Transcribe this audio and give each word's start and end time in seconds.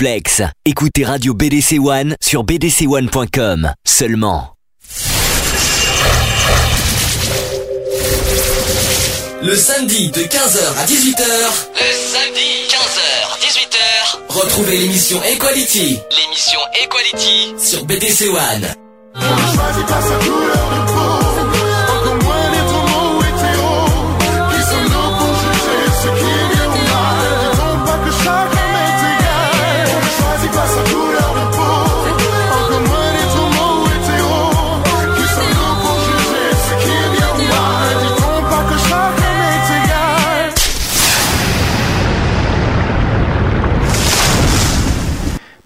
Flex. 0.00 0.40
Écoutez 0.64 1.04
Radio 1.04 1.34
BDC 1.34 1.78
One 1.78 2.16
sur 2.22 2.42
bdc1.com 2.42 3.70
seulement. 3.84 4.54
Le 9.42 9.54
samedi 9.54 10.10
de 10.10 10.20
15h 10.22 10.78
à 10.78 10.86
18h. 10.86 11.26
Le 11.74 11.92
samedi 12.14 12.66
15h 12.70 13.02
18h. 13.42 14.30
Retrouvez 14.30 14.78
l'émission 14.78 15.22
Equality. 15.22 15.98
L'émission 16.10 16.60
Equality 16.82 17.54
sur 17.62 17.84
BDC 17.84 18.30
One. 18.30 18.74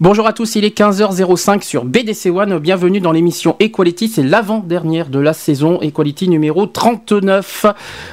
Bonjour 0.05 0.27
à 0.27 0.33
tous, 0.33 0.53
il 0.55 0.63
est 0.65 0.77
15h05 0.77 1.63
sur 1.63 1.83
BDC 1.83 2.27
One. 2.27 2.59
Bienvenue 2.59 2.99
dans 2.99 3.11
l'émission 3.11 3.55
Equality. 3.59 4.07
C'est 4.07 4.21
l'avant-dernière 4.21 5.09
de 5.09 5.17
la 5.17 5.33
saison 5.33 5.81
Equality 5.81 6.29
numéro 6.29 6.67
39. 6.67 7.65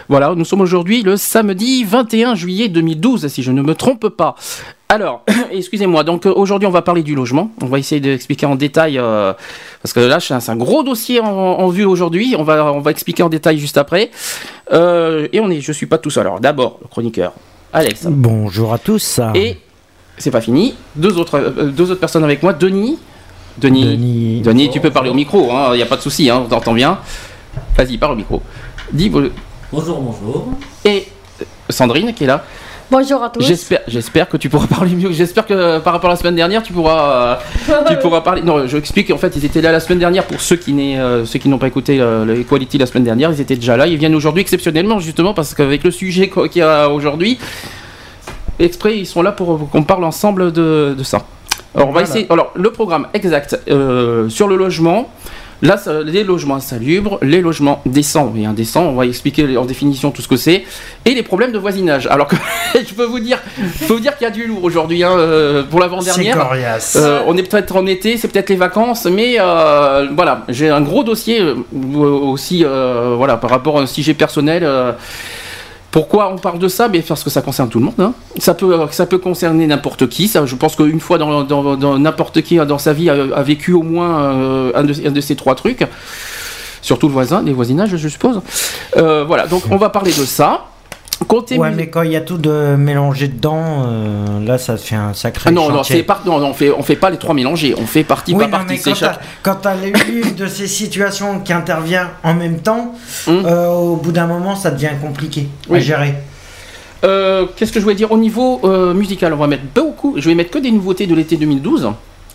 Voilà, 0.08 0.34
nous 0.34 0.46
sommes 0.46 0.62
aujourd'hui 0.62 1.02
le 1.02 1.18
samedi 1.18 1.84
21 1.84 2.34
juillet 2.34 2.70
2012, 2.70 3.28
si 3.28 3.42
je 3.42 3.52
ne 3.52 3.60
me 3.60 3.74
trompe 3.74 4.08
pas. 4.08 4.36
Alors, 4.88 5.22
excusez-moi, 5.52 6.02
donc 6.02 6.24
euh, 6.24 6.32
aujourd'hui 6.34 6.66
on 6.66 6.70
va 6.70 6.80
parler 6.80 7.02
du 7.02 7.14
logement. 7.14 7.50
On 7.60 7.66
va 7.66 7.78
essayer 7.78 8.00
d'expliquer 8.00 8.46
en 8.46 8.56
détail, 8.56 8.98
euh, 8.98 9.34
parce 9.82 9.92
que 9.92 10.00
là 10.00 10.18
c'est 10.18 10.32
un, 10.32 10.56
gros 10.56 10.82
dossier 10.82 11.20
en, 11.20 11.68
vue 11.68 11.84
aujourd'hui. 11.84 12.34
On 12.38 12.42
va, 12.42 12.72
on 12.72 12.80
va 12.80 12.90
expliquer 12.90 13.22
en 13.22 13.28
détail 13.28 13.58
juste 13.58 13.76
après. 13.76 14.10
Euh, 14.72 15.28
et 15.34 15.40
on 15.40 15.50
est, 15.50 15.60
je 15.60 15.72
suis 15.72 15.84
pas 15.84 15.98
tout 15.98 16.08
seul. 16.08 16.26
Alors 16.26 16.40
d'abord, 16.40 16.78
le 16.80 16.88
chroniqueur, 16.88 17.34
Alex. 17.70 18.06
Bonjour 18.06 18.72
à 18.72 18.78
tous. 18.78 19.20
Et 19.34 19.58
c'est 20.18 20.30
pas 20.30 20.40
fini. 20.40 20.74
Deux 20.96 21.18
autres, 21.18 21.38
euh, 21.38 21.70
deux 21.70 21.90
autres 21.90 22.00
personnes 22.00 22.24
avec 22.24 22.42
moi. 22.42 22.52
Denis. 22.52 22.98
Denis. 23.58 24.40
Denis, 24.40 24.70
tu 24.70 24.80
peux 24.80 24.90
parler 24.90 25.10
au 25.10 25.14
micro, 25.14 25.48
il 25.50 25.54
hein, 25.54 25.76
n'y 25.76 25.82
a 25.82 25.86
pas 25.86 25.96
de 25.96 26.00
souci, 26.00 26.30
hein, 26.30 26.42
on 26.44 26.48
t'entend 26.48 26.72
bien. 26.72 26.98
Vas-y, 27.76 27.98
parle 27.98 28.12
au 28.12 28.16
micro. 28.16 28.42
Dis. 28.92 29.10
Bonjour, 29.10 30.00
bonjour. 30.00 30.48
Et 30.84 31.06
euh, 31.40 31.44
Sandrine 31.68 32.14
qui 32.14 32.24
est 32.24 32.28
là. 32.28 32.44
Bonjour 32.90 33.22
à 33.22 33.30
tous. 33.30 33.42
J'espère, 33.42 33.80
j'espère 33.88 34.28
que 34.28 34.36
tu 34.36 34.50
pourras 34.50 34.66
parler 34.66 34.94
mieux. 34.94 35.12
J'espère 35.12 35.46
que 35.46 35.54
euh, 35.54 35.80
par 35.80 35.94
rapport 35.94 36.10
à 36.10 36.12
la 36.12 36.18
semaine 36.18 36.36
dernière, 36.36 36.62
tu 36.62 36.74
pourras, 36.74 37.38
tu 37.88 37.96
pourras 37.96 38.20
parler. 38.20 38.42
Non, 38.42 38.66
je 38.66 38.76
explique. 38.76 39.10
En 39.10 39.18
fait, 39.18 39.34
ils 39.36 39.44
étaient 39.44 39.62
là 39.62 39.72
la 39.72 39.80
semaine 39.80 39.98
dernière 39.98 40.26
pour 40.26 40.40
ceux 40.40 40.56
qui 40.56 40.96
ceux 41.24 41.38
qui 41.38 41.48
n'ont 41.48 41.58
pas 41.58 41.68
écouté 41.68 42.02
l'Equality 42.26 42.76
la 42.76 42.86
semaine 42.86 43.04
dernière. 43.04 43.32
Ils 43.32 43.40
étaient 43.40 43.56
déjà 43.56 43.78
là. 43.78 43.86
Ils 43.86 43.96
viennent 43.96 44.14
aujourd'hui 44.14 44.42
exceptionnellement, 44.42 44.98
justement, 44.98 45.32
parce 45.32 45.54
qu'avec 45.54 45.84
le 45.84 45.90
sujet 45.90 46.28
qu'il 46.28 46.56
y 46.56 46.62
a 46.62 46.90
aujourd'hui, 46.90 47.38
exprès, 48.58 48.98
ils 48.98 49.06
sont 49.06 49.22
là 49.22 49.32
pour 49.32 49.68
qu'on 49.70 49.82
parle 49.82 50.04
ensemble 50.04 50.52
de, 50.52 50.96
ça. 51.02 51.24
Alors, 51.74 51.88
on 51.88 51.92
va 51.92 52.02
essayer. 52.02 52.26
Alors, 52.30 52.52
le 52.54 52.70
programme 52.70 53.08
exact 53.14 53.58
euh, 53.68 54.28
sur 54.28 54.48
le 54.48 54.56
logement. 54.56 55.10
Là, 55.64 55.80
les 56.04 56.24
logements 56.24 56.56
insalubres, 56.56 57.20
les 57.22 57.40
logements 57.40 57.82
décents 57.86 58.32
et 58.36 58.46
indécents, 58.46 58.82
on 58.82 58.96
va 58.96 59.06
expliquer 59.06 59.56
en 59.56 59.64
définition 59.64 60.10
tout 60.10 60.20
ce 60.20 60.26
que 60.26 60.36
c'est, 60.36 60.64
et 61.04 61.14
les 61.14 61.22
problèmes 61.22 61.52
de 61.52 61.58
voisinage. 61.58 62.08
Alors 62.08 62.26
que 62.26 62.34
je 62.74 62.92
peux 62.94 63.04
vous 63.04 63.20
dire, 63.20 63.38
faut 63.86 64.00
dire 64.00 64.18
qu'il 64.18 64.24
y 64.24 64.28
a 64.28 64.32
du 64.32 64.44
lourd 64.48 64.64
aujourd'hui 64.64 65.04
hein, 65.04 65.12
euh, 65.16 65.62
pour 65.62 65.78
l'avant-dernière. 65.78 66.50
Euh, 66.96 67.22
on 67.28 67.36
est 67.36 67.44
peut-être 67.44 67.76
en 67.76 67.86
été, 67.86 68.16
c'est 68.16 68.26
peut-être 68.26 68.50
les 68.50 68.56
vacances, 68.56 69.04
mais 69.04 69.36
voilà, 69.36 70.44
j'ai 70.48 70.68
un 70.68 70.80
gros 70.80 71.04
dossier 71.04 71.40
aussi, 71.72 72.64
voilà, 72.64 73.36
par 73.36 73.50
rapport 73.50 73.78
à 73.78 73.82
un 73.82 73.86
sujet 73.86 74.14
personnel. 74.14 74.66
Pourquoi 75.92 76.32
on 76.32 76.38
parle 76.38 76.58
de 76.58 76.68
ça? 76.68 76.88
Mais 76.88 77.02
Parce 77.02 77.22
que 77.22 77.30
ça 77.30 77.42
concerne 77.42 77.68
tout 77.68 77.78
le 77.78 77.84
monde. 77.84 77.94
Hein. 78.00 78.14
Ça, 78.38 78.54
peut, 78.54 78.74
ça 78.90 79.04
peut 79.06 79.18
concerner 79.18 79.66
n'importe 79.66 80.08
qui. 80.08 80.26
Je 80.26 80.56
pense 80.56 80.74
qu'une 80.74 81.00
fois 81.00 81.18
dans, 81.18 81.98
n'importe 81.98 82.40
qui 82.42 82.56
dans 82.56 82.78
sa 82.78 82.94
vie 82.94 83.10
a, 83.10 83.42
vécu 83.42 83.74
au 83.74 83.82
moins 83.82 84.22
euh, 84.22 84.72
un, 84.74 84.82
de, 84.84 85.20
ces 85.20 85.36
trois 85.36 85.54
trucs. 85.54 85.86
Surtout 86.80 87.06
le 87.06 87.12
voisin, 87.12 87.42
les 87.42 87.52
voisinages, 87.52 87.94
je 87.94 88.08
suppose. 88.08 88.40
Euh, 88.96 89.24
voilà, 89.24 89.46
donc 89.46 89.64
on 89.70 89.76
va 89.76 89.90
parler 89.90 90.10
de 90.10 90.24
ça 90.24 90.64
ouais, 91.30 91.70
mais 91.70 91.88
quand 91.88 92.02
il 92.02 92.12
y 92.12 92.16
a 92.16 92.20
tout 92.20 92.38
de 92.38 92.76
mélangé 92.76 93.28
dedans, 93.28 93.84
euh, 93.86 94.44
là, 94.44 94.58
ça 94.58 94.76
fait 94.76 94.94
un 94.94 95.14
sacré. 95.14 95.48
Ah 95.48 95.52
non, 95.52 95.70
non, 95.70 95.82
c'est 95.82 96.06
non, 96.24 96.38
non, 96.38 96.48
on 96.48 96.54
fait, 96.54 96.70
on 96.70 96.82
fait 96.82 96.96
pas 96.96 97.10
les 97.10 97.18
trois 97.18 97.34
mélangés, 97.34 97.74
on 97.78 97.86
fait 97.86 98.04
partie 98.04 98.34
par 98.34 98.50
partie. 98.50 98.80
quand 99.42 99.56
tu 99.56 99.68
as 99.68 99.76
une 99.86 100.34
de 100.34 100.46
ces 100.46 100.66
situations 100.66 101.40
qui 101.40 101.52
intervient 101.52 102.10
en 102.22 102.34
même 102.34 102.60
temps, 102.60 102.94
hum. 103.26 103.42
euh, 103.44 103.68
au 103.68 103.96
bout 103.96 104.12
d'un 104.12 104.26
moment, 104.26 104.56
ça 104.56 104.70
devient 104.70 104.90
compliqué 105.00 105.48
à 105.72 105.78
gérer. 105.78 106.14
Euh, 107.04 107.46
qu'est-ce 107.56 107.72
que 107.72 107.80
je 107.80 107.84
voulais 107.84 107.96
dire 107.96 108.12
au 108.12 108.18
niveau 108.18 108.60
musical? 108.94 109.32
On 109.32 109.36
va 109.36 109.46
mettre 109.46 109.64
beaucoup. 109.74 110.14
Je 110.16 110.28
vais 110.28 110.34
mettre 110.34 110.50
que 110.50 110.58
des 110.58 110.70
nouveautés 110.70 111.06
de 111.06 111.14
l'été 111.14 111.36
2012. 111.36 111.90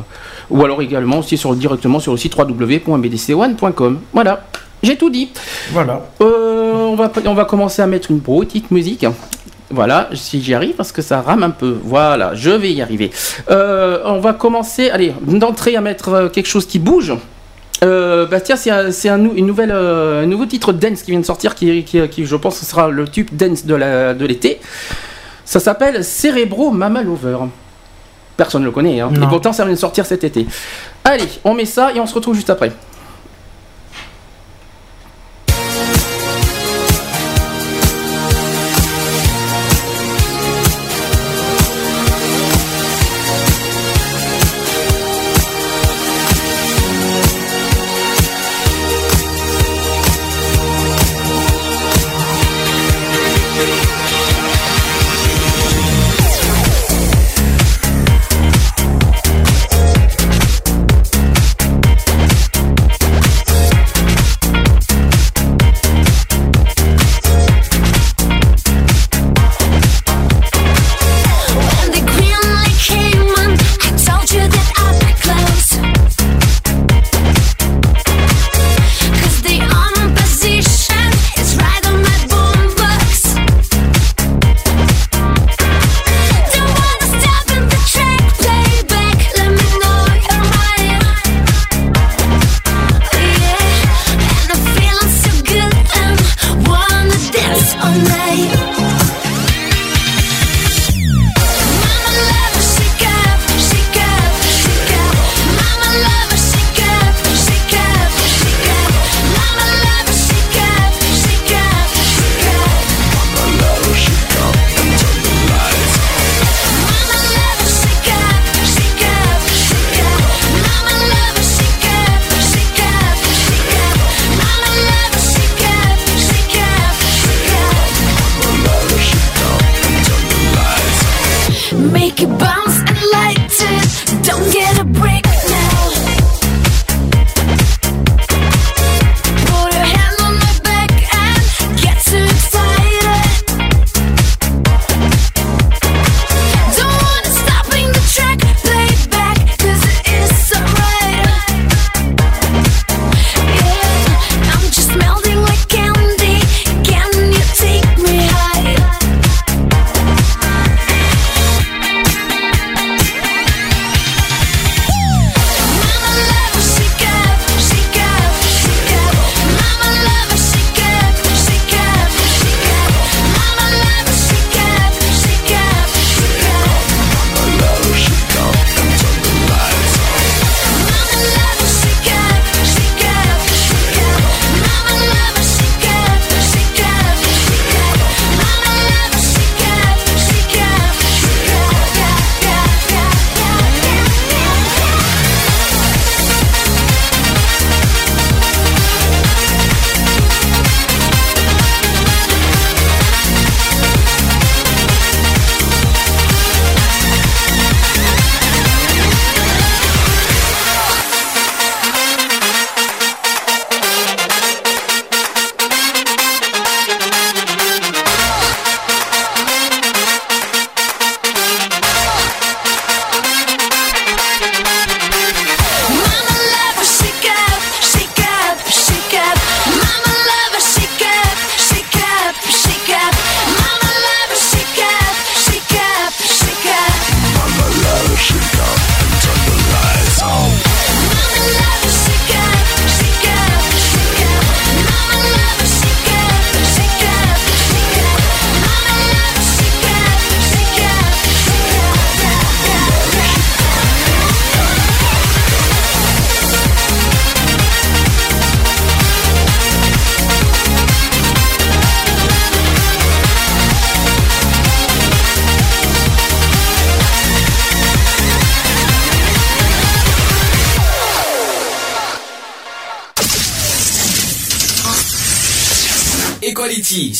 ou 0.50 0.62
alors 0.64 0.82
également 0.82 1.20
aussi 1.20 1.36
sur, 1.38 1.54
directement 1.54 1.98
sur 1.98 2.12
le 2.12 2.18
site 2.18 2.36
www.bdc1.com. 2.36 4.00
Voilà. 4.12 4.46
J'ai 4.82 4.96
tout 4.96 5.10
dit. 5.10 5.30
Voilà. 5.72 6.02
Euh, 6.20 6.72
on, 6.74 6.96
va, 6.96 7.10
on 7.24 7.34
va 7.34 7.44
commencer 7.44 7.82
à 7.82 7.86
mettre 7.86 8.10
une 8.10 8.20
petite 8.20 8.70
musique. 8.70 9.06
Voilà, 9.68 10.10
si 10.14 10.40
j'y 10.40 10.54
arrive, 10.54 10.76
parce 10.76 10.92
que 10.92 11.02
ça 11.02 11.20
rame 11.20 11.42
un 11.42 11.50
peu. 11.50 11.76
Voilà, 11.82 12.34
je 12.34 12.50
vais 12.50 12.72
y 12.72 12.82
arriver. 12.82 13.10
Euh, 13.50 14.00
on 14.04 14.20
va 14.20 14.32
commencer, 14.32 14.90
allez, 14.90 15.12
d'entrée 15.22 15.74
à 15.74 15.80
mettre 15.80 16.08
euh, 16.10 16.28
quelque 16.28 16.46
chose 16.46 16.66
qui 16.66 16.78
bouge. 16.78 17.12
bah 17.82 18.40
tiens, 18.40 18.56
c'est 18.56 19.08
un, 19.08 19.24
une 19.34 19.46
nouvelle, 19.46 19.74
nouveau 20.26 20.46
titre 20.46 20.72
dance 20.72 21.02
qui 21.02 21.10
vient 21.10 21.20
de 21.20 21.24
sortir, 21.26 21.54
qui, 21.56 21.82
qui, 21.84 22.24
je 22.24 22.36
pense, 22.36 22.60
sera 22.60 22.88
le 22.88 23.08
tube 23.08 23.28
dance 23.32 23.64
de 23.66 24.24
l'été. 24.24 24.60
ça 25.44 25.58
s'appelle 25.58 26.04
Cerebro 26.04 26.70
Mama 26.70 27.02
Lover. 27.02 27.38
Personne 28.36 28.60
ne 28.60 28.66
le 28.66 28.72
connaît, 28.72 29.00
hein. 29.00 29.10
et 29.14 29.26
pourtant 29.28 29.52
ça 29.52 29.64
vient 29.64 29.72
de 29.72 29.78
sortir 29.78 30.04
cet 30.04 30.22
été. 30.22 30.46
Allez, 31.04 31.28
on 31.42 31.54
met 31.54 31.64
ça 31.64 31.92
et 31.94 32.00
on 32.00 32.06
se 32.06 32.14
retrouve 32.14 32.34
juste 32.34 32.50
après. 32.50 32.70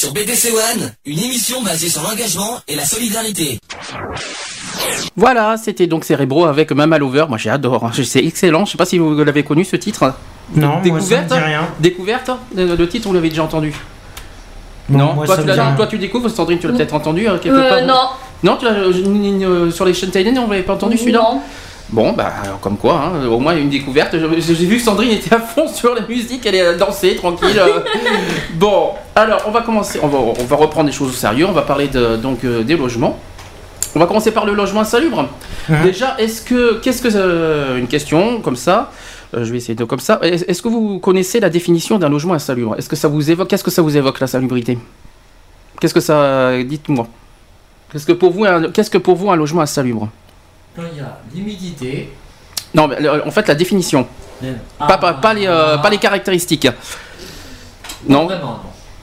Sur 0.07 0.15
BDC 0.15 0.53
One, 0.53 0.93
une 1.05 1.19
émission 1.19 1.63
basée 1.63 1.89
sur 1.89 2.01
l'engagement 2.03 2.61
et 2.69 2.77
la 2.77 2.85
solidarité. 2.85 3.59
Voilà, 5.17 5.57
c'était 5.57 5.89
donc 5.89 6.05
Cérébro 6.05 6.45
avec 6.45 6.71
Mama 6.71 6.97
Lover. 6.99 7.27
Moi 7.29 7.39
j'adore, 7.39 7.85
hein. 7.85 7.91
c'est 8.05 8.25
excellent. 8.25 8.65
Je 8.65 8.73
sais 8.73 8.79
pas 8.79 8.85
si 8.87 8.99
vous 8.99 9.15
l'avez 9.25 9.43
connu 9.43 9.65
ce 9.65 9.75
titre. 9.75 10.15
Non, 10.55 10.69
moi, 10.69 10.77
ça 10.77 10.79
me 10.79 10.85
Découverte 11.01 11.27
dit 11.33 11.39
rien. 11.39 11.69
Découverte 11.81 12.31
Le 12.55 12.77
le 12.77 12.89
titre, 12.89 13.09
vous 13.09 13.15
l'avez 13.15 13.31
déjà 13.31 13.43
entendu 13.43 13.75
Non, 14.89 14.99
Non, 14.99 15.15
moi, 15.15 15.27
toi, 15.27 15.35
ça 15.35 15.43
tu 15.43 15.49
me 15.49 15.53
dit 15.53 15.59
l'as- 15.59 15.67
rien. 15.67 15.75
toi 15.77 15.87
tu 15.89 15.99
découvres, 15.99 16.31
Sandrine, 16.31 16.61
tu 16.61 16.69
l'as 16.69 16.75
peut-être 16.75 16.95
entendu 16.95 17.29
euh, 17.29 17.39
quelque 17.39 17.57
Euh, 17.57 17.69
part 17.69 17.83
non. 17.85 18.09
Non, 18.45 18.57
tu 18.59 18.65
l'as 18.65 18.71
euh, 18.75 18.93
euh, 18.95 19.71
sur 19.73 19.85
les 19.87 19.93
chaînes 19.95 20.11
télé, 20.11 20.33
on 20.39 20.49
l'avait 20.49 20.63
pas 20.63 20.75
entendu 20.75 20.99
celui-là 20.99 21.19
Non. 21.19 21.41
Bon, 21.91 22.13
bah, 22.13 22.33
alors, 22.43 22.59
comme 22.61 22.77
quoi, 22.77 22.95
hein, 23.01 23.27
au 23.29 23.39
moins 23.39 23.57
une 23.57 23.69
découverte. 23.71 24.17
J'ai 24.39 24.55
vu 24.55 24.77
que 24.79 24.83
Sandrine 24.83 25.13
était 25.13 25.35
à 25.35 25.39
fond 25.41 25.69
sur 25.73 25.95
la 25.95 26.01
musique, 26.07 26.45
elle 26.45 26.57
est 26.57 26.77
dansée, 26.77 27.15
tranquille. 27.15 27.57
euh. 27.59 27.81
bon, 28.55 28.91
alors, 29.15 29.43
on 29.47 29.51
va 29.53 29.63
commencer, 29.63 30.01
on 30.03 30.09
va, 30.09 30.19
on 30.19 30.45
va 30.45 30.57
reprendre 30.57 30.87
des 30.87 30.93
choses 30.93 31.11
au 31.11 31.13
sérieux, 31.17 31.47
on 31.49 31.53
va 31.53 31.63
parler 31.63 31.87
de, 31.89 32.17
donc 32.17 32.45
euh, 32.45 32.63
des 32.65 32.77
logements. 32.77 33.19
On 33.95 33.99
va 34.01 34.07
commencer 34.07 34.31
par 34.33 34.45
le 34.45 34.53
logement 34.53 34.81
insalubre. 34.81 35.21
Hein 35.71 35.83
Déjà, 35.85 36.17
est-ce 36.19 36.43
que, 36.43 36.81
qu'est-ce 36.81 37.01
que, 37.01 37.09
euh, 37.15 37.79
une 37.79 37.87
question 37.87 38.41
comme 38.43 38.57
ça, 38.57 38.91
euh, 39.35 39.45
je 39.45 39.51
vais 39.53 39.57
essayer 39.59 39.75
de 39.77 39.85
comme 39.85 40.01
ça. 40.01 40.19
Est- 40.23 40.45
Est-ce 40.51 40.61
que 40.63 40.69
vous 40.69 40.99
connaissez 40.99 41.41
la 41.41 41.49
définition 41.51 41.99
d'un 41.99 42.09
logement 42.09 42.35
insalubre? 42.35 42.75
Est-ce 42.77 42.89
que 42.89 42.97
ça 42.97 43.09
vous 43.09 43.31
évoque, 43.31 43.49
qu'est-ce 43.49 43.65
que 43.65 43.71
ça 43.71 43.81
vous 43.81 43.97
évoque 43.97 44.21
la 44.21 44.27
salubrité? 44.27 44.77
Qu'est-ce 45.81 45.95
que 45.95 46.01
ça, 46.01 46.63
dites-moi. 46.63 47.07
Qu'est-ce 47.93 48.05
que 48.07 48.13
pour 48.13 48.33
vous, 48.33 48.45
un, 48.45 48.71
qu'est-ce 48.71 48.91
que 48.91 48.99
pour 48.99 49.15
vous 49.17 49.31
un 49.31 49.37
logement 49.37 49.63
insalubre? 49.63 50.09
Quand 50.77 50.83
il 50.93 50.99
y 50.99 51.01
a 51.01 51.19
l'humidité. 51.35 52.13
Non, 52.75 52.87
mais 52.89 53.09
en 53.09 53.31
fait 53.31 53.49
la 53.49 53.55
définition, 53.55 54.07
pas, 54.79 54.99
pas, 54.99 55.15
pas 55.15 55.33
les, 55.33 55.47
euh, 55.47 55.79
pas 55.79 55.89
les 55.89 55.97
caractéristiques. 55.99 56.69
Non, 58.09 58.27
Vraiment, 58.27 58.61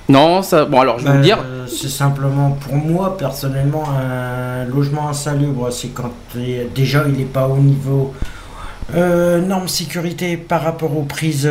non, 0.08 0.42
ça. 0.44 0.66
Bon, 0.66 0.80
alors 0.82 1.00
je 1.00 1.06
vais 1.08 1.14
vous 1.18 1.24
dire. 1.24 1.40
euh, 1.44 1.66
c'est 1.68 1.90
simplement 1.90 2.52
pour 2.52 2.76
moi 2.76 3.18
personnellement 3.18 3.86
un 3.90 4.66
logement 4.66 5.10
insalubre, 5.10 5.72
c'est 5.72 5.88
quand 5.90 6.12
euh, 6.38 6.66
déjà 6.76 7.04
il 7.08 7.14
n'est 7.14 7.24
pas 7.26 7.48
au 7.48 7.58
niveau 7.58 8.14
euh, 8.96 9.42
normes 9.42 9.68
sécurité 9.68 10.38
par 10.38 10.62
rapport 10.62 10.96
aux 10.96 11.04
prises 11.04 11.50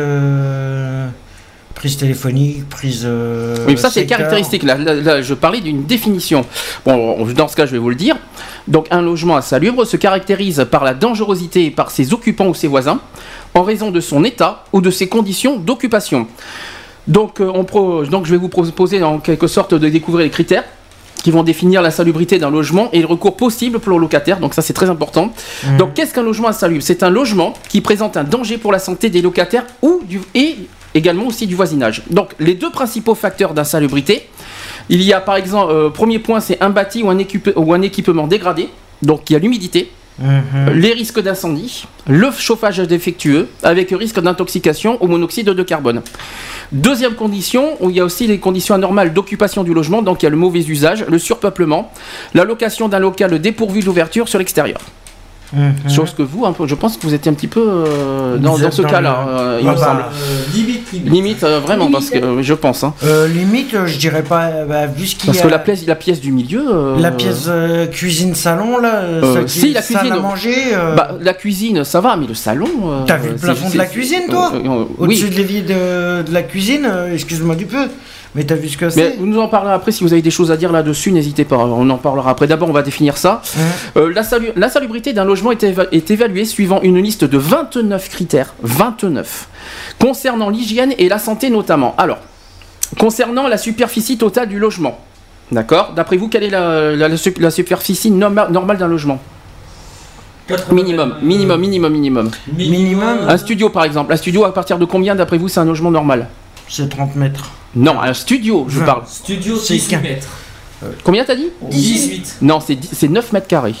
prises 1.75 1.97
téléphoniques, 1.97 2.67
prises. 2.69 3.03
euh, 3.05 3.55
Oui, 3.67 3.77
ça 3.77 3.89
c'est 3.89 4.05
caractéristique. 4.05 4.63
Là, 4.63 4.75
là, 4.77 4.93
là, 4.93 5.21
je 5.21 5.33
parlais 5.33 5.59
d'une 5.59 5.83
définition. 5.85 6.45
Bon, 6.85 7.15
on- 7.19 7.25
dans 7.25 7.47
ce 7.47 7.55
cas, 7.55 7.65
je 7.65 7.71
vais 7.71 7.77
vous 7.79 7.89
le 7.89 7.95
dire. 7.95 8.15
Donc, 8.67 8.87
un 8.91 9.01
logement 9.01 9.35
insalubre 9.37 9.85
se 9.85 9.97
caractérise 9.97 10.65
par 10.71 10.83
la 10.83 10.93
dangerosité 10.93 11.69
par 11.71 11.91
ses 11.91 12.13
occupants 12.13 12.47
ou 12.47 12.53
ses 12.53 12.67
voisins, 12.67 12.99
en 13.53 13.63
raison 13.63 13.91
de 13.91 13.99
son 13.99 14.23
état 14.23 14.63
ou 14.71 14.81
de 14.81 14.91
ses 14.91 15.07
conditions 15.07 15.57
d'occupation. 15.57 16.27
Donc, 17.07 17.41
euh, 17.41 17.51
on 17.53 17.63
pro- 17.65 18.05
donc, 18.05 18.25
je 18.25 18.31
vais 18.31 18.37
vous 18.37 18.49
proposer 18.49 19.03
en 19.03 19.19
quelque 19.19 19.47
sorte 19.47 19.73
de 19.73 19.89
découvrir 19.89 20.23
les 20.25 20.31
critères 20.31 20.63
qui 21.21 21.31
vont 21.31 21.43
définir 21.43 21.81
la 21.81 21.91
salubrité 21.91 22.37
d'un 22.37 22.49
logement 22.51 22.89
et 22.91 22.99
le 22.99 23.07
recours 23.07 23.35
possible 23.37 23.79
pour 23.79 23.93
le 23.93 23.97
locataire. 23.97 24.39
Donc 24.41 24.53
ça 24.53 24.61
c'est 24.61 24.73
très 24.73 24.89
important. 24.89 25.31
Mhm. 25.65 25.77
Donc 25.77 25.93
qu'est-ce 25.93 26.13
qu'un 26.13 26.21
logement 26.23 26.49
insalubre? 26.49 26.83
C'est 26.83 27.01
un 27.01 27.09
logement 27.09 27.53
qui 27.69 27.79
présente 27.79 28.17
un 28.17 28.25
danger 28.25 28.57
pour 28.57 28.73
la 28.73 28.79
santé 28.79 29.09
des 29.09 29.21
locataires 29.21 29.63
ou 29.81 30.01
du, 30.03 30.19
et 30.35 30.57
également 30.93 31.27
aussi 31.27 31.47
du 31.47 31.55
voisinage. 31.55 32.03
Donc 32.09 32.31
les 32.39 32.53
deux 32.55 32.71
principaux 32.71 33.15
facteurs 33.15 33.53
d'insalubrité, 33.53 34.27
il 34.89 35.01
y 35.01 35.13
a 35.13 35.21
par 35.21 35.35
exemple, 35.35 35.71
euh, 35.71 35.89
premier 35.89 36.19
point 36.19 36.39
c'est 36.39 36.61
un 36.61 36.69
bâti 36.69 37.03
ou 37.03 37.09
un, 37.09 37.17
équipe- 37.17 37.51
ou 37.55 37.73
un 37.73 37.81
équipement 37.81 38.27
dégradé. 38.27 38.69
Donc 39.01 39.29
il 39.29 39.33
y 39.33 39.35
a 39.35 39.39
l'humidité, 39.39 39.91
Mhm. 40.19 40.73
les 40.75 40.93
risques 40.93 41.19
d'incendie, 41.19 41.85
le 42.07 42.29
chauffage 42.29 42.77
défectueux 42.77 43.47
avec 43.63 43.89
risque 43.89 44.19
d'intoxication 44.21 45.01
au 45.01 45.07
monoxyde 45.07 45.47
de 45.49 45.63
carbone. 45.63 46.03
Deuxième 46.71 47.15
condition, 47.15 47.77
où 47.79 47.89
il 47.89 47.95
y 47.95 47.99
a 47.99 48.05
aussi 48.05 48.27
les 48.27 48.37
conditions 48.37 48.75
anormales 48.75 49.11
d'occupation 49.11 49.63
du 49.63 49.73
logement, 49.73 50.03
donc 50.03 50.21
il 50.21 50.25
y 50.25 50.27
a 50.27 50.29
le 50.29 50.37
mauvais 50.37 50.59
usage, 50.61 51.03
le 51.09 51.17
surpeuplement, 51.17 51.91
la 52.35 52.43
location 52.43 52.89
d'un 52.89 52.99
local 52.99 53.39
dépourvu 53.39 53.79
d'ouverture 53.81 54.27
sur 54.29 54.37
l'extérieur. 54.37 54.77
Mhm. 55.53 55.89
Chose 55.89 56.13
que 56.17 56.23
vous, 56.23 56.45
un 56.45 56.51
peu, 56.53 56.67
je 56.67 56.75
pense 56.75 56.97
que 56.97 57.03
vous 57.05 57.13
étiez 57.13 57.31
un 57.31 57.35
petit 57.35 57.47
peu 57.47 57.61
euh, 57.63 58.37
dans, 58.37 58.57
ce 58.57 58.81
cas-là, 58.81 59.25
le- 59.27 59.31
euh, 59.39 59.59
il 59.61 59.67
Ah 59.67 59.71
me 59.71 59.75
bah, 59.77 59.85
semble. 59.85 60.01
Euh, 60.01 60.55
limite, 60.55 60.91
limite. 60.91 61.11
Limite, 61.13 61.43
euh, 61.43 61.59
vraiment, 61.59 61.91
parce 61.91 62.09
que 62.09 62.17
euh, 62.17 62.41
je 62.41 62.53
pense. 62.53 62.83
hein. 62.83 62.93
Euh, 63.03 63.27
limite, 63.27 63.75
je 63.85 63.97
dirais 63.97 64.23
pas, 64.23 64.49
bah, 64.67 64.87
vu 64.87 65.05
ce 65.05 65.15
qu'il 65.15 65.27
Parce 65.27 65.39
a. 65.39 65.43
que 65.43 65.47
la 65.49 65.59
pièce, 65.59 65.85
la 65.85 65.95
pièce 65.95 66.19
du 66.19 66.31
milieu. 66.31 66.63
euh, 66.69 66.99
La 66.99 67.11
pièce 67.11 67.45
euh, 67.47 67.85
cuisine-salon, 67.85 68.79
là, 68.79 69.01
celle 69.33 69.45
qui 69.45 69.59
si, 69.59 69.73
la 69.73 69.81
salle 69.81 69.97
cuisine, 70.01 70.13
à 70.17 70.19
manger. 70.21 70.55
euh, 70.73 70.95
Bah, 70.95 71.17
la 71.21 71.33
cuisine, 71.33 71.83
ça 71.83 72.01
va, 72.01 72.15
mais 72.17 72.27
le 72.27 72.33
salon. 72.33 72.67
euh, 72.85 73.03
T'as 73.05 73.17
vu 73.17 73.29
le 73.29 73.35
plafond 73.35 73.69
de 73.69 73.77
la 73.77 73.85
cuisine, 73.85 74.23
toi 74.29 74.51
euh, 74.55 74.57
euh, 74.65 74.85
Au-dessus 74.97 75.25
Oui. 75.25 75.29
de 75.29 75.35
l'évier 75.35 75.61
de, 75.61 76.23
de 76.23 76.33
la 76.33 76.41
cuisine, 76.43 76.85
euh, 76.89 77.13
excuse-moi 77.13 77.55
du 77.55 77.65
peu, 77.65 77.87
mais 78.35 78.43
t'as 78.43 78.55
vu 78.55 78.67
ce 78.69 78.77
que 78.77 78.85
Mais 78.85 78.91
c'est 78.91 79.15
vous 79.17 79.25
nous 79.27 79.39
en 79.39 79.47
parlerez 79.47 79.73
après. 79.73 79.91
Si 79.91 80.03
vous 80.03 80.11
avez 80.13 80.21
des 80.21 80.31
choses 80.31 80.51
à 80.51 80.57
dire 80.57 80.71
là-dessus, 80.71 81.11
n'hésitez 81.11 81.45
pas. 81.45 81.57
On 81.57 81.87
en 81.89 81.97
parlera 81.97 82.31
après. 82.31 82.47
D'abord, 82.47 82.69
on 82.69 82.73
va 82.73 82.81
définir 82.81 83.17
ça. 83.17 83.41
Hein 83.57 83.61
Euh, 83.97 84.11
la, 84.13 84.23
salu- 84.23 84.51
la 84.55 84.69
salubrité 84.69 85.13
d'un 85.13 85.23
logement 85.25 85.51
est, 85.51 85.63
éva- 85.63 85.87
est 85.91 86.09
évaluée 86.09 86.45
suivant 86.45 86.81
une 86.81 86.97
liste 86.99 87.23
de 87.25 87.37
29 87.37 88.09
critères, 88.09 88.53
29, 88.63 89.47
concernant 89.99 90.49
l'hygiène 90.49 90.93
et 90.97 91.09
la 91.09 91.19
santé 91.19 91.49
notamment. 91.49 91.93
Alors, 91.97 92.17
concernant 92.99 93.47
la 93.47 93.57
superficie 93.57 94.17
totale 94.17 94.49
du 94.49 94.57
logement, 94.59 94.99
d'accord? 95.51 95.93
D'après 95.95 96.17
vous, 96.17 96.27
quelle 96.27 96.43
est 96.43 96.49
la, 96.49 96.95
la- 96.95 97.07
la 97.09 97.17
sup- 97.17 97.39
la 97.39 97.51
superficie 97.51 98.09
norma- 98.11 98.47
normale 98.49 98.77
d'un 98.77 98.87
logement? 98.87 99.19
80 100.47 100.73
Minimum, 100.75 101.13
minimum, 101.21 101.59
minimum, 101.61 101.91
minimum. 101.93 102.31
Minimum. 102.51 103.17
Un 103.29 103.37
studio, 103.37 103.69
par 103.69 103.85
exemple. 103.85 104.11
Un 104.11 104.17
studio, 104.17 104.43
à 104.43 104.53
partir 104.53 104.77
de 104.77 104.85
combien, 104.85 105.15
d'après 105.15 105.37
vous, 105.37 105.47
c'est 105.47 105.59
un 105.61 105.65
logement 105.65 105.89
normal? 105.91 106.27
C'est 106.67 106.89
30 106.89 107.15
mètres. 107.15 107.49
Non, 107.75 107.99
un 108.01 108.13
studio, 108.13 108.65
je 108.69 108.79
Vingt. 108.79 108.85
parle. 108.85 109.01
Studio 109.07 109.57
C'est 109.57 109.73
18 109.75 109.89
qu'un- 109.89 110.01
mètres. 110.01 110.27
Combien 111.03 111.23
t'as 111.23 111.35
dit? 111.35 111.47
18. 111.71 112.37
Non, 112.41 112.59
c'est 112.59 112.75
dix- 112.75 112.89
c'est 112.93 113.07
9 113.07 113.31
mètres 113.31 113.47
carrés. 113.47 113.75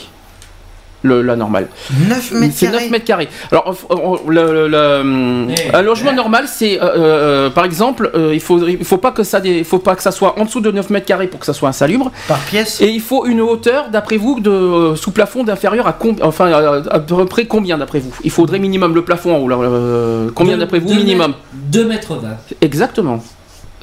Le, 1.05 1.21
la 1.21 1.35
normale. 1.35 1.67
9 2.07 2.31
mètres 2.31 2.53
C'est 2.55 2.67
9 2.67 2.75
carrés. 2.75 2.89
mètres 2.89 3.03
carrés. 3.05 3.27
Alors, 3.51 3.75
on- 3.89 3.95
on- 4.25 4.29
le- 4.29 4.53
le- 4.53 4.67
le- 4.69 5.47
Eh, 5.51 5.75
un 5.75 5.81
logement 5.81 6.11
eh. 6.13 6.15
normal, 6.15 6.45
c'est, 6.47 6.81
euh, 6.81 6.85
euh, 6.95 7.49
par 7.49 7.65
exemple, 7.65 8.09
euh, 8.15 8.31
il 8.33 8.39
faut, 8.39 8.65
il 8.65 8.85
faut 8.85 8.95
pas 8.99 9.11
que 9.11 9.23
ça, 9.23 9.41
dé- 9.41 9.57
il 9.57 9.65
faut 9.65 9.79
pas 9.79 9.95
que 9.97 10.01
ça 10.01 10.11
soit 10.13 10.39
en 10.39 10.45
dessous 10.45 10.61
de 10.61 10.71
9 10.71 10.89
mètres 10.91 11.05
carrés 11.05 11.27
pour 11.27 11.41
que 11.41 11.45
ça 11.45 11.51
soit 11.51 11.67
insalubre. 11.67 12.09
Par 12.29 12.39
pièce 12.39 12.79
Et 12.79 12.87
il 12.87 13.01
faut 13.01 13.25
une 13.25 13.41
hauteur, 13.41 13.89
d'après 13.89 14.15
vous, 14.15 14.39
de 14.39 14.49
euh, 14.49 14.95
sous 14.95 15.11
plafond 15.11 15.43
d'inférieur 15.43 15.87
à 15.87 15.91
combien, 15.91 16.23
enfin, 16.25 16.49
à, 16.53 16.81
à 16.89 16.99
peu 17.01 17.25
près 17.25 17.47
combien 17.47 17.77
d'après 17.77 17.99
vous? 17.99 18.15
Il 18.23 18.31
faudrait 18.31 18.59
minimum 18.59 18.95
le 18.95 19.03
plafond 19.03 19.35
en 19.35 19.39
haut. 19.39 19.49
là, 19.49 19.57
euh, 19.57 20.29
combien 20.33 20.57
d'après 20.57 20.79
vous 20.79 20.87
deux 20.87 20.95
minimum? 20.95 21.31
mètres- 21.31 21.39
2 21.53 21.85
mètres 21.85 22.15
20. 22.15 22.37
Exactement. 22.61 23.21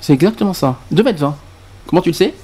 C'est 0.00 0.12
exactement 0.14 0.54
ça. 0.54 0.76
2 0.90 1.02
mètres 1.02 1.20
20. 1.20 1.36
Comment 1.86 2.02
tu 2.02 2.10
le 2.10 2.14
sais? 2.14 2.34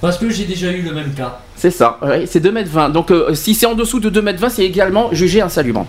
Parce 0.00 0.18
que 0.18 0.28
j'ai 0.30 0.44
déjà 0.44 0.70
eu 0.72 0.82
le 0.82 0.92
même 0.92 1.12
cas. 1.14 1.38
C'est 1.56 1.70
ça. 1.70 1.98
ouais, 2.02 2.26
c'est 2.26 2.40
2 2.40 2.50
mètres 2.50 2.70
20. 2.70 2.90
Donc, 2.90 3.10
euh, 3.10 3.34
si 3.34 3.54
c'est 3.54 3.66
en 3.66 3.74
dessous 3.74 4.00
de 4.00 4.10
2 4.10 4.20
mètres 4.22 4.40
20, 4.40 4.48
c'est 4.48 4.64
également 4.64 5.12
jugé 5.12 5.40
insalubre. 5.40 5.86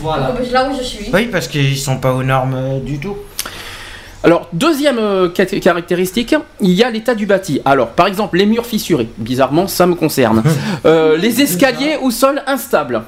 Voilà. 0.00 0.26
Comme 0.28 0.50
Là 0.52 0.68
où 0.70 0.76
je 0.76 0.82
suis. 0.82 1.06
Oui, 1.12 1.26
parce 1.26 1.48
qu'ils 1.48 1.76
sont 1.76 1.98
pas 1.98 2.12
aux 2.12 2.22
normes 2.22 2.54
euh, 2.54 2.78
du 2.80 2.98
tout. 2.98 3.16
Alors, 4.26 4.48
deuxième 4.52 4.98
euh, 4.98 5.28
caractéristique, 5.28 6.34
il 6.60 6.72
y 6.72 6.82
a 6.82 6.90
l'état 6.90 7.14
du 7.14 7.26
bâti. 7.26 7.60
Alors, 7.64 7.90
par 7.90 8.06
exemple, 8.08 8.36
les 8.38 8.46
murs 8.46 8.66
fissurés. 8.66 9.08
Bizarrement, 9.18 9.66
ça 9.68 9.86
me 9.86 9.94
concerne. 9.94 10.42
Euh, 10.84 11.16
les 11.16 11.40
escaliers 11.40 11.96
au 12.00 12.10
sol 12.12 12.42
instable. 12.46 13.02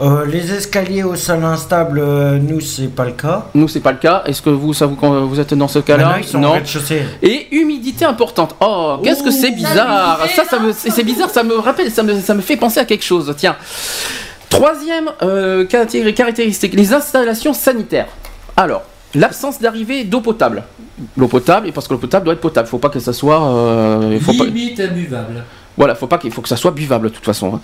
Euh, 0.00 0.24
les 0.26 0.52
escaliers 0.52 1.02
au 1.02 1.16
sol 1.16 1.42
instable, 1.44 1.98
euh, 1.98 2.38
nous, 2.38 2.60
c'est 2.60 2.86
pas 2.86 3.04
le 3.04 3.10
cas. 3.12 3.46
Nous, 3.54 3.66
c'est 3.66 3.80
pas 3.80 3.90
le 3.90 3.98
cas. 3.98 4.22
Est-ce 4.26 4.40
que 4.40 4.50
vous, 4.50 4.72
ça 4.72 4.86
vous, 4.86 4.94
quand 4.94 5.24
vous 5.26 5.40
êtes 5.40 5.54
dans 5.54 5.66
ce 5.66 5.80
cas-là 5.80 6.04
Maintenant, 6.04 6.18
ils 6.20 6.28
sont 6.28 6.52
rez-de-chaussée. 6.52 7.02
Et 7.20 7.48
humidité 7.56 8.04
importante. 8.04 8.54
Oh, 8.60 8.98
qu'est-ce 9.02 9.24
que 9.24 9.32
c'est 9.32 9.50
bizarre. 9.50 10.20
Ça, 10.36 10.44
ça 10.44 10.60
me, 10.60 10.72
c'est 10.72 10.90
c'est 10.90 11.02
bizarre. 11.02 11.30
Ça 11.30 11.42
me 11.42 11.54
rappelle, 11.58 11.90
ça 11.90 12.04
me, 12.04 12.20
ça 12.20 12.34
me 12.34 12.40
fait 12.42 12.56
penser 12.56 12.78
à 12.78 12.84
quelque 12.84 13.04
chose. 13.04 13.34
Tiens. 13.36 13.56
Troisième 14.48 15.10
euh, 15.22 15.64
caractéri- 15.66 16.14
caractéristique, 16.14 16.74
les 16.74 16.92
installations 16.94 17.52
sanitaires. 17.52 18.06
Alors, 18.56 18.82
l'absence 19.14 19.60
d'arrivée 19.60 20.04
d'eau 20.04 20.20
potable. 20.20 20.62
L'eau 21.16 21.28
potable, 21.28 21.68
et 21.68 21.72
parce 21.72 21.86
que 21.88 21.94
l'eau 21.94 21.98
potable 22.00 22.24
doit 22.24 22.34
être 22.34 22.40
potable. 22.40 22.66
Faut 22.68 22.78
pas 22.78 22.88
que 22.88 22.98
ça 23.00 23.12
soit. 23.12 23.42
euh, 23.44 24.10
il 24.12 24.20
faut 24.20 24.32
pas, 24.32 24.44
Limite 24.44 24.80
imbuvable. 24.80 25.44
Voilà, 25.78 25.94
faut 25.94 26.06
pas 26.06 26.18
qu'il 26.18 26.30
faut 26.32 26.42
que 26.42 26.48
ça 26.48 26.56
soit 26.56 26.72
buvable 26.72 27.08
de 27.08 27.14
toute 27.14 27.24
façon. 27.24 27.54
hein. 27.54 27.60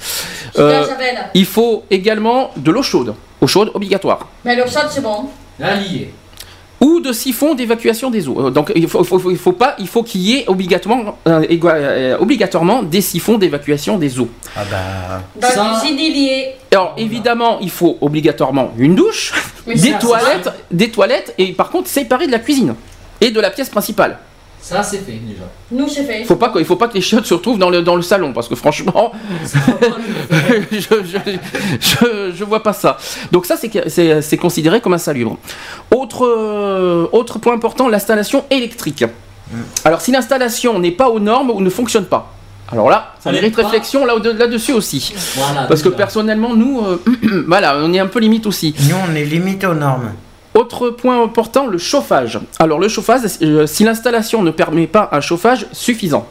Euh, 0.59 0.87
la 0.87 1.31
il 1.35 1.45
faut 1.45 1.85
également 1.91 2.51
de 2.57 2.71
l'eau 2.71 2.83
chaude. 2.83 3.15
Eau 3.43 3.47
chaude 3.47 3.71
obligatoire. 3.75 4.29
Mais 4.45 4.57
le 4.57 4.63
chat, 4.67 4.89
c'est 4.89 5.03
bon. 5.03 5.29
Allié. 5.63 6.11
ou 6.81 7.01
de 7.01 7.13
siphon 7.13 7.55
d'évacuation 7.55 8.11
des 8.11 8.29
eaux. 8.29 8.49
Euh, 8.49 8.51
Donc 8.51 8.71
il 8.75 8.87
faut, 8.89 9.03
faut- 9.05 9.19
faut- 9.19 9.31
il 9.31 9.39
faut 9.39 9.53
pas, 9.53 9.75
il 9.79 9.89
faut 9.89 10.03
qu'il 10.03 10.21
y 10.21 10.37
ait 10.39 10.45
obligatoirement, 10.49 11.17
euh, 11.27 11.43
euh, 11.51 12.19
obligatoirement 12.19 12.83
des 12.83 13.01
siphons 13.01 13.39
d'évacuation 13.39 13.97
des 13.97 14.19
eaux. 14.21 14.29
Ah 14.57 14.63
bah. 14.71 15.23
Dans 15.41 15.49
Ça- 15.49 15.65
la 15.73 15.79
cuisine, 15.81 15.99
il 15.99 16.17
y 16.17 16.29
est. 16.29 16.57
Alors 16.73 16.93
évidemment, 16.99 17.59
il 17.61 17.71
faut 17.71 17.97
obligatoirement 18.01 18.73
une 18.77 18.95
douche, 18.97 19.33
des 19.67 19.77
ça, 19.93 19.99
toilettes, 19.99 20.51
des 20.71 20.91
toilettes 20.91 21.33
et 21.39 21.53
par 21.53 21.71
contre 21.71 21.89
séparées 21.89 22.27
de 22.27 22.33
la 22.33 22.41
cuisine 22.41 22.75
et 23.21 23.31
de 23.31 23.41
la 23.41 23.51
pièce 23.51 23.71
principale. 23.71 24.19
Ça, 24.67 24.83
c'est 24.83 24.97
fait 24.99 25.13
déjà. 25.13 25.43
Nous, 25.71 25.87
c'est 25.89 26.05
fait. 26.05 26.25
Faut 26.25 26.37
pas 26.37 26.49
que, 26.49 26.59
il 26.59 26.65
faut 26.65 26.77
pas 26.77 26.89
que 26.89 26.95
les 26.95 27.03
chiottes 27.03 27.27
se 27.27 27.35
retrouvent 27.35 27.59
dans 27.59 27.69
le, 27.69 27.83
dans 27.83 27.97
le 27.97 28.03
salon 28.03 28.33
parce 28.33 28.49
que 28.49 28.55
franchement, 28.55 29.13
Ça 29.45 29.59
va 29.59 29.73
pas 29.75 29.97
le 29.99 30.37
faire. 30.37 30.63
je, 30.73 30.79
je, 31.05 31.19
je, 31.81 32.33
je 32.35 32.45
vois 32.45 32.63
pas 32.63 32.73
ça. 32.73 32.97
Donc 33.31 33.45
ça, 33.45 33.59
c'est 33.59 33.69
que- 33.69 33.91
c'est 33.91 34.23
c'est 34.23 34.39
considéré 34.39 34.81
comme 34.81 34.95
insalubre. 34.95 35.37
Autre, 35.95 36.25
euh, 36.25 37.07
autre 37.13 37.39
point 37.39 37.53
important, 37.53 37.89
l'installation 37.91 38.45
électrique. 38.51 39.05
Alors 39.85 40.01
si 40.01 40.11
l'installation 40.13 40.79
n'est 40.79 40.93
pas 40.93 41.11
aux 41.11 41.21
normes 41.21 41.51
ou 41.51 41.61
ne 41.61 41.69
fonctionne 41.69 42.07
pas, 42.07 42.33
alors 42.73 42.89
là, 42.89 43.13
ça 43.21 43.31
mérite 43.31 43.55
réflexion 43.57 44.07
là- 44.07 44.15
là-dessus 44.39 44.73
aussi. 44.73 45.13
Voilà, 45.37 45.67
Parce 45.69 45.83
que 45.83 45.91
personnellement, 45.91 46.55
nous, 46.55 46.81
euh, 46.81 47.03
voilà, 47.47 47.77
on 47.83 47.93
est 47.93 47.99
un 47.99 48.07
peu 48.07 48.19
limite 48.21 48.47
aussi. 48.47 48.75
Nous, 48.89 48.97
on 49.07 49.15
est 49.15 49.25
limité 49.25 49.67
aux 49.67 49.75
normes. 49.75 50.13
Autre 50.55 50.91
point 50.91 51.23
important, 51.23 51.67
le 51.67 51.79
chauffage. 51.79 52.39
Alors 52.61 52.79
le 52.79 52.89
chauffage, 52.89 53.23
euh, 53.43 53.67
si 53.67 53.83
l'installation 53.85 54.43
ne 54.43 54.51
permet 54.53 54.87
pas 54.87 55.09
un 55.13 55.21
chauffage 55.21 55.67
suffisant. 55.73 56.27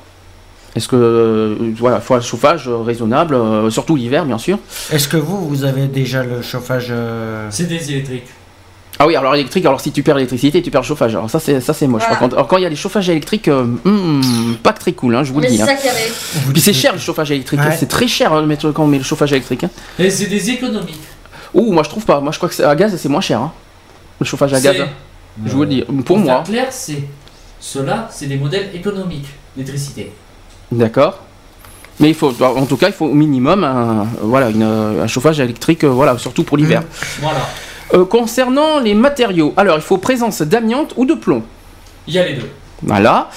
Est-ce 0.75 0.87
que 0.87 0.95
euh, 0.95 1.55
voilà, 1.77 1.99
faut 1.99 2.15
un 2.15 2.21
chauffage 2.21 2.67
euh, 2.67 2.77
raisonnable, 2.77 3.35
euh, 3.35 3.69
surtout 3.69 3.95
l'hiver 3.95 4.25
bien 4.25 4.37
sûr. 4.37 4.57
Est-ce 4.91 5.07
que 5.07 5.17
vous, 5.17 5.47
vous 5.47 5.65
avez 5.65 5.87
déjà 5.87 6.23
le 6.23 6.41
chauffage 6.41 6.87
euh, 6.89 7.47
C'est 7.51 7.67
des 7.67 7.91
électriques. 7.91 8.23
Ah 8.99 9.05
oui, 9.07 9.15
alors 9.15 9.35
électrique, 9.35 9.65
alors 9.65 9.81
si 9.81 9.91
tu 9.91 10.03
perds 10.03 10.15
l'électricité, 10.15 10.61
tu 10.61 10.71
perds 10.71 10.81
le 10.81 10.87
chauffage. 10.87 11.13
Alors 11.15 11.29
ça 11.29 11.39
c'est 11.39 11.59
ça 11.59 11.73
c'est 11.73 11.85
moche. 11.87 12.01
Voilà. 12.03 12.11
Par 12.15 12.19
contre, 12.19 12.35
alors 12.35 12.47
quand 12.47 12.57
il 12.57 12.63
y 12.63 12.65
a 12.65 12.69
les 12.69 12.75
chauffages 12.75 13.09
électriques, 13.09 13.49
euh, 13.49 13.65
hmm, 13.83 14.55
pas 14.63 14.71
très 14.73 14.93
cool, 14.93 15.15
hein, 15.15 15.23
je 15.23 15.33
vous 15.33 15.41
le 15.41 15.47
dis. 15.47 15.57
c'est 15.57 15.63
hein. 15.63 15.75
ça 15.77 15.89
avait. 15.91 16.11
Puis 16.53 16.61
c'est 16.61 16.73
cher 16.73 16.93
le 16.93 16.99
chauffage 16.99 17.29
électrique, 17.31 17.59
Ouais. 17.59 17.75
c'est 17.77 17.87
très 17.89 18.07
cher 18.07 18.31
hein, 18.33 18.41
de 18.41 18.47
mettre- 18.47 18.71
quand 18.71 18.83
on 18.83 18.87
met 18.87 18.99
le 18.99 19.03
chauffage 19.03 19.31
électrique. 19.33 19.65
hein. 19.65 19.69
Et 19.99 20.09
c'est 20.09 20.27
des 20.27 20.49
économies. 20.51 20.97
Ouh, 21.53 21.71
moi 21.73 21.83
je 21.83 21.89
trouve 21.89 22.05
pas. 22.05 22.19
Moi 22.19 22.31
je 22.31 22.37
crois 22.37 22.49
que 22.49 22.55
c'est- 22.55 22.63
à 22.63 22.75
gaz 22.75 22.95
c'est 22.97 23.09
moins 23.09 23.21
cher. 23.21 23.41
hein. 23.41 23.51
Le 24.23 24.25
chauffage 24.25 24.53
à 24.53 24.61
gaz. 24.61 24.79
Hein. 24.79 24.87
Je 25.45 25.51
vous 25.51 25.63
le 25.63 25.67
dis. 25.67 25.83
Pour 26.05 26.17
moi, 26.17 26.43
clair, 26.45 26.67
c'est. 26.71 27.03
Ceux-là, 27.59 28.07
c'est 28.09 28.27
des 28.27 28.37
modèles 28.37 28.69
économiques 28.73 29.27
d'électricité. 29.55 30.13
d'accord. 30.71 31.19
Mais 31.99 32.07
il 32.09 32.15
faut, 32.15 32.33
en 32.41 32.65
tout 32.65 32.77
cas, 32.77 32.87
il 32.87 32.93
faut 32.93 33.05
au 33.05 33.13
minimum 33.13 33.63
un, 33.65 34.07
voilà, 34.21 34.49
une, 34.49 34.63
un 34.63 35.07
chauffage 35.07 35.39
électrique, 35.41 35.83
euh, 35.83 35.89
voilà, 35.89 36.17
surtout 36.17 36.43
pour 36.43 36.57
l'hiver. 36.57 36.81
Voilà. 37.21 37.41
Euh, 37.93 38.05
concernant 38.05 38.79
les 38.79 38.95
matériaux, 38.95 39.53
alors 39.57 39.75
il 39.75 39.81
faut 39.81 39.97
présence 39.97 40.41
d'amiante 40.41 40.93
ou 40.95 41.05
de 41.05 41.13
plomb? 41.13 41.43
Il 42.07 42.13
y 42.13 42.19
a 42.19 42.25
les 42.25 42.35
deux. 42.35 42.49
Voilà. 42.81 43.29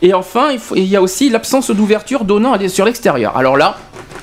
Et 0.00 0.14
enfin, 0.14 0.50
il, 0.52 0.58
faut- 0.58 0.76
il 0.76 0.84
y 0.84 0.96
a 0.96 1.02
aussi 1.02 1.28
l'absence 1.30 1.70
d'ouverture 1.70 2.24
donnant 2.24 2.52
à 2.54 2.58
des- 2.58 2.68
sur 2.68 2.84
l'extérieur. 2.84 3.36
Alors 3.36 3.56
là, 3.56 3.76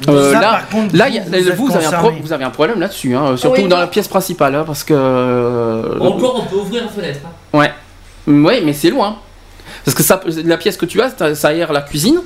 euh, 0.10 0.34
Ça, 0.34 0.40
là, 0.42 0.62
contre, 0.72 0.96
là, 0.96 1.08
vous, 1.10 1.20
vous 1.30 1.36
êtes 1.36 1.56
vous, 1.56 1.76
avez 1.76 1.86
un 1.86 1.90
pro- 1.92 1.98
concerné. 2.02 2.22
vous 2.24 2.34
avez 2.34 2.44
un 2.46 2.50
problème 2.50 2.80
là-dessus, 2.80 3.16
hein, 3.16 3.38
surtout 3.38 3.62
Oui. 3.62 3.68
dans 3.68 3.78
la 3.80 3.88
pièce 3.88 4.08
principale, 4.08 4.56
hein, 4.56 4.64
parce 4.66 4.84
que. 4.84 4.94
euh, 4.96 6.00
Encore, 6.00 6.42
on 6.44 6.46
peut 6.50 6.56
ouvrir 6.62 6.84
la 6.84 6.90
fenêtre. 6.90 7.20
hein. 7.26 7.58
Ouais. 7.60 7.72
Oui, 8.28 8.62
mais 8.66 8.74
c'est 8.74 8.90
loin. 8.90 9.18
Parce 9.86 9.96
que 9.96 10.04
ça, 10.04 10.20
la 10.46 10.58
pièce 10.58 10.78
que 10.78 10.86
tu 10.86 11.02
as, 11.02 11.10
ça- 11.12 11.36
ça 11.36 11.50
aère 11.50 11.72
la 11.74 11.82
cuisine. 11.82 12.20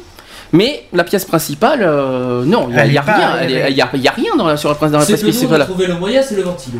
Mais 0.52 0.86
la 0.94 1.04
pièce 1.04 1.25
principale, 1.25 1.80
euh, 1.84 2.46
non, 2.46 2.68
il 2.70 2.75
n'y 2.75 2.80
a, 2.80 2.86
y 2.86 2.98
a 2.98 3.02
rien. 3.02 3.32
Il 3.44 3.52
y 3.75 3.82
a, 3.82 3.90
il 3.94 4.02
y 4.02 4.08
a 4.08 4.12
rien 4.12 4.36
dans 4.38 4.48
la, 4.48 4.56
sur 4.56 4.70
la, 4.70 4.75
dans 4.90 5.00
la 5.00 5.04
C'est 5.06 5.14
pièce 5.18 5.22
que 5.22 5.25
nous, 5.25 5.32
on 5.32 5.54
a 5.54 5.58
principale. 5.58 5.66
trouvé 5.66 5.88
le 5.88 5.96
moyen, 5.96 6.22
c'est 6.22 6.36
le 6.36 6.44
ventilo. 6.44 6.80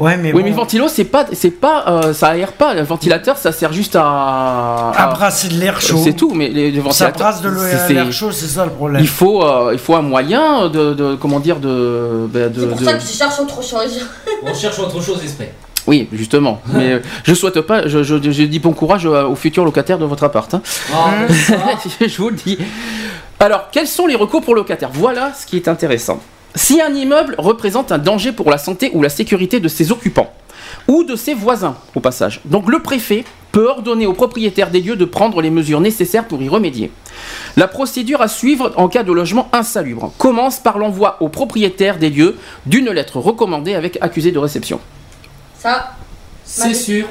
Ouais, 0.00 0.16
mais 0.16 0.32
Oui, 0.32 0.42
bon, 0.42 0.48
mais 0.48 0.54
ventilo, 0.54 0.88
c'est 0.88 1.04
pas, 1.04 1.26
c'est 1.32 1.50
pas, 1.50 1.84
euh, 1.86 2.12
ça 2.14 2.28
aère 2.28 2.52
pas. 2.52 2.74
Le 2.74 2.82
ventilateur, 2.82 3.36
ça 3.36 3.52
sert 3.52 3.72
juste 3.72 3.94
à. 3.96 4.02
à 4.02 4.92
à- 5.04 5.06
brasser 5.12 5.48
de 5.48 5.54
l'air 5.60 5.80
chaud. 5.80 6.00
C'est 6.02 6.14
tout, 6.14 6.32
mais 6.34 6.48
les, 6.48 6.70
les 6.70 6.78
Ça 6.78 6.82
ventilateurs. 6.84 7.18
brasse 7.18 7.42
de 7.42 7.92
l'air 7.92 8.12
chaud, 8.12 8.32
c'est 8.32 8.46
ça 8.46 8.64
le 8.64 8.70
problème. 8.70 9.02
Il 9.02 9.08
faut, 9.08 9.44
euh, 9.44 9.70
il 9.72 9.78
faut 9.78 9.94
un 9.94 10.02
moyen 10.02 10.68
de, 10.68 10.94
de- 10.94 11.14
comment 11.16 11.38
dire, 11.38 11.56
de, 11.60 12.26
bah, 12.32 12.48
de- 12.48 12.60
C'est 12.62 12.66
pour 12.68 12.78
de- 12.78 12.84
ça 12.84 12.94
que 12.94 13.00
je 13.02 13.06
cherche 13.06 13.38
autre 13.40 13.62
chose. 13.62 14.00
On 14.42 14.54
cherche 14.54 14.78
autre 14.78 15.00
chose 15.02 15.20
exprès. 15.22 15.52
oui, 15.86 16.08
justement. 16.12 16.60
Mais 16.72 16.92
euh, 16.92 16.98
je 17.24 17.34
souhaite 17.34 17.60
pas, 17.60 17.86
je, 17.86 18.02
je, 18.02 18.14
je 18.20 18.42
dis 18.44 18.58
bon 18.58 18.72
courage 18.72 19.04
euh, 19.06 19.24
aux 19.26 19.34
futurs 19.36 19.64
locataires 19.64 19.98
de 19.98 20.04
votre 20.06 20.24
appart. 20.24 20.52
hein. 20.54 20.62
Ah, 20.94 21.10
ça, 21.28 21.54
je 22.06 22.16
vous 22.16 22.30
le 22.30 22.36
dis. 22.36 22.56
Alors, 23.38 23.68
quels 23.70 23.86
sont 23.86 24.06
les 24.06 24.16
recours 24.16 24.42
pour 24.42 24.54
locataires? 24.54 24.90
Voilà 24.92 25.32
ce 25.38 25.46
qui 25.46 25.56
est 25.56 25.68
intéressant. 25.68 26.20
Si 26.54 26.80
un 26.80 26.94
immeuble 26.94 27.34
représente 27.38 27.92
un 27.92 27.98
danger 27.98 28.32
pour 28.32 28.50
la 28.50 28.58
santé 28.58 28.90
ou 28.94 29.02
la 29.02 29.08
sécurité 29.08 29.60
de 29.60 29.68
ses 29.68 29.92
occupants, 29.92 30.32
ou 30.88 31.04
de 31.04 31.16
ses 31.16 31.34
voisins, 31.34 31.76
au 31.94 32.00
passage. 32.00 32.40
Donc 32.44 32.68
le 32.68 32.80
préfet 32.80 33.24
peut 33.52 33.66
ordonner 33.68 34.06
aux 34.06 34.12
propriétaires 34.12 34.70
des 34.70 34.80
lieux 34.80 34.96
de 34.96 35.04
prendre 35.04 35.40
les 35.42 35.50
mesures 35.50 35.80
nécessaires 35.80 36.26
pour 36.26 36.42
y 36.42 36.48
remédier. 36.48 36.90
La 37.56 37.68
procédure 37.68 38.22
à 38.22 38.28
suivre 38.28 38.72
en 38.76 38.88
cas 38.88 39.02
de 39.02 39.12
logement 39.12 39.48
insalubre 39.52 40.12
commence 40.18 40.58
par 40.58 40.78
l'envoi 40.78 41.16
aux 41.20 41.28
propriétaires 41.28 41.98
des 41.98 42.10
lieux 42.10 42.36
d'une 42.66 42.90
lettre 42.90 43.18
recommandée 43.18 43.74
avec 43.74 43.98
accusé 44.00 44.30
de 44.30 44.38
réception. 44.38 44.80
Ça, 45.58 45.94
C'est 46.44 46.74
sûr. 46.74 47.06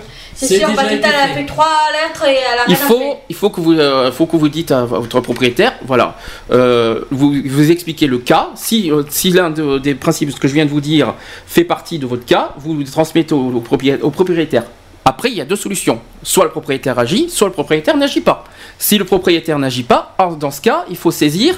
C'est 0.48 0.58
sûr, 0.60 0.70
déjà 0.70 0.82
Patita, 0.84 0.96
été 0.96 1.08
elle 1.08 1.32
a 1.32 1.34
fait. 1.34 1.46
trois 1.46 1.78
lettres 1.92 2.26
et 2.28 2.36
elle 2.36 2.60
a 2.60 2.64
Il 2.68 2.74
rien 2.76 2.86
faut, 2.88 2.98
fait. 3.00 3.18
il 3.30 3.36
faut 3.36 3.50
que 3.50 3.60
vous, 3.62 3.74
euh, 3.74 4.12
faut 4.12 4.26
que 4.26 4.38
vous 4.38 4.48
dites 4.50 4.72
à 4.72 4.86
votre 4.86 5.20
propriétaire, 5.20 5.74
voilà, 5.86 6.16
euh, 6.52 7.02
vous, 7.12 7.34
vous 7.46 7.72
expliquez 7.72 8.08
le 8.08 8.20
cas. 8.20 8.50
Si, 8.56 8.92
euh, 8.92 9.04
si 9.10 9.32
l'un 9.32 9.50
de- 9.50 9.78
des 9.80 9.96
principes 9.96 10.32
ce 10.32 10.38
que 10.40 10.48
je 10.48 10.54
viens 10.54 10.66
de 10.66 10.70
vous 10.72 10.82
dire 10.82 11.14
fait 11.46 11.64
partie 11.66 12.00
de 12.00 12.06
votre 12.08 12.26
cas, 12.26 12.54
vous 12.58 12.74
le 12.76 12.86
transmettez 12.86 13.34
au, 13.34 13.52
au 13.52 13.60
propriétaire, 13.62 14.06
au 14.06 14.10
propriétaire. 14.12 14.64
Après, 15.06 15.30
il 15.30 15.36
y 15.38 15.42
a 15.42 15.46
deux 15.46 15.56
solutions. 15.56 16.00
Soit 16.24 16.44
le 16.46 16.52
propriétaire 16.52 16.98
agit, 17.00 17.30
soit 17.30 17.48
le 17.48 17.54
propriétaire 17.54 17.98
n'agit 17.98 18.22
pas. 18.22 18.44
Si 18.78 18.98
le 18.98 19.06
propriétaire 19.06 19.58
n'agit 19.58 19.84
pas, 19.84 20.14
alors 20.18 20.36
dans 20.36 20.52
ce 20.52 20.62
cas, 20.62 20.86
il 20.90 20.98
faut 20.98 21.12
saisir 21.12 21.56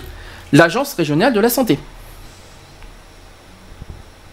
l'agence 0.54 0.94
régionale 0.94 1.34
de 1.34 1.40
la 1.40 1.50
santé. 1.50 1.78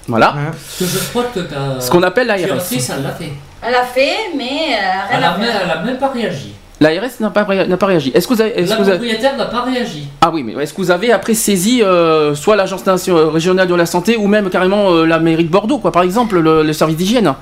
Voilà. 0.06 0.34
Hein. 0.36 0.50
Ce 0.70 0.84
que 0.84 0.90
je 0.90 0.98
crois 1.10 1.24
que 1.24 1.40
ta 1.40 1.80
Ce 1.80 1.90
qu'on 1.90 2.02
appelle 2.02 2.28
l'ARS. 2.28 2.40
elle 2.40 3.02
l'a 3.02 3.10
fait. 3.12 3.32
Elle 3.66 3.74
a 3.74 3.82
fait, 3.84 4.14
mais 4.36 4.44
euh, 4.44 5.08
rien 5.10 5.18
Elle 5.18 5.24
à 5.24 5.32
a, 5.32 5.38
même, 5.38 5.46
faire. 5.48 5.60
elle 5.64 5.70
a 5.70 5.82
même 5.82 5.98
pas 5.98 6.08
réagi. 6.08 6.52
L'ARS 6.80 7.10
n'a 7.18 7.30
pas, 7.30 7.42
ré- 7.42 7.66
n'a 7.66 7.76
pas 7.76 7.86
réagi. 7.86 8.12
Est-ce 8.14 8.28
que 8.28 8.34
vous 8.34 8.40
avez, 8.40 8.50
est-ce 8.60 8.70
La 8.70 8.76
que 8.76 8.82
vous 8.82 8.88
avez- 8.88 8.98
propriétaire 8.98 9.36
n'a 9.36 9.46
pas 9.46 9.62
réagi. 9.62 10.08
Ah 10.20 10.30
oui, 10.32 10.44
mais 10.44 10.52
est-ce 10.62 10.72
que 10.72 10.80
vous 10.80 10.92
avez 10.92 11.10
après 11.10 11.34
saisi 11.34 11.82
euh, 11.82 12.36
soit 12.36 12.54
l'agence 12.54 12.86
nation- 12.86 13.30
régionale 13.30 13.66
de 13.66 13.74
la 13.74 13.84
santé 13.86 14.16
ou 14.16 14.28
même 14.28 14.48
carrément 14.48 14.92
euh, 14.92 15.04
la 15.04 15.18
mairie 15.18 15.44
de 15.44 15.50
Bordeaux, 15.50 15.78
quoi, 15.78 15.90
par 15.90 16.04
exemple, 16.04 16.38
le, 16.38 16.62
le 16.62 16.72
service 16.72 16.96
d'hygiène? 16.96 17.34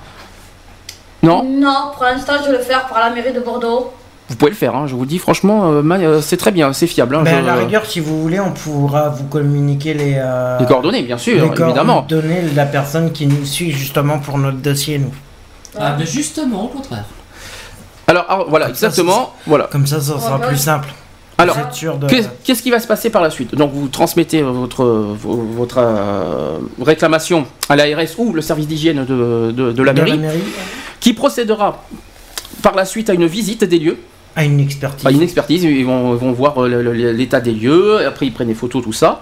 Non? 1.22 1.44
Non, 1.44 1.90
pour 1.94 2.04
l'instant, 2.04 2.34
je 2.44 2.50
vais 2.50 2.58
le 2.58 2.62
faire 2.64 2.86
par 2.86 3.00
la 3.00 3.10
mairie 3.10 3.32
de 3.34 3.40
Bordeaux. 3.40 3.92
Vous 4.28 4.36
pouvez 4.36 4.50
le 4.50 4.56
faire, 4.56 4.74
hein, 4.74 4.86
je 4.86 4.94
vous 4.94 5.02
le 5.02 5.06
dis 5.06 5.18
franchement, 5.18 5.70
euh, 5.70 5.82
ma- 5.82 5.98
euh, 5.98 6.20
c'est 6.20 6.36
très 6.36 6.50
bien, 6.50 6.72
c'est 6.72 6.86
fiable. 6.88 7.14
hein, 7.14 7.22
Ben, 7.22 7.30
je- 7.44 7.48
à 7.50 7.54
la 7.54 7.54
rigueur, 7.56 7.84
si 7.86 8.00
vous 8.00 8.22
voulez, 8.22 8.40
on 8.40 8.50
pourra 8.52 9.08
vous 9.10 9.24
communiquer 9.24 9.94
les, 9.94 10.14
euh, 10.16 10.58
Les 10.58 10.66
coordonnées, 10.66 11.02
bien 11.02 11.16
sûr, 11.18 11.34
les 11.36 11.46
évidemment. 11.62 12.02
coordonnées 12.08 12.42
de 12.42 12.56
la 12.56 12.64
personne 12.66 13.12
qui 13.12 13.26
nous 13.26 13.44
suit 13.44 13.70
justement 13.70 14.18
pour 14.18 14.38
notre 14.38 14.56
dossier, 14.58 14.98
nous. 14.98 15.12
Ah, 15.78 15.96
mais 15.98 16.06
justement, 16.06 16.64
au 16.64 16.68
contraire. 16.68 17.04
Alors, 18.08 18.24
ah, 18.28 18.44
voilà, 18.48 18.66
Comme 18.66 18.74
ça, 18.76 18.86
exactement, 18.86 19.34
voilà. 19.46 19.64
Comme 19.70 19.86
ça, 19.86 20.00
ça 20.00 20.18
sera 20.18 20.40
plus 20.40 20.56
simple. 20.56 20.88
Alors, 21.38 21.54
Vous 21.56 21.64
êtes 21.64 21.74
sûr 21.74 21.98
de... 21.98 22.06
Qu'est- 22.06 22.30
Qu'est-ce 22.44 22.62
qui 22.62 22.70
va 22.70 22.80
se 22.80 22.86
passer 22.86 23.10
par 23.10 23.20
la 23.20 23.28
suite? 23.30 23.54
Donc 23.54 23.70
vous 23.74 23.88
transmettez 23.88 24.40
votre, 24.42 24.84
vo- 24.84 25.44
votre 25.54 25.76
euh, 25.78 26.58
réclamation 26.80 27.46
à 27.68 27.76
l'ARS 27.76 28.08
ou 28.18 28.32
le 28.32 28.40
service 28.40 28.66
d'hygiène 28.66 29.04
de, 29.04 29.50
de- 29.52 29.72
de 29.72 29.82
la 29.82 29.92
de 29.92 30.00
mairie, 30.02 30.20
qui 30.98 31.12
procédera 31.12 31.84
par 32.62 32.74
la 32.74 32.86
suite 32.86 33.10
à 33.10 33.12
une 33.12 33.26
visite 33.26 33.64
des 33.64 33.78
lieux, 33.78 33.98
à 34.36 34.44
une 34.44 34.60
expertise. 34.60 35.06
à 35.06 35.10
une 35.10 35.22
expertise, 35.22 35.64
ils 35.64 35.84
vont, 35.84 36.14
voir 36.32 36.62
euh, 36.62 36.92
l'état 37.12 37.40
des 37.40 37.52
lieux, 37.52 38.06
après 38.06 38.26
ils 38.26 38.32
prennent 38.32 38.48
des 38.48 38.54
photos, 38.54 38.82
tout 38.84 38.92
ça, 38.92 39.20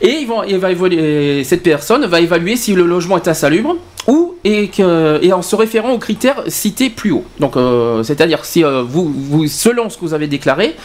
et, 0.00 0.10
ils 0.10 0.26
vont, 0.26 0.42
évaluer- 0.44 1.42
cette 1.44 1.62
personne 1.64 2.06
va 2.06 2.20
évaluer 2.20 2.56
si 2.56 2.72
le 2.72 2.86
logement 2.86 3.16
est 3.16 3.26
insalubre 3.28 3.76
ou 4.06 4.34
et, 4.44 4.68
que, 4.68 5.18
et 5.22 5.32
en 5.32 5.42
se 5.42 5.56
référant 5.56 5.92
aux 5.92 5.98
critères 5.98 6.44
cités 6.46 6.88
plus 6.88 7.10
haut. 7.10 7.24
Donc 7.40 7.56
euh, 7.56 8.02
c'est-à-dire 8.04 8.44
si 8.44 8.62
euh, 8.64 8.82
vous, 8.82 9.12
vous, 9.12 9.48
selon 9.48 9.90
ce 9.90 9.96
que 9.96 10.02
vous 10.02 10.14
avez 10.14 10.28
déclaré, 10.28 10.76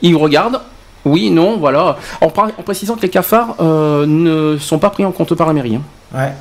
ils 0.00 0.14
regardent. 0.16 0.60
Oui, 1.04 1.30
non, 1.30 1.56
voilà. 1.56 1.96
En, 2.20 2.28
précisant 2.28 2.96
que 2.96 3.02
les 3.02 3.08
cafards 3.08 3.56
euh, 3.60 4.04
ne 4.06 4.58
sont 4.58 4.78
pas 4.78 4.90
pris 4.90 5.04
en 5.04 5.12
compte 5.12 5.34
par 5.34 5.46
la 5.46 5.54
mairie. 5.54 5.76
hein. 5.76 5.82
Ouais. 6.14 6.32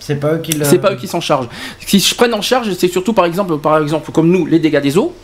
C'est 0.00 0.16
pas 0.16 0.34
eux 0.34 0.38
qui 0.38 0.52
le... 0.52 0.64
C'est 0.64 0.78
pas 0.78 0.92
eux 0.92 0.96
qui 0.96 1.08
s'en 1.08 1.20
chargent. 1.20 1.48
Si 1.86 1.98
je 1.98 2.14
prenne 2.14 2.32
en 2.34 2.42
charge, 2.42 2.72
c'est 2.74 2.88
surtout 2.88 3.12
par 3.12 3.24
exemple, 3.24 3.58
par 3.58 3.78
exemple, 3.78 4.10
comme 4.12 4.30
nous, 4.30 4.46
les 4.46 4.58
dégâts 4.58 4.80
des 4.80 4.96
eaux. 4.98 5.14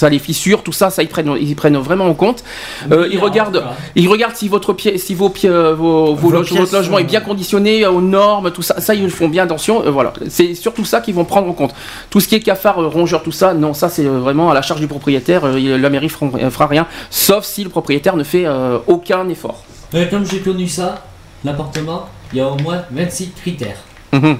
Ça, 0.00 0.08
les 0.08 0.18
fissures, 0.18 0.62
tout 0.62 0.72
ça, 0.72 0.88
ça 0.88 1.02
ils 1.02 1.08
prennent, 1.10 1.36
ils 1.38 1.54
prennent 1.54 1.76
vraiment 1.76 2.06
en 2.06 2.14
compte. 2.14 2.42
Euh, 2.90 3.02
Oui, 3.02 3.08
ils 3.12 3.18
en 3.18 3.22
regardent, 3.22 3.62
ils 3.96 4.08
regardent 4.08 4.34
si 4.34 4.48
votre 4.48 4.72
pied, 4.72 4.96
si 4.96 5.14
vos 5.14 5.28
pieds, 5.28 5.50
euh, 5.50 5.74
vos, 5.74 6.14
vos 6.14 6.28
Vos 6.28 6.30
loge- 6.38 6.46
pièces 6.46 6.58
votre 6.60 6.72
logement 6.72 6.98
est 6.98 7.04
bien 7.04 7.20
conditionné 7.20 7.84
euh, 7.84 7.90
aux 7.90 8.00
normes, 8.00 8.50
tout 8.50 8.62
ça. 8.62 8.80
Ça, 8.80 8.94
ils 8.94 9.02
le 9.02 9.10
font 9.10 9.28
bien 9.28 9.44
attention. 9.44 9.84
euh, 9.84 9.90
voilà, 9.90 10.14
c'est 10.30 10.54
surtout 10.54 10.86
ça 10.86 11.02
qu'ils 11.02 11.14
vont 11.14 11.26
prendre 11.26 11.48
en 11.48 11.52
compte. 11.52 11.74
Tout 12.08 12.18
ce 12.20 12.28
qui 12.28 12.34
est 12.34 12.40
cafard, 12.40 12.80
euh, 12.80 12.88
rongeur, 12.88 13.22
tout 13.22 13.30
ça, 13.32 13.52
non, 13.52 13.74
ça 13.74 13.90
c'est 13.90 14.04
vraiment 14.04 14.50
à 14.50 14.54
la 14.54 14.62
charge 14.62 14.80
du 14.80 14.86
propriétaire. 14.88 15.44
euh, 15.44 15.76
la 15.76 15.90
mairie 15.90 16.08
fera, 16.08 16.30
euh, 16.38 16.50
fera 16.50 16.66
rien, 16.66 16.86
sauf 17.10 17.44
si 17.44 17.62
le 17.62 17.68
propriétaire 17.68 18.16
ne 18.16 18.24
fait 18.24 18.46
euh, 18.46 18.78
aucun 18.86 19.28
effort. 19.28 19.64
Comme 20.10 20.24
j'ai 20.24 20.38
connu 20.38 20.66
ça, 20.66 21.04
l'appartement, 21.44 22.08
il 22.32 22.38
y 22.38 22.40
a 22.40 22.48
au 22.48 22.56
moins 22.56 22.82
26 22.90 23.32
critères. 23.32 23.76
Mhm. 24.14 24.38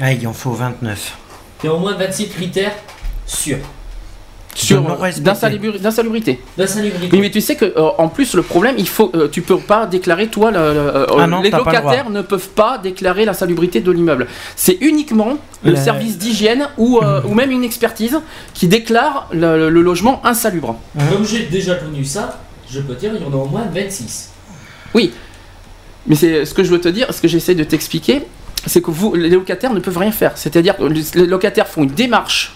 Ah, 0.00 0.12
il 0.12 0.24
en 0.28 0.32
faut 0.32 0.52
29. 0.52 1.16
Il 1.62 1.66
y 1.66 1.68
a 1.68 1.74
au 1.74 1.78
moins 1.78 1.96
26 1.96 2.28
critères 2.28 2.74
sûrs. 3.26 3.58
Sur 4.54 4.78
euh, 4.78 4.80
d'insalubrité. 5.78 6.40
Oui, 7.12 7.20
mais 7.20 7.30
tu 7.30 7.40
sais 7.40 7.56
que 7.56 7.64
euh, 7.64 7.88
en 7.98 8.08
plus 8.08 8.34
le 8.34 8.42
problème, 8.42 8.76
il 8.78 8.88
faut, 8.88 9.10
euh, 9.14 9.28
tu 9.28 9.42
peux 9.42 9.58
pas 9.58 9.86
déclarer 9.86 10.28
toi, 10.28 10.50
le- 10.50 10.58
le- 10.58 10.62
euh, 10.62 11.06
Ah 11.18 11.26
non, 11.26 11.40
les 11.42 11.50
le 11.50 11.56
locataires 11.80 12.10
ne 12.10 12.22
peuvent 12.22 12.48
pas 12.50 12.78
déclarer 12.78 13.24
la 13.24 13.34
salubrité 13.34 13.80
de 13.80 13.90
l'immeuble. 13.90 14.26
C'est 14.56 14.78
uniquement 14.80 15.38
le 15.64 15.72
service 15.76 16.18
d'hygiène 16.18 16.68
ou, 16.78 16.98
euh, 17.02 17.20
ou 17.28 17.34
même 17.34 17.50
une 17.50 17.64
expertise 17.64 18.20
qui 18.54 18.68
déclare 18.68 19.28
le, 19.32 19.56
le- 19.58 19.70
le 19.70 19.82
logement 19.82 20.24
insalubre. 20.24 20.76
Comme 21.12 21.26
j'ai 21.26 21.46
déjà 21.46 21.74
connu 21.74 22.04
ça, 22.04 22.40
je 22.70 22.80
peux 22.80 22.94
dire 22.94 23.12
il 23.14 23.22
y 23.22 23.24
en 23.24 23.32
a 23.32 23.36
au 23.42 23.46
moins 23.46 23.64
26. 23.74 24.30
Mais 26.06 26.14
c'est 26.16 26.44
ce 26.44 26.52
que 26.54 26.62
je 26.62 26.70
veux 26.70 26.80
te 26.80 26.88
dire, 26.88 27.12
ce 27.12 27.20
que 27.20 27.28
j'essaie 27.28 27.54
de 27.54 27.64
t'expliquer, 27.64 28.22
c'est 28.66 28.82
que 28.82 28.90
vous, 28.90 29.14
les 29.14 29.30
locataires 29.30 29.72
ne 29.72 29.80
peuvent 29.80 29.96
rien 29.98 30.12
faire. 30.12 30.32
C'est-à-dire 30.36 30.76
que 30.76 30.84
les 31.18 31.26
locataires 31.26 31.66
font 31.66 31.82
une 31.82 31.90
démarche. 31.90 32.54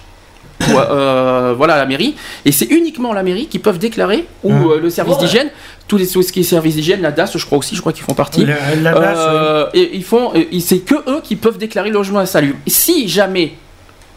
Pour, 0.58 0.78
euh, 0.80 1.54
voilà 1.56 1.74
à 1.74 1.78
la 1.78 1.86
mairie 1.86 2.14
et 2.44 2.52
c'est 2.52 2.66
uniquement 2.66 3.12
la 3.12 3.22
mairie 3.22 3.46
qui 3.46 3.58
peuvent 3.58 3.78
déclarer 3.78 4.26
ou 4.42 4.52
Hum. 4.52 4.70
euh, 4.72 4.80
le 4.80 4.90
service 4.90 5.18
d'hygiène 5.18 5.50
tous 5.86 5.96
les 5.96 6.06
tout 6.06 6.22
ce 6.22 6.32
qui 6.32 6.40
est 6.40 6.42
service 6.42 6.74
d'hygiène 6.74 7.00
la 7.02 7.12
DAS 7.12 7.30
je 7.36 7.44
crois 7.46 7.58
aussi 7.58 7.74
je 7.76 7.80
crois 7.80 7.92
qu'ils 7.92 8.04
font 8.04 8.14
partie 8.14 8.44
Le- 8.44 8.54
la 8.82 8.92
DAS, 8.92 9.16
Euh, 9.18 9.66
et 9.74 9.90
ils 9.94 10.04
font, 10.04 10.32
c'est 10.60 10.80
que 10.80 10.94
eux 11.08 11.20
qui 11.22 11.36
peuvent 11.36 11.58
déclarer 11.58 11.88
le 11.90 11.94
logement 11.94 12.18
insalubre. 12.18 12.58
Si 12.66 13.08
jamais 13.08 13.52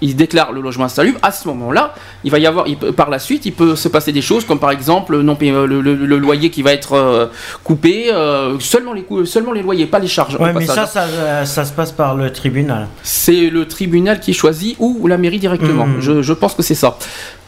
ils 0.02 0.16
déclarent 0.16 0.52
le 0.52 0.62
logement 0.62 0.86
insalubre, 0.86 1.20
à 1.22 1.32
ce 1.32 1.48
moment-là, 1.48 1.94
il 2.24 2.32
va 2.32 2.40
y 2.40 2.46
avoir, 2.48 2.68
il 2.68 2.78
par 2.78 3.10
la 3.10 3.20
suite, 3.20 3.46
il 3.46 3.54
peut 3.54 3.76
se 3.76 3.88
passer 3.88 4.12
des 4.12 4.22
choses 4.22 4.46
comme 4.46 4.60
par 4.60 4.72
exemple 4.72 5.18
non 5.22 5.36
paye- 5.36 5.52
le, 5.52 5.82
le- 5.82 5.96
le 5.96 6.18
loyer 6.18 6.50
qui 6.50 6.62
va 6.64 6.74
être 6.74 6.94
euh, 6.94 7.28
coupé, 7.64 8.12
euh, 8.14 8.60
seulement 8.60 8.94
les 8.94 9.04
cou- 9.04 9.26
seulement 9.26 9.52
les 9.52 9.62
loyers, 9.62 9.86
pas 9.86 10.00
les 10.00 10.08
charges. 10.08 10.36
oui. 10.40 10.50
mais 10.56 10.66
ça, 10.66 10.86
ça, 10.88 11.04
euh, 11.04 11.46
ça 11.46 11.66
se 11.66 11.74
passe 11.74 11.92
par 11.92 12.16
le 12.16 12.32
tribunal. 12.34 12.88
c'est 13.04 13.50
le 13.50 13.68
tribunal 13.68 14.20
qui 14.20 14.34
choisit 14.34 14.76
ou 14.80 15.08
la 15.08 15.18
mairie 15.18 15.40
directement. 15.40 15.86
Mhm. 15.88 16.00
Je, 16.02 16.22
je 16.22 16.34
pense 16.34 16.54
que 16.56 16.64
c'est 16.64 16.76
ça. 16.76 16.98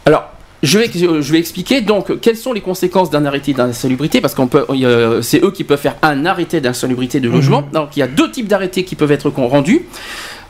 Alors. 0.06 0.26
Je 0.66 0.80
vais, 0.80 0.90
je 0.96 1.32
vais 1.34 1.40
expliquer 1.40 1.82
donc 1.82 2.22
quelles 2.22 2.38
sont 2.38 2.54
les 2.54 2.62
conséquences 2.62 3.10
d'un 3.10 3.26
arrêté 3.26 3.52
d'insalubrité 3.52 4.22
parce 4.22 4.34
qu'on 4.34 4.48
peut, 4.48 4.64
il 4.74 4.88
c'est 5.22 5.44
eux 5.44 5.52
qui 5.52 5.66
peuvent 5.66 5.78
faire 5.78 5.98
un 6.02 6.26
arrêté 6.26 6.62
d'insalubrité 6.62 7.20
de 7.20 7.28
logement. 7.30 7.64
Donc 7.74 7.98
il 7.98 8.00
y 8.00 8.02
a 8.02 8.08
deux 8.08 8.32
types 8.32 8.48
d'arrêtés 8.48 8.86
qui 8.86 8.96
peuvent 8.96 9.12
être 9.12 9.28
rendus. 9.30 9.82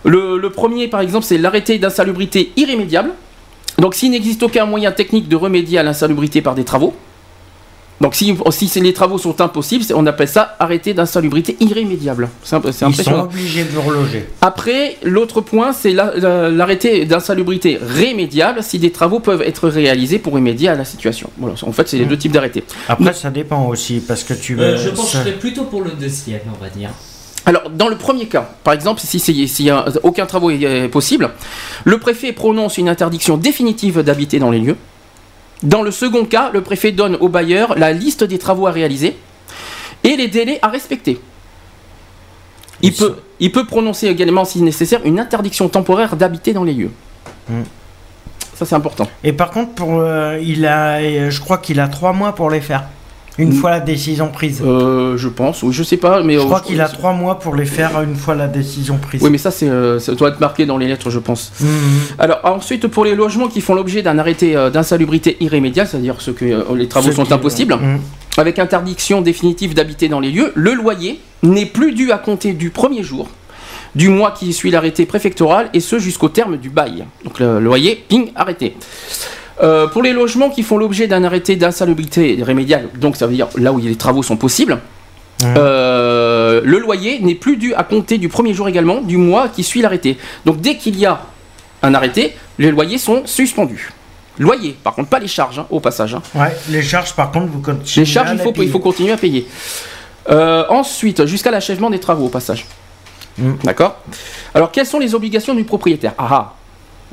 Le, 0.04 0.38
le 0.38 0.50
premier, 0.50 0.88
par 0.88 1.02
exemple, 1.02 1.26
c'est 1.26 1.38
l'arrêté 1.38 1.78
d'insalubrité 1.80 2.52
irrémédiable. 2.58 3.12
Donc 3.80 3.96
s'il 3.96 4.12
n'existe 4.12 4.44
aucun 4.44 4.66
moyen 4.66 4.92
technique 4.92 5.28
de 5.28 5.36
remédier 5.36 5.80
à 5.80 5.84
l'insalubrité 5.84 6.42
par 6.42 6.56
des 6.56 6.64
travaux. 6.64 6.94
Donc 8.02 8.16
si, 8.16 8.36
si 8.52 8.82
les 8.82 8.92
travaux 8.92 9.18
sont 9.18 9.40
impossibles, 9.40 9.84
c'est- 9.84 9.94
on 9.94 10.06
appelle 10.06 10.28
ça 10.28 10.58
arrêté 10.60 10.94
d'insalubrité 10.94 11.56
irrémédiable. 11.62 12.28
C'est 12.44 12.58
Ils 12.58 12.96
sont 12.96 13.14
obligés 13.22 13.64
de 13.64 13.78
reloger. 13.78 14.26
Après, 14.42 14.98
l'autre 15.04 15.40
point, 15.42 15.72
c'est 15.72 15.92
la- 15.94 16.12
la- 16.18 16.50
l'arrêté 16.50 17.06
d'insalubrité 17.06 17.80
rémédiable 17.82 18.62
si 18.62 18.78
des 18.78 18.92
travaux 18.92 19.20
peuvent 19.20 19.42
être 19.42 19.70
réalisés 19.70 20.20
pour 20.20 20.34
remédier 20.34 20.68
à 20.70 20.76
la 20.76 20.84
situation. 20.86 21.30
Voilà, 21.38 21.56
en 21.62 21.72
fait, 21.72 21.88
c'est 21.88 21.98
les 21.98 22.06
deux 22.06 22.18
types 22.18 22.32
d'arrêtés. 22.34 22.64
Après, 22.90 23.14
ça 23.14 23.30
dépend 23.32 23.68
aussi, 23.68 24.02
parce 24.06 24.24
que 24.24 24.34
tu 24.34 24.60
Euh, 24.60 24.72
veux- 24.76 24.78
je 24.78 24.90
pencherais 24.90 25.32
plutôt 25.34 25.64
pour 25.64 25.82
le 25.82 25.92
deuxième, 25.92 26.42
on 26.60 26.62
va 26.62 26.70
dire. 26.70 26.90
Alors, 27.46 27.70
dans 27.70 27.90
le 27.90 27.98
premier 27.98 28.28
cas, 28.28 28.50
par 28.64 28.74
exemple, 28.74 29.02
si 29.02 29.18
y 29.64 29.70
a 29.70 29.86
aucun 30.04 30.26
travaux 30.26 30.50
est 30.50 30.88
possible, 30.88 31.32
le 31.84 31.98
préfet 31.98 32.32
prononce 32.32 32.78
une 32.78 32.88
interdiction 32.88 33.38
définitive 33.38 34.02
d'habiter 34.02 34.40
dans 34.40 34.50
les 34.50 34.60
lieux. 34.60 34.78
Dans 35.62 35.82
le 35.82 35.92
second 35.92 36.26
cas, 36.26 36.52
le 36.54 36.62
préfet 36.62 36.92
donne 36.92 37.16
au 37.20 37.30
bailleur 37.30 37.78
la 37.78 37.92
liste 37.92 38.24
des 38.24 38.38
travaux 38.38 38.68
à 38.68 38.72
réaliser 38.72 39.18
et 40.04 40.16
les 40.16 40.28
délais 40.28 40.60
à 40.62 40.68
respecter. 40.68 41.20
Il 42.82 42.94
peut, 42.94 43.16
il 43.40 43.52
peut 43.52 43.66
prononcer 43.66 44.08
également, 44.08 44.44
si 44.44 44.62
nécessaire, 44.62 45.02
une 45.06 45.20
interdiction 45.20 45.70
temporaire 45.70 46.16
d'habiter 46.16 46.54
dans 46.54 46.66
les 46.66 46.74
lieux. 46.74 46.92
Hmm. 47.50 47.64
Ça, 48.56 48.66
c'est 48.66 48.76
important. 48.76 49.08
Et 49.24 49.34
par 49.34 49.52
contre, 49.52 49.72
pour, 49.72 50.00
euh, 50.00 50.38
il 50.42 50.66
a, 50.66 51.30
je 51.30 51.40
crois 51.40 51.58
qu'il 51.58 51.80
a 51.80 51.88
trois 51.88 52.14
mois 52.14 52.36
pour 52.36 52.50
les 52.50 52.62
faire. 52.62 52.84
Une 53.40 53.54
fois 53.54 53.72
la 53.72 53.80
décision 53.80 54.28
prise. 54.30 54.62
Euh, 54.64 55.18
je 55.18 55.28
pense, 55.28 55.64
oui, 55.64 55.74
je 55.74 55.82
sais 55.82 55.98
pas, 55.98 56.22
mais 56.22 56.36
je 56.36 56.40
euh, 56.40 56.44
crois 56.46 56.62
qu'il 56.62 56.80
a 56.82 56.88
trois 56.88 57.14
mois 57.14 57.40
pour 57.40 57.56
les 57.56 57.66
faire 57.66 58.00
une 58.02 58.16
fois 58.16 58.36
la 58.36 58.48
décision 58.48 58.98
prise. 58.98 59.24
Oui, 59.24 59.32
mais 59.32 59.40
ça, 59.40 59.50
c'est, 59.50 59.68
euh, 59.68 59.98
ça 59.98 60.14
doit 60.14 60.30
être 60.30 60.40
marqué 60.40 60.68
dans 60.68 60.78
les 60.78 60.88
lettres, 60.88 61.10
je 61.10 61.18
pense. 61.18 61.52
Mhm. 61.60 61.68
Alors 62.20 62.40
ensuite 62.44 62.88
pour 62.88 63.06
les 63.06 63.16
logements 63.16 63.48
qui 63.48 63.62
font 63.62 63.74
l'objet 63.74 64.04
d'un 64.04 64.20
arrêté 64.20 64.56
euh, 64.56 64.70
d'insalubrité 64.70 65.38
irrémédiable, 65.40 65.90
c'est-à-dire 65.90 66.16
ceux 66.20 66.34
que 66.34 66.46
les 66.76 66.88
travaux 66.88 67.08
Ceux 67.08 67.14
sont 67.16 67.26
qui- 67.26 67.34
impossibles, 67.34 67.76
Mhm. 67.76 68.00
avec 68.38 68.60
interdiction 68.60 69.22
définitive 69.22 69.74
d'habiter 69.74 70.10
dans 70.10 70.20
les 70.20 70.30
lieux, 70.32 70.52
le 70.54 70.74
loyer 70.74 71.20
n'est 71.42 71.66
plus 71.66 71.94
dû 71.94 72.12
à 72.12 72.20
compter 72.20 72.54
du 72.54 72.70
premier 72.70 73.02
jour, 73.02 73.30
du 73.96 74.10
mois 74.10 74.30
qui 74.32 74.54
suit 74.54 74.70
l'arrêté 74.70 75.08
préfectoral 75.08 75.70
et 75.74 75.80
ce 75.80 75.98
jusqu'au 75.98 76.30
terme 76.30 76.58
du 76.58 76.70
bail. 76.70 77.06
Donc 77.24 77.40
le 77.40 77.60
loyer, 77.60 78.04
ping, 78.08 78.32
arrêté. 78.36 78.76
Euh, 79.62 79.88
pour 79.88 80.02
les 80.02 80.14
logements 80.14 80.50
qui 80.50 80.64
font 80.64 80.78
l'objet 80.78 81.08
d'un 81.08 81.24
arrêté 81.24 81.56
d'insalubrité 81.56 82.40
rémédiale, 82.42 82.90
donc 82.96 83.16
ça 83.16 83.28
veut 83.28 83.34
dire 83.34 83.48
là 83.56 83.72
où 83.72 83.78
les 83.78 83.96
travaux 83.96 84.24
sont 84.24 84.36
possibles, 84.38 84.80
euh, 85.44 86.62
le 86.64 86.80
loyer 86.80 87.20
n'est 87.20 87.36
plus 87.36 87.58
dû 87.58 87.74
à 87.74 87.84
compter 87.84 88.18
du 88.18 88.30
premier 88.30 88.54
jour 88.54 88.68
également 88.68 89.02
du 89.02 89.18
mois 89.18 89.50
qui 89.50 89.64
suit 89.64 89.82
l'arrêté. 89.82 90.18
Donc 90.46 90.62
dès 90.62 90.78
qu'il 90.78 90.98
y 90.98 91.06
a 91.06 91.22
un 91.82 91.94
arrêté, 91.94 92.36
les 92.58 92.72
loyers 92.72 92.98
sont 92.98 93.24
suspendus. 93.26 93.92
Loyer, 94.40 94.76
par 94.84 94.96
contre, 94.96 95.10
pas 95.10 95.20
les 95.20 95.28
charges, 95.28 95.60
hein, 95.60 95.68
au 95.70 95.80
passage. 95.80 96.16
hein. 96.16 96.22
Ouais, 96.34 96.56
les 96.70 96.82
charges, 96.82 97.14
par 97.14 97.32
contre, 97.32 97.48
vous 97.52 97.60
continuez. 97.62 98.06
Les 98.06 98.12
charges, 98.12 98.30
à 98.30 98.34
il 98.34 98.38
les 98.38 98.44
faut, 98.44 98.52
payer. 98.52 98.66
il 98.66 98.72
faut 98.72 98.80
continuer 98.80 99.12
à 99.12 99.18
payer. 99.18 99.48
Euh, 100.32 100.64
ensuite, 100.70 101.26
jusqu'à 101.28 101.52
l'achèvement 101.52 101.92
des 101.92 102.00
travaux, 102.00 102.26
au 102.26 102.30
passage. 102.30 102.66
Mm. 103.38 103.52
D'accord? 103.64 103.98
Alors, 104.56 104.72
quelles 104.72 104.88
sont 104.88 104.98
les 104.98 105.14
obligations 105.14 105.54
du 105.54 105.64
propriétaire? 105.64 106.14
Ah 106.18 106.54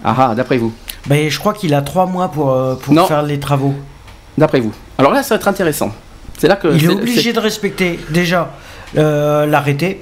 ah 0.05 0.15
Ah 0.31 0.35
d'après 0.35 0.59
vous 0.59 0.73
Ben, 1.07 1.29
je 1.31 1.39
crois 1.39 1.53
qu'il 1.55 1.73
a 1.75 1.83
trois 1.83 2.07
mois 2.07 2.29
pour, 2.29 2.51
euh, 2.51 2.75
pour 2.75 2.93
Non. 2.95 3.07
faire 3.07 3.23
les 3.23 3.39
travaux. 3.41 3.75
D'après 4.39 4.61
vous. 4.61 4.73
Alors 4.99 5.13
là, 5.13 5.23
ça 5.23 5.35
va 5.35 5.41
être 5.41 5.49
intéressant. 5.49 5.91
C'est 6.39 6.49
là 6.49 6.57
que. 6.57 6.69
Il 6.69 6.85
est 6.85 6.89
obligé 6.89 7.33
de 7.33 7.39
respecter 7.41 7.99
déjà 8.11 8.51
euh, 8.97 9.45
l'arrêté, 9.47 10.01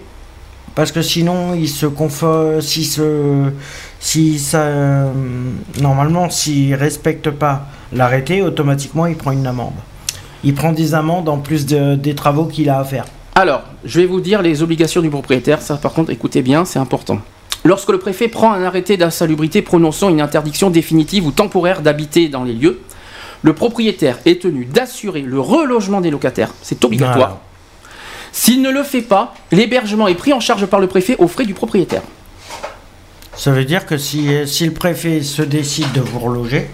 parce 0.74 0.92
que 0.92 1.02
sinon 1.02 1.54
il 1.54 1.68
se 1.68 1.86
confond, 1.86 2.60
si 2.60 2.84
se, 2.84 3.50
si 3.98 4.38
ça, 4.38 4.58
euh, 4.60 5.10
normalement 5.80 6.30
s'il 6.30 6.74
respecte 6.74 7.30
pas 7.30 7.66
l'arrêté, 7.92 8.42
automatiquement 8.42 9.06
il 9.06 9.16
prend 9.16 9.32
une 9.32 9.46
amende. 9.46 9.72
Il 10.44 10.54
prend 10.54 10.72
des 10.72 10.94
amendes 10.94 11.28
en 11.28 11.38
plus 11.38 11.66
de- 11.66 11.96
des 11.96 12.14
travaux 12.14 12.44
qu'il 12.44 12.70
a 12.70 12.78
à 12.78 12.84
faire. 12.84 13.04
Alors, 13.34 13.62
je 13.84 13.98
vais 14.00 14.06
vous 14.06 14.20
dire 14.20 14.40
les 14.42 14.62
obligations 14.62 15.00
du 15.00 15.10
propriétaire. 15.10 15.60
Ça, 15.62 15.76
par 15.76 15.92
contre, 15.92 16.10
écoutez 16.10 16.42
bien, 16.42 16.64
c'est 16.64 16.78
important. 16.78 17.18
Lorsque 17.64 17.90
le 17.90 17.98
préfet 17.98 18.28
prend 18.28 18.52
un 18.52 18.62
arrêté 18.62 18.96
d'insalubrité 18.96 19.62
prononçant 19.62 20.08
une 20.08 20.20
interdiction 20.20 20.70
définitive 20.70 21.26
ou 21.26 21.32
temporaire 21.32 21.82
d'habiter 21.82 22.28
dans 22.28 22.44
les 22.44 22.54
lieux, 22.54 22.80
le 23.42 23.52
propriétaire 23.52 24.18
est 24.26 24.42
tenu 24.42 24.64
d'assurer 24.64 25.22
le 25.22 25.40
relogement 25.40 26.00
des 26.00 26.10
locataires. 26.10 26.54
C'est 26.62 26.84
obligatoire. 26.84 27.38
S'il 28.32 28.62
ne 28.62 28.70
le 28.70 28.82
fait 28.82 29.02
pas, 29.02 29.34
l'hébergement 29.52 30.08
est 30.08 30.14
pris 30.14 30.32
en 30.32 30.40
charge 30.40 30.66
par 30.66 30.80
le 30.80 30.86
préfet 30.86 31.16
aux 31.18 31.28
frais 31.28 31.46
du 31.46 31.54
propriétaire. 31.54 32.02
Ça 33.36 33.52
veut 33.52 33.64
dire 33.64 33.86
que 33.86 33.98
si, 33.98 34.28
si 34.46 34.66
le 34.66 34.72
préfet 34.72 35.22
se 35.22 35.42
décide 35.42 35.92
de 35.92 36.00
vous 36.00 36.18
reloger, 36.18 36.68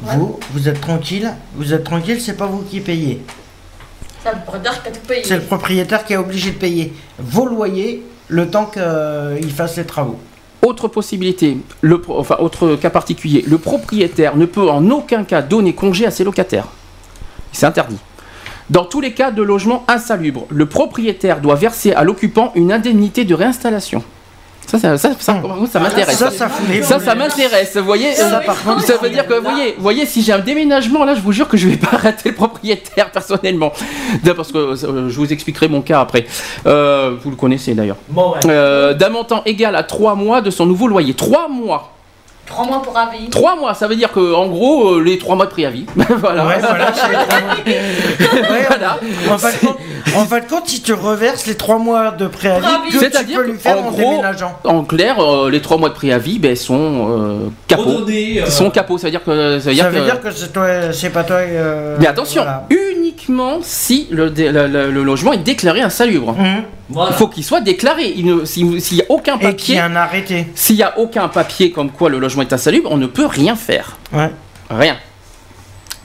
vous, 0.00 0.38
vous 0.52 0.68
êtes 0.68 0.80
tranquille, 0.80 1.32
vous 1.54 1.72
êtes 1.72 1.84
tranquille, 1.84 2.20
c'est 2.20 2.36
pas 2.36 2.46
vous 2.46 2.62
qui 2.62 2.80
payez. 2.80 3.22
C'est 5.24 5.36
le 5.36 5.42
propriétaire 5.42 6.04
qui 6.04 6.12
est 6.12 6.16
obligé 6.16 6.52
de 6.52 6.56
payer 6.56 6.92
vos 7.18 7.46
loyers 7.46 8.02
le 8.32 8.48
temps 8.48 8.64
qu'il 8.64 9.52
fasse 9.52 9.76
les 9.76 9.84
travaux. 9.84 10.18
Autre 10.62 10.88
possibilité, 10.88 11.58
le, 11.82 12.00
enfin 12.08 12.36
autre 12.38 12.76
cas 12.76 12.88
particulier, 12.88 13.44
le 13.46 13.58
propriétaire 13.58 14.36
ne 14.36 14.46
peut 14.46 14.68
en 14.70 14.90
aucun 14.90 15.24
cas 15.24 15.42
donner 15.42 15.74
congé 15.74 16.06
à 16.06 16.10
ses 16.10 16.24
locataires. 16.24 16.68
C'est 17.52 17.66
interdit. 17.66 17.98
Dans 18.70 18.84
tous 18.84 19.00
les 19.00 19.12
cas 19.12 19.32
de 19.32 19.42
logement 19.42 19.84
insalubre, 19.86 20.46
le 20.48 20.66
propriétaire 20.66 21.40
doit 21.40 21.56
verser 21.56 21.92
à 21.92 22.04
l'occupant 22.04 22.52
une 22.54 22.72
indemnité 22.72 23.24
de 23.24 23.34
réinstallation. 23.34 24.02
Ça, 24.66 24.78
ça, 24.78 24.96
ça, 24.96 25.10
ça, 25.18 25.42
ça 25.70 25.80
m'intéresse. 25.80 26.16
Ça, 26.16 26.98
ça 27.00 27.14
m'intéresse. 27.14 27.76
Vous 27.76 27.84
voyez, 27.84 28.14
Ça, 28.14 28.40
par 28.40 28.62
contre, 28.62 28.82
ça 28.82 28.96
veut 28.96 29.10
dire 29.10 29.26
que, 29.26 29.34
vous 29.34 29.42
voyez, 29.42 29.74
vous 29.76 29.82
voyez, 29.82 30.06
si 30.06 30.22
j'ai 30.22 30.32
un 30.32 30.38
déménagement, 30.38 31.04
là, 31.04 31.14
je 31.14 31.20
vous 31.20 31.32
jure 31.32 31.48
que 31.48 31.56
je 31.56 31.68
vais 31.68 31.76
pas 31.90 31.96
rater 31.96 32.30
le 32.30 32.34
propriétaire 32.34 33.10
personnellement. 33.10 33.72
Parce 34.36 34.52
que 34.52 34.58
euh, 34.58 35.08
je 35.08 35.16
vous 35.16 35.32
expliquerai 35.32 35.68
mon 35.68 35.82
cas 35.82 36.00
après. 36.00 36.26
Euh, 36.66 37.16
vous 37.22 37.30
le 37.30 37.36
connaissez 37.36 37.74
d'ailleurs. 37.74 37.96
Bon, 38.08 38.32
ouais. 38.32 38.40
Euh, 38.46 38.94
D'un 38.94 39.10
montant 39.10 39.42
égal 39.44 39.76
à 39.76 39.82
3 39.82 40.14
mois 40.14 40.40
de 40.40 40.50
son 40.50 40.64
nouveau 40.66 40.88
loyer. 40.88 41.14
3 41.14 41.48
mois. 41.48 41.91
Trois 42.52 42.66
mois 42.66 42.82
pour 42.82 42.96
avis. 42.98 43.28
3 43.30 43.56
mois, 43.56 43.74
ça 43.74 43.88
veut 43.88 43.96
dire 43.96 44.12
que 44.12 44.34
en 44.34 44.46
gros, 44.46 44.94
euh, 44.96 45.02
les 45.02 45.16
3 45.18 45.36
mois 45.36 45.46
de 45.46 45.50
préavis. 45.50 45.86
voilà. 45.96 46.46
Ouais, 46.46 46.58
voilà, 46.60 46.92
c'est 46.94 47.08
les 47.08 47.14
trois 47.14 47.40
mois. 47.40 47.54
Ouais, 48.52 48.66
Voilà. 48.68 48.98
En 49.30 49.38
fin, 49.38 49.50
de 49.50 49.56
compte, 49.66 49.78
en 50.16 50.24
fin 50.26 50.40
de 50.40 50.44
compte, 50.44 50.72
il 50.72 50.82
te 50.82 50.92
reverse 50.92 51.46
les 51.46 51.54
trois 51.54 51.78
mois 51.78 52.10
de 52.10 52.26
préavis 52.26 52.60
Préavis. 52.60 53.10
que 53.10 53.18
tu 53.18 53.34
peux 53.34 53.42
lui 53.46 53.58
faire 53.58 53.78
en 53.78 53.86
en, 53.86 53.90
gros, 53.90 53.96
déménageant. 54.10 54.58
En 54.64 54.84
clair, 54.84 55.18
euh, 55.20 55.50
les 55.50 55.60
3 55.62 55.78
mois 55.78 55.88
de 55.88 55.94
préavis 55.94 56.38
ben, 56.38 56.54
sont 56.54 57.08
euh, 57.10 57.48
capots. 57.66 57.82
Redonner, 57.84 58.42
euh, 58.42 58.46
Sont 58.46 58.70
capots, 58.70 58.98
ça 58.98 59.06
veut 59.06 59.10
dire 59.12 59.24
que. 59.24 59.58
Ça 59.58 59.68
veut 59.70 59.74
dire 59.74 59.84
Ça 59.84 59.90
veut 59.90 60.00
que- 60.00 60.04
dire 60.04 60.20
que 60.20 60.30
c'est 60.30 60.52
toi, 60.52 60.66
c'est 60.92 61.10
pas 61.10 61.24
toi. 61.24 61.36
euh, 61.36 61.96
Mais 62.00 62.06
attention, 62.06 62.42
voilà. 62.42 62.64
Uniquement 63.16 63.58
si 63.62 64.06
le, 64.10 64.30
dé- 64.30 64.50
le- 64.50 64.66
le- 64.66 64.90
le 64.90 65.02
logement 65.02 65.32
est 65.32 65.38
déclaré 65.38 65.80
insalubre. 65.80 66.34
Voilà. 66.88 67.10
Il 67.12 67.16
faut 67.16 67.28
qu'il 67.28 67.44
soit 67.44 67.60
déclaré. 67.60 68.14
Si- 68.44 68.80
S'il 68.80 68.96
n'y 68.96 69.02
a 69.02 69.06
aucun 69.08 69.36
Et 69.36 69.38
qu'il 69.38 69.48
y 69.48 69.52
papier, 69.52 69.78
a 69.78 69.84
un 69.86 69.96
arrêté. 69.96 70.46
s'il 70.54 70.76
y 70.76 70.82
a 70.82 70.98
aucun 70.98 71.28
papier 71.28 71.70
comme 71.70 71.90
quoi 71.90 72.08
le 72.10 72.18
logement 72.18 72.42
est 72.42 72.52
insalubre, 72.52 72.90
on 72.92 72.96
ne 72.96 73.06
peut 73.06 73.26
rien 73.26 73.56
faire. 73.56 73.96
Ouais. 74.12 74.30
Rien. 74.70 74.96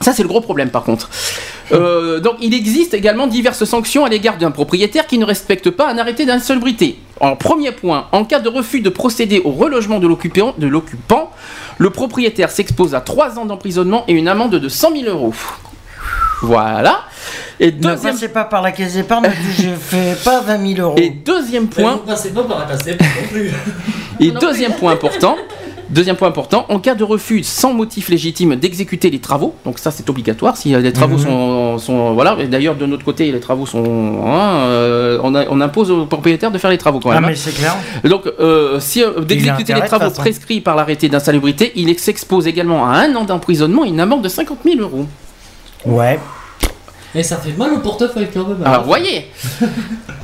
Ça, 0.00 0.12
c'est 0.12 0.22
le 0.22 0.28
gros 0.28 0.40
problème 0.40 0.70
par 0.70 0.84
contre. 0.84 1.08
Euh, 1.70 2.18
donc, 2.18 2.36
il 2.40 2.54
existe 2.54 2.94
également 2.94 3.26
diverses 3.26 3.62
sanctions 3.66 4.06
à 4.06 4.08
l'égard 4.08 4.38
d'un 4.38 4.50
propriétaire 4.50 5.06
qui 5.06 5.18
ne 5.18 5.26
respecte 5.26 5.68
pas 5.68 5.86
un 5.92 5.98
arrêté 5.98 6.24
d'insalubrité. 6.24 6.98
En 7.20 7.36
premier 7.36 7.72
point, 7.72 8.06
en 8.12 8.24
cas 8.24 8.40
de 8.40 8.48
refus 8.48 8.80
de 8.80 8.88
procéder 8.88 9.42
au 9.44 9.50
relogement 9.50 9.98
de 9.98 10.06
l'occupant, 10.06 10.54
de 10.56 10.66
l'occupant, 10.66 11.30
le 11.76 11.90
propriétaire 11.90 12.50
s'expose 12.50 12.94
à 12.94 13.02
3 13.02 13.38
ans 13.38 13.44
d'emprisonnement 13.44 14.04
et 14.08 14.14
une 14.14 14.28
amende 14.28 14.54
de 14.54 14.66
100 14.66 14.92
000 14.92 15.04
euros. 15.14 15.34
Voilà. 16.42 17.00
Et 17.60 17.66
Ne 17.72 17.78
deuxième, 17.78 18.14
passez 18.14 18.28
pas 18.28 18.44
par 18.44 18.62
la 18.62 18.72
caisse 18.72 18.94
d'épargne, 18.94 19.28
je 19.58 19.70
fais 19.70 20.14
pas 20.24 20.40
20 20.40 20.74
000 20.76 20.80
euros. 20.88 20.96
et 20.98 21.10
deuxième 21.10 21.66
point, 21.68 21.92
Vous 21.94 21.98
passez 21.98 22.30
pas 22.30 22.44
par 22.44 22.60
la 22.60 22.64
casse 22.66 22.84
d'épargne 22.84 23.10
non 23.22 23.28
plus. 23.28 23.52
Et 24.20 24.30
deuxième 24.30 24.72
point 24.72 24.92
important, 24.92 25.36
deuxième 25.90 26.16
point 26.16 26.28
important, 26.28 26.66
en 26.68 26.78
cas 26.78 26.94
de 26.94 27.02
refus 27.04 27.42
sans 27.42 27.72
motif 27.72 28.08
légitime 28.08 28.54
d'exécuter 28.56 29.10
les 29.10 29.18
travaux, 29.20 29.54
donc 29.64 29.78
ça 29.78 29.90
c'est 29.90 30.08
obligatoire, 30.10 30.56
si 30.56 30.74
euh, 30.74 30.80
les 30.80 30.92
travaux 30.92 31.16
Mhm. 31.16 31.22
sont, 31.24 31.78
sont- 31.78 32.14
voilà, 32.14 32.36
et 32.40 32.46
d'ailleurs 32.46 32.74
de 32.76 32.86
notre 32.86 33.04
côté 33.04 33.30
les 33.32 33.40
travaux 33.40 33.66
sont, 33.66 33.84
hein, 34.26 34.50
euh, 34.66 35.18
on, 35.22 35.34
a- 35.34 35.46
on 35.50 35.60
impose 35.60 35.90
au 35.90 36.06
propriétaire 36.06 36.50
de 36.50 36.58
faire 36.58 36.70
les 36.70 36.78
travaux 36.78 37.00
quand 37.00 37.10
ah, 37.10 37.14
même. 37.14 37.24
hein. 37.24 37.28
mais 37.30 37.36
c'est 37.36 37.52
clair. 37.54 37.76
Donc 38.04 38.26
euh, 38.40 38.78
si 38.80 39.02
euh, 39.02 39.20
d'exécuter 39.20 39.74
les 39.74 39.82
travaux 39.82 40.10
prescrits 40.10 40.60
par 40.60 40.76
l'arrêté 40.76 41.08
d'insalubrité, 41.08 41.72
il 41.76 41.98
s'expose 41.98 42.46
également 42.46 42.86
à 42.88 42.98
un 42.98 43.14
an 43.16 43.24
d'emprisonnement 43.24 43.84
et 43.84 43.88
une 43.88 44.00
amende 44.00 44.22
de 44.22 44.28
50 44.28 44.58
000 44.64 44.80
euros. 44.80 45.06
Ouais. 45.86 46.18
Et 47.14 47.22
ça 47.22 47.36
fait 47.38 47.52
mal 47.52 47.72
au 47.72 47.78
portefeuille 47.78 48.28
quand 48.32 48.46
même. 48.46 48.58
Alors 48.64 48.84
voyez. 48.84 49.30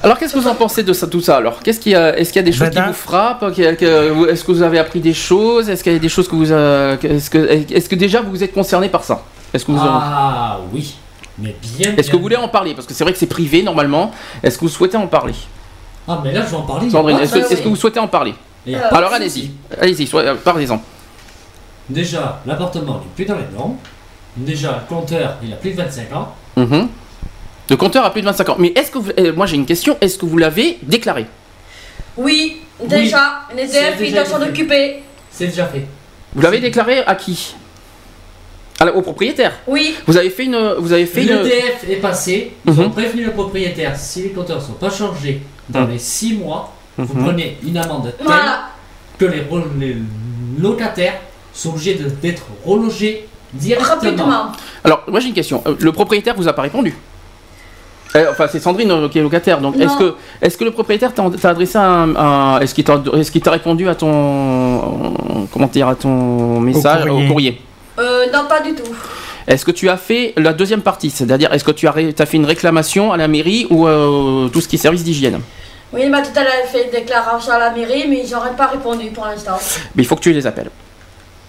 Alors 0.02 0.18
qu'est-ce 0.18 0.34
que 0.34 0.38
vous 0.38 0.46
en 0.48 0.54
pensez 0.54 0.82
de 0.82 0.92
ça, 0.92 1.06
tout 1.06 1.20
ça 1.22 1.36
Alors? 1.38 1.60
Qu'est-ce 1.62 1.80
qu'il 1.80 1.92
y 1.92 1.94
a 1.94 2.16
Est-ce 2.18 2.30
qu'il 2.30 2.40
y 2.40 2.44
a 2.44 2.44
des 2.44 2.52
choses 2.52 2.68
qui 2.68 2.74
Badin. 2.76 2.88
vous 2.88 2.92
frappent 2.94 3.54
que- 3.54 4.28
Est-ce 4.30 4.44
que 4.44 4.52
vous 4.52 4.60
avez 4.62 4.78
appris 4.78 5.00
des 5.00 5.14
choses? 5.14 5.70
Est-ce 5.70 5.82
qu'il 5.82 5.94
y 5.94 5.96
a 5.96 5.98
des 5.98 6.08
choses 6.10 6.28
que 6.28 6.36
vous 6.36 6.52
euh, 6.52 6.96
Est-ce 7.02 7.30
que 7.30 7.38
est-ce 7.72 7.88
que 7.88 7.94
déjà 7.94 8.20
vous 8.20 8.42
êtes 8.44 8.52
concerné 8.52 8.90
par 8.90 9.02
ça? 9.02 9.22
Est-ce 9.54 9.64
que 9.64 9.72
vous 9.72 9.78
en- 9.78 9.82
Ah 9.88 10.58
oui. 10.72 10.94
Mais 11.38 11.56
bien. 11.78 11.94
Est-ce 11.96 12.10
que 12.10 12.16
vous 12.16 12.22
voulez 12.22 12.36
en 12.36 12.48
parler? 12.48 12.74
Parce 12.74 12.86
que 12.86 12.92
c'est 12.92 13.02
vrai 13.02 13.12
que 13.14 13.18
c'est 13.18 13.26
privé 13.26 13.62
normalement. 13.62 14.10
Est-ce 14.42 14.56
que 14.58 14.64
vous 14.66 14.68
souhaitez 14.70 14.98
en 14.98 15.06
parler? 15.06 15.34
Ah, 16.06 16.20
mais 16.22 16.32
là 16.32 16.42
je 16.44 16.50
vais 16.50 16.56
en 16.58 16.62
parler. 16.62 16.90
Sandrine, 16.90 17.16
Ah, 17.18 17.24
est-ce 17.24 17.36
est-ce 17.38 17.62
que 17.62 17.68
vous 17.68 17.76
souhaitez 17.76 17.98
en 17.98 18.08
parler? 18.08 18.34
Euh, 18.68 18.78
Alors 18.92 19.12
allez-y, 19.12 19.50
allez-y, 19.80 20.06
soit- 20.06 20.20
euh, 20.22 20.34
parlez-en. 20.44 20.82
Déjà, 21.88 22.40
l'appartement 22.46 22.94
n'est 22.98 23.06
plus 23.14 23.24
dans 23.24 23.36
les 23.36 23.56
normes. 23.56 23.76
Déjà, 24.36 24.82
le 24.82 24.88
compteur, 24.94 25.36
il 25.42 25.52
a 25.52 25.56
plus 25.56 25.70
de 25.70 25.76
25 25.76 26.12
ans. 26.14 26.34
Mhm. 26.56 26.88
Le 27.70 27.76
compteur 27.76 28.04
a 28.04 28.12
plus 28.12 28.20
de 28.20 28.26
25 28.26 28.48
ans. 28.50 28.56
Mais 28.58 28.72
est-ce 28.76 28.90
que 28.90 28.98
vous, 28.98 29.10
euh, 29.18 29.32
moi 29.32 29.46
j'ai 29.46 29.56
une 29.56 29.66
question, 29.66 29.96
est-ce 30.00 30.18
que 30.18 30.26
vous 30.26 30.36
l'avez 30.38 30.78
déclaré? 30.82 31.26
Oui, 32.16 32.60
déjà. 32.84 33.40
Une 33.52 33.58
C'est 33.66 33.78
EDF, 33.78 33.94
il 34.00 34.04
déjà 34.06 34.24
doit 34.24 34.38
s'en 34.38 34.42
occuper. 34.42 35.02
C'est 35.30 35.46
déjà 35.46 35.66
fait. 35.66 35.84
Vous 36.34 36.42
l'avez 36.42 36.60
déclaré 36.60 36.98
à 37.04 37.14
qui? 37.14 37.54
À 38.78 38.84
la- 38.84 38.94
Au 38.94 39.02
propriétaire? 39.02 39.52
Oui. 39.66 39.94
Vous 40.06 40.16
avez 40.16 40.30
fait 40.30 40.44
une, 40.44 40.74
vous 40.78 40.92
avez 40.92 41.06
fait 41.06 41.22
une. 41.22 41.28
L'EDF 41.42 41.88
est 41.88 41.96
passé. 41.96 42.52
Ils 42.66 42.72
Mhm. 42.72 42.80
ont 42.86 42.90
prévenu 42.90 43.24
le 43.24 43.30
propriétaire. 43.30 43.96
Si 43.96 44.22
les 44.22 44.30
compteurs 44.30 44.58
ne 44.58 44.62
sont 44.62 44.72
pas 44.72 44.90
changés 44.90 45.40
dans 45.68 45.82
Mhm. 45.82 45.90
les 45.92 45.98
6 45.98 46.34
mois, 46.34 46.72
vous 46.98 47.14
prenez 47.14 47.56
une 47.66 47.76
amende 47.76 48.12
telle 48.16 48.26
Voilà. 48.26 48.68
que 49.18 49.24
les, 49.24 49.42
les 49.78 49.96
locataires 50.58 51.20
sont 51.52 51.70
obligés 51.70 51.94
d'être 52.20 52.44
relogés 52.64 53.28
directement. 53.54 53.94
Rapidement. 53.94 54.52
Alors, 54.84 55.02
moi 55.08 55.20
j'ai 55.20 55.28
une 55.28 55.34
question. 55.34 55.62
Euh, 55.66 55.74
Le 55.80 55.92
propriétaire 55.92 56.34
vous 56.36 56.48
a 56.48 56.52
pas 56.52 56.62
répondu 56.62 56.94
Euh, 58.16 58.26
Enfin, 58.30 58.46
c'est 58.50 58.60
Sandrine 58.60 58.90
euh, 58.90 59.08
qui 59.08 59.18
est 59.18 59.22
locataire. 59.22 59.60
Donc, 59.60 59.76
est-ce 59.76 59.96
que, 59.96 60.14
est-ce 60.40 60.56
que 60.56 60.64
le 60.64 60.70
propriétaire 60.70 61.12
t'a 61.14 61.48
adressé 61.48 61.78
un, 61.78 62.14
un- 62.16 62.60
est-ce 62.60 62.72
qu'il 62.74 62.84
t'a, 62.84 63.02
est-ce 63.18 63.30
qu'il 63.32 63.40
t'a 63.42 63.50
répondu 63.50 63.88
à 63.88 63.94
ton, 63.96 65.46
comment 65.52 65.66
dire, 65.66 65.88
à 65.88 65.94
ton 65.94 66.60
message, 66.60 67.04
courrier. 67.06 67.24
au 67.24 67.28
courrier 67.28 67.60
Euh, 67.98 68.26
non, 68.32 68.44
pas 68.48 68.60
du 68.60 68.74
tout. 68.74 68.90
Est-ce 69.46 69.64
que 69.64 69.72
tu 69.72 69.88
as 69.88 69.96
fait 69.96 70.32
la 70.36 70.52
deuxième 70.52 70.80
partie, 70.80 71.10
c'est-à-dire 71.10 71.52
est-ce 71.52 71.64
que 71.64 71.70
tu 71.72 71.86
as, 71.86 71.90
ré- 71.92 72.14
fait 72.16 72.36
une 72.36 72.46
réclamation 72.46 73.12
à 73.12 73.16
la 73.16 73.28
mairie 73.28 73.66
ou 73.68 73.86
euh, 73.86 74.48
tout 74.48 74.60
ce 74.60 74.68
qui 74.68 74.76
est 74.76 74.78
service 74.78 75.04
d'hygiène? 75.04 75.40
Oui, 75.92 76.00
il 76.04 76.10
m'a 76.10 76.22
tout 76.22 76.36
à 76.36 76.42
l'heure 76.42 76.52
fait 76.72 76.84
une 76.86 76.90
déclaration 76.90 77.52
à 77.52 77.58
la 77.58 77.70
mairie, 77.70 78.06
mais 78.08 78.22
ils 78.24 78.30
n'auraient 78.32 78.56
pas 78.56 78.66
répondu 78.68 79.10
pour 79.10 79.26
l'instant. 79.26 79.58
Mais 79.94 80.02
il 80.02 80.06
faut 80.06 80.16
que 80.16 80.22
tu 80.22 80.32
les 80.32 80.46
appelles. 80.46 80.70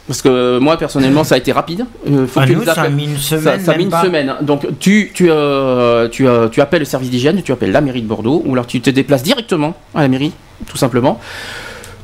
Parce 0.07 0.21
que 0.21 0.29
euh, 0.29 0.59
moi 0.59 0.77
personnellement 0.77 1.23
ça 1.23 1.35
a 1.35 1.37
été 1.39 1.51
rapide. 1.51 1.85
Euh, 2.07 2.27
faut 2.27 2.39
À 2.39 2.43
que 2.43 2.49
tu 2.49 2.55
nous, 2.55 2.61
les 2.61 2.65
ça 2.67 2.81
a 2.83 2.89
mis 2.89 3.05
une 3.05 3.17
semaine. 3.17 3.59
ça 3.59 3.71
a 3.71 3.73
mis 3.73 3.79
même 3.79 3.81
une 3.81 3.89
pas. 3.89 4.03
semaine. 4.03 4.29
hein. 4.29 4.37
Donc 4.41 4.67
tu, 4.79 5.11
tu, 5.13 5.27
euh, 5.31 6.07
tu, 6.09 6.27
euh, 6.27 6.47
tu 6.47 6.61
appelles 6.61 6.79
le 6.81 6.85
service 6.85 7.09
d'hygiène, 7.09 7.41
tu 7.41 7.51
appelles 7.51 7.71
la 7.71 7.81
mairie 7.81 8.03
de 8.03 8.07
Bordeaux, 8.07 8.43
ou 8.45 8.53
alors 8.53 8.67
tu 8.67 8.79
te 8.81 8.89
déplaces 8.91 9.23
directement 9.23 9.73
à 9.95 10.01
la 10.03 10.07
mairie 10.07 10.31
tout 10.67 10.77
simplement. 10.77 11.19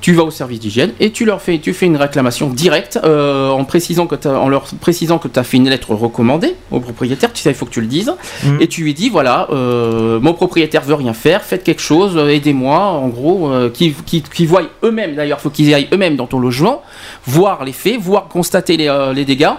Tu 0.02 0.14
vas 0.14 0.24
au 0.24 0.32
service 0.32 0.60
d'hygiène 0.60 0.92
et 1.00 1.12
tu 1.12 1.26
leur 1.26 1.42
fais, 1.42 1.60
tu 1.60 1.74
fais 1.74 1.86
une 1.86 1.98
réclamation 1.98 2.50
directe 2.50 3.00
euh, 3.04 3.50
en 3.50 3.64
précisant 3.66 4.08
que 4.08 4.16
en 4.28 4.50
leur 4.50 4.64
précisant 4.80 5.20
que 5.20 5.28
tu 5.28 5.40
as 5.40 5.44
fait 5.44 5.58
une 5.58 5.70
lettre 5.70 5.94
recommandée 5.94 6.56
au 6.72 6.80
propriétaire. 6.80 7.32
Tu 7.32 7.42
sais, 7.42 7.52
il 7.52 7.56
faut 7.56 7.66
que 7.66 7.72
tu 7.72 7.82
le 7.82 7.88
dises. 7.88 8.12
Mhm. 8.44 8.62
Et 8.62 8.68
tu 8.68 8.84
lui 8.84 8.94
dis 8.94 9.10
voilà, 9.10 9.48
euh, 9.52 10.20
mon 10.20 10.34
propriétaire 10.34 10.82
veut 10.82 10.96
rien 10.96 11.14
faire, 11.14 11.44
faites 11.44 11.64
quelque 11.64 11.82
chose, 11.82 12.18
euh, 12.18 12.30
aidez-moi. 12.30 12.80
En 12.80 13.08
gros, 13.08 13.52
euh, 13.52 13.70
qui, 13.70 13.94
qui, 14.06 14.22
qui 14.22 14.46
voient 14.46 14.64
eux-mêmes. 14.84 15.16
D'ailleurs, 15.16 15.40
faut 15.40 15.50
qu'ils 15.50 15.74
aillent 15.74 15.90
eux-mêmes 15.94 16.16
dans 16.16 16.28
ton 16.28 16.40
logement, 16.40 16.82
voir 17.26 17.64
les 17.64 17.74
faits, 17.74 18.00
voir 18.00 18.28
constater 18.28 18.78
les, 18.78 19.12
les 19.14 19.26
dégâts. 19.26 19.54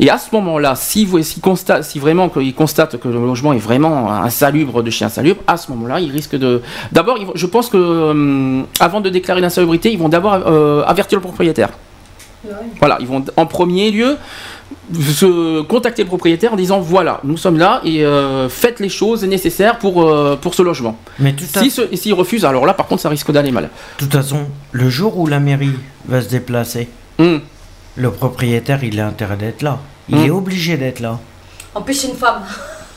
Et 0.00 0.10
à 0.10 0.18
ce 0.18 0.28
moment-là, 0.32 0.74
si, 0.76 1.08
si, 1.22 1.40
constate, 1.40 1.84
si 1.84 1.98
vraiment 1.98 2.28
qu'ils 2.28 2.54
constatent 2.54 2.98
que 2.98 3.08
le 3.08 3.18
logement 3.18 3.52
est 3.52 3.58
vraiment 3.58 4.12
insalubre 4.12 4.82
de 4.82 4.90
chez 4.90 5.04
insalubre, 5.04 5.40
à 5.46 5.56
ce 5.56 5.70
moment-là, 5.72 6.00
ils 6.00 6.10
risquent 6.10 6.36
de. 6.36 6.62
D'abord, 6.92 7.18
je 7.34 7.46
pense 7.46 7.68
que 7.68 7.76
euh, 7.76 8.62
avant 8.80 9.00
de 9.00 9.08
déclarer 9.08 9.40
l'insalubrité, 9.40 9.87
ils 9.92 9.98
vont 9.98 10.08
d'abord 10.08 10.34
euh, 10.46 10.82
avertir 10.86 11.18
le 11.18 11.22
propriétaire. 11.22 11.70
Voilà, 12.78 12.98
ils 13.00 13.06
vont 13.06 13.24
en 13.36 13.46
premier 13.46 13.90
lieu 13.90 14.16
se 14.94 15.62
contacter 15.62 16.02
le 16.02 16.08
propriétaire 16.08 16.52
en 16.52 16.56
disant 16.56 16.78
voilà, 16.80 17.20
nous 17.24 17.36
sommes 17.36 17.58
là 17.58 17.80
et 17.84 18.04
euh, 18.04 18.48
faites 18.48 18.80
les 18.80 18.88
choses 18.88 19.24
nécessaires 19.24 19.78
pour, 19.78 20.08
euh, 20.08 20.36
pour 20.36 20.54
ce 20.54 20.62
logement. 20.62 20.96
Mais 21.18 21.32
tout 21.34 21.44
à- 21.56 21.60
Si 21.60 21.70
s'ils 21.94 22.14
refusent, 22.14 22.44
alors 22.44 22.64
là 22.64 22.74
par 22.74 22.86
contre 22.86 23.02
ça 23.02 23.08
risque 23.08 23.30
d'aller 23.32 23.50
mal. 23.50 23.64
de 23.64 23.68
toute 24.04 24.12
façon, 24.12 24.46
le 24.72 24.88
jour 24.88 25.18
où 25.18 25.26
la 25.26 25.40
mairie 25.40 25.74
va 26.06 26.20
se 26.22 26.28
déplacer, 26.28 26.88
Hmm. 27.18 27.38
le 27.96 28.10
propriétaire, 28.12 28.84
il 28.84 29.00
a 29.00 29.06
intérêt 29.08 29.36
d'être 29.36 29.62
là. 29.62 29.78
Il 30.08 30.18
Hmm. 30.18 30.24
est 30.26 30.30
obligé 30.30 30.76
d'être 30.76 31.00
là. 31.00 31.18
En 31.74 31.82
plus, 31.82 31.94
c'est 31.94 32.08
une 32.08 32.14
femme. 32.16 32.42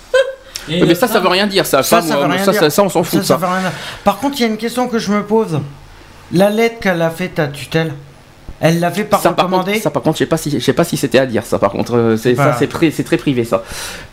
Et 0.69 0.83
Mais 0.85 0.93
ça, 0.93 1.07
ça 1.07 1.19
veut 1.19 1.27
rien 1.27 1.47
dire, 1.47 1.65
ça. 1.65 1.81
Ça, 1.81 1.99
Femme, 2.01 2.07
ça 2.09 2.17
veut 2.17 2.23
euh, 2.25 2.27
rien 2.27 2.45
ça, 2.45 2.51
dire. 2.51 2.61
ça, 2.61 2.69
ça, 2.69 2.83
on 2.83 2.89
s'en 2.89 3.03
fout. 3.03 3.21
Ça, 3.23 3.25
Ça, 3.25 3.33
ça 3.33 3.37
veut 3.37 3.51
rien 3.51 3.61
dire. 3.61 3.71
Par 4.03 4.19
contre, 4.19 4.35
il 4.37 4.41
y 4.41 4.43
a 4.45 4.47
une 4.47 4.57
question 4.57 4.87
que 4.87 4.99
je 4.99 5.11
me 5.11 5.23
pose. 5.23 5.59
La 6.33 6.49
lettre 6.49 6.79
qu'elle 6.79 7.01
a 7.01 7.09
faite 7.09 7.39
à 7.39 7.47
tutelle, 7.47 7.93
elle 8.59 8.79
l'a 8.79 8.91
fait 8.91 9.03
par 9.03 9.19
Ça, 9.21 9.31
par 9.31 9.45
recommandé 9.45 9.71
contre, 9.73 9.83
ça, 9.83 9.89
par 9.91 10.01
contre, 10.03 10.17
je 10.17 10.23
sais 10.23 10.29
pas 10.29 10.37
si, 10.37 10.51
je 10.51 10.59
sais 10.59 10.73
pas 10.73 10.83
si 10.83 10.95
c'était 10.97 11.19
à 11.19 11.25
dire 11.25 11.45
ça. 11.45 11.59
Par 11.59 11.71
contre, 11.71 11.95
euh, 11.97 12.17
c'est 12.17 12.33
Bah. 12.33 12.53
ça, 12.53 12.59
c'est 12.59 12.67
très, 12.69 12.91
c'est 12.91 13.03
très 13.03 13.17
privé 13.17 13.43
ça. 13.43 13.63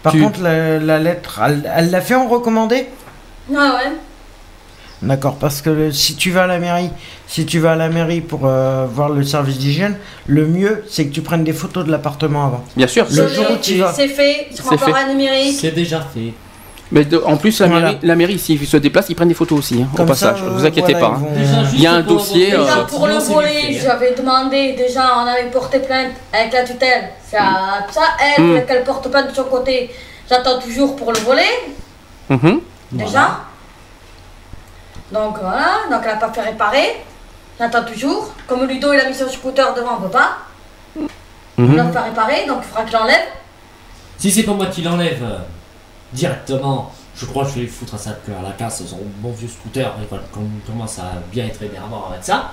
Par 0.02 0.12
tu- 0.12 0.20
contre, 0.20 0.40
la, 0.42 0.78
la 0.78 0.98
lettre, 0.98 1.40
elle 1.44 1.70
elle 1.74 1.90
l'a 1.90 2.00
fait 2.00 2.14
en 2.14 2.26
recommandé 2.28 2.86
Ah 3.54 3.78
ouais. 3.84 3.92
D'accord, 5.00 5.36
parce 5.36 5.62
que 5.62 5.70
le- 5.70 5.92
si 5.92 6.16
tu 6.16 6.32
vas 6.32 6.42
à 6.42 6.46
la 6.48 6.58
mairie, 6.58 6.90
si 7.28 7.46
tu 7.46 7.60
vas 7.60 7.72
à 7.72 7.76
la 7.76 7.88
mairie 7.88 8.20
pour 8.20 8.46
euh, 8.46 8.84
voir 8.92 9.10
le 9.10 9.22
service 9.22 9.56
d'hygiène, 9.58 9.96
le 10.26 10.44
mieux 10.46 10.82
c'est 10.88 11.06
que 11.06 11.12
tu 11.14 11.20
prennes 11.22 11.44
des 11.44 11.52
photos 11.52 11.84
de 11.86 11.90
l'appartement 11.92 12.46
avant. 12.46 12.64
Bien 12.76 12.88
sûr. 12.88 13.04
Le 13.04 13.10
C'est 13.10 13.28
jour 13.28 13.44
où 13.52 13.56
tu 13.62 13.76
vas. 13.76 13.92
C'est 13.92 14.08
fait. 14.08 14.48
C'est 14.50 14.62
encore 14.66 14.80
fait. 14.80 14.90
à. 14.92 15.52
C'est 15.52 15.70
déjà 15.70 16.00
fait. 16.00 16.32
Mais 16.90 17.04
de- 17.04 17.22
en 17.24 17.36
plus, 17.36 17.60
la 17.60 17.66
Voilà. 17.66 17.86
mairie, 17.86 17.98
la 18.02 18.14
mairie, 18.16 18.38
s'ils 18.38 18.66
se 18.66 18.76
déplacent, 18.78 19.10
ils 19.10 19.14
prennent 19.14 19.28
des 19.28 19.34
photos 19.34 19.58
aussi, 19.58 19.82
hein, 19.82 19.88
au 19.98 20.04
passage. 20.06 20.42
euh, 20.42 20.48
vous 20.50 20.64
inquiétez 20.64 20.94
voilà, 20.94 21.08
pas. 21.08 21.14
hein. 21.16 21.22
Déjà, 21.36 21.62
Il 21.74 21.80
y 21.82 21.86
a 21.86 21.92
un 21.92 22.02
pour 22.02 22.14
dossier, 22.16 22.54
euh, 22.54 22.60
Déjà 22.64 22.76
pour 22.88 23.06
le 23.06 23.14
volet, 23.18 23.72
j'avais 23.72 24.14
demandé, 24.14 24.72
déjà 24.72 25.02
on 25.18 25.26
avait 25.26 25.50
porté 25.50 25.80
plainte 25.80 26.12
avec 26.32 26.52
la 26.52 26.64
tutelle. 26.64 27.10
Ça, 27.30 27.84
ça 27.90 28.00
elle, 28.38 28.42
Hmm. 28.42 28.66
qu'elle 28.66 28.84
porte 28.84 29.06
plainte 29.10 29.28
de 29.30 29.34
son 29.34 29.44
côté. 29.44 29.90
J'attends 30.30 30.58
toujours 30.58 30.96
pour 30.96 31.12
le 31.12 31.18
volet, 31.18 31.50
Mhm. 32.30 32.60
déjà. 32.92 33.40
Donc 35.12 35.36
voilà, 35.40 35.80
donc 35.90 36.00
elle 36.04 36.10
n'a 36.14 36.16
pas 36.16 36.32
fait 36.32 36.42
réparer. 36.42 36.96
J'attends 37.58 37.84
toujours. 37.84 38.30
Comme 38.46 38.66
Ludo 38.66 38.92
il 38.92 39.00
a 39.00 39.08
mis 39.08 39.14
son 39.14 39.28
scooter 39.28 39.74
devant, 39.74 39.96
on 39.98 40.02
peut 40.02 40.08
pas. 40.10 40.38
Il 41.58 41.74
l'a 41.74 41.84
fait 41.90 41.98
réparer, 41.98 42.46
donc 42.46 42.58
il 42.62 42.68
faudra 42.68 42.84
que 42.84 42.90
je 42.90 42.96
l'enlève. 42.96 43.26
Si 44.16 44.30
c'est 44.30 44.44
pas 44.44 44.52
moi 44.52 44.66
qui 44.66 44.82
l'enlève 44.82 45.22
euh, 45.22 45.38
directement, 46.12 46.92
je 47.16 47.26
crois 47.26 47.44
que 47.44 47.50
je 47.50 47.54
vais 47.56 47.60
lui 47.62 47.68
foutre 47.68 47.94
à 47.94 48.42
la 48.42 48.52
casse, 48.52 48.84
son 48.86 48.98
bon 49.18 49.32
vieux 49.32 49.48
scooter, 49.48 49.92
il 50.00 50.06
va 50.08 50.22
com- 50.32 50.48
commence 50.66 50.98
à 50.98 51.12
bien 51.32 51.46
être 51.46 51.62
énervant 51.62 52.06
avec 52.10 52.24
ça. 52.24 52.52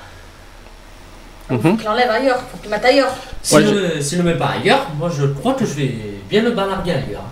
Mhm. 1.49 1.59
Faut 1.61 1.73
que 1.75 1.81
je 1.81 1.85
l'enlève 1.85 2.09
ailleurs, 2.09 2.37
faut 2.39 2.57
que 2.57 2.63
je 2.65 2.69
le 2.69 2.75
mette 2.75 2.85
ailleurs. 2.85 3.15
S'il 3.43 3.57
Ouais, 3.59 3.63
ne 3.95 4.01
s'il 4.01 4.17
le 4.17 4.23
met 4.23 4.35
pas 4.35 4.47
ailleurs, 4.59 4.87
moi 4.97 5.09
je 5.15 5.25
crois 5.27 5.53
que 5.53 5.65
je 5.65 5.73
vais 5.75 5.95
bien 6.29 6.41
le 6.41 6.51
balarguer 6.51 6.91
ailleurs. 6.93 7.23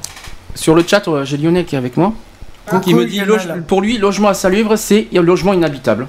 Sur 0.56 0.76
le 0.76 0.84
chat, 0.88 1.04
j'ai 1.24 1.38
Lionel 1.38 1.66
qui 1.66 1.76
est 1.76 1.80
avec 1.80 1.98
moi. 1.98 2.14
Coucou, 2.68 2.82
qui 2.82 2.94
me 2.94 3.06
dit 3.06 3.20
loge- 3.22 3.62
pour 3.68 3.82
lui, 3.82 3.98
logement 3.98 4.30
insalubre, 4.30 4.78
c'est 4.78 5.08
un 5.16 5.22
logement 5.22 5.54
inhabitable. 5.54 6.08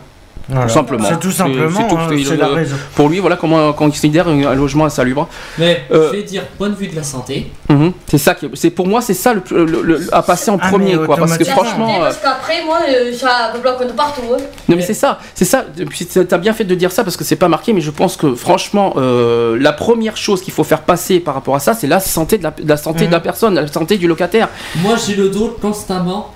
Voilà. 0.48 0.66
Tout 0.66 0.72
simplement. 0.74 1.08
C'est 1.08 1.20
tout 1.20 1.30
simplement, 1.30 1.88
tout, 1.88 1.96
hein, 1.96 2.36
la 2.38 2.48
raison. 2.48 2.76
Pour 2.94 3.08
lui, 3.08 3.18
voilà 3.18 3.36
comment 3.36 3.68
on 3.68 3.72
considère 3.72 4.28
un, 4.28 4.54
logement 4.54 4.84
insalubre. 4.84 5.28
Mais 5.58 5.82
Euh. 5.90 6.08
je 6.12 6.16
vais 6.18 6.22
dire, 6.22 6.42
point 6.58 6.68
de 6.68 6.74
vue 6.74 6.88
de 6.88 6.96
la 6.96 7.02
santé, 7.02 7.50
Mhm. 7.70 7.92
C'est 8.06 8.18
ça 8.18 8.34
qui, 8.34 8.46
est- 8.46 8.50
c'est 8.54 8.70
pour 8.70 8.86
moi, 8.86 9.00
c'est 9.00 9.14
ça 9.14 9.32
le, 9.34 9.42
le- 9.64 9.82
le- 9.82 10.08
à 10.14 10.22
passer 10.22 10.50
en 10.50 10.58
Ah, 10.60 10.68
premier, 10.68 10.96
quoi. 10.98 11.16
Parce 11.16 11.38
que 11.38 11.44
franchement, 11.44 11.96
euh, 11.96 12.00
Parce 12.04 12.18
qu'après, 12.18 12.62
moi, 12.64 12.78
euh, 12.88 13.12
ça 13.16 13.52
me 13.54 13.60
bloque 13.60 13.86
de 13.86 13.92
partout. 13.92 14.20
hein. 14.34 14.42
non 14.68 14.76
mais 14.76 14.82
c'est 14.82 14.92
ça, 14.94 15.18
c'est 15.34 15.44
ça. 15.46 15.64
Puis 15.88 16.06
c'est- 16.08 16.26
t'as 16.26 16.38
bien 16.38 16.52
fait 16.52 16.64
de 16.64 16.74
dire 16.74 16.92
ça 16.92 17.04
parce 17.04 17.16
que 17.16 17.24
c'est 17.24 17.36
pas 17.36 17.48
marqué, 17.48 17.72
mais 17.72 17.80
je 17.80 17.90
pense 17.90 18.16
que 18.16 18.34
franchement, 18.34 18.94
euh, 18.96 19.56
la 19.58 19.72
première 19.72 20.16
chose 20.16 20.42
qu'il 20.42 20.52
faut 20.52 20.64
faire 20.64 20.82
passer 20.82 21.20
par 21.20 21.34
rapport 21.34 21.56
à 21.56 21.60
ça, 21.60 21.74
c'est 21.74 21.86
la 21.86 22.00
santé 22.00 22.38
de 22.38 22.42
la, 22.44 22.52
la 22.64 22.76
santé 22.76 23.04
Mhm. 23.04 23.06
de 23.08 23.12
la 23.12 23.20
personne, 23.20 23.54
la 23.54 23.66
santé 23.66 23.96
du 23.98 24.06
locataire. 24.06 24.48
moi 24.76 24.96
j'ai 24.96 25.14
le 25.16 25.28
dos 25.30 25.56
constamment 25.60 26.32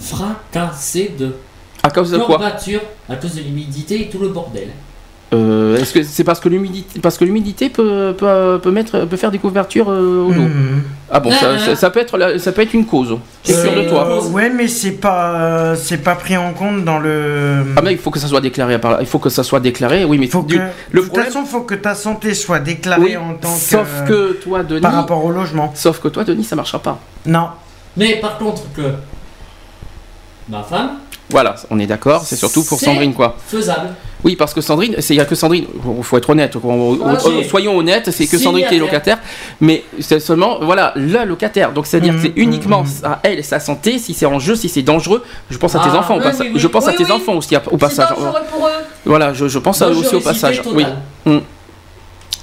fracassé 0.00 1.14
de 1.18 1.34
À 1.84 1.90
cause 1.90 2.10
de 2.10 2.18
quoi 2.18 2.40
à 3.08 3.16
cause 3.16 3.34
de 3.34 3.42
l'humidité 3.42 4.00
et 4.02 4.08
tout 4.08 4.18
le 4.18 4.28
bordel. 4.30 4.68
Euh, 5.32 5.76
Est-ce 5.78 5.92
que 5.92 6.02
c'est 6.02 6.22
parce 6.22 6.38
que 6.38 6.48
l'humidité, 6.48 7.00
parce 7.00 7.18
que 7.18 7.24
l'humidité 7.24 7.68
peut, 7.68 8.14
peut, 8.16 8.60
peut 8.62 8.70
mettre, 8.70 9.04
peut 9.04 9.16
faire 9.16 9.30
des 9.32 9.38
couvertures 9.38 9.90
euh, 9.90 10.26
au 10.28 10.32
dos 10.32 10.42
Mhm. 10.42 10.82
Ah 11.10 11.18
bon, 11.20 11.30
ça, 11.32 11.58
ça- 11.58 11.74
ça 11.76 11.90
peut 11.90 12.00
être, 12.00 12.16
la- 12.16 12.38
ça 12.38 12.52
peut 12.52 12.62
être 12.62 12.72
une 12.74 12.86
cause. 12.86 13.16
C'est 13.42 13.60
sûr 13.60 13.74
de 13.74 13.88
toi. 13.88 14.06
Euh, 14.08 14.28
ouais, 14.30 14.48
mais 14.50 14.68
c'est 14.68 14.92
pas, 14.92 15.34
euh, 15.34 15.76
c'est 15.76 15.98
pas 15.98 16.14
pris 16.14 16.36
en 16.36 16.52
compte 16.52 16.84
dans 16.84 16.98
le. 17.00 17.64
Ah 17.76 17.80
mais 17.82 17.92
il 17.92 17.98
faut 17.98 18.10
que 18.10 18.18
ça 18.20 18.28
soit 18.28 18.40
déclaré. 18.40 18.78
par- 18.78 19.00
Il 19.00 19.06
faut 19.06 19.18
que 19.18 19.28
ça 19.30 19.42
soit 19.42 19.60
déclaré. 19.60 20.04
Oui, 20.04 20.18
mais 20.18 20.28
faut 20.28 20.42
du- 20.42 20.56
que, 20.56 20.62
le 20.92 21.00
de 21.02 21.06
toute 21.06 21.16
façon, 21.16 21.44
faut 21.44 21.62
que 21.62 21.74
ta 21.74 21.94
santé 21.94 22.32
soit 22.34 22.60
déclarée 22.60 23.02
Oui, 23.02 23.16
en 23.16 23.34
tant 23.34 23.52
que. 23.52 23.58
sauf 23.60 24.04
que 24.06 24.32
toi, 24.34 24.62
Denis. 24.62 24.80
Par 24.82 24.94
rapport 24.94 25.24
au 25.24 25.30
logement. 25.32 25.72
Sauf 25.74 25.98
que 26.00 26.08
toi, 26.08 26.22
Denis, 26.24 26.44
ça 26.44 26.54
marchera 26.56 26.78
pas. 26.78 26.98
Non. 27.26 27.48
Mais 27.96 28.16
par 28.20 28.38
contre 28.38 28.62
que 28.76 28.82
ma 30.48 30.62
femme, 30.62 30.90
Voilà, 31.30 31.54
on 31.70 31.78
est 31.78 31.86
d'accord. 31.86 32.22
C'est 32.24 32.36
surtout 32.36 32.62
pour 32.64 32.78
Sandrine, 32.78 33.14
quoi. 33.14 33.36
faisable. 33.48 33.88
Oui, 34.24 34.36
parce 34.36 34.54
que 34.54 34.60
Sandrine, 34.62 34.94
c'est- 35.00 35.12
il 35.14 35.18
y 35.18 35.20
a 35.20 35.24
que 35.26 35.34
Sandrine. 35.34 35.66
Il 35.98 36.02
faut 36.04 36.16
être 36.16 36.30
honnête. 36.30 36.54
on- 36.56 36.68
on- 36.70 37.12
Ok. 37.14 37.20
on- 37.26 37.42
soyons 37.48 37.76
honnêtes, 37.76 38.10
c'est 38.10 38.26
que 38.26 38.38
Sandrine 38.38 38.66
qui 38.66 38.76
est 38.76 38.78
locataire. 38.78 39.18
Mais 39.60 39.84
c'est 40.00 40.20
seulement, 40.20 40.58
voilà, 40.62 40.92
la 40.96 41.24
locataire. 41.26 41.72
Donc 41.72 41.86
c'est-à-dire 41.86 42.12
Mhm, 42.14 42.18
que 42.22 42.26
c'est 42.28 42.32
uniquement 42.40 42.82
mhm. 42.84 42.90
à 43.04 43.20
elle 43.22 43.38
et 43.38 43.42
sa 43.42 43.60
santé. 43.60 43.98
Si 43.98 44.14
c'est 44.14 44.24
en 44.26 44.38
jeu, 44.38 44.54
si 44.54 44.68
c'est 44.70 44.82
dangereux, 44.82 45.22
je 45.50 45.58
pense 45.58 45.74
à 45.74 45.78
tes 45.80 45.90
Ah, 45.92 45.98
enfants. 45.98 46.14
au 46.14 46.18
oui, 46.18 46.24
passage. 46.24 46.46
oui, 46.46 46.52
oui. 46.54 46.60
Je 46.60 46.66
pense 46.68 46.88
à 46.88 46.92
tes 46.92 47.04
oui. 47.04 47.10
enfants 47.12 47.34
aussi 47.34 47.54
au 47.56 47.60
C'est 47.70 47.76
passage. 47.76 48.08
dangereux 48.10 48.40
pour 48.50 48.66
eux. 48.66 48.70
Voilà, 49.04 49.34
je, 49.34 49.46
je 49.48 49.58
pense 49.58 49.82
à- 49.82 49.88
aussi 49.88 50.14
au 50.14 50.20
passage. 50.20 50.62
Oui. 50.72 50.86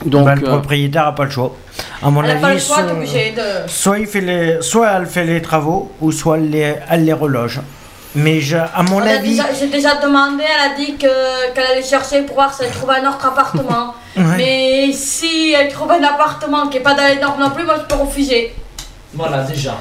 Donc. 0.05 0.25
Le 0.27 0.31
euh, 0.31 0.49
propriétaire 0.49 1.07
a 1.07 1.15
pas 1.15 1.25
le 1.25 1.29
choix. 1.31 1.55
À 2.01 2.09
mon 2.09 2.23
Elle 2.23 2.29
n'a 2.35 2.41
pas 2.41 2.47
le 2.49 2.53
avis, 2.55 2.65
choix, 2.65 2.75
soit, 2.77 2.83
de. 2.85 3.69
soit 3.69 3.99
il 3.99 4.07
fait 4.07 4.21
les, 4.21 4.57
soit 4.61 4.87
elle 4.97 5.05
fait 5.05 5.23
les 5.25 5.41
travaux, 5.41 5.91
ou 6.01 6.11
soit 6.11 6.37
elle 6.37 6.49
les, 6.49 6.73
elle 6.89 7.05
les 7.05 7.13
reloge. 7.13 7.59
Mais 8.15 8.41
je, 8.41 8.57
à 8.57 8.83
mon 8.89 9.01
avis, 9.01 9.39
J'ai 9.57 9.67
déjà 9.67 9.95
demandé, 9.95 10.43
elle 10.43 10.71
a 10.71 10.75
dit 10.75 10.97
que- 10.97 11.53
qu'elle 11.53 11.65
allait 11.65 11.83
chercher 11.83 12.23
pour 12.23 12.35
voir 12.35 12.53
si 12.53 12.63
elle 12.63 12.71
trouvait 12.71 12.95
un 12.95 13.09
autre 13.09 13.25
appartement. 13.25 13.95
Ouais. 14.17 14.23
Mais 14.37 14.91
si 14.91 15.53
elle 15.53 15.71
trouve 15.71 15.89
un 15.91 16.03
appartement 16.03 16.67
qui 16.67 16.77
n'est 16.77 16.83
pas 16.83 16.93
dans 16.93 17.07
les 17.07 17.15
normes 17.21 17.39
non 17.39 17.51
plus, 17.51 17.63
moi 17.63 17.75
je 17.77 17.83
peux 17.95 18.01
refuser. 18.01 18.53
Voilà 19.13 19.43
déjà. 19.43 19.75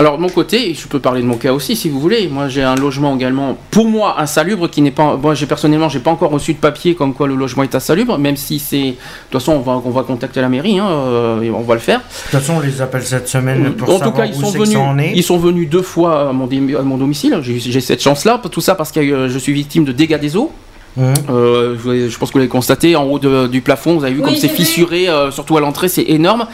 Alors 0.00 0.16
de 0.16 0.22
mon 0.22 0.30
côté, 0.30 0.72
je 0.72 0.88
peux 0.88 0.98
parler 0.98 1.20
de 1.20 1.26
mon 1.26 1.36
cas 1.36 1.52
aussi 1.52 1.76
si 1.76 1.90
vous 1.90 2.00
voulez. 2.00 2.26
Moi 2.28 2.48
j'ai 2.48 2.62
un 2.62 2.74
logement 2.74 3.14
également, 3.14 3.58
pour 3.70 3.84
moi 3.86 4.16
insalubre, 4.18 4.68
qui 4.70 4.80
n'est 4.80 4.90
pas. 4.90 5.16
Moi 5.16 5.34
j'ai 5.34 5.44
personnellement, 5.44 5.90
j'ai 5.90 5.98
pas 6.00 6.10
encore 6.10 6.30
reçu 6.30 6.54
de 6.54 6.58
papier 6.58 6.94
comme 6.94 7.12
quoi 7.12 7.28
le 7.28 7.34
logement 7.34 7.62
est 7.64 7.74
insalubre, 7.74 8.16
même 8.18 8.36
si 8.36 8.58
c'est. 8.58 8.80
De 8.80 8.94
toute 9.30 9.40
façon, 9.40 9.52
on 9.52 9.60
va, 9.60 9.72
on 9.84 9.90
va 9.90 10.02
contacter 10.02 10.40
la 10.40 10.48
mairie, 10.48 10.78
hein, 10.78 10.88
euh, 10.88 11.42
et 11.42 11.50
on 11.50 11.60
va 11.60 11.74
le 11.74 11.80
faire. 11.80 11.98
de 11.98 12.04
toute 12.30 12.40
façon, 12.40 12.54
on 12.56 12.60
les 12.60 12.80
appelle 12.80 13.02
cette 13.04 13.28
semaine 13.28 13.74
pour 13.74 13.90
en 13.90 13.92
tout 13.92 13.98
savoir 13.98 14.16
cas, 14.16 14.24
ils 14.26 14.34
où 14.36 14.40
sont 14.40 14.50
venus. 14.58 14.76
en 14.78 14.98
est. 14.98 15.12
Ils 15.14 15.22
sont 15.22 15.36
venus 15.38 15.68
deux 15.68 15.82
fois 15.82 16.30
à 16.30 16.32
mon, 16.32 16.46
dé- 16.46 16.76
à 16.78 16.82
mon 16.82 16.96
domicile. 16.96 17.38
J'ai 17.42 17.80
cette 17.82 18.02
chance-là, 18.02 18.40
tout 18.50 18.62
ça 18.62 18.74
parce 18.74 18.90
que 18.92 19.00
euh, 19.00 19.28
je 19.28 19.38
suis 19.38 19.52
victime 19.52 19.84
de 19.84 19.92
dégâts 19.92 20.18
des 20.18 20.34
eaux. 20.34 20.50
Mhm. 20.96 21.12
Euh, 21.28 21.76
je 21.84 22.08
je 22.08 22.18
pense 22.18 22.30
que 22.30 22.32
vous 22.32 22.38
l'avez 22.38 22.48
constaté 22.48 22.96
en 22.96 23.04
haut 23.04 23.18
de- 23.18 23.48
du 23.48 23.60
plafond. 23.60 23.98
Vous 23.98 24.04
avez 24.04 24.14
vu 24.14 24.20
Oui, 24.20 24.26
comme 24.30 24.36
c'est 24.36 24.48
fissuré, 24.48 25.10
euh, 25.10 25.30
surtout 25.30 25.58
à 25.58 25.60
l'entrée, 25.60 25.88
c'est 25.90 26.04
énorme. 26.08 26.46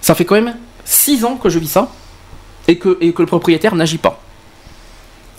Ça 0.00 0.14
fait 0.14 0.24
quand 0.24 0.36
même 0.36 0.54
6 0.84 1.24
ans 1.24 1.34
que 1.42 1.48
je 1.48 1.58
vis 1.58 1.66
ça 1.66 1.88
et 2.68 2.76
que, 2.76 2.96
et 3.00 3.12
que 3.12 3.22
le 3.22 3.26
propriétaire 3.26 3.74
n'agit 3.74 3.98
pas. 3.98 4.20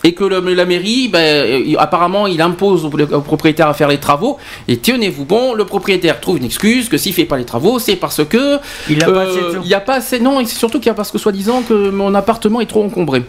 Et 0.04 0.12
que 0.14 0.22
le- 0.24 0.54
la 0.54 0.64
mairie, 0.66 1.08
ben, 1.08 1.18
euh, 1.18 1.74
apparemment, 1.78 2.26
il 2.28 2.40
impose 2.40 2.84
au, 2.84 2.88
au 2.90 3.20
propriétaire 3.22 3.66
à 3.66 3.74
faire 3.74 3.88
les 3.88 3.98
travaux. 3.98 4.36
Et 4.68 4.76
tenez-vous 4.76 5.24
bon, 5.24 5.54
le 5.54 5.64
propriétaire 5.64 6.20
trouve 6.20 6.36
une 6.36 6.44
excuse 6.44 6.88
que 6.88 6.96
s'il 6.98 7.12
fait 7.12 7.24
pas 7.24 7.36
les 7.38 7.44
travaux, 7.44 7.78
c'est 7.80 7.96
parce 7.96 8.24
que 8.24 8.58
Il 8.88 9.02
a 9.02 9.06
pas 9.10 9.22
assez 9.22 9.32
de 9.40 9.44
euh, 9.44 9.54
sous. 9.54 9.60
il 9.62 9.68
y 9.68 9.74
a 9.74 9.80
pas 9.80 9.94
assez. 9.96 10.20
Non, 10.20 10.38
et 10.38 10.44
c'est 10.44 10.58
surtout 10.58 10.78
qu'il 10.78 10.86
y 10.86 10.90
a 10.90 10.94
parce 10.94 11.10
que 11.10 11.18
soi-disant 11.18 11.62
que 11.62 11.90
mon 11.90 12.14
appartement 12.14 12.60
est 12.60 12.66
trop 12.66 12.84
encombré. 12.84 13.22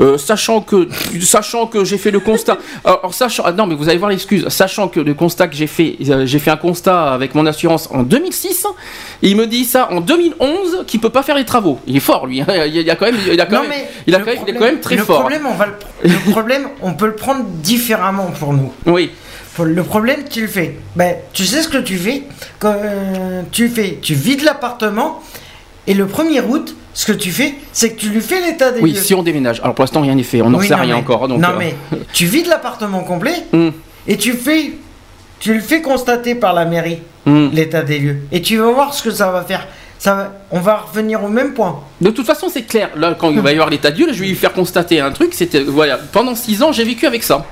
Euh, 0.00 0.16
sachant 0.18 0.60
que, 0.62 0.88
sachant 1.20 1.66
que 1.66 1.84
j'ai 1.84 1.98
fait 1.98 2.10
le 2.10 2.20
constat. 2.20 2.58
Alors, 2.84 3.12
sachant, 3.14 3.42
ah 3.46 3.52
non, 3.52 3.66
mais 3.66 3.74
vous 3.74 3.88
allez 3.88 3.98
voir 3.98 4.10
l'excuse. 4.10 4.48
Sachant 4.48 4.88
que 4.88 5.00
le 5.00 5.14
constat 5.14 5.48
que 5.48 5.54
j'ai 5.54 5.66
fait, 5.66 5.96
euh, 6.08 6.26
j'ai 6.26 6.38
fait 6.38 6.50
un 6.50 6.56
constat 6.56 7.12
avec 7.12 7.34
mon 7.34 7.44
assurance 7.46 7.88
en 7.92 8.02
2006. 8.02 8.66
Et 9.22 9.28
il 9.30 9.36
me 9.36 9.46
dit 9.46 9.64
ça 9.64 9.88
en 9.92 10.00
2011 10.00 10.84
qu'il 10.86 11.00
peut 11.00 11.10
pas 11.10 11.22
faire 11.22 11.36
les 11.36 11.44
travaux. 11.44 11.78
Il 11.86 11.96
est 11.96 12.00
fort, 12.00 12.26
lui. 12.26 12.40
hein. 12.40 12.46
Il 12.66 12.88
a 12.90 12.96
quand 12.96 13.06
même, 13.06 13.16
il 13.30 13.40
a 13.40 13.46
quand 13.46 13.56
Non, 13.56 13.60
même, 13.62 13.70
mais 13.70 13.88
il 14.06 14.14
a 14.14 14.18
le 14.18 14.24
quand 14.24 14.30
même, 14.32 14.40
il 14.46 14.50
est 14.50 14.52
problème- 14.54 14.58
quand 14.58 14.72
même 14.72 14.80
très 14.80 14.96
le 14.96 15.04
fort. 15.04 15.20
Problème, 15.20 15.46
on 15.46 15.54
va 15.54 15.66
le, 15.66 16.08
le 16.10 16.30
problème, 16.30 16.68
on 16.80 16.94
peut 16.94 17.06
le 17.06 17.14
prendre 17.16 17.44
différemment 17.44 18.30
pour 18.38 18.52
nous. 18.52 18.72
Oui. 18.86 19.10
Le 19.62 19.82
problème, 19.82 20.20
tu 20.30 20.40
le 20.40 20.46
fais. 20.48 20.78
Ben, 20.96 21.16
tu 21.34 21.44
sais 21.44 21.62
ce 21.62 21.68
que 21.68 21.76
tu 21.76 21.98
fais? 21.98 22.22
Quand 22.58 22.74
euh, 22.74 23.42
tu 23.52 23.68
fais, 23.68 23.98
tu 24.00 24.14
vides 24.14 24.42
l'appartement 24.42 25.22
et 25.86 25.92
le 25.92 26.06
1er 26.06 26.42
août, 26.48 26.74
ce 26.94 27.06
que 27.06 27.12
tu 27.12 27.30
fais, 27.30 27.54
c'est 27.72 27.90
que 27.94 28.00
tu 28.00 28.08
lui 28.10 28.20
fais 28.20 28.40
l'état 28.40 28.70
des 28.72 28.80
Oui, 28.80 28.92
lieux. 28.92 29.00
si 29.00 29.14
on 29.14 29.22
déménage. 29.22 29.60
Alors 29.62 29.74
pour 29.74 29.82
l'instant, 29.82 30.00
rien 30.02 30.14
n'est 30.14 30.22
fait. 30.22 30.42
On 30.42 30.50
n'en 30.50 30.58
Oui, 30.58 30.68
sait 30.68 30.74
rien 30.74 30.86
mais- 30.94 31.00
encore. 31.00 31.26
Donc, 31.28 31.40
non 31.40 31.50
euh, 31.50 31.56
mais 31.58 31.74
tu 32.12 32.26
vides 32.26 32.46
l'appartement 32.48 33.00
complet 33.02 33.34
hum, 33.52 33.72
et 34.06 34.16
tu 34.16 34.32
fais, 34.32 34.72
tu 35.40 35.54
le 35.54 35.60
fais 35.60 35.80
constater 35.82 36.34
par 36.34 36.52
la 36.52 36.64
mairie 36.64 36.98
hum. 37.26 37.50
l'état 37.52 37.82
des 37.82 37.98
lieux 37.98 38.18
et 38.30 38.42
tu 38.42 38.56
vas 38.58 38.70
voir 38.70 38.92
ce 38.94 39.02
que 39.02 39.10
ça 39.10 39.30
va 39.30 39.42
faire. 39.42 39.66
Ça, 39.98 40.14
va- 40.16 40.32
on 40.50 40.58
va 40.60 40.78
revenir 40.78 41.22
au 41.22 41.28
même 41.28 41.54
point. 41.54 41.78
De 42.00 42.10
toute 42.10 42.26
façon, 42.26 42.48
c'est 42.52 42.62
clair. 42.62 42.90
Là, 42.96 43.14
quand 43.16 43.30
il 43.30 43.38
va 43.40 43.50
y 43.50 43.54
avoir 43.54 43.70
l'état 43.70 43.90
de 43.92 43.96
Dieu, 43.96 44.06
là, 44.08 44.12
je 44.12 44.20
vais 44.20 44.26
lui 44.26 44.34
faire 44.34 44.52
constater 44.52 44.98
un 45.00 45.12
truc. 45.12 45.32
C'était 45.32 45.62
voilà. 45.62 45.96
Pendant 45.96 46.34
six 46.34 46.60
ans, 46.62 46.72
j'ai 46.72 46.82
vécu 46.82 47.06
avec 47.06 47.22
ça. 47.22 47.46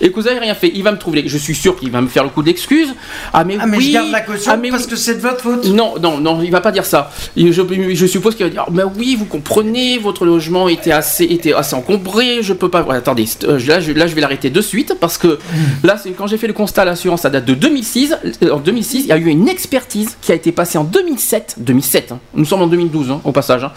Et 0.00 0.10
que 0.10 0.20
vous 0.20 0.28
avez 0.28 0.38
rien 0.38 0.54
fait. 0.54 0.70
Il 0.74 0.82
va 0.82 0.92
me 0.92 0.98
trouver. 0.98 1.24
Je 1.26 1.38
suis 1.38 1.54
sûr 1.54 1.76
qu'il 1.78 1.90
va 1.90 2.00
me 2.00 2.08
faire 2.08 2.22
le 2.24 2.28
coup 2.30 2.42
d'excuse. 2.42 2.94
Ah 3.32 3.44
mais 3.44 3.56
Ah 3.60 3.66
mais 3.66 3.78
oui. 3.78 3.86
je 3.88 3.92
garde 3.92 4.10
la 4.10 4.20
caution 4.20 4.52
ah, 4.54 4.56
mais 4.56 4.70
parce 4.70 4.84
oui. 4.84 4.90
que 4.90 4.96
c'est 4.96 5.14
de 5.14 5.20
votre 5.20 5.40
faute. 5.40 5.66
Non, 5.68 5.94
non, 6.00 6.18
non, 6.18 6.42
il 6.42 6.50
va 6.50 6.60
pas 6.60 6.72
dire 6.72 6.84
ça. 6.84 7.10
Je, 7.36 7.50
je 7.94 8.06
suppose 8.06 8.34
qu'il 8.34 8.44
va 8.44 8.50
dire, 8.50 8.66
mais 8.70 8.82
oui, 8.98 9.16
vous 9.18 9.24
comprenez, 9.24 9.98
votre 9.98 10.24
logement 10.26 10.68
était 10.68 10.92
assez, 10.92 11.24
était 11.24 11.52
assez 11.54 11.74
encombré, 11.74 12.42
je 12.42 12.52
peux 12.52 12.68
pas. 12.68 12.82
Ouais, 12.82 12.96
attendez, 12.96 13.24
euh, 13.44 13.58
là, 13.66 13.80
je, 13.80 13.92
là, 13.92 14.06
je 14.06 14.14
vais 14.14 14.20
l'arrêter 14.20 14.50
de 14.50 14.60
suite 14.60 14.94
parce 15.00 15.16
que 15.18 15.38
là, 15.82 15.96
c'est 16.02 16.10
quand 16.10 16.26
j'ai 16.26 16.36
fait 16.38 16.46
le 16.46 16.52
constat 16.52 16.82
à 16.82 16.84
l'assurance, 16.84 17.22
ça 17.22 17.30
date 17.30 17.44
de 17.46 17.54
2006. 17.54 18.14
Euh, 18.42 18.50
En 18.50 18.58
2006, 18.58 19.00
il 19.00 19.06
y 19.06 19.12
a 19.12 19.16
eu 19.16 19.26
une 19.26 19.48
expertise 19.48 20.16
qui 20.20 20.32
a 20.32 20.34
été 20.34 20.52
passée 20.52 20.78
en 20.78 20.84
2007. 20.84 21.54
2007. 21.58 22.12
hein. 22.12 22.18
Nous 22.34 22.44
sommes 22.44 22.62
en 22.62 22.66
2012, 22.66 23.10
hein, 23.10 23.20
au 23.24 23.32
passage. 23.32 23.64
hein. 23.64 23.72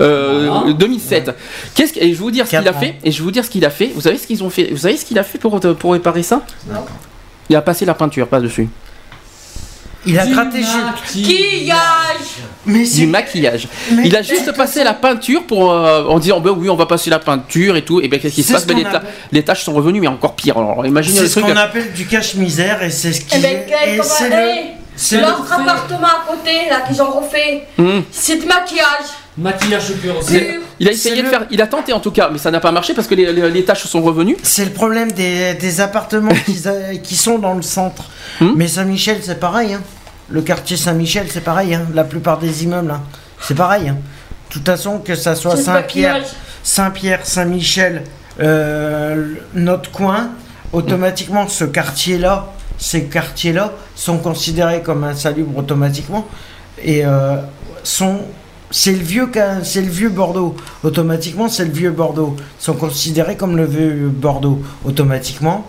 Euh, 0.00 0.48
Voilà. 0.50 0.72
2007. 0.74 1.30
Qu'est-ce 1.74 1.92
que- 1.92 2.00
et 2.00 2.08
je 2.08 2.08
vais 2.10 2.14
vous 2.14 2.30
dire 2.30 2.44
ce 2.46 2.50
qu'il 2.56 2.68
a 2.68 2.72
fait. 2.72 2.96
Et 3.04 3.10
je 3.10 3.18
vais 3.18 3.24
vous 3.24 3.30
dire 3.30 3.44
ce 3.44 3.50
qu'il 3.50 3.64
a 3.64 3.70
fait. 3.70 3.90
Vous 3.94 4.00
savez 4.02 4.18
ce 4.18 4.26
qu'ils 4.26 4.42
ont 4.44 4.50
fait. 4.50 4.68
Vous 4.70 4.78
savez 4.78 4.96
ce 4.96 5.04
qu'il 5.04 5.18
a 5.18 5.22
fait 5.22 5.38
pour 5.38 5.53
pour 5.60 5.92
réparer 5.92 6.22
ça 6.22 6.42
Non. 6.68 6.84
Il 7.50 7.56
a 7.56 7.62
passé 7.62 7.84
la 7.84 7.94
peinture, 7.94 8.26
pas 8.28 8.40
dessus. 8.40 8.68
Il 10.06 10.18
a 10.18 10.26
Du 10.26 10.34
gratté. 10.34 10.60
Maquillage. 10.60 11.76
Mais 12.66 12.84
Du 12.84 13.06
maquillage. 13.06 13.68
mais 13.92 14.02
Il 14.06 14.14
a 14.16 14.20
juste 14.22 14.52
passé 14.54 14.84
la 14.84 14.92
peinture 14.92 15.44
pour 15.46 15.72
euh, 15.72 16.04
en 16.06 16.18
disant 16.18 16.40
ben 16.40 16.50
oui 16.50 16.68
on 16.68 16.76
va 16.76 16.84
passer 16.86 17.08
la 17.08 17.18
peinture 17.18 17.74
et 17.76 17.82
tout 17.82 18.00
et 18.02 18.08
ben 18.08 18.20
qu'est-ce 18.20 18.34
qui 18.34 18.42
se 18.42 18.52
passe? 18.52 18.62
Ce 18.62 18.66
Ben, 18.66 18.76
les, 18.76 18.82
ta- 18.82 18.98
appelle- 18.98 19.08
les 19.32 19.42
tâches 19.42 19.64
sont 19.64 19.72
revenues 19.72 20.00
mais 20.00 20.06
encore 20.08 20.34
pire 20.34 20.58
alors 20.58 20.84
imaginez 20.86 21.16
C'est 21.16 21.22
le 21.22 21.28
ce 21.28 21.40
truc 21.40 21.46
qu'on 21.54 21.58
appelle 21.60 21.92
du 21.94 22.06
cache-misère 22.06 22.82
et 22.82 22.90
c'est 22.90 23.12
ce 23.14 23.22
qui 23.22 23.36
Eh 23.38 23.40
ben, 23.40 23.66
est. 23.70 24.02
c'est 24.02 24.28
le. 24.28 24.52
c'est 24.94 25.16
le- 25.16 25.22
L'autre 25.22 25.50
appartement 25.52 26.06
à 26.06 26.24
côté, 26.30 26.68
là, 26.68 26.82
qu'ils 26.86 27.00
ont 27.00 27.10
refait, 27.10 27.66
Hum. 27.78 28.02
c'est 28.10 28.36
du 28.36 28.46
maquillage. 28.46 29.08
Maquillage 29.36 29.92
pur 29.94 30.16
aussi. 30.18 30.40
Il 30.78 30.88
a 30.88 30.92
essayé 30.92 31.16
de 31.16 31.22
le- 31.22 31.28
faire 31.28 31.46
il 31.50 31.60
a 31.60 31.66
tenté 31.66 31.92
en 31.92 32.00
tout 32.00 32.10
cas 32.12 32.28
mais 32.32 32.38
ça 32.38 32.50
n'a 32.50 32.60
pas 32.60 32.70
marché 32.72 32.94
parce 32.94 33.06
que 33.08 33.14
les, 33.14 33.32
les, 33.32 33.50
les 33.50 33.64
tâches 33.64 33.84
sont 33.84 34.02
revenues 34.02 34.36
C'est 34.42 34.64
le 34.64 34.70
problème 34.70 35.10
des, 35.12 35.54
des 35.54 35.80
appartements 35.80 36.32
qui, 36.46 36.62
qui 37.02 37.16
sont 37.16 37.38
dans 37.38 37.54
le 37.54 37.62
centre. 37.62 38.04
Hmm. 38.40 38.52
Mais 38.56 38.68
Saint-Michel, 38.68 39.18
c'est 39.22 39.40
pareil. 39.40 39.74
hein. 39.74 39.82
Le 40.28 40.40
quartier 40.42 40.76
Saint-Michel, 40.76 41.26
c'est 41.30 41.42
pareil. 41.44 41.74
hein. 41.74 41.86
La 41.94 42.04
plupart 42.04 42.38
des 42.38 42.64
immeubles, 42.64 42.90
hein. 42.92 43.02
c'est 43.40 43.54
pareil. 43.56 43.88
hein. 43.88 43.96
De 44.48 44.54
toute 44.54 44.66
façon, 44.66 44.98
que 44.98 45.14
ça 45.16 45.34
soit 45.34 45.56
Saint-Pierre. 45.56 46.22
Saint-Pierre, 46.62 47.20
Saint-Michel, 47.24 48.04
euh, 48.40 49.34
notre 49.54 49.90
coin, 49.90 50.30
automatiquement, 50.72 51.46
ce 51.48 51.64
quartier-là, 51.64 52.46
ces 52.78 53.04
quartiers-là 53.04 53.72
sont 53.96 54.18
considérés 54.18 54.80
comme 54.82 55.04
insalubres 55.04 55.58
automatiquement 55.58 56.26
et 56.82 57.04
euh, 57.04 57.36
sont 57.82 58.20
c'est 58.76 58.90
le 58.92 58.98
vieux 59.04 59.28
c'est 59.62 59.82
le 59.82 59.88
vieux 59.88 60.08
Bordeaux. 60.08 60.56
Automatiquement 60.82 61.48
c'est 61.48 61.64
le 61.64 61.70
vieux 61.70 61.92
Bordeaux. 61.92 62.34
Ils 62.60 62.64
sont 62.64 62.74
considérés 62.74 63.36
comme 63.36 63.56
le 63.56 63.64
vieux 63.64 64.08
Bordeaux. 64.08 64.60
Automatiquement 64.84 65.64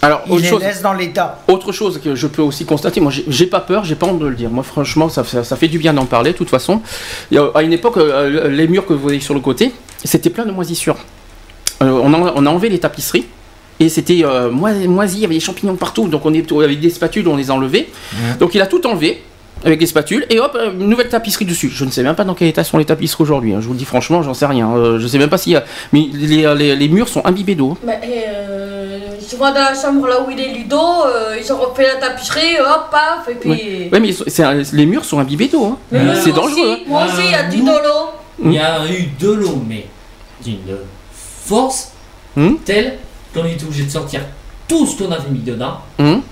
alors 0.00 0.22
autre 0.30 0.44
chose. 0.44 0.62
dans 0.82 0.94
l'état. 0.94 1.42
Autre 1.48 1.72
chose 1.72 2.00
que 2.02 2.14
je 2.14 2.26
peux 2.28 2.40
aussi 2.40 2.64
constater 2.64 3.00
moi 3.00 3.12
j'ai- 3.12 3.46
pas 3.46 3.60
peur 3.60 3.84
j'ai 3.84 3.96
pas 3.96 4.06
honte 4.06 4.20
de 4.20 4.26
le 4.26 4.34
dire. 4.34 4.48
Moi 4.48 4.62
franchement 4.64 5.08
ça, 5.10 5.24
ça, 5.24 5.44
ça 5.44 5.56
fait 5.56 5.68
du 5.68 5.78
bien 5.78 5.92
d'en 5.92 6.06
parler 6.06 6.32
de 6.32 6.36
toute 6.38 6.48
façon. 6.48 6.80
À 7.54 7.62
une 7.62 7.72
époque 7.74 7.98
euh, 7.98 8.48
les 8.48 8.66
murs 8.66 8.86
que 8.86 8.94
vous 8.94 9.00
voyez 9.02 9.20
sur 9.20 9.34
le 9.34 9.40
côté 9.40 9.72
c'était 10.04 10.30
plein 10.30 10.46
de 10.46 10.52
moisissures. 10.52 10.96
Euh, 11.82 11.90
on, 12.02 12.14
a, 12.14 12.32
on 12.34 12.46
a 12.46 12.50
enlevé 12.50 12.70
les 12.70 12.78
tapisseries 12.78 13.26
et 13.78 13.88
c'était 13.90 14.22
euh, 14.24 14.50
moi- 14.50 14.72
moisi, 14.86 15.16
il 15.18 15.20
y 15.20 15.24
avait 15.26 15.34
des 15.34 15.40
champignons 15.40 15.76
partout, 15.76 16.08
donc 16.08 16.24
on 16.24 16.32
est 16.32 16.50
avec 16.52 16.80
des 16.80 16.90
spatules, 16.90 17.28
on 17.28 17.36
les 17.36 17.50
a 17.50 17.54
enlevés. 17.54 17.88
Donc 18.40 18.54
il 18.54 18.60
a 18.62 18.66
tout 18.66 18.84
enlevé 18.86 19.22
avec 19.64 19.78
des 19.80 19.86
spatules 19.86 20.24
et 20.30 20.38
hop, 20.40 20.52
euh, 20.54 20.72
une 20.72 20.88
nouvelle 20.88 21.08
tapisserie 21.08 21.44
dessus. 21.44 21.70
Je 21.72 21.84
ne 21.84 21.90
sais 21.90 22.02
même 22.02 22.14
pas 22.14 22.24
dans 22.24 22.34
quel 22.34 22.48
état 22.48 22.64
sont 22.64 22.78
les 22.78 22.84
tapisseries 22.84 23.22
aujourd'hui. 23.22 23.54
hein. 23.54 23.58
Je 23.60 23.66
vous 23.66 23.72
le 23.72 23.78
dis 23.78 23.84
franchement, 23.84 24.22
j'en 24.22 24.34
sais 24.34 24.46
rien. 24.46 24.70
Euh, 24.76 24.98
je 25.00 25.06
sais 25.06 25.18
même 25.18 25.28
pas 25.30 25.38
s'il 25.38 25.52
y 25.52 25.56
a, 25.56 25.64
mais 25.92 26.06
les, 26.12 26.54
les- 26.54 26.76
les 26.76 26.88
murs 26.88 27.08
sont 27.08 27.24
imbibés 27.26 27.54
d'eau. 27.54 27.76
Mais, 27.84 28.00
euh, 28.28 28.98
je 29.30 29.36
vois 29.36 29.50
dans 29.50 29.60
la 29.60 29.74
chambre 29.74 30.06
là 30.08 30.20
où 30.26 30.30
il 30.30 30.40
est 30.40 30.52
Ludo, 30.54 30.78
euh, 31.06 31.36
ils 31.40 31.52
ont 31.52 31.58
refait 31.58 31.86
la 31.88 31.96
tapisserie, 31.96 32.58
hop, 32.60 32.90
paf, 32.90 33.28
et 33.28 33.34
puis. 33.34 33.50
Ouais, 33.92 34.00
mais 34.00 34.10
les 34.72 34.86
murs 34.86 35.04
sont 35.04 35.18
imbibés 35.18 35.48
d'eau. 35.48 35.64
hein. 35.64 35.78
C'est 35.90 36.10
aussi, 36.20 36.32
dangereux. 36.32 36.76
hein. 36.80 36.84
Moi 36.86 37.04
aussi, 37.04 37.22
il 37.26 37.30
y 37.30 37.34
a 37.34 37.42
du 37.48 37.60
Euh, 37.60 37.64
dolo. 37.64 38.10
Il 38.44 38.52
y 38.52 38.58
a 38.58 38.86
eu 38.86 39.08
de 39.18 39.30
l'eau, 39.32 39.62
mais 39.68 39.86
d'une 40.44 40.58
force 41.12 41.92
Hmm. 42.36 42.54
telle 42.64 42.98
qu'on 43.34 43.44
était 43.46 43.64
obligé 43.64 43.84
de 43.84 43.90
sortir 43.90 44.20
tout 44.68 44.86
ce 44.86 44.96
qu'on 45.02 45.10
avait 45.10 45.28
mis 45.30 45.40
dedans. 45.40 45.78
Hum. 45.98 46.22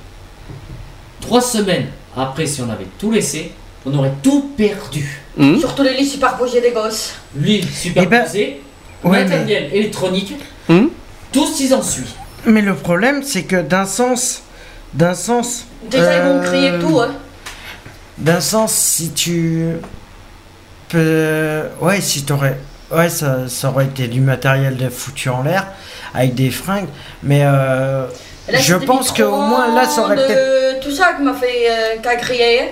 Trois 1.20 1.40
semaines 1.40 1.86
après, 2.16 2.46
si 2.46 2.61
on 2.62 2.70
avait 2.70 2.87
tout 2.98 3.11
laissé, 3.11 3.52
on 3.85 3.94
aurait 3.96 4.12
tout 4.22 4.50
perdu. 4.57 5.20
Hum. 5.38 5.59
Surtout 5.61 5.83
les 5.83 5.94
lits 5.96 6.07
superposés 6.09 6.61
des 6.61 6.72
gosses. 6.72 7.14
L'huile 7.37 7.68
superposée, 7.68 8.61
Eh 8.61 9.05
ben, 9.05 9.11
ouais, 9.11 9.24
matériel 9.24 9.68
électronique, 9.72 10.35
Hum. 10.68 10.90
tout 11.33 11.46
ce 11.46 11.57
qui 11.59 11.68
s'ensuit. 11.68 12.12
mais 12.46 12.62
le 12.62 12.74
problème 12.74 13.22
c'est 13.22 13.42
que 13.44 13.61
d'un 13.62 13.87
sens 13.87 14.42
d'un 14.94 15.14
sens 15.14 15.66
Déjà, 15.90 16.16
ils 16.16 16.22
vont 16.22 16.38
Euh, 16.38 16.42
crier 16.44 16.72
tout, 16.81 17.00
hein. 17.00 17.11
d'un 18.18 18.40
sens 18.40 18.72
si 18.72 19.11
tu 19.11 19.74
peux 20.88 21.62
ouais 21.81 22.00
si 22.00 22.24
t'aurais 22.24 22.59
ouais 22.90 23.09
ça, 23.09 23.48
ça 23.48 23.68
aurait 23.70 23.87
été 23.87 24.09
du 24.09 24.20
matériel 24.20 24.76
de 24.76 24.88
foutu 24.88 25.29
en 25.29 25.42
l'air 25.42 25.66
avec 26.14 26.35
des 26.35 26.50
fringues 26.50 26.88
mais 27.22 27.42
euh, 27.44 28.07
là, 28.48 28.59
je 28.59 28.74
pense 28.74 29.12
qu'au 29.12 29.30
moins, 29.37 29.74
là, 29.74 29.85
ça 29.87 30.02
aurait 30.02 30.16
peut-être- 30.16 30.80
Tout 30.80 30.90
ça 30.90 31.14
qui 31.16 31.22
m'a 31.22 31.35
fait. 31.35 31.68
euh, 31.70 31.96
hein. 32.04 32.66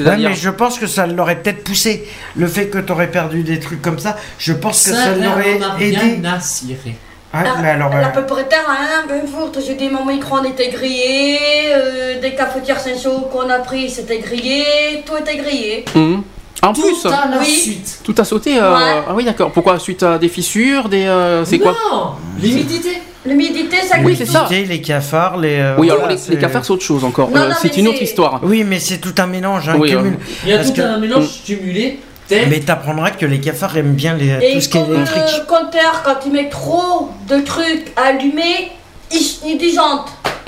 Ouais, 0.00 0.16
mais 0.16 0.34
je 0.34 0.50
pense 0.50 0.78
que 0.78 0.86
ça 0.86 1.06
l'aurait 1.06 1.36
peut-être 1.36 1.64
poussé. 1.64 2.06
Le 2.36 2.46
fait 2.46 2.68
que 2.68 2.78
tu 2.78 2.92
aurais 2.92 3.10
perdu 3.10 3.42
des 3.42 3.60
trucs 3.60 3.80
comme 3.82 3.98
ça, 3.98 4.16
je 4.38 4.52
pense 4.52 4.84
que 4.84 4.90
ça, 4.90 5.14
l'aurait 5.14 5.58
on 5.60 5.76
a 5.76 5.80
aidé. 5.80 6.16
bien 6.16 6.32
assuré. 6.34 6.96
Ah, 7.32 7.42
La, 7.44 7.54
mais 7.62 7.70
alors, 7.70 7.90
la 7.90 8.06
euh, 8.08 8.10
propriétaire 8.10 8.64
a 8.68 9.04
un 9.04 9.06
peu 9.08 9.26
forte. 9.26 9.58
J'ai 9.66 9.74
dit, 9.74 9.88
mon 9.90 10.04
micro-ondes 10.06 10.46
était 10.46 10.68
grillé, 10.68 11.38
euh, 11.74 12.20
des 12.20 12.34
cafetières 12.34 12.80
Saint-Chaud 12.80 13.28
qu'on 13.32 13.48
a 13.50 13.58
pris, 13.58 13.90
c'était 13.90 14.18
grillé, 14.18 14.64
tout 15.04 15.16
était 15.18 15.36
grillé. 15.36 15.84
Hum. 15.94 16.22
En 16.62 16.72
Tout 16.72 16.82
plus, 16.82 17.06
à 17.06 17.28
la 17.30 17.38
Oui. 17.38 17.44
suite. 17.46 17.98
tout 18.02 18.14
a 18.16 18.24
sauté. 18.24 18.56
euh, 18.58 18.74
Ouais. 18.74 19.02
Ah 19.08 19.12
oui, 19.14 19.24
d'accord. 19.24 19.50
Pourquoi? 19.52 19.78
Suite 19.78 20.02
à 20.02 20.16
des 20.18 20.28
fissures, 20.28 20.88
des. 20.88 21.04
euh, 21.04 21.44
c'est 21.44 21.58
quoi? 21.58 21.72
Non 21.92 22.12
L'humidité. 22.40 23.02
L'humidité, 23.26 23.76
ça 23.82 23.96
Oui, 24.02 24.14
c'est 24.16 24.26
ça. 24.26 24.46
les 24.50 24.80
cafards, 24.80 25.36
les. 25.38 25.58
euh, 25.58 25.74
Oui, 25.78 25.88
voilà, 25.88 26.04
alors 26.06 26.16
les, 26.28 26.36
cafards, 26.38 26.64
c'est 26.64 26.70
autre 26.72 26.84
chose 26.84 27.04
encore. 27.04 27.30
Euh, 27.34 27.50
c'est 27.60 27.70
mais 27.74 27.82
une 27.82 27.88
autre 27.88 28.02
histoire. 28.02 28.40
Oui, 28.42 28.64
mais 28.64 28.78
c'est 28.78 28.98
tout 28.98 29.14
un 29.18 29.26
mélange, 29.26 29.68
un 29.68 29.76
Oui, 29.76 29.90
cumul. 29.90 30.14
euh, 30.14 30.34
Il 30.44 30.48
y 30.50 30.52
a 30.52 30.56
Parce 30.56 30.68
tout 30.68 30.74
que- 30.76 30.82
un 30.82 30.98
mélange 30.98 31.28
cumulé. 31.44 32.00
Mais 32.30 32.58
t'apprendras 32.60 33.12
que 33.12 33.24
les 33.26 33.38
cafards 33.40 33.76
aiment 33.76 33.94
bien 33.94 34.14
les, 34.16 34.30
Et 34.44 34.54
tout 34.54 34.60
ce 34.60 34.68
qui 34.68 34.78
est 34.78 34.80
comme 34.82 34.94
électrique. 34.96 35.22
le 35.38 35.46
compteur, 35.46 36.02
quand 36.04 36.16
il 36.26 36.32
met 36.32 36.48
trop 36.48 37.10
de 37.28 37.38
trucs 37.40 37.92
allumés, 37.96 38.72
il, 39.12 39.20
il. 39.46 39.78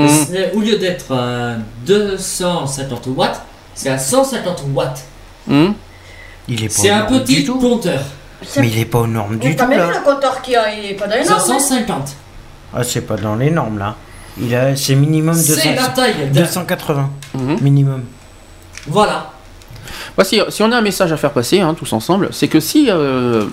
Hum. 0.01 0.09
C'est- 0.09 0.53
Au 0.55 0.61
lieu 0.61 0.77
d'être 0.77 1.13
à 1.13 1.55
250 1.87 3.07
watts, 3.17 3.41
c'est 3.75 3.91
à 3.91 3.99
150 3.99 4.63
watts. 4.75 5.03
Hum. 5.51 5.75
Il 6.49 6.65
est 6.65 6.69
pas 6.69 6.75
C'est 6.83 6.91
un 6.91 7.03
petit 7.03 7.37
du 7.37 7.45
tout. 7.45 7.59
compteur. 7.59 8.01
Mais 8.57 8.69
il 8.69 8.79
est 8.79 8.85
pas 8.85 9.01
aux 9.01 9.07
normes 9.07 9.37
du 9.39 9.55
t'as 9.57 9.65
tout 9.65 9.71
même 9.71 9.81
vu 9.81 9.93
là. 9.93 9.99
le 9.99 10.05
compteur 10.05 10.41
a, 10.57 10.73
il 10.73 10.91
est 10.93 10.95
pas 10.95 11.07
dans 11.09 11.17
les 11.17 11.25
C'est 11.25 11.33
à 11.33 11.37
normes. 11.39 11.51
hein. 11.53 11.59
150. 11.59 12.17
Ah, 12.75 12.85
c'est 12.85 13.03
pas 13.03 13.17
dans 13.17 13.35
les 13.37 13.51
normes 13.51 13.79
là. 13.79 13.97
Il 14.41 14.55
a, 14.55 14.77
c'est 14.77 14.95
minimum 14.95 15.35
C'est 15.35 15.55
200, 15.55 15.71
la 15.77 15.87
taille 15.89 16.15
d'un. 16.33 16.41
280 16.43 17.11
Mhm. 17.35 17.57
minimum. 17.61 18.03
Voilà. 18.87 19.33
Bah, 20.17 20.25
si, 20.25 20.41
si 20.49 20.63
on 20.63 20.71
a 20.73 20.77
un 20.77 20.81
message 20.81 21.13
à 21.13 21.17
faire 21.17 21.33
passer, 21.33 21.61
hein, 21.61 21.75
tous 21.75 21.93
ensemble, 21.93 22.29
c'est 22.33 22.49
que 22.49 22.61
si 22.61 22.87
euh, 22.91 23.45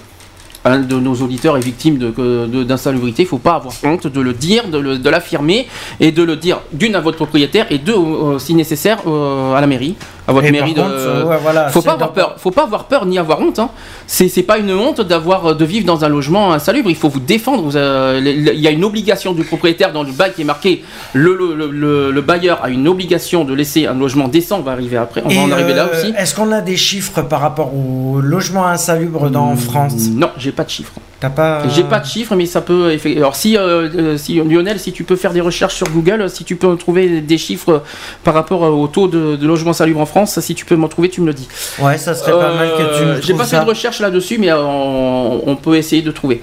un 0.64 0.80
de 0.80 0.96
nos 1.00 1.14
auditeurs 1.16 1.58
est 1.58 1.62
victime 1.62 1.98
de- 1.98 2.12
de- 2.48 2.64
d'insalubrité, 2.64 3.24
il 3.24 3.26
ne 3.26 3.30
faut 3.30 3.38
pas 3.38 3.56
avoir 3.56 3.74
honte 3.84 4.08
de 4.08 4.20
le 4.22 4.34
dire, 4.34 4.68
de 4.68 4.78
le- 4.78 4.98
de 4.98 5.10
l'affirmer 5.10 5.68
et 6.00 6.12
de 6.12 6.24
le 6.24 6.36
dire 6.36 6.60
d'une 6.74 6.96
à 6.96 7.02
votre 7.02 7.18
propriétaire 7.18 7.68
et 7.70 7.78
deux, 7.80 7.96
euh, 7.96 8.40
si 8.40 8.54
nécessaire, 8.56 9.00
euh, 9.08 9.54
à 9.56 9.62
la 9.62 9.68
mairie. 9.68 9.96
À 10.28 10.34
votre 10.34 10.48
Et 10.48 10.52
mairie 10.52 10.74
par 10.74 10.86
de. 10.90 10.92
contre, 10.92 11.28
ouais, 11.28 11.38
voilà, 11.42 11.70
faut 11.70 11.82
pas 11.82 11.94
avoir 11.94 12.12
peur. 12.14 12.36
Faut 12.38 12.52
pas 12.52 12.64
avoir 12.64 12.86
peur 12.86 13.06
ni 13.06 13.18
avoir 13.20 13.40
honte. 13.42 13.60
Hein. 13.60 13.70
C'est 14.08 14.44
pas 14.44 14.58
une 14.58 14.72
honte 14.74 15.02
d'avoir 15.02 15.56
de 15.56 15.66
vivre 15.66 15.86
dans 15.86 16.04
un 16.04 16.10
logement 16.10 16.54
insalubre. 16.54 16.90
Il 16.90 16.96
faut 16.96 17.10
vous 17.10 17.20
défendre. 17.20 17.64
Vous, 17.64 17.78
euh, 17.78 18.20
Il 18.24 18.60
y 18.60 18.68
a 18.68 18.72
une 18.72 18.84
obligation 18.84 19.34
du 19.34 19.44
propriétaire 19.44 19.92
dans 19.94 20.04
le 20.04 20.12
bail 20.12 20.34
qui 20.34 20.42
est 20.42 20.46
marqué. 20.46 20.84
Le, 21.14 21.36
le, 21.36 21.56
le- 21.56 21.72
le- 21.72 22.12
le 22.12 22.22
bailleur 22.22 22.60
a 22.64 22.70
une 22.70 22.88
obligation 22.88 23.44
de 23.46 23.54
laisser 23.54 23.86
un 23.88 23.94
logement 23.94 24.28
décent. 24.28 24.60
On 24.60 24.64
va 24.64 24.72
arriver 24.72 24.98
après. 24.98 25.22
On 25.26 25.30
va 25.30 25.42
en 25.42 25.52
arriver 25.52 25.74
là 25.74 25.88
euh, 25.92 25.98
aussi. 26.00 26.14
Est-ce 26.18 26.34
qu'on 26.36 26.52
a 26.52 26.62
des 26.62 26.76
chiffres 26.78 27.22
par 27.22 27.42
rapport 27.42 27.72
au 27.76 28.20
logement 28.22 28.66
insalubre 28.68 29.30
dans 29.30 29.54
Mm, 29.54 29.58
France? 29.58 29.94
Non, 30.14 30.30
j'ai 30.38 30.52
pas 30.52 30.64
de 30.64 30.70
chiffres. 30.70 30.94
T'as 31.20 31.30
pas. 31.30 31.68
J'ai 31.70 31.84
pas 31.84 32.00
de 32.00 32.06
chiffres, 32.06 32.36
mais 32.36 32.46
ça 32.46 32.62
peut. 32.62 32.94
Alors 33.16 33.36
si, 33.36 33.58
euh, 33.58 33.88
euh, 33.96 34.18
si 34.18 34.36
Lionel, 34.36 34.80
si 34.80 34.92
tu 34.92 35.04
peux 35.06 35.16
faire 35.16 35.32
des 35.34 35.40
recherches 35.42 35.76
sur 35.76 35.88
Google, 35.90 36.30
si 36.30 36.44
tu 36.44 36.56
peux 36.58 36.76
trouver 36.76 37.22
des 37.22 37.38
chiffres 37.38 37.70
euh, 37.72 37.80
par 38.24 38.34
rapport 38.34 38.66
euh, 38.66 38.70
au 38.70 38.88
taux 38.88 39.08
de, 39.08 39.36
de 39.38 39.48
logement 39.48 39.72
salubre 39.72 40.02
en 40.02 40.06
France, 40.06 40.15
si 40.26 40.56
tu 40.56 40.66
peux 40.66 40.76
m'en 40.76 40.88
trouver, 40.88 41.10
tu 41.10 41.20
me 41.22 41.28
le 41.28 41.34
dis. 41.34 41.48
Ouais, 41.80 41.98
ça 41.98 42.14
serait 42.16 42.32
pas 42.32 42.54
mal 42.56 42.70
que 42.78 42.98
tu 42.98 43.04
Euh, 43.04 43.16
me 43.16 43.22
J'ai 43.22 43.22
trouves 43.30 43.38
pas 43.40 43.46
ça. 43.46 43.58
fait 43.60 43.66
de 43.66 43.70
recherche 43.70 44.00
là-dessus, 44.00 44.38
mais 44.38 44.50
euh, 44.52 44.58
on, 44.64 45.42
on 45.46 45.56
peut 45.58 45.76
essayer 45.76 46.02
de 46.02 46.12
trouver. 46.12 46.42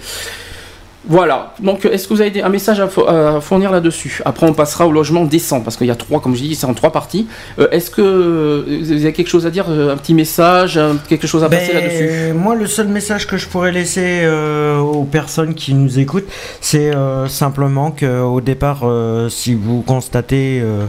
Voilà. 1.05 1.53
Donc, 1.59 1.85
est-ce 1.85 2.07
que 2.07 2.15
vous 2.15 2.21
avez 2.21 2.43
un 2.45 2.49
message 2.49 2.79
à, 2.79 2.87
fo- 2.87 3.09
à 3.09 3.41
fournir 3.41 3.73
là-dessus? 3.73 4.21
Après, 4.25 4.47
on 4.49 4.53
passera 4.55 4.87
au 4.87 4.93
logement 4.93 5.25
décent, 5.25 5.61
parce 5.61 5.77
qu'il 5.77 5.89
y 5.89 5.91
a 5.91 5.97
trois, 5.97 6.21
comme 6.21 6.37
je 6.37 6.43
dis, 6.43 6.55
c'est 6.55 6.65
en 6.67 6.75
trois 6.75 6.93
parties. 6.93 7.27
Euh, 7.59 7.67
est-ce 7.73 7.91
que 7.91 8.01
euh, 8.03 8.79
vous 8.83 8.93
avez 8.93 9.13
quelque 9.13 9.27
chose 9.29 9.45
à 9.45 9.51
dire 9.51 9.65
euh, 9.69 9.93
Un 9.93 9.97
petit 9.97 10.15
message 10.15 10.79
Quelque 11.09 11.27
chose 11.27 11.43
à 11.43 11.49
passer 11.49 11.73
Ben, 11.73 11.83
là-dessus? 11.83 12.33
Moi, 12.35 12.55
le 12.55 12.69
seul 12.69 12.87
message 12.87 13.27
que 13.27 13.37
je 13.37 13.49
pourrais 13.49 13.73
laisser 13.73 14.21
euh, 14.23 14.79
aux 14.79 15.03
personnes 15.03 15.55
qui 15.55 15.75
nous 15.75 15.99
écoutent, 15.99 16.29
c'est 16.61 16.95
euh, 16.95 17.27
simplement 17.27 17.91
qu'au 17.91 18.41
départ, 18.41 18.83
euh, 18.85 19.29
si 19.29 19.55
vous 19.57 19.83
constatez 19.83 20.61
euh, 20.63 20.83
euh, 20.83 20.87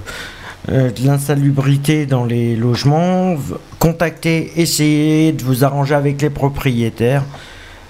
de 0.67 1.05
l'insalubrité 1.05 2.05
dans 2.05 2.23
les 2.23 2.55
logements, 2.55 3.35
contactez, 3.79 4.53
essayez 4.55 5.31
de 5.33 5.43
vous 5.43 5.63
arranger 5.63 5.95
avec 5.95 6.21
les 6.21 6.29
propriétaires. 6.29 7.23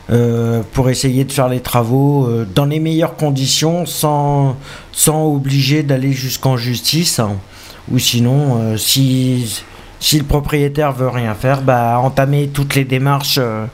euh, 0.10 0.62
pour 0.74 0.90
essayer 0.90 1.24
de 1.24 1.32
faire 1.32 1.50
les 1.50 1.62
travaux 1.62 2.26
euh, 2.26 2.46
dans 2.54 2.66
les 2.66 2.80
meilleures 2.80 3.16
conditions 3.16 3.86
sans, 3.86 4.58
sans 4.92 5.26
obliger 5.26 5.84
d'aller 5.84 6.12
jusqu'en 6.12 6.58
justice 6.58 7.20
hein. 7.20 7.38
ou 7.92 8.00
sinon 8.00 8.58
euh, 8.60 8.78
si 8.78 9.64
si 10.00 10.18
le 10.18 10.26
propriétaire 10.26 10.92
veut 10.92 11.08
rien 11.08 11.34
faire, 11.34 11.62
bah 11.62 11.98
entamer 11.98 12.50
toutes 12.50 12.76
les 12.76 12.84
démarches 12.84 13.40
euh, 13.42 13.66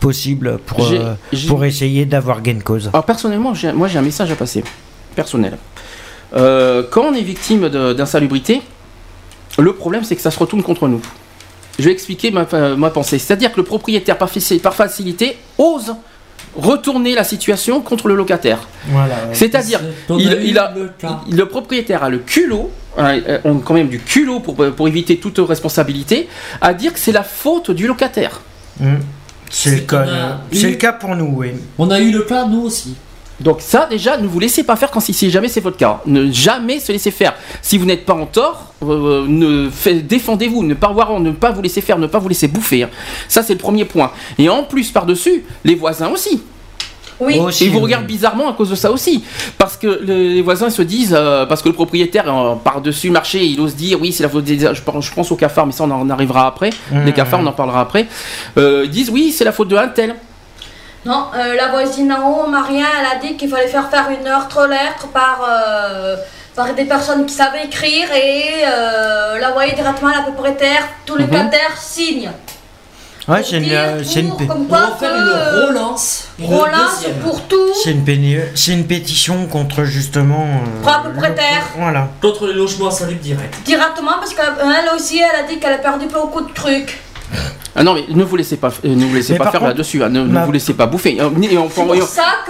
possibles 0.00 0.56
pour, 0.64 0.90
euh, 0.90 1.14
pour 1.46 1.62
essayer 1.66 2.06
d'avoir 2.06 2.40
gain 2.40 2.54
de 2.54 2.62
cause. 2.62 2.88
Alors 2.90 3.04
personnellement, 3.04 3.52
moi 3.74 3.88
j'ai 3.88 3.98
un 3.98 4.02
message 4.02 4.30
à 4.30 4.34
passer, 4.34 4.64
personnel. 5.14 5.58
Euh, 6.36 6.82
quand 6.90 7.02
on 7.04 7.14
est 7.14 7.22
victime 7.22 7.68
d'insalubrité, 7.68 8.62
le 9.58 9.72
problème 9.72 10.02
c'est 10.04 10.16
que 10.16 10.22
ça 10.22 10.30
se 10.30 10.38
retourne 10.38 10.62
contre 10.62 10.88
nous. 10.88 11.00
Je 11.78 11.84
vais 11.84 11.92
expliquer 11.92 12.30
ma, 12.30 12.46
ma 12.76 12.90
pensée. 12.90 13.18
C'est-à-dire 13.18 13.52
que 13.52 13.56
le 13.56 13.64
propriétaire, 13.64 14.16
par, 14.18 14.30
faci- 14.30 14.60
par 14.60 14.74
facilité, 14.74 15.36
ose 15.58 15.94
retourner 16.56 17.14
la 17.16 17.24
situation 17.24 17.80
contre 17.80 18.06
le 18.06 18.14
locataire. 18.14 18.68
Voilà. 18.86 19.16
C'est-à-dire, 19.32 19.80
il, 20.10 20.28
a 20.28 20.36
eu 20.36 20.44
il 20.44 20.58
a, 20.58 20.72
le 20.74 20.90
cas. 20.96 21.20
il- 21.28 21.36
le 21.36 21.46
propriétaire 21.46 22.04
a 22.04 22.10
le 22.10 22.18
culot, 22.18 22.70
hein, 22.96 23.18
euh, 23.28 23.38
on 23.44 23.58
a 23.58 23.60
quand 23.64 23.74
même 23.74 23.88
du 23.88 23.98
culot 23.98 24.38
pour, 24.38 24.54
pour 24.54 24.86
éviter 24.86 25.16
toute 25.18 25.38
responsabilité, 25.38 26.28
à 26.60 26.74
dire 26.74 26.92
que 26.92 26.98
c'est 27.00 27.10
la 27.12 27.24
faute 27.24 27.72
du 27.72 27.88
locataire. 27.88 28.40
Mm. 28.78 28.94
C'est 29.50 29.70
le, 29.74 29.80
cas, 29.82 29.96
euh, 30.06 30.32
eu- 30.52 30.56
c'est 30.56 30.70
le 30.70 30.76
cas 30.76 30.92
pour 30.92 31.14
nous, 31.16 31.32
oui. 31.36 31.52
On 31.78 31.90
a 31.90 31.98
eu 32.00 32.12
le 32.12 32.22
cas, 32.22 32.46
nous 32.46 32.62
aussi. 32.62 32.94
Donc 33.40 33.60
ça 33.60 33.86
déjà, 33.90 34.16
ne 34.16 34.26
vous 34.28 34.38
laissez 34.38 34.62
pas 34.62 34.76
faire 34.76 34.90
quand 34.90 35.00
si, 35.00 35.30
jamais 35.30 35.48
c'est 35.48 35.60
votre 35.60 35.76
cas. 35.76 36.00
Ne 36.06 36.30
jamais 36.30 36.78
se 36.78 36.92
laisser 36.92 37.10
faire. 37.10 37.34
Si 37.62 37.78
vous 37.78 37.84
n'êtes 37.84 38.04
pas 38.06 38.14
en 38.14 38.26
tort, 38.26 38.72
euh, 38.84 39.24
ne 39.26 39.68
fait- 39.70 40.00
défendez-vous, 40.02 40.62
ne 40.62 40.74
pas 40.74 40.88
voir, 40.92 41.18
ne 41.18 41.32
pas 41.32 41.50
vous 41.50 41.60
laisser 41.62 41.80
faire, 41.80 41.98
ne 41.98 42.06
pas 42.06 42.18
vous 42.18 42.28
laisser 42.28 42.46
bouffer. 42.48 42.84
hein. 42.84 42.90
Ça 43.28 43.42
c'est 43.42 43.54
le 43.54 43.58
premier 43.58 43.84
point. 43.84 44.12
Et 44.38 44.48
en 44.48 44.62
plus 44.62 44.90
par 44.92 45.04
dessus, 45.04 45.44
les 45.64 45.74
voisins 45.74 46.08
aussi. 46.10 46.42
Oui. 47.20 47.34
Et 47.60 47.64
ils 47.66 47.70
vous 47.70 47.78
regardent 47.80 48.06
bizarrement 48.06 48.48
à 48.50 48.54
cause 48.54 48.70
de 48.70 48.74
ça 48.74 48.90
aussi. 48.90 49.22
Parce 49.56 49.76
que 49.76 49.86
le- 49.86 50.34
les 50.34 50.42
voisins 50.42 50.68
se 50.68 50.82
disent, 50.82 51.14
euh, 51.16 51.46
parce 51.46 51.62
que 51.62 51.68
le 51.68 51.74
propriétaire, 51.74 52.24
euh, 52.28 52.54
par-dessus 52.56 53.06
le 53.06 53.12
marché, 53.12 53.44
il 53.44 53.60
ose 53.60 53.76
dire, 53.76 54.00
oui, 54.00 54.10
c'est 54.12 54.24
la 54.24 54.28
faute 54.28 54.42
des. 54.44 54.58
Je 54.58 54.82
pense, 54.82 55.06
je 55.06 55.12
pense 55.14 55.30
aux 55.30 55.36
cafards, 55.36 55.66
mais 55.66 55.72
ça, 55.72 55.84
on 55.84 55.90
en 55.92 56.10
arrivera 56.10 56.46
après. 56.48 56.70
Mmh. 56.90 57.04
Les 57.04 57.12
cafards, 57.12 57.38
on 57.40 57.46
en 57.46 57.52
parlera 57.52 57.80
après. 57.82 58.06
Euh, 58.58 58.82
ils 58.84 58.90
disent, 58.90 59.10
oui, 59.10 59.30
c'est 59.30 59.44
la 59.44 59.52
faute 59.52 59.68
de 59.68 59.76
un 59.76 59.86
tel. 59.88 60.16
Non, 61.06 61.26
euh, 61.34 61.54
la 61.54 61.68
voisine 61.68 62.12
en 62.12 62.28
haut, 62.30 62.46
Maria, 62.46 62.86
elle 62.98 63.18
a 63.18 63.20
dit 63.20 63.36
qu'il 63.36 63.48
fallait 63.50 63.68
faire 63.68 63.90
faire 63.90 64.08
une 64.10 64.26
autre 64.26 64.66
lettre 64.66 65.08
par, 65.12 65.40
euh, 65.46 66.16
par 66.56 66.72
des 66.72 66.86
personnes 66.86 67.26
qui 67.26 67.34
savaient 67.34 67.64
écrire 67.66 68.08
et 68.12 68.62
euh, 68.66 69.38
l'envoyer 69.38 69.74
directement 69.74 70.10
à 70.12 70.16
la 70.16 70.22
propriétaire. 70.22 70.82
Tous 71.04 71.16
les 71.16 71.24
Mhm. 71.26 71.32
locataires 71.32 71.76
signent. 71.76 72.30
Ouais, 73.26 73.38
Pour 73.40 73.46
c'est 73.48 73.56
une, 73.56 73.72
euh, 73.72 74.04
c'est 74.04 74.20
une, 74.20 74.36
pé- 74.36 74.46
comme 74.46 74.66
quoi 74.66 74.96
que, 75.00 75.04
une 75.04 75.66
relance. 75.68 76.28
Une 76.38 76.46
relance 76.46 76.96
deuxième. 77.02 77.18
pour 77.20 77.40
tout. 77.48 77.72
c'est 77.82 77.90
une, 77.92 78.04
péni- 78.04 78.38
c'est 78.54 78.72
une 78.72 78.86
pétition 78.86 79.46
contre 79.46 79.84
justement. 79.84 80.44
euh, 80.44 80.82
Pour 80.82 80.90
la 80.92 80.98
propriétaire. 80.98 81.62
le- 81.74 81.82
Voilà. 81.82 82.08
Contre 82.20 82.46
les 82.48 82.52
logements 82.54 82.88
insalubres 82.88 83.20
direct. 83.22 83.54
Directement 83.64 84.12
parce 84.20 84.34
qu'elle 84.34 84.94
aussi, 84.94 85.20
elle 85.20 85.40
a 85.44 85.48
dit 85.48 85.58
qu'elle 85.58 85.72
a 85.72 85.78
perdu 85.78 86.06
beaucoup 86.06 86.42
de 86.42 86.52
trucs. 86.52 87.00
Ah 87.76 87.82
non, 87.82 87.94
mais 87.94 88.04
ne 88.08 88.22
vous 88.22 88.36
laissez 88.36 88.56
pas, 88.56 88.68
euh, 88.84 88.94
ne 88.94 89.04
vous 89.04 89.14
laissez 89.14 89.32
Mais 89.32 89.38
pas 89.38 89.50
faire 89.50 89.60
contre, 89.60 89.72
là-dessus. 89.72 90.02
hein. 90.02 90.08
ne, 90.08 90.44
vous 90.44 90.52
laissez 90.52 90.74
pas 90.74 90.86
bouffer. 90.86 91.18
Euh, 91.20 91.30
Et 91.42 91.56
on- 91.58 91.68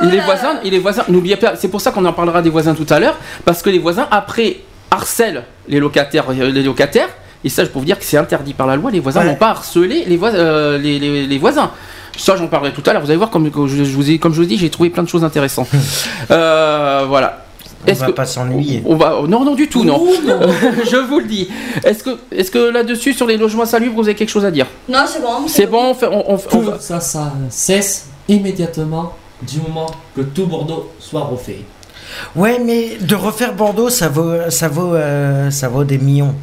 les 0.03 0.21
voisins, 0.21 0.61
et 0.63 0.71
les 0.71 0.79
voisins, 0.79 1.05
n'oubliez 1.09 1.37
pas, 1.37 1.57
c'est 1.57 1.69
pour 1.69 1.81
ça 1.81 1.91
qu'on 1.93 2.05
en 2.05 2.13
parlera 2.13 2.43
des 2.43 2.51
voisins 2.51 2.75
tout 2.75 2.87
à 2.91 3.01
l'heure, 3.01 3.17
parce 3.45 3.63
que 3.63 3.71
les 3.71 3.79
voisins 3.79 4.07
après 4.11 4.59
harcèlent 4.91 5.45
les 5.69 5.81
locataires, 5.81 6.27
euh, 6.31 6.51
les 6.51 6.63
locataires, 6.63 7.09
et 7.43 7.49
ça 7.49 7.65
je 7.65 7.71
peux 7.71 7.79
vous 7.79 7.85
dire 7.87 7.99
que 7.99 8.05
c'est 8.05 8.19
interdit 8.19 8.53
par 8.53 8.67
la 8.67 8.77
loi. 8.77 8.91
Les 8.91 9.01
voisins 9.01 9.21
Ouais. 9.21 9.27
n'ont 9.27 9.35
pas 9.37 9.49
harcelé 9.51 10.05
les, 10.07 10.17
voisins, 10.19 10.37
euh, 10.39 10.79
les, 10.79 10.99
les- 10.99 11.27
les 11.27 11.39
voisins. 11.39 11.71
Ça 12.17 12.37
j'en 12.37 12.47
parlerai 12.47 12.73
tout 12.73 12.83
à 12.87 12.93
l'heure. 12.93 13.03
Vous 13.03 13.09
allez 13.11 13.17
voir 13.17 13.31
comme, 13.31 13.51
comme 13.51 13.67
je, 13.67 13.83
je 13.83 13.95
vous 13.97 14.11
ai, 14.11 14.19
comme 14.19 14.33
je 14.35 14.41
vous 14.41 14.47
dis, 14.47 14.57
j'ai 14.59 14.71
trouvé 14.71 14.91
plein 14.91 15.03
de 15.03 15.09
choses 15.09 15.25
intéressantes. 15.25 15.69
Euh, 16.31 17.05
voilà. 17.09 17.45
On 17.93 17.95
va 17.95 18.07
que- 18.07 18.13
pas 18.13 18.25
s'ennuyer. 18.27 18.83
on 18.87 18.97
va, 18.97 19.23
non, 19.29 19.45
non 19.45 19.55
du 19.55 19.69
tout, 19.69 19.85
non. 19.85 20.01
Ouh, 20.01 20.27
non. 20.27 20.41
je 20.91 20.97
vous 21.09 21.21
le 21.21 21.27
dis. 21.27 21.49
Est-ce 21.85 22.03
que, 22.05 22.11
est-ce 22.33 22.51
que 22.51 22.71
là-dessus 22.71 23.13
sur 23.13 23.27
les 23.27 23.37
logements 23.37 23.67
salubres, 23.67 23.95
vous 23.97 24.03
avez 24.05 24.15
quelque 24.15 24.31
chose 24.31 24.45
à 24.45 24.51
dire? 24.51 24.67
Non, 24.89 25.01
c'est 25.07 25.21
bon. 25.21 25.47
C'est 25.49 25.67
bon, 25.67 25.91
on 25.91 25.95
fait- 25.95 26.07
on- 26.07 26.33
on- 26.35 26.39
on 26.53 26.59
va- 26.61 26.73
Que 26.73 26.83
ça, 26.83 27.01
ça 27.01 27.33
cesse 27.51 28.07
immédiatement 28.29 29.13
du 29.43 29.59
moment 29.61 29.87
que 30.17 30.23
tout 30.23 30.47
Bordeaux 30.47 30.91
soit 30.99 31.23
refait. 31.23 31.59
Ouais, 32.37 32.59
mais 32.65 32.97
de 33.01 33.15
refaire 33.15 33.55
Bordeaux, 33.55 33.91
ça 33.91 34.09
vaut, 34.09 34.33
ça 34.51 34.69
vaut, 34.69 34.95
euh, 34.95 35.51
ça 35.51 35.69
vaut 35.69 35.85
des 35.85 35.99
millions. 35.99 36.35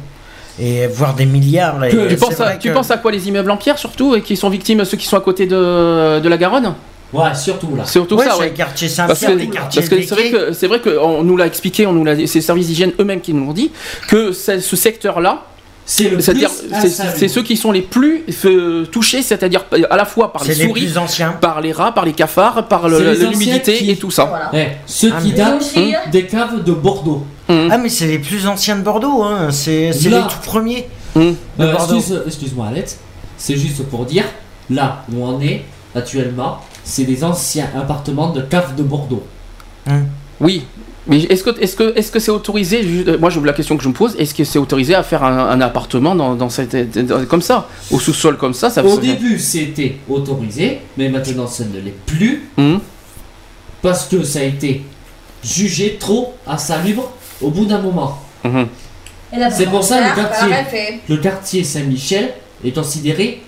Et 0.60 0.86
voire 0.86 1.14
des 1.14 1.24
milliards. 1.24 1.82
et 1.84 1.90
Que- 1.90 1.96
Tu 2.08 2.10
c'est 2.10 2.16
penses, 2.16 2.40
à, 2.40 2.56
tu 2.56 2.68
que- 2.68 2.74
penses 2.74 2.90
à 2.90 2.98
quoi 2.98 3.10
les 3.10 3.26
immeubles 3.26 3.50
en 3.50 3.56
pierre 3.56 3.78
surtout 3.78 4.14
et 4.14 4.20
qui 4.20 4.36
sont 4.36 4.50
victimes 4.50 4.84
ceux 4.84 4.98
qui 4.98 5.06
sont 5.06 5.16
à 5.16 5.20
côté 5.20 5.46
de, 5.46 6.20
de 6.20 6.28
la 6.28 6.36
Garonne? 6.36 6.74
Ouais, 7.12 7.34
surtout 7.34 7.74
là. 7.76 7.82
C'est 7.84 7.92
surtout 7.92 8.16
Ouais, 8.16 8.24
ça, 8.24 8.32
c'est 8.32 8.38
ouais. 8.40 8.48
les 8.48 8.54
quartiers 8.54 8.88
Parce 8.96 9.20
que, 9.20 9.26
Saint-Pierre, 9.26 9.36
les 9.38 9.48
quartiers 9.50 9.82
parce 9.82 9.88
que 9.90 10.02
c'est 10.02 10.14
vrai 10.14 10.30
que 10.30 10.52
c'est 10.52 10.66
vrai 10.66 10.80
que 10.80 10.98
on 10.98 11.22
nous 11.22 11.36
l'a 11.36 11.46
expliqué, 11.46 11.86
on 11.86 11.92
nous 11.92 12.04
l'a, 12.04 12.14
c'est 12.16 12.34
les 12.36 12.40
services 12.40 12.68
d'hygiène 12.68 12.92
eux-mêmes 12.98 13.20
qui 13.20 13.34
nous 13.34 13.44
l'ont 13.46 13.52
dit 13.52 13.70
que 14.08 14.32
ce 14.32 14.58
secteur-là, 14.76 15.42
C'est 15.84 16.10
c'est, 16.22 17.28
ceux 17.28 17.42
qui 17.42 17.56
sont 17.56 17.72
les 17.72 17.82
plus 17.82 18.24
euh, 18.44 18.86
touchés, 18.86 19.20
c'est-à-dire 19.20 19.64
à 19.90 19.96
la 19.96 20.04
fois 20.04 20.32
par 20.32 20.44
les 20.44 20.54
les 20.54 20.66
souris, 20.68 20.80
plus 20.86 20.96
anciens. 20.96 21.32
par 21.32 21.60
les 21.60 21.72
rats, 21.72 21.92
par 21.92 22.04
les 22.04 22.12
cafards, 22.12 22.66
par 22.68 22.88
les 22.88 23.14
l'humidité 23.16 23.74
qui- 23.78 23.90
et 23.90 23.96
tout 23.96 24.10
ça. 24.10 24.24
Voilà. 24.26 24.50
Eh, 24.54 24.76
ceux 24.86 25.12
Ah, 25.14 25.20
qui 25.20 25.28
mais- 25.30 25.34
datent 25.34 25.72
hein. 25.76 25.90
des 26.10 26.26
caves 26.26 26.62
de 26.64 26.72
Bordeaux. 26.72 27.26
Hum. 27.48 27.68
Ah, 27.70 27.78
mais 27.78 27.88
c'est 27.88 28.06
les 28.06 28.20
plus 28.20 28.46
anciens 28.46 28.76
de 28.76 28.82
Bordeaux, 28.82 29.22
hein. 29.22 29.48
c'est 29.50 29.90
les 29.90 30.10
tout 30.10 30.38
premiers. 30.44 30.88
De 31.16 31.34
Euh, 31.60 31.72
Bordeaux. 31.72 31.96
excuse, 31.98 32.22
excuse-moi 32.26 32.68
Alex, 32.68 32.98
c'est 33.36 33.56
juste 33.56 33.82
pour 33.90 34.06
dire, 34.06 34.24
là 34.70 35.04
où 35.12 35.22
on 35.26 35.40
est 35.42 35.62
actuellement, 35.94 36.60
c'est 36.84 37.04
des 37.04 37.22
anciens 37.24 37.68
appartements 37.76 38.30
de 38.30 38.40
caves 38.42 38.74
de 38.74 38.82
Bordeaux. 38.82 39.22
Oui. 40.40 40.64
Mais 41.08 41.20
est-ce 41.24 41.42
que 41.42 41.50
est-ce 41.60 41.74
que 41.74 41.92
est-ce 41.98 42.12
que 42.12 42.20
c'est 42.20 42.30
autorisé 42.30 42.84
juste- 42.84 43.08
euh, 43.08 43.18
Moi, 43.18 43.28
je 43.28 43.40
la 43.40 43.52
question 43.52 43.76
que 43.76 43.82
je 43.82 43.88
me 43.88 43.92
pose 43.92 44.14
est-ce 44.20 44.32
que 44.34 44.44
c'est 44.44 44.60
autorisé 44.60 44.94
à 44.94 45.02
faire 45.02 45.24
un, 45.24 45.48
un 45.50 45.60
appartement 45.60 46.14
dans, 46.14 46.36
dans 46.36 46.48
cette 46.48 46.76
dans- 47.06 47.24
comme 47.26 47.42
ça, 47.42 47.68
au 47.90 47.98
sous-sol 47.98 48.36
comme 48.36 48.54
ça 48.54 48.70
Ça 48.70 48.84
Au 48.84 48.98
début 48.98 49.36
c'était 49.40 49.96
autorisé, 50.08 50.78
mais 50.96 51.08
maintenant 51.08 51.48
ça 51.48 51.64
ne 51.64 51.80
l'est 51.80 51.96
plus, 52.06 52.48
Hum. 52.56 52.78
parce 53.82 54.06
que 54.06 54.22
ça 54.22 54.38
a 54.38 54.44
été 54.44 54.82
jugé 55.42 55.96
trop 55.98 56.34
insalubre 56.46 57.10
au 57.40 57.50
bout 57.50 57.64
d'un 57.64 57.80
moment. 57.80 58.20
C'est 59.50 59.66
pour 59.70 59.82
ça, 59.82 60.08
le 60.08 60.14
quartier. 60.14 60.54
fait. 60.70 61.00
Le 61.08 61.16
quartier 61.16 61.64
Saint-Michel 61.64 62.32
est 62.64 62.70
considéré 62.72 63.42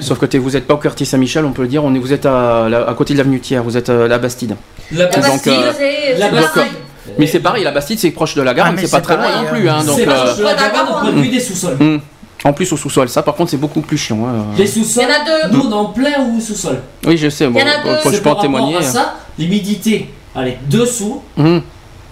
Sauf 0.00 0.18
que 0.18 0.36
vous 0.36 0.50
n'êtes 0.50 0.66
pas 0.66 0.74
au 0.74 0.78
quartier 0.78 1.06
Saint-Michel, 1.06 1.44
on 1.44 1.52
peut 1.52 1.62
le 1.62 1.68
dire, 1.68 1.82
on 1.84 1.94
est, 1.94 1.98
vous 1.98 2.12
êtes 2.12 2.26
à, 2.26 2.68
la- 2.68 2.88
à 2.88 2.94
côté 2.94 3.14
de 3.14 3.18
l'avenue 3.18 3.40
Thiers, 3.40 3.58
vous 3.60 3.76
êtes 3.76 3.88
à 3.88 4.06
la 4.06 4.18
Bastide. 4.18 4.56
La 4.92 5.06
Donc, 5.06 5.22
Bastille, 5.22 5.52
euh, 5.52 5.72
c'est 5.76 6.18
la 6.18 6.28
pareil. 6.28 6.70
Mais 7.18 7.26
c'est 7.26 7.40
pareil, 7.40 7.64
la 7.64 7.70
Bastide 7.70 7.98
c'est 7.98 8.10
proche 8.10 8.34
de 8.34 8.42
la 8.42 8.52
gare, 8.52 8.66
Ah, 8.68 8.72
mais 8.72 8.82
c'est 8.82 8.90
pas 8.90 9.00
très 9.00 9.16
loin 9.16 9.42
non 9.42 9.48
plus. 9.48 9.68
Hein, 9.68 9.76
hein. 9.80 9.84
donc, 9.84 9.96
C'est 9.98 10.08
euh, 10.08 10.12
proche 10.24 10.36
de 10.38 10.42
la 10.44 10.54
Garonne 10.54 10.88
au 10.88 11.00
point 11.00 11.12
de 11.12 11.20
vue 11.20 11.28
Mm. 11.28 11.30
des 11.30 11.40
sous-sols. 11.40 11.76
hum. 11.80 12.00
En 12.44 12.52
plus 12.52 12.70
au 12.72 12.76
sous-sol, 12.76 13.08
ça 13.08 13.22
par 13.22 13.34
contre 13.34 13.50
c'est 13.50 13.56
beaucoup 13.56 13.80
plus 13.80 13.96
chiant. 13.96 14.18
hein. 14.26 14.44
Les 14.58 14.66
sous-sols, 14.66 15.04
Il 15.08 15.08
y 15.08 15.32
en 15.32 15.44
a 15.44 15.48
deux. 15.48 15.56
nous 15.56 15.64
on 15.66 15.70
est 15.70 15.74
en 15.74 15.84
plein 15.86 16.20
ou 16.20 16.38
sous-sol. 16.40 16.78
Oui, 17.06 17.16
je 17.16 17.28
sais, 17.30 17.48
moi, 17.48 17.60
y 17.62 17.64
en 17.64 17.66
a 17.66 17.82
deux. 17.82 17.88
moi, 17.90 17.98
je 18.04 18.10
C'est 18.10 18.22
peux 18.22 18.28
en 18.28 18.34
témoigner. 18.36 18.76
à 18.76 18.82
ça, 18.82 19.14
l'humidité, 19.38 20.10
elle 20.36 20.48
est 20.48 20.58
dessous, 20.68 21.22
Hum. 21.38 21.62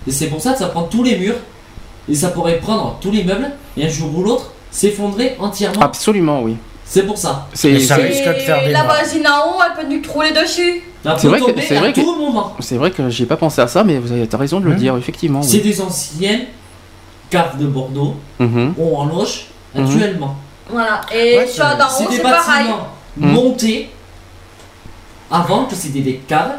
et 0.09 0.11
c'est 0.11 0.27
pour 0.29 0.41
ça 0.41 0.53
que 0.55 0.59
ça 0.61 0.67
prend 0.69 0.85
tous 0.85 1.03
les 1.03 1.19
murs, 1.19 1.37
et 2.11 2.15
ça 2.15 2.29
pourrait 2.29 2.57
prendre 2.59 2.97
tous 3.03 3.11
les 3.11 3.23
meubles, 3.23 3.51
et 3.77 3.85
un 3.85 3.89
jour 3.89 4.11
ou 4.17 4.23
l'autre, 4.23 4.53
s'effondrer 4.71 5.37
entièrement. 5.39 5.81
Absolument, 5.83 6.41
oui. 6.43 6.57
C'est 6.87 7.03
pour 7.07 7.17
ça. 7.19 7.49
C'est 7.55 7.79
ça 7.81 7.97
c'est- 7.97 8.03
risque 8.03 8.25
de 8.29 8.33
faire 8.35 8.63
Et 8.63 8.67
des 8.67 8.73
la 8.73 8.85
voisine 8.85 9.27
en 9.27 9.51
haut, 9.51 9.61
elle 9.65 9.85
peut 9.87 9.93
nous 9.95 10.01
trouver 10.03 10.33
dessus. 10.33 10.83
Ça 11.03 11.17
C'est 11.19 11.29
vrai 11.29 11.41
que- 11.41 11.61
c'est 11.61 11.75
vrai 11.77 11.93
que- 11.93 12.01
c'est 12.61 12.77
vrai 12.77 12.91
que 12.91 13.11
j'ai 13.11 13.27
pas 13.27 13.37
pensé 13.37 13.61
à 13.61 13.67
ça, 13.69 13.85
mais 13.85 13.99
vous 13.99 14.13
avez 14.13 14.29
raison 14.33 14.61
de 14.61 14.67
le 14.67 14.73
Mhm. 14.73 14.77
dire, 14.79 14.97
effectivement. 14.97 15.43
C'est 15.43 15.57
Oui. 15.59 15.63
des 15.63 15.81
anciennes 15.81 16.47
caves 17.31 17.59
de 17.59 17.67
Bordeaux 17.67 18.15
où 18.41 18.45
on 18.99 19.05
loge 19.07 19.47
Mhm. 19.75 19.85
actuellement. 19.85 20.37
Voilà. 20.71 21.01
Et 21.15 21.39
Ouais, 21.39 21.47
c'est- 21.47 21.61
d'en 21.61 21.89
C'est 21.89 22.07
haut, 22.07 22.11
c'est 22.11 22.23
pareil. 22.23 22.67
montés 23.17 23.91
avant 25.31 25.65
que 25.65 25.75
c'était 25.75 26.01
des 26.01 26.17
caves. 26.27 26.53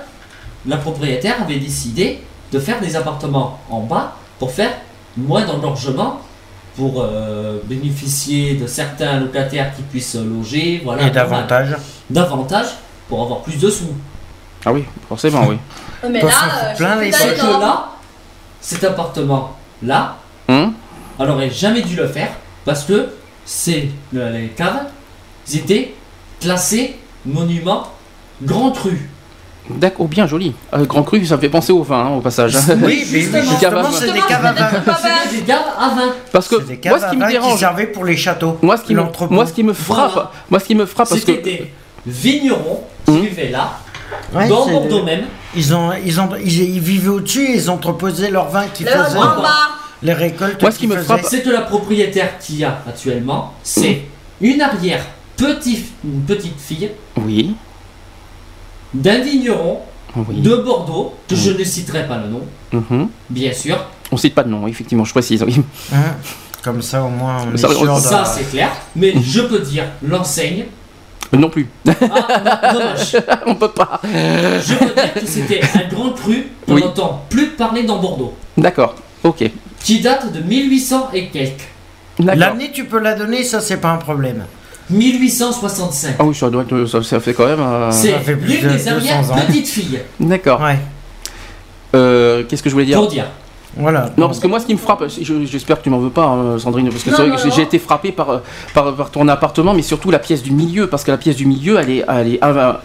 La 0.68 0.78
propriétaire 0.78 1.36
avait 1.42 1.60
décidé 1.60 2.20
de 2.52 2.60
faire 2.60 2.80
des 2.82 2.96
appartements 2.96 3.60
en 3.70 3.82
bas 3.82 4.14
pour 4.40 4.52
faire 4.52 4.72
moins 5.18 5.46
d'engorgement 5.46 6.20
pour 6.76 7.02
euh, 7.02 7.60
bénéficier 7.66 8.56
de 8.56 8.68
certains 8.68 9.20
locataires 9.20 9.74
qui 9.76 9.82
puissent 9.84 10.16
loger, 10.16 10.82
voilà, 10.84 11.08
Et 11.08 11.10
davantage. 11.12 11.76
davantage 12.10 12.68
pour 13.08 13.24
avoir 13.24 13.42
plus 13.42 13.58
de 13.60 13.70
sous. 13.70 13.94
Ah 14.66 14.74
oui, 14.74 14.84
forcément, 15.08 15.46
oui. 15.48 15.58
Mais 16.10 16.22
là, 16.22 16.28
euh, 16.72 16.76
plein 16.76 17.00
les 17.00 17.12
que 17.12 17.60
là, 17.62 17.90
cet 18.62 18.84
appartement 18.84 19.56
là, 19.82 20.18
Hum 20.48 20.74
elle 21.18 21.30
aurait 21.30 21.50
jamais 21.50 21.82
dû 21.82 21.96
le 21.96 22.08
faire 22.08 22.30
parce 22.66 22.84
que 22.84 23.08
c'est 23.46 23.90
le- 24.12 24.30
les 24.32 24.50
caves, 24.50 24.88
ils 25.48 25.60
étaient 25.60 25.94
classés 26.42 26.98
monument 27.26 27.84
grand 28.44 28.72
cru. 28.72 29.10
D'accord, 29.70 30.06
oh, 30.06 30.08
bien 30.08 30.28
joli. 30.28 30.54
Euh, 30.74 30.86
Grand 30.86 31.02
Cru, 31.04 31.26
ça 31.26 31.38
me 31.38 31.42
fait 31.42 31.50
penser 31.50 31.72
au 31.74 31.82
vin, 31.82 32.06
hein, 32.06 32.10
au 32.18 32.22
passage. 32.22 32.56
Oui, 32.84 33.04
justement. 33.10 33.42
justement, 33.44 33.92
c'est 33.92 34.12
des 34.14 34.20
caves 34.20 34.46
à 34.46 34.54
c'est 34.56 34.62
vin. 34.64 34.70
C'était 34.96 35.38
des 35.38 35.44
caves 35.44 35.62
à 35.80 35.90
vin. 35.96 36.14
Parce 36.32 36.48
que 36.48 36.56
C'est 36.68 36.82
des 36.82 36.90
moi, 36.90 37.00
ce 37.00 37.06
à 37.06 37.10
qui 37.10 37.18
me 37.18 37.28
dérange, 37.28 37.60
servaient 37.60 37.88
pour 37.88 38.06
les 38.06 38.16
châteaux. 38.16 38.58
moi, 38.62 38.78
ce 38.78 38.84
qui 38.84 38.94
me, 38.94 39.04
moi, 39.32 39.46
ce 39.48 39.54
qui 39.54 39.64
me 39.64 39.74
frappe, 39.74 40.12
Voilà. 40.14 40.32
moi, 40.52 40.60
ce 40.60 40.66
qui 40.66 40.76
me 40.76 40.86
frappe, 40.86 41.10
parce 41.10 41.20
C'était 41.20 41.38
que 41.40 41.44
des 41.44 41.72
vignerons 42.06 42.84
qui 43.06 43.12
Hum. 43.12 43.22
vivaient 43.22 43.50
là, 43.50 43.72
Ouais, 44.34 44.48
dans 44.48 44.66
c'est- 44.66 44.72
Bordeaux 44.72 45.04
même. 45.04 45.24
Ils, 45.56 45.74
ont, 45.74 45.90
ils, 46.06 46.20
ont, 46.22 46.30
ils, 46.44 46.76
ils 46.76 46.80
vivaient 46.80 47.10
au-dessus 47.10 47.46
et 47.50 47.56
ils 47.56 47.70
entreposaient 47.70 48.30
leur 48.30 48.50
vin 48.50 48.66
qui 48.74 48.84
Le 48.84 48.92
faisaient, 48.92 49.18
en 49.18 49.42
bas. 49.42 49.50
les 50.04 50.14
récoltes 50.14 50.62
Moi, 50.62 50.72
ce 50.72 50.78
qui 50.80 50.86
me 50.88 50.96
faisaient. 50.96 51.06
frappe- 51.06 51.26
C'est 51.28 51.42
que 51.42 51.50
la 51.50 51.62
propriétaire 51.62 52.38
qu'il 52.38 52.58
y 52.58 52.64
a 52.64 52.78
actuellement, 52.88 53.54
c'est 53.64 54.04
une 54.42 54.62
arrière 54.62 55.04
petite, 55.36 55.88
une 56.04 56.22
petite 56.22 56.60
fille 56.60 56.92
oui, 57.18 57.56
d'un 58.96 59.20
vigneron 59.20 59.80
oui. 60.16 60.42
de 60.42 60.56
Bordeaux, 60.56 61.14
que 61.28 61.36
je 61.36 61.52
ne 61.52 61.64
citerai 61.64 62.08
pas 62.08 62.18
le 62.18 62.28
nom, 62.30 62.42
Mhm. 62.72 63.10
bien 63.30 63.54
sûr. 63.54 63.78
On 64.12 64.18
cite 64.18 64.34
pas 64.36 64.44
de 64.44 64.50
nom, 64.50 64.68
effectivement, 64.68 65.04
je 65.06 65.12
précise. 65.12 65.44
oui. 65.44 65.62
Hein 65.94 66.16
Comme 66.64 66.82
ça, 66.82 67.04
au 67.04 67.10
moins, 67.10 67.46
on 67.54 67.58
Ça, 67.58 67.68
est 67.70 67.74
sûr 67.76 67.98
Ça, 68.00 68.22
de... 68.24 68.28
c'est 68.28 68.50
clair. 68.50 68.70
Mais 68.96 69.14
je 69.22 69.42
peux 69.42 69.60
dire 69.60 69.84
l'enseigne. 70.02 70.66
Euh, 71.34 71.38
Non 71.38 71.50
plus. 71.50 71.68
Ah, 71.88 72.74
dommage. 72.74 73.18
On 73.46 73.56
peut 73.56 73.72
pas. 73.72 74.00
Je 74.04 74.74
peux 74.76 74.94
dire 74.94 75.14
que 75.16 75.26
c'était 75.26 75.62
un 75.76 75.88
grand 75.94 76.12
cru 76.12 76.48
qu'on 76.66 76.76
Oui. 76.76 76.82
n'entend 76.82 77.24
plus 77.30 77.48
parler 77.50 77.84
dans 77.84 77.98
Bordeaux, 78.00 78.34
D'accord. 78.58 78.96
Ok. 79.24 79.44
qui 79.84 80.00
date 80.02 80.32
de 80.34 80.40
1800 80.42 81.10
et 81.14 81.28
quelques. 81.30 81.68
D'accord. 82.20 82.36
L'année, 82.40 82.72
tu 82.74 82.86
peux 82.86 83.00
la 83.00 83.14
donner, 83.16 83.44
ça, 83.44 83.60
c'est 83.60 83.78
pas 83.78 83.90
un 83.90 83.98
problème. 83.98 84.46
1865. 84.90 86.16
Ah 86.20 86.24
oui, 86.26 86.36
ça 86.36 86.50
doit 86.50 86.64
être, 86.64 86.86
ça, 86.86 87.02
ça 87.04 87.20
fait 87.20 87.34
quand 87.34 87.46
même. 87.48 87.60
euh, 87.60 87.92
C'est 87.92 88.12
ça 88.12 88.20
fait 88.20 88.36
plus 88.36 88.58
l'une 88.58 88.64
de 88.64 88.68
des 88.70 88.78
200 88.78 88.92
arrières 88.92 89.32
ans. 89.32 89.36
petites 89.48 89.68
filles, 89.68 90.00
D'accord. 90.20 90.62
Ouais, 90.62 90.80
Euh, 91.96 92.44
Qu'est-ce 92.48 92.62
que 92.64 92.70
je 92.70 92.74
voulais 92.76 92.86
dire 92.86 93.00
pour 93.00 93.08
dire. 93.08 93.26
Voilà. 93.78 94.12
Non, 94.18 94.28
parce 94.28 94.40
que 94.40 94.48
moi, 94.48 94.60
ce 94.60 94.66
qui 94.66 94.74
me 94.74 94.78
frappe, 94.80 95.04
je- 95.08 95.46
j'espère 95.46 95.80
que 95.80 95.84
tu 95.84 95.90
m'en 95.90 96.00
veux 96.00 96.10
pas, 96.10 96.26
hein, 96.26 96.58
Sandrine, 96.60 96.90
parce 96.90 97.04
que 97.04 97.10
c'est 97.12 97.16
vrai 97.18 97.28
non, 97.28 97.36
que 97.36 97.50
j'ai- 97.52 97.62
été 97.64 97.80
frappé 97.80 98.12
par, 98.12 98.30
euh, 98.30 98.38
par, 98.74 98.94
par 98.96 99.12
ton 99.12 99.28
appartement, 99.28 99.74
mais 99.74 99.82
surtout 99.82 100.12
la 100.12 100.20
pièce 100.20 100.42
du 100.44 100.52
milieu, 100.52 100.88
parce 100.88 101.04
que 101.04 101.12
la 101.12 101.18
pièce 101.18 101.36
du 101.36 101.46
milieu, 101.46 101.78
elle 101.80 101.90
est, 101.90 102.06
elle 102.08 102.28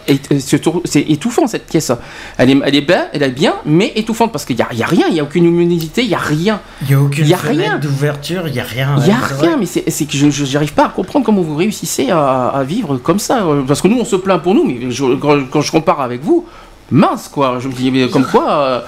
est, 0.08 0.32
est- 0.32 0.40
c'est 0.84 1.00
étouffant 1.08 1.46
cette 1.46 1.66
pièce. 1.66 1.92
Elle 2.38 2.50
est, 2.50 2.60
elle 2.64 2.74
est 2.74 2.80
bien, 2.80 3.04
elle 3.12 3.22
est 3.22 3.30
bien, 3.30 3.54
mais 3.64 3.92
étouffante 3.96 4.32
parce 4.32 4.44
qu'il 4.44 4.58
y 4.58 4.62
a, 4.62 4.68
il 4.72 4.78
y 4.78 4.82
a 4.82 4.86
rien, 4.86 5.06
il 5.08 5.14
y 5.16 5.20
a 5.20 5.22
aucune 5.22 5.44
humidité, 5.44 6.02
il 6.02 6.08
y 6.08 6.14
a 6.14 6.18
rien, 6.18 6.60
Il 6.82 6.88
n'y 6.88 6.94
a 6.94 7.00
aucune 7.00 7.26
y 7.26 7.34
a 7.34 7.36
fenêtre 7.36 7.58
rien. 7.60 7.78
d'ouverture, 7.78 8.42
il 8.46 8.52
n'y 8.52 8.60
a 8.60 8.64
rien. 8.64 8.94
il 8.98 9.06
y 9.06 9.10
a 9.10 9.16
rien, 9.40 9.56
mais 9.58 9.66
c'est 9.66 9.88
c'est 9.90 10.06
que 10.06 10.16
je 10.16 10.30
j'arrive 10.30 10.72
pas 10.74 10.86
à 10.86 10.88
comprendre 10.88 11.24
comment 11.24 11.42
vous 11.42 11.54
réussissez 11.56 12.10
à, 12.10 12.48
à 12.48 12.64
vivre 12.64 12.96
comme 12.96 13.18
ça, 13.18 13.44
euh, 13.44 13.62
parce 13.66 13.80
que 13.82 13.88
nous 13.88 13.98
on 14.00 14.04
se 14.04 14.16
plaint 14.16 14.40
pour 14.42 14.54
nous, 14.54 14.64
mais 14.64 14.90
je- 14.90 15.14
quand, 15.16 15.38
quand 15.50 15.60
je 15.60 15.70
compare 15.70 16.00
avec 16.00 16.22
vous. 16.22 16.46
Mince 16.90 17.28
quoi, 17.28 17.58
je 17.60 17.68
me 17.68 17.72
dis 17.72 17.90
mais 17.90 18.08
comme 18.08 18.26
quoi 18.26 18.50
euh, 18.50 18.80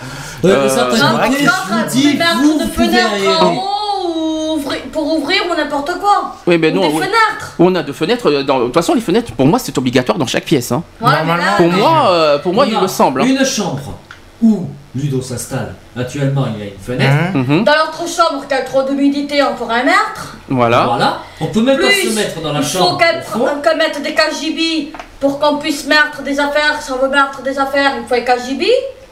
Euh, 0.45 0.69
je 0.69 1.75
vous 1.75 1.89
dis, 1.91 2.19
vous 2.43 2.59
de 2.59 2.65
pouvez 2.71 2.87
fenêtres 2.89 3.13
aller- 3.15 3.29
en 3.29 3.55
haut 3.55 3.61
ou 4.05 4.59
ouvrir- 4.59 4.83
pour 4.93 5.17
ouvrir 5.19 5.43
ou 5.51 5.55
n'importe 5.55 5.93
quoi. 6.01 6.35
oui 6.47 6.59
mais 6.59 6.71
Ou 6.73 6.75
non 6.75 6.81
des 6.83 6.87
oui. 6.89 7.01
fenêtres. 7.01 7.55
on 7.61 7.75
a 7.77 7.83
deux 7.83 7.93
fenêtres 7.93 8.29
euh, 8.31 8.43
dans- 8.43 8.59
de 8.61 8.65
toute 8.67 8.75
façon 8.75 8.95
les 8.95 9.01
fenêtres 9.01 9.33
pour 9.33 9.47
moi 9.47 9.59
c'est 9.61 9.77
obligatoire 9.79 10.19
dans 10.19 10.27
chaque 10.27 10.45
pièce 10.45 10.73
hein. 10.73 10.83
Ouais, 11.01 11.11
mais 11.11 11.17
Normalement, 11.27 11.37
là, 11.45 11.57
Pour 11.57 11.67
mais- 11.71 11.79
moi, 11.79 12.09
euh, 12.11 12.39
pour 12.39 12.53
moi, 12.55 12.65
On 12.67 12.71
il 12.71 12.77
a 12.77 12.81
me 12.81 12.87
semble. 12.89 13.23
hein. 13.23 13.27
Une 13.27 13.45
chambre 13.45 13.99
où 14.43 14.67
Ludo 14.95 15.23
s'installe. 15.23 15.75
Actuellement, 15.97 16.47
il 16.55 16.59
y 16.61 16.63
a 16.69 16.71
une 16.73 16.79
fenêtre. 16.79 17.17
Hein 17.35 17.39
Mhm, 17.39 17.65
Dans 17.65 17.73
l'autre 17.73 18.03
chambre, 18.09 18.45
qui 18.47 18.53
a 18.55 18.61
trop 18.63 18.83
d'humidité, 18.83 19.41
on 19.43 19.55
pourrait 19.55 19.81
un 19.81 19.85
mètre. 19.85 20.37
Voilà. 20.51 20.85
Voilà. 20.87 21.19
On 21.41 21.47
peut 21.47 21.63
même 21.63 21.79
pas 21.79 21.87
Plus, 21.87 22.11
se 22.11 22.15
mettre 22.15 22.41
dans 22.43 22.53
la 22.53 22.59
il 22.59 22.65
faut 22.67 22.79
chambre. 22.79 22.99
qu'elle 22.99 23.21
au 23.21 23.39
fond. 23.39 23.47
pr- 23.47 23.63
qu'elle 23.63 23.79
mette 23.79 24.03
des 24.03 24.13
KGB 24.15 24.93
pour 25.23 25.39
qu'on 25.39 25.57
puisse 25.59 25.87
mettre 25.87 26.21
des 26.25 26.39
affaires. 26.41 26.83
Si 26.83 26.91
on 26.91 26.99
veut 26.99 27.09
mettre 27.09 27.41
des 27.43 27.57
affaires, 27.59 27.93
il 27.97 28.07
faut 28.09 28.15
les 28.17 28.25
KGB. 28.25 28.67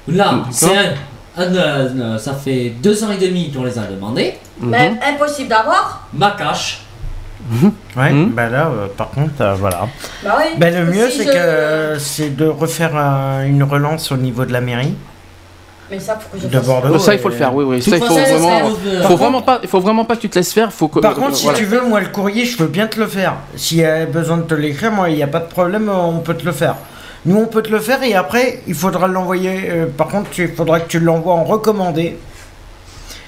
Là, 0.08 0.40
c'est 0.50 0.76
un, 0.76 1.42
un, 1.42 1.54
euh, 1.54 2.18
ça 2.18 2.34
fait 2.34 2.70
deux 2.82 3.02
ans 3.04 3.12
et 3.12 3.16
demi 3.16 3.52
qu'on 3.52 3.62
les 3.62 3.78
a 3.78 3.82
demandés. 3.82 4.34
Mhm. 4.58 4.70
Mais 4.70 4.92
impossible 5.12 5.48
d'avoir. 5.48 6.08
Ma 6.12 6.32
cache. 6.32 6.80
Ouais, 7.96 8.10
Mhm. 8.12 8.30
bah 8.32 8.48
là, 8.48 8.66
euh, 8.68 8.86
par 8.96 9.10
contre, 9.10 9.40
euh, 9.40 9.54
voilà. 9.54 9.86
Bah 10.24 10.36
oui. 10.38 10.44
Ben, 10.58 10.74
le 10.74 10.84
mieux, 10.92 11.08
Si 11.08 11.18
c'est 11.18 11.24
je- 11.26 11.30
que 11.32 11.36
euh, 11.36 11.98
c'est 11.98 12.36
de 12.36 12.46
refaire 12.46 12.90
euh, 12.94 13.44
une 13.46 13.62
relance 13.62 14.10
au 14.12 14.16
niveau 14.16 14.44
de 14.44 14.52
la 14.52 14.60
mairie 14.60 14.94
Mais 15.90 15.98
ça, 15.98 16.18
faut 16.18 16.36
que 16.36 16.42
je 16.42 16.46
de 16.46 16.56
fasse 16.56 16.66
Bordeaux. 16.66 16.98
Ça, 16.98 17.14
il 17.14 17.20
faut 17.20 17.28
le 17.28 17.34
faire, 17.34 17.54
oui, 17.54 17.64
oui. 17.64 17.82
Ça, 17.82 17.96
il 17.96 18.02
faut 18.02 18.14
vraiment. 18.14 18.70
Faut 19.08 19.16
vraiment 19.16 19.42
pas, 19.42 19.58
il 19.62 19.68
faut 19.68 19.80
vraiment 19.80 20.04
pas 20.04 20.16
que 20.16 20.20
tu 20.20 20.28
te 20.28 20.38
laisses 20.38 20.52
faire. 20.52 20.72
Faut 20.72 20.88
que. 20.88 21.00
Par 21.00 21.14
contre, 21.14 21.36
si 21.36 21.44
voilà. 21.44 21.58
tu 21.58 21.64
veux, 21.64 21.80
moi, 21.82 22.00
le 22.00 22.08
courrier, 22.08 22.44
je 22.44 22.56
peux 22.56 22.66
bien 22.66 22.86
te 22.86 23.00
le 23.00 23.06
faire. 23.06 23.34
S'il 23.56 23.78
y 23.78 23.84
a 23.84 24.06
besoin 24.06 24.36
de 24.36 24.42
te 24.42 24.54
l'écrire, 24.54 24.92
moi, 24.92 25.10
il 25.10 25.16
n'y 25.16 25.22
a 25.22 25.26
pas 25.26 25.40
de 25.40 25.48
problème, 25.48 25.90
on 25.90 26.18
peut 26.20 26.34
te 26.34 26.44
le 26.44 26.52
faire. 26.52 26.76
Nous, 27.26 27.36
on 27.36 27.46
peut 27.46 27.62
te 27.62 27.70
le 27.70 27.80
faire 27.80 28.02
et 28.02 28.14
après, 28.14 28.62
il 28.66 28.74
faudra 28.74 29.06
l'envoyer. 29.06 29.68
euh, 29.68 29.86
par 29.86 30.08
contre, 30.08 30.30
il 30.38 30.48
faudra 30.54 30.80
que 30.80 30.88
tu 30.88 31.00
l'envoies 31.00 31.34
en 31.34 31.44
recommandé 31.44 32.16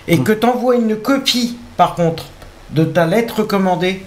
et 0.08 0.18
que 0.18 0.32
tu 0.32 0.46
envoies 0.46 0.76
une 0.76 0.96
copie, 0.96 1.58
par 1.76 1.94
contre, 1.94 2.24
de 2.70 2.84
ta 2.84 3.06
lettre 3.06 3.40
recommandée, 3.40 4.04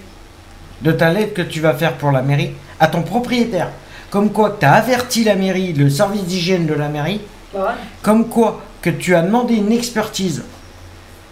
de 0.82 0.92
ta 0.92 1.10
lettre 1.10 1.34
que 1.34 1.42
tu 1.42 1.60
vas 1.60 1.72
faire 1.72 1.92
pour 1.94 2.10
la 2.10 2.22
mairie, 2.22 2.52
à 2.80 2.88
ton 2.88 3.02
propriétaire. 3.02 3.68
Comme 4.10 4.30
quoi, 4.30 4.56
tu 4.58 4.66
as 4.66 4.72
averti 4.72 5.24
la 5.24 5.36
mairie, 5.36 5.72
le 5.72 5.88
service 5.88 6.24
d'hygiène 6.24 6.66
de 6.66 6.74
la 6.74 6.88
mairie, 6.88 7.20
Bah 7.56 7.62
ouais. 7.68 7.74
comme 8.02 8.28
quoi 8.28 8.60
que 8.82 8.90
tu 8.90 9.14
as 9.14 9.22
demandé 9.22 9.54
une 9.54 9.72
expertise, 9.72 10.42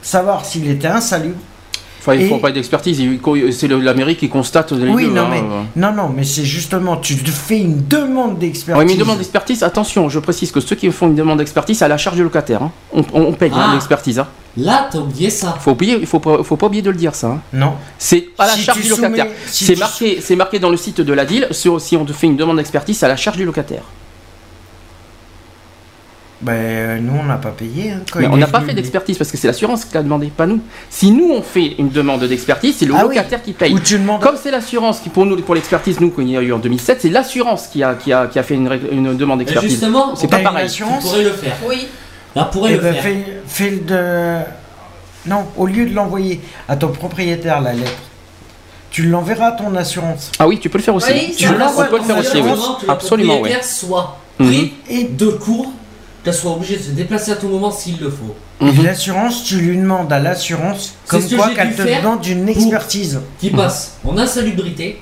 savoir 0.03 0.45
s'il 0.45 0.69
était 0.71 0.89
insalubre. 0.89 1.37
Enfin, 2.01 2.15
il 2.17 2.29
faut 2.29 2.37
Et- 2.37 2.41
pas 2.41 2.53
d'expertise. 2.53 3.03
C'est 3.53 3.67
la 3.69 3.95
mairie 3.95 4.17
qui 4.17 4.29
constate 4.29 4.73
les 4.73 4.91
Oui, 4.91 5.07
deux, 5.07 5.13
non, 5.13 5.23
hein, 5.23 5.29
mais, 5.31 5.39
euh. 5.39 5.63
non, 5.77 5.93
non, 5.93 6.11
mais 6.15 6.23
c'est 6.25 6.45
justement, 6.45 6.99
tu 6.99 7.17
te 7.17 7.31
fais 7.31 7.59
une 7.61 7.87
demande 7.89 8.39
d'expertise. 8.39 8.79
Oui, 8.79 8.85
mais 8.87 8.93
une 8.93 8.99
demande 8.99 9.17
d'expertise, 9.19 9.63
attention, 9.63 10.11
je 10.11 10.19
précise 10.19 10.53
que 10.53 10.61
ceux 10.61 10.77
qui 10.77 10.91
font 10.93 11.07
une 11.07 11.15
demande 11.15 11.39
d'expertise, 11.39 11.81
à 11.83 11.89
la 11.89 11.97
charge 11.97 12.17
du 12.17 12.23
locataire. 12.23 12.63
hein. 12.63 12.73
On, 12.93 13.01
on- 13.15 13.23
on 13.29 13.33
paye 13.33 13.51
hein, 13.55 13.69
Ah. 13.71 13.73
l'expertise. 13.73 14.19
Hein. 14.19 14.27
Là, 14.59 14.89
t'as 14.93 14.99
oublié 14.99 15.31
ça. 15.31 15.57
Faut 15.61 15.71
oublier, 15.71 15.97
il 15.99 16.07
faut, 16.07 16.21
pas- 16.21 16.43
faut 16.45 16.57
pas 16.59 16.67
oublier 16.67 16.83
de 16.83 16.91
le 16.91 16.97
dire 16.97 17.15
ça. 17.15 17.29
hein. 17.29 17.41
Non. 17.55 17.73
C'est 17.99 18.27
à 18.39 18.47
la 18.49 18.53
Si 18.53 18.61
charge 18.65 18.83
du 18.83 18.89
locataire. 18.91 19.27
si 19.47 19.65
c'est 19.65 19.77
marqué, 19.77 20.19
c'est 20.21 20.37
marqué 20.37 20.59
dans 20.59 20.71
le 20.71 20.77
site 20.77 21.01
de 21.01 21.13
la 21.15 21.25
DIL. 21.25 21.49
sur- 21.53 21.81
si 21.81 21.97
on 21.97 22.05
te 22.05 22.13
fait 22.13 22.27
une 22.27 22.37
demande 22.37 22.59
d'expertise, 22.59 22.99
c'est 22.99 23.07
à 23.07 23.09
la 23.09 23.17
charge 23.17 23.39
du 23.39 23.47
locataire. 23.47 23.83
Ben, 26.45 27.03
nous, 27.05 27.19
on 27.19 27.25
n'a 27.25 27.37
pas 27.39 27.51
payé. 27.51 27.93
hein, 27.93 28.01
quand 28.13 28.19
Mais 28.19 28.27
il 28.27 28.31
on 28.31 28.37
n'a 28.37 28.47
pas 28.47 28.61
fait 28.61 28.75
d'expertise 28.75 29.17
parce 29.17 29.31
que 29.31 29.37
c'est 29.39 29.47
l'assurance 29.47 29.85
qui 29.87 29.95
l'a 29.95 30.03
demandé, 30.03 30.27
pas 30.27 30.47
nous. 30.47 30.61
Si 30.91 31.11
nous 31.11 31.31
on 31.33 31.41
fait 31.43 31.75
une 31.79 31.89
demande 31.89 32.23
d'expertise, 32.25 32.77
c'est 32.79 32.85
le 32.85 32.93
Ah 32.95 33.07
oui. 33.07 33.15
locataire 33.17 33.43
qui 33.43 33.53
paye. 33.53 33.73
Ou 33.73 33.81
tu 33.81 33.99
demandes. 33.99 34.21
Comme 34.21 34.37
c'est 34.41 34.51
l'assurance 34.51 35.01
qui 35.01 35.09
pour 35.09 35.25
nous 35.25 35.37
pour 35.41 35.55
l'expertise 35.55 36.01
nous 36.01 36.11
qu'il 36.11 36.29
y 36.29 36.37
a 36.37 36.43
eu 36.43 36.53
en 36.53 36.59
2007, 36.59 36.99
c'est 37.01 37.09
l'assurance 37.09 37.69
qui 37.69 37.83
a, 37.83 37.95
qui, 37.95 38.13
a, 38.13 38.27
qui 38.27 38.39
a 38.39 38.43
fait 38.43 38.55
une, 38.57 38.71
une 38.93 39.17
demande 39.17 39.39
d'expertise. 39.39 39.71
justement, 39.71 40.15
C'est 40.17 40.29
pas 40.29 40.39
une 40.39 40.45
pareil. 40.45 40.69
tu 40.71 40.83
pourrais 40.85 41.25
le 41.25 41.31
faire. 41.31 41.57
Oui. 41.67 41.87
Là, 42.37 42.45
pourrait 42.45 42.73
Eh 42.73 42.77
le 42.77 42.83
ben, 42.83 42.95
faire. 42.95 43.15
fais, 43.47 43.71
de. 43.71 44.39
Non, 45.27 45.47
au 45.57 45.67
lieu 45.67 45.87
de 45.87 45.95
l'envoyer 45.95 46.41
à 46.69 46.77
ton 46.77 46.89
propriétaire 46.89 47.63
la 47.63 47.73
lettre, 47.73 47.91
tu 48.91 49.05
l'enverras 49.05 49.47
à 49.49 49.53
ton 49.53 49.75
assurance. 49.77 50.31
Ah 50.39 50.47
oui, 50.47 50.59
tu 50.61 50.69
peux 50.69 50.77
le 50.79 50.85
faire 50.85 50.95
aussi. 50.95 51.11
Oui, 51.11 51.35
Tu- 51.39 51.47
peut 51.47 51.55
le 51.55 52.03
faire 52.05 52.19
aussi, 52.19 52.41
oui. 52.41 52.51
Absolument, 52.87 53.41
oui. 53.41 53.51
soit 53.63 54.19
Mhm. 54.39 54.47
pris 54.49 54.75
Et, 54.91 55.05
de 55.05 55.29
court, 55.29 55.73
qu'elle 56.25 56.35
soit 56.35 56.53
obligée 56.53 56.77
de 56.79 56.83
se 56.83 56.91
déplacer 56.91 57.33
à 57.33 57.37
tout 57.37 57.49
moment 57.49 57.71
s'il 57.71 58.01
le 58.01 58.11
faut. 58.11 58.35
et 58.61 58.65
Mhm. 58.65 58.85
l'assurance, 58.85 59.45
tu 59.45 59.57
lui 59.59 59.77
demandes 59.77 60.11
à 60.13 60.19
l'assurance 60.21 60.95
C'est 61.05 61.11
comme 61.11 61.29
ce 61.29 61.35
quoi 61.37 61.51
qu'elle 61.51 61.75
te 61.77 61.83
demande 61.83 62.25
une 62.27 62.49
expertise. 62.49 63.21
Qui 63.39 63.51
Mhm. 63.51 63.57
passe 63.57 63.99
en 64.05 64.17
insalubrité, 64.17 65.01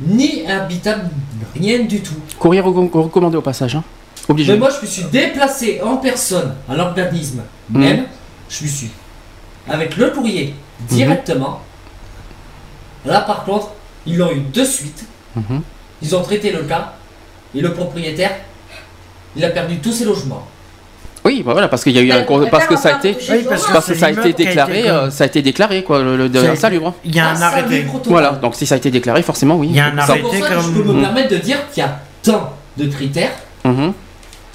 ni 0.00 0.46
habitable, 0.46 1.10
rien 1.54 1.80
du 1.84 2.00
tout. 2.00 2.14
Courrier 2.38 2.60
recom- 2.62 2.90
recommandé 2.90 3.36
au 3.36 3.42
passage. 3.42 3.76
Hein. 3.76 3.84
Obligé. 4.28 4.52
Mais 4.52 4.58
moi, 4.58 4.70
je 4.70 4.80
me 4.84 4.90
suis 4.90 5.04
déplacé 5.04 5.80
en 5.84 5.96
personne 5.96 6.54
à 6.68 6.74
l'organisme 6.74 7.42
même. 7.70 8.04
Je 8.48 8.64
me 8.64 8.68
suis, 8.68 8.90
avec 9.68 9.96
le 9.96 10.10
courrier, 10.10 10.54
directement. 10.88 11.60
Là, 13.04 13.20
par 13.22 13.44
contre, 13.44 13.70
ils 14.06 14.16
l'ont 14.16 14.30
eu 14.32 14.40
de 14.52 14.64
suite. 14.64 15.04
Mhm. 15.36 15.62
Ils 16.02 16.14
ont 16.16 16.22
traité 16.22 16.52
le 16.52 16.62
cas. 16.62 16.92
Et 17.54 17.60
le 17.60 17.72
propriétaire, 17.74 18.36
il 19.36 19.44
a 19.44 19.48
perdu 19.50 19.78
tous 19.78 19.92
ses 19.92 20.04
logements. 20.04 20.46
Oui, 21.24 21.44
bah 21.46 21.52
voilà, 21.52 21.68
parce 21.68 21.84
qu'il 21.84 21.92
y 21.94 21.98
a 21.98 22.02
eu 22.02 22.06
Mais 22.08 22.12
un 22.14 22.48
parce 22.50 22.66
que 22.66 22.74
ça 22.76 22.96
a 22.96 22.98
été 22.98 23.16
Oui, 23.30 23.44
parce 23.48 23.64
que 23.66 23.72
parce 23.72 23.86
que 23.86 23.94
c'est 23.94 24.00
ça 24.00 24.06
a 24.06 24.10
été 24.10 24.20
a 24.30 24.32
déclaré, 24.32 24.82
comme- 24.82 24.90
euh, 24.90 25.10
ça 25.10 25.22
a 25.22 25.26
été 25.28 25.40
déclaré 25.40 25.84
quoi, 25.84 26.02
le, 26.02 26.16
le 26.16 26.48
insalubre. 26.50 26.94
Il 27.04 27.14
y 27.14 27.20
a 27.20 27.28
un 27.30 27.40
arrêté. 27.40 27.86
Voilà, 28.06 28.32
donc 28.32 28.56
si 28.56 28.66
ça 28.66 28.74
a 28.74 28.78
été 28.78 28.90
déclaré, 28.90 29.22
forcément 29.22 29.54
oui. 29.54 29.68
Il 29.70 29.76
y 29.76 29.80
a 29.80 29.86
un 29.86 29.98
arrêté 29.98 30.20
pour 30.20 30.34
ça 30.34 30.40
que 30.48 30.60
je 30.60 30.70
peux 30.70 30.82
me 30.82 30.92
Mhm. 30.94 31.00
permettre 31.02 31.28
de 31.30 31.36
dire 31.36 31.58
qu'il 31.72 31.82
y 31.84 31.86
a 31.86 32.00
tant 32.24 32.52
de 32.76 32.86
critères 32.86 33.30
Mhm. 33.64 33.92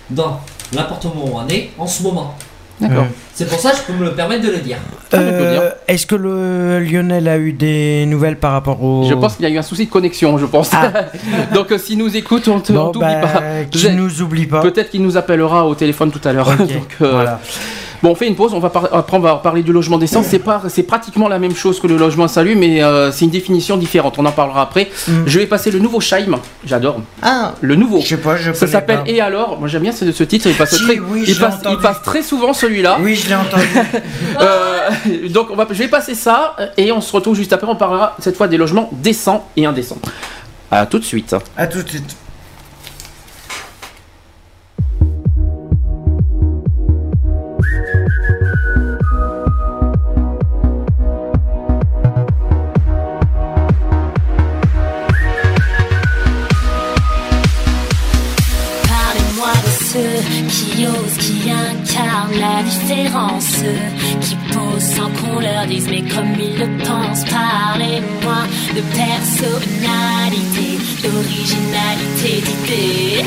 dans 0.09 0.41
l'appartement 0.73 1.23
où 1.25 1.37
on 1.37 1.47
est 1.47 1.69
en 1.77 1.87
ce 1.87 2.03
moment. 2.03 2.35
D'accord. 2.79 3.05
C'est 3.33 3.49
pour 3.49 3.59
ça 3.59 3.71
que 3.71 3.77
je 3.77 3.81
peux 3.83 3.93
me 3.93 4.05
le 4.05 4.13
permettre 4.13 4.45
de 4.45 4.51
le 4.51 4.57
dire. 4.57 4.77
Euh, 5.13 5.51
dire. 5.51 5.71
Est-ce 5.87 6.05
que 6.05 6.15
le 6.15 6.79
Lionel 6.79 7.27
a 7.27 7.37
eu 7.37 7.51
des 7.53 8.05
nouvelles 8.05 8.37
par 8.37 8.51
rapport 8.51 8.83
au. 8.83 9.07
Je 9.07 9.13
pense 9.15 9.35
qu'il 9.35 9.47
y 9.47 9.47
a 9.47 9.51
eu 9.51 9.57
un 9.57 9.63
souci 9.63 9.85
de 9.85 9.91
connexion, 9.91 10.37
je 10.37 10.45
pense. 10.45 10.69
Ah. 10.73 10.91
donc 11.53 11.71
euh, 11.71 11.77
s'il 11.77 11.97
nous 11.97 12.15
écoute, 12.15 12.47
on 12.47 12.59
t'oublie 12.59 12.99
bah, 12.99 13.27
pas. 13.27 13.89
nous 13.91 14.21
oublie 14.21 14.45
pas. 14.45 14.61
Peut-être 14.61 14.91
qu'il 14.91 15.01
nous 15.01 15.17
appellera 15.17 15.65
au 15.67 15.75
téléphone 15.75 16.11
tout 16.11 16.21
à 16.27 16.33
l'heure. 16.33 16.47
Euh, 17.01 17.11
voilà. 17.11 17.39
Bon, 18.03 18.11
on 18.11 18.15
fait 18.15 18.27
une 18.27 18.35
pause. 18.35 18.53
On 18.53 18.59
va 18.59 18.69
par- 18.69 18.93
après 18.93 19.17
on 19.17 19.19
va 19.19 19.35
parler 19.35 19.63
du 19.63 19.71
logement 19.73 19.97
décent. 19.97 20.23
C'est 20.23 20.39
pas, 20.39 20.61
c'est 20.69 20.83
pratiquement 20.83 21.27
la 21.27 21.39
même 21.39 21.55
chose 21.55 21.79
que 21.79 21.87
le 21.87 21.97
logement 21.97 22.25
insalubre, 22.25 22.59
mais 22.59 22.83
euh, 22.83 23.11
c'est 23.11 23.25
une 23.25 23.31
définition 23.31 23.77
différente. 23.77 24.15
On 24.17 24.25
en 24.25 24.31
parlera 24.31 24.61
après. 24.61 24.89
Mm. 25.07 25.11
Je 25.25 25.39
vais 25.39 25.47
passer 25.47 25.71
le 25.71 25.79
nouveau 25.79 25.99
Scheim. 25.99 26.37
J'adore. 26.65 27.01
Ah, 27.21 27.53
Le 27.61 27.75
nouveau. 27.75 27.99
je 28.01 28.07
sais 28.07 28.17
pas, 28.17 28.35
je 28.37 28.53
Ça 28.53 28.67
s'appelle. 28.67 29.01
Et 29.07 29.21
alors? 29.21 29.59
Moi 29.59 29.67
j'aime 29.67 29.83
bien 29.83 29.91
ce, 29.91 30.11
ce 30.11 30.23
titre, 30.23 30.47
il 30.47 30.55
passe, 30.55 30.75
Si, 30.75 30.83
très, 30.83 30.99
oui, 30.99 31.23
il, 31.27 31.37
passe 31.37 32.01
très 32.03 32.21
souvent 32.21 32.53
celui-là. 32.53 32.97
Oui, 33.01 33.15
je 33.15 33.27
l'ai 33.29 33.35
entendu. 33.35 33.67
Euh, 34.39 34.89
donc 35.29 35.47
on 35.51 35.55
va, 35.55 35.65
je 35.69 35.75
vais 35.75 35.87
passer 35.87 36.13
ça 36.13 36.55
et 36.77 36.91
on 36.91 37.01
se 37.01 37.11
retrouve 37.11 37.35
juste 37.35 37.53
après. 37.53 37.67
On 37.67 37.75
parlera 37.75 38.15
cette 38.19 38.35
fois 38.37 38.47
des 38.47 38.57
logements 38.57 38.89
décents 38.91 39.47
et 39.55 39.65
indécents. 39.65 39.97
À 40.69 40.85
tout 40.85 40.99
de 40.99 41.03
suite. 41.03 41.35
à 41.57 41.67
tout 41.67 41.81
de 41.81 41.89
suite. 41.89 42.15
Qui 60.49 60.85
osent, 60.85 61.17
qui 61.17 61.49
incarnent 61.49 62.39
la 62.39 62.63
différence, 62.63 63.63
qui 64.21 64.35
posent 64.53 64.91
sans 64.95 65.09
qu'on 65.17 65.39
leur 65.39 65.65
dise, 65.67 65.87
mais 65.89 66.01
comme 66.01 66.33
ils 66.39 66.57
le 66.57 66.67
pensent. 66.83 67.25
Parlez-moi 67.25 68.41
de 68.75 68.81
personnalité, 68.95 70.77
d'originalité, 71.03 72.41
d'idée. 72.45 73.23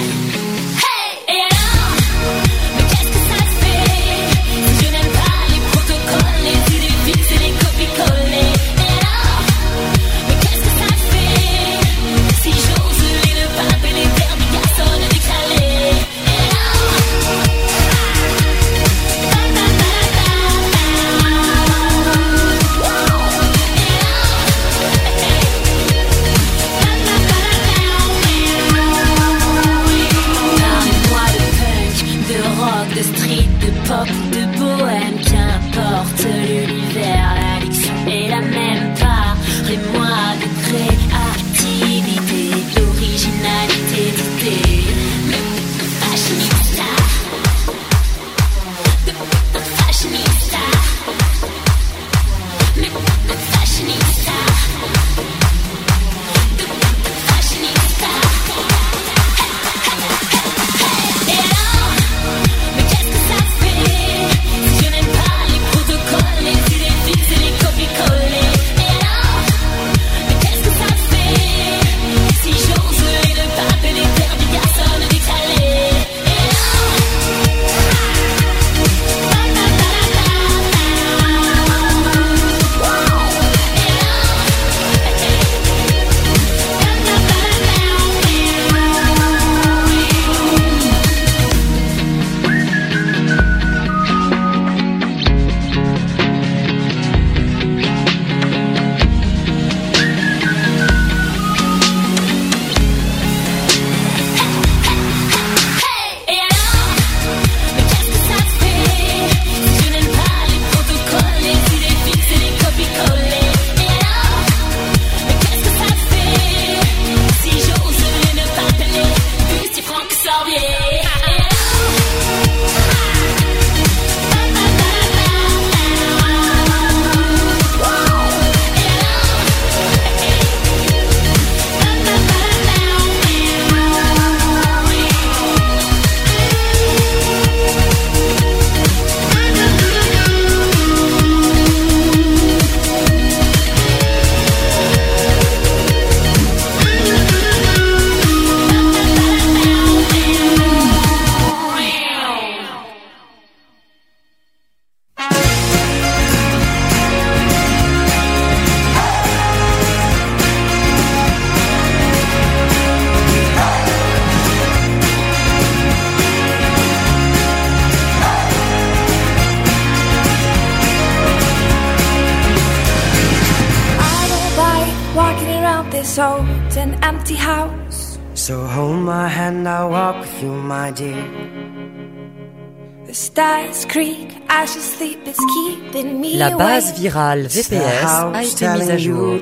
Virale 187.00 187.46
VPS 187.46 188.04
a 188.34 188.42
été 188.42 188.68
mise 188.68 188.90
à 188.90 188.98
jour. 188.98 189.38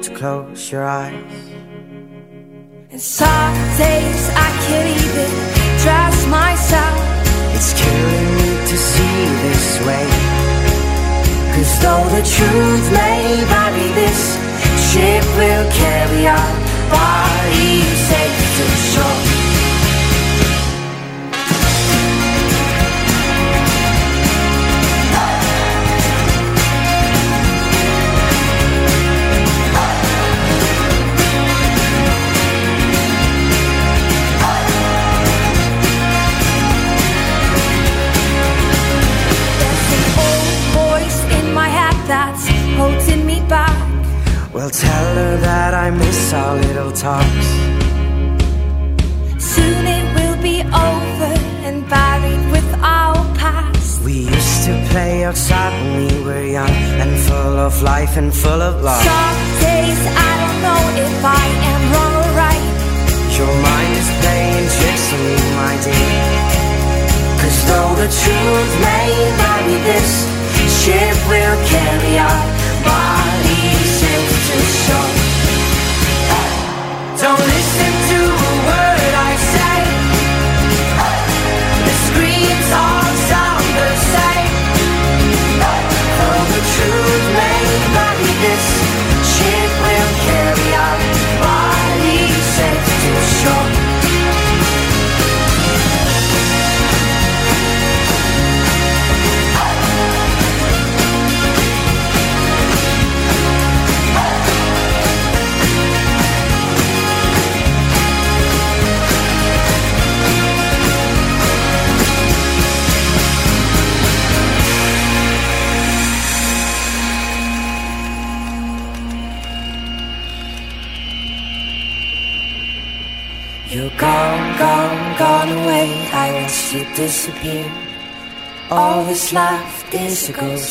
bicycles. 130.29 130.68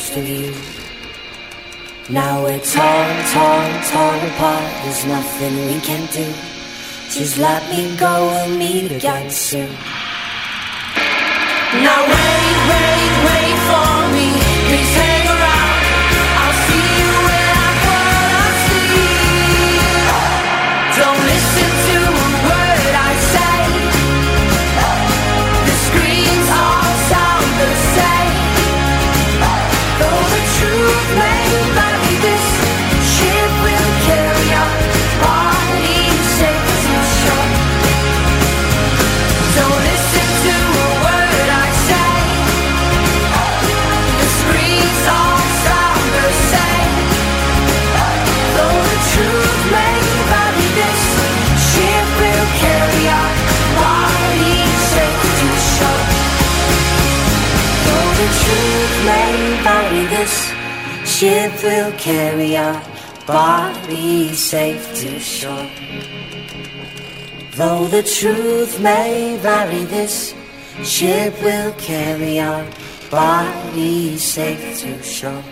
The 67.98 68.04
truth 68.04 68.80
may 68.80 69.38
vary, 69.41 69.84
this 69.86 70.36
ship 70.84 71.34
will 71.41 71.72
carry 71.80 72.39
our 72.39 72.64
bodies 73.10 74.22
safe 74.22 74.80
to 74.82 75.02
shore. 75.02 75.43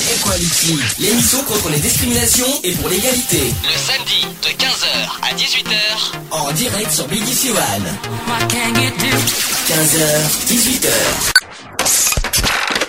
Equality, 0.00 0.78
l'émission 0.98 1.42
contre 1.44 1.68
les 1.70 1.78
discriminations 1.78 2.60
et 2.64 2.72
pour 2.72 2.88
l'égalité. 2.88 3.54
Le 3.62 3.78
samedi 3.78 4.26
de 4.42 4.48
15h 4.48 4.90
à 5.22 5.34
18h. 5.36 5.78
En 6.32 6.50
direct 6.52 6.90
sur 6.90 7.06
BBC 7.06 7.50
One. 7.50 7.88
15h, 9.68 10.06
18h. 10.48 11.37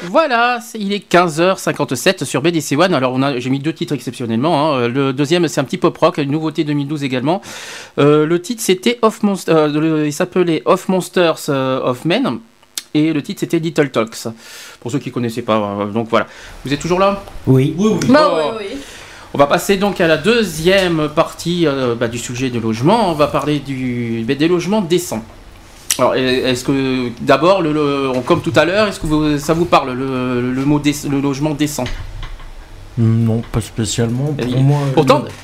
Voilà, 0.09 0.59
il 0.73 0.91
est 0.91 1.07
15h57 1.11 2.25
sur 2.25 2.41
BDC 2.41 2.75
One. 2.77 2.95
Alors, 2.95 3.13
on 3.13 3.21
a, 3.21 3.37
j'ai 3.39 3.51
mis 3.51 3.59
deux 3.59 3.73
titres 3.73 3.93
exceptionnellement. 3.93 4.73
hein. 4.75 4.87
Le 4.87 5.13
deuxième, 5.13 5.47
c'est 5.47 5.61
un 5.61 5.63
petit 5.63 5.77
pop 5.77 5.95
rock, 5.97 6.17
une 6.17 6.31
nouveauté 6.31 6.63
2012 6.63 7.03
également. 7.03 7.41
Euh, 7.99 8.25
le 8.25 8.41
titre, 8.41 8.63
c'était 8.65 8.97
Of 9.03 9.21
Monst- 9.21 9.49
euh, 9.49 10.05
il 10.07 10.11
s'appelait 10.13 10.63
Of 10.65 10.89
Monsters 10.89 11.37
euh, 11.49 11.79
of 11.83 12.05
Men. 12.05 12.39
Et 12.95 13.13
le 13.13 13.21
titre, 13.21 13.41
c'était 13.41 13.59
Little 13.59 13.91
Talks. 13.91 14.27
Pour 14.79 14.91
ceux 14.91 14.97
qui 14.97 15.11
connaissaient 15.11 15.43
pas. 15.43 15.57
euh, 15.81 15.85
donc 15.85 16.07
voilà. 16.09 16.25
Vous 16.65 16.73
êtes 16.73 16.79
toujours 16.79 16.99
là? 16.99 17.23
Oui. 17.45 17.75
Oui, 17.77 17.91
oui. 18.01 18.07
Bah 18.09 18.29
Oh. 18.31 18.37
oui, 18.59 18.65
oui. 18.71 18.77
On 19.35 19.37
va 19.37 19.45
passer 19.45 19.77
donc 19.77 20.01
à 20.01 20.07
la 20.07 20.17
deuxième 20.17 21.07
partie 21.09 21.67
euh, 21.67 21.93
bah, 21.93 22.07
du 22.07 22.17
sujet 22.17 22.49
de 22.49 22.57
logement. 22.59 23.11
On 23.11 23.13
va 23.13 23.27
parler 23.27 23.59
du, 23.59 24.23
bah, 24.27 24.33
des 24.33 24.47
logements 24.47 24.81
décents. 24.81 25.23
Alors, 25.99 26.15
est-ce 26.15 26.63
que 26.63 27.09
d'abord, 27.21 27.61
le, 27.61 28.11
comme 28.25 28.41
tout 28.41 28.53
à 28.55 28.65
l'heure, 28.65 28.87
est-ce 28.87 28.99
que 28.99 29.07
vous- 29.07 29.37
ça 29.37 29.53
vous 29.53 29.65
parle 29.65 29.93
le, 29.93 30.51
le 30.51 30.65
mot 30.65 30.81
le 31.09 31.19
logement 31.21 31.51
décent? 31.53 31.83
Non, 32.97 33.41
pas 33.53 33.61
spécialement. 33.61 34.33
Pour 34.37 34.45
Et- 34.45 34.59
moi, 34.61 34.79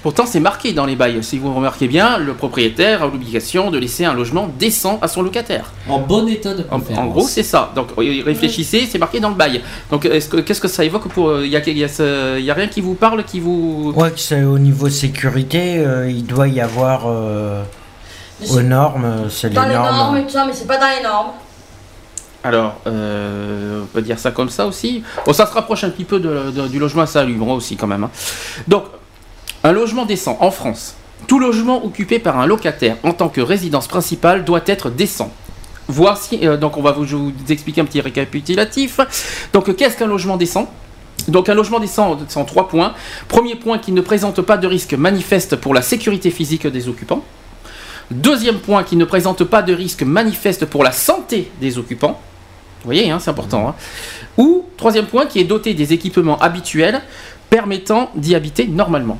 Pourtant, 0.03 0.25
c'est 0.25 0.41
marqué 0.41 0.73
dans 0.73 0.85
les 0.85 0.97
bails. 0.97 1.23
Si 1.23 1.37
vous 1.37 1.53
remarquez 1.53 1.87
bien, 1.87 2.17
le 2.17 2.33
propriétaire 2.33 3.01
a 3.03 3.05
l'obligation 3.05 3.71
de 3.71 3.77
laisser 3.77 4.03
un 4.03 4.13
logement 4.13 4.49
décent 4.59 4.99
à 5.01 5.07
son 5.07 5.21
locataire. 5.21 5.71
En 5.87 5.99
bon 5.99 6.27
état 6.27 6.53
de 6.53 6.65
En, 6.69 6.79
préférence. 6.81 7.05
en 7.05 7.07
gros, 7.07 7.27
c'est 7.27 7.43
ça. 7.43 7.71
Donc, 7.73 7.87
réfléchissez, 7.97 8.85
c'est 8.89 8.97
marqué 8.99 9.21
dans 9.21 9.29
le 9.29 9.35
bail. 9.35 9.61
Donc, 9.89 10.03
est-ce 10.03 10.27
que- 10.27 10.37
qu'est-ce 10.41 10.59
que 10.59 10.67
ça 10.67 10.83
évoque 10.83 11.07
pour 11.07 11.43
Il 11.43 11.49
y 11.49 11.55
a, 11.55 11.61
il 11.65 11.77
y 11.77 11.83
a 11.85 11.87
ce- 11.87 12.37
il 12.39 12.43
y 12.43 12.51
a 12.51 12.53
rien 12.53 12.67
qui 12.67 12.81
vous 12.81 12.95
parle, 12.95 13.23
qui 13.23 13.39
vous 13.39 13.93
Ouais, 13.95 14.11
que 14.11 14.19
c'est 14.19 14.43
au 14.43 14.59
niveau 14.59 14.89
sécurité, 14.89 15.77
euh, 15.77 16.09
il 16.09 16.25
doit 16.25 16.49
y 16.49 16.59
avoir 16.59 17.03
euh, 17.07 17.63
aux 18.41 18.45
c'est 18.45 18.63
normes, 18.63 19.29
c'est 19.29 19.49
les 19.49 19.55
Dans 19.55 19.63
les 19.65 19.73
normes 19.73 19.95
normes. 19.95 20.17
et 20.17 20.23
tout 20.23 20.29
ça, 20.29 20.45
mais 20.45 20.53
c'est 20.53 20.67
pas 20.67 20.77
dans 20.77 20.89
les 20.95 21.03
normes. 21.03 21.27
Alors, 22.43 22.75
euh, 22.86 23.81
on 23.83 23.86
peut 23.88 24.01
dire 24.01 24.19
ça 24.19 24.31
comme 24.31 24.49
ça 24.49 24.67
aussi. 24.67 25.03
Bon, 25.25 25.33
ça 25.33 25.47
se 25.47 25.53
rapproche 25.53 25.83
un 25.83 25.89
petit 25.89 26.03
peu 26.03 26.19
de- 26.19 26.51
de- 26.51 26.67
du 26.67 26.77
logement 26.77 27.01
insalubre 27.01 27.47
aussi 27.49 27.75
quand 27.75 27.88
même. 27.88 28.03
hein. 28.03 28.11
Donc, 28.67 28.83
un 29.63 29.71
logement 29.71 30.05
décent 30.05 30.38
en 30.39 30.51
France. 30.51 30.93
Tout 31.27 31.39
logement 31.39 31.83
occupé 31.83 32.19
par 32.19 32.39
un 32.39 32.45
locataire 32.45 32.97
en 33.03 33.13
tant 33.13 33.29
que 33.29 33.41
résidence 33.41 33.88
principale 33.88 34.43
doit 34.45 34.61
être 34.67 34.91
décent. 34.91 35.31
Voici, 35.88 36.39
euh, 36.43 36.55
donc 36.57 36.77
on 36.77 36.81
va 36.83 36.91
vous, 36.91 37.05
je 37.05 37.15
vais 37.15 37.21
vous 37.23 37.33
expliquer 37.51 37.81
un 37.81 37.86
petit 37.86 38.01
récapitulatif. 38.01 38.99
Donc, 39.53 39.75
qu'est-ce 39.75 39.97
qu'un 39.97 40.07
logement 40.07 40.38
décent? 40.38 40.69
Donc 41.27 41.49
un 41.49 41.55
logement 41.55 41.79
décent, 41.79 42.19
c'est 42.27 42.38
en 42.38 42.45
trois 42.45 42.67
points. 42.67 42.93
Premier 43.27 43.55
point, 43.55 43.79
qui 43.79 43.91
ne 43.91 44.01
présente 44.01 44.41
pas 44.41 44.57
de 44.57 44.67
risque 44.67 44.93
manifeste 44.93 45.55
pour 45.55 45.73
la 45.73 45.81
sécurité 45.81 46.29
physique 46.29 46.67
des 46.67 46.88
occupants. 46.89 47.23
Deuxième 48.11 48.57
point, 48.59 48.83
qui 48.83 48.95
ne 48.95 49.05
présente 49.05 49.43
pas 49.43 49.61
de 49.61 49.73
risque 49.73 50.03
manifeste 50.03 50.65
pour 50.65 50.83
la 50.83 50.91
santé 50.91 51.51
des 51.59 51.77
occupants. 51.77 52.19
Vous 52.81 52.85
voyez, 52.85 53.09
hein, 53.09 53.19
c'est 53.19 53.31
important. 53.31 53.69
hein. 53.69 53.75
Ou 54.37 54.65
troisième 54.77 55.07
point, 55.07 55.25
qui 55.25 55.39
est 55.39 55.43
doté 55.43 55.73
des 55.73 55.91
équipements 55.93 56.37
habituels 56.39 57.01
permettant 57.49 58.11
d'y 58.15 58.35
habiter 58.35 58.67
normalement. 58.67 59.17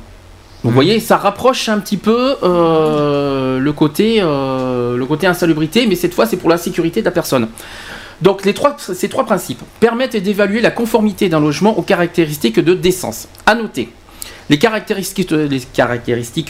Donc, 0.62 0.70
vous 0.72 0.74
voyez, 0.74 1.00
ça 1.00 1.16
rapproche 1.16 1.68
un 1.68 1.78
petit 1.80 1.96
peu 1.96 2.36
euh, 2.42 3.58
le, 3.58 3.72
côté, 3.72 4.18
euh, 4.20 4.96
le 4.96 5.06
côté 5.06 5.26
insalubrité, 5.26 5.86
mais 5.86 5.94
cette 5.96 6.14
fois, 6.14 6.26
c'est 6.26 6.36
pour 6.36 6.48
la 6.48 6.58
sécurité 6.58 7.00
de 7.00 7.04
la 7.04 7.12
personne. 7.12 7.48
Donc, 8.22 8.44
les 8.44 8.54
trois, 8.54 8.76
ces 8.78 9.08
trois 9.08 9.24
principes 9.24 9.62
permettent 9.80 10.16
d'évaluer 10.16 10.60
la 10.60 10.70
conformité 10.70 11.28
d'un 11.28 11.40
logement 11.40 11.76
aux 11.78 11.82
caractéristiques 11.82 12.58
de 12.60 12.74
décence. 12.74 13.28
À 13.44 13.54
noter, 13.54 13.90
les 14.48 14.58
caractéristiques, 14.58 15.32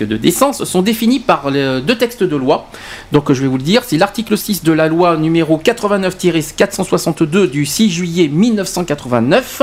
de 0.03 0.17
décence 0.17 0.65
sont 0.65 0.83
définies 0.83 1.21
par 1.21 1.51
deux 1.51 1.97
textes 1.97 2.23
de 2.23 2.37
loi. 2.37 2.69
Donc 3.13 3.33
je 3.33 3.41
vais 3.41 3.49
vous 3.49 3.57
le 3.57 3.63
dire, 3.63 3.85
c'est 3.85 3.97
l'article 3.97 4.37
6 4.37 4.65
de 4.65 4.73
la 4.73 4.89
loi 4.89 5.17
numéro 5.17 5.59
89-462 5.59 7.49
du 7.49 7.65
6 7.65 7.91
juillet 7.91 8.29
1989, 8.29 9.63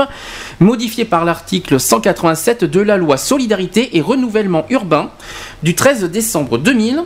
modifié 0.60 1.04
par 1.04 1.24
l'article 1.24 1.78
187 1.78 2.64
de 2.64 2.80
la 2.80 2.96
loi 2.96 3.16
Solidarité 3.16 3.96
et 3.96 4.00
Renouvellement 4.00 4.66
Urbain 4.70 5.10
du 5.62 5.74
13 5.74 6.04
décembre 6.10 6.58
2000. 6.58 7.02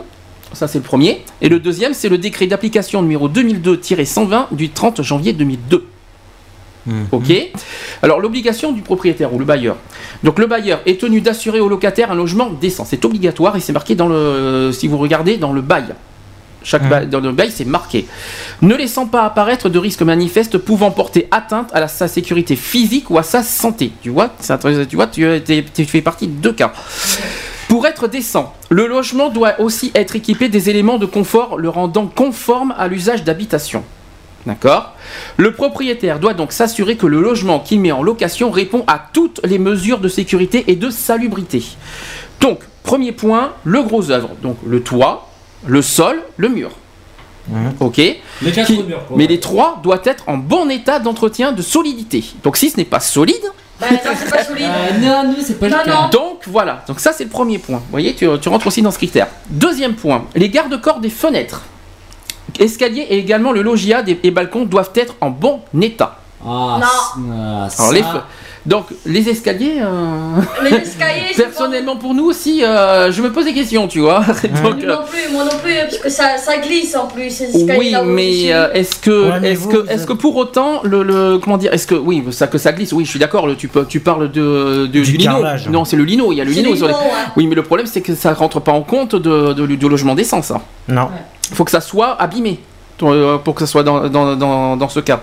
Ça 0.55 0.67
c'est 0.67 0.79
le 0.79 0.85
premier. 0.85 1.25
Et 1.43 1.51
le 1.51 1.61
deuxième, 1.61 1.93
c'est 1.93 2.09
le 2.09 2.17
décret 2.17 2.47
d'application 2.47 3.03
numéro 3.03 3.29
2002-120 3.29 4.47
du 4.53 4.71
30 4.71 5.03
janvier 5.03 5.35
2002. 5.35 5.87
Ok. 7.13 7.33
Alors 8.03 8.21
l'obligation 8.21 8.73
du 8.73 8.83
propriétaire 8.83 9.33
ou 9.35 9.39
le 9.39 9.45
bailleur. 9.45 9.77
Donc 10.25 10.39
le 10.39 10.47
bailleur 10.47 10.81
est 10.87 11.01
tenu 11.01 11.21
d'assurer 11.21 11.61
au 11.61 11.69
locataire 11.69 12.11
un 12.11 12.15
logement 12.15 12.51
décent. 12.51 12.85
C'est 12.85 13.05
obligatoire 13.05 13.57
et 13.57 13.61
c'est 13.61 13.73
marqué 13.73 13.95
dans 13.95 14.09
le. 14.09 14.71
Si 14.73 14.89
vous 14.89 14.99
regardez 14.99 15.37
dans 15.37 15.53
le 15.53 15.61
bail. 15.61 15.95
Chaque 16.65 16.83
bail- 16.89 17.07
dans 17.07 17.21
le 17.21 17.31
bail, 17.33 17.53
c'est 17.55 17.65
marqué. 17.65 18.07
Ne 18.63 18.75
laissant 18.75 19.07
pas 19.07 19.23
apparaître 19.25 19.69
de 19.69 19.79
risques 19.79 20.03
manifestes 20.03 20.59
pouvant 20.59 20.91
porter 20.91 21.29
atteinte 21.31 21.71
à 21.73 21.79
la- 21.81 21.89
sa 21.89 22.09
sécurité 22.09 22.57
physique 22.57 23.11
ou 23.11 23.17
à 23.19 23.23
sa 23.23 23.43
santé. 23.45 23.93
Tu 24.03 24.11
vois, 24.11 24.31
tu 24.91 24.97
vois, 24.97 25.07
tu 25.07 25.85
fais 25.87 26.03
partie 26.03 26.27
de 26.27 26.33
deux 26.33 26.53
cas. 26.53 26.73
Pour 27.69 27.87
être 27.87 28.09
décent, 28.09 28.55
le 28.71 28.87
logement 28.87 29.29
doit 29.31 29.61
aussi 29.61 29.93
être 29.95 30.17
équipé 30.17 30.49
des 30.49 30.69
éléments 30.69 30.99
de 30.99 31.07
confort 31.07 31.59
le 31.59 31.69
rendant 31.69 32.07
conforme 32.07 32.75
à 32.77 32.89
l'usage 32.89 33.23
d'habitation. 33.25 33.85
D'accord? 34.47 34.95
Le 35.37 35.53
propriétaire 35.53 36.21
doit 36.21 36.35
donc 36.35 36.53
s'assurer 36.53 36.97
que 36.97 37.07
le 37.07 37.21
logement 37.21 37.61
qu'il 37.61 37.81
met 37.81 37.93
en 37.93 38.03
location 38.03 38.51
répond 38.51 38.85
à 38.87 38.99
toutes 39.13 39.41
les 39.45 39.59
mesures 39.59 39.99
de 39.99 40.09
sécurité 40.09 40.65
et 40.69 40.77
de 40.77 40.91
salubrité. 40.91 41.63
Donc, 42.41 42.61
premier 42.83 43.13
point, 43.13 43.53
le 43.65 43.83
gros 43.83 44.11
œuvre. 44.11 44.31
Donc, 44.43 44.57
le 44.67 44.83
toit, 44.83 45.29
le 45.67 45.83
sol, 45.83 46.23
le 46.37 46.49
mur. 46.49 46.71
Ok? 47.81 47.97
Les 47.97 48.53
quatre 48.53 48.67
Qui- 48.67 48.83
murs, 48.83 49.05
quoi. 49.07 49.17
Mais 49.17 49.27
les 49.27 49.41
trois 49.41 49.81
doivent 49.83 50.03
être 50.05 50.25
en 50.29 50.37
bon 50.37 50.69
état 50.71 50.99
d'entretien 50.99 51.53
de 51.53 51.63
solidité. 51.63 52.23
Donc, 52.45 52.57
si 52.57 52.71
ce 52.71 52.77
n'est 52.77 52.85
pas 52.85 53.01
solide, 53.01 53.41
Bah, 53.81 53.87
non, 53.91 53.99
c'est 54.17 54.31
pas 54.31 54.45
solide. 54.45 54.67
Ah, 54.69 54.99
non, 54.99 55.33
nous, 55.33 55.43
c'est 55.43 55.59
pas 55.59 55.69
Non, 55.69 55.79
le 55.79 55.85
cas. 55.85 56.01
non. 56.03 56.09
donc 56.09 56.41
voilà, 56.49 56.83
donc 56.89 56.99
ça 57.01 57.13
c'est 57.13 57.23
le 57.25 57.31
premier 57.31 57.59
point. 57.59 57.79
Vous 57.79 57.91
voyez, 57.93 58.13
tu, 58.15 58.27
tu 58.41 58.49
rentres 58.49 58.67
aussi 58.67 58.83
dans 58.83 58.91
ce 58.91 58.99
critère. 58.99 59.29
Deuxième 59.51 59.95
point, 59.95 60.25
les 60.35 60.49
garde-corps 60.49 60.99
des 61.01 61.11
fenêtres. 61.11 61.63
Escaliers 62.59 63.07
et 63.11 63.19
également 63.19 63.53
le 63.53 63.63
loggia 63.63 64.03
et 64.07 64.31
balcons 64.31 64.65
doivent 64.65 64.93
être 64.95 65.15
en 65.21 65.31
bon 65.31 65.61
état. 65.81 66.19
Ah, 66.45 66.79
Non. 66.81 67.33
ah, 67.33 67.69
Alors, 67.79 67.93
les 67.93 68.01
ça- 68.03 68.25
donc 68.67 68.87
les 69.07 69.29
escaliers, 69.29 69.79
euh, 69.81 70.41
Les 70.63 70.77
escaliers, 70.77 71.33
c'est 71.35 71.45
personnellement 71.45 71.97
pour 71.97 72.13
nous 72.15 72.27
aussi, 72.27 72.63
euh, 72.63 73.11
je 73.11 73.23
me 73.23 73.33
pose 73.33 73.47
des 73.47 73.55
questions, 73.55 73.89
tu 73.89 74.01
vois. 74.01 74.21
Donc, 74.43 74.63
Moi 74.63 74.71
non 74.75 74.99
plus, 75.09 75.33
moi 75.33 75.45
non 75.45 75.59
plus, 75.63 75.73
parce 75.89 75.97
que 75.99 76.09
ça, 76.11 76.37
ça 76.37 76.59
glisse 76.59 76.95
en 76.95 77.07
plus, 77.07 77.31
ces 77.31 77.45
escaliers 77.45 77.79
oui, 77.79 77.91
là 77.93 78.03
mais 78.03 78.53
euh, 78.53 78.71
est-ce 78.75 78.97
que, 78.97 79.31
Ouais, 79.31 79.41
mais 79.41 79.53
est-ce 79.53 79.69
que, 79.69 79.77
vous 79.79 79.87
est-ce 79.89 80.03
êtes- 80.03 80.07
que 80.09 80.13
pour 80.13 80.37
autant 80.37 80.81
le, 80.83 81.03
le- 81.03 81.39
comment 81.39 81.57
dire, 81.57 81.73
est-ce 81.73 81.87
que 81.87 81.95
oui, 81.95 82.23
ça 82.31 82.47
que 82.47 82.59
ça 82.59 82.73
glisse, 82.73 82.93
oui, 82.93 83.05
je 83.07 83.11
suis 83.11 83.19
d'accord. 83.19 83.49
Tu, 83.57 83.69
peux- 83.69 83.87
tu 83.87 84.01
parles 84.01 84.31
de, 84.31 84.87
de- 84.87 84.87
Du 84.87 85.03
lino. 85.17 85.33
carrelage. 85.33 85.69
Non, 85.69 85.85
c'est 85.87 85.97
le 85.97 86.05
lino. 86.05 86.31
Il 86.33 86.37
y 86.37 86.41
a 86.41 86.45
le 86.45 86.51
lino. 86.51 86.69
les- 86.71 86.75
lino, 86.75 86.87
ouais. 86.89 86.95
Oui, 87.37 87.47
mais 87.47 87.55
le 87.55 87.63
problème 87.63 87.87
c'est 87.87 88.03
que 88.03 88.15
ça 88.15 88.35
rentre 88.35 88.61
pas 88.61 88.73
en 88.73 88.83
compte 88.83 89.15
de, 89.17 89.55
de- 89.55 89.67
du 89.67 89.89
logement 89.89 90.15
décent, 90.15 90.43
ça. 90.43 90.61
Non. 90.89 91.09
Il 91.51 91.57
faut 91.57 91.65
que 91.65 91.71
ça 91.71 91.81
soit 91.81 92.21
abîmé 92.21 92.61
pour 92.99 93.55
que 93.55 93.61
ça 93.61 93.67
soit 93.67 93.83
dans, 93.85 94.09
dans, 94.09 94.37
dans, 94.37 94.77
dans 94.77 94.89
ce 94.91 95.01
cas. 95.01 95.21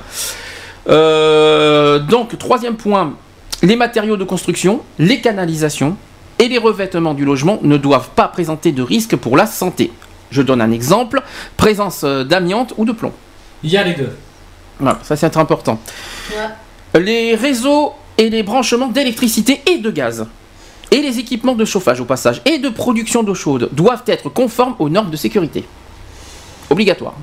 Euh, 0.88 1.99
donc, 1.99 2.38
troisième 2.38 2.75
point, 2.75 3.13
les 3.61 3.75
matériaux 3.75 4.17
de 4.17 4.23
construction, 4.23 4.81
les 4.99 5.21
canalisations 5.21 5.97
et 6.39 6.47
les 6.47 6.57
revêtements 6.57 7.13
du 7.13 7.25
logement 7.25 7.59
ne 7.63 7.77
doivent 7.77 8.09
pas 8.15 8.27
présenter 8.27 8.71
de 8.71 8.81
risque 8.81 9.15
pour 9.15 9.38
la 9.38 9.45
santé. 9.45 9.91
Je 10.31 10.41
donne 10.41 10.61
un 10.61 10.71
exemple, 10.71 11.21
présence 11.57 12.01
euh, 12.03 12.23
d'amiante 12.23 12.73
ou 12.77 12.86
de 12.86 12.91
plomb. 12.91 13.13
Il 13.63 13.71
y 13.71 13.77
a 13.77 13.83
les 13.83 13.93
deux. 13.93 14.15
Voilà, 14.79 14.99
ça 15.03 15.15
c'est 15.15 15.38
important. 15.38 15.79
Ouais. 16.31 16.99
Les 16.99 17.36
réseaux 17.36 17.93
et 18.17 18.29
les 18.29 18.43
branchements 18.43 18.88
d'électricité 18.88 19.61
et 19.67 19.77
de 19.77 19.89
gaz 19.91 20.27
et 20.91 21.01
les 21.01 21.19
équipements 21.19 21.55
de 21.55 21.65
chauffage 21.65 21.99
au 21.99 22.05
passage 22.05 22.41
et 22.45 22.57
de 22.57 22.69
production 22.69 23.23
d'eau 23.23 23.36
chaude 23.36 23.69
doivent 23.71 24.03
être 24.07 24.29
conformes 24.29 24.75
aux 24.79 24.89
normes 24.89 25.09
de 25.09 25.17
sécurité. 25.17 25.65
Obligatoire. 26.69 27.15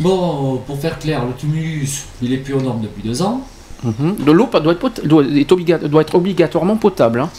Bon, 0.00 0.60
pour 0.66 0.78
faire 0.80 0.98
clair, 0.98 1.24
le 1.24 1.32
tumulus, 1.34 2.04
il 2.22 2.32
est 2.32 2.38
plus 2.38 2.54
aux 2.54 2.60
normes 2.60 2.80
depuis 2.82 3.02
deux 3.02 3.20
ans. 3.22 3.42
Mhm. 3.82 4.16
De 4.18 4.32
l'eau 4.32 4.48
doit, 4.52 4.74
doit, 5.04 5.22
est 5.24 5.50
obliga- 5.52 5.78
doit 5.78 6.02
être 6.02 6.14
obligatoirement 6.14 6.76
potable. 6.76 7.20
hein. 7.20 7.30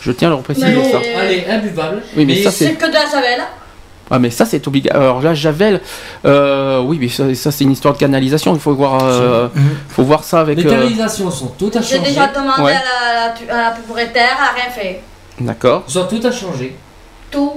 Je 0.00 0.12
tiens 0.12 0.32
à 0.32 0.36
le 0.36 0.42
préciser 0.42 0.74
Mais- 0.74 0.92
ça. 0.92 0.98
Elle 1.02 1.32
est 1.32 1.46
imbuvable. 1.48 2.02
Oui, 2.16 2.24
mais 2.26 2.42
ça, 2.42 2.50
c'est- 2.50 2.74
que 2.74 2.86
de 2.86 2.92
la 2.92 3.04
javel. 3.06 3.40
Ah 4.08 4.20
mais 4.20 4.30
ça 4.30 4.44
c'est 4.46 4.64
obligatoire. 4.68 5.02
Alors 5.02 5.20
là 5.20 5.34
Javel, 5.34 5.80
euh, 6.24 6.80
oui 6.80 6.96
mais 7.00 7.08
ça, 7.08 7.34
ça, 7.34 7.50
c'est 7.50 7.64
une 7.64 7.72
histoire 7.72 7.92
de 7.94 7.98
canalisation. 7.98 8.54
Il 8.54 8.60
faut 8.60 8.72
voir, 8.72 9.00
euh, 9.02 9.48
faut 9.88 10.04
voir 10.04 10.22
ça 10.22 10.38
avec. 10.42 10.58
Les 10.58 10.64
euh, 10.66 10.70
canalisations 10.70 11.28
sont 11.28 11.48
toutes 11.58 11.74
à 11.74 11.80
J'ai 11.80 11.96
changer. 11.96 12.10
déjà 12.10 12.28
demandé 12.28 12.62
Ouais. 12.62 12.72
à, 12.76 13.34
la, 13.48 13.54
à 13.54 13.70
la 13.70 13.70
propriétaire, 13.72 14.36
elle 14.38 14.60
a 14.60 14.62
rien 14.62 14.70
fait. 14.72 15.00
D'accord. 15.40 15.82
Sont 15.88 16.06
toutes 16.08 16.24
à 16.24 16.30
changer. 16.30 16.76
Tout, 17.32 17.54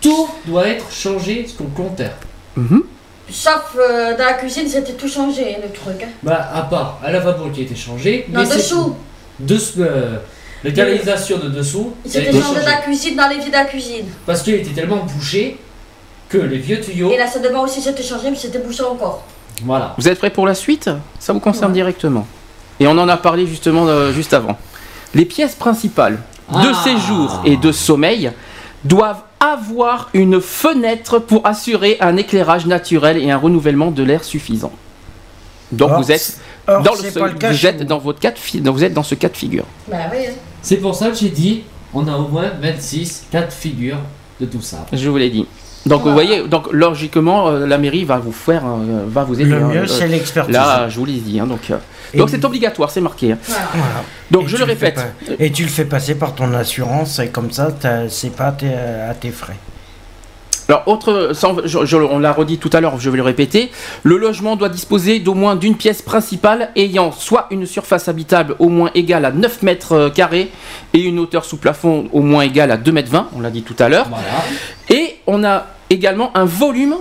Tout 0.00 0.28
doit 0.46 0.68
être 0.68 0.86
changé 0.92 1.44
sur 1.48 1.64
le 1.64 1.70
compteur. 1.70 2.12
Mhm. 2.56 2.84
Sauf 3.30 3.76
euh, 3.78 4.16
dans 4.16 4.24
la 4.24 4.34
cuisine, 4.34 4.66
c'était 4.68 4.92
tout 4.94 5.08
changé 5.08 5.56
le 5.62 5.70
truc. 5.72 6.02
hein. 6.02 6.08
Bah, 6.22 6.48
à 6.54 6.62
part 6.62 6.98
un 7.04 7.10
lavabo 7.10 7.50
qui 7.50 7.60
a 7.60 7.62
été 7.64 7.76
changé. 7.76 8.26
Non, 8.30 8.40
mais 8.40 8.46
c'est 8.46 8.56
dessous. 8.56 8.84
tout. 8.84 8.96
Dessous, 9.40 9.80
euh, 9.82 10.16
les 10.64 10.72
canalisations 10.72 11.38
de 11.38 11.48
dessous. 11.48 11.92
Il 12.04 12.10
ça 12.10 12.18
a 12.18 12.22
s'était 12.22 12.36
été 12.36 12.44
changé 12.46 12.60
dans 12.60 12.66
la 12.66 12.76
cuisine, 12.78 13.16
dans 13.16 13.28
les 13.28 13.38
vies 13.38 13.46
de 13.48 13.52
la 13.52 13.64
cuisine. 13.64 14.06
Parce 14.26 14.42
qu'il 14.42 14.54
était 14.54 14.70
tellement 14.70 15.04
bouché 15.04 15.58
que 16.28 16.38
les 16.38 16.58
vieux 16.58 16.80
tuyaux. 16.80 17.10
Et 17.12 17.16
la 17.16 17.26
salle 17.26 17.42
de 17.42 17.48
bain 17.48 17.60
aussi 17.60 17.80
s'était 17.80 18.02
changé, 18.02 18.30
mais 18.30 18.36
c'était 18.36 18.58
bouché 18.58 18.82
encore. 18.82 19.24
Voilà. 19.64 19.94
Vous 19.98 20.08
êtes 20.08 20.18
prêts 20.18 20.30
pour 20.30 20.46
la 20.46 20.54
suite? 20.54 20.90
Ça 21.18 21.32
vous 21.32 21.40
concerne 21.40 21.70
Ouais. 21.70 21.74
directement. 21.76 22.26
Et 22.80 22.86
on 22.86 22.92
en 22.98 23.08
a 23.08 23.16
parlé 23.16 23.46
justement 23.46 23.86
euh, 23.88 24.12
juste 24.12 24.34
avant. 24.34 24.56
Les 25.14 25.24
pièces 25.24 25.54
principales 25.54 26.18
de 26.52 26.68
Ah. 26.72 26.80
séjour 26.84 27.42
et 27.44 27.56
de 27.56 27.72
sommeil 27.72 28.30
doivent 28.84 29.22
avoir 29.40 30.10
une 30.14 30.40
fenêtre 30.40 31.18
pour 31.18 31.46
assurer 31.46 31.96
un 32.00 32.16
éclairage 32.16 32.66
naturel 32.66 33.16
et 33.18 33.30
un 33.30 33.36
renouvellement 33.36 33.90
de 33.90 34.02
l'air 34.02 34.24
suffisant. 34.24 34.72
Donc 35.72 35.90
Or, 35.92 36.02
vous 36.02 36.10
êtes 36.12 36.40
or, 36.66 36.82
dans 36.82 36.94
le 36.94 37.32
cas 37.34 37.50
vous 37.52 37.66
êtes 37.66 37.82
dans 37.86 37.98
votre 37.98 38.18
cas 38.20 38.30
de 38.30 38.38
fi- 38.38 38.60
donc 38.60 38.76
vous 38.76 38.84
êtes 38.84 38.94
dans 38.94 39.02
ce 39.02 39.14
cas 39.14 39.28
de 39.28 39.36
figure. 39.36 39.64
Bah 39.90 39.96
oui. 40.12 40.24
C'est 40.62 40.78
pour 40.78 40.94
ça 40.94 41.10
que 41.10 41.16
j'ai 41.16 41.28
dit 41.30 41.62
on 41.94 42.06
a 42.08 42.16
au 42.16 42.28
moins 42.28 42.50
26 42.60 43.26
cas 43.30 43.42
de 43.42 43.52
figure 43.52 43.98
de 44.40 44.46
tout 44.46 44.60
ça. 44.62 44.86
Je 44.92 45.08
vous 45.08 45.16
l'ai 45.16 45.30
dit. 45.30 45.46
Donc 45.86 46.02
vous 46.02 46.12
voyez, 46.12 46.46
donc 46.46 46.70
logiquement 46.72 47.48
euh, 47.48 47.66
la 47.66 47.78
mairie 47.78 48.04
va 48.04 48.18
vous 48.18 48.32
faire, 48.32 48.62
euh, 48.66 49.04
va 49.06 49.24
vous 49.24 49.40
aider. 49.40 49.50
Le 49.50 49.56
hein. 49.62 49.68
mieux, 49.68 49.80
Euh, 49.82 49.86
c'est 49.86 50.06
l'expertise. 50.08 50.52
Là, 50.54 50.88
je 50.88 50.98
vous 50.98 51.04
l'ai 51.06 51.14
dit. 51.18 51.40
hein, 51.40 51.46
donc 51.46 51.70
euh, 51.70 51.76
donc 52.14 52.28
c'est 52.30 52.44
obligatoire, 52.44 52.90
c'est 52.90 53.00
marqué. 53.00 53.32
hein. 53.32 53.38
Voilà. 53.46 53.62
Voilà. 53.74 54.02
Donc 54.30 54.44
Et 54.44 54.48
je 54.48 54.56
le 54.58 54.64
répète. 54.64 55.00
Et 55.38 55.50
tu 55.52 55.62
le 55.62 55.68
fais 55.68 55.84
passer 55.84 56.14
par 56.16 56.34
ton 56.34 56.52
assurance, 56.54 57.18
et 57.20 57.28
comme 57.28 57.50
ça, 57.50 57.68
c'est 58.08 58.34
pas 58.34 58.46
à 58.48 58.52
tes, 58.52 58.74
à 58.74 59.14
tes 59.14 59.30
frais. 59.30 59.56
Alors, 60.68 60.82
autre, 60.86 61.30
sans- 61.32 61.56
je- 61.64 61.86
je- 61.86 61.96
on 61.96 62.18
l'a 62.18 62.32
redit 62.32 62.58
tout 62.58 62.68
à 62.74 62.80
l'heure, 62.80 63.00
je 63.00 63.08
vais 63.08 63.16
le 63.16 63.22
répéter. 63.22 63.70
Le 64.02 64.18
logement 64.18 64.54
doit 64.54 64.68
disposer 64.68 65.18
d'au 65.18 65.32
moins 65.34 65.56
d'une 65.56 65.76
pièce 65.76 66.02
principale 66.02 66.70
ayant 66.76 67.10
soit 67.10 67.46
une 67.50 67.64
surface 67.64 68.06
habitable 68.08 68.54
au 68.58 68.68
moins 68.68 68.90
égale 68.94 69.24
à 69.24 69.30
9 69.32 69.62
mètres 69.62 69.92
euh, 69.92 70.10
carrés 70.10 70.50
et 70.92 71.00
une 71.00 71.18
hauteur 71.20 71.46
sous 71.46 71.56
plafond 71.56 72.08
au 72.12 72.20
moins 72.20 72.42
égale 72.42 72.70
à 72.70 72.76
2 72.76 72.92
mètres 72.92 73.10
20, 73.10 73.28
on 73.34 73.40
l'a 73.40 73.50
dit 73.50 73.62
tout 73.62 73.76
à 73.78 73.88
l'heure. 73.88 74.08
Voilà. 74.10 74.24
Et 74.90 75.16
on 75.26 75.42
a 75.42 75.66
également 75.88 76.36
un 76.36 76.44
volume, 76.44 76.96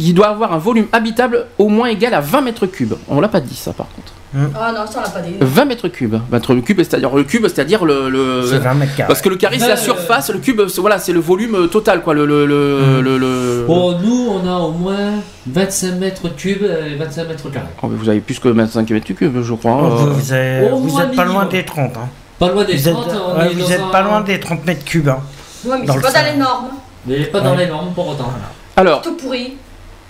il 0.00 0.12
doit 0.14 0.26
avoir 0.28 0.52
un 0.52 0.58
volume 0.58 0.86
habitable 0.90 1.46
au 1.58 1.68
moins 1.68 1.86
égal 1.86 2.14
à 2.14 2.20
20 2.20 2.40
mètres 2.40 2.66
cubes. 2.66 2.94
On 3.08 3.20
l'a 3.20 3.28
pas 3.28 3.40
dit 3.40 3.54
ça 3.54 3.72
par 3.72 3.86
contre. 3.94 4.12
Ah 4.34 4.72
non, 4.72 4.86
ça 4.90 4.98
on 4.98 5.00
l'a 5.02 5.08
pas 5.08 5.20
dit. 5.20 5.34
20 5.40 5.64
mètres 5.64 5.88
cubes. 5.88 6.14
20 6.14 6.22
mètres 6.30 6.54
cubes, 6.56 6.78
c'est-à-dire 6.78 7.14
le 7.16 7.24
cube, 7.24 7.42
c'est-à-dire 7.48 7.84
le... 7.84 8.08
le- 8.10 8.46
C'est 8.46 8.58
20 8.58 8.74
mètres 8.74 8.94
carrés. 8.96 9.08
Parce 9.08 9.22
que 9.22 9.28
le 9.30 9.36
carré 9.36 9.58
c'est 9.58 9.68
la 9.68 9.74
Euh, 9.74 9.76
surface, 9.76 10.30
le 10.30 10.38
cube, 10.38 10.60
c'est- 10.68 10.80
voilà, 10.80 10.98
c'est 10.98 11.12
le 11.12 11.20
volume 11.20 11.54
euh, 11.54 11.66
total 11.66 12.02
quoi. 12.02 12.12
Le, 12.14 12.26
le, 12.26 12.44
le, 12.44 13.00
le- 13.00 13.16
le- 13.18 13.64
Pour 13.66 13.98
nous, 14.00 14.28
on 14.30 14.46
a 14.46 14.56
au 14.58 14.72
moins 14.72 15.12
25 15.46 15.92
mètres 15.96 16.28
cubes 16.36 16.62
et 16.64 16.96
25 16.96 17.28
mètres 17.28 17.50
carrés. 17.50 17.66
Oh, 17.82 17.86
mais 17.88 17.96
vous 17.96 18.08
avez 18.08 18.20
plus 18.20 18.38
que 18.38 18.48
25 18.48 18.90
mètres 18.90 19.06
cubes, 19.14 19.42
je 19.42 19.54
crois. 19.54 19.78
Oh, 19.82 19.86
euh. 19.86 19.88
vous, 19.96 20.14
vous 20.14 20.32
êtes, 20.34 20.72
au 20.72 20.76
vous 20.78 21.00
êtes 21.00 21.16
pas 21.16 21.24
loin 21.24 21.46
des 21.46 21.64
30. 21.64 21.96
Hein. 21.96 22.08
Pas 22.38 22.50
loin 22.52 22.64
des 22.64 22.76
Vous 22.76 22.88
êtes, 22.88 22.94
30, 22.94 23.06
on 23.34 23.38
ouais, 23.38 23.46
est 23.50 23.54
vous 23.54 23.72
êtes 23.72 23.80
un- 23.80 23.88
pas 23.88 24.02
loin 24.02 24.20
des 24.20 24.38
30 24.38 24.64
mètres 24.66 24.84
cubes. 24.84 25.08
Hein. 25.08 25.18
Ouais, 25.64 25.76
mais 25.80 25.86
c'est 25.92 26.00
pas 26.00 26.12
dans 26.12 26.32
les 26.32 26.36
normes. 26.38 26.68
Mais 27.06 27.16
pas 27.24 27.40
dans 27.40 27.54
les 27.54 27.66
normes 27.66 27.92
pour 27.94 28.08
autant. 28.08 28.30
Alors, 28.76 29.00
Tout 29.02 29.14
pourri. 29.16 29.56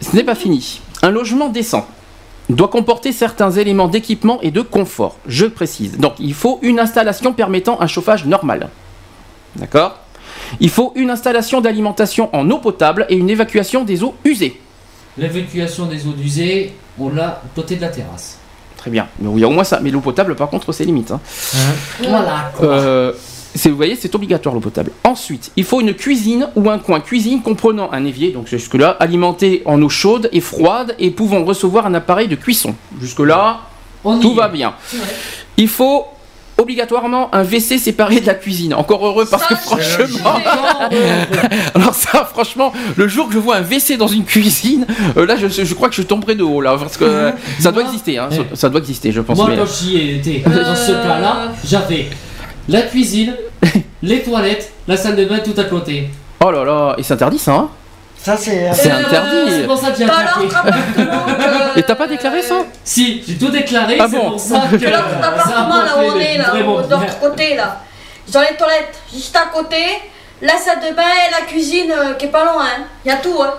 ce 0.00 0.14
n'est 0.16 0.24
pas 0.24 0.34
fini. 0.34 0.80
Un 1.02 1.10
logement 1.10 1.48
décent 1.48 1.86
doit 2.54 2.68
comporter 2.68 3.12
certains 3.12 3.50
éléments 3.50 3.88
d'équipement 3.88 4.40
et 4.40 4.50
de 4.50 4.62
confort. 4.62 5.16
Je 5.26 5.46
précise. 5.46 5.98
Donc, 5.98 6.14
il 6.18 6.34
faut 6.34 6.58
une 6.62 6.78
installation 6.80 7.32
permettant 7.32 7.80
un 7.80 7.86
chauffage 7.86 8.24
normal. 8.24 8.68
D'accord? 9.56 9.98
Il 10.60 10.70
faut 10.70 10.92
une 10.96 11.10
installation 11.10 11.60
d'alimentation 11.60 12.30
en 12.34 12.48
eau 12.50 12.58
potable 12.58 13.06
et 13.08 13.16
une 13.16 13.28
évacuation 13.28 13.84
des 13.84 14.02
eaux 14.02 14.14
usées. 14.24 14.60
L'évacuation 15.18 15.86
des 15.86 16.06
eaux 16.06 16.12
d'usée, 16.12 16.72
on 16.98 17.10
l'a 17.10 17.42
côté 17.54 17.76
de 17.76 17.82
la 17.82 17.88
terrasse. 17.88 18.38
Très 18.76 18.90
bien. 18.90 19.08
Mais 19.18 19.28
il 19.34 19.40
y 19.40 19.44
a 19.44 19.48
au 19.48 19.50
moins 19.50 19.64
ça. 19.64 19.80
Mais 19.82 19.90
l'eau 19.90 20.00
potable, 20.00 20.34
par 20.36 20.48
contre, 20.48 20.72
c'est 20.72 20.84
limite. 20.84 21.10
hein. 21.10 21.20
Voilà 22.08 22.50
quoi. 22.56 22.66
Euh, 22.68 23.12
c'est- 23.12 23.37
vous 23.68 23.76
voyez, 23.76 23.96
c'est 23.96 24.14
obligatoire 24.14 24.54
l'eau 24.54 24.60
potable. 24.60 24.90
Ensuite, 25.04 25.50
il 25.56 25.64
faut 25.64 25.80
une 25.80 25.94
cuisine 25.94 26.48
ou 26.56 26.70
un 26.70 26.78
coin 26.78 27.00
cuisine 27.00 27.42
comprenant 27.42 27.90
un 27.92 28.04
évier, 28.04 28.30
donc 28.30 28.46
jusque-là, 28.46 28.90
alimenté 29.00 29.62
en 29.64 29.80
eau 29.82 29.88
chaude 29.88 30.28
et 30.32 30.40
froide 30.40 30.94
et 30.98 31.10
pouvant 31.10 31.44
recevoir 31.44 31.86
un 31.86 31.94
appareil 31.94 32.28
de 32.28 32.36
cuisson. 32.36 32.74
Jusque-là, 33.00 33.60
tout 34.04 34.34
va 34.34 34.48
bien. 34.48 34.74
Il 35.56 35.68
faut 35.68 36.06
obligatoirement 36.56 37.32
un 37.34 37.44
WC 37.44 37.78
séparé 37.78 38.20
de 38.20 38.26
la 38.26 38.34
cuisine. 38.34 38.74
Encore 38.74 39.06
heureux 39.06 39.26
parce 39.30 39.44
Ça, 39.44 39.48
que 39.48 39.54
franchement, 39.60 40.34
alors 41.74 41.94
ça, 41.94 42.24
franchement, 42.24 42.72
le 42.96 43.06
jour 43.08 43.28
que 43.28 43.34
je 43.34 43.38
vois 43.38 43.56
un 43.56 43.62
WC 43.62 43.96
dans 43.96 44.08
une 44.08 44.24
cuisine, 44.24 44.84
euh, 45.16 45.24
là, 45.26 45.36
je, 45.36 45.46
je 45.48 45.74
crois 45.74 45.88
que 45.88 45.94
je 45.94 46.02
tomberai 46.02 46.34
de 46.34 46.42
haut 46.42 46.60
là, 46.60 46.76
parce 46.78 46.96
que 46.96 47.04
euh, 47.04 47.30
ça 47.60 47.70
doit 47.72 47.82
exister, 47.84 48.18
hein, 48.18 48.28
ça, 48.30 48.38
Eh. 48.52 48.56
ça 48.56 48.68
doit 48.68 48.80
exister, 48.80 49.12
je 49.12 49.20
pense. 49.20 49.36
Moi, 49.38 49.48
mais- 49.50 49.56
quand 49.56 49.66
j'y 49.66 49.98
étais, 50.16 50.40
dans 50.44 50.74
ce 50.74 50.92
Euh. 50.92 51.02
cas-là, 51.04 51.52
j'avais 51.64 52.08
la 52.68 52.82
cuisine, 52.82 53.34
les 54.02 54.22
toilettes, 54.22 54.72
la 54.86 54.96
salle 54.96 55.16
de 55.16 55.24
bain 55.24 55.38
tout 55.38 55.58
à 55.58 55.64
côté. 55.64 56.10
Oh 56.44 56.50
là 56.50 56.64
là, 56.64 56.94
et 56.98 57.02
c'est 57.02 57.14
interdit 57.14 57.38
ça. 57.38 57.52
Hein 57.52 57.70
Ça, 58.22 58.36
c'est. 58.36 58.70
c'est 58.74 58.90
Euh, 58.92 58.98
interdit. 58.98 59.50
C'est 59.50 59.66
pour 59.66 59.78
ça 59.78 59.90
que 59.90 59.98
j'ai 59.98 60.04
Et 61.80 61.82
t'as 61.82 61.94
pas 61.94 62.06
déclaré 62.06 62.42
ça 62.42 62.56
Si, 62.84 63.22
j'ai 63.26 63.36
tout 63.36 63.48
déclaré, 63.48 63.98
Ah 64.00 64.06
c'est 64.08 64.16
bon 64.16 64.30
pour 64.30 64.40
ça 64.40 64.62
que. 64.70 64.86
A 64.86 65.28
appartement 65.28 65.82
là 65.82 65.96
où 65.98 66.12
on 66.14 66.20
est 66.20 66.38
là, 66.38 66.52
de 66.52 66.60
l'autre 66.62 67.18
côté 67.20 67.56
là. 67.56 67.80
Ont 68.34 68.40
les 68.40 68.56
toilettes 68.56 69.00
juste 69.12 69.34
à 69.34 69.46
côté, 69.50 69.82
la 70.42 70.58
salle 70.58 70.80
de 70.80 70.94
bain 70.94 71.02
et 71.02 71.30
la 71.30 71.46
cuisine 71.46 71.90
euh, 71.90 72.12
qui 72.12 72.26
est 72.26 72.28
pas 72.28 72.44
loin. 72.44 72.66
Il 73.04 73.08
y 73.08 73.10
a 73.10 73.16
tout 73.16 73.40
hein. 73.42 73.54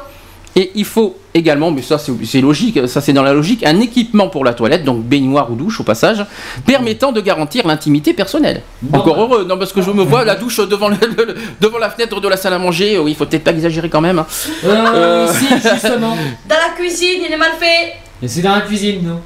Et 0.56 0.72
il 0.76 0.84
faut 0.84 1.16
également, 1.34 1.70
mais 1.72 1.82
ça 1.84 1.97
c'est 2.00 2.41
logique, 2.41 2.88
ça 2.88 3.02
c'est 3.02 3.14
dans 3.14 3.22
la 3.24 3.34
logique, 3.34 3.64
un 3.66 3.80
équipement 3.80 4.30
pour 4.30 4.43
la 4.43 4.54
toilette, 4.54 4.84
donc 4.84 5.04
baignoire 5.04 5.52
ou 5.52 5.56
douche 5.56 5.80
au 5.80 5.84
passage, 5.84 6.26
permettant 6.66 7.12
de 7.12 7.22
garantir 7.22 7.68
l'intimité 7.68 8.14
personnelle. 8.14 8.62
Bon, 8.82 8.97
Encore 9.00 9.16
bah. 9.16 9.22
heureux, 9.22 9.45
non 9.45 9.58
parce 9.58 9.72
que 9.72 9.82
je 9.82 9.91
me 9.91 10.02
vois 10.04 10.26
la 10.26 10.36
douche 10.36 10.58
devant, 10.58 10.89
le- 10.89 10.97
le- 11.18 11.36
devant 11.62 11.78
la 11.78 11.89
fenêtre 11.91 12.20
de 12.20 12.28
la 12.28 12.36
salle 12.36 12.54
à 12.54 12.60
manger, 12.60 12.97
oui, 12.97 13.12
il 13.12 13.16
faut 13.16 13.26
peut-être 13.26 13.43
pas 13.43 13.52
exagérer 13.52 13.89
quand 13.89 14.02
même. 14.02 14.20
hein. 14.20 14.26
Euh, 14.66 15.28
Euh. 15.28 15.32
si, 15.34 15.45
justement. 15.70 16.18
Dans 16.50 16.56
la 16.56 16.74
cuisine, 16.76 17.22
il 17.28 17.32
est 17.32 17.38
mal 17.38 17.52
fait. 17.60 17.93
Et 18.22 18.28
c'est 18.28 18.41
dans 18.41 18.56
la 18.56 18.62
cuisine, 18.62 19.02
nous. 19.04 19.20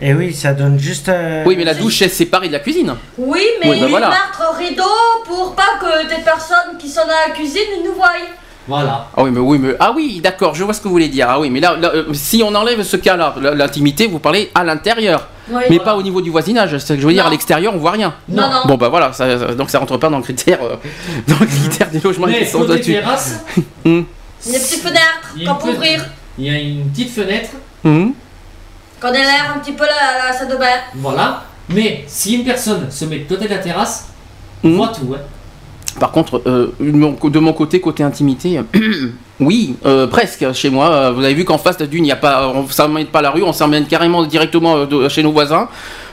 Et 0.00 0.14
oui, 0.14 0.32
ça 0.32 0.52
donne 0.54 0.78
juste. 0.78 1.08
euh, 1.08 1.42
Oui, 1.44 1.56
mais 1.58 1.64
la 1.64 1.74
douche 1.74 2.00
est 2.02 2.08
séparée 2.08 2.46
de 2.46 2.52
la 2.52 2.60
cuisine. 2.60 2.94
Oui, 3.18 3.40
mais 3.60 3.70
Oui, 3.70 3.76
bah 3.80 3.86
il 3.86 3.90
voilà. 3.90 4.08
mettre 4.10 4.56
rideau 4.56 4.84
pour 5.26 5.56
pas 5.56 5.78
que 5.80 6.08
des 6.08 6.22
personnes 6.22 6.78
qui 6.78 6.88
sont 6.88 7.00
dans 7.02 7.28
la 7.28 7.34
cuisine 7.34 7.60
nous 7.84 7.92
voient. 7.94 8.12
Voilà. 8.68 9.08
Ah 9.16 9.22
oui, 9.22 9.30
mais 9.32 9.40
oui, 9.40 9.58
mais 9.58 9.74
ah 9.80 9.92
oui, 9.96 10.20
d'accord, 10.22 10.54
je 10.54 10.62
vois 10.62 10.74
ce 10.74 10.80
que 10.80 10.84
vous 10.84 10.92
voulez 10.92 11.08
dire. 11.08 11.26
Ah 11.28 11.40
oui, 11.40 11.48
mais 11.50 11.58
là, 11.60 11.74
là, 11.76 11.90
euh, 11.94 12.04
si 12.12 12.42
on 12.44 12.54
enlève 12.54 12.82
ce 12.82 12.96
cas-là, 12.98 13.34
l'intimité, 13.54 14.06
vous 14.06 14.18
parlez 14.18 14.50
à 14.54 14.62
l'intérieur, 14.62 15.26
Oui. 15.50 15.62
mais 15.70 15.78
pas 15.78 15.96
au 15.96 16.02
niveau 16.02 16.20
du 16.20 16.30
voisinage. 16.30 16.72
C'est 16.72 16.78
ce 16.80 16.92
que 16.92 17.00
je 17.00 17.06
veux 17.06 17.12
dire, 17.14 17.22
Non. 17.24 17.28
à 17.28 17.32
l'extérieur, 17.32 17.74
on 17.74 17.78
voit 17.78 17.92
rien. 17.92 18.14
Non, 18.28 18.42
non. 18.50 18.60
Bon 18.66 18.76
bah 18.76 18.88
voilà, 18.90 19.12
ça- 19.14 19.38
ça- 19.38 19.54
donc 19.54 19.70
ça 19.70 19.78
rentre 19.78 19.96
pas 19.96 20.10
dans 20.10 20.18
le 20.18 20.22
critère, 20.22 20.58
euh, 20.62 20.76
dans 21.28 21.38
le 21.40 21.46
critère 21.46 21.88
des 21.90 22.00
logements 22.00 22.26
Mais 22.26 22.40
qui 22.40 22.46
sont 22.46 22.60
au-dessus. 22.60 22.92
terrasse, 22.92 23.40
Il 23.86 24.52
y 24.52 24.54
a 24.54 24.58
des 24.58 24.64
petites 24.64 24.82
fenêtres 24.82 25.32
Il 25.36 25.42
y 25.42 25.48
a 25.48 25.52
qu'on 25.54 25.54
une 25.54 25.60
peut 25.60 25.66
petite- 25.68 25.76
ouvrir. 25.78 26.04
il 26.38 26.44
y 26.44 26.50
a 26.50 26.58
une 26.58 26.90
petite 26.90 27.10
fenêtre. 27.14 27.50
Mhm. 27.84 28.12
Qu'on 29.00 29.08
ait 29.08 29.12
l'air 29.22 29.54
un 29.56 29.58
petit 29.60 29.72
peu 29.72 29.84
la, 29.84 30.26
la 30.28 30.32
salle 30.36 30.48
de 30.48 30.56
bain. 30.56 30.66
Voilà. 30.96 31.42
Mais 31.70 32.04
si 32.06 32.34
une 32.34 32.44
personne 32.44 32.90
se 32.90 33.04
met 33.06 33.20
de 33.20 33.28
côté 33.28 33.46
de 33.46 33.50
la 33.54 33.58
terrasse, 33.60 34.08
on 34.62 34.70
voit 34.76 34.88
tout. 34.88 35.14
Hein. 35.14 35.20
Par 35.98 36.12
contre, 36.12 36.42
euh, 36.46 36.68
de 36.80 37.38
mon- 37.40 37.52
côté, 37.52 37.80
côté 37.80 38.02
intimité, 38.02 38.60
oui, 39.40 39.74
euh, 39.86 40.06
presque 40.06 40.52
chez 40.52 40.70
moi. 40.70 40.90
Euh, 40.90 41.12
Vous 41.12 41.24
avez 41.24 41.34
vu 41.34 41.44
qu'en 41.44 41.58
face 41.58 41.78
d'une, 41.78 42.04
il 42.04 42.08
n'y 42.08 42.12
a 42.12 42.16
pas, 42.16 42.48
on 42.54 42.66
s'emmène 42.68 43.06
pas 43.06 43.22
la 43.22 43.30
rue, 43.30 43.42
on 43.42 43.52
s'emmène 43.52 43.86
carrément 43.86 44.24
directement 44.24 44.84
de- 44.86 45.08
chez 45.08 45.22
nos 45.22 45.32
voisins. 45.32 45.68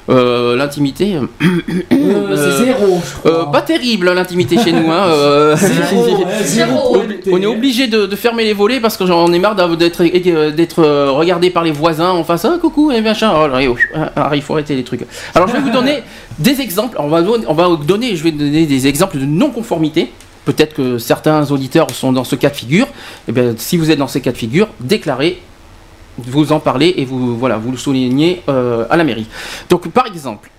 Euh, 0.07 0.55
l'intimité, 0.55 1.15
c'est 1.89 2.51
zéro, 2.63 2.99
je 3.03 3.29
crois. 3.29 3.51
pas 3.51 3.61
terrible 3.63 4.11
l'intimité 4.13 4.55
chez 4.63 4.71
nous. 4.71 4.91
Hein, 4.91 5.55
Zéro, 5.55 6.05
hein, 6.25 6.29
zéro. 6.43 6.97
On- 7.31 7.41
est 7.41 7.45
obligé 7.47 7.87
de, 7.87 8.05
de 8.05 8.15
fermer 8.15 8.43
les 8.43 8.53
volets 8.53 8.79
parce 8.79 8.97
que 8.97 9.05
j'en 9.07 9.31
ai 9.33 9.39
marre 9.39 9.55
d'être 9.55 10.03
d'être 10.51 10.83
regardé 11.09 11.49
par 11.49 11.63
les 11.63 11.71
voisins 11.71 12.11
en 12.11 12.23
face. 12.23 12.45
Ah 12.45 12.57
coucou 12.61 12.91
et 12.91 13.01
machin. 13.01 13.31
Oh 13.35 13.47
là, 13.47 13.59
oh, 13.67 13.75
ah, 14.15 14.29
il 14.35 14.43
faut 14.43 14.53
arrêter 14.53 14.75
les 14.75 14.83
trucs. 14.83 15.01
Alors 15.33 15.47
je 15.47 15.53
vais 15.53 15.59
vous 15.61 15.71
donner 15.71 16.03
des 16.39 16.61
exemples. 16.61 16.97
On 16.99 17.07
va 17.07 17.21
on 17.47 17.53
va 17.53 17.75
donner, 17.77 18.15
je 18.15 18.23
vais 18.23 18.31
donner 18.31 18.65
des 18.65 18.87
exemples 18.87 19.19
de 19.19 19.25
non-conformité. 19.25 20.11
Peut-être 20.45 20.75
que 20.75 20.97
certains 20.99 21.49
auditeurs 21.51 21.89
sont 21.91 22.11
dans 22.11 22.23
ce 22.23 22.35
cas 22.35 22.49
de 22.49 22.55
figure. 22.55 22.87
Et 23.27 23.31
bien, 23.31 23.55
si 23.57 23.77
vous 23.77 23.89
êtes 23.89 23.97
dans 23.97 24.07
ces 24.07 24.21
cas 24.21 24.31
de 24.31 24.37
figure, 24.37 24.67
déclarez, 24.79 25.41
vous 26.17 26.51
en 26.51 26.59
parlez 26.59 26.93
et 26.97 27.05
vous 27.05 27.37
voilà, 27.37 27.57
vous 27.57 27.71
le 27.71 27.77
soulignez 27.77 28.43
euh, 28.47 28.85
à 28.89 28.97
la 28.97 29.03
mairie. 29.03 29.27
Donc 29.69 29.87
par 29.89 30.05
exemple, 30.07 30.49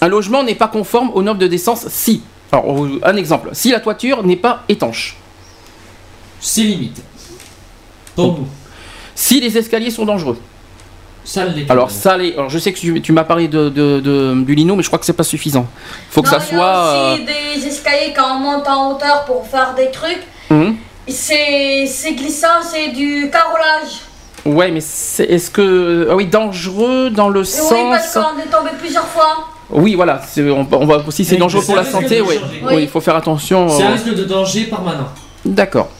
un 0.00 0.08
logement 0.08 0.42
n'est 0.42 0.54
pas 0.54 0.68
conforme 0.68 1.10
aux 1.14 1.22
normes 1.22 1.38
de 1.38 1.46
décence 1.46 1.86
si. 1.88 2.22
Alors 2.50 2.86
un 3.02 3.16
exemple, 3.16 3.50
si 3.52 3.70
la 3.70 3.80
toiture 3.80 4.22
n'est 4.24 4.36
pas 4.36 4.64
étanche. 4.68 5.16
C'est 6.40 6.62
limite. 6.62 7.02
Pour 8.14 8.38
nous. 8.38 8.46
Si 9.14 9.40
les 9.40 9.56
escaliers 9.56 9.90
sont 9.90 10.04
dangereux. 10.04 10.38
Ça. 11.28 11.42
Alors 11.68 11.90
ça, 11.90 12.16
les- 12.16 12.32
alors 12.32 12.48
je 12.48 12.58
sais 12.58 12.72
que 12.72 12.78
tu, 12.78 13.02
tu 13.02 13.12
m'as 13.12 13.24
parlé 13.24 13.48
de, 13.48 13.68
de- 13.68 14.00
de- 14.00 14.42
du 14.46 14.54
lino, 14.54 14.76
mais 14.76 14.82
je 14.82 14.88
crois 14.88 14.98
que 14.98 15.04
c'est 15.04 15.12
pas 15.12 15.24
suffisant. 15.24 15.66
Faut 16.08 16.22
que 16.22 16.28
Non, 16.28 16.32
ça 16.32 16.38
il 16.50 16.56
y 16.56 16.58
a 16.58 16.58
soit. 16.58 17.12
aussi 17.12 17.24
des 17.60 17.66
escaliers 17.66 18.14
quand 18.16 18.36
on 18.36 18.38
monte 18.38 18.66
en 18.66 18.92
hauteur 18.92 19.24
pour 19.26 19.46
faire 19.46 19.74
des 19.76 19.90
trucs. 19.90 20.22
euh, 20.50 20.54
hum. 20.54 20.76
C'est 21.06 22.14
glissant, 22.14 22.62
c'est 22.62 22.88
du 22.88 23.28
carrelage. 23.30 24.00
Ouais, 24.46 24.70
mais 24.70 24.78
est-ce 24.78 25.50
que 25.50 26.08
ah 26.10 26.16
oui 26.16 26.26
dangereux 26.26 27.10
dans 27.10 27.28
le 27.28 27.40
Et 27.42 27.60
oui, 27.60 27.76
parce 27.90 28.12
sens 28.12 28.24
qu'on 28.24 28.38
est 28.38 28.44
tombé 28.50 28.70
plusieurs 28.78 29.06
fois. 29.06 29.48
Oui, 29.70 29.94
voilà. 29.96 30.22
c'est- 30.26 30.48
On, 30.50 30.66
on 30.70 30.86
va 30.86 31.02
si 31.10 31.26
c'est 31.26 31.36
dangereux 31.36 31.62
pour 31.64 31.76
la 31.76 31.84
santé, 31.84 32.22
oui. 32.22 32.36
Oui, 32.62 32.82
il 32.84 32.88
faut 32.88 33.02
faire 33.02 33.16
attention. 33.16 33.68
C'est 33.68 33.82
un 33.82 33.90
euh, 33.90 33.92
risque 33.92 34.14
de 34.14 34.24
danger 34.24 34.62
permanent. 34.64 35.08
D'accord. 35.44 35.90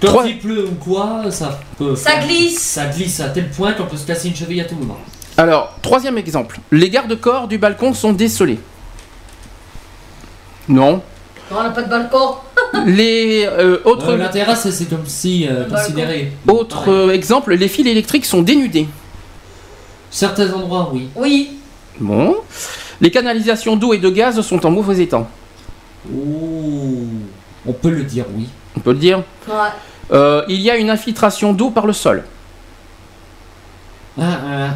Quand 0.00 0.08
Trois- 0.08 0.26
il 0.28 0.38
pleut 0.38 0.66
ou 0.66 0.74
quoi, 0.76 1.22
ça 1.30 1.58
peut. 1.76 1.96
Ça 1.96 2.18
glisse. 2.24 2.58
Ça 2.60 2.86
glisse 2.86 3.18
à 3.20 3.30
tel 3.30 3.50
point 3.50 3.72
qu'on 3.72 3.86
peut 3.86 3.96
se 3.96 4.06
casser 4.06 4.28
une 4.28 4.36
cheville 4.36 4.60
à 4.60 4.64
tout 4.64 4.76
moment. 4.76 4.98
Alors 5.36 5.74
troisième 5.82 6.18
exemple. 6.18 6.60
Les 6.70 6.88
garde-corps 6.90 7.48
du 7.48 7.58
balcon 7.58 7.92
sont 7.94 8.12
décelés. 8.12 8.58
Non. 10.68 11.02
On 11.50 11.62
n'a 11.62 11.70
pas 11.70 11.82
de 11.82 11.88
balcon. 11.88 12.34
Les 12.86 13.46
euh, 13.46 13.78
autres 13.84 14.10
Euh, 14.12 14.16
la 14.18 14.28
terrasse, 14.28 14.68
c'est 14.70 14.88
comme 14.88 15.06
si 15.06 15.46
euh, 15.48 15.64
considéré. 15.64 16.32
Pareil. 16.46 16.66
euh, 16.88 17.10
exemples. 17.10 17.54
Les 17.54 17.68
fils 17.68 17.86
électriques 17.86 18.26
sont 18.26 18.42
dénudés. 18.42 18.86
Certains 20.10 20.52
endroits, 20.52 20.90
oui. 20.92 21.08
Oui. 21.16 21.58
Bon. 21.98 22.36
Les 23.00 23.10
canalisations 23.10 23.76
d'eau 23.76 23.92
et 23.94 23.98
de 23.98 24.10
gaz 24.10 24.40
sont 24.42 24.64
en 24.66 24.70
mauvais 24.70 24.98
état. 25.00 25.26
Oh, 26.12 27.04
on 27.66 27.72
peut 27.72 27.90
le 27.90 28.02
dire, 28.04 28.24
oui. 28.36 28.46
On 28.78 28.80
peut 28.80 28.92
le 28.92 28.98
dire. 28.98 29.22
Ouais. 29.48 29.54
Euh, 30.12 30.42
il 30.48 30.60
y 30.60 30.70
a 30.70 30.76
une 30.76 30.88
infiltration 30.88 31.52
d'eau 31.52 31.70
par 31.70 31.86
le 31.86 31.92
sol. 31.92 32.24
Ah, 34.20 34.22
ah. 34.24 34.68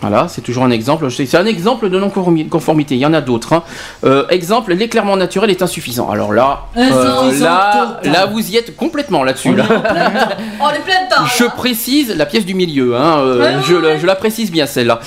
Voilà, 0.00 0.26
c'est 0.28 0.42
toujours 0.42 0.62
un 0.62 0.70
exemple. 0.70 1.10
C'est 1.10 1.26
c'est 1.26 1.36
un 1.38 1.46
exemple 1.46 1.90
de 1.90 1.98
non-conformité. 1.98 2.94
Il 2.94 2.98
y 3.00 3.06
en 3.06 3.14
a 3.14 3.20
d'autres. 3.20 3.52
hein. 3.52 3.64
Euh, 4.04 4.28
exemple, 4.28 4.72
l'éclairement 4.72 5.16
naturel 5.16 5.50
est 5.50 5.60
insuffisant. 5.60 6.08
Alors 6.08 6.32
là, 6.32 6.66
euh, 6.76 6.82
Insuffisant 6.82 7.44
là, 7.46 8.00
là, 8.04 8.26
vous 8.26 8.48
y 8.48 8.56
êtes 8.56 8.76
complètement 8.76 9.24
là-dessus. 9.24 9.56
Là. 9.56 9.64
On 10.60 10.70
est 10.70 10.78
plein 10.84 11.04
dedans. 11.06 11.26
Je 11.36 11.44
là. 11.44 11.50
précise 11.50 12.14
la 12.16 12.26
pièce 12.26 12.44
du 12.46 12.54
milieu. 12.54 12.94
hein, 12.96 13.18
euh, 13.18 13.38
Ouais, 13.40 13.56
ouais, 13.56 13.62
je, 13.66 13.74
la- 13.74 13.88
ouais. 13.88 13.98
je 13.98 14.06
la 14.06 14.14
précise 14.14 14.52
bien 14.52 14.66
celle-là. 14.66 15.00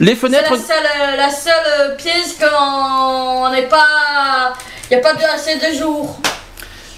Les 0.00 0.12
C'est 0.12 0.16
fenêtres. 0.16 0.50
la 0.50 0.56
seule, 0.56 1.16
la 1.18 1.30
seule 1.30 1.96
pièce 1.98 2.38
qu'on 2.40 3.50
n'est 3.50 3.66
pas. 3.68 4.54
Il 4.90 4.94
n'y 4.96 5.00
a 5.00 5.02
pas 5.02 5.12
de, 5.12 5.24
assez 5.24 5.56
de 5.56 5.78
jours. 5.78 6.18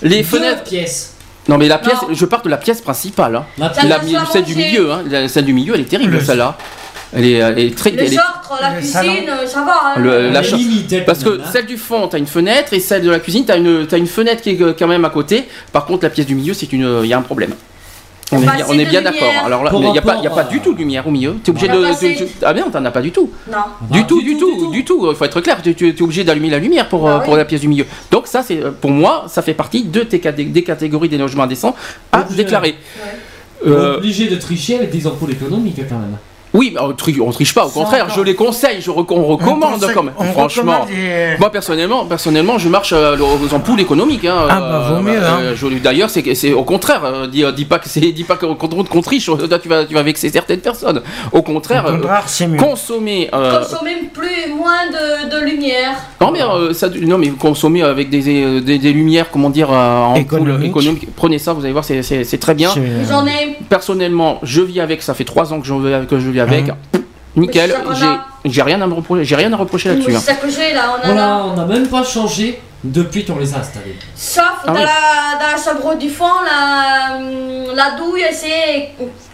Les 0.02 0.18
Deux 0.18 0.22
fenêtres. 0.24 0.62
pièces. 0.64 1.14
Non 1.48 1.58
mais 1.58 1.68
la 1.68 1.78
pièce. 1.78 2.00
Non. 2.02 2.08
Je 2.12 2.24
parle 2.26 2.42
de 2.44 2.48
la 2.50 2.56
pièce 2.58 2.80
principale. 2.80 3.36
hein. 3.36 3.44
La 3.58 3.70
pièce. 3.70 3.84
La, 3.86 4.00
celle 4.30 4.44
du 4.44 4.54
milieu. 4.54 4.92
Hein. 4.92 5.02
La- 5.10 5.28
celle 5.28 5.44
du 5.44 5.52
milieu, 5.52 5.74
elle 5.74 5.80
est 5.82 5.84
terrible 5.84 6.12
Le- 6.14 6.20
celle-là. 6.24 6.56
Elle 7.12 7.24
est, 7.26 7.32
elle 7.34 7.58
est 7.58 7.76
très. 7.76 7.90
Le 7.90 7.98
elle 8.02 8.12
est- 8.12 8.16
la 8.16 8.70
le 8.70 8.76
cuisine, 8.78 8.92
salon. 8.92 9.12
euh, 9.28 9.46
ça 9.46 9.62
va. 9.64 9.80
hein. 9.84 9.92
Le- 9.98 10.26
la 10.26 10.30
la 10.30 10.42
cha- 10.44 10.56
limite, 10.56 10.92
elle, 10.92 11.04
Parce 11.04 11.18
quand 11.24 11.30
que 11.30 11.36
même, 11.38 11.40
hein. 11.46 11.50
celle 11.52 11.66
du 11.66 11.76
fond, 11.76 12.06
t'as 12.08 12.18
une 12.18 12.26
fenêtre 12.26 12.72
et 12.72 12.78
celle 12.80 13.02
de 13.02 13.10
la 13.10 13.18
cuisine, 13.18 13.44
t'as 13.44 13.56
une, 13.58 13.86
t'as 13.86 13.98
une 13.98 14.06
fenêtre 14.06 14.42
qui 14.42 14.50
est 14.50 14.62
euh, 14.62 14.74
quand 14.78 14.86
même 14.86 15.04
à 15.04 15.10
côté. 15.10 15.48
Par 15.72 15.86
contre, 15.86 16.04
la 16.04 16.10
pièce 16.10 16.26
du 16.26 16.34
milieu, 16.36 16.54
c'est 16.54 16.72
une, 16.72 17.00
il 17.02 17.08
y 17.08 17.12
a 17.12 17.18
un 17.18 17.22
problème. 17.22 17.52
On 18.32 18.40
est 18.42 18.46
on 18.68 18.74
de 18.74 18.84
bien 18.84 19.02
d'accord. 19.02 19.32
Alors 19.44 19.64
là, 19.64 19.70
il 19.74 19.80
n'y 19.90 19.98
a, 19.98 20.02
pas- 20.02 20.16
y 20.22 20.26
a 20.26 20.30
pas 20.30 20.42
à- 20.42 20.44
du 20.44 20.60
tout 20.60 20.72
de 20.72 20.78
lumière 20.78 21.06
au 21.06 21.10
milieu. 21.10 21.34
Tu 21.42 21.50
es 21.50 21.50
obligé 21.50 21.68
de, 21.68 21.82
passer- 21.82 22.14
de- 22.14 22.28
Ah 22.46 22.52
bien, 22.52 22.68
t'en 22.70 22.84
as 22.84 22.90
pas 22.90 23.02
du 23.02 23.10
tout. 23.10 23.30
Non. 23.50 23.58
Du 23.90 24.00
Ah, 24.00 24.04
tout, 24.06 24.22
du 24.22 24.36
tout, 24.36 24.70
du 24.70 24.84
tout. 24.84 25.08
Il 25.10 25.16
faut 25.16 25.24
être 25.24 25.40
clair. 25.40 25.60
Tu, 25.62 25.74
tu- 25.74 25.94
tu 25.94 26.00
es 26.00 26.02
obligé 26.04 26.22
d'allumer 26.24 26.50
la 26.50 26.58
lumière 26.58 26.88
pour, 26.88 27.02
Bah 27.04 27.10
euh, 27.14 27.18
oui. 27.18 27.24
pour 27.24 27.36
la 27.36 27.44
pièce 27.44 27.60
du 27.62 27.68
milieu. 27.68 27.86
Donc 28.10 28.26
ça, 28.26 28.42
c'est 28.42 28.62
euh, 28.62 28.70
pour 28.70 28.90
moi, 28.90 29.24
ça 29.28 29.42
fait 29.42 29.54
partie 29.54 29.82
de 29.84 30.00
tes 30.02 30.18
caté- 30.20 30.44
des 30.50 30.62
catégories 30.62 31.08
des 31.08 31.18
logements 31.18 31.42
indécents 31.44 31.74
à 32.12 32.20
Obligé. 32.20 32.44
déclarer. 32.44 32.68
Est 32.70 33.68
Euh, 33.68 33.96
obligé 33.98 34.28
de 34.28 34.36
tricher 34.36 34.76
avec 34.76 34.90
des 34.90 35.06
ampoules 35.06 35.32
économiques 35.32 35.80
quand 35.88 35.98
même. 35.98 36.16
Oui, 36.52 36.72
mais 36.74 36.80
on, 36.80 36.92
tri- 36.92 37.20
on 37.20 37.30
triche 37.30 37.54
pas. 37.54 37.66
Au 37.66 37.70
contraire, 37.70 38.08
je 38.14 38.20
les 38.20 38.34
conseille. 38.34 38.80
Je 38.80 38.90
rec- 38.90 39.10
on 39.10 39.24
recommande 39.24 39.80
quand 39.94 40.02
même. 40.02 40.14
Franchement. 40.32 40.86
Moi 41.38 41.50
personnellement, 41.52 42.04
personnellement, 42.06 42.58
je 42.58 42.68
marche 42.68 42.92
euh, 42.92 43.16
aux 43.18 43.54
ampoules 43.54 43.80
économiques. 43.80 44.24
Hein, 44.24 44.46
Ah, 44.48 44.60
bah, 44.60 44.86
vaut 44.94 45.02
mieux, 45.02 45.18
hein. 45.22 45.54
je- 45.54 45.66
D'ailleurs, 45.78 46.10
c'est 46.10 46.34
c'est 46.34 46.52
au 46.52 46.64
contraire. 46.64 47.02
euh, 47.04 47.26
dis, 47.26 47.44
dis 47.56 47.64
pas 47.64 47.78
que 47.78 47.88
c'est, 47.88 48.00
dis 48.12 48.24
pas 48.24 48.36
qu'on 48.36 48.54
qu'on 48.56 49.00
triche. 49.02 49.28
Là, 49.50 49.58
tu 49.58 49.68
vas, 49.68 49.84
tu 49.84 49.94
vas 49.94 50.02
vexer 50.02 50.28
certaines 50.28 50.60
personnes. 50.60 51.02
Au 51.32 51.42
contraire, 51.42 51.86
euh, 51.86 52.56
consommer. 52.58 53.28
euh, 53.32 53.58
Consommer 53.60 53.96
plus, 54.12 54.52
moins 54.54 54.86
de, 54.90 55.30
de 55.30 55.44
lumière. 55.44 55.92
non 56.20 56.30
mais, 56.30 56.42
euh, 56.42 56.72
ça, 56.72 56.88
non 56.88 57.18
mais 57.18 57.28
consommer 57.28 57.82
avec 57.82 58.10
des, 58.10 58.22
euh, 58.44 58.60
des, 58.60 58.78
des 58.78 58.92
lumières, 58.92 59.30
comment 59.30 59.50
dire, 59.50 59.70
euh, 59.72 59.74
en 60.02 60.14
Économique. 60.14 60.70
économique. 60.70 61.06
Prenez 61.16 61.38
ça, 61.38 61.52
vous 61.52 61.62
allez 61.64 61.72
voir, 61.72 61.84
c'est- 61.84 62.02
très 62.40 62.54
bien. 62.54 62.70
C'est- 62.72 62.80
J'en 63.08 63.26
ai. 63.26 63.56
Personnellement, 63.68 64.38
je 64.42 64.60
vis 64.62 64.80
avec. 64.80 65.02
Ça 65.02 65.14
fait 65.14 65.24
trois 65.24 65.52
ans 65.52 65.60
que 65.60 65.66
je 65.66 65.74
vis, 65.74 66.06
que 66.06 66.18
je 66.18 66.28
vis 66.30 66.39
avec. 66.40 66.66
Mhm. 66.68 66.74
Nickel. 67.36 67.74
J'ai, 68.44 68.62
rien 68.62 68.80
à 68.80 68.86
me 68.86 68.94
reprocher. 68.94 69.24
J'ai 69.24 69.36
rien 69.36 69.52
à 69.52 69.56
reprocher 69.56 69.90
là-dessus. 69.90 70.10
C'est 70.10 70.16
hein. 70.16 70.20
ça 70.20 70.34
que 70.34 70.48
j'ai 70.50 70.72
là, 70.74 70.96
on 71.02 71.06
Voilà, 71.06 71.34
a. 71.36 71.42
on 71.44 71.54
n'a 71.54 71.64
même 71.66 71.86
pas 71.88 72.02
changé 72.02 72.60
depuis 72.82 73.24
qu'on 73.24 73.38
les 73.38 73.54
a 73.54 73.58
installés. 73.58 73.96
Sauf 74.16 74.42
Ah 74.64 74.66
dans, 74.68 74.74
oui. 74.74 74.80
la, 74.80 75.38
dans 75.38 75.52
la 75.56 75.62
chambre 75.62 75.96
du 75.98 76.08
fond, 76.08 76.24
la, 76.44 77.16
hum, 77.18 77.74
la 77.76 77.96
douille, 77.98 78.24
c'est. 78.32 78.90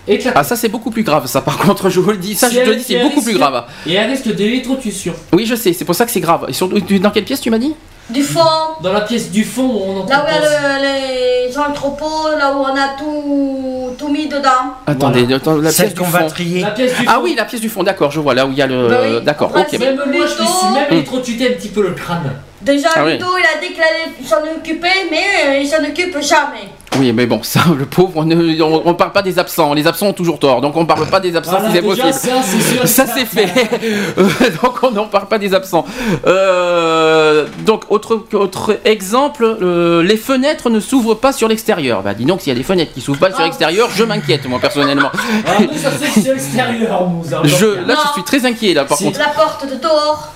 Éclaté. 0.09 0.37
Ah 0.39 0.45
ça 0.45 0.55
c'est 0.57 0.69
beaucoup 0.69 0.91
plus 0.91 1.03
grave. 1.05 1.27
Ça 1.27 1.41
par 1.41 1.57
contre, 1.59 1.89
je 1.89 1.99
vous 2.01 2.11
le 2.11 2.17
dis. 2.17 2.35
Ça 2.35 2.49
Si 2.49 2.57
je 2.57 2.61
te 2.61 2.67
le 2.67 2.73
elle- 2.73 2.79
dis, 2.79 2.85
c'est 2.85 3.03
beaucoup 3.03 3.23
plus 3.23 3.33
risque- 3.33 3.39
grave. 3.41 3.65
Et 3.87 3.95
elle 3.95 4.11
reste 4.11 4.29
d'électrocution. 4.29 5.15
Oui, 5.33 5.47
je 5.47 5.55
sais. 5.55 5.73
C'est 5.73 5.85
pour 5.85 5.95
ça 5.95 6.05
que 6.05 6.11
c'est 6.13 6.21
grave. 6.21 6.47
Et 6.49 6.53
surtout, 6.53 6.79
dans 6.99 7.11
quelle 7.11 7.25
pièce 7.25 7.41
tu 7.41 7.51
m'as 7.51 7.59
dit? 7.59 7.75
Du 8.09 8.23
fond, 8.23 8.41
Dans 8.83 8.93
la 8.93 9.01
pièce 9.01 9.31
du 9.33 9.43
fond 9.45 9.65
où 9.65 9.81
on 9.85 10.07
là 10.07 10.25
où 10.25 10.29
il 10.29 10.33
y 10.33 10.55
a 10.55 10.79
le- 10.79 11.47
les 11.49 11.59
entrepôts, 11.59 12.29
là 12.39 12.53
où 12.55 12.61
on 12.61 12.67
a 12.77 12.89
tout, 12.97 13.91
tout 13.99 14.09
mis 14.09 14.29
dedans. 14.29 14.75
Attendez, 14.87 15.33
attends, 15.35 15.57
la 15.57 15.73
pièce 15.73 15.93
du 15.93 16.01
qu'on 16.01 16.07
va 16.07 16.21
fond. 16.21 16.29
trier. 16.29 16.61
La 16.61 16.71
pièce 16.71 16.97
du 16.97 17.05
Ah 17.09 17.15
fond. 17.15 17.21
oui, 17.25 17.35
la 17.37 17.45
pièce 17.45 17.61
du 17.61 17.69
fond. 17.69 17.83
D'accord, 17.83 18.13
je 18.13 18.21
vois 18.21 18.35
là 18.35 18.47
où 18.47 18.51
il 18.53 18.59
y 18.59 18.63
a 18.63 18.67
le. 18.69 18.87
Bah 18.89 18.97
oui. 19.03 19.21
D'accord. 19.23 19.51
Ok. 19.57 19.79
Même 19.81 19.97
moi, 19.97 20.05
je 20.07 20.21
me 20.21 20.47
suis 20.47 20.67
même 20.73 20.87
Plutôt- 20.87 20.93
électrocuté 20.95 21.49
un 21.49 21.53
petit 21.55 21.69
peu 21.69 21.83
le 21.83 21.91
crâne. 21.95 22.33
Déjà, 22.63 22.89
Ah 22.95 23.05
oui. 23.05 23.15
Ludo, 23.15 23.27
il 23.39 23.45
a 23.45 23.61
dit 23.61 23.73
qu'il 23.75 23.83
allait 23.83 24.13
s'en 24.25 24.57
occuper, 24.57 25.09
mais 25.11 25.25
euh, 25.47 25.59
il 25.61 25.69
s'en 25.69 25.83
occupe 25.85 26.21
jamais. 26.21 26.69
Oui, 26.99 27.13
mais 27.13 27.27
bon, 27.27 27.43
ça, 27.43 27.61
le 27.77 27.85
pauvre, 27.87 28.13
on 28.17 28.25
ne 28.25 28.63
on, 28.63 28.83
on 28.87 28.95
parle 28.95 29.13
pas 29.13 29.23
des 29.23 29.39
absents. 29.39 29.75
Les 29.75 29.87
absents 29.87 30.07
ont 30.09 30.13
toujours 30.13 30.39
tort, 30.39 30.61
donc 30.61 30.77
on 30.77 30.87
parle 30.87 31.07
pas 31.07 31.21
des 31.21 31.35
absents 31.37 31.53
Voilà, 31.59 31.69
si 31.69 31.75
c'est 31.77 31.83
possible. 31.83 32.13
ça, 32.13 32.31
c'est 32.43 32.61
sûr 32.61 32.83
et 32.85 32.87
Ça 32.87 33.07
certain. 33.07 33.21
c'est 33.21 33.27
fait. 33.27 33.71
Euh, 34.19 34.25
donc 34.63 34.83
on 34.83 34.91
n'en 34.91 35.07
parle 35.07 35.27
pas 35.29 35.39
des 35.39 35.53
absents. 35.55 35.85
Euh, 36.27 37.47
donc 37.65 37.83
autre, 37.91 38.25
autre 38.33 38.79
exemple, 38.85 39.45
euh, 39.45 40.03
les 40.03 40.17
fenêtres 40.17 40.71
ne 40.71 40.81
s'ouvrent 40.81 41.15
pas 41.15 41.33
sur 41.33 41.49
l'extérieur. 41.49 42.03
Bah 42.03 42.15
dis 42.15 42.25
donc 42.25 42.41
s'il 42.41 42.53
y 42.53 42.57
a 42.57 42.59
des 42.59 42.63
fenêtres 42.65 42.93
qui 42.93 43.01
s'ouvrent 43.01 43.19
pas 43.21 43.31
sur 43.31 43.41
Ah. 43.41 43.45
l'extérieur, 43.45 43.89
je 43.95 44.05
m'inquiète 44.05 44.47
moi 44.49 44.59
personnellement. 44.59 45.11
Ah, 45.47 45.61
nous, 45.61 45.77
ça 45.79 45.91
c'est 46.01 46.21
sur 46.21 46.33
l'extérieur, 46.35 47.09
nous. 47.09 47.25
Je, 47.45 47.67
là 47.67 47.95
Non. 47.95 48.01
je 48.07 48.13
suis 48.15 48.23
très 48.25 48.45
inquiet 48.47 48.75
là 48.75 48.85
par 48.85 48.97
contre. 48.99 49.19
La 49.19 49.29
porte 49.29 49.67
de 49.71 49.77
dehors, 49.77 50.33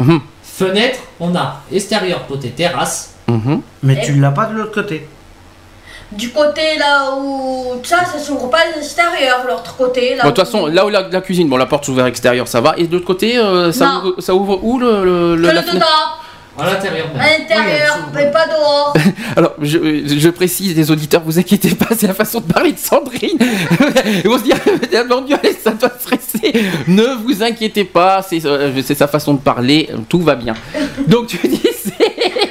Mhm, 0.00 0.20
Fenêtre, 0.44 1.00
on 1.18 1.34
a 1.34 1.60
extérieur 1.72 2.26
côté 2.28 2.50
terrasse. 2.50 3.14
mhm. 3.26 3.60
Mais 3.82 4.00
tu 4.04 4.14
l'as 4.14 4.30
pas 4.30 4.46
de 4.46 4.54
l'autre 4.56 4.72
côté. 4.72 5.06
Du 6.12 6.30
côté 6.30 6.76
là 6.78 7.12
où. 7.16 7.80
Ça, 7.84 7.98
ça 8.04 8.18
s'ouvre 8.18 8.48
pas 8.48 8.66
de 8.72 8.76
l'extérieur, 8.76 9.44
l'autre 9.46 9.76
côté. 9.76 10.14
Là 10.16 10.22
Bon, 10.24 10.30
de 10.30 10.34
toute 10.34 10.44
façon, 10.44 10.66
là 10.66 10.84
où 10.86 10.88
la, 10.88 11.02
la 11.08 11.20
cuisine, 11.20 11.48
bon 11.48 11.56
la 11.56 11.66
porte 11.66 11.84
s'ouvre 11.84 11.96
vers 11.98 12.06
l'extérieur, 12.06 12.48
ça 12.48 12.60
va. 12.60 12.74
Et 12.78 12.86
de 12.86 12.92
l'autre 12.92 13.06
côté, 13.06 13.38
euh, 13.38 13.72
ça, 13.72 14.00
ouvre, 14.04 14.14
ça 14.20 14.34
ouvre 14.34 14.58
où 14.62 14.78
le, 14.78 15.04
le- 15.04 15.36
le- 15.36 15.48
Que 15.48 15.54
la 15.54 15.60
le 15.62 15.72
dedans, 15.72 15.86
À 16.58 16.66
l'intérieur 16.66 17.06
à 17.18 17.38
l'intérieur, 17.38 17.98
Oui, 17.98 18.12
mais 18.14 18.30
pas 18.30 18.46
dehors. 18.46 18.94
Alors, 19.36 19.54
je, 19.62 19.78
je 20.18 20.28
précise, 20.30 20.76
les 20.76 20.90
auditeurs, 20.90 21.22
vous 21.24 21.38
inquiétez 21.38 21.74
pas, 21.74 21.88
c'est 21.96 22.06
la 22.06 22.14
façon 22.14 22.40
de 22.40 22.52
parler 22.52 22.72
de 22.72 22.78
Sandrine. 22.78 23.38
Vont 24.24 24.38
se 24.38 24.42
dire, 24.44 24.56
mon 25.08 25.20
Dieu, 25.22 25.36
allez, 25.40 25.52
ça 25.62 25.70
doit 25.70 25.92
stresser. 25.98 26.52
Ne 26.88 27.14
vous 27.24 27.42
inquiétez 27.42 27.84
pas, 27.84 28.22
c'est 28.22 28.44
euh, 28.44 28.72
c'est 28.84 28.96
sa 28.96 29.06
façon 29.06 29.34
de 29.34 29.40
parler, 29.40 29.88
tout 30.08 30.20
va 30.20 30.34
bien. 30.34 30.54
Donc, 31.06 31.28
tu 31.28 31.38
disais. 31.46 31.62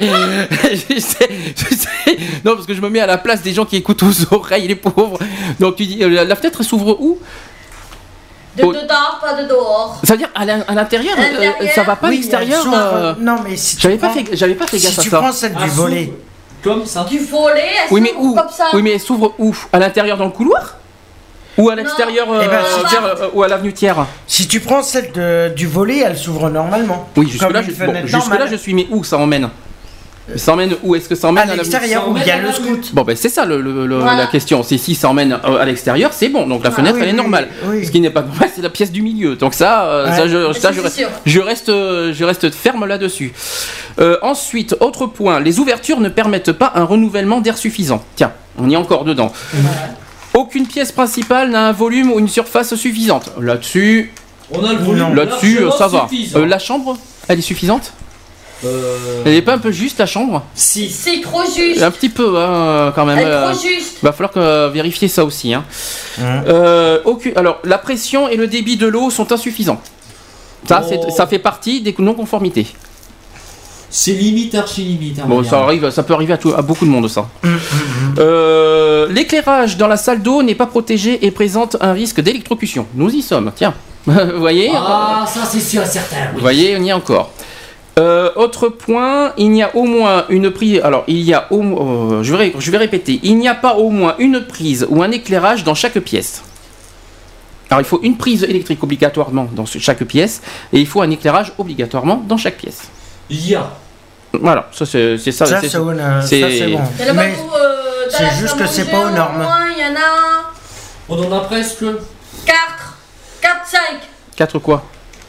je 0.00 1.00
sais, 1.00 1.28
je 1.56 1.74
sais. 1.74 2.16
Non, 2.44 2.54
parce 2.54 2.66
que 2.66 2.74
je 2.74 2.80
me 2.80 2.88
mets 2.88 3.00
à 3.00 3.06
la 3.06 3.18
place 3.18 3.42
des 3.42 3.52
gens 3.52 3.64
qui 3.64 3.76
écoutent 3.76 4.02
aux 4.02 4.34
oreilles, 4.34 4.68
les 4.68 4.76
pauvres. 4.76 5.18
Donc, 5.60 5.76
tu 5.76 5.86
dis, 5.86 6.02
euh, 6.02 6.08
la, 6.08 6.24
la 6.24 6.36
fenêtre, 6.36 6.58
elle 6.60 6.66
s'ouvre 6.66 6.96
où? 7.00 7.18
De 8.58 8.64
Oh. 8.64 8.72
dedans, 8.72 9.18
pas 9.20 9.34
de 9.42 9.48
dehors. 9.48 10.00
Ça 10.04 10.14
veut 10.14 10.18
dire 10.18 10.30
à 10.34 10.44
l'in- 10.44 10.64
à 10.66 10.74
l'intérieur, 10.74 11.16
À 11.18 11.22
euh, 11.62 11.68
ça 11.74 11.82
va 11.84 11.96
pas 11.96 12.08
à 12.08 12.10
Oui, 12.10 12.16
l'extérieur 12.16 12.62
s'ouvre, 12.62 12.76
euh, 12.76 13.14
Non, 13.20 13.36
mais 13.48 13.56
si 13.56 13.76
tu 13.76 13.82
J'avais 13.82 13.96
pas, 13.96 14.08
prends- 14.08 14.16
fait, 14.24 14.36
j'avais 14.36 14.54
pas 14.54 14.66
fait 14.66 14.78
gaffe 14.78 14.92
Si 14.94 15.00
à 15.00 15.02
tu 15.04 15.10
ça. 15.10 15.18
prends 15.18 15.32
celle 15.32 15.52
Ah, 15.56 15.62
du 15.64 15.68
s'ouvre. 15.70 15.82
volet, 15.82 16.12
Comme 16.62 16.84
ça. 16.86 17.04
Du 17.08 17.18
volet, 17.20 17.62
elle 17.84 17.92
Oui, 17.92 18.00
mais 18.00 18.08
s'ouvre 18.10 18.24
où 18.24 18.34
comme 18.34 18.48
ça. 18.50 18.64
Oui, 18.72 18.82
mais 18.82 18.92
elle 18.94 19.00
s'ouvre 19.00 19.32
où? 19.38 19.54
À 19.72 19.78
l'intérieur 19.78 20.16
dans 20.16 20.24
le 20.24 20.30
couloir? 20.32 20.74
Ou 21.56 21.70
à 21.70 21.74
l'extérieur 21.76 22.30
euh, 22.32 22.40
Eh 22.44 22.48
ben, 22.48 22.60
si- 22.88 22.96
euh, 22.96 23.28
ou 23.32 23.42
à 23.42 23.48
l'avenue 23.48 23.72
Thiers? 23.72 23.92
Si 24.26 24.46
tu 24.48 24.60
prends 24.60 24.82
celle 24.82 25.12
de- 25.12 25.52
du 25.54 25.66
volet, 25.66 25.98
elle 26.04 26.16
s'ouvre 26.16 26.50
normalement. 26.50 27.08
Oui, 27.16 27.28
jusque-là, 27.28 27.62
je, 27.62 27.70
bon, 27.72 27.94
jusque-là, 28.04 28.18
normale. 28.38 28.48
je 28.50 28.56
suis, 28.56 28.74
mais 28.74 28.86
où 28.90 29.02
ça 29.04 29.18
emmène? 29.18 29.48
Ça 30.36 30.52
emmène 30.52 30.74
où 30.82 30.94
Est-ce 30.94 31.08
que 31.08 31.14
ça 31.14 31.28
À 31.28 31.30
emmène 31.30 31.48
à, 31.50 31.56
l'extérieur 31.56 32.08
où 32.08 32.16
il 32.16 32.26
y 32.26 32.30
a 32.30 32.38
le 32.38 32.52
scout. 32.52 32.90
Bon, 32.92 33.02
ben 33.02 33.16
c'est 33.16 33.28
ça 33.28 33.44
le, 33.44 33.60
le- 33.60 33.86
le- 33.86 33.98
Voilà. 33.98 34.16
la 34.22 34.26
question. 34.26 34.62
C'est 34.62 34.76
si 34.78 34.94
ça 34.94 35.08
emmène 35.08 35.32
euh, 35.44 35.58
à 35.58 35.64
l'extérieur, 35.64 36.12
c'est 36.12 36.28
bon. 36.28 36.46
Donc 36.46 36.62
la 36.64 36.70
Ah, 36.70 36.72
fenêtre, 36.74 36.96
oui, 36.96 37.02
elle 37.04 37.08
est 37.10 37.12
normale. 37.14 37.48
oui. 37.66 37.84
Ce 37.86 37.90
qui 37.90 38.00
n'est 38.00 38.10
pas 38.10 38.22
normal, 38.22 38.50
c'est 38.54 38.62
la 38.62 38.68
pièce 38.70 38.92
du 38.92 39.02
milieu. 39.02 39.36
Donc 39.36 39.54
ça, 39.54 39.84
euh, 39.86 40.06
Ouais. 40.10 40.16
ça, 40.16 40.28
je, 40.28 40.36
Mais 40.48 40.52
ça, 40.54 40.68
reste, 40.70 40.88
sûr. 40.96 41.08
je, 41.24 41.40
reste, 41.40 41.66
je 41.68 42.24
reste 42.24 42.50
ferme 42.50 42.84
là-dessus. 42.86 43.32
Euh, 44.00 44.18
ensuite, 44.22 44.76
autre 44.80 45.06
point, 45.06 45.40
les 45.40 45.58
ouvertures 45.60 46.00
ne 46.00 46.08
permettent 46.08 46.52
pas 46.52 46.72
un 46.74 46.84
renouvellement 46.84 47.40
d'air 47.40 47.56
suffisant. 47.56 48.04
Tiens, 48.14 48.32
on 48.58 48.68
y 48.68 48.74
est 48.74 48.76
encore 48.76 49.04
dedans. 49.04 49.32
Aucune 50.34 50.66
pièce 50.66 50.92
principale 50.92 51.50
n'a 51.50 51.68
un 51.68 51.72
volume 51.72 52.12
ou 52.12 52.18
une 52.18 52.28
surface 52.28 52.74
suffisante. 52.74 53.32
Là-dessus, 53.40 54.12
On 54.52 54.62
a 54.64 54.72
le 54.72 54.78
volume. 54.78 55.14
là-dessus, 55.14 55.58
ça 55.76 55.88
va. 55.88 56.06
Euh, 56.36 56.46
la 56.46 56.58
chambre, 56.58 56.96
elle 57.28 57.38
est 57.38 57.42
suffisante? 57.42 57.92
Euh, 58.64 59.22
Elle 59.24 59.32
n'est 59.34 59.42
pas 59.42 59.54
un 59.54 59.58
peu 59.58 59.70
juste 59.70 59.98
la 59.98 60.06
chambre 60.06 60.42
Si. 60.54 60.90
C'est 60.90 61.20
trop 61.20 61.42
juste. 61.44 61.82
Un 61.82 61.90
petit 61.92 62.08
peu, 62.08 62.36
hein, 62.38 62.92
quand 62.94 63.04
même. 63.04 63.18
Elle 63.18 63.28
est 63.28 63.30
euh, 63.30 63.50
trop 63.52 63.60
juste. 63.60 63.98
Va 64.02 64.12
falloir 64.12 64.32
que, 64.32 64.40
euh, 64.40 64.68
vérifier 64.68 65.06
ça 65.08 65.24
aussi. 65.24 65.54
Hein. 65.54 65.64
Hein. 66.20 66.42
Euh, 66.48 66.98
aucune- 67.04 67.36
alors, 67.36 67.58
la 67.64 67.78
pression 67.78 68.28
et 68.28 68.36
le 68.36 68.46
débit 68.48 68.76
de 68.76 68.86
l'eau 68.88 69.10
sont 69.10 69.30
insuffisants. 69.32 69.80
Ça, 70.68 70.82
Oh. 70.90 71.10
ça 71.16 71.26
fait 71.28 71.38
partie 71.38 71.80
des 71.80 71.94
non-conformités. 71.98 72.66
C'est 73.90 74.12
limite 74.12 74.54
archi 74.54 74.82
limite. 74.82 75.18
hein, 75.20 75.22
on 75.26 75.28
Bon, 75.28 75.44
ça 75.44 75.60
arrive, 75.60 75.88
ça 75.90 76.02
peut 76.02 76.12
arriver 76.12 76.34
à, 76.34 76.36
tout- 76.36 76.52
à 76.54 76.60
beaucoup 76.60 76.84
de 76.84 76.90
monde, 76.90 77.08
ça. 77.08 77.26
Hum, 77.44 77.58
Euh, 78.18 79.06
L'éclairage 79.10 79.76
dans 79.78 79.86
la 79.86 79.96
salle 79.96 80.20
d'eau 80.22 80.42
n'est 80.42 80.54
pas 80.56 80.66
protégé 80.66 81.24
et 81.24 81.30
présente 81.30 81.76
un 81.80 81.92
risque 81.92 82.20
d'électrocution. 82.20 82.86
Nous 82.94 83.10
y 83.14 83.22
sommes, 83.22 83.52
tiens. 83.54 83.72
Vous 84.06 84.38
voyez? 84.40 84.70
Ah, 84.74 85.24
ça 85.26 85.40
c'est 85.50 85.60
sûr 85.60 85.82
et 85.82 85.86
certain. 85.86 86.16
Vous 86.32 86.36
oui. 86.36 86.40
voyez, 86.42 86.76
on 86.78 86.82
y 86.82 86.88
est 86.88 86.92
encore. 86.92 87.30
Euh, 87.98 88.30
autre 88.36 88.68
point, 88.68 89.32
il 89.36 89.54
y 89.56 89.62
a 89.62 89.74
au 89.74 89.82
moins 89.84 90.24
une 90.28 90.50
prise. 90.52 90.80
Alors, 90.84 91.04
il 91.08 91.20
y 91.20 91.34
a 91.34 91.46
au 91.50 91.60
euh, 91.62 92.22
je, 92.22 92.30
vais, 92.32 92.38
ré- 92.38 92.54
je 92.58 92.70
vais 92.70 92.78
répéter. 92.78 93.18
Il 93.24 93.36
n'y 93.38 93.48
a 93.48 93.54
pas 93.54 93.74
au 93.74 93.90
moins 93.90 94.14
une 94.18 94.46
prise 94.46 94.86
ou 94.88 95.02
un 95.02 95.10
éclairage 95.10 95.64
dans 95.64 95.74
chaque 95.74 95.98
pièce. 95.98 96.42
Alors, 97.70 97.80
il 97.80 97.84
faut 97.84 98.00
une 98.02 98.16
prise 98.16 98.44
électrique 98.44 98.82
obligatoirement 98.82 99.48
dans 99.52 99.66
chaque 99.66 100.04
pièce 100.04 100.40
et 100.72 100.78
il 100.80 100.86
faut 100.86 101.02
un 101.02 101.10
éclairage 101.10 101.52
obligatoirement 101.58 102.22
dans 102.26 102.36
chaque 102.36 102.56
pièce. 102.56 102.82
Il 103.30 103.48
y 103.48 103.54
a. 103.56 103.68
Voilà, 104.32 104.68
ça 104.72 104.86
c'est 104.86 105.18
ça. 105.18 105.46
Ça, 105.46 105.60
c'est- 105.60 105.68
c'est 105.68 105.78
bon, 105.78 105.90
euh, 105.90 106.20
c'est- 106.22 106.42
euh, 106.44 106.78
juste 108.40 108.56
que 108.58 108.66
c'est 108.66 108.84
pas 108.90 109.00
aux 109.00 109.08
au 109.08 109.10
normes. 109.10 109.38
moins, 109.38 109.64
Il 109.76 109.82
y 109.82 109.84
en 109.86 109.94
a 109.96 110.52
On 111.10 111.16
en 111.32 111.36
a 111.36 111.40
presque. 111.40 111.84
4. 112.44 112.96
4, 113.40 113.66
5. 113.66 113.80
Quatre 114.36 114.58
quoi? 114.58 114.84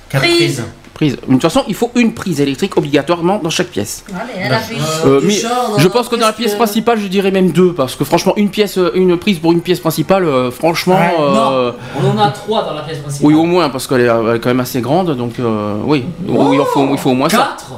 Quatre 0.10 0.22
Prise. 0.22 0.36
prises. 0.38 0.64
Prise. 1.00 1.16
De 1.16 1.32
toute 1.32 1.42
façon, 1.42 1.64
il 1.70 1.76
faut 1.76 1.92
une 1.96 2.14
prise 2.14 2.42
électrique 2.42 2.76
obligatoirement 2.76 3.40
dans 3.42 3.50
chaque 3.50 3.70
pièce. 3.70 4.04
Allez, 4.14 4.34
elle 4.38 4.54
a 4.54 4.60
fait. 4.60 4.76
Euh, 5.06 5.22
mais 5.24 5.34
je 5.78 5.88
pense 5.88 6.10
que 6.10 6.18
dans 6.18 6.26
la 6.26 6.34
pièce 6.34 6.56
principale, 6.56 7.00
je 7.00 7.08
dirais 7.08 7.32
même 7.32 7.52
deux, 7.52 7.72
parce 7.72 7.96
que 7.96 8.04
franchement, 8.04 8.34
une 8.36 8.50
pièce, 8.50 8.78
euh, 8.78 8.92
une 8.96 9.16
prise 9.18 9.40
pour 9.40 9.54
une 9.54 9.62
pièce 9.62 9.80
principale, 9.80 10.26
euh, 10.26 10.52
franchement, 10.52 10.96
Ouais, 10.96 11.16
euh, 11.22 11.72
Non, 11.72 11.76
on 12.04 12.18
en 12.20 12.22
a 12.22 12.32
trois 12.32 12.64
dans 12.66 12.74
la 12.74 12.82
pièce 12.82 12.98
principale. 12.98 13.26
oui 13.28 13.34
au 13.34 13.46
moins, 13.46 13.70
parce 13.70 13.88
qu'elle 13.88 14.02
est, 14.02 14.08
quand 14.10 14.48
même 14.48 14.60
assez 14.60 14.82
grande, 14.82 15.16
donc 15.16 15.40
euh, 15.40 15.76
oui, 15.86 16.04
Oh 16.28 16.50
il, 16.52 16.60
en 16.60 16.66
faut, 16.66 16.86
il 16.92 16.98
faut 16.98 17.12
au 17.12 17.16
moins. 17.16 17.30
Quatre? 17.30 17.72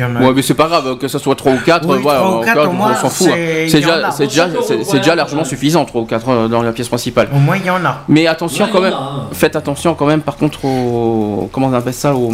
A. 0.00 0.20
Ouais, 0.20 0.32
mais 0.34 0.42
c'est 0.42 0.54
pas 0.54 0.66
grave 0.68 0.98
que 0.98 1.08
ce 1.08 1.18
soit 1.18 1.34
3 1.34 1.52
ou 1.52 1.58
4, 1.64 1.86
Oui, 1.88 1.98
voilà, 2.02 2.18
trois 2.20 2.30
ou 2.30 2.38
on- 2.40 2.44
quatre, 2.44 2.66
on, 2.66 2.70
au 2.70 2.72
moins, 2.72 2.94
s'en 2.96 3.08
fout. 3.10 3.28
hein. 3.28 3.32
c'est- 3.34 3.64
déjà, 3.80 4.10
c'est 4.10 4.28
c'est- 4.30 5.14
largement 5.14 5.44
suffisant 5.44 5.84
3 5.84 6.00
ou 6.02 6.04
4 6.06 6.48
dans 6.48 6.62
la 6.62 6.72
pièce 6.72 6.88
principale. 6.88 7.28
Au 7.34 7.38
moins, 7.38 7.56
il 7.56 7.64
y 7.66 7.70
en 7.70 7.84
a. 7.84 8.02
Mais 8.08 8.26
attention 8.26 8.64
Ouais, 8.66 8.70
quand 8.72 8.80
même, 8.80 8.92
a, 8.92 8.96
hein. 8.96 9.22
faites 9.32 9.56
attention 9.56 9.94
quand 9.94 10.06
même 10.06 10.20
par 10.22 10.36
contre 10.36 10.64
au, 10.64 11.48
comment 11.52 11.68
on 11.68 11.72
appelle 11.72 11.94
ça, 11.94 12.14
au, 12.14 12.32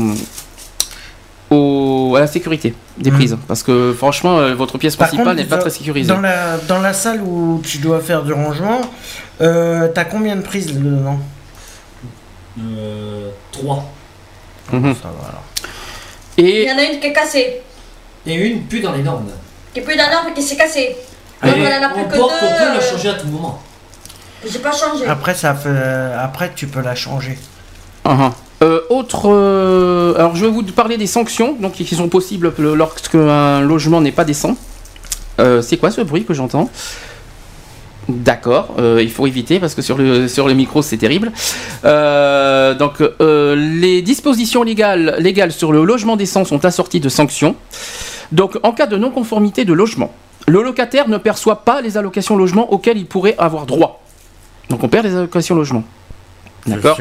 au, 1.50 2.14
à 2.16 2.20
la 2.20 2.26
sécurité 2.26 2.74
des 2.98 3.10
Mhm. 3.10 3.16
prises. 3.16 3.36
Parce 3.46 3.62
que 3.62 3.92
franchement, 3.96 4.38
euh, 4.38 4.54
votre 4.54 4.78
pièce 4.78 4.96
Par 4.96 5.08
principale 5.08 5.36
n'est 5.36 5.44
pas 5.44 5.58
très 5.58 5.70
sécurisée. 5.70 6.08
Dans 6.12 6.20
la, 6.20 6.56
dans 6.68 6.80
la 6.80 6.92
salle 6.92 7.20
où 7.22 7.60
tu 7.64 7.78
dois 7.78 8.00
faire 8.00 8.22
du 8.22 8.32
rangement, 8.32 8.80
euh, 9.40 9.88
t'as 9.94 10.04
combien 10.04 10.36
de 10.36 10.42
prises 10.42 10.72
dedans? 10.72 11.18
Euh, 12.58 13.30
3. 13.52 13.84
Mhm. 14.72 14.94
Ça 14.94 15.08
va 15.08 15.28
alors. 15.28 15.42
Il 16.36 16.46
Et 16.46 16.66
y 16.66 16.72
en 16.72 16.78
a 16.78 16.82
une 16.82 17.00
qui 17.00 17.06
est 17.06 17.12
cassée. 17.12 17.62
Et 18.26 18.34
une 18.34 18.62
plus 18.62 18.80
dans 18.80 18.92
les 18.92 19.02
normes. 19.02 19.30
Qui 19.72 19.80
est 19.80 19.82
plus 19.82 19.96
dans 19.96 20.10
l'ordre 20.10 20.26
mais 20.28 20.34
qui 20.34 20.42
s'est 20.42 20.56
cassée. 20.56 20.96
Et 21.42 21.46
Donc, 21.46 21.56
elle 21.56 21.84
en 21.84 21.86
a 21.86 21.90
plus 21.90 22.02
on 22.02 22.08
que 22.08 22.16
porte 22.16 22.32
deux. 22.32 22.46
qu'on 22.46 22.54
peut 22.54 22.64
la 22.64 22.76
euh, 22.76 22.80
changer 22.80 23.08
à 23.08 23.14
tout 23.14 23.26
moment. 23.26 23.62
J'ai 24.50 24.58
pas 24.58 24.72
changé. 24.72 25.06
Après, 25.06 25.34
ça 25.34 25.54
fait... 25.54 25.68
Après, 26.18 26.52
tu 26.54 26.66
peux 26.66 26.80
la 26.80 26.94
changer. 26.94 27.38
Uh-huh. 28.04 28.32
Euh, 28.62 28.80
autre, 28.88 29.30
euh, 29.30 30.14
alors 30.16 30.36
je 30.36 30.46
vais 30.46 30.50
vous 30.50 30.62
parler 30.62 30.96
des 30.96 31.06
sanctions 31.06 31.56
donc 31.60 31.72
qui 31.72 31.94
sont 31.94 32.08
possibles 32.08 32.52
lorsque 32.58 33.14
un 33.14 33.60
logement 33.60 34.00
n'est 34.00 34.12
pas 34.12 34.24
décent. 34.24 34.56
Euh, 35.40 35.60
c'est 35.60 35.76
quoi 35.76 35.90
ce 35.90 36.00
bruit 36.00 36.24
que 36.24 36.32
j'entends? 36.32 36.70
D'accord, 38.08 38.74
euh, 38.78 39.00
il 39.02 39.10
faut 39.10 39.26
éviter 39.26 39.58
parce 39.58 39.74
que 39.74 39.80
sur 39.80 39.96
le 39.96 40.28
sur 40.28 40.46
le 40.46 40.52
micro 40.54 40.82
c'est 40.82 40.98
terrible. 40.98 41.32
Euh, 41.84 42.74
donc 42.74 43.00
euh, 43.00 43.56
les 43.56 44.02
dispositions 44.02 44.62
légales 44.62 45.16
légales 45.18 45.52
sur 45.52 45.72
le 45.72 45.84
logement 45.84 46.16
décent 46.16 46.44
sont 46.44 46.64
assorties 46.66 47.00
de 47.00 47.08
sanctions. 47.08 47.56
Donc 48.30 48.58
en 48.62 48.72
cas 48.72 48.86
de 48.86 48.98
non-conformité 48.98 49.64
de 49.64 49.72
logement, 49.72 50.12
le 50.46 50.62
locataire 50.62 51.08
ne 51.08 51.16
perçoit 51.16 51.64
pas 51.64 51.80
les 51.80 51.96
allocations 51.96 52.36
logement 52.36 52.72
auxquelles 52.72 52.98
il 52.98 53.06
pourrait 53.06 53.36
avoir 53.38 53.64
droit. 53.64 54.02
Donc 54.68 54.84
on 54.84 54.88
perd 54.88 55.06
les 55.06 55.14
allocations 55.14 55.54
logement. 55.54 55.84
D'accord 56.66 56.98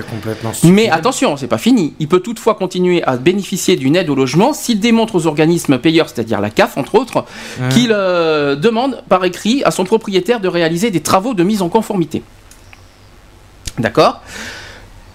mais 0.64 0.90
attention, 0.90 1.38
c'est 1.38 1.48
pas 1.48 1.58
fini. 1.58 1.94
Il 2.00 2.08
peut 2.08 2.20
toutefois 2.20 2.56
continuer 2.56 3.04
à 3.04 3.18
bénéficier 3.18 3.76
d'une 3.76 3.96
aide 3.96 4.10
au 4.10 4.16
logement 4.16 4.54
s'il 4.54 4.80
démontre 4.80 5.16
aux 5.16 5.28
organismes 5.28 5.78
payeurs, 5.78 6.10
c'est-à-dire 6.10 6.42
la 6.42 6.50
CAF 6.50 6.78
entre 6.78 6.96
autres, 6.96 7.26
qu'il 7.70 7.92
euh, 7.92 8.56
demande 8.56 9.04
par 9.08 9.24
écrit 9.24 9.64
à 9.64 9.72
son 9.72 9.86
propriétaire 9.86 10.40
de 10.40 10.48
réaliser 10.48 10.92
des 10.92 11.02
travaux 11.02 11.34
de 11.34 11.44
mise 11.44 11.62
en 11.62 11.70
conformité. 11.70 12.24
D'accord 13.80 14.22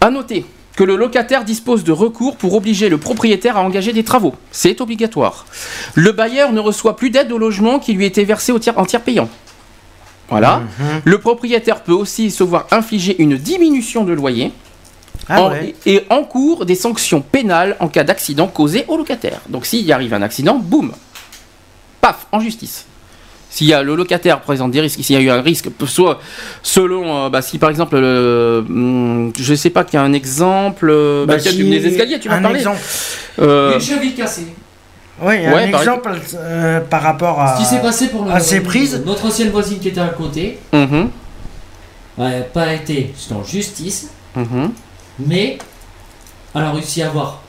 À 0.01 0.11
noter 0.11 0.45
que 0.77 0.85
le 0.85 0.97
locataire 0.97 1.45
dispose 1.45 1.83
de 1.83 1.93
recours 1.93 2.37
pour 2.37 2.55
obliger 2.55 2.89
le 2.89 2.99
propriétaire 2.99 3.57
à 3.57 3.63
engager 3.63 3.93
des 3.93 4.05
travaux. 4.05 4.35
C'est 4.53 4.81
obligatoire. 4.81 5.45
Le 5.95 6.13
bailleur 6.13 6.53
ne 6.53 6.61
reçoit 6.61 6.97
plus 6.97 7.11
d'aide 7.11 7.33
au 7.33 7.39
logement 7.39 7.81
qui 7.81 7.93
lui 7.95 8.05
était 8.05 8.25
versé 8.25 8.53
au 8.53 8.61
tiers, 8.61 8.79
en 8.79 8.85
tiers 8.85 9.03
payant. 9.03 9.29
Voilà. 10.29 10.59
Mhm. 10.79 11.01
Le 11.05 11.19
propriétaire 11.19 11.83
peut 11.83 11.93
aussi 11.93 12.31
se 12.31 12.45
voir 12.45 12.67
infliger 12.71 13.17
une 13.23 13.37
diminution 13.37 14.05
de 14.05 14.13
loyer 14.13 14.53
Ah 15.29 15.43
en- 15.43 15.51
ouais. 15.51 15.75
et 15.87 16.03
en 16.11 16.23
cours 16.25 16.67
des 16.67 16.75
sanctions 16.75 17.21
pénales 17.23 17.77
en 17.81 17.89
cas 17.89 18.05
d'accident 18.05 18.47
causé 18.47 18.85
au 18.89 18.97
locataire. 18.97 19.41
Donc 19.49 19.65
s'il 19.67 19.85
y 19.87 19.93
arrive 19.93 20.13
un 20.15 20.23
accident, 20.23 20.57
boum, 20.57 20.93
paf, 22.01 22.27
en 22.33 22.41
justice. 22.41 22.85
S'il 23.51 23.67
y 23.67 23.73
a 23.73 23.83
le 23.83 23.97
locataire 23.97 24.41
présente 24.43 24.73
des 24.73 24.81
risques, 24.83 25.03
s'il 25.03 25.17
y 25.17 25.19
a 25.19 25.23
eu 25.23 25.31
un 25.31 25.41
risque, 25.41 25.69
soit 25.87 26.21
selon, 26.63 27.25
euh, 27.27 27.29
bah, 27.31 27.41
si 27.41 27.57
par 27.59 27.71
exemple, 27.71 27.99
le, 27.99 28.63
hum, 28.69 29.33
je 29.39 29.55
sais 29.55 29.71
pas 29.71 29.85
qu'il 29.85 29.95
y 29.95 29.97
a 29.97 30.03
un 30.05 30.13
exemple, 30.13 30.89
euh, 30.91 31.25
bah, 31.25 31.37
Bah, 31.37 31.41
si- 31.41 31.57
des 31.65 31.87
escaliers, 31.87 32.21
tu 32.21 32.29
m'as 32.29 32.37
un 32.37 32.43
parlé. 32.43 32.59
exemple. 32.59 32.79
Euh, 33.39 33.75
Une 33.75 33.81
cheville 33.81 34.15
cassée. 34.15 34.49
Oui, 35.21 35.47
un 35.47 35.53
Ouais, 35.53 35.71
par 35.71 35.81
exemple 35.81 36.11
euh, 36.35 36.81
par 36.81 37.03
rapport 37.03 37.41
à, 37.41 37.57
Ce 37.57 37.61
qui 37.63 37.67
s'est 37.67 37.81
passé 37.83 38.09
pour 38.09 38.25
le- 38.25 38.31
à 38.31 38.41
ces 38.41 38.61
prises. 38.61 39.03
notre 39.05 39.27
ancienne 39.27 39.51
voisine 39.51 39.79
qui 39.79 39.89
était 39.89 40.01
à 40.01 40.09
côté 40.09 40.59
mhm, 40.73 41.11
n'a 42.19 42.41
pas 42.43 42.73
été 42.75 43.15
en 43.33 43.43
justice, 43.45 44.11
mhm, 44.37 44.73
mais 45.19 45.59
elle 46.55 46.63
a 46.63 46.71
réussi 46.73 47.03
à 47.03 47.09
avoir 47.09 47.43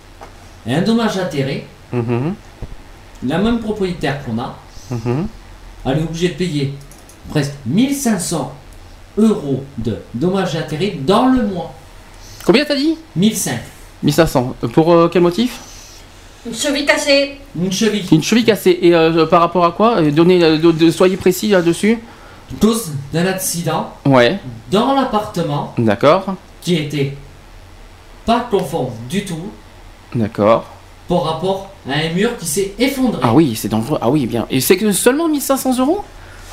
un 0.68 0.82
dommage 0.82 1.18
intérêt, 1.18 1.66
mhm, 1.94 2.34
la 3.28 3.38
même 3.38 3.60
propriétaire 3.60 4.24
qu'on 4.24 4.40
a, 4.40 4.56
mhm. 4.92 5.28
elle 5.86 6.00
est 6.00 6.04
obligée 6.04 6.30
de 6.30 6.34
payer 6.34 6.74
presque 7.30 7.54
1500 7.66 8.52
euros 9.18 9.64
de 9.78 9.98
dommages 10.14 10.56
intérêts 10.56 10.96
dans 11.02 11.28
le 11.28 11.44
mois. 11.48 11.74
Combien 12.46 12.66
t'as 12.66 12.76
dit? 12.76 12.98
1500. 13.16 13.58
1500. 14.02 14.56
Pour 14.74 14.94
euh, 14.94 15.10
quel 15.12 15.22
motif? 15.22 15.60
Une 16.46 16.54
cheville 16.56 16.86
cassée. 16.86 17.38
Une 17.60 17.72
cheville. 17.72 18.06
Une 18.12 18.24
cheville 18.24 18.46
cassée. 18.46 18.78
Et 18.82 18.96
euh, 18.96 19.26
par 19.26 19.42
rapport 19.42 19.66
à 19.66 19.72
quoi? 19.72 19.98
Euh, 19.98 20.12
Donnez, 20.12 20.44
euh, 20.44 20.58
de- 20.58 20.72
de- 20.72 20.92
soyez 20.92 21.18
précis 21.18 21.50
là-dessus. 21.50 22.00
Cause 22.60 22.92
d'un 23.14 23.28
accident 23.28 23.92
Ouais, 24.06 24.40
dans 24.72 24.96
l'appartement 24.96 25.74
d'accord, 25.78 26.34
qui 26.62 26.76
était 26.78 27.16
pas 28.26 28.48
conforme 28.50 28.94
du 29.08 29.24
tout 29.24 29.52
d'accord. 30.16 30.66
par 31.08 31.24
rapport 31.26 31.70
à 31.88 31.94
un 31.94 32.14
mur 32.14 32.36
qui 32.40 32.48
s'est 32.48 32.74
effondré. 32.80 33.20
Ah 33.24 33.34
oui, 33.36 33.56
c'est 33.56 33.68
dangereux. 33.68 34.00
Ah 34.02 34.10
oui, 34.10 34.26
bien. 34.26 34.48
Et 34.50 34.62
c'est 34.62 34.78
que 34.78 34.92
seulement 34.92 35.28
1500 35.30 35.78
euros? 35.78 36.04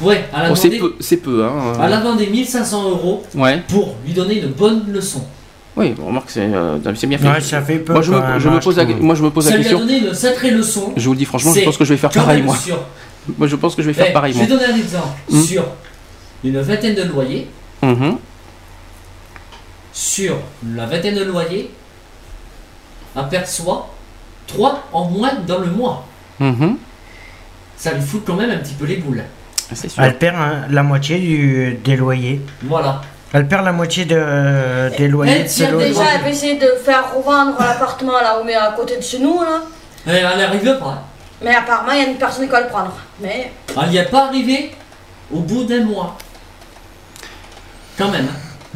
Ouais, 0.03 0.29
elle 0.37 0.45
a 0.47 0.53
Oh, 0.53 0.55
C'est 0.55 0.69
peu, 0.69 0.95
c'est 1.01 1.17
peu, 1.17 1.43
hein. 1.47 1.73
elle 1.83 1.93
a 1.95 2.01
demandé 2.01 2.27
1500 2.27 2.91
euros 2.91 3.23
Ouais. 3.35 3.63
pour 3.67 3.95
lui 4.05 4.13
donner 4.13 4.41
une 4.43 4.49
bonne 4.51 4.85
leçon. 4.93 5.25
Oui, 5.77 5.91
bon, 5.91 6.07
remarque, 6.07 6.31
c'est 6.31 6.41
euh, 6.43 6.79
c'est 6.95 7.07
bien 7.07 7.19
fait. 7.19 7.29
Ouais, 7.29 7.41
ça 7.41 7.61
fait 7.61 7.79
peu. 7.79 7.93
moi, 7.93 8.01
je 8.03 8.11
quand 8.13 8.21
me, 8.23 8.27
même, 8.27 8.39
je 8.41 8.49
hein, 8.49 8.53
me 8.53 8.61
pose 8.61 8.77
la, 8.79 8.85
moi, 8.87 9.15
je 9.15 9.23
me 9.23 9.31
pose 9.31 9.45
Ça 9.45 9.51
la 9.51 9.57
lui 9.59 9.67
a 9.67 9.69
question. 9.69 9.87
donné 9.87 9.99
une 9.99 10.15
sacrée 10.15 10.51
leçon. 10.51 10.93
Je 10.97 11.05
vous 11.07 11.13
le 11.13 11.19
dis 11.19 11.25
franchement, 11.27 11.53
je 11.55 11.61
pense 11.65 11.77
que 11.77 11.85
je 11.85 11.93
vais 11.93 11.99
faire 11.99 12.11
pareil, 12.11 12.43
moi. 12.43 12.57
Moi, 13.37 13.47
je 13.49 13.57
pense 13.57 13.75
que 13.75 13.83
je 13.83 13.89
vais 13.89 13.93
faire 13.93 14.07
Eh, 14.09 14.13
pareil, 14.13 14.33
je 14.33 14.39
moi. 14.39 14.47
vais 14.47 14.53
donner 14.53 14.65
un 14.73 14.77
exemple. 14.77 15.09
Hmm. 15.29 15.43
Sur 15.43 15.65
une 16.45 16.61
vingtaine 16.61 16.95
de 16.95 17.03
loyers, 17.03 17.49
Mhm. 17.83 18.17
sur 19.93 20.37
la 20.75 20.87
vingtaine 20.87 21.17
de 21.17 21.25
loyers, 21.25 21.71
aperçoit 23.15 23.93
3 24.47 24.85
en 24.93 25.07
moins 25.11 25.33
dans 25.47 25.59
le 25.59 25.67
mois. 25.71 26.07
Mhm. 26.39 26.77
Ça 27.77 27.93
lui 27.93 28.03
fout 28.03 28.23
quand 28.25 28.35
même 28.37 28.51
un 28.51 28.59
petit 28.59 28.75
peu 28.75 28.87
les 28.87 28.97
boules. 28.97 29.25
Sûr. 29.75 29.91
Elle 29.99 30.17
perd 30.17 30.37
hein, 30.37 30.63
la 30.71 30.83
moitié 30.83 31.19
du, 31.19 31.79
des 31.85 31.97
loyers. 31.97 32.41
Voilà. 32.63 33.01
Elle 33.33 33.49
perd 33.49 33.65
la 33.65 33.73
moitié 33.73 34.05
de, 34.05 34.97
des 34.97 35.09
loyers 35.09 35.33
Elle 35.33 35.43
de 35.45 35.49
ses 35.49 35.65
logements. 35.67 35.79
Déjà, 35.89 36.03
elle 36.15 36.23
veut 36.23 36.29
essayer 36.31 36.57
de 36.59 36.69
faire 36.85 37.05
revendre 37.15 37.57
l'appartement 37.59 38.13
là 38.21 38.39
où 38.41 38.45
on 38.45 38.49
est 38.49 38.55
à 38.55 38.73
côté 38.73 38.97
de 38.97 39.03
chez 39.03 39.19
nous 39.19 39.41
là. 39.43 39.63
Et 40.07 40.17
elle 40.19 40.39
n'arrive 40.39 40.79
pas. 40.79 41.03
Mais 41.43 41.55
apparemment, 41.55 41.93
il 41.93 41.99
y 42.03 42.05
a 42.05 42.09
une 42.09 42.17
personne 42.17 42.45
qui 42.47 42.51
va 42.53 42.61
le 42.63 42.69
prendre. 42.69 42.93
Mais 43.21 43.53
Elle 43.83 43.91
n'y 43.91 43.97
est 43.99 44.05
pas 44.11 44.27
arrivée 44.27 44.71
au 45.33 45.41
bout 45.41 45.65
d'un 45.65 45.85
mois. 45.85 46.17
Quand 47.99 48.11
même. 48.11 48.27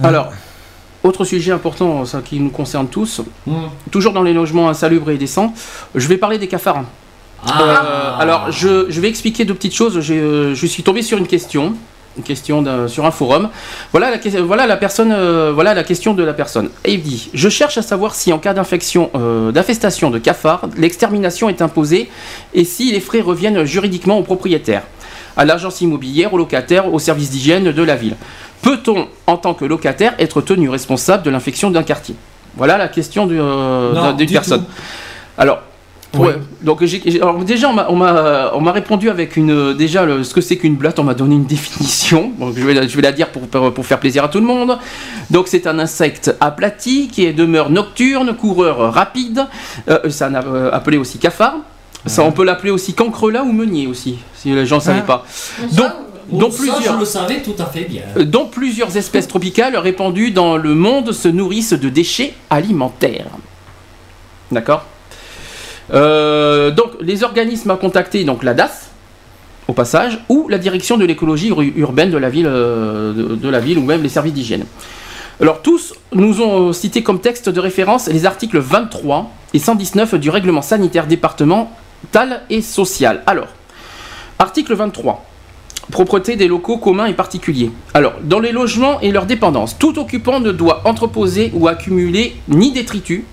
hein. 0.02 0.04
Alors, 0.04 0.32
autre 1.02 1.24
sujet 1.24 1.52
important, 1.52 2.04
ça 2.04 2.20
qui 2.22 2.40
nous 2.40 2.50
concerne 2.50 2.88
tous, 2.88 3.22
Hmm. 3.46 3.68
toujours 3.90 4.12
dans 4.12 4.22
les 4.22 4.32
logements 4.34 4.68
insalubres 4.68 5.10
et 5.10 5.16
décents, 5.16 5.54
je 5.94 6.06
vais 6.08 6.16
parler 6.18 6.38
des 6.38 6.48
cafards. 6.48 6.84
Ah. 7.46 7.62
Euh, 7.62 8.18
alors, 8.18 8.50
je, 8.50 8.86
je 8.90 9.00
vais 9.00 9.08
expliquer 9.08 9.44
deux 9.46 9.54
petites 9.54 9.74
choses. 9.74 9.96
Euh, 10.10 10.54
je 10.54 10.66
suis 10.66 10.82
tombé 10.82 11.00
sur 11.02 11.16
une 11.16 11.26
question, 11.26 11.74
une 12.16 12.22
question 12.24 12.64
sur 12.88 13.06
un 13.06 13.10
forum. 13.10 13.48
Voilà 13.92 14.10
la, 14.10 14.18
que- 14.18 14.38
voilà 14.40 14.66
la 14.66 14.76
personne, 14.76 15.12
euh, 15.12 15.52
voilà 15.54 15.74
la 15.74 15.84
question 15.84 16.12
de 16.12 16.22
la 16.24 16.32
personne. 16.32 16.68
Et 16.84 16.94
il 16.94 17.02
dit 17.02 17.30
Je 17.34 17.48
cherche 17.48 17.78
à 17.78 17.82
savoir 17.82 18.14
si 18.14 18.32
en 18.32 18.38
cas 18.38 18.52
d'infection, 18.52 19.10
euh, 19.14 19.52
d'infestation 19.52 20.10
de 20.10 20.18
cafards, 20.18 20.62
l'extermination 20.76 21.48
est 21.48 21.62
imposée 21.62 22.10
et 22.52 22.64
si 22.64 22.90
les 22.92 23.00
frais 23.00 23.20
reviennent 23.20 23.64
juridiquement 23.64 24.18
au 24.18 24.22
propriétaire, 24.22 24.82
à 25.36 25.44
l'agence 25.44 25.80
immobilière, 25.80 26.34
au 26.34 26.38
locataire, 26.38 26.92
au 26.92 26.98
service 26.98 27.30
d'hygiène 27.30 27.70
de 27.72 27.82
la 27.82 27.96
ville. 27.96 28.16
Peut-on, 28.62 29.08
en 29.26 29.36
tant 29.38 29.54
que 29.54 29.64
locataire, 29.64 30.14
être 30.18 30.40
tenu 30.42 30.68
responsable 30.68 31.22
de 31.22 31.30
l'infection 31.30 31.70
d'un 31.70 31.82
quartier? 31.84 32.14
Voilà 32.56 32.76
la 32.76 32.88
question 32.88 33.28
euh, 33.30 34.12
d'une 34.12 34.26
du 34.26 34.32
personne. 34.34 34.64
tout. 34.64 34.70
Alors, 35.38 35.60
Oui. 36.18 36.26
ouais, 36.26 36.34
donc 36.62 36.84
j'ai, 36.84 37.20
alors 37.22 37.38
déjà 37.44 37.68
on 37.68 37.72
m'a, 37.72 37.86
on 37.88 37.94
m'a, 37.94 38.50
on 38.54 38.60
m'a 38.60 38.72
répondu 38.72 39.08
avec 39.10 39.36
une 39.36 39.74
déjà 39.74 40.04
le- 40.04 40.24
ce 40.24 40.34
que 40.34 40.40
c'est 40.40 40.56
qu'une 40.56 40.74
blatte, 40.74 40.98
on 40.98 41.04
m'a 41.04 41.14
donné 41.14 41.36
une 41.36 41.44
définition. 41.46 42.32
Donc 42.38 42.54
je 42.56 42.64
vais, 42.66 42.74
la- 42.74 42.86
je 42.88 42.96
vais 42.96 43.02
la 43.02 43.12
dire 43.12 43.28
pour, 43.30 43.46
pour, 43.72 43.86
faire 43.86 44.00
plaisir 44.00 44.24
à 44.24 44.28
tout 44.28 44.40
le 44.40 44.46
monde. 44.46 44.76
Donc 45.30 45.46
c'est 45.46 45.68
un 45.68 45.78
insecte 45.78 46.34
aplati 46.40 47.06
qui 47.08 47.24
est 47.26 47.32
demeure 47.32 47.70
nocturne, 47.70 48.34
coureur 48.34 48.92
rapide. 48.92 49.46
Euh, 49.88 50.10
ça 50.10 50.26
euh, 50.28 50.70
appelé 50.72 50.96
aussi 50.96 51.18
cafard. 51.18 51.54
Ça, 52.06 52.22
on 52.24 52.32
peut 52.32 52.44
l'appeler 52.44 52.70
aussi 52.72 52.94
cancrelat 52.94 53.42
ou 53.44 53.52
meunier 53.52 53.86
aussi, 53.86 54.18
si 54.34 54.50
les 54.52 54.64
gens 54.66 54.76
ne 54.76 54.80
savaient 54.80 55.02
Ah. 55.04 55.06
pas. 55.06 55.24
ça, 55.28 55.66
Donc, 55.76 56.40
dont 56.40 56.50
Ça, 56.50 56.56
plusieurs, 56.56 56.94
je 56.94 56.98
le 56.98 57.04
savais 57.04 57.42
tout 57.42 57.54
à 57.58 57.66
fait 57.66 57.84
bien. 57.84 58.02
euh, 58.16 58.24
dont 58.24 58.46
plusieurs 58.46 58.96
espèces 58.96 59.28
tropicales 59.28 59.76
répandues 59.76 60.30
dans 60.30 60.56
le 60.56 60.74
monde 60.74 61.12
se 61.12 61.28
nourrissent 61.28 61.74
de 61.74 61.88
déchets 61.90 62.32
alimentaires. 62.48 63.26
D'accord? 64.50 64.86
Euh, 65.92 66.70
Donc, 66.70 66.92
les 67.00 67.24
organismes 67.24 67.70
à 67.70 67.76
contacter, 67.76 68.24
donc 68.24 68.42
la 68.44 68.54
DAS, 68.54 68.90
au 69.68 69.72
passage, 69.72 70.18
ou 70.28 70.48
la 70.48 70.58
direction 70.58 70.96
de 70.96 71.04
l'écologie 71.04 71.48
ur- 71.48 71.60
urbaine 71.76 72.10
de 72.10 72.18
la, 72.18 72.28
ville, 72.30 72.46
euh, 72.48 73.12
de, 73.36 73.48
la 73.48 73.60
ville, 73.60 73.78
ou 73.78 73.82
même 73.84 74.02
les 74.02 74.08
services 74.08 74.32
d'hygiène. 74.34 74.64
Alors, 75.40 75.62
tous 75.62 75.94
nous 76.12 76.42
ont 76.42 76.72
cité 76.72 77.02
comme 77.02 77.20
texte 77.20 77.48
de 77.48 77.60
référence 77.60 78.08
les 78.08 78.26
articles 78.26 78.58
23 78.58 79.30
et 79.54 79.58
119 79.58 80.14
du 80.16 80.28
règlement 80.30 80.62
sanitaire 80.62 81.06
départemental 81.06 82.42
et 82.50 82.60
social. 82.62 83.22
Alors, 83.26 83.48
article 84.38 84.74
23 84.74 85.24
propreté 85.90 86.36
des 86.36 86.46
locaux 86.46 86.78
communs 86.78 87.06
et 87.06 87.14
particuliers. 87.14 87.72
Alors, 87.94 88.12
dans 88.22 88.38
les 88.38 88.52
logements 88.52 89.00
et 89.00 89.10
leurs 89.10 89.26
dépendances, 89.26 89.76
tout 89.76 89.98
occupant 89.98 90.38
ne 90.38 90.52
doit 90.52 90.82
entreposer 90.84 91.50
ou 91.52 91.66
accumuler 91.66 92.36
ni 92.48 92.70
détritus, 92.70 93.24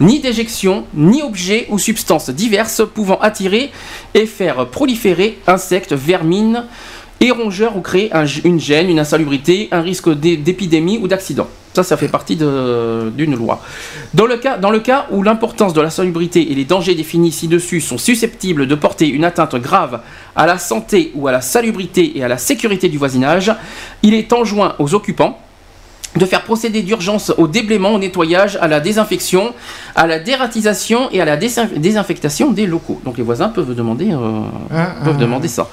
ni 0.00 0.20
d'éjection, 0.20 0.84
ni 0.94 1.22
objets 1.22 1.66
ou 1.70 1.78
substances 1.78 2.30
diverses 2.30 2.82
pouvant 2.94 3.18
attirer 3.20 3.70
et 4.14 4.26
faire 4.26 4.66
proliférer 4.66 5.38
insectes, 5.46 5.92
vermines 5.92 6.64
et 7.20 7.30
rongeurs 7.30 7.76
ou 7.76 7.80
créer 7.82 8.10
un- 8.14 8.24
une 8.44 8.58
gêne, 8.58 8.88
une 8.88 8.98
insalubrité, 8.98 9.68
un 9.72 9.82
risque 9.82 10.08
d'é- 10.10 10.38
d'épidémie 10.38 10.98
ou 10.98 11.06
d'accident. 11.06 11.46
Ça, 11.74 11.84
ça 11.84 11.96
fait 11.96 12.08
partie 12.08 12.34
d'une 12.34 13.36
loi. 13.36 13.60
Dans 14.14 14.26
le, 14.26 14.38
cas, 14.38 14.56
dans 14.58 14.70
le 14.70 14.80
cas 14.80 15.06
où 15.12 15.22
l'importance 15.22 15.72
de 15.72 15.80
la 15.80 15.90
salubrité 15.90 16.50
et 16.50 16.54
les 16.56 16.64
dangers 16.64 16.96
définis 16.96 17.30
ci-dessus 17.30 17.80
sont 17.80 17.98
susceptibles 17.98 18.66
de 18.66 18.74
porter 18.74 19.06
une 19.06 19.24
atteinte 19.24 19.54
grave 19.54 20.00
à 20.34 20.46
la 20.46 20.58
santé 20.58 21.12
ou 21.14 21.28
à 21.28 21.32
la 21.32 21.40
salubrité 21.42 22.18
et 22.18 22.24
à 22.24 22.28
la 22.28 22.38
sécurité 22.38 22.88
du 22.88 22.98
voisinage, 22.98 23.52
il 24.02 24.14
est 24.14 24.32
enjoint 24.32 24.74
aux 24.80 24.94
occupants 24.94 25.38
de 26.16 26.26
faire 26.26 26.42
procéder 26.42 26.82
d'urgence 26.82 27.32
au 27.38 27.46
déblaiement, 27.46 27.90
au 27.94 27.98
nettoyage, 27.98 28.58
à 28.60 28.66
la 28.68 28.80
désinfection, 28.80 29.54
à 29.94 30.06
la 30.06 30.18
dératisation 30.18 31.08
et 31.12 31.20
à 31.20 31.24
la 31.24 31.36
désin- 31.36 31.68
désinfectation 31.76 32.50
des 32.50 32.66
locaux. 32.66 33.00
Donc 33.04 33.16
les 33.16 33.22
voisins 33.22 33.48
peuvent 33.48 33.74
demander, 33.74 34.10
euh, 34.12 34.40
peuvent 35.04 35.18
demander 35.18 35.48
ça. 35.48 35.68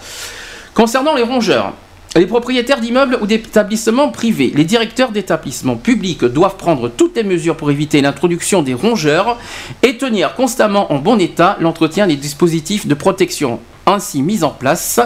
Concernant 0.76 1.16
les 1.16 1.24
rongeurs, 1.24 1.74
les 2.16 2.28
propriétaires 2.28 2.80
d'immeubles 2.80 3.18
ou 3.22 3.26
d'établissements 3.28 4.10
privés, 4.10 4.52
les 4.56 4.64
directeurs 4.64 5.12
d'établissements 5.12 5.76
publics 5.76 6.24
doivent 6.24 6.56
prendre 6.56 6.88
toutes 6.88 7.16
les 7.16 7.24
mesures 7.24 7.58
pour 7.58 7.72
éviter 7.72 8.02
l'introduction 8.02 8.62
des 8.62 8.74
rongeurs 8.76 9.38
et 9.84 9.98
tenir 9.98 10.36
constamment 10.36 10.92
en 10.94 11.00
bon 11.00 11.20
état 11.20 11.58
l'entretien 11.60 12.06
des 12.08 12.16
dispositifs 12.16 12.88
de 12.88 12.94
protection 12.94 13.60
ainsi 13.88 14.22
mis 14.22 14.44
en 14.44 14.50
place. 14.52 15.00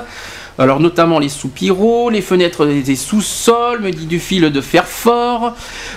Alors 0.59 0.79
notamment 0.79 1.17
les 1.17 1.29
soupiraux, 1.29 2.09
les 2.09 2.21
fenêtres 2.21 2.65
des 2.65 2.95
sous-sols, 2.95 3.81
me 3.81 3.91
dit 3.91 4.05
du 4.05 4.19
fil 4.19 4.51
de 4.51 4.61
fer 4.61 4.85
fort, 4.85 5.55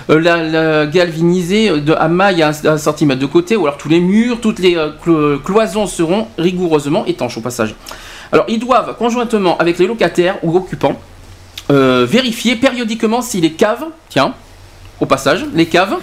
euh, 0.09 0.19
la, 0.19 0.37
la 0.43 0.85
galvanisée 0.87 1.81
de 1.81 1.93
maille 2.07 2.41
à 2.41 2.49
un, 2.49 2.65
un 2.65 2.77
centimètre 2.77 3.19
de 3.19 3.25
côté, 3.25 3.55
ou 3.55 3.67
alors 3.67 3.77
tous 3.77 3.89
les 3.89 3.99
murs, 3.99 4.39
toutes 4.41 4.59
les 4.59 4.75
euh, 4.75 4.91
clo- 5.03 5.39
cloisons 5.41 5.87
seront 5.87 6.27
rigoureusement 6.37 7.05
étanches 7.05 7.37
au 7.37 7.41
passage. 7.41 7.75
Alors 8.31 8.45
ils 8.47 8.59
doivent 8.59 8.95
conjointement 8.97 9.57
avec 9.57 9.77
les 9.77 9.87
locataires 9.87 10.37
ou 10.41 10.55
occupants 10.55 10.99
euh, 11.71 12.05
vérifier 12.09 12.55
périodiquement 12.55 13.21
si 13.21 13.41
les 13.41 13.51
caves, 13.51 13.85
tiens, 14.09 14.33
au 15.01 15.05
passage, 15.05 15.45
les 15.53 15.65
caves, 15.65 15.95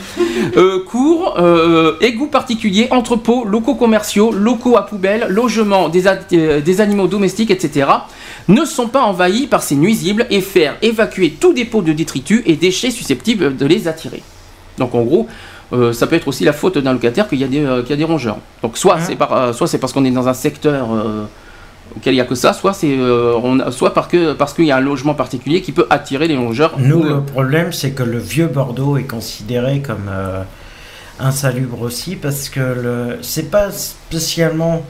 euh, 0.56 0.85
cours, 0.85 1.36
euh, 1.39 1.97
égouts 2.01 2.27
particuliers, 2.27 2.89
entrepôts, 2.90 3.44
locaux 3.44 3.74
commerciaux, 3.74 4.32
locaux 4.32 4.77
à 4.77 4.86
poubelles, 4.86 5.27
logements 5.31 5.89
des, 5.89 6.06
euh, 6.06 6.60
des 6.60 6.81
animaux 6.81 7.06
domestiques, 7.06 7.51
etc., 7.51 7.89
ne 8.48 8.64
sont 8.64 8.89
pas 8.89 9.02
envahis 9.02 9.47
par 9.47 9.62
ces 9.62 9.77
nuisibles 9.77 10.27
et 10.31 10.40
faire 10.40 10.77
évacuer 10.82 11.31
tout 11.31 11.52
dépôt 11.52 11.81
de 11.81 11.93
détritus 11.93 12.43
et 12.44 12.56
déchets 12.56 12.90
susceptibles 12.90 13.56
de 13.56 13.66
les 13.66 13.89
attirer. 13.89 14.23
Donc 14.78 14.94
en 14.94 15.02
gros, 15.02 15.28
ça 15.93 16.06
peut 16.06 16.16
être 16.16 16.28
aussi 16.28 16.44
la 16.44 16.52
faute 16.52 16.77
d'un 16.77 16.93
locataire 16.93 17.28
qu'il 17.28 17.39
y, 17.39 17.44
a 17.44 17.47
des, 17.47 17.60
qu'il 17.82 17.90
y 17.90 17.93
a 17.93 17.97
des 17.97 18.05
rongeurs. 18.05 18.39
Donc 18.62 18.77
soit 18.77 18.98
c'est 19.01 19.16
par, 19.16 19.55
parce 19.81 19.93
qu'on 19.93 20.05
est 20.05 20.10
dans 20.10 20.28
un 20.28 20.35
secteur 20.35 20.89
auquel 21.97 22.14
il 22.14 22.16
n'y 22.16 22.20
a 22.20 22.24
que 22.24 22.35
ça, 22.35 22.52
soit 22.52 22.73
c'est 22.73 22.97
euh, 22.98 23.35
on 23.43 23.60
a- 23.60 23.70
soit 23.70 23.94
parce 23.94 24.09
que 24.09 24.32
parce 24.32 24.52
qu'il 24.55 24.64
y 24.66 24.73
a 24.73 24.77
un 24.77 24.81
logement 24.81 25.14
particulier 25.14 25.60
qui 25.62 25.73
peut 25.73 25.86
attirer 25.90 26.28
les 26.28 26.36
rongeurs. 26.36 26.74
Nous, 26.78 26.98
Ou, 27.01 27.02
le 27.05 27.20
problème, 27.23 27.73
c'est 27.73 27.93
que 27.93 28.02
le 28.02 28.19
vieux 28.19 28.47
Bordeaux 28.48 28.97
est 28.97 29.05
considéré 29.05 29.81
comme 29.81 30.09
euh, 30.10 30.43
insalubre 31.20 31.81
aussi 31.82 32.16
parce 32.16 32.48
que 32.48 32.60
le 32.60 33.19
c'est 33.23 33.51
pas 33.51 33.70
spécialement 33.70 34.82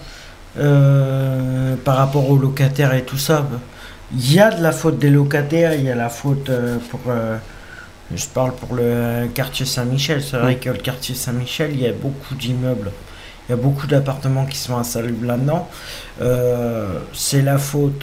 euh, 0.59 1.75
par 1.85 1.97
rapport 1.97 2.29
aux 2.31 2.37
locataires 2.39 2.95
et 2.95 3.03
tout 3.03 3.19
ça. 3.19 3.47
Il 4.15 4.33
y 4.33 4.41
a 4.41 4.51
de 4.51 4.63
la 4.63 4.73
faute 4.73 4.99
des 4.99 5.09
locataires, 5.11 5.75
il 5.75 5.85
y 5.85 5.91
a 5.91 5.95
la 5.95 6.11
faute 6.11 6.51
pour. 6.91 7.01
je 8.15 8.27
parle 8.27 8.53
pour 8.53 8.75
le 8.75 9.27
quartier 9.35 9.65
Saint-Michel. 9.65 10.23
C'est 10.23 10.37
vrai 10.37 10.57
que 10.57 10.69
le 10.69 10.77
quartier 10.79 11.15
Saint-Michel, 11.15 11.71
il 11.73 11.81
y 11.81 11.87
a 11.87 11.93
beaucoup 11.93 12.35
d'immeubles. 12.35 12.91
Il 13.53 13.57
y 13.57 13.61
a 13.61 13.63
beaucoup 13.63 13.87
d'appartements 13.87 14.47
qui 14.47 14.57
sont 14.57 14.79
insalubres 14.79 15.27
là-dedans. 15.27 15.69
Euh, 16.23 16.87
c'est 17.13 17.43
la 17.43 17.59
faute. 17.59 18.01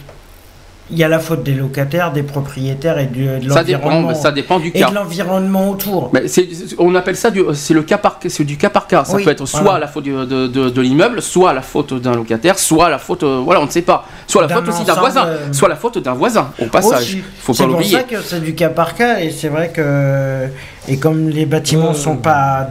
Il 0.92 0.98
y 0.98 1.02
a 1.02 1.08
la 1.08 1.18
faute 1.18 1.42
des 1.42 1.54
locataires, 1.54 2.12
des 2.12 2.22
propriétaires 2.22 2.98
et 2.98 3.06
de, 3.06 3.44
de 3.44 3.50
ça 3.50 3.64
dépend, 3.64 3.88
l'environnement. 3.90 4.14
ça 4.14 4.30
dépend 4.30 4.60
du 4.60 4.68
Et 4.68 4.72
cas. 4.72 4.90
de 4.90 4.94
l'environnement 4.94 5.70
autour. 5.70 6.10
Mais 6.12 6.28
c'est- 6.28 6.48
c'est- 6.52 6.76
on 6.78 6.94
appelle 6.94 7.16
ça 7.16 7.30
du, 7.32 7.42
c'est 7.54 7.74
le 7.74 7.82
cas 7.82 7.98
par 7.98 8.20
c'est 8.28 8.44
du 8.44 8.56
cas 8.56 8.70
par 8.70 8.86
cas. 8.86 9.04
Ça 9.04 9.16
Oui, 9.16 9.24
peut 9.24 9.30
être 9.30 9.44
soit 9.46 9.60
voilà. 9.60 9.80
la 9.80 9.86
faute 9.88 10.04
du- 10.04 10.12
de, 10.12 10.46
de- 10.46 10.70
de 10.70 10.80
l'immeuble, 10.80 11.20
soit 11.20 11.52
la 11.52 11.62
faute 11.62 11.94
d'un 12.00 12.14
locataire, 12.14 12.58
soit 12.60 12.88
la 12.90 12.98
faute, 12.98 13.24
euh, 13.24 13.40
voilà, 13.44 13.60
on 13.60 13.66
ne 13.66 13.70
sait 13.70 13.82
pas. 13.82 14.04
Soit 14.28 14.42
la 14.42 14.46
D'un 14.48 14.54
faute 14.56 14.68
aussi 14.68 14.84
d'un 14.84 14.94
voisin, 14.94 15.26
euh, 15.26 15.52
soit 15.52 15.68
la 15.68 15.76
faute 15.76 15.98
d'un 15.98 16.14
voisin. 16.14 16.50
Au 16.60 16.66
passage, 16.66 17.02
Aussi. 17.02 17.22
faut 17.40 17.54
C'est 17.54 17.64
pas 17.64 17.68
pour 17.68 17.78
l'oublier. 17.78 17.96
ça 17.98 18.02
que 18.04 18.20
c'est 18.22 18.40
du 18.40 18.54
cas 18.54 18.68
par 18.68 18.94
cas 18.94 19.18
et 19.20 19.30
c'est 19.32 19.48
vrai 19.48 19.70
que 19.74 20.46
et 20.88 20.96
comme 20.98 21.28
les 21.28 21.46
bâtiments 21.46 21.90
Euh, 21.90 21.94
sont 21.94 22.16
pas 22.16 22.68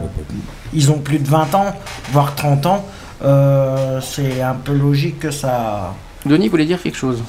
ils 0.72 0.90
ont 0.90 0.98
plus 0.98 1.18
de 1.18 1.28
20 1.28 1.54
ans 1.54 1.74
voire 2.12 2.34
30 2.34 2.66
ans 2.66 2.86
euh, 3.22 4.00
c'est 4.00 4.40
un 4.40 4.54
peu 4.54 4.72
logique 4.72 5.18
que 5.18 5.30
ça 5.30 5.94
Denis 6.24 6.48
voulait 6.48 6.66
dire 6.66 6.80
quelque 6.82 6.96
chose. 6.98 7.22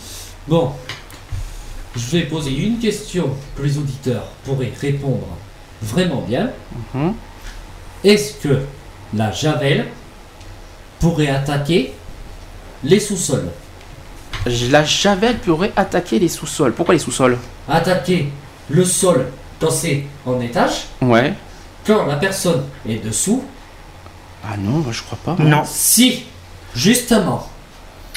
Bon, 0.47 0.71
je 1.95 2.17
vais 2.17 2.23
poser 2.23 2.51
une 2.51 2.77
question 2.79 3.29
que 3.55 3.61
les 3.63 3.77
auditeurs 3.77 4.23
pourraient 4.43 4.73
répondre 4.79 5.27
vraiment 5.81 6.21
bien. 6.21 6.49
Mhm. 6.93 7.13
Est-ce 8.03 8.33
que 8.35 8.59
la 9.13 9.31
javel 9.31 9.85
pourrait 10.99 11.29
attaquer 11.29 11.93
les 12.83 12.99
sous-sols? 12.99 13.49
La 14.71 14.83
javel 14.83 15.37
pourrait 15.39 15.71
attaquer 15.75 16.19
les 16.19 16.27
sous-sols. 16.29 16.73
Pourquoi 16.73 16.95
les 16.95 16.99
sous-sols? 16.99 17.37
Attaquer 17.69 18.29
le 18.69 18.83
sol 18.85 19.27
quand 19.59 19.69
c'est 19.71 20.03
en 20.25 20.39
étage, 20.41 20.85
Ouais. 21.01 21.33
Quand 21.85 22.05
la 22.05 22.15
personne 22.15 22.63
est 22.87 23.03
dessous, 23.03 23.43
Ah 24.43 24.55
non, 24.57 24.79
moi, 24.79 24.91
je 24.91 25.01
crois 25.03 25.17
pas. 25.23 25.41
non 25.43 25.63
si, 25.65 26.25
justement, 26.75 27.47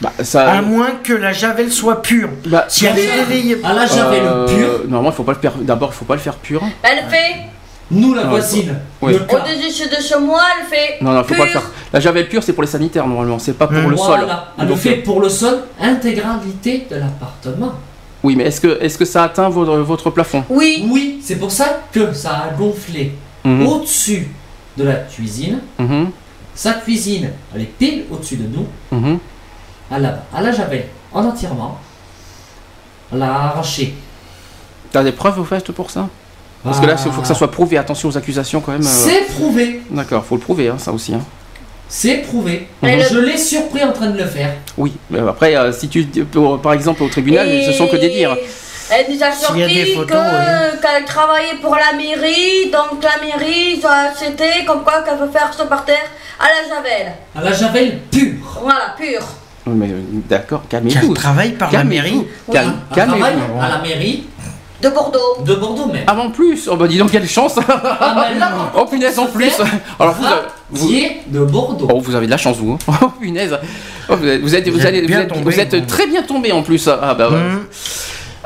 Bah, 0.01 0.13
ça. 0.23 0.51
à 0.53 0.63
moins 0.63 0.93
que 1.03 1.13
la 1.13 1.33
javel 1.33 1.71
soit 1.71 2.03
pure 2.03 2.29
bah, 2.47 2.65
si 2.69 2.87
elle 2.87 2.99
est 2.99 3.13
réveillée 3.13 3.59
à 3.65 3.73
la 3.73 3.87
javel 3.87 4.23
euh, 4.25 4.47
pure, 4.47 4.89
Normalement, 4.89 5.11
il 5.11 5.17
faut 5.17 5.23
pas 5.25 5.33
le 5.35 5.39
faire. 5.39 5.53
D'abord, 5.61 5.91
il 5.93 5.97
faut 5.97 6.05
pas 6.05 6.15
le 6.15 6.21
faire 6.21 6.35
pur. 6.37 6.63
Elle 6.83 7.05
fait, 7.09 7.37
nous 7.91 8.15
la 8.15 8.25
voisine, 8.25 8.77
oui. 9.03 9.13
le 9.13 9.19
cas, 9.21 9.45
au-dessus 9.45 9.89
de 9.89 10.03
chez 10.03 10.19
moi, 10.19 10.41
elle 10.61 10.67
fait. 10.67 11.03
Non, 11.03 11.13
non, 11.13 11.23
faut 11.25 11.35
pas 11.35 11.45
le 11.45 11.51
faire. 11.51 11.71
La 11.93 12.01
javel 12.01 12.29
pure, 12.29 12.43
c'est 12.43 12.53
pour 12.55 12.63
les 12.63 12.69
sanitaires 12.69 13.07
normalement. 13.07 13.39
C'est 13.39 13.53
pas 13.57 13.67
pour 13.67 13.89
le 13.91 13.97
sol. 13.97 14.27
elle 14.59 14.69
le 14.69 14.75
fait 14.77 14.97
pour 14.97 15.21
le 15.21 15.29
sol, 15.29 15.61
intégralité 15.81 16.87
de 16.91 16.97
l'appartement. 16.97 17.73
Oui, 18.23 18.37
mais 18.37 18.45
est-ce 18.45 18.61
que, 18.63 18.79
est-ce 18.83 18.97
que 18.97 19.05
ça 19.05 19.25
atteint 19.25 19.51
votre, 19.51 19.77
votre 19.77 20.09
plafond? 20.11 20.45
Oui, 20.49 20.87
Oui, 20.91 21.21
c'est 21.23 21.37
pour 21.37 21.51
ça 21.53 21.83
que 21.93 22.15
ça 22.15 22.31
a 22.31 22.55
gonflé 22.55 23.13
Mhm. 23.45 23.67
au-dessus 23.67 24.29
de 24.77 24.85
la 24.85 24.95
cuisine. 24.95 25.59
Mhm. 25.79 26.11
Sa 26.55 26.75
cuisine, 26.75 27.31
elle 27.55 27.63
est 27.63 27.65
pile 27.79 28.05
au-dessus 28.11 28.37
de 28.37 28.47
nous. 28.47 28.67
Mhm. 28.91 29.19
Elle 29.95 30.03
la, 30.03 30.23
elle 30.37 30.45
la 30.45 30.53
javel 30.53 30.85
en 31.13 31.25
entièrement. 31.25 31.79
Elle 33.13 33.19
l'a 33.19 33.35
arraché. 33.35 33.95
T'as 34.93 35.03
des 35.03 35.13
preuves 35.13 35.39
au 35.41 35.45
fait 35.45 35.71
pour 35.73 35.91
ça? 35.91 36.09
Parce 36.63 36.81
que 36.81 36.87
là, 36.87 36.95
il 37.05 37.13
faut 37.13 37.21
que 37.21 37.27
ça 37.27 37.35
soit 37.35 37.51
prouvé. 37.51 37.77
Attention 37.77 38.09
aux 38.09 38.17
accusations 38.17 38.61
quand 38.61 38.73
même. 38.73 38.81
euh. 38.83 38.85
C'est 38.87 39.27
prouvé. 39.35 39.83
D'accord, 39.91 40.25
faut 40.25 40.37
le 40.37 40.41
prouver, 40.41 40.69
hein, 40.69 40.77
ça 40.79 40.93
aussi. 40.93 41.13
hein. 41.13 41.21
C'est 41.89 42.19
prouvé. 42.23 42.67
Le- 42.83 42.89
Je 43.03 43.19
l'ai 43.19 43.37
surpris 43.37 43.83
en 43.85 43.93
train 43.93 44.09
de 44.11 44.17
le 44.19 44.25
faire. 44.25 44.55
Oui, 44.79 44.95
mais 45.11 45.19
après, 45.19 45.55
euh, 45.55 45.71
si 45.73 45.89
tu, 45.89 46.05
pour- 46.07 46.59
par 46.63 46.73
exemple, 46.73 47.03
au 47.03 47.09
tribunal, 47.09 47.47
Et 47.49 47.67
ce 47.67 47.73
sont 47.73 47.87
que 47.87 47.97
des 47.97 48.09
dires. 48.09 48.37
Elle 48.91 49.07
nous 49.15 49.23
a 49.23 49.33
sorti 49.33 49.95
photos, 49.95 50.09
que- 50.17 50.83
qu'elle 50.83 51.05
travaillait 51.07 51.55
pour 51.61 51.75
la 51.75 51.97
mairie, 51.97 52.71
donc 52.71 53.03
la 53.03 53.25
mairie, 53.25 53.81
ça, 53.81 54.13
c'était 54.15 54.65
comme 54.67 54.83
quoi 54.83 55.03
qu'elle 55.03 55.19
veut 55.19 55.31
faire 55.33 55.51
ce 55.57 55.63
par 55.65 55.85
terre 55.85 56.11
à 56.39 56.45
la 56.45 56.69
javel. 56.77 57.13
Elle 57.37 57.45
la 57.45 57.53
javel 57.53 57.99
pure. 58.11 58.61
Voilà, 58.63 58.95
pur. 58.99 59.21
Oui, 59.67 59.73
Mais 59.75 59.87
euh, 59.89 60.01
d'accord, 60.29 60.63
calmez-vous. 60.69 61.15
travaille 61.15 61.53
par 61.53 61.73
la 61.73 61.85
mairie 61.85 62.27
Elle 62.49 62.55
travaille 62.55 62.75
Calmez-vous. 62.95 63.61
à 63.63 63.69
la 63.71 63.79
mairie 63.79 64.25
De 64.83 64.91
Bordeaux. 64.91 65.39
de 65.43 65.55
Bordeaux 65.55 65.87
même. 65.87 66.05
Avant 66.07 66.31
plus, 66.31 66.69
oh 66.71 66.77
bah 66.77 66.87
dis 66.87 66.99
donc 66.99 67.11
quelle 67.11 67.27
chance 67.27 67.59
Ah, 67.67 68.29
là, 68.39 68.51
Oh 68.77 68.85
punaise 68.85 69.19
en 69.19 69.27
plus 69.27 69.55
Alors 69.99 70.13
vous, 70.15 70.27
avez- 70.27 70.43
vous, 70.71 70.91
de 71.29 71.41
Bordeaux. 71.47 71.89
oh, 71.91 72.01
vous 72.01 72.15
avez 72.15 72.27
de 72.27 72.31
la 72.31 72.37
chance 72.37 72.59
vous 72.59 72.73
hein. 72.73 72.79
Oh 73.03 73.09
punaise 73.19 73.57
Oh, 74.11 74.17
vous 74.17 74.29
êtes, 74.29 74.43
vous 74.43 74.55
êtes, 74.55 74.69
vous 74.69 74.79
Vous 74.79 74.87
allez- 74.87 75.07
vous 75.07 75.15
êtes- 75.15 75.29
tombé, 75.29 75.43
vous 75.45 75.59
êtes 75.61 75.75
vous. 75.75 75.87
très 75.87 76.07
bien 76.07 76.23
tombé 76.23 76.53
en 76.53 76.63
plus 76.63 76.87
Ah 76.89 77.15
bah 77.15 77.31
ouais. 77.31 77.37
Hum. 77.37 77.65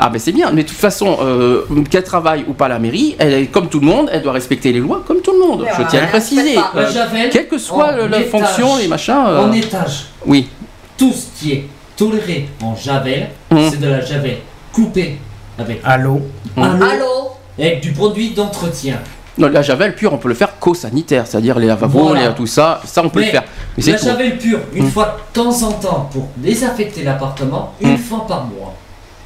Ah 0.00 0.10
ben 0.10 0.18
c'est 0.20 0.30
bien, 0.32 0.52
mais 0.52 0.62
de 0.62 0.68
toute 0.68 0.76
façon, 0.78 1.18
euh, 1.20 1.62
qu'elle 1.90 2.04
travaille 2.04 2.44
ou 2.46 2.52
pas 2.52 2.66
à 2.66 2.68
la 2.68 2.78
mairie, 2.78 3.16
elle 3.18 3.32
est 3.34 3.46
comme 3.46 3.68
tout 3.68 3.80
le 3.80 3.86
monde, 3.86 4.08
elle 4.12 4.22
doit 4.22 4.32
respecter 4.32 4.72
les 4.72 4.78
lois 4.78 5.02
comme 5.06 5.20
tout 5.22 5.32
le 5.32 5.40
monde. 5.40 5.62
Mais 5.64 5.70
Je 5.70 5.74
voilà, 5.74 5.90
tiens 5.90 5.98
à 5.98 6.02
le 6.02 6.06
elle 6.06 6.10
préciser. 6.12 6.56
Euh, 6.58 7.28
quelle 7.32 7.48
que 7.48 7.58
soit 7.58 7.92
le- 7.92 8.06
la 8.06 8.20
étage. 8.20 8.30
fonction, 8.30 8.76
les 8.76 8.86
machins. 8.86 9.14
euh, 9.26 9.44
En 9.44 9.52
étage. 9.52 10.06
oui. 10.26 10.48
Tout 10.96 11.12
ce 11.12 11.26
qui 11.38 11.52
est 11.52 11.64
toléré 11.96 12.48
en 12.62 12.76
javel, 12.76 13.28
Hum. 13.50 13.68
c'est 13.70 13.80
de 13.80 13.88
la 13.88 14.00
javel 14.00 14.36
coupée 14.72 15.18
avec, 15.58 15.80
allô 15.84 16.20
Hum. 16.56 16.62
un 16.62 16.76
lot, 16.76 16.84
Allô 16.90 17.30
avec 17.58 17.80
du 17.80 17.90
produit 17.92 18.30
d'entretien. 18.30 18.98
Non, 19.36 19.48
la 19.48 19.62
javel 19.62 19.94
pure, 19.96 20.12
on 20.12 20.18
peut 20.18 20.28
le 20.28 20.34
faire 20.34 20.58
qu'au 20.60 20.74
sanitaire, 20.74 21.24
c'est-à-dire 21.26 21.58
les 21.58 21.66
lavabos, 21.66 22.08
Voilà. 22.08 22.28
les- 22.28 22.34
tout 22.34 22.46
ça, 22.46 22.80
ça 22.84 23.02
on 23.04 23.08
peut 23.08 23.20
le 23.20 23.26
faire. 23.26 23.44
Mais 23.76 23.84
la 23.92 23.98
tout. 23.98 24.04
javel 24.06 24.38
pure, 24.38 24.60
une 24.74 24.84
Hum. 24.84 24.90
fois 24.92 25.16
de 25.34 25.40
temps 25.40 25.62
en 25.62 25.72
temps, 25.72 26.08
pour 26.12 26.28
désaffecter 26.36 27.02
l'appartement, 27.02 27.74
une 27.80 27.90
Hum. 27.90 27.98
fois 27.98 28.24
par 28.28 28.44
mois. 28.44 28.74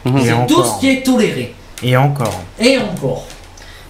Mhm. 0.05 0.21
C'est 0.25 0.47
tout 0.55 0.65
ce 0.65 0.81
qui 0.81 0.91
est 0.91 1.03
toléré. 1.05 1.55
et 1.83 1.97
encore 1.97 2.41
Et 2.61 2.79
encore. 2.79 3.25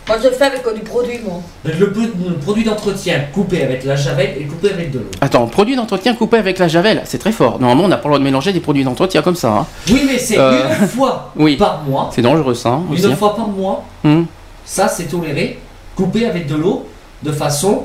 Moi, 0.09 0.17
je 0.21 0.29
le 0.29 0.35
fais 0.35 0.45
avec 0.47 0.67
euh, 0.67 0.75
du 0.75 0.81
produit, 0.81 1.21
moi. 1.25 1.41
Le, 1.65 1.93
pro- 1.93 2.01
le 2.29 2.35
produit 2.35 2.65
d'entretien 2.65 3.21
coupé 3.33 3.63
avec 3.63 3.85
la 3.85 3.95
javel 3.95 4.31
et 4.37 4.45
coupé 4.47 4.71
avec 4.71 4.91
de 4.91 4.99
l'eau. 4.99 5.11
Attends, 5.21 5.47
produit 5.47 5.77
d'entretien 5.77 6.15
coupé 6.17 6.39
avec 6.39 6.59
la 6.59 6.67
javel, 6.67 7.03
c'est 7.05 7.19
très 7.19 7.31
fort. 7.31 7.61
Normalement, 7.61 7.85
on 7.85 7.89
n'a 7.89 7.99
pas 7.99 8.09
le 8.09 8.15
droit 8.15 8.19
de 8.19 8.25
mélanger 8.25 8.53
des 8.53 8.59
produits 8.59 8.83
d'entretien 8.83 9.23
comme 9.23 9.37
ça. 9.37 9.53
hein. 9.59 9.67
Oui, 9.89 10.03
mais 10.05 10.19
c'est 10.19 10.39
Euh, 10.39 10.65
une 10.81 10.89
fois 10.89 11.33
oui. 11.37 11.57
par 11.57 11.83
mois. 11.85 12.11
C'est 12.13 12.21
dangereux 12.23 12.55
ça 12.55 12.71
hein, 12.71 12.83
aussi. 12.91 13.05
Une 13.05 13.15
fois 13.17 13.37
par 13.37 13.47
mois, 13.47 13.85
Hum. 14.05 14.27
ça 14.65 14.89
c'est 14.89 15.05
toléré. 15.05 15.61
Coupé 15.95 16.27
avec 16.27 16.47
de 16.49 16.57
l'eau 16.57 16.89
de 17.23 17.31
façon 17.31 17.85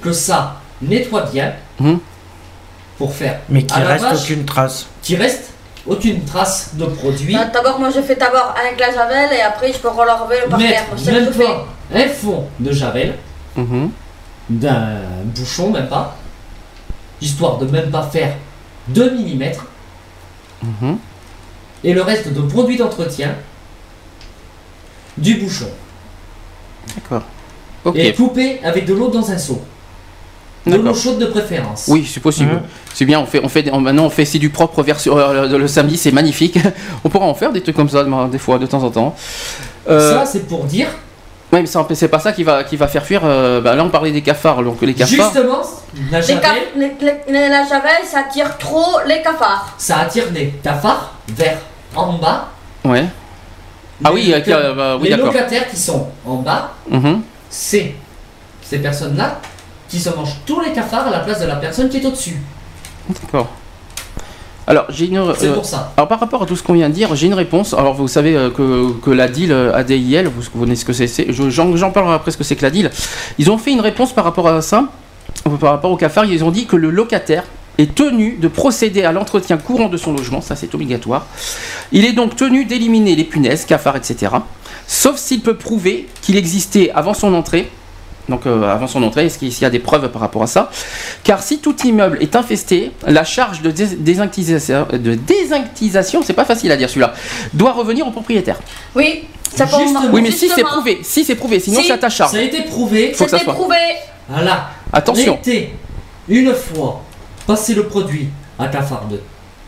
que 0.00 0.12
ça 0.12 0.54
nettoie 0.80 1.26
bien 1.30 1.52
Hum. 1.80 1.98
pour 2.96 3.12
faire 3.12 3.40
Mais 3.50 3.62
qu'il 3.64 3.76
à 3.76 3.84
la 3.84 3.88
reste 3.92 4.04
vache, 4.06 4.22
aucune 4.24 4.44
trace. 4.46 4.86
qu'il 5.02 5.16
reste 5.20 5.50
aucune 5.86 6.24
trace 6.24 6.70
de 6.74 6.84
produit. 6.86 7.34
Bah, 7.34 7.46
D'abord, 7.52 7.78
moi, 7.80 7.90
je 7.90 8.00
fais 8.00 8.16
d'abord 8.16 8.54
avec 8.58 8.78
la 8.78 8.92
javel 8.92 9.32
et 9.32 9.40
après, 9.40 9.72
je 9.72 9.78
peux 9.78 9.88
relever 9.88 10.48
par 10.48 10.58
terre. 10.58 10.68
Mettre 10.68 10.88
Moi, 10.88 10.96
C'est 10.98 11.04
ce 11.04 11.10
que 11.10 11.14
même 11.14 11.24
je 11.26 11.32
fais. 11.32 11.44
pas 11.44 11.66
un 11.94 12.08
fond 12.08 12.44
de 12.60 12.72
javel, 12.72 13.18
Mhm. 13.56 13.90
d'un 14.50 14.86
bouchon 15.24 15.70
même 15.70 15.88
pas, 15.88 16.16
histoire 17.20 17.58
de 17.58 17.66
même 17.66 17.90
pas 17.90 18.02
faire 18.02 18.34
2 18.88 19.10
mm, 19.10 19.52
Mhm. 20.62 20.98
et 21.84 21.92
le 21.92 22.02
reste 22.02 22.32
de 22.32 22.40
produit 22.42 22.76
d'entretien 22.76 23.34
du 25.18 25.34
bouchon. 25.34 25.68
D'accord. 26.94 27.22
Ok. 27.84 27.96
Et 27.96 28.12
coupé 28.14 28.60
avec 28.64 28.86
de 28.86 28.94
l'eau 28.94 29.08
dans 29.08 29.30
un 29.30 29.38
seau. 29.38 29.60
De 30.66 30.76
l'eau 30.76 30.94
chaude 30.94 31.18
de 31.18 31.26
préférence. 31.26 31.86
Oui, 31.88 32.08
c'est 32.08 32.20
possible. 32.20 32.52
Mhm. 32.52 32.60
C'est 32.94 33.04
bien, 33.04 33.18
on 33.20 33.26
fait, 33.26 33.40
on 33.42 33.48
fait, 33.48 33.68
on- 33.72 33.80
maintenant 33.80 34.04
on 34.04 34.10
fait 34.10 34.24
c'est 34.24 34.38
du 34.38 34.50
propre 34.50 34.82
version 34.82 35.18
euh, 35.18 35.48
le, 35.48 35.58
le 35.58 35.66
samedi, 35.68 35.96
c'est 35.96 36.12
magnifique. 36.12 36.56
on 37.04 37.08
pourra 37.08 37.26
en 37.26 37.34
faire 37.34 37.50
des 37.52 37.60
trucs 37.62 37.74
comme 37.74 37.88
ça 37.88 38.04
ben, 38.04 38.28
des 38.28 38.38
fois, 38.38 38.58
de 38.58 38.66
temps 38.66 38.82
en 38.84 38.90
temps. 38.90 39.16
Euh, 39.90 40.18
Ça, 40.18 40.24
c'est 40.24 40.46
pour 40.46 40.64
dire, 40.64 40.86
ouais, 41.52 41.62
mais 41.62 41.66
ça, 41.66 41.84
c'est 41.94 42.06
pas 42.08 42.20
ça 42.20 42.32
qui 42.32 42.44
va, 42.44 42.62
qui 42.62 42.76
va 42.76 42.86
faire 42.86 43.04
fuir. 43.04 43.22
euh, 43.24 43.60
bah, 43.60 43.74
là, 43.74 43.82
on 43.84 43.88
parlait 43.88 44.12
des 44.12 44.22
cafards, 44.22 44.62
donc 44.62 44.80
les 44.82 44.94
cafards. 44.94 45.32
justement, 45.32 45.62
la 46.12 46.20
Les 46.20 46.26
javel, 46.26 46.62
les- 46.76 46.92
les- 47.00 47.32
les- 47.32 47.48
la 47.48 47.64
javel, 47.64 48.02
ça 48.04 48.22
tire 48.32 48.56
trop 48.58 49.00
les 49.08 49.20
cafards. 49.22 49.74
ça 49.78 49.98
attire 50.00 50.30
des 50.30 50.48
cafards 50.62 51.14
vers 51.28 51.58
en 51.96 52.12
bas. 52.18 52.48
Ouais. 52.84 53.04
Ah 54.04 54.12
oui, 54.12 54.32
euh, 54.32 54.74
bah, 54.74 54.96
oui, 55.00 55.08
les 55.08 55.16
locataires 55.16 55.68
qui 55.68 55.76
sont 55.76 56.06
en 56.26 56.36
bas, 56.36 56.72
Mhm. 56.88 57.22
c'est 57.50 57.94
ces 58.62 58.78
personnes-là 58.78 59.40
qui 59.92 60.00
se 60.00 60.08
mangent 60.08 60.36
tous 60.46 60.58
les 60.60 60.72
cafards 60.72 61.06
à 61.06 61.10
la 61.10 61.18
place 61.20 61.38
de 61.40 61.44
la 61.46 61.56
personne 61.56 61.90
qui 61.90 61.98
est 61.98 62.04
au-dessus. 62.06 62.40
D'accord. 63.10 63.48
Alors, 64.66 64.86
j'ai 64.88 65.06
une. 65.06 65.22
C'est 65.36 65.48
euh, 65.48 65.52
pour 65.54 65.66
ça. 65.66 65.92
Alors 65.98 66.08
par 66.08 66.18
rapport 66.18 66.42
à 66.42 66.46
tout 66.46 66.56
ce 66.56 66.62
qu'on 66.62 66.72
vient 66.72 66.88
de 66.88 66.94
dire, 66.94 67.14
j'ai 67.14 67.26
une 67.26 67.34
réponse. 67.34 67.74
Alors 67.74 67.92
vous 67.94 68.08
savez 68.08 68.34
euh, 68.34 68.48
que, 68.48 68.90
que 69.02 69.10
la 69.10 69.28
deal 69.28 69.52
euh, 69.52 69.74
ADIL, 69.74 70.28
vous, 70.28 70.42
connaissez 70.58 70.80
ce 70.80 70.84
que 70.86 70.92
c'est, 70.94 71.08
c'est- 71.08 71.30
je- 71.30 71.50
j'en, 71.50 71.76
j'en 71.76 71.90
parlerai 71.90 72.14
après 72.14 72.30
ce 72.30 72.38
que 72.38 72.44
c'est 72.44 72.56
que 72.56 72.62
la 72.62 72.70
deal. 72.70 72.90
Ils 73.38 73.50
ont 73.50 73.58
fait 73.58 73.72
une 73.72 73.80
réponse 73.82 74.14
par 74.14 74.24
rapport 74.24 74.48
à 74.48 74.62
ça, 74.62 74.84
euh, 75.46 75.50
par 75.56 75.72
rapport 75.72 75.90
au 75.90 75.96
cafard, 75.98 76.24
ils 76.24 76.42
ont 76.42 76.50
dit 76.50 76.64
que 76.66 76.76
le 76.76 76.88
locataire 76.90 77.44
est 77.76 77.94
tenu 77.94 78.36
de 78.40 78.48
procéder 78.48 79.02
à 79.02 79.12
l'entretien 79.12 79.58
courant 79.58 79.88
de 79.88 79.96
son 79.98 80.12
logement, 80.12 80.40
ça 80.40 80.56
c'est 80.56 80.74
obligatoire. 80.74 81.26
Il 81.90 82.04
est 82.06 82.12
donc 82.12 82.36
tenu 82.36 82.64
d'éliminer 82.64 83.14
les 83.16 83.24
punaises, 83.24 83.66
cafards, 83.66 83.96
etc. 83.96 84.32
Sauf 84.86 85.16
s'il 85.16 85.40
peut 85.42 85.56
prouver 85.56 86.08
qu'il 86.22 86.36
existait 86.38 86.90
avant 86.94 87.12
son 87.14 87.34
entrée. 87.34 87.68
Donc 88.28 88.46
euh, 88.46 88.62
avant 88.70 88.86
son 88.86 89.02
entrée, 89.02 89.26
est-ce 89.26 89.38
qu'il 89.38 89.52
y 89.52 89.64
a 89.64 89.70
des 89.70 89.80
preuves 89.80 90.08
par 90.10 90.20
rapport 90.22 90.42
à 90.42 90.46
ça? 90.46 90.70
Car 91.24 91.42
si 91.42 91.58
tout 91.58 91.76
immeuble 91.84 92.18
est 92.20 92.36
infesté, 92.36 92.92
la 93.06 93.24
charge 93.24 93.62
de 93.62 93.70
dés- 93.70 93.96
désinctisation, 93.96 94.86
de 94.92 95.14
désinctisation, 95.14 96.22
c'est 96.24 96.32
pas 96.32 96.44
facile 96.44 96.70
à 96.72 96.76
dire 96.76 96.88
celui-là, 96.88 97.14
doit 97.52 97.72
revenir 97.72 98.06
au 98.06 98.10
propriétaire. 98.10 98.58
Oui, 98.94 99.24
ça 99.54 99.66
peut 99.66 99.76
Justement. 99.80 100.02
Oui, 100.12 100.22
mais 100.22 100.30
si 100.30 100.48
c'est 100.48 100.62
prouvé, 100.62 101.00
si 101.02 101.24
c'est 101.24 101.34
prouvé, 101.34 101.58
sinon 101.60 101.80
Si. 101.80 101.86
c'est 101.88 101.92
à 101.92 101.98
ta 101.98 102.08
charge. 102.08 102.30
Ça 102.32 102.38
a 102.38 102.42
été 102.42 102.62
prouvé. 102.62 103.12
Faut 103.12 103.24
que 103.24 103.30
ça 103.30 103.38
soit. 103.38 103.54
prouvé. 103.54 103.76
Voilà. 104.28 104.70
Attention. 104.92 105.34
L'été, 105.44 105.74
une 106.28 106.52
fois 106.54 107.02
passé 107.46 107.74
le 107.74 107.84
produit 107.86 108.28
à 108.58 108.68
cafard 108.68 109.06
2, 109.10 109.20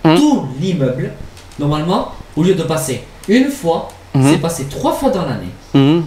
Hum. 0.05 0.16
tout 0.16 0.47
l'immeuble, 0.60 1.10
normalement, 1.59 2.12
au 2.36 2.43
lieu 2.44 2.55
de 2.55 2.62
passer 2.62 3.02
une 3.28 3.51
fois, 3.51 3.89
Mhm. 4.14 4.31
c'est 4.31 4.39
passé 4.39 4.64
trois 4.70 4.93
fois 4.93 5.10
dans 5.10 5.22
l'année. 5.24 5.51
Mhm. 5.74 6.05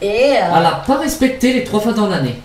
Et, 0.00 0.06
euh, 0.06 0.40
Elle 0.56 0.62
n'a 0.62 0.82
pas 0.86 0.98
respecté 0.98 1.52
les 1.52 1.64
trois 1.64 1.80
fois 1.80 1.92
dans 1.92 2.08
l'année. 2.08 2.40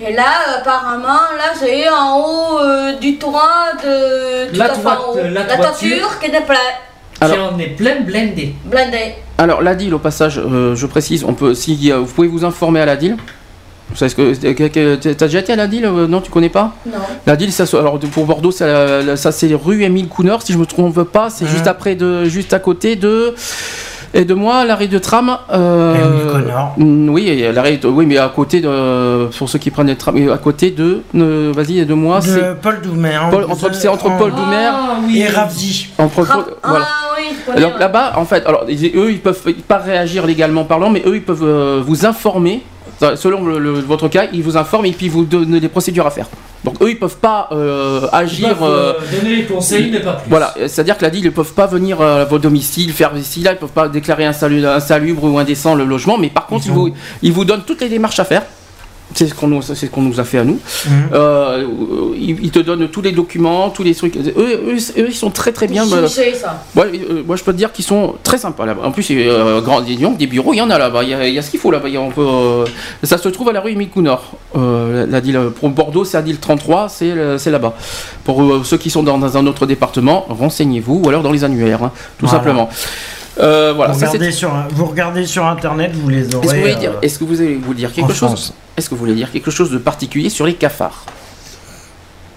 et 0.00 0.12
là, 0.12 0.24
apparemment, 0.60 1.06
là, 1.36 1.52
j'ai 1.60 1.88
en 1.88 2.18
haut 2.20 2.58
euh, 2.60 2.92
du 2.98 3.18
toit 3.18 3.72
de. 3.82 4.50
tout 4.50 4.56
La 4.58 4.66
à 4.66 4.68
fait 4.74 4.80
toit- 4.80 4.98
en 5.08 5.12
haut. 5.12 5.16
la 5.16 5.28
la 5.44 5.44
toiture. 5.56 6.18
qui 6.20 6.26
est 6.26 6.40
pleine. 6.40 6.56
Alors- 7.20 7.52
en 7.52 7.58
est 7.58 7.66
plein 7.76 8.00
blindé. 8.00 8.54
Blindée. 8.64 9.14
Alors 9.38 9.60
la 9.62 9.74
deal 9.74 9.92
au 9.92 9.98
passage, 9.98 10.38
euh, 10.38 10.74
je 10.76 10.86
précise, 10.86 11.24
on 11.24 11.34
peut, 11.34 11.52
si 11.54 11.90
euh, 11.92 11.98
vous 11.98 12.06
pouvez 12.06 12.28
vous 12.28 12.44
informer 12.44 12.80
à 12.80 12.86
la 12.86 12.96
deal. 12.96 13.16
Ce 13.94 14.04
que, 14.04 14.34
t'as 15.14 15.26
déjà 15.26 15.38
été 15.40 15.52
à 15.52 15.56
la 15.56 15.66
deal 15.66 15.88
Non, 15.88 16.20
tu 16.20 16.30
connais 16.30 16.50
pas? 16.50 16.74
Non. 16.86 16.98
La 17.26 17.36
deal, 17.36 17.50
ça, 17.50 17.64
se- 17.66 17.76
alors 17.76 17.98
pour 17.98 18.26
Bordeaux, 18.26 18.50
ça, 18.52 19.16
ça 19.16 19.32
c'est 19.32 19.52
rue 19.54 19.82
Émile 19.82 20.08
Couneur, 20.08 20.42
si 20.42 20.52
je 20.52 20.58
me 20.58 20.66
trompe 20.66 21.02
pas, 21.04 21.30
c'est 21.30 21.46
juste 21.46 21.66
après 21.66 21.94
de, 21.96 22.24
juste 22.26 22.52
à 22.52 22.58
côté 22.60 22.96
de. 22.96 23.34
Et 24.14 24.24
de 24.24 24.34
moi, 24.34 24.64
l'arrêt 24.64 24.88
de 24.88 24.98
tram. 24.98 25.36
euh, 25.52 25.94
mm, 26.78 27.08
Oui, 27.10 27.28
et 27.28 27.52
l'arrêt, 27.52 27.76
de- 27.76 27.88
oui, 27.88 28.06
mais 28.06 28.16
à 28.18 28.28
côté 28.28 28.60
de, 28.60 29.26
pour 29.36 29.48
ceux 29.48 29.58
qui 29.58 29.70
prennent 29.70 29.88
le 29.88 29.96
tram, 29.96 30.16
à 30.32 30.38
côté 30.38 30.70
de, 30.70 31.02
euh, 31.14 31.52
vas-y, 31.54 31.84
de 31.84 31.94
moi, 31.94 32.20
c'est 32.20 32.60
Paul 32.60 32.80
Doumer. 32.82 33.18
Paul- 33.30 33.44
entre- 33.50 33.74
c'est 33.74 33.88
entre 33.88 34.16
Paul 34.16 34.30
Doumer 34.32 34.68
Ah 34.72 34.96
oui. 35.06 35.20
et 35.20 35.28
Ravzi. 35.28 35.88
entre, 35.98 36.22
Ra- 36.22 36.46
voilà. 36.64 36.86
Ah. 36.88 37.52
Alors 37.56 37.78
là-bas, 37.78 38.12
en 38.16 38.24
fait, 38.24 38.44
alors 38.46 38.64
ils- 38.68 38.92
eux, 38.96 39.10
ils 39.10 39.20
peuvent 39.20 39.42
pas 39.66 39.78
réagir 39.78 40.26
légalement 40.26 40.64
parlant, 40.64 40.90
mais 40.90 41.02
eux, 41.06 41.16
ils 41.16 41.22
peuvent 41.22 41.42
euh, 41.44 41.82
vous 41.86 42.06
informer. 42.06 42.62
Selon 43.14 43.44
le- 43.44 43.58
le- 43.58 43.72
votre 43.72 44.08
cas, 44.08 44.24
ils 44.32 44.42
vous 44.42 44.56
informent 44.56 44.86
et 44.86 44.92
puis 44.92 45.08
vous 45.08 45.24
donnent 45.24 45.58
des 45.60 45.68
procédures 45.68 46.06
à 46.06 46.10
faire. 46.10 46.26
Donc 46.64 46.82
eux, 46.82 46.90
ils 46.90 46.98
peuvent 46.98 47.16
pas 47.18 47.48
euh, 47.52 48.00
Ils 48.12 48.16
agir. 48.16 48.48
peuvent, 48.48 48.62
euh, 48.68 48.92
euh, 48.94 49.16
donner 49.20 49.36
les 49.36 49.44
conseils, 49.44 49.90
mais 49.92 50.00
pas 50.00 50.14
plus. 50.14 50.28
voilà, 50.28 50.54
c'est-à-dire 50.58 50.96
que 50.98 51.02
la 51.02 51.10
DIL, 51.10 51.24
ils 51.24 51.32
peuvent 51.32 51.52
pas 51.54 51.66
venir 51.66 52.00
à 52.02 52.24
votre 52.24 52.42
domicile, 52.42 52.92
faire 52.92 53.16
ici, 53.16 53.40
là, 53.40 53.52
ils 53.52 53.58
peuvent 53.58 53.68
pas 53.68 53.88
déclarer 53.88 54.24
insalu- 54.24 54.66
insalubre 54.66 55.24
ou 55.24 55.38
indécent 55.38 55.74
le 55.74 55.84
logement, 55.84 56.18
mais 56.18 56.28
par 56.30 56.46
contre, 56.46 56.66
ils, 56.66 56.72
vous, 56.72 56.90
ils 57.22 57.32
vous 57.32 57.44
donnent 57.44 57.62
toutes 57.64 57.80
les 57.80 57.88
démarches 57.88 58.18
à 58.18 58.24
faire. 58.24 58.42
C'est 59.14 59.26
ce 59.26 59.34
qu'on 59.34 59.48
nous, 59.48 59.62
c'est 59.62 59.74
ce 59.74 59.86
qu'on 59.86 60.02
nous 60.02 60.20
a 60.20 60.24
fait 60.24 60.38
à 60.38 60.44
nous. 60.44 60.58
Mhm. 60.86 60.92
Euh, 61.14 61.64
ils, 62.16 62.44
ils 62.44 62.50
te 62.50 62.58
donnent 62.58 62.88
tous 62.88 63.02
les 63.02 63.12
documents, 63.12 63.70
tous 63.70 63.82
les 63.82 63.94
trucs. 63.94 64.16
Eux, 64.16 64.34
eux, 64.36 64.76
eux, 64.76 65.06
ils 65.08 65.14
sont 65.14 65.30
très 65.30 65.52
très 65.52 65.66
bien. 65.66 65.84
Sais 66.06 66.34
ça. 66.34 66.62
Euh, 66.76 67.22
moi 67.26 67.36
je 67.36 67.42
peux 67.42 67.52
te 67.52 67.56
dire 67.58 67.72
qu'ils 67.72 67.84
sont 67.84 68.14
très 68.22 68.38
sympas 68.38 68.66
là-bas. 68.66 68.82
En 68.84 68.92
plus, 68.92 69.06
euh, 69.10 69.60
grand, 69.60 69.80
des 69.80 70.26
bureaux, 70.26 70.52
il 70.52 70.58
y 70.58 70.62
en 70.62 70.70
a 70.70 70.78
là-bas. 70.78 71.02
Il 71.02 71.08
y 71.10 71.14
a, 71.14 71.26
il 71.26 71.34
y 71.34 71.38
a 71.38 71.42
ce 71.42 71.50
qu'il 71.50 71.60
faut 71.60 71.70
là-bas. 71.70 71.88
Euh, 71.88 72.64
ça 73.02 73.18
se 73.18 73.28
trouve 73.28 73.48
à 73.48 73.52
la 73.52 73.60
rue. 73.60 73.76
Euh, 74.56 75.06
la, 75.06 75.06
la 75.06 75.20
deal, 75.20 75.36
euh, 75.36 75.50
pour 75.50 75.68
Bordeaux, 75.70 76.04
c'est 76.04 76.16
à 76.16 76.22
Deal 76.22 76.38
33, 76.38 76.88
c'est 76.88 77.38
c'est 77.38 77.50
là-bas. 77.50 77.74
Pour 78.24 78.42
euh, 78.42 78.62
ceux 78.64 78.76
qui 78.78 78.90
sont 78.90 79.02
dans, 79.02 79.18
dans 79.18 79.36
un 79.36 79.46
autre 79.46 79.66
département, 79.66 80.26
renseignez-vous 80.28 81.02
ou 81.04 81.08
alors 81.08 81.22
dans 81.22 81.32
les 81.32 81.44
annuaires, 81.44 81.82
hein, 81.82 81.92
tout 82.18 82.26
Voilà. 82.26 82.38
simplement. 82.38 82.68
Euh, 83.38 83.72
voilà, 83.74 83.92
vous, 83.92 84.00
ça, 84.00 84.06
regardez 84.06 84.32
sur, 84.32 84.52
vous 84.70 84.86
regardez 84.86 85.26
sur 85.26 85.46
internet, 85.46 85.92
vous 85.94 86.08
les 86.08 86.34
aurez. 86.34 86.46
Est-ce 86.46 86.48
que 86.50 86.54
vous 86.54 86.60
voulez 86.60 86.74
euh, 86.74 86.78
dire, 86.78 86.92
est-ce 87.02 87.18
que 87.18 87.24
vous 87.24 87.40
allez 87.40 87.54
vous 87.56 87.74
dire 87.74 87.92
quelque 87.92 88.12
chose. 88.12 88.52
Est-ce 88.76 88.88
que 88.88 88.94
vous 88.94 89.00
voulez 89.00 89.14
dire 89.14 89.30
quelque 89.30 89.50
chose 89.50 89.70
de 89.70 89.78
particulier 89.78 90.28
sur 90.30 90.46
les 90.46 90.54
cafards 90.54 91.04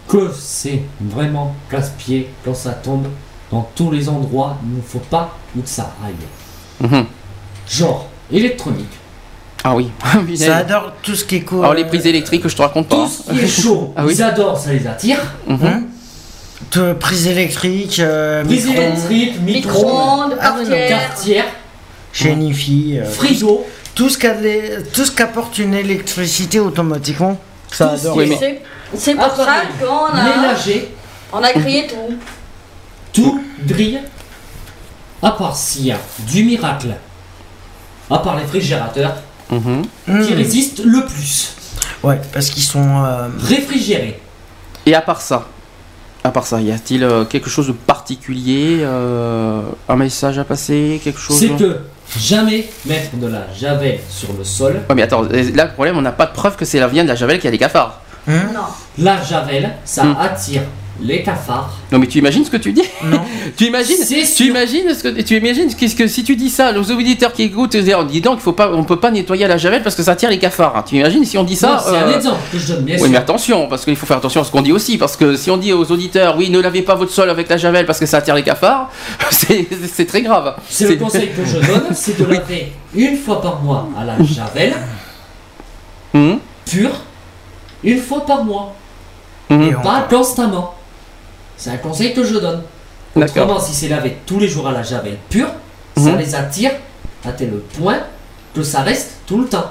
Que 0.07 0.31
c'est 0.37 0.81
vraiment 0.99 1.55
casse-pied 1.69 2.29
quand 2.45 2.53
ça 2.55 2.71
tombe 2.71 3.07
dans 3.51 3.69
tous 3.75 3.91
les 3.91 4.09
endroits. 4.09 4.57
Il 4.63 4.77
ne 4.77 4.81
faut 4.81 4.99
pas 4.99 5.35
que 5.55 5.67
ça 5.67 5.93
aille. 6.05 6.87
Mhm. 6.89 7.05
Genre, 7.69 8.07
électronique. 8.31 8.89
Ah 9.63 9.75
oui. 9.75 9.91
Ça 10.37 10.57
adore 10.57 10.93
tout 11.03 11.13
ce 11.15 11.23
qui 11.23 11.35
est 11.35 11.41
court. 11.41 11.63
Alors 11.63 11.75
les 11.75 11.85
prises 11.85 12.07
électriques, 12.07 12.47
je 12.47 12.55
te 12.55 12.61
raconte 12.63 12.87
pas. 12.87 12.95
Tout 12.95 13.07
ce 13.07 13.31
qui 13.31 13.39
est 13.39 13.47
chaud, 13.47 13.93
Ah 13.95 14.03
oui 14.05 14.13
ils 14.15 14.23
adorent, 14.23 14.57
ça 14.57 14.73
les 14.73 14.87
attire. 14.87 15.19
Mhm. 15.47 15.59
Hein 15.63 15.83
Prise 16.99 17.27
électrique, 17.27 17.99
euh, 17.99 18.43
Prise 18.45 18.65
micro, 18.67 18.81
électrique, 18.81 19.41
micro, 19.41 19.69
Micro-ondes, 19.83 20.37
portière. 20.37 20.87
cafetière, 20.89 21.45
génifie, 22.13 22.97
euh, 22.99 23.05
frigo. 23.05 23.65
tout 23.95 24.09
ce 24.09 24.17
qu'a 24.17 24.33
les- 24.35 24.83
tout 24.93 25.03
ce 25.05 25.11
qu'apporte 25.11 25.57
une 25.57 25.73
électricité 25.73 26.59
automatiquement. 26.59 27.37
Ça 27.71 27.87
Tout 27.87 27.97
ce 27.97 28.01
adore. 28.01 28.13
qui 28.15 28.21
est- 28.21 28.25
mais- 28.27 28.37
C'est- 28.39 28.61
C'est 28.97 29.15
pour 29.15 29.25
ça 29.35 29.43
appareil 29.43 29.67
qu'on 29.79 30.05
a, 30.05 30.23
ménager, 30.23 30.89
on 31.33 31.37
a 31.43 31.49
créé 31.51 31.87
tout. 31.87 32.15
tout 33.13 33.43
grille. 33.65 33.99
À 35.21 35.31
part 35.31 35.55
s'il 35.55 35.85
y 35.87 35.91
a 35.91 35.97
du 36.19 36.43
miracle. 36.43 36.87
À 38.09 38.17
part 38.19 38.35
les 38.37 38.41
réfrigérateurs 38.43 39.15
Mhm. 39.49 39.83
qui 40.25 40.33
résistent 40.33 40.81
le 40.83 41.05
plus. 41.05 41.53
Ouais, 42.03 42.19
parce 42.33 42.49
qu'ils 42.49 42.63
sont. 42.63 43.03
euh, 43.05 43.27
Réfrigérés. 43.39 44.19
Et 44.85 44.95
à 44.95 45.01
part 45.01 45.21
ça, 45.21 45.47
à 46.23 46.29
part 46.31 46.45
ça, 46.45 46.61
y 46.61 46.71
a-t-il 46.71 47.03
euh, 47.03 47.25
quelque 47.25 47.49
chose 47.49 47.67
de 47.67 47.71
particulier, 47.71 48.77
euh, 48.81 49.61
un 49.89 49.95
message 49.95 50.37
à 50.39 50.43
passer, 50.43 51.01
quelque 51.03 51.19
chose 51.19 51.39
C'est 51.39 51.49
que 51.49 51.77
jamais 52.17 52.67
mettre 52.85 53.15
de 53.15 53.27
la 53.27 53.45
javel 53.57 53.99
sur 54.09 54.29
le 54.37 54.43
sol. 54.43 54.81
Ouais, 54.89 54.95
mais 54.95 55.01
attends, 55.03 55.23
là 55.23 55.65
le 55.65 55.71
problème, 55.73 55.97
on 55.97 56.01
n'a 56.01 56.11
pas 56.11 56.25
de 56.27 56.33
preuve 56.33 56.55
que 56.57 56.65
c'est 56.65 56.79
la 56.79 56.87
vient 56.87 57.03
de 57.03 57.09
la 57.09 57.15
javel 57.15 57.39
qui 57.39 57.47
a 57.47 57.51
des 57.51 57.57
cafards. 57.57 58.01
hein 58.27 58.49
Non. 58.53 58.61
La 58.99 59.21
javel, 59.23 59.71
ça 59.85 60.03
Hmm. 60.03 60.15
attire 60.19 60.61
les 60.99 61.23
cafards. 61.23 61.71
Non 61.91 61.97
mais 61.99 62.05
tu 62.07 62.19
imagines 62.19 62.45
ce 62.45 62.51
que 62.51 62.57
tu 62.57 62.73
dis? 62.73 62.83
Non. 63.03 63.21
Tu 63.57 63.65
imagines 63.65 63.95
Tu 64.35 64.43
imagines 64.47 64.93
ce 64.93 65.03
que 65.03 65.21
tu 65.21 65.37
imagines 65.37 65.73
qu'est-ce 65.73 65.95
que 65.95 66.05
si 66.07 66.23
tu 66.23 66.35
dis 66.35 66.49
ça 66.49 66.71
aux 66.77 66.91
auditeurs 66.91 67.33
qui 67.33 67.43
écoutent, 67.43 67.75
oh, 67.97 68.03
dis 68.03 68.21
donc 68.21 68.37
il 68.39 68.41
faut 68.41 68.51
pas 68.51 68.71
on 68.71 68.83
peut 68.83 68.99
pas 68.99 69.09
nettoyer 69.09 69.45
à 69.45 69.47
la 69.47 69.57
javel 69.57 69.81
parce 69.83 69.95
que 69.95 70.03
ça 70.03 70.11
attire 70.11 70.29
les 70.29 70.37
cafards. 70.37 70.75
hein. 70.77 70.83
Tu 70.87 70.97
imagines 70.97 71.25
si 71.25 71.37
on 71.37 71.43
dit 71.43 71.55
ça 71.55 71.81
c'est 71.83 71.97
un 71.97 72.07
euh, 72.07 72.15
exemple 72.17 72.39
que 72.51 72.59
je 72.59 72.73
donne, 72.73 72.83
bien 72.83 72.95
Oui 72.95 73.01
sûr. 73.01 73.09
mais 73.09 73.17
attention 73.17 73.67
parce 73.67 73.83
qu'il 73.85 73.95
faut 73.95 74.05
faire 74.05 74.17
attention 74.17 74.41
à 74.41 74.43
ce 74.43 74.51
qu'on 74.51 74.61
dit 74.61 74.71
aussi 74.71 74.97
parce 74.97 75.15
que 75.17 75.35
si 75.35 75.49
on 75.49 75.57
dit 75.57 75.73
aux 75.73 75.91
auditeurs 75.91 76.35
oui 76.37 76.49
ne 76.49 76.59
lavez 76.59 76.81
pas 76.83 76.95
votre 76.95 77.11
sol 77.11 77.29
avec 77.29 77.49
la 77.49 77.57
javel 77.57 77.85
parce 77.87 77.99
que 77.99 78.05
ça 78.05 78.17
attire 78.17 78.35
les 78.35 78.43
cafards 78.43 78.89
c'est 79.31 80.05
très 80.05 80.21
grave. 80.21 80.55
C'est 80.69 80.87
le 80.87 80.95
conseil 80.97 81.29
que 81.29 81.43
je 81.45 81.57
donne, 81.57 81.83
c'est 81.93 82.19
de 82.19 82.25
laver 82.25 82.71
une 82.93 83.17
fois 83.17 83.41
par 83.41 83.61
mois 83.61 83.87
à 83.99 84.03
la 84.05 84.23
javel, 84.23 84.75
Hum, 86.13 86.39
pure, 86.65 86.91
une 87.83 87.99
fois 87.99 88.25
par 88.25 88.43
mois, 88.43 88.75
hum, 89.49 89.63
Et 89.63 89.71
pas 89.81 90.05
constamment. 90.09 90.75
C'est 91.61 91.69
un 91.69 91.77
conseil 91.77 92.11
que 92.15 92.23
je 92.23 92.37
donne. 92.39 92.61
D'accord. 93.15 93.43
Autrement, 93.43 93.59
si 93.59 93.73
c'est 93.75 93.87
lavé 93.87 94.17
tous 94.25 94.39
les 94.39 94.47
jours 94.47 94.67
à 94.67 94.71
la 94.71 94.81
javel 94.81 95.17
pure, 95.29 95.49
ça 95.95 96.09
Mhm. 96.13 96.17
les 96.17 96.33
attire 96.33 96.71
à 97.23 97.31
tel 97.33 97.51
point 97.77 97.99
que 98.55 98.63
ça 98.63 98.81
reste 98.81 99.11
tout 99.27 99.37
le 99.37 99.45
temps. 99.45 99.69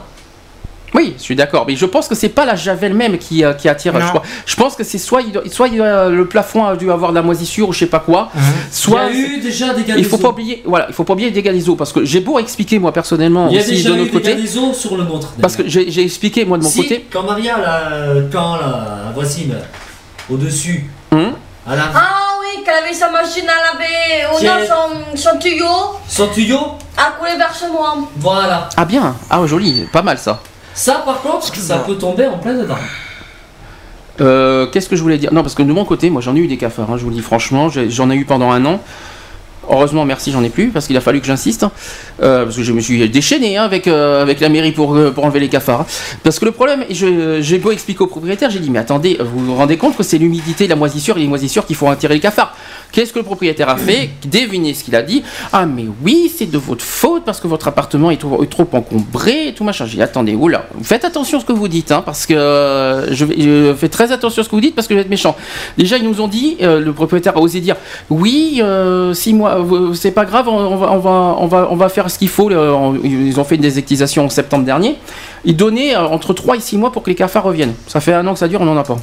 Oui, 0.94 1.14
je 1.18 1.22
suis 1.22 1.34
d'accord, 1.34 1.64
mais 1.66 1.74
je 1.74 1.86
pense 1.86 2.06
que 2.06 2.14
c'est 2.14 2.28
pas 2.28 2.44
la 2.44 2.54
javel 2.54 2.94
même 2.94 3.18
qui, 3.18 3.44
euh, 3.44 3.54
qui 3.54 3.68
attire. 3.68 3.92
Je, 4.00 4.06
crois. 4.06 4.22
Je 4.46 4.54
pense 4.54 4.76
que 4.76 4.84
c'est 4.84 4.98
soit, 4.98 5.22
il 5.22 5.32
doit- 5.32 5.42
soit 5.50 5.66
il 5.68 5.78
doit- 5.78 6.08
le 6.10 6.26
plafond 6.26 6.64
a 6.64 6.76
dû 6.76 6.92
avoir 6.92 7.10
de 7.10 7.16
la 7.16 7.22
moisissure 7.22 7.68
ou 7.68 7.72
je 7.72 7.80
sais 7.80 7.86
pas 7.86 7.98
quoi, 8.00 8.30
soit 8.70 9.08
Il 9.12 9.20
y 9.20 9.24
a 9.24 9.26
eu 9.28 9.40
déjà 9.40 9.74
des 9.74 9.80
il 9.80 9.84
faut 9.84 9.88
galiseaux. 9.88 10.18
pas 10.18 10.28
oublier, 10.28 10.62
voilà, 10.64 10.86
il 10.88 10.94
faut 10.94 11.02
pas 11.04 11.12
oublier 11.14 11.30
les 11.30 11.34
dégâts 11.42 11.52
des 11.52 11.68
eaux 11.68 11.74
parce 11.76 11.92
que 11.92 12.04
j'ai 12.04 12.20
beau 12.20 12.38
expliquer 12.38 12.78
moi 12.78 12.92
personnellement 12.92 13.48
Il 13.48 13.54
y 13.54 13.58
a 13.58 13.62
aussi 13.62 13.70
déjà 13.70 13.90
de 13.90 13.94
des 13.94 14.46
sur 14.74 14.96
le 14.96 15.04
nôtre. 15.04 15.32
parce 15.40 15.56
que 15.56 15.66
j'ai 15.66 16.02
expliqué 16.02 16.44
moi 16.44 16.56
de 16.58 16.62
mon 16.64 16.68
si, 16.70 16.82
côté. 16.82 17.06
quand 17.12 17.22
Maria, 17.24 17.56
la, 17.58 18.22
quand 18.30 18.56
la 18.56 19.12
voisine 19.14 19.54
au-dessus, 20.28 20.90
Hum, 21.12 21.32
a 21.66 21.73
Ah 21.95 22.28
oui, 22.41 22.62
qu'elle 22.65 22.85
avait 22.85 22.93
sa 22.95 23.11
machine 23.11 23.45
à 23.49 23.73
laver, 23.73 24.35
ou 24.35 24.39
Tiens. 24.39 24.59
non, 24.61 24.66
son, 25.15 25.16
son 25.16 25.39
tuyau 25.39 25.66
son 26.09 26.27
tuyau, 26.28 26.59
a 26.97 27.11
coulé 27.19 27.37
vers 27.37 27.55
chez 27.55 27.69
moi. 27.69 27.97
voilà. 28.16 28.69
Ah 28.77 28.85
bien, 28.85 29.15
ah 29.31 29.41
joli, 29.47 29.87
pas 29.93 30.03
mal 30.03 30.19
ça. 30.19 30.41
Ça, 30.74 31.03
par 31.05 31.20
contre, 31.20 31.55
ça 31.55 31.78
peut 31.78 31.97
tomber 31.97 32.27
en 32.27 32.39
plein 32.39 32.55
dedans. 32.55 32.77
Euh, 34.20 34.66
Qu'est-ce 34.66 34.89
que 34.89 34.97
je 34.97 35.03
voulais 35.03 35.19
dire? 35.19 35.32
Non, 35.32 35.43
parce 35.43 35.55
que 35.55 35.62
de 35.62 35.73
mon 35.73 35.85
côté, 35.85 36.11
moi 36.11 36.20
j'en 36.20 36.35
ai 36.37 36.41
eu 36.41 36.47
des 36.47 36.59
cafards, 36.59 36.91
hein, 36.91 36.97
je 36.99 37.03
vous 37.05 37.09
le 37.11 37.15
dis 37.16 37.23
franchement, 37.23 37.69
j'en 37.70 38.11
ai 38.11 38.15
eu 38.16 38.24
pendant 38.24 38.51
un 38.51 38.65
an. 38.66 38.81
Heureusement, 39.70 40.05
merci, 40.05 40.32
j'en 40.32 40.42
ai 40.42 40.48
plus, 40.51 40.70
parce 40.70 40.86
qu'il 40.86 40.97
a 40.97 41.01
fallu 41.01 41.20
que 41.20 41.26
j'insiste, 41.26 41.64
euh, 42.22 42.44
parce 42.44 42.56
que 42.56 42.62
je 42.62 42.72
me 42.72 42.80
suis 42.80 43.09
déchaîné 43.09 43.56
hein, 43.56 43.64
avec, 43.64 43.86
euh, 43.86 44.20
avec 44.20 44.40
la 44.40 44.48
mairie 44.48 44.72
pour, 44.72 44.94
euh, 44.94 45.10
pour 45.10 45.24
enlever 45.24 45.40
les 45.40 45.48
cafards. 45.48 45.86
Parce 46.22 46.38
que 46.38 46.44
le 46.44 46.51
problème, 46.51 46.84
j'ai 46.90 47.59
beau 47.59 47.70
expliquer 47.70 48.02
au 48.02 48.06
propriétaire, 48.09 48.51
j'ai 48.51 48.59
dit, 48.59 48.70
mais 48.70 48.80
attendez, 48.80 49.18
vous 49.20 49.47
vous 49.47 49.55
rendez 49.55 49.76
compte 49.76 49.97
que 49.97 50.02
c'est 50.02 50.18
l'humidité, 50.18 50.66
la 50.66 50.76
moisissure 50.76 51.16
et 51.16 51.20
les 51.20 51.28
moisissures 51.28 51.66
qui 51.66 51.74
font 51.74 51.88
attirer 51.88 52.14
les 52.14 52.20
cafards. 52.20 52.56
Qu'est-ce 52.92 53.12
que 53.12 53.20
le 53.20 53.24
propriétaire 53.24 53.68
a 53.68 53.76
fait? 53.76 54.10
Devinez 54.26 54.74
ce 54.74 54.82
qu'il 54.82 54.97
a 54.97 55.02
dit. 55.02 55.22
Ah, 55.52 55.64
mais 55.64 55.84
oui, 56.02 56.32
c'est 56.36 56.51
de 56.51 56.59
votre 56.59 56.84
faute, 56.84 57.24
parce 57.24 57.38
que 57.40 57.47
votre 57.47 57.68
appartement 57.68 58.10
est 58.10 58.16
trop, 58.16 58.44
trop 58.47 58.66
encombré 58.72 59.48
et 59.48 59.55
tout 59.55 59.62
machin. 59.62 59.86
J'ai 59.86 59.97
dit, 59.97 60.02
attendez, 60.02 60.34
oula, 60.34 60.66
faites 60.82 61.05
attention 61.05 61.38
à 61.38 61.40
ce 61.40 61.47
que 61.47 61.52
vous 61.52 61.68
dites, 61.68 61.92
hein, 61.92 62.02
parce 62.05 62.26
que 62.26 63.06
je, 63.12 63.24
je 63.38 63.74
fais 63.78 63.88
très 63.88 64.10
attention 64.10 64.40
à 64.40 64.44
ce 64.44 64.48
que 64.48 64.56
vous 64.56 64.60
dites, 64.60 64.74
parce 64.74 64.88
que 64.88 64.94
vais 64.94 65.02
être 65.02 65.09
méchant. 65.10 65.36
Déjà, 65.78 65.97
ils 65.97 66.05
nous 66.05 66.20
ont 66.20 66.28
dit, 66.28 66.56
le 66.60 66.90
propriétaire 66.90 67.36
a 67.36 67.40
osé 67.40 67.60
dire, 67.60 67.76
oui, 68.09 68.60
mois, 69.32 69.60
euh, 69.60 69.60
c'est 69.95 70.11
pas 70.11 70.24
grave, 70.24 70.49
on, 70.49 70.77
va, 70.77 70.93
on 70.93 70.99
va, 70.99 71.37
on 71.39 71.47
va, 71.47 71.69
on 71.70 71.77
va 71.77 71.89
faire 71.89 72.11
ce 72.11 72.19
qu'il 72.19 72.28
faut. 72.28 72.51
ils 72.51 73.41
ont 73.41 73.45
fait 73.45 73.57
une 73.57 73.62
déséctisation 73.62 74.24
en 74.24 74.28
septembre 74.28 74.65
dernier. 74.65 74.97
Ils 75.45 75.57
donnaient 75.57 75.97
euh, 75.97 76.07
entre 76.07 76.35
3 76.35 76.57
et 76.57 76.61
6 76.61 76.78
mois 76.78 76.93
pour 76.93 77.03
que 77.03 77.11
les 77.11 77.16
cafards 77.16 77.45
reviennent. 77.45 77.74
Ça 77.87 78.01
fait 78.01 78.12
un 78.12 78.27
an 78.27 78.35
que 78.35 78.39
ça 78.39 78.49
dure, 78.49 78.61
on 78.61 78.66
n'en 78.66 78.77
a 78.77 78.85
pas. 78.85 78.97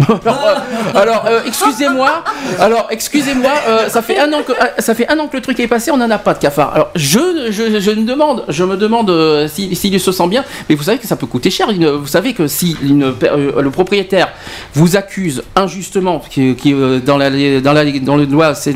alors, 0.94 1.24
euh, 1.26 1.30
euh, 1.30 1.40
excusez-moi. 1.46 2.24
Alors, 2.58 2.86
excusez-moi. 2.90 3.50
euh, 3.68 3.88
ça 3.88 4.02
fait 4.02 4.18
un 4.18 4.32
an 4.32 4.42
que 4.42 4.52
ça 4.78 4.94
fait 4.94 5.08
un 5.08 5.18
an 5.18 5.28
que 5.28 5.36
le 5.36 5.42
truc 5.42 5.58
est 5.60 5.68
passé. 5.68 5.90
On 5.90 5.96
n'en 5.96 6.10
a 6.10 6.18
pas 6.18 6.34
de 6.34 6.38
cafards. 6.38 6.72
Alors, 6.74 6.90
je, 6.94 7.48
je, 7.50 7.80
je 7.80 7.90
me 7.90 8.04
demande, 8.04 8.44
je 8.48 8.64
me 8.64 8.76
demande 8.76 9.10
euh, 9.10 9.48
si- 9.48 9.74
s'il 9.74 9.98
se 10.00 10.12
sent 10.12 10.26
bien. 10.28 10.44
Mais 10.68 10.74
vous 10.74 10.82
savez 10.84 10.98
que 10.98 11.06
ça 11.06 11.16
peut 11.16 11.26
coûter 11.26 11.50
cher. 11.50 11.70
Une- 11.70 11.88
vous 11.90 12.06
savez 12.06 12.32
que 12.34 12.46
si 12.46 12.76
une, 12.82 13.12
le 13.22 13.70
propriétaire 13.70 14.28
vous 14.74 14.96
accuse 14.96 15.42
injustement, 15.56 16.22
qui, 16.30 16.54
qui, 16.56 16.74
dans 17.04 17.16
la 17.18 17.30
dans 17.60 17.72
la 17.72 17.84
dans 18.00 18.16
le 18.16 18.26
doigt, 18.26 18.54
c'est 18.54 18.72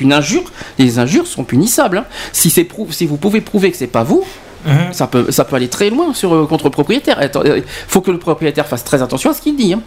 une 0.00 0.12
injure. 0.12 0.44
Les 0.78 0.98
injures 0.98 1.26
sont 1.26 1.44
punissables. 1.44 1.98
hein. 1.98 2.04
Si 2.32 2.50
c'est 2.50 2.66
si 2.90 3.06
vous 3.06 3.16
pouvez 3.16 3.40
prouver 3.40 3.70
que 3.70 3.76
c'est 3.76 3.86
pas 3.86 4.04
vous. 4.04 4.24
Mhm. 4.66 4.92
Ça 4.92 5.06
peut, 5.06 5.26
ça 5.30 5.44
peut 5.44 5.54
aller 5.56 5.68
très 5.68 5.88
loin 5.88 6.12
sur, 6.14 6.34
euh, 6.34 6.44
contre 6.46 6.64
le 6.64 6.70
propriétaire. 6.70 7.18
Il 7.22 7.62
faut 7.86 8.00
que 8.00 8.10
le 8.10 8.18
propriétaire 8.18 8.66
fasse 8.66 8.82
très 8.84 9.00
attention 9.02 9.30
à 9.30 9.34
ce 9.34 9.40
qu'il 9.40 9.54
dit. 9.56 9.72
hein. 9.72 9.80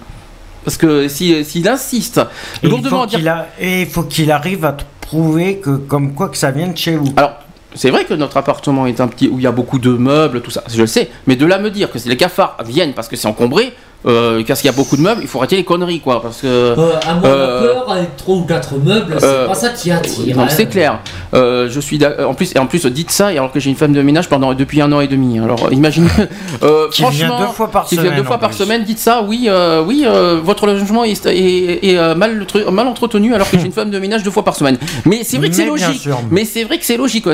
Parce 0.63 0.77
que 0.77 1.07
si- 1.07 1.43
s'il 1.43 1.67
insiste 1.67 2.19
Et 2.63 2.67
il 2.67 2.71
faut 2.85 3.05
dire. 3.05 3.19
qu'il 3.19 3.27
a- 3.27 3.47
et 3.59 3.81
il 3.81 3.87
faut 3.87 4.03
qu'il 4.03 4.31
arrive 4.31 4.63
à 4.65 4.73
te 4.73 4.83
prouver 5.01 5.57
que, 5.57 5.71
comme 5.71 6.13
quoi, 6.13 6.29
que 6.29 6.37
ça 6.37 6.51
vient 6.51 6.67
de 6.67 6.77
chez 6.77 6.95
vous. 6.95 7.11
Alors, 7.17 7.33
c'est 7.73 7.89
vrai 7.89 8.05
que 8.05 8.13
notre 8.13 8.37
appartement 8.37 8.85
est 8.85 8.99
un 9.01 9.07
petit. 9.07 9.27
où 9.27 9.39
il 9.39 9.43
y 9.43 9.47
a 9.47 9.51
beaucoup 9.51 9.79
de 9.79 9.91
meubles, 9.91 10.41
tout 10.41 10.51
ça, 10.51 10.63
je 10.69 10.79
le 10.81 10.87
sais. 10.87 11.09
Mais 11.27 11.35
de 11.35 11.45
là 11.45 11.57
me 11.59 11.69
dire 11.71 11.89
que 11.91 11.99
si 11.99 12.09
les 12.09 12.17
cafards 12.17 12.57
viennent 12.65 12.93
parce 12.93 13.07
que 13.07 13.15
c'est 13.15 13.27
encombré, 13.27 13.73
euh, 14.05 14.41
parce 14.47 14.61
qu'il 14.61 14.69
y 14.69 14.73
a 14.73 14.75
beaucoup 14.75 14.97
de 14.97 15.01
meubles, 15.01 15.21
il 15.21 15.27
faut 15.27 15.37
arrêter 15.39 15.55
les 15.55 15.63
conneries, 15.63 15.99
quoi. 15.99 16.21
Parce 16.21 16.41
que. 16.41 16.47
Euh, 16.47 16.75
à 17.05 17.25
Euh, 17.25 17.73
peur, 17.73 17.91
avec 17.91 18.15
trois 18.17 18.35
ou 18.37 18.43
quatre 18.43 18.73
meubles, 18.75 19.15
c'est 19.19 19.25
euh, 19.25 19.47
pas 19.47 19.53
ça 19.53 19.69
qui 19.69 19.91
attire. 19.91 20.39
Hein. 20.39 20.47
c'est 20.49 20.65
clair. 20.67 20.99
Euh, 21.33 21.69
je 21.69 21.79
suis 21.79 21.99
en 22.25 22.33
plus 22.33 22.53
et 22.55 22.59
en 22.59 22.65
plus 22.65 22.85
dites 22.87 23.11
ça 23.11 23.31
et 23.31 23.37
alors 23.37 23.51
que 23.51 23.59
j'ai 23.59 23.69
une 23.69 23.75
femme 23.75 23.93
de 23.93 24.01
ménage 24.01 24.27
pendant 24.27 24.53
depuis 24.53 24.81
un 24.81 24.91
an 24.91 24.99
et 25.01 25.07
demi. 25.07 25.39
Alors 25.39 25.71
imaginez. 25.71 26.07
euh, 26.63 26.89
Qui 26.89 27.01
vient 27.03 27.11
franchement, 27.27 27.39
deux 27.39 27.53
fois 27.53 27.67
par 27.71 27.87
vient 27.87 28.01
semaine, 28.01 28.15
deux 28.17 28.23
fois 28.23 28.37
par 28.39 28.49
plus. 28.49 28.57
semaine. 28.59 28.83
Dites 28.83 28.99
ça. 28.99 29.23
Oui, 29.27 29.45
euh, 29.47 29.83
oui. 29.85 30.03
euh, 30.05 30.39
votre 30.43 30.65
logement 30.65 31.03
est, 31.03 31.25
est- 31.27 31.85
est, 31.93 32.15
mal, 32.15 32.45
entretenu 32.87 33.33
alors 33.33 33.49
que 33.49 33.57
j'ai 33.59 33.65
une 33.65 33.71
femme 33.79 33.91
de 33.91 33.99
ménage 33.99 34.23
deux 34.23 34.31
fois 34.31 34.43
par 34.43 34.55
semaine. 34.55 34.77
Mais 35.05 35.21
c'est 35.23 35.37
vrai 35.37 35.49
que 35.49 35.55
c'est 35.55 35.63
Mais 35.63 35.69
logique. 35.69 36.01
sûr. 36.01 36.19
Mais 36.31 36.45
c'est 36.45 36.63
vrai 36.63 36.77
que 36.79 36.85
c'est 36.85 36.97
logique. 36.97 37.23
quoi. 37.23 37.33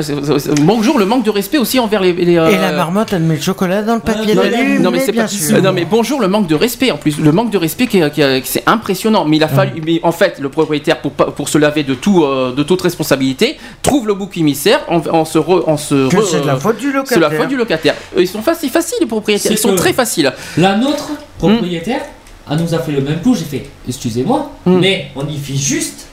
Bonjour, 0.62 0.98
le 0.98 1.06
manque 1.06 1.24
de 1.24 1.30
respect 1.30 1.58
aussi 1.58 1.78
envers 1.78 2.00
les. 2.02 2.12
les, 2.12 2.36
euh, 2.38 2.48
Et 2.48 2.56
la 2.56 2.72
marmotte, 2.72 3.12
elle 3.12 3.22
met 3.22 3.36
le 3.36 3.40
chocolat 3.42 3.82
dans 3.82 3.94
le 3.94 4.00
papier 4.00 4.34
non, 4.34 4.42
non 4.82 4.90
mais 4.90 5.00
c'est 5.00 5.12
bien 5.12 5.22
pas 5.22 5.28
sûr. 5.28 5.62
non 5.62 5.72
mais 5.72 5.84
bonjour 5.84 6.20
le 6.20 6.28
manque 6.28 6.46
de 6.46 6.54
respect 6.58 6.90
en 6.90 6.98
plus 6.98 7.18
le 7.18 7.32
manque 7.32 7.50
de 7.50 7.56
respect 7.58 7.86
qui, 7.86 7.98
est- 7.98 8.10
qui 8.10 8.20
est- 8.20 8.44
c'est 8.44 8.62
impressionnant 8.68 9.24
mais 9.24 9.38
il 9.38 9.42
a 9.44 9.48
fallu 9.48 9.80
mais 9.84 10.00
en 10.02 10.12
fait 10.12 10.38
le 10.38 10.50
propriétaire 10.50 11.00
pour 11.00 11.12
pas- 11.12 11.30
pour 11.30 11.48
se 11.48 11.56
laver 11.58 11.82
de 11.84 11.94
tout 11.94 12.24
euh, 12.24 12.52
de 12.54 12.62
toute 12.62 12.82
responsabilité 12.82 13.56
trouve 13.82 14.06
le 14.06 14.14
bouc 14.14 14.36
émissaire 14.36 14.80
en, 14.88 14.98
en 15.08 15.24
se 15.24 15.38
re- 15.38 15.64
en 15.66 15.76
se 15.78 16.08
Que 16.10 16.16
re- 16.16 16.30
c'est 16.30 16.40
de 16.42 16.46
la 16.46 16.54
euh, 16.54 16.60
faute 16.60 16.76
du 16.78 16.92
locataire. 16.92 17.06
c'est 17.08 17.20
la 17.20 17.30
faute 17.30 17.48
du 17.48 17.56
locataire 17.56 17.94
Euh, 18.16 18.20
ils 18.22 18.28
sont 18.28 18.42
faciles 18.42 18.70
faciles 18.70 18.98
les 19.00 19.06
propriétaires 19.06 19.48
C'est 19.52 19.54
ils 19.54 19.58
sont 19.58 19.74
très 19.74 19.92
faciles 19.94 20.32
La 20.58 20.76
nôtre, 20.76 21.10
propriétaire, 21.38 22.02
elle 22.50 22.58
nous 22.58 22.74
a 22.74 22.78
fait 22.80 22.92
le 22.92 23.00
même 23.00 23.20
coup. 23.20 23.34
J'ai 23.34 23.44
fait, 23.44 23.66
excusez-moi, 23.86 24.50
Hmm. 24.66 24.78
mais 24.80 25.08
on 25.16 25.26
y 25.26 25.36
fait 25.38 25.54
juste. 25.54 26.06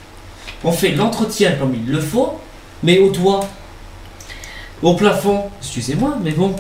On 0.64 0.72
fait 0.72 0.92
l'entretien 0.92 1.52
comme 1.60 1.74
il 1.76 1.92
le 1.92 2.00
faut, 2.00 2.34
mais 2.84 3.00
au 3.00 3.10
toit, 3.10 3.42
au 4.82 4.94
plafond, 4.96 5.44
excusez-moi, 5.62 6.18
mais 6.24 6.32
bon, 6.32 6.56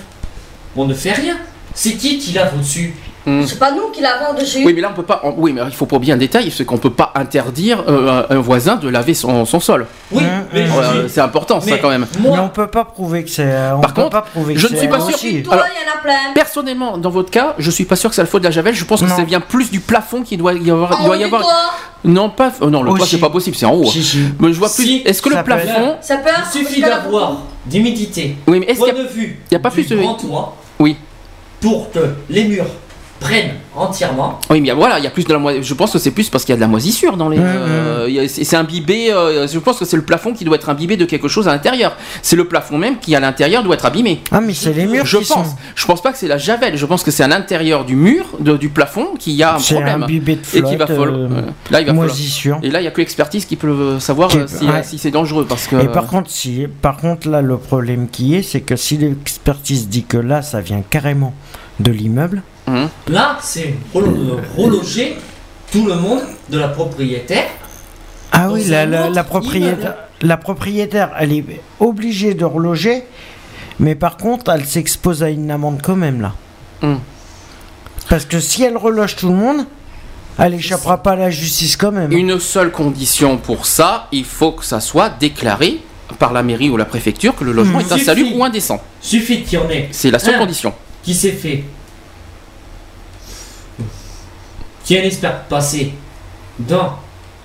on 0.76 0.86
ne 0.86 0.94
fait 0.94 1.12
rien. 1.14 1.38
C'est 1.74 1.94
qui 1.94 2.18
qui 2.18 2.32
lave 2.34 2.54
au-dessus? 2.56 2.96
C'est 3.26 3.58
pas 3.60 3.72
nous 3.72 3.90
qui 3.92 4.02
l'avons 4.02 4.40
dessus. 4.40 4.64
oui 4.66 4.74
mais 4.74 4.82
là 4.82 4.90
on 4.92 4.96
peut 4.96 5.04
pas 5.04 5.22
oui 5.38 5.52
mais 5.52 5.62
il 5.66 5.74
faut 5.74 5.86
pas 5.88 5.98
bien 5.98 6.14
un 6.14 6.18
détail 6.18 6.52
c'est 6.52 6.64
qu'on 6.66 6.78
peut 6.78 6.92
pas 6.92 7.12
interdire 7.16 7.84
euh, 7.88 8.24
un, 8.30 8.36
un 8.36 8.40
voisin 8.40 8.76
de 8.76 8.88
laver 8.88 9.14
son, 9.16 9.46
son 9.46 9.60
sol 9.60 9.88
Oui, 10.12 10.22
Hum, 10.24 10.30
mais. 10.54 10.62
Euh, 10.62 11.04
dis- 11.08 11.14
c'est 11.14 11.22
important 11.22 11.60
ça 11.60 11.78
quand 11.80 11.90
même 11.90 12.06
Mais 12.20 12.30
on 12.38 12.50
peut 12.50 12.68
pas 12.68 12.86
prouver 12.86 13.24
que 13.24 13.30
c'est. 13.32 13.52
Par 13.82 13.94
peut 13.94 14.02
contre, 14.04 14.12
pas 14.12 14.22
prouver 14.22 14.54
que 14.54 14.60
je 14.60 14.68
ne 14.68 14.76
suis 14.76 14.88
pas 14.88 15.00
sûr- 15.00 15.16
aussi. 15.16 15.42
Toi, 15.44 15.54
Alors- 15.54 15.66
il 15.68 15.86
y 15.88 15.90
en 15.90 15.94
a 15.98 16.02
plein. 16.02 16.34
personnellement 16.36 16.98
dans 17.00 17.10
votre 17.10 17.32
cas 17.32 17.56
je 17.58 17.72
suis 17.72 17.86
pas 17.86 17.96
sûr 17.96 18.10
que 18.10 18.16
c'est 18.16 18.22
la 18.22 18.28
faute 18.28 18.42
de 18.44 18.48
la 18.48 18.52
javel 18.52 18.76
je 18.76 18.86
pense 18.86 19.02
que 19.02 19.08
Non. 19.08 19.16
ça 19.16 19.24
vient 19.24 19.40
plus 19.42 19.72
du 19.72 19.80
plafond 19.80 20.22
qui 20.22 20.38
doit 20.38 20.54
y 20.54 20.70
avoir 20.70 21.04
doit 21.04 21.18
y 21.18 21.24
avoir 21.24 21.42
toit, 21.42 21.54
non 22.04 22.30
pas 22.30 22.52
oh 22.62 22.70
non 22.70 22.84
le 22.84 22.94
toit 22.94 23.08
c'est 23.08 23.18
pas 23.18 23.30
possible 23.32 23.56
c'est 23.56 23.66
en 23.66 23.74
haut 23.74 23.86
Si, 23.86 24.04
si. 24.04 24.20
Mais 24.40 24.54
je 24.54 24.60
vois 24.60 24.70
plus. 24.72 24.84
Si, 24.84 25.02
Est-ce 25.06 25.22
que 25.22 25.30
le 25.30 25.36
ça 25.36 25.44
plafond. 25.44 25.96
ça 26.02 26.18
peut 26.18 26.30
il 26.54 26.60
suffit 26.60 26.82
d'avoir 26.82 27.38
d'humidité, 27.66 28.36
Oui, 28.48 28.60
mais 28.60 28.68
est-ce 28.68 28.80
qu'il 28.80 28.88
y 29.52 29.56
a. 29.56 29.60
pas 29.60 29.72
plus 29.72 29.88
de- 29.88 29.96
grand 29.96 30.14
toit, 30.14 30.56
Oui. 30.80 30.96
pour 31.60 31.92
que 31.92 32.00
les 32.30 32.44
murs 32.44 32.66
prennent 33.20 33.52
entièrement. 33.76 34.40
Oui, 34.50 34.62
mais 34.62 34.72
voilà, 34.72 35.00
il 35.00 35.04
y 35.04 35.08
a 35.08 35.10
plus 35.10 35.24
de 35.26 35.34
la 35.34 35.40
moisissure. 35.40 35.64
Je 35.68 35.74
pense 35.74 35.92
que 35.92 36.00
c'est 36.00 36.12
plus 36.12 36.30
parce 36.30 36.44
qu'il 36.46 36.54
y 36.54 36.54
a 36.54 36.58
de 36.58 36.62
la 36.62 36.68
moisissure 36.68 37.18
dans 37.18 37.30
les. 37.30 37.38
Euh, 37.40 38.28
c'est 38.28 38.56
imbibé. 38.56 39.12
euh, 39.12 39.48
je 39.48 39.60
pense 39.60 39.78
que 39.80 39.86
c'est 39.86 39.96
le 39.98 40.04
plafond 40.04 40.34
qui 40.34 40.46
doit 40.46 40.56
être 40.56 40.70
imbibé 40.70 40.96
de 40.98 41.06
quelque 41.06 41.28
chose 41.28 41.48
à 41.48 41.52
l'intérieur. 41.52 41.96
C'est 42.22 42.36
le 42.36 42.48
plafond 42.48 42.78
même 42.78 43.00
qui 43.00 43.16
à 43.16 43.20
l'intérieur 43.20 43.64
doit 43.64 43.76
être 43.76 43.86
abîmé. 43.86 44.22
Ah, 44.32 44.42
mais 44.42 44.54
c'est 44.54 44.74
les 44.74 44.86
murs 44.86 45.06
Je 45.06 45.18
qui 45.18 45.26
pense. 45.26 45.48
sont. 45.50 45.56
Je 45.76 45.86
pense 45.86 46.02
pas 46.02 46.12
que 46.12 46.18
c'est 46.18 46.28
la 46.28 46.38
javel. 46.38 46.78
Je 46.78 46.86
pense 46.86 47.04
que 47.04 47.12
c'est 47.12 47.24
à 47.24 47.28
l'intérieur 47.28 47.86
du 47.86 47.96
mur, 47.96 48.26
de- 48.40 48.58
du 48.58 48.70
plafond, 48.70 49.16
qu'il 49.18 49.34
y 49.34 49.44
a 49.44 49.56
un 49.56 49.60
C'est 49.60 49.76
problème. 49.76 50.04
imbibé 50.04 50.36
de 50.36 50.42
Et 50.58 50.62
qui 50.62 50.76
va 50.76 50.86
flotte, 50.86 50.98
falloir. 51.00 51.16
euh, 51.16 51.28
Là, 51.72 51.82
il 51.82 51.86
va 51.86 51.92
falloir. 51.94 51.96
moisissure. 51.96 52.60
Et 52.64 52.70
là, 52.70 52.80
il 52.80 52.84
n'y 52.84 52.88
a 52.88 52.92
que 52.92 53.02
l'expertise 53.02 53.46
qui 53.46 53.56
peut 53.56 54.00
savoir 54.00 54.30
Qui- 54.30 54.38
euh, 54.40 54.48
si, 54.48 54.66
ouais. 54.66 54.84
si 54.84 54.98
c'est 54.98 55.12
dangereux. 55.12 55.46
Parce 55.48 55.68
que. 55.68 55.76
Et 55.78 55.88
par 55.88 56.06
contre, 56.08 56.30
si, 56.30 56.66
par 56.82 56.98
contre, 56.98 57.28
là, 57.30 57.42
le 57.42 57.58
problème 57.58 58.08
qui 58.10 58.36
est, 58.36 58.42
c'est 58.44 58.62
que 58.62 58.76
si 58.76 58.98
l'expertise 58.98 59.88
dit 59.90 60.04
que 60.04 60.18
là, 60.18 60.42
ça 60.42 60.62
vient 60.62 60.82
carrément 60.90 61.34
de 61.80 61.92
l'immeuble, 61.92 62.42
Là, 63.08 63.38
c'est 63.42 63.76
relo- 63.94 64.40
reloger 64.58 65.18
tout 65.72 65.86
le 65.86 65.96
monde 65.96 66.22
de 66.50 66.58
la 66.60 66.68
propriétaire. 66.70 67.46
ah 68.32 68.50
oui, 68.52 68.64
la, 68.66 68.86
la- 68.86 69.04
autre 69.06 69.16
la 69.16 69.24
propriétaire, 69.24 69.96
la 70.22 70.38
propriétaire, 70.38 71.12
elle 71.20 71.32
est 71.34 71.46
obligée 71.80 72.34
de 72.34 72.46
reloger, 72.46 73.04
mais 73.80 73.96
par 73.96 74.18
contre, 74.18 74.52
elle 74.52 74.66
s'expose 74.66 75.22
à 75.24 75.30
une 75.30 75.52
amende 75.52 75.82
quand 75.84 75.96
même 75.96 76.22
là. 76.22 76.34
Mhm. 76.82 77.00
Parce 78.10 78.26
que 78.26 78.40
si 78.40 78.64
elle 78.64 78.78
reloge 78.78 79.16
tout 79.16 79.30
le 79.30 79.36
monde, 79.36 79.66
Elle 80.38 80.54
échappera 80.56 81.02
pas 81.02 81.12
à 81.12 81.16
la 81.16 81.30
justice 81.30 81.78
quand 81.78 81.94
même. 81.94 82.12
Une 82.12 82.42
seule 82.42 82.70
condition 82.70 83.38
pour 83.38 83.66
ça, 83.66 84.10
il 84.12 84.26
faut 84.26 84.52
que 84.52 84.66
ça 84.66 84.82
soit 84.82 85.10
déclaré 85.10 85.80
par 86.20 86.34
la 86.34 86.44
mairie 86.44 86.70
ou 86.70 86.76
la 86.76 86.84
préfecture 86.84 87.34
que 87.38 87.46
le 87.46 87.54
logement 87.54 87.80
Mmh. 87.80 87.82
est 87.90 87.92
insalubre 87.94 88.36
ou 88.36 88.44
indécent. 88.44 88.82
Suffit 89.00 89.44
qu'il 89.44 89.58
y 89.60 89.62
en 89.62 89.70
ait. 89.70 89.88
C'est 89.92 90.12
la 90.12 90.20
seule 90.20 90.36
un 90.36 90.40
condition. 90.40 90.74
Qui 91.04 91.14
s'est 91.16 91.32
fait. 91.32 91.64
Qui 94.86 94.98
un 94.98 95.04
expert 95.04 95.42
passé 95.50 95.94
dans 96.60 96.94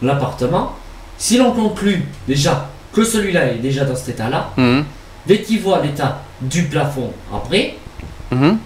l'appartement. 0.03 0.77
Si 1.19 1.37
l'on 1.39 1.53
conclut 1.53 2.05
déjà 2.29 2.69
que 2.93 3.03
celui-là 3.05 3.47
est 3.53 3.59
déjà 3.59 3.85
dans 3.85 3.97
cet 3.97 4.11
état-là, 4.11 4.51
Mhm. 4.57 4.85
dès 5.27 5.41
qu'il 5.43 5.61
voit 5.61 5.81
l'état 5.81 6.21
du 6.41 6.65
plafond 6.65 7.13
après, 7.35 7.75
Mhm. 8.31 8.59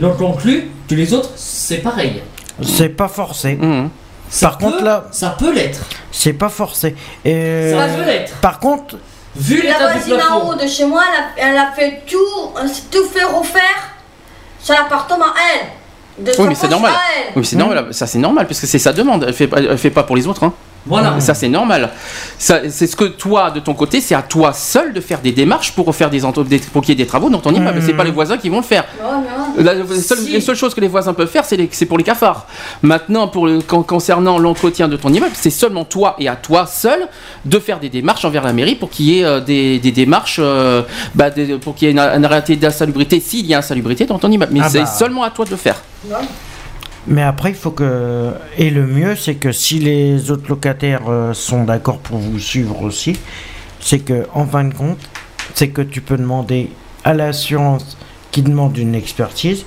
l'on 0.00 0.12
conclut 0.14 0.70
que 0.88 0.94
les 0.94 1.12
autres 1.12 1.30
c'est 1.36 1.78
pareil. 1.78 2.22
C'est 2.62 2.90
pas 2.90 3.08
forcé. 3.08 3.54
Mhm. 3.56 3.90
Par 4.40 4.58
contre 4.58 4.82
là, 4.82 5.06
Ça 5.12 5.34
peut 5.38 5.52
l'être. 5.54 5.80
c'est 6.12 6.32
pas 6.32 6.48
forcé. 6.48 6.94
Et- 7.24 7.72
Ça 7.72 7.88
peut 7.88 8.04
l'être. 8.04 8.34
Par 8.40 8.58
contre, 8.60 8.96
Vu 9.38 9.58
La 9.62 9.72
l'état 9.74 9.92
du 9.92 9.98
voisine 9.98 10.22
en 10.32 10.48
haut 10.48 10.54
de 10.54 10.66
chez 10.66 10.86
moi, 10.86 11.02
elle 11.36 11.44
a, 11.44 11.50
elle 11.50 11.58
a 11.58 11.70
fait 11.72 12.04
tout, 12.10 12.52
elle 12.58 12.70
s'est 12.70 12.84
tout 12.90 13.04
fait 13.04 13.22
refaire 13.24 13.78
sur 14.58 14.72
l'appartement, 14.74 15.26
elle. 15.36 15.66
De 16.18 16.32
Oui, 16.38 16.46
mais 16.48 16.54
c'est 16.54 16.68
normal. 16.68 16.92
Oui, 17.34 17.44
c'est 17.44 17.56
normal. 17.56 17.88
Ça, 17.90 18.06
c'est 18.06 18.18
normal, 18.18 18.46
parce 18.46 18.60
que 18.60 18.66
c'est 18.66 18.78
sa 18.78 18.92
demande. 18.92 19.24
Elle 19.28 19.34
fait, 19.34 19.46
pas- 19.48 19.58
elle 19.60 19.76
fait 19.78 19.90
pas 19.90 20.02
pour 20.02 20.16
les 20.16 20.26
autres. 20.26 20.44
hein. 20.44 20.52
Voilà. 20.86 21.20
Ça, 21.20 21.34
c'est 21.34 21.48
normal. 21.48 21.90
Ça, 22.38 22.60
c'est 22.70 22.86
ce 22.86 22.96
que 22.96 23.04
toi, 23.04 23.50
de 23.50 23.60
ton 23.60 23.74
côté, 23.74 24.00
c'est 24.00 24.14
à 24.14 24.22
toi 24.22 24.52
seul 24.52 24.92
de 24.92 25.00
faire 25.00 25.20
des 25.20 25.32
démarches 25.32 25.72
pour 25.72 25.86
refaire 25.86 26.10
des, 26.10 26.22
ento- 26.22 26.46
des 26.46 26.58
pour 26.58 26.82
qu'il 26.82 26.90
y 26.90 27.00
ait 27.00 27.04
des 27.04 27.08
travaux 27.08 27.28
dans 27.28 27.40
ton 27.40 27.52
immeuble. 27.52 27.80
C'est 27.84 27.92
pas 27.94 28.04
les 28.04 28.10
voisins 28.10 28.36
qui 28.38 28.48
vont 28.48 28.58
le 28.58 28.62
faire. 28.62 28.84
Ouais. 29.00 29.62
La, 29.64 29.74
la 29.74 29.84
seule, 29.86 30.18
Si. 30.18 30.30
les 30.32 30.40
seules 30.40 30.56
choses 30.56 30.74
que 30.74 30.80
les 30.80 30.88
voisins 30.88 31.14
peuvent 31.14 31.28
faire, 31.28 31.44
c'est 31.44 31.86
pour 31.86 31.98
les 31.98 32.04
cafards. 32.04 32.46
Maintenant, 32.82 33.28
pour 33.28 33.46
le, 33.46 33.60
con- 33.60 33.82
concernant 33.82 34.38
l'entretien 34.38 34.88
de 34.88 34.96
ton 34.96 35.08
immeuble, 35.12 35.34
c'est 35.34 35.50
seulement 35.50 35.84
toi 35.84 36.14
et 36.18 36.28
à 36.28 36.36
toi 36.36 36.66
seul 36.66 37.08
de 37.44 37.58
faire 37.58 37.80
des 37.80 37.88
démarches 37.88 38.24
envers 38.24 38.44
la 38.44 38.52
mairie 38.52 38.74
pour 38.76 38.90
qu'il 38.90 39.06
y 39.06 39.20
ait 39.20 39.24
euh, 39.24 39.40
des, 39.40 39.78
des 39.78 39.92
démarches, 39.92 40.38
euh, 40.42 40.82
bah, 41.14 41.30
des- 41.30 41.58
pour 41.58 41.74
qu'il 41.74 41.86
y 41.86 41.90
ait 41.90 41.92
une, 41.92 41.98
une 42.00 42.24
arrêté 42.24 42.56
d'insalubrité 42.56 43.20
s'il 43.20 43.46
y 43.46 43.54
a 43.54 43.58
insalubrité 43.58 44.06
dans 44.06 44.18
ton 44.18 44.30
immeuble. 44.30 44.52
Mais 44.52 44.60
Ah 44.62 44.68
c'est 44.68 44.80
bah. 44.80 44.86
seulement 44.86 45.22
à 45.22 45.30
toi 45.30 45.44
de 45.44 45.50
le 45.50 45.56
faire. 45.56 45.76
Mais 47.08 47.22
après, 47.22 47.50
il 47.50 47.56
faut 47.56 47.70
que. 47.70 48.32
Et 48.58 48.70
le 48.70 48.86
mieux, 48.86 49.14
c'est 49.16 49.36
que 49.36 49.52
si 49.52 49.78
les 49.78 50.30
autres 50.30 50.48
locataires 50.48 51.08
euh, 51.08 51.32
sont 51.32 51.64
d'accord 51.64 51.98
pour 51.98 52.18
vous 52.18 52.38
suivre 52.38 52.82
aussi, 52.82 53.16
c'est 53.80 54.00
que, 54.00 54.26
en 54.34 54.46
fin 54.46 54.64
de 54.64 54.74
compte, 54.74 54.98
c'est 55.54 55.68
que 55.68 55.82
tu 55.82 56.00
peux 56.00 56.16
demander 56.16 56.70
à 57.04 57.14
l'assurance 57.14 57.96
qui 58.32 58.42
demande 58.42 58.76
une 58.76 58.94
expertise 58.94 59.64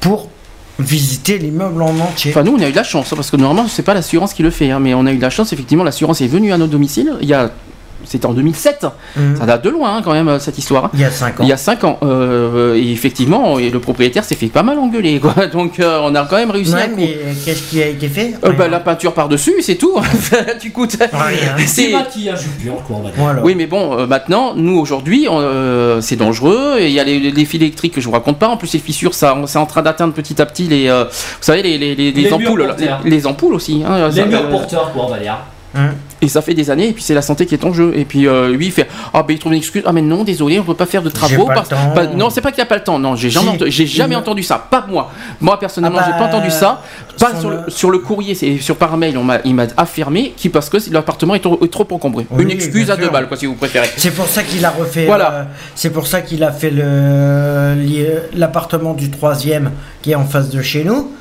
pour 0.00 0.30
visiter 0.78 1.38
l'immeuble 1.38 1.82
en 1.82 1.98
entier. 1.98 2.30
Enfin, 2.30 2.44
nous, 2.44 2.52
on 2.52 2.60
a 2.60 2.68
eu 2.68 2.70
de 2.70 2.76
la 2.76 2.84
chance, 2.84 3.12
hein, 3.12 3.16
parce 3.16 3.30
que 3.30 3.36
normalement, 3.36 3.68
c'est 3.68 3.82
pas 3.82 3.94
l'assurance 3.94 4.32
qui 4.32 4.44
le 4.44 4.50
fait, 4.50 4.70
hein, 4.70 4.78
mais 4.78 4.94
on 4.94 5.04
a 5.06 5.12
eu 5.12 5.16
de 5.16 5.22
la 5.22 5.30
chance, 5.30 5.52
effectivement, 5.52 5.82
l'assurance 5.82 6.20
est 6.20 6.28
venue 6.28 6.52
à 6.52 6.58
notre 6.58 6.72
domicile. 6.72 7.14
Il 7.20 7.28
y 7.28 7.34
a. 7.34 7.50
C'était 8.04 8.26
en 8.26 8.32
2007. 8.32 8.86
Mhm. 9.16 9.36
Ça 9.36 9.44
date 9.46 9.64
de 9.64 9.70
loin, 9.70 9.96
hein, 9.96 10.02
quand 10.04 10.12
même, 10.12 10.28
euh, 10.28 10.38
cette 10.38 10.56
histoire. 10.56 10.90
Il 10.94 11.00
y 11.00 11.04
a 11.04 11.10
5 11.10 11.40
ans. 11.40 11.42
Il 11.42 11.48
y 11.48 11.52
a 11.52 11.56
5 11.56 11.84
ans. 11.84 11.98
Euh, 12.02 12.74
et 12.76 12.90
effectivement, 12.92 13.58
et 13.58 13.70
le 13.70 13.80
propriétaire 13.80 14.24
s'est 14.24 14.34
fait 14.36 14.46
pas 14.46 14.62
mal 14.62 14.78
engueuler, 14.78 15.18
quoi. 15.20 15.34
Donc, 15.52 15.80
euh, 15.80 16.00
on 16.02 16.14
a 16.14 16.24
quand 16.24 16.36
même 16.36 16.50
réussi 16.50 16.72
Ouais, 16.74 16.88
coup. 16.88 16.94
mais 16.96 17.16
qu'est-ce 17.44 17.62
qui 17.70 17.82
a 17.82 17.86
été 17.88 18.08
fait 18.08 18.34
Euh, 18.44 18.52
bah, 18.52 18.68
la 18.68 18.80
peinture 18.80 19.12
par-dessus, 19.14 19.54
c'est 19.62 19.74
tout. 19.76 19.94
tu 20.60 20.70
coûtes. 20.70 20.96
Rien. 21.00 21.08
C'est 21.58 21.66
C'est- 21.66 21.92
maquillage 21.92 22.46
pur, 22.62 22.74
quoi, 22.86 22.96
on 22.96 23.02
va 23.02 23.10
dire. 23.10 23.14
Voilà. 23.22 23.42
Oui, 23.42 23.54
mais 23.54 23.66
bon, 23.66 23.98
euh, 23.98 24.06
maintenant, 24.06 24.54
nous 24.54 24.78
aujourd'hui, 24.78 25.26
euh, 25.28 26.00
c'est 26.00 26.16
dangereux. 26.16 26.76
Et 26.78 26.86
il 26.86 26.92
y 26.92 27.00
a 27.00 27.04
les, 27.04 27.18
les 27.18 27.44
fils 27.44 27.60
électriques 27.60 27.94
que 27.94 28.00
je 28.00 28.06
vous 28.06 28.12
raconte 28.12 28.38
pas. 28.38 28.48
En 28.48 28.56
plus, 28.56 28.72
les 28.72 28.78
fissures, 28.78 29.14
ça, 29.14 29.36
c'est 29.46 29.58
en 29.58 29.66
train 29.66 29.82
d'atteindre 29.82 30.14
petit 30.14 30.40
à 30.40 30.46
petit 30.46 30.64
les, 30.64 30.88
euh, 30.88 31.04
vous 31.04 31.10
savez, 31.42 31.62
les, 31.62 31.76
les, 31.78 31.94
les, 31.94 32.12
les 32.12 32.22
Les 32.22 32.32
ampoules, 32.32 32.74
les, 32.78 33.10
les 33.10 33.26
ampoules 33.26 33.54
aussi. 33.54 33.82
hein, 33.86 34.08
Les 34.08 34.14
ça, 34.20 34.26
murs 34.26 34.42
euh, 34.44 34.50
porteurs, 34.50 34.92
quoi, 34.92 35.06
on 35.08 35.14
Hein 35.76 35.90
Et 36.22 36.28
ça 36.28 36.40
fait 36.40 36.54
des 36.54 36.70
années, 36.70 36.88
et 36.88 36.92
puis 36.92 37.02
c'est 37.02 37.12
la 37.14 37.20
santé 37.20 37.44
qui 37.44 37.54
est 37.54 37.62
en 37.64 37.74
jeu. 37.74 37.92
Et 37.94 38.06
puis 38.06 38.26
euh, 38.26 38.48
lui, 38.50 38.66
il 38.66 38.72
fait 38.72 38.88
Ah, 39.12 39.22
ben 39.22 39.34
il 39.34 39.38
trouve 39.38 39.52
une 39.52 39.58
excuse. 39.58 39.82
Ah, 39.84 39.92
mais 39.92 40.00
non, 40.00 40.24
désolé, 40.24 40.58
on 40.58 40.64
peut 40.64 40.72
pas 40.74 40.86
faire 40.86 41.02
de 41.02 41.10
travaux. 41.10 41.46
parce- 41.46 41.68
pas- 41.68 42.06
non, 42.06 42.30
c'est 42.30 42.40
pas 42.40 42.52
qu'il 42.52 42.62
a 42.62 42.66
pas 42.66 42.76
le 42.76 42.82
temps. 42.82 42.98
Non, 42.98 43.14
j'ai 43.16 43.28
jamais, 43.28 43.50
entendu, 43.50 43.70
j'ai 43.70 43.86
jamais 43.86 44.14
Il- 44.14 44.18
entendu 44.18 44.42
ça. 44.42 44.56
Pas 44.70 44.86
moi. 44.88 45.10
Moi, 45.42 45.58
personnellement, 45.60 45.98
Ah 46.00 46.06
bah, 46.08 46.12
j'ai 46.16 46.18
pas 46.18 46.24
entendu 46.34 46.50
ça. 46.50 46.82
Pas 47.20 47.38
sur 47.38 47.50
le, 47.50 47.58
sur 47.68 47.90
le 47.90 47.98
courrier, 47.98 48.34
c'est 48.34 48.56
sur 48.58 48.76
par 48.76 48.96
mail, 48.96 49.18
on 49.18 49.24
m'a, 49.24 49.38
il 49.44 49.54
m'a 49.54 49.66
affirmé 49.76 50.32
qui 50.36 50.48
parce 50.48 50.70
que 50.70 50.78
l'appartement 50.90 51.34
est 51.34 51.40
trop, 51.40 51.58
est 51.62 51.70
trop 51.70 51.86
encombré. 51.90 52.26
Oui, 52.30 52.44
une 52.44 52.50
excuse 52.50 52.90
à 52.90 52.96
deux 52.96 53.10
balles, 53.10 53.28
quoi, 53.28 53.36
si 53.36 53.44
vous 53.44 53.54
préférez. 53.54 53.90
C'est 53.98 54.12
pour 54.14 54.26
ça 54.26 54.42
qu'il 54.42 54.64
a 54.64 54.70
refait. 54.70 55.04
Voilà. 55.04 55.32
euh, 55.32 55.44
c'est 55.74 55.90
pour 55.90 56.06
ça 56.06 56.22
qu'il 56.22 56.42
a 56.44 56.50
fait 56.52 56.70
le 56.70 57.74
li- 57.76 58.06
l'appartement 58.34 58.94
du 58.94 59.10
troisième 59.10 59.70
qui 60.00 60.12
est 60.12 60.14
en 60.14 60.24
face 60.24 60.48
de 60.48 60.62
chez 60.62 60.82
nous. 60.84 61.12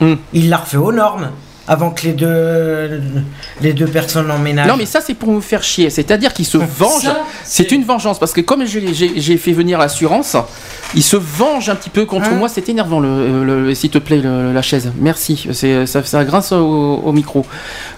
Hmm. 0.00 0.14
Il 0.32 0.48
l'a 0.50 0.56
refait 0.58 0.76
aux 0.78 0.92
normes 0.92 1.30
avant 1.68 1.90
que 1.90 2.02
les 2.02 2.12
deux 2.12 3.00
les 3.60 3.72
deux 3.72 3.86
personnes 3.86 4.30
emménagent. 4.30 4.66
Non, 4.68 4.76
mais 4.76 4.86
ça, 4.86 5.00
c'est 5.00 5.14
pour 5.14 5.30
nous 5.30 5.40
faire 5.40 5.62
chier. 5.62 5.90
C'est-à-dire 5.90 6.32
qu'il 6.32 6.44
se 6.46 6.58
venge. 6.58 7.02
Ça, 7.02 7.22
C'est 7.44 7.70
une 7.72 7.84
vengeance 7.84 8.18
parce 8.18 8.32
que 8.32 8.40
comme 8.40 8.64
j'ai- 8.66 9.36
fait 9.36 9.52
venir 9.52 9.78
l'assurance, 9.78 10.36
il 10.94 11.02
se 11.02 11.16
venge 11.16 11.68
un 11.68 11.74
petit 11.76 11.90
peu 11.90 12.04
contre 12.04 12.26
Hein 12.28 12.34
moi. 12.36 12.48
C'est 12.48 12.68
énervant, 12.68 12.98
le, 13.00 13.44
le- 13.44 13.74
s'il 13.74 13.90
te 13.90 13.98
plaît, 13.98 14.18
le- 14.18 14.52
la 14.52 14.62
chaise. 14.62 14.92
Merci. 14.98 15.46
Ça, 15.86 16.02
ça 16.04 16.24
grince 16.24 16.52
au, 16.52 17.00
au 17.04 17.12
micro. 17.12 17.46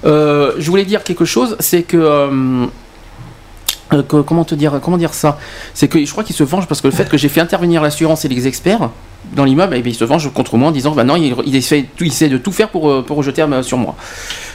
Euh, 0.05 0.53
je 0.59 0.71
voulais 0.71 0.85
dire 0.85 1.03
quelque 1.03 1.25
chose, 1.25 1.57
c'est 1.61 1.83
que. 1.83 1.97
euh, 1.97 2.67
euh, 3.93 4.03
que- 4.03 4.21
comment 4.23 4.45
te 4.45 4.55
dire 4.55 4.79
comment 4.83 4.97
dire 4.99 5.15
ça? 5.15 5.39
C'est 5.75 5.89
que 5.89 6.05
je 6.05 6.11
crois 6.11 6.25
qu'il 6.25 6.37
se 6.37 6.43
venge 6.45 6.67
parce 6.67 6.81
que 6.81 6.89
le 6.89 6.93
fait 6.93 7.09
que 7.09 7.17
j'ai 7.17 7.29
fait 7.29 7.41
intervenir 7.41 7.83
l'assurance 7.83 8.25
et 8.25 8.29
les 8.29 8.47
experts 8.47 8.91
dans 9.35 9.45
l'immeuble 9.45 9.75
bien, 9.81 9.83
il 9.93 9.95
se 9.95 10.05
venge 10.05 10.31
contre 10.33 10.57
moi 10.57 10.69
en 10.69 10.73
disant 10.73 10.93
bah 10.93 11.05
non 11.05 11.17
il, 11.17 11.35
il 11.47 11.57
essaie, 11.57 11.87
il 12.01 12.07
essaie 12.07 12.29
de 12.29 12.39
tout 12.39 12.53
faire 12.53 12.69
pour, 12.69 12.91
euh, 12.91 13.03
pour 13.03 13.17
rejeter 13.17 13.45
sur 13.63 13.79
moi. 13.79 13.95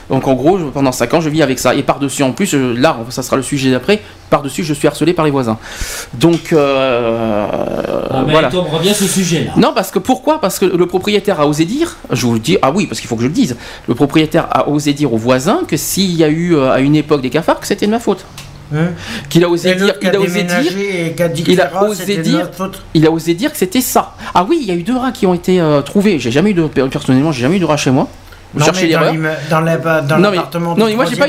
Donc 0.10 0.28
en 0.28 0.34
gros 0.34 0.58
pendant 0.74 0.92
5 0.92 1.14
ans 1.14 1.22
je 1.22 1.30
vis 1.30 1.44
avec 1.44 1.60
ça. 1.60 1.76
Et 1.76 1.84
par 1.84 2.00
dessus 2.00 2.24
en 2.24 2.32
plus 2.32 2.54
là 2.54 2.98
ça 3.10 3.22
sera 3.22 3.38
le 3.38 3.44
sujet 3.44 3.70
d'après 3.72 4.02
par 4.30 4.42
dessus 4.42 4.64
je 4.64 4.74
suis 4.74 4.88
harcelé 4.88 5.14
par 5.14 5.26
les 5.26 5.32
voisins. 5.32 5.58
Donc 6.16 6.52
euh, 6.54 7.46
Ah, 8.10 8.26
voilà. 8.28 8.50
Tombera 8.50 8.80
bien 8.80 8.94
ce 8.94 9.06
sujet-là. 9.06 9.52
non, 9.58 9.72
parce 9.74 9.92
que 9.92 10.00
pourquoi? 10.00 10.42
Parce 10.42 10.58
que 10.60 10.66
le 10.66 10.86
propriétaire 10.86 11.40
a 11.40 11.48
osé 11.48 11.66
dire, 11.66 11.98
je 12.12 12.26
vous 12.26 12.34
le 12.34 12.40
dis, 12.40 12.58
ah 12.62 12.72
oui, 12.74 12.88
parce 12.88 13.00
qu'il 13.00 13.08
faut 13.08 13.16
que 13.16 13.22
je 13.22 13.28
le 13.28 13.34
dise, 13.34 13.56
le 13.88 13.96
propriétaire 13.96 14.48
a 14.50 14.68
osé 14.70 14.94
dire 14.94 15.14
aux 15.14 15.18
voisins 15.18 15.62
que 15.68 15.78
s'il 15.78 16.16
y 16.16 16.24
a 16.24 16.30
eu 16.30 16.56
euh, 16.56 16.72
à 16.72 16.80
une 16.80 16.96
époque 16.96 17.22
des 17.22 17.30
cafards, 17.30 17.60
que 17.60 17.68
c'était 17.68 17.86
de 17.86 17.92
ma 17.92 18.00
faute. 18.00 18.26
Hein 18.76 18.90
Qu'il 19.30 19.44
a 19.44 19.50
osé 19.50 19.76
dire, 19.76 19.96
il 20.02 20.10
a 20.10 20.20
osé 20.20 20.44
dire, 20.44 20.58
déménagé 20.60 21.16
il 21.48 21.60
a 21.62 21.84
osé 21.84 22.18
dire- 22.18 22.50
il 22.94 23.06
a 23.08 23.12
osé 23.12 23.34
dire 23.34 23.52
que 23.52 23.58
c'était 23.58 23.82
ça. 23.82 24.14
Ah 24.36 24.46
oui, 24.48 24.60
il 24.62 24.68
y 24.68 24.72
a 24.72 24.76
eu 24.76 24.84
deux 24.84 24.96
rats 24.98 25.12
qui 25.12 25.26
ont 25.26 25.34
été 25.34 25.60
euh, 25.60 25.82
trouvés. 25.82 26.20
J'ai 26.20 26.32
jamais 26.32 26.52
eu 26.52 26.54
de, 26.54 26.64
personnellement, 26.68 27.32
j'ai 27.32 27.42
jamais 27.42 27.58
eu 27.58 27.60
de 27.60 27.66
rats 27.66 27.78
chez 27.78 27.92
moi. 27.92 28.08
Vous 28.54 28.60
Non, 28.62 28.66
cherchez 28.66 28.88
mais 28.88 28.94
dans 28.94 29.00
l'erreur. 29.02 29.14
l'imme- 29.14 29.30
dans 29.52 29.60
la- 29.62 29.78
dans 29.78 30.18
Non 30.18 30.30
mais, 30.32 30.38
l'appartement 30.38 30.76
non 30.76 30.86
mais 30.88 30.96
moi 30.96 31.06
j'ai 31.06 31.16
pas 31.18 31.28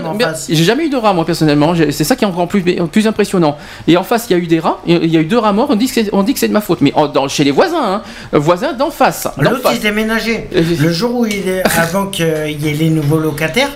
j'ai 0.48 0.64
jamais 0.64 0.86
eu 0.86 0.88
de 0.88 0.96
rats 0.96 1.12
moi 1.12 1.26
personnellement 1.26 1.74
c'est 1.74 2.02
ça 2.04 2.16
qui 2.16 2.24
est 2.24 2.26
encore 2.26 2.48
plus, 2.48 2.62
plus 2.62 3.06
impressionnant 3.06 3.58
et 3.86 3.98
en 3.98 4.02
face 4.04 4.24
il 4.30 4.32
y 4.32 4.36
a 4.36 4.42
eu 4.42 4.46
des 4.46 4.58
rats 4.58 4.78
il 4.86 5.04
y 5.04 5.18
a 5.18 5.20
eu 5.20 5.26
deux 5.26 5.36
rats 5.36 5.52
morts 5.52 5.66
on 5.68 5.76
dit 5.76 5.84
que 5.86 5.92
c'est, 5.92 6.08
on 6.14 6.22
dit 6.22 6.32
que 6.32 6.38
c'est 6.40 6.48
de 6.48 6.54
ma 6.54 6.62
faute 6.62 6.80
mais 6.80 6.94
en- 6.94 7.08
dans- 7.08 7.28
chez 7.28 7.44
les 7.44 7.50
voisins 7.50 7.76
hein, 7.96 8.02
voisins 8.32 8.72
d'en 8.72 8.90
face 8.90 9.28
L'autre, 9.38 9.70
il 9.74 9.80
déménageait. 9.80 10.48
Euh, 10.56 10.62
Le 10.80 10.90
jour 10.92 11.14
où 11.14 11.26
il 11.26 11.46
est, 11.46 11.62
avant 11.78 12.06
qu'il 12.06 12.24
y 12.58 12.68
ait 12.70 12.72
les 12.72 12.88
nouveaux 12.88 13.18
locataires, 13.18 13.68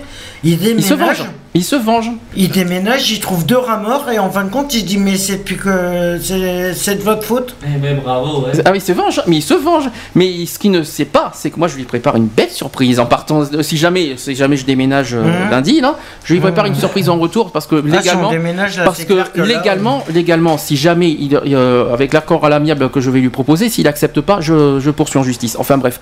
il 0.43 0.53
il 0.53 0.59
déménage. 0.59 0.85
se 0.85 0.95
venge 0.95 1.25
il 1.57 1.63
se 1.65 1.77
venge 1.77 2.11
Il 2.37 2.51
déménage, 2.51 3.11
il 3.13 3.21
trouve 3.21 3.47
deux 3.47 3.57
rats 3.57 3.77
morts 3.79 4.11
et 4.11 4.19
en 4.19 4.29
fin 4.31 4.43
de 4.45 4.51
compte, 4.51 4.75
il 4.75 4.81
se 4.81 4.85
dit 4.85 4.99
mais 4.99 5.17
c'est 5.17 5.37
depuis 5.37 5.57
que 5.57 6.19
c'est 6.21 6.97
de 6.97 7.03
votre 7.03 7.23
faute. 7.23 7.55
Eh 7.65 7.79
ben 7.79 7.97
bravo, 8.03 8.45
ouais. 8.45 8.53
Ah 8.65 8.71
oui, 8.73 8.79
il 8.79 8.81
se 8.81 8.93
venge, 8.93 9.23
mais 9.29 9.37
il 9.37 9.43
se 9.43 9.55
venge. 9.55 9.85
Mais 10.17 10.47
ce 10.47 10.59
qu'il 10.59 10.73
ne 10.73 10.83
sait 10.83 11.05
pas, 11.05 11.31
c'est 11.35 11.51
que 11.51 11.59
moi 11.59 11.69
je 11.69 11.77
lui 11.77 11.85
prépare 11.85 12.17
une 12.17 12.27
belle 12.27 12.51
surprise 12.51 12.99
en 12.99 13.07
partant. 13.07 13.45
Si 13.63 13.77
jamais, 13.77 14.15
si 14.17 14.35
jamais 14.35 14.57
je 14.57 14.65
déménage 14.67 15.15
euh, 15.15 15.23
Mhm. 15.23 15.51
lundi, 15.51 15.81
là, 15.81 15.97
je 16.25 16.35
lui 16.35 16.41
prépare 16.41 16.65
Mhm. 16.65 16.73
une 16.73 16.79
surprise 16.79 17.09
en 17.09 17.19
retour 17.19 17.53
parce 17.53 17.67
que 17.67 17.77
Ah, 17.77 17.81
si 17.83 17.89
on 17.89 17.97
légalement, 18.01 18.31
déménage, 18.31 18.77
là, 18.79 18.85
parce 18.85 19.05
que, 19.05 19.13
clair 19.13 19.33
que 19.33 19.41
là, 19.41 19.47
légalement, 19.47 20.05
légalement, 20.13 20.59
si 20.59 20.77
jamais 20.77 21.11
il, 21.11 21.37
euh, 21.37 21.93
avec 21.93 22.13
l'accord 22.13 22.45
à 22.45 22.49
l'amiable 22.49 22.89
que 22.91 23.01
je 23.01 23.11
vais 23.11 23.21
lui 23.21 23.31
proposer, 23.31 23.69
s'il 23.69 23.87
accepte 23.87 24.21
pas, 24.21 24.41
je, 24.41 24.81
je 24.81 24.91
poursuis 24.91 25.19
en 25.19 25.23
justice. 25.23 25.57
Enfin 25.59 25.79
bref, 25.79 26.01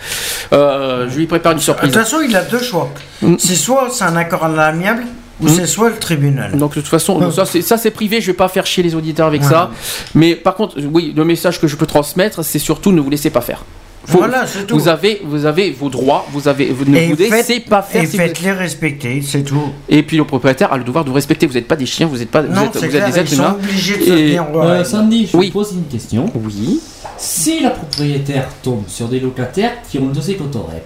Euh, 0.52 1.08
je 1.10 1.16
lui 1.18 1.26
prépare 1.26 1.52
une 1.52 1.58
De 1.58 1.62
surprise. 1.62 1.92
toute 1.92 2.02
façon, 2.02 2.18
il 2.26 2.34
a 2.36 2.42
deux 2.42 2.58
choix. 2.62 2.88
Mm. 3.20 3.34
C'est 3.38 3.54
soit 3.54 3.88
c'est 3.90 4.04
un 4.04 4.16
accord 4.16 4.44
à 4.44 4.48
l'amiable, 4.48 5.04
ou 5.42 5.46
Mm. 5.46 5.48
c'est 5.48 5.66
soit 5.66 5.90
le 5.90 5.96
tribunal. 5.98 6.56
Donc 6.56 6.70
de 6.76 6.80
toute 6.80 6.88
façon, 6.88 7.30
ça 7.30 7.44
c'est 7.44 7.62
ça, 7.62 7.76
c'est 7.76 7.90
privé, 7.90 8.20
je 8.20 8.28
vais 8.28 8.32
pas 8.36 8.48
faire 8.48 8.64
chier 8.66 8.82
les 8.82 8.94
auditeurs 8.94 9.26
avec 9.26 9.42
Ouais. 9.42 9.48
ça. 9.48 9.70
Mais 10.14 10.34
par 10.36 10.54
contre, 10.54 10.76
oui, 10.92 11.12
le 11.16 11.24
message 11.24 11.60
que 11.60 11.66
je 11.66 11.76
peux 11.76 11.86
transmettre, 11.86 12.44
c'est 12.44 12.58
surtout 12.58 12.92
ne 12.92 13.00
vous 13.00 13.10
laissez 13.10 13.30
pas 13.30 13.40
faire. 13.40 13.64
Faut- 14.04 14.18
Voilà, 14.18 14.48
c'est 14.48 14.66
tout. 14.66 14.76
Vous 14.76 14.88
avez, 14.88 15.22
vous 15.24 15.46
avez 15.46 15.70
vos 15.70 15.88
droits, 15.88 16.26
vous 16.32 16.48
avez, 16.48 16.66
vous 16.72 16.84
ne 16.84 16.96
Et 16.96 17.06
vous 17.06 17.14
laissez 17.16 17.60
pas 17.60 17.82
faire. 17.82 18.02
Et 18.02 18.06
si 18.06 18.16
vous- 18.16 18.22
faites-les 18.24 18.50
respecter, 18.50 19.22
c'est 19.22 19.44
tout. 19.44 19.62
Et 19.88 20.02
puis 20.02 20.16
le 20.16 20.24
propriétaire 20.24 20.72
a 20.72 20.76
le 20.76 20.82
devoir 20.82 21.04
de 21.04 21.10
vous 21.10 21.14
respecter. 21.14 21.46
Vous 21.46 21.52
n'êtes 21.54 21.68
pas 21.68 21.76
des 21.76 21.86
chiens, 21.86 22.08
vous 22.08 22.20
êtes 22.20 22.28
pas, 22.30 22.42
vous 22.42 22.52
Non, 22.52 22.64
êtes, 22.64 22.70
c'est 22.80 22.88
vous 22.88 22.96
êtes 22.96 23.06
des 23.12 23.18
êtres 23.20 23.32
humains. 23.34 23.56
obligés 23.62 23.96
de 23.98 24.02
se 24.04 24.10
Et- 24.10 24.38
Euh. 24.40 24.82
Sandy, 24.84 25.28
je 25.32 25.36
Oui. 25.36 25.46
vous 25.46 25.52
pose 25.52 25.72
une 25.74 25.84
question. 25.86 26.28
Oui, 26.34 26.80
Si 27.16 27.60
la 27.60 27.70
propriétaire 27.70 28.48
tombe 28.64 28.82
sur 28.88 29.06
des 29.06 29.20
locataires 29.20 29.74
qui 29.88 29.98
ont 30.00 30.06
le 30.08 30.12
dossier 30.12 30.34
cotorep, 30.34 30.84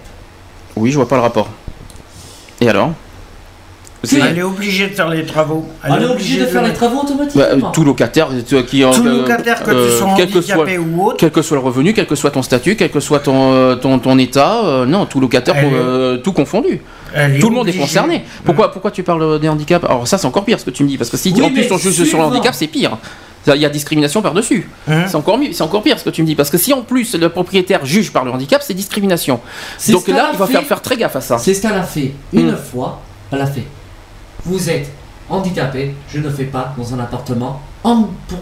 oui, 0.75 0.91
je 0.91 0.97
vois 0.97 1.07
pas 1.07 1.15
le 1.15 1.23
rapport. 1.23 1.49
Et 2.61 2.69
alors? 2.69 2.91
Elle 4.03 4.37
est 4.37 4.43
obligée 4.43 4.87
de 4.87 4.93
faire 4.93 5.09
les 5.09 5.25
travaux. 5.25 5.65
Elle 5.83 6.03
est 6.03 6.05
obligée 6.05 6.39
de 6.39 6.45
faire 6.45 6.61
les 6.61 6.73
travaux 6.73 7.01
Bah, 7.03 7.09
euh, 7.09 7.13
automatiquement. 7.13 7.71
tout 7.71 7.83
locataire 7.83 8.29
euh, 8.31 8.61
qui 8.63 8.83
Tout 8.93 9.03
locataire, 9.03 9.63
que 9.63 9.71
tu 9.71 9.97
sois 9.97 10.13
quel 10.15 10.29
que 10.29 10.41
soit, 10.41 10.65
ou 10.79 11.05
autre. 11.07 11.17
quel 11.17 11.31
que 11.31 11.41
soit 11.41 11.57
le 11.57 11.63
revenu, 11.63 11.93
quel 11.93 12.05
que 12.05 12.15
soit 12.15 12.31
ton 12.31 12.41
statut, 12.41 12.75
quel 12.75 12.91
que 12.91 12.99
soit 12.99 13.19
ton 13.19 13.51
euh, 13.53 13.75
ton, 13.75 13.97
ton 13.99 14.17
état, 14.17 14.61
euh, 14.65 14.85
non, 14.85 15.05
tout 15.05 15.19
locataire, 15.19 15.55
euh, 15.57 16.17
tout 16.17 16.31
confondu. 16.31 16.81
Elle 17.13 17.39
Tout 17.39 17.49
le 17.49 17.55
monde 17.55 17.67
est 17.69 17.73
concerné. 17.73 18.23
Pourquoi 18.45 18.71
pourquoi 18.71 18.91
tu 18.91 19.01
parles 19.03 19.39
des 19.39 19.49
handicaps? 19.49 19.83
Alors 19.85 20.07
ça 20.07 20.17
c'est 20.17 20.27
encore 20.27 20.45
pire 20.45 20.59
ce 20.59 20.65
que 20.65 20.69
tu 20.71 20.83
me 20.83 20.87
dis 20.87 20.97
parce 20.97 21.09
que 21.09 21.17
si 21.17 21.33
Oui, 21.35 21.41
en 21.41 21.49
plus 21.49 21.71
on 21.71 21.77
juge 21.77 22.03
sur 22.03 22.19
le 22.19 22.25
handicap 22.25 22.53
c'est 22.53 22.67
pire. 22.67 22.97
Il 23.47 23.61
y 23.61 23.65
a 23.65 23.69
discrimination 23.69 24.21
par 24.21 24.33
dessus. 24.33 24.69
Hein? 24.89 25.05
C'est 25.07 25.15
encore 25.15 25.37
mieux, 25.37 25.53
c'est 25.53 25.63
encore 25.63 25.81
pire 25.81 25.97
ce 25.97 26.03
que 26.03 26.09
tu 26.09 26.21
me 26.21 26.27
dis 26.27 26.35
parce 26.35 26.49
que 26.49 26.57
si 26.57 26.73
en 26.73 26.81
plus 26.81 27.15
le 27.15 27.29
propriétaire 27.29 27.85
juge 27.85 28.11
par 28.11 28.25
le 28.25 28.31
handicap 28.31 28.61
c'est 28.61 28.73
discrimination. 28.73 29.39
Donc 29.89 30.07
là 30.09 30.29
il 30.33 30.37
va 30.37 30.45
fait. 30.47 30.53
faire 30.53 30.63
faire 30.63 30.81
très 30.81 30.97
gaffe 30.97 31.15
à 31.15 31.21
ça. 31.21 31.37
C'est 31.37 31.53
ce 31.53 31.61
qu'elle 31.61 31.71
a 31.73 31.83
fait. 31.83 32.11
Une 32.33 32.51
Mm. 32.51 32.57
fois, 32.57 33.01
elle 33.31 33.41
a 33.41 33.45
fait. 33.47 33.63
Vous 34.45 34.69
êtes 34.69 34.89
handicapé, 35.29 35.95
je 36.13 36.19
ne 36.19 36.29
fais 36.29 36.45
pas 36.45 36.73
dans 36.77 36.93
un 36.93 36.99
appartement. 36.99 37.61
En, 37.83 38.07
pour 38.27 38.39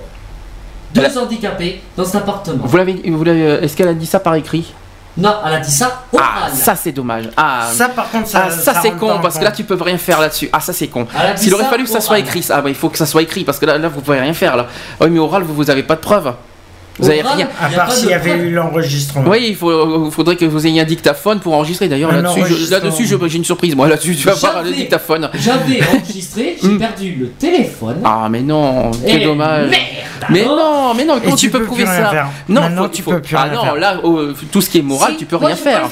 deux 0.94 1.18
handicapés 1.18 1.82
dans 1.98 2.06
cet 2.06 2.16
appartement. 2.16 2.66
Vous 2.66 2.78
l'avez, 2.78 2.94
vous 3.12 3.24
l'avez- 3.24 3.44
euh, 3.48 3.62
est-ce 3.62 3.76
qu'elle 3.76 3.88
a 3.90 3.94
dit 3.94 4.06
ça 4.06 4.20
par 4.20 4.36
écrit? 4.36 4.74
Non, 5.18 5.34
elle 5.46 5.54
a 5.54 5.60
dit 5.60 5.72
ça 5.72 6.04
Ah 6.18 6.50
ça 6.54 6.76
c'est 6.76 6.92
dommage. 6.92 7.30
Ah 7.38 7.70
Ça, 7.72 7.88
par 7.90 8.10
contre, 8.12 8.28
ça, 8.28 8.44
Ah, 8.48 8.52
ça, 8.52 8.74
ça 8.74 8.82
c'est 8.82 8.92
con 8.92 9.20
parce 9.22 9.38
que 9.38 9.44
là 9.46 9.52
tu 9.52 9.64
peux 9.64 9.78
rien 9.82 9.98
faire 9.98 10.20
là-dessus. 10.20 10.50
Ah 10.52 10.60
ça 10.60 10.74
c'est 10.74 10.88
con. 10.88 11.08
S'il 11.38 11.54
aurait 11.54 11.64
ça 11.64 11.70
fallu 11.70 11.84
que 11.86 11.90
ça 11.90 12.02
soit 12.02 12.20
écrit, 12.20 12.46
ah 12.50 12.62
bah, 12.62 12.70
il 12.70 12.76
faut 12.76 12.90
que 12.90 12.98
ça 12.98 13.06
soit 13.06 13.22
écrit 13.22 13.46
parce 13.46 13.58
que 13.58 13.66
là, 13.66 13.78
là 13.78 13.88
vous 13.88 14.02
pouvez 14.02 14.20
rien 14.20 14.34
faire 14.34 14.58
là. 14.58 14.68
Oui 15.00 15.10
mais 15.10 15.20
oral 15.20 15.44
vous 15.44 15.54
vous 15.56 15.70
avez 15.70 15.84
pas 15.84 15.96
de 15.96 16.02
preuves. 16.02 16.34
Vous 17.00 17.10
avez 17.10 17.22
rien. 17.22 17.50
À 17.62 17.70
part 17.70 17.92
s'il 17.92 18.10
y 18.10 18.14
avait 18.14 18.38
eu 18.38 18.52
l'enregistrement. 18.52 19.30
Oui, 19.30 19.48
il 19.50 19.56
faut, 19.56 20.10
faudrait 20.12 20.36
que 20.36 20.46
vous 20.46 20.66
ayez 20.66 20.82
un 20.82 20.86
dictaphone 20.86 21.40
pour 21.40 21.54
enregistrer. 21.54 21.88
D'ailleurs, 21.88 22.12
là-dessus, 22.12 22.70
là-dessus, 22.72 23.06
j'ai 23.28 23.38
une 23.38 23.44
surprise. 23.46 23.76
Moi, 23.76 23.88
là-dessus, 23.88 24.16
tu 24.16 24.26
vas 24.28 24.34
voir 24.36 24.64
le 24.64 24.72
dictaphone. 24.72 25.30
J'avais 25.34 25.82
enregistré, 25.94 26.58
j'ai 26.62 26.68
Mm. 26.70 26.80
perdu 26.80 27.16
le 27.20 27.28
téléphone. 27.30 27.98
Ah, 28.04 28.28
mais 28.30 28.42
non, 28.42 28.92
quel 29.06 29.22
Et 29.22 29.26
dommage. 29.26 29.70
merde, 29.70 29.82
Mais 30.30 30.46
non, 30.46 30.94
mais 30.96 31.06
non, 31.06 31.20
comment 31.22 31.36
tu 31.36 31.46
tu 31.48 31.52
peux 31.52 31.60
peux 31.60 31.66
prouver 31.66 31.86
ça. 31.86 32.28
Non, 32.48 32.90
tu 32.90 33.02
faut- 33.02 33.12
peux 33.12 33.22
plus 33.22 33.36
Ah 33.36 33.44
rien 33.44 33.54
non, 33.54 33.64
faire. 33.64 33.76
là, 33.76 34.00
oh, 34.04 34.22
tout 34.52 34.62
ce 34.62 34.70
qui 34.70 34.80
est 34.80 34.82
moral, 34.82 35.12
Si, 35.14 35.18
tu 35.18 35.26
peux 35.26 35.38
moi, 35.38 35.48
rien 35.50 35.56
je 35.58 35.62
faire. 35.62 35.90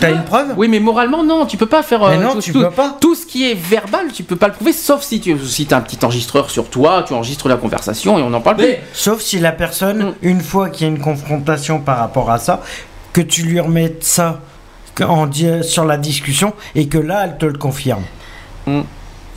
T'as 0.00 0.10
une 0.10 0.24
preuve? 0.24 0.54
Oui, 0.56 0.68
mais 0.68 0.80
moralement, 0.80 1.22
non, 1.22 1.44
tu 1.46 1.56
peux 1.56 1.66
pas 1.66 1.82
faire. 1.82 2.00
Mais 2.08 2.16
euh, 2.16 2.22
non, 2.22 2.32
tout, 2.34 2.40
tu 2.40 2.52
tout- 2.52 2.60
peux 2.60 2.70
pas. 2.70 2.96
Tout 3.00 3.14
ce 3.14 3.26
qui 3.26 3.50
est 3.50 3.54
verbal, 3.54 4.06
tu 4.12 4.22
peux 4.22 4.36
pas 4.36 4.48
le 4.48 4.54
prouver, 4.54 4.72
sauf 4.72 5.02
si 5.02 5.20
tu 5.20 5.36
si 5.46 5.68
as 5.70 5.76
un 5.76 5.80
petit 5.82 5.98
enregistreur 6.04 6.48
sur 6.50 6.70
toi, 6.70 7.04
tu 7.06 7.12
enregistres 7.12 7.48
la 7.48 7.56
conversation 7.56 8.18
et 8.18 8.22
on 8.22 8.32
en 8.32 8.40
parle 8.40 8.56
plus. 8.56 8.66
mais 8.66 8.82
Sauf 8.94 9.20
si 9.20 9.38
la 9.40 9.52
personne, 9.52 10.04
Mm. 10.10 10.14
une 10.22 10.40
fois 10.40 10.70
qu'il 10.70 10.86
y 10.86 10.90
a 10.90 10.92
une 10.92 11.00
confrontation 11.02 11.80
par 11.80 11.98
rapport 11.98 12.30
à 12.30 12.38
ça, 12.38 12.60
que 13.12 13.20
tu 13.20 13.42
lui 13.42 13.60
remettes 13.60 14.04
ça 14.04 14.40
en 15.00 15.28
sur 15.62 15.84
la 15.84 15.96
discussion 15.96 16.54
et 16.74 16.88
que 16.88 16.98
là, 16.98 17.22
elle 17.24 17.38
te 17.38 17.46
le 17.46 17.56
confirme. 17.58 18.02
elle 18.66 18.82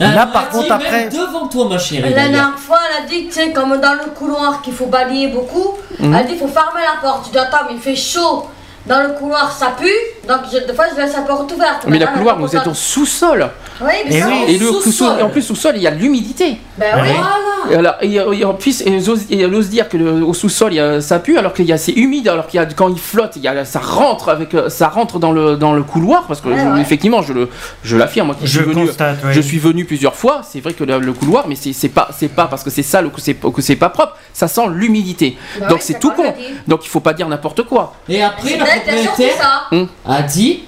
Là, 0.00 0.26
par 0.26 0.48
contre, 0.48 0.72
après- 0.72 1.08
devant 1.08 1.46
toi, 1.46 1.68
ma 1.68 1.78
chérie. 1.78 2.02
La 2.10 2.16
dernière 2.16 2.58
fois, 2.58 2.78
elle 2.98 3.04
a 3.04 3.06
dit, 3.08 3.26
tu 3.26 3.32
sais, 3.32 3.52
comme 3.52 3.78
dans 3.80 3.92
le 3.94 4.10
couloir 4.14 4.60
qu'il 4.62 4.72
faut 4.74 4.86
balayer 4.86 5.28
beaucoup, 5.28 5.74
elle 6.00 6.14
a 6.14 6.22
dit, 6.24 6.32
il 6.32 6.38
faut 6.38 6.48
fermer 6.48 6.80
la 6.82 7.00
porte. 7.00 7.26
Tu 7.26 7.30
dis, 7.32 7.38
attends, 7.38 7.64
mais 7.68 7.74
il 7.76 7.80
fait 7.80 7.94
chaud. 7.94 8.46
Dans 8.84 9.00
le 9.04 9.10
couloir, 9.16 9.52
ça 9.52 9.72
pue. 9.78 9.86
Donc, 10.28 10.38
je- 10.52 10.66
des 10.66 10.72
fois, 10.74 10.84
je 10.94 11.00
laisse 11.00 11.14
la 11.14 11.22
porte 11.22 11.50
ouverte. 11.52 11.84
Mais 11.86 11.98
le 11.98 12.04
Maintenant, 12.04 12.18
couloir, 12.18 12.38
vous 12.38 12.54
êtes 12.56 12.62
pas 12.64 12.70
au 12.70 12.74
sous-sol. 12.74 13.48
Oui, 13.80 13.88
mais 14.08 14.14
Et 14.16 14.20
ça, 14.20 14.28
oui. 14.28 14.44
Et, 14.54 14.58
le 14.58 14.66
sous-sol. 14.66 15.16
et 15.18 15.22
en 15.22 15.28
plus, 15.30 15.42
sous-sol, 15.42 15.72
il 15.76 15.82
y 15.82 15.86
a 15.86 15.90
de 15.90 15.96
l'humidité. 15.98 16.58
Ben 16.78 16.86
oui. 17.02 17.08
Voilà. 17.12 17.38
Et, 17.70 17.76
alors, 17.76 18.32
et- 18.34 18.40
et 18.40 18.44
en 18.44 18.54
plus, 18.54 18.80
et 18.82 18.96
elle 18.96 19.10
ose, 19.10 19.22
et 19.30 19.40
elle 19.40 19.54
ose 19.54 19.68
dire 19.68 19.88
que 19.88 19.96
le- 19.96 20.24
au 20.24 20.34
sous-sol, 20.34 20.72
il 20.72 20.76
y 20.76 20.80
a- 20.80 21.00
ça 21.00 21.18
pue, 21.18 21.38
alors 21.38 21.52
qu'il 21.52 21.64
y 21.64 21.72
a 21.72 21.78
c'est 21.78 21.92
humide, 21.92 22.28
alors 22.28 22.46
qu'il 22.46 22.58
y 22.58 22.62
a 22.62 22.66
quand 22.66 22.88
il 22.88 22.98
flotte, 22.98 23.32
il 23.36 23.42
y 23.42 23.48
a, 23.48 23.64
ça 23.64 23.78
rentre 23.80 24.28
avec, 24.28 24.54
euh, 24.54 24.68
ça 24.68 24.88
rentre 24.88 25.18
dans 25.18 25.30
le 25.32 25.56
dans 25.56 25.72
le 25.72 25.82
couloir, 25.82 26.24
parce 26.26 26.40
que 26.40 26.48
Ouais, 26.48 26.56
je- 26.58 26.66
ouais. 26.74 26.80
effectivement, 26.80 27.22
je 27.22 27.32
le, 27.32 27.48
je 27.84 27.96
l'affirme, 27.96 28.28
moi 28.28 28.36
Je 28.42 28.46
suis 28.48 28.58
venu, 28.66 28.86
constate, 28.86 29.18
oui. 29.24 29.30
je 29.32 29.40
suis 29.40 29.58
venu 29.58 29.84
plusieurs 29.84 30.14
fois. 30.16 30.40
C'est 30.48 30.60
vrai 30.60 30.72
que 30.72 30.82
le, 30.84 30.98
le 30.98 31.12
couloir, 31.12 31.46
mais 31.48 31.54
c'est 31.56 31.72
c'est 31.72 31.88
pas 31.88 32.08
c'est 32.16 32.28
pas 32.28 32.46
parce 32.46 32.62
que 32.64 32.70
c'est 32.70 32.82
sale 32.82 33.06
ou 33.06 33.10
que 33.10 33.20
c'est 33.20 33.34
que 33.34 33.62
c'est 33.62 33.76
pas 33.76 33.90
propre, 33.90 34.16
ça 34.32 34.48
sent 34.48 34.62
l'humidité. 34.72 35.36
Bah 35.60 35.66
Donc 35.68 35.78
oui, 35.78 35.84
c'est 35.86 35.98
tout 36.00 36.10
con. 36.10 36.24
dit. 36.36 36.44
Donc 36.66 36.84
il 36.84 36.88
faut 36.88 37.00
pas 37.00 37.12
dire 37.12 37.28
n'importe 37.28 37.62
quoi. 37.62 37.94
Et 38.08 38.22
après, 38.22 38.56
la 38.56 38.64
propriétaire 38.64 39.36
ça. 39.40 39.76
A 40.12 40.22
dit 40.22 40.64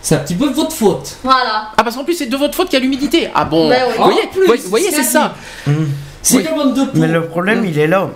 c'est 0.00 0.14
un 0.14 0.18
petit 0.18 0.34
peu 0.36 0.48
votre 0.50 0.72
faute. 0.72 1.16
Voilà. 1.24 1.70
Ah 1.76 1.82
parce 1.84 1.96
qu'en 1.96 2.04
plus 2.04 2.14
c'est 2.14 2.26
de 2.26 2.36
votre 2.36 2.54
faute 2.54 2.68
qu'il 2.68 2.78
y 2.78 2.82
a 2.82 2.84
l'humidité. 2.84 3.28
Ah 3.34 3.44
bon. 3.44 3.68
Ben 3.68 3.82
oui. 3.88 3.94
Vous 3.96 4.04
voyez, 4.04 4.22
En 4.22 4.26
plus, 4.28 4.40
vous 4.40 4.46
voyez- 4.46 4.62
voyez, 4.68 4.90
c'est 4.90 4.96
c'est 4.98 5.02
ce 5.04 5.12
ça. 5.12 5.34
C'est 6.22 6.36
Oui. 6.38 6.44
comme 6.56 6.74
deux 6.74 6.86
pour. 6.88 6.98
Mais 7.00 7.08
le 7.08 7.26
problème, 7.26 7.64
il 7.64 7.78
est 7.78 7.86
là. 7.86 8.08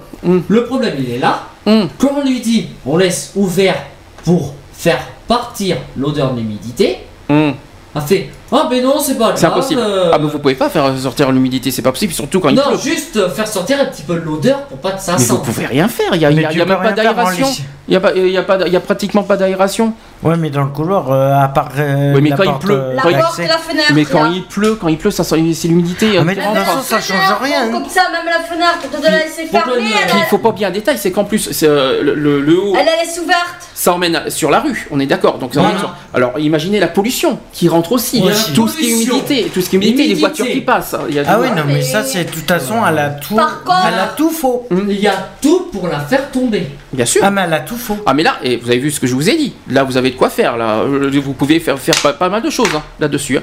Le 0.49 0.65
problème, 0.65 0.95
il 0.99 1.11
est 1.13 1.19
là. 1.19 1.45
Quand 1.65 2.13
on 2.19 2.25
lui 2.25 2.41
dit 2.41 2.69
on 2.87 2.97
laisse 2.97 3.33
ouvert 3.37 3.77
pour 4.25 4.55
faire 4.73 5.01
partir 5.29 5.77
l'odeur 5.97 6.35
d'humidité, 6.35 6.99
Hum. 7.31 7.55
a 7.95 8.01
fait 8.01 8.31
Ah, 8.53 8.67
ben 8.71 8.83
non, 8.83 8.99
c'est 9.01 9.15
pas 9.17 9.25
grave. 9.27 9.37
C'est 9.37 9.47
impossible. 9.47 9.81
euh, 9.83 10.11
Ah 10.13 10.19
mais 10.19 10.29
vous 10.29 10.39
pouvez 10.39 10.55
pas 10.55 10.69
faire 10.69 10.97
sortir 10.99 11.33
l'humidité, 11.33 11.71
c'est 11.71 11.83
pas 11.83 11.91
possible, 11.93 12.13
surtout 12.13 12.39
quand 12.41 12.51
il 12.51 12.57
non, 12.57 12.63
pleut. 12.69 12.79
juste 12.79 13.17
euh, 13.17 13.31
faire 13.31 13.49
sortir 13.49 13.79
un 13.81 13.87
petit 13.87 14.03
peu 14.03 14.15
l'odeur 14.15 14.63
pour 14.65 14.79
pas 14.79 14.93
que 14.93 15.01
ça 15.01 15.13
Mais 15.13 15.19
vous 15.19 15.25
sente. 15.25 15.45
pouvez 15.45 15.67
rien 15.67 15.89
faire, 15.89 16.15
il 16.15 16.21
y 16.21 16.27
a, 16.27 16.31
il 16.31 16.41
y 16.41 16.45
a- 16.45 16.53
y 16.53 16.61
a 16.61 16.65
même 16.67 16.79
pas 16.83 16.93
d'aération. 16.93 17.47
Il 17.89 17.95
y 17.95 17.97
a, 17.97 18.01
pas- 18.01 18.13
il 18.15 18.29
y 18.29 18.37
a, 18.39 18.43
pas- 18.43 18.59
il 18.67 18.73
y 18.73 18.77
a 18.77 18.81
pratiquement 18.81 19.23
pas 19.25 19.37
d'aération. 19.37 19.93
Ouais, 20.23 20.37
mais 20.37 20.51
dans 20.51 20.63
le 20.63 20.69
couloir, 20.69 21.11
euh, 21.11 21.35
à 21.43 21.49
part. 21.49 21.71
euh, 21.77 22.13
Oui, 22.15 22.21
mais 22.23 22.31
la 22.31 22.37
quand 22.37 22.45
il 22.45 22.59
pleut- 22.65 22.75
euh, 22.75 22.95
La 22.95 23.03
Quand 23.03 23.09
il- 23.09 23.17
porte 23.19 23.39
et 23.41 23.47
la 23.49 23.59
fenêtre. 23.59 23.93
Mais 23.93 24.05
quand 24.05 24.23
là. 24.23 24.31
il 24.33 24.43
pleut, 24.45 24.77
quand 24.77 24.87
il 24.89 24.97
pleut, 24.97 25.11
ça 25.11 25.25
sent 25.25 25.53
c'est 25.55 25.67
l'humidité. 25.69 26.11
Ah, 26.17 26.21
hein, 26.21 26.25
mais 26.25 26.35
de 26.37 26.41
toute 26.41 26.49
rentre. 26.49 26.65
façon, 26.65 26.81
ça 26.83 27.01
change 27.01 27.37
rien. 27.43 27.71
Comme 27.73 27.89
ça, 27.89 28.03
même 28.13 28.27
la 28.27 28.45
fenêtre, 28.45 28.79
tu 28.83 28.89
dois 29.01 29.11
la 29.11 29.19
laisser 29.19 29.49
Puis 29.51 30.19
il 30.19 30.25
faut 30.31 30.39
pas 30.39 30.53
bien 30.53 30.71
détail, 30.71 30.97
c'est 30.97 31.11
qu'en 31.11 31.25
plus 31.25 31.51
euh, 31.65 32.03
le, 32.03 32.15
le- 32.15 32.41
le 32.41 32.57
haut, 32.59 32.73
elle, 32.79 32.87
elle 33.01 33.05
laisse 33.07 33.19
ouverte. 33.19 33.67
ça 33.75 33.93
emmène 33.93 34.23
sur 34.31 34.51
la 34.51 34.61
rue, 34.61 34.87
on 34.93 35.01
est 35.01 35.07
d'accord. 35.07 35.39
Donc 35.39 35.53
ça 35.55 35.61
emmène 35.61 35.73
Voilà. 35.73 35.89
sur- 35.89 35.97
alors 36.15 36.39
imaginez 36.39 36.79
la 36.79 36.87
pollution 36.89 37.41
qui 37.53 37.69
rentre 37.69 37.93
aussi, 37.93 38.23
tout 38.55 38.69
ce 38.69 38.77
qui 38.79 38.87
est 38.87 38.91
humidité, 39.05 39.51
tout 39.53 39.61
ce 39.61 39.69
qui 39.71 39.77
est 39.77 39.79
humidité, 39.79 40.09
les 40.09 40.15
voitures 40.15 40.47
qui 40.47 40.61
passent. 40.61 40.97
Il 41.09 41.15
y 41.15 41.19
a 41.19 41.25
Ah 41.27 41.39
oui, 41.41 41.49
non, 41.57 41.63
mais 41.67 41.83
ça, 41.83 42.03
c'est 42.05 42.25
de 42.25 42.31
toute 42.31 42.47
façon, 42.49 42.75
elle 42.89 42.99
a 42.99 43.11
tout. 43.11 43.35
Par 43.37 43.63
contre- 43.65 43.87
Elle 43.89 43.99
a 43.99 44.07
tout 44.17 44.31
faux. 44.31 44.67
Il 44.89 45.01
y 45.01 45.07
a 45.07 45.29
tout 45.41 45.69
pour 45.73 45.89
la 45.89 46.01
faire 46.01 46.31
tomber. 46.31 46.67
Bien 46.93 47.05
sûr. 47.07 47.23
Ah, 47.25 47.31
mais 47.31 47.43
elle 47.47 47.55
a 47.55 47.61
tout 47.61 47.77
faux. 47.77 47.97
Ah 48.07 48.15
mais 48.15 48.23
là, 48.23 48.37
et 48.43 48.57
vous 48.57 48.69
avez 48.69 48.79
vu 48.79 48.91
ce 48.91 49.01
que 49.01 49.07
je 49.07 49.15
vous 49.15 49.29
ai 49.31 49.37
dit. 49.37 49.55
Là, 49.71 49.85
vous 49.85 49.97
avez 49.97 50.11
de 50.11 50.17
quoi 50.17 50.31
faire. 50.31 50.57
Là, 50.57 50.81
Euh, 50.83 51.11
vous 51.23 51.33
pouvez 51.35 51.61
faire, 51.61 51.79
faire 51.79 51.95
pas, 52.03 52.13
pas 52.13 52.29
mal 52.29 52.43
de 52.43 52.51
choses 52.51 52.69
hein, 52.75 52.83
là-dessus. 53.01 53.39
hein. 53.39 53.43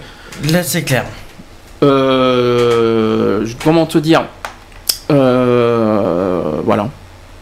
Là, 0.52 0.64
c'est 0.64 0.84
clair. 0.84 1.06
Euh, 1.84 3.46
comment 3.64 3.86
te 3.86 3.98
dire 3.98 4.24
Euh, 5.12 6.62
Voilà. 6.64 6.90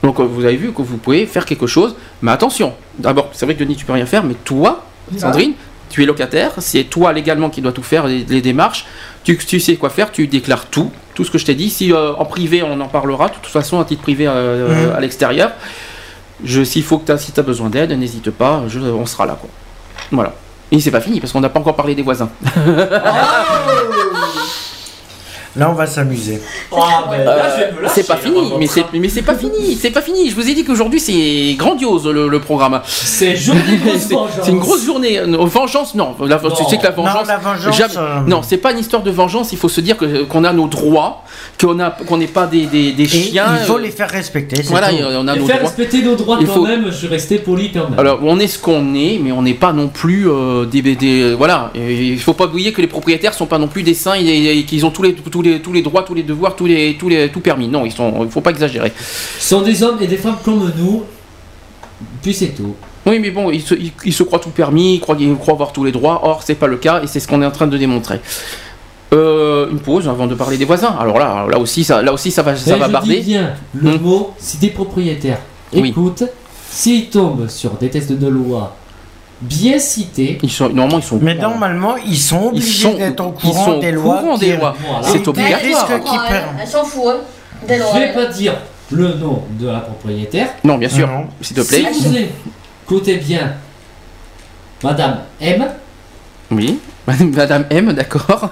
Donc 0.04 0.20
vous 0.22 0.46
avez 0.46 0.56
vu 0.56 0.72
que 0.72 0.82
vous 0.82 0.98
pouvez 0.98 1.26
faire 1.26 1.44
quelque 1.46 1.68
chose, 1.68 1.96
mais 2.22 2.32
attention. 2.32 2.74
D'abord, 3.00 3.30
c'est 3.34 3.46
vrai 3.46 3.56
que 3.56 3.60
Denis, 3.64 3.76
tu 3.76 3.84
peux 3.84 3.94
rien 3.94 4.06
faire, 4.06 4.24
mais 4.24 4.36
toi, 4.36 4.84
Sandrine, 5.18 5.54
tu 5.90 6.04
es 6.04 6.06
locataire, 6.06 6.52
c'est 6.60 6.84
toi 6.86 7.14
légalement 7.14 7.50
qui 7.50 7.62
dois 7.62 7.72
tout 7.72 7.84
faire, 7.84 8.08
les, 8.08 8.24
les 8.26 8.42
démarches. 8.42 8.86
Tu, 9.24 9.38
tu 9.38 9.60
sais 9.60 9.76
quoi 9.76 9.90
faire, 9.90 10.12
tu 10.12 10.28
déclares 10.28 10.66
tout, 10.68 10.92
tout 11.14 11.24
ce 11.24 11.32
que 11.32 11.38
je 11.38 11.46
t'ai 11.46 11.56
dit. 11.56 11.70
Si 11.70 11.92
euh, 11.92 12.14
en 12.14 12.26
privé, 12.26 12.64
on 12.64 12.80
en 12.80 12.88
parlera, 12.88 13.28
de 13.30 13.34
toute 13.34 13.46
façon, 13.48 13.80
à 13.80 13.86
titre 13.86 14.02
privé 14.02 14.26
euh, 14.28 14.88
Mhm. 14.90 14.96
à 14.96 15.00
l'extérieur. 15.00 15.52
Je, 16.44 16.64
s'il 16.64 16.84
faut 16.84 17.00
que 17.00 17.06
t'as- 17.08 17.18
si 17.18 17.32
tu 17.32 17.40
as 17.40 17.44
besoin 17.44 17.70
d'aide, 17.70 17.92
n'hésite 17.98 18.30
pas, 18.32 18.64
je- 18.68 18.80
on 18.80 19.06
sera 19.06 19.26
là. 19.26 19.38
Quoi. 19.40 19.50
Voilà. 20.12 20.34
Et 20.72 20.80
c'est 20.80 20.92
pas 20.92 21.02
fini 21.02 21.20
parce 21.20 21.32
qu'on 21.34 21.42
n'a 21.42 21.50
pas 21.50 21.60
encore 21.60 21.76
parlé 21.76 21.96
des 21.96 22.04
voisins. 22.04 22.30
Là, 25.58 25.70
on 25.72 25.74
va 25.74 25.88
s'amuser. 25.88 26.40
Ah, 26.76 27.06
lâcher, 27.12 27.70
c'est 27.94 28.06
pas 28.08 28.16
là, 28.16 28.20
fini, 28.22 28.52
mais 28.60 28.68
c'est 28.68 28.84
mais 28.94 29.10
c'est 29.10 29.22
pas 29.24 29.36
fini, 29.36 29.76
c'est 29.80 29.90
pas 29.92 30.02
fini. 30.02 30.30
Je 30.30 30.36
vous 30.36 30.48
ai 30.48 30.54
dit 30.54 30.64
qu'aujourd'hui 30.64 31.00
c'est 31.00 31.56
grandiose 31.58 32.06
le, 32.08 32.28
le 32.28 32.40
programme. 32.40 32.80
C'est 32.86 33.36
une 34.48 34.60
grosse 34.60 34.86
journée. 34.86 35.20
Euh, 35.20 35.26
Vengeance, 35.46 35.96
non. 35.96 36.16
La- 36.26 36.38
tu 36.38 36.64
sais 36.70 36.78
que 36.78 36.84
la 36.84 36.90
Non, 36.92 37.04
vengeance. 37.04 37.28
la 37.28 37.38
vengeance. 37.38 37.78
jamais- 37.78 37.94
euh, 37.98 38.20
Non, 38.28 38.42
c'est 38.44 38.58
pas 38.58 38.72
une 38.72 38.80
histoire 38.80 39.02
de 39.04 39.12
vengeance. 39.12 39.52
Il 39.52 39.58
faut 39.58 39.70
se 39.70 39.82
dire 39.82 39.98
que 39.98 40.24
qu'on 40.24 40.44
a 40.44 40.54
nos 40.54 40.68
droits, 40.68 41.24
qu'on 41.60 41.80
a 41.80 41.90
qu'on 41.92 42.18
n'est 42.18 42.28
pas 42.28 42.46
des, 42.48 42.66
des, 42.66 42.92
des 42.92 43.04
et 43.04 43.08
chiens. 43.08 43.46
il 43.60 43.66
faut 43.66 43.78
euh, 43.78 43.82
les 43.82 43.92
faire 43.92 44.10
respecter. 44.10 44.58
c'est 44.58 44.70
Voilà, 44.70 44.90
tout. 44.90 44.96
on 45.02 45.28
a 45.28 45.36
Et 45.36 45.40
nos 45.40 45.46
faire 45.46 45.58
droits. 45.58 45.70
respecter 45.70 46.02
nos 46.04 46.16
droits 46.16 46.38
Il 46.40 46.48
quand 46.48 46.54
faut- 46.54 46.66
même, 46.66 46.92
je 46.92 47.08
resté 47.08 47.38
poli 47.40 47.72
quand 47.72 47.90
même. 47.90 48.00
Alors, 48.00 48.20
on 48.24 48.40
est 48.40 48.48
ce 48.48 48.60
qu'on 48.60 48.94
est, 48.94 49.20
mais 49.24 49.32
on 49.32 49.42
n'est 49.42 49.54
pas 49.54 49.74
non 49.74 49.88
plus 49.88 50.30
euh, 50.30 50.66
des, 50.66 50.82
des- 50.82 51.34
voilà. 51.34 51.72
Et 51.76 52.04
il 52.10 52.20
faut 52.20 52.34
pas 52.34 52.46
oublier 52.46 52.72
que 52.74 52.82
les 52.82 52.88
propriétaires 52.88 53.34
sont 53.34 53.46
pas 53.46 53.58
non 53.58 53.68
plus 53.68 53.84
des 53.84 53.94
saints 53.94 54.16
et, 54.20 54.60
et 54.60 54.64
qu'ils 54.66 54.86
ont 54.86 54.92
tous 54.92 55.04
les 55.04 55.14
tous 55.14 55.42
les 55.42 55.47
tous 55.58 55.74
les 55.74 55.82
droits, 55.82 56.04
tous 56.04 56.14
les 56.14 56.24
devoirs, 56.24 56.56
tous 56.56 56.66
les 56.66 56.96
tous 57.00 57.10
les 57.10 57.30
tout 57.30 57.40
permis. 57.42 57.68
Non, 57.68 57.86
ils 57.86 57.92
sont. 57.92 58.24
Il 58.24 58.30
faut 58.30 58.42
pas 58.42 58.52
exagérer. 58.52 58.92
Ce 59.40 59.50
sont 59.50 59.62
des 59.62 59.82
hommes 59.84 59.98
et 60.02 60.08
des 60.08 60.18
femmes 60.18 60.38
comme 60.44 60.72
nous. 60.78 61.04
Puis 62.22 62.34
c'est 62.34 62.50
tout. 62.56 62.76
Oui, 63.06 63.20
mais 63.20 63.32
bon, 63.32 63.50
ils 63.52 63.62
se, 63.62 63.74
ils- 63.74 63.94
ils 64.06 64.14
se 64.14 64.24
croient 64.24 64.40
tout 64.40 64.50
permis, 64.50 64.96
ils 64.96 65.00
croient, 65.00 65.16
ils 65.20 65.36
croient 65.38 65.54
avoir 65.54 65.72
tous 65.72 65.84
les 65.86 65.92
droits. 65.94 66.20
Or, 66.24 66.44
c'est 66.44 66.56
pas 66.56 66.68
le 66.68 66.78
cas, 66.78 67.02
et 67.02 67.08
c'est 67.08 67.20
ce 67.22 67.28
qu'on 67.28 67.42
est 67.42 67.46
en 67.46 67.52
train 67.52 67.68
de 67.68 67.78
démontrer. 67.78 68.20
Euh, 69.14 69.70
une 69.72 69.80
pause 69.80 70.08
avant 70.10 70.28
de 70.28 70.36
parler 70.36 70.58
des 70.58 70.66
voisins. 70.66 70.94
Alors 71.00 71.18
là, 71.18 71.48
là 71.50 71.58
aussi, 71.58 71.86
ça, 71.86 72.02
là 72.02 72.12
aussi, 72.12 72.30
ça 72.30 72.42
va, 72.44 72.56
ça 72.58 72.76
Et 72.76 72.80
va 72.80 72.88
je 72.88 72.92
barder. 72.92 73.20
dis 73.22 73.32
bien 73.32 73.54
le 73.74 73.98
Hmm. 73.98 74.02
mot, 74.02 74.34
si 74.38 74.58
des 74.58 74.70
propriétaires 74.70 75.40
Oui. 75.74 75.90
écoutent, 75.90 76.24
s'ils 76.70 77.08
tombent 77.10 77.48
sur 77.48 77.72
des 77.76 77.90
tests 77.90 78.12
de 78.12 78.28
loi 78.28 78.76
bien 79.42 79.78
cités, 79.80 80.38
Ils 80.42 80.50
sont, 80.52 80.70
normalement, 80.70 81.00
ils 81.00 81.04
sont. 81.04 81.20
Mais 81.22 81.36
normalement, 81.36 81.96
ils 81.98 82.18
sont 82.18 82.52
ils 82.54 82.58
obligés 82.60 82.82
sont, 82.84 82.94
d'être 82.98 83.20
au 83.26 83.34
ils 83.38 83.42
courant 83.42 83.66
sont 83.66 83.72
au 83.74 83.80
des 83.80 83.92
lois. 83.92 84.18
courant 84.20 84.38
des 84.38 84.56
lois. 84.58 84.76
Voilà. 84.80 85.08
C'est 85.08 85.28
obligatoire. 85.28 85.62
risques 85.62 86.04
qui 86.06 86.12
Ouais, 86.12 86.26
prennent. 86.26 86.44
Elle 86.62 86.68
s'en 86.68 86.84
fout, 86.84 87.04
hein. 87.08 87.18
Des 87.68 87.78
lois. 87.78 87.88
je 87.94 88.00
vais 88.00 88.14
pas 88.14 88.26
dire 88.28 88.54
le 88.92 89.14
nom 89.16 89.44
de 89.60 89.68
la 89.68 89.80
propriétaire. 89.80 90.50
Non, 90.64 90.78
bien 90.78 90.90
sûr, 90.90 91.10
s'il 91.42 91.56
te 91.56 91.62
plaît. 91.62 91.86
Si 91.94 92.08
vous 92.08 92.16
écoutez 92.86 93.18
bien 93.18 93.54
Madame 94.84 95.20
M, 95.42 95.68
Oui. 96.52 96.80
Madame 97.08 97.66
M, 97.70 97.94
d'accord. 97.94 98.50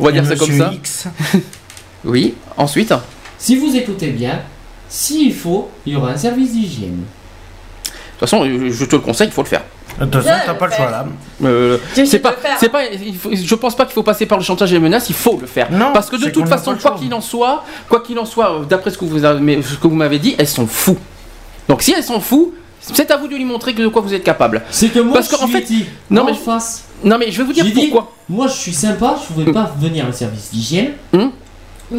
On 0.00 0.04
va 0.04 0.10
Et 0.10 0.12
dire 0.14 0.26
ça 0.26 0.36
comme 0.36 0.56
ça. 0.56 0.70
X. 0.72 1.06
Oui. 2.04 2.34
Ensuite. 2.56 2.90
De 2.90 2.96
Si 3.38 3.56
vous 3.56 3.74
écoutez 3.74 4.08
bien, 4.10 4.40
s'il 4.88 5.34
faut, 5.34 5.68
il 5.84 5.92
y 5.94 5.96
aura 5.96 6.12
un 6.12 6.16
service 6.16 6.52
d'hygiène. 6.52 7.02
toute 7.84 8.20
façon, 8.20 8.44
je 8.44 8.84
te 8.84 8.94
le 8.96 9.02
conseille, 9.02 9.26
il 9.28 9.32
faut 9.32 9.42
le 9.42 9.48
faire. 9.48 9.62
De 10.00 10.04
toute 10.04 10.22
façon, 10.22 10.38
Je 10.42 10.46
t'as 10.46 10.54
pas 10.54 10.66
le 10.66 10.72
choix 10.72 10.90
là. 10.90 11.06
Euh, 11.44 11.78
c'est 11.94 12.18
pas, 12.20 12.34
c'est 12.60 12.68
pas, 12.68 12.84
il 12.86 13.16
faut- 13.16 13.30
je 13.34 13.54
pense 13.56 13.74
pas 13.76 13.84
qu'il 13.84 13.94
faut 13.94 14.02
passer 14.02 14.26
par 14.26 14.38
le 14.38 14.44
chantage 14.44 14.70
et 14.72 14.74
les 14.76 14.80
menaces, 14.80 15.08
il 15.08 15.14
faut 15.14 15.38
le 15.40 15.46
faire. 15.46 15.70
Non, 15.72 15.92
Parce 15.92 16.08
que 16.08 16.16
de 16.16 16.24
c'est 16.24 16.32
toute 16.32 16.48
façon, 16.48 16.72
le 16.72 16.78
quoi 16.78 16.92
choix. 16.92 17.00
qu'il 17.00 17.12
en 17.14 17.20
soit, 17.20 17.64
quoi 17.88 18.00
qu'il 18.00 18.18
en 18.18 18.24
soit, 18.24 18.52
euh, 18.60 18.64
d'après 18.64 18.90
ce 18.90 18.98
que 18.98 19.04
vous 19.04 19.24
avez, 19.24 19.40
mais 19.40 19.60
ce 19.62 19.74
que 19.74 19.86
vous 19.88 19.96
m'avez 19.96 20.18
dit, 20.18 20.34
elles 20.38 20.46
sont 20.48 20.66
fous. 20.66 20.98
Donc 21.68 21.82
si 21.82 21.92
elles 21.92 22.04
sont 22.04 22.20
fous, 22.20 22.54
c'est 22.80 23.10
à 23.10 23.16
vous 23.16 23.26
de 23.28 23.34
lui 23.34 23.44
montrer 23.44 23.74
que 23.74 23.82
de 23.82 23.88
quoi 23.88 24.00
vous 24.02 24.14
êtes 24.14 24.22
capable. 24.24 24.62
C'est 24.70 24.88
que 24.88 25.00
moi, 25.00 25.14
Parce 25.14 25.30
je 25.30 25.36
qu'en 25.36 25.46
suis 25.46 25.52
fait- 25.56 25.62
dit, 25.62 25.84
non, 26.10 26.22
en 26.22 26.26
mais- 26.26 26.34
face. 26.34 26.84
Non 27.04 27.16
mais 27.18 27.30
je 27.30 27.38
vais 27.38 27.44
vous 27.44 27.52
dire 27.52 27.64
J'ai 27.64 27.72
dit, 27.72 27.86
pourquoi. 27.88 28.12
moi 28.28 28.46
je 28.48 28.54
suis 28.54 28.72
sympa, 28.72 29.16
je 29.34 29.40
ne 29.40 29.46
vais 29.46 29.52
pas 29.52 29.72
venir 29.80 30.06
au 30.08 30.12
service 30.12 30.50
d'hygiène. 30.52 30.92
Mais 31.12 31.20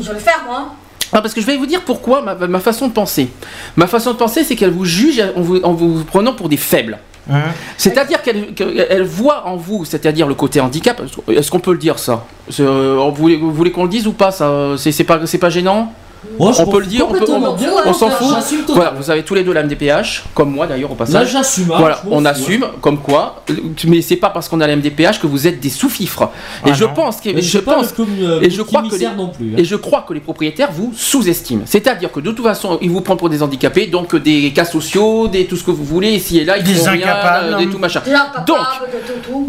je 0.01 0.07
vais 0.07 0.13
le 0.13 0.19
faire, 0.19 0.41
moi. 0.45 0.73
Ah, 1.11 1.21
parce 1.21 1.33
que 1.33 1.41
je 1.41 1.45
vais 1.47 1.57
vous 1.57 1.65
dire 1.65 1.81
pourquoi 1.81 2.21
ma, 2.21 2.35
ma 2.35 2.59
façon 2.59 2.87
de 2.87 2.93
penser. 2.93 3.29
Ma 3.75 3.87
façon 3.87 4.11
de 4.11 4.17
penser, 4.17 4.43
c'est 4.43 4.55
qu'elle 4.55 4.69
vous 4.71 4.85
juge 4.85 5.23
en 5.35 5.41
vous, 5.41 5.59
en 5.63 5.73
vous 5.73 6.03
prenant 6.03 6.33
pour 6.33 6.49
des 6.49 6.57
faibles. 6.57 6.99
Hein 7.31 7.51
C'est-à-dire 7.77 8.21
qu'elle 8.21 8.53
qu'elle- 8.53 8.87
elle 8.89 9.03
voit 9.03 9.45
en 9.47 9.55
vous, 9.55 9.85
c'est-à-dire 9.85 10.27
le 10.27 10.33
côté 10.35 10.59
handicap. 10.61 11.01
Est-ce 11.29 11.51
qu'on 11.51 11.59
peut 11.59 11.73
le 11.73 11.77
dire 11.77 11.99
ça? 11.99 12.25
Euh, 12.59 12.97
Vous 13.13 13.51
voulez, 13.53 13.71
qu'on 13.71 13.83
le 13.83 13.89
dise 13.89 14.07
ou 14.07 14.13
pas 14.13 14.31
ça? 14.31 14.75
C'est 14.77 15.03
pas, 15.03 15.25
c'est 15.25 15.37
pas 15.37 15.49
gênant? 15.49 15.93
Moi, 16.37 16.51
On 16.59 16.65
peut 16.67 16.79
le 16.81 16.85
dire, 16.85 17.05
on 17.09 17.13
peut- 17.13 17.25
on- 17.29 17.89
on 17.89 17.93
s'en 17.93 18.09
fout. 18.09 18.27
Voilà, 18.69 18.91
vous 18.91 19.09
avez 19.09 19.23
tous 19.23 19.35
les 19.35 19.43
deux 19.43 19.53
la 19.53 19.63
MDPH, 19.63 20.23
comme 20.33 20.51
moi 20.51 20.67
d'ailleurs 20.67 20.89
au 20.91 20.93
Là, 20.93 20.99
passage. 20.99 21.31
j'assume. 21.31 21.71
hein, 21.71 21.75
Voilà, 21.79 22.01
on 22.11 22.25
assume, 22.25 22.65
comme 22.81 22.97
quoi, 22.99 23.43
euh, 23.49 23.53
mais 23.87 24.01
c'est 24.01 24.17
pas 24.17 24.29
parce 24.29 24.49
qu'on 24.49 24.59
a 24.59 24.67
la 24.67 24.73
MDPH 24.75 25.19
que 25.19 25.27
vous 25.27 25.47
êtes 25.47 25.59
des 25.59 25.69
sous-fifres. 25.69 26.23
Et 26.65 26.71
Ah 26.71 26.73
je 26.73 26.83
non. 26.83 26.93
pense 26.93 27.21
que, 27.21 27.29
Mais 27.29 27.41
je 27.41 27.57
pense 27.59 27.93
le 27.97 28.05
euh, 28.25 28.41
et 28.41 28.49
je 28.49 28.61
crois 28.61 28.81
que 28.81 28.85
les- 28.85 28.89
commissaire 28.91 29.15
non 29.15 29.29
plus. 29.29 29.51
hein. 29.53 29.57
Et 29.57 29.63
je 29.63 29.75
crois 29.77 30.05
que 30.07 30.13
les 30.13 30.19
propriétaires 30.19 30.71
vous 30.71 30.91
sous-estiment. 30.95 31.63
C'est-à-dire 31.65 32.11
que 32.11 32.19
de 32.19 32.31
toute 32.31 32.45
façon, 32.45 32.77
ils 32.81 32.89
vous 32.89 33.01
prennent 33.01 33.17
pour 33.17 33.29
des 33.29 33.41
handicapés, 33.41 33.87
donc 33.87 34.13
euh, 34.13 34.19
des 34.19 34.51
cas 34.51 34.65
sociaux, 34.65 35.27
des 35.29 35.45
tout 35.45 35.55
ce 35.55 35.63
que 35.63 35.71
vous 35.71 35.83
voulez, 35.85 36.11
ici 36.11 36.39
et 36.39 36.45
là, 36.45 36.57
ils 36.57 36.63
Des 36.63 36.73
rien, 36.73 36.91
incapables. 36.93 37.53
euh, 37.53 37.57
des 37.57 37.67
tout 37.69 37.77
machin. 37.79 38.01
Donc, 38.45 38.57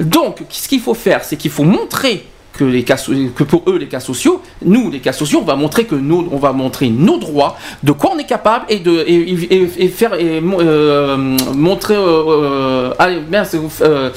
donc, 0.09 0.37
ce 0.51 0.69
qu'il 0.69 0.81
faut 0.81 0.95
faire, 0.95 1.25
c'est 1.25 1.37
qu'il 1.37 1.51
faut 1.51 1.65
montrer 1.65 2.25
que 2.53 2.65
les 2.65 2.83
cas, 2.83 2.97
que 3.37 3.45
pour 3.45 3.63
eux 3.69 3.79
les 3.79 3.87
cas 3.87 4.01
sociaux, 4.01 4.43
nous 4.65 4.91
les 4.91 4.99
cas 5.01 5.13
sociaux, 5.13 5.39
on 5.43 5.47
va 5.47 5.57
montrer 5.57 5.85
que 5.85 5.95
nous, 5.95 6.29
on 6.33 6.37
va 6.37 6.53
montrer 6.53 6.89
nos 6.91 7.17
droits, 7.19 7.57
de 7.83 7.93
quoi 7.93 8.11
on 8.15 8.19
est 8.19 8.25
capable 8.27 8.65
et 8.69 8.81
de 8.81 9.05
et, 9.07 9.15
et- 9.55 9.85
et 9.85 9.89
faire 9.89 10.15
et, 10.15 10.41
euh, 10.43 11.17
montrer, 11.55 11.95
euh, 11.95 12.01
euh, 12.29 12.95
allez, 12.99 13.21
merde, 13.31 13.47
c'est- 13.49 13.59
euh, 13.83 14.11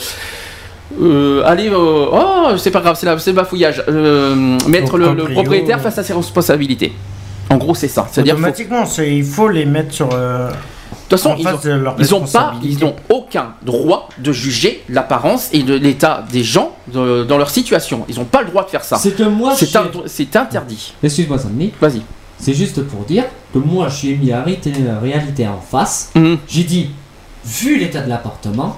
euh, 1.01 1.43
allez, 1.45 1.69
euh, 1.69 2.05
oh, 2.11 2.57
c'est 2.57 2.71
pas 2.71 2.81
grave, 2.81 2.97
c'est 2.99 3.05
le 3.05 3.35
bafouillage, 3.35 3.83
Euh, 3.87 4.35
mettre 4.67 4.97
le, 4.97 5.05
propriétaire 5.33 5.79
face 5.81 5.97
à 5.97 6.03
ses 6.03 6.13
responsabilités. 6.13 6.91
En 7.49 7.57
gros, 7.57 7.75
c'est 7.75 7.87
ça. 7.87 8.03
Faut- 8.11 8.21
de 8.21 8.31
Automatiquement, 8.31 8.83
il 8.99 9.23
faut 9.23 9.47
les 9.49 9.65
mettre 9.65 9.93
sur. 9.93 10.09
Euh, 11.13 11.17
toute 11.17 11.23
façon, 11.23 11.35
ils 11.39 11.43
face 11.43 11.55
ont, 11.55 11.67
de 11.67 11.69
leurs 11.73 11.95
ils 11.99 12.15
ont 12.15 12.25
pas, 12.25 12.53
ils 12.63 12.79
n'ont 12.79 12.95
aucun 13.09 13.53
droit 13.63 14.09
de 14.17 14.31
juger 14.31 14.83
l'apparence 14.89 15.49
et 15.53 15.63
de 15.63 15.73
l'état 15.73 16.25
des 16.31 16.43
gens 16.43 16.71
de- 16.87 17.23
dans 17.23 17.37
leur 17.37 17.49
situation. 17.49 18.05
Ils 18.09 18.15
n'ont 18.17 18.25
pas 18.25 18.41
le 18.41 18.49
droit 18.49 18.63
de 18.65 18.69
faire 18.69 18.83
ça. 18.83 18.97
C'est 18.97 19.15
que 19.15 19.23
moi, 19.23 19.53
C'est 19.55 19.67
j'ai- 19.67 19.77
un- 19.77 19.89
c'est 20.05 20.35
interdit. 20.35 20.93
Excuse-moi, 21.03 21.37
Sandy. 21.39 21.71
Vas-y. 21.81 22.01
C'est 22.39 22.53
juste 22.53 22.81
pour 22.83 23.05
dire 23.05 23.23
que 23.53 23.59
moi, 23.59 23.87
je 23.89 23.95
suis 23.95 24.15
mis 24.17 24.27
la 24.27 24.41
réalité, 24.43 24.73
la 24.85 24.99
réalité 24.99 25.47
en 25.47 25.61
face. 25.61 26.11
Mhm. 26.15 26.37
J'ai 26.47 26.63
dit, 26.63 26.89
vu 27.45 27.77
l'état 27.79 28.01
de 28.01 28.09
l'appartement, 28.09 28.77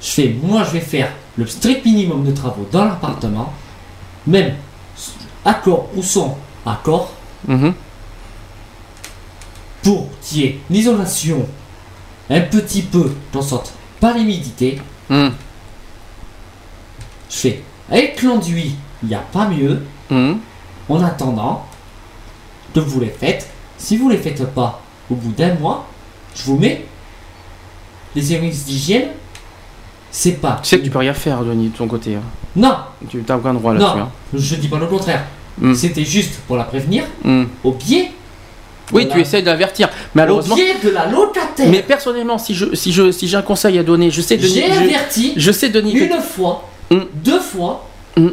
je 0.00 0.08
fais, 0.10 0.36
moi, 0.42 0.62
je 0.64 0.70
vais 0.72 0.80
faire 0.80 1.08
le 1.36 1.46
strict 1.46 1.84
minimum 1.84 2.24
de 2.24 2.30
travaux 2.32 2.66
dans 2.70 2.84
l'appartement, 2.84 3.52
même 4.26 4.54
accord 5.44 5.88
ou 5.96 6.02
sans 6.02 6.38
accord, 6.64 7.12
Mhm. 7.48 7.74
Pour 9.84 10.08
qu'il 10.20 10.38
y 10.40 10.44
ait 10.46 10.58
l'isolation 10.70 11.46
un 12.30 12.40
petit 12.40 12.82
peu, 12.82 13.12
dans 13.32 13.42
sorte, 13.42 13.72
par 14.00 14.14
l'humidité. 14.16 14.80
Mhm. 15.10 15.32
Je 17.30 17.36
fais, 17.36 17.62
avec 17.90 18.20
l'enduit, 18.22 18.74
il 19.02 19.08
n'y 19.08 19.14
a 19.14 19.18
pas 19.32 19.46
mieux. 19.48 19.82
Mhm. 20.10 20.38
En 20.88 21.02
attendant, 21.02 21.64
de 22.74 22.80
vous 22.80 23.00
les 23.00 23.08
faites. 23.08 23.48
Si 23.78 23.96
vous 23.96 24.08
les 24.10 24.18
faites 24.18 24.44
pas 24.52 24.82
au 25.10 25.14
bout 25.14 25.32
d'un 25.32 25.54
mois, 25.54 25.86
je 26.34 26.42
vous 26.44 26.58
mets 26.58 26.84
les 28.14 28.22
services 28.22 28.64
d'hygiène. 28.66 29.08
C'est 30.10 30.40
pas. 30.40 30.60
Tu 30.62 30.68
sais 30.70 30.78
que 30.78 30.84
tu 30.84 30.90
peux 30.90 30.98
rien 30.98 31.14
faire, 31.14 31.42
Denis, 31.42 31.68
de 31.68 31.76
ton 31.76 31.88
côté. 31.88 32.16
hein. 32.16 32.22
Non, 32.56 32.76
Tu 33.08 33.22
n'as 33.26 33.36
aucun 33.36 33.54
droit 33.54 33.72
là-dessus. 33.74 33.96
non, 33.98 34.02
hein. 34.04 34.10
je 34.34 34.54
dis 34.56 34.68
pas 34.68 34.78
le 34.78 34.86
contraire. 34.86 35.24
Mm. 35.58 35.74
C'était 35.74 36.04
juste 36.04 36.38
pour 36.46 36.56
la 36.56 36.64
prévenir 36.64 37.04
au 37.64 37.72
biais, 37.72 38.10
Oui, 38.92 39.02
Voilà. 39.04 39.14
tu 39.14 39.20
essaies 39.22 39.42
d'avertir. 39.42 39.88
Malheureusement. 40.14 40.56
de 40.56 40.90
la 40.90 41.06
locataire. 41.06 41.68
Mais 41.70 41.82
personnellement, 41.82 42.36
si 42.38 42.54
je, 42.54 42.74
si 42.74 42.92
je, 42.92 43.10
si 43.12 43.26
j'ai 43.28 43.36
un 43.36 43.42
conseil 43.42 43.78
à 43.78 43.82
donner, 43.82 44.10
je 44.10 44.20
sais, 44.20 44.36
Denis. 44.36 44.52
J'ai 44.54 44.72
Je, 44.72 44.78
averti 44.80 45.32
je 45.36 45.52
sais, 45.52 45.68
Denis. 45.70 45.94
que- 45.94 46.04
une 46.04 46.20
fois, 46.20 46.68
Mm. 46.90 46.98
deux 47.14 47.40
fois, 47.40 47.88
Mm. 48.16 48.28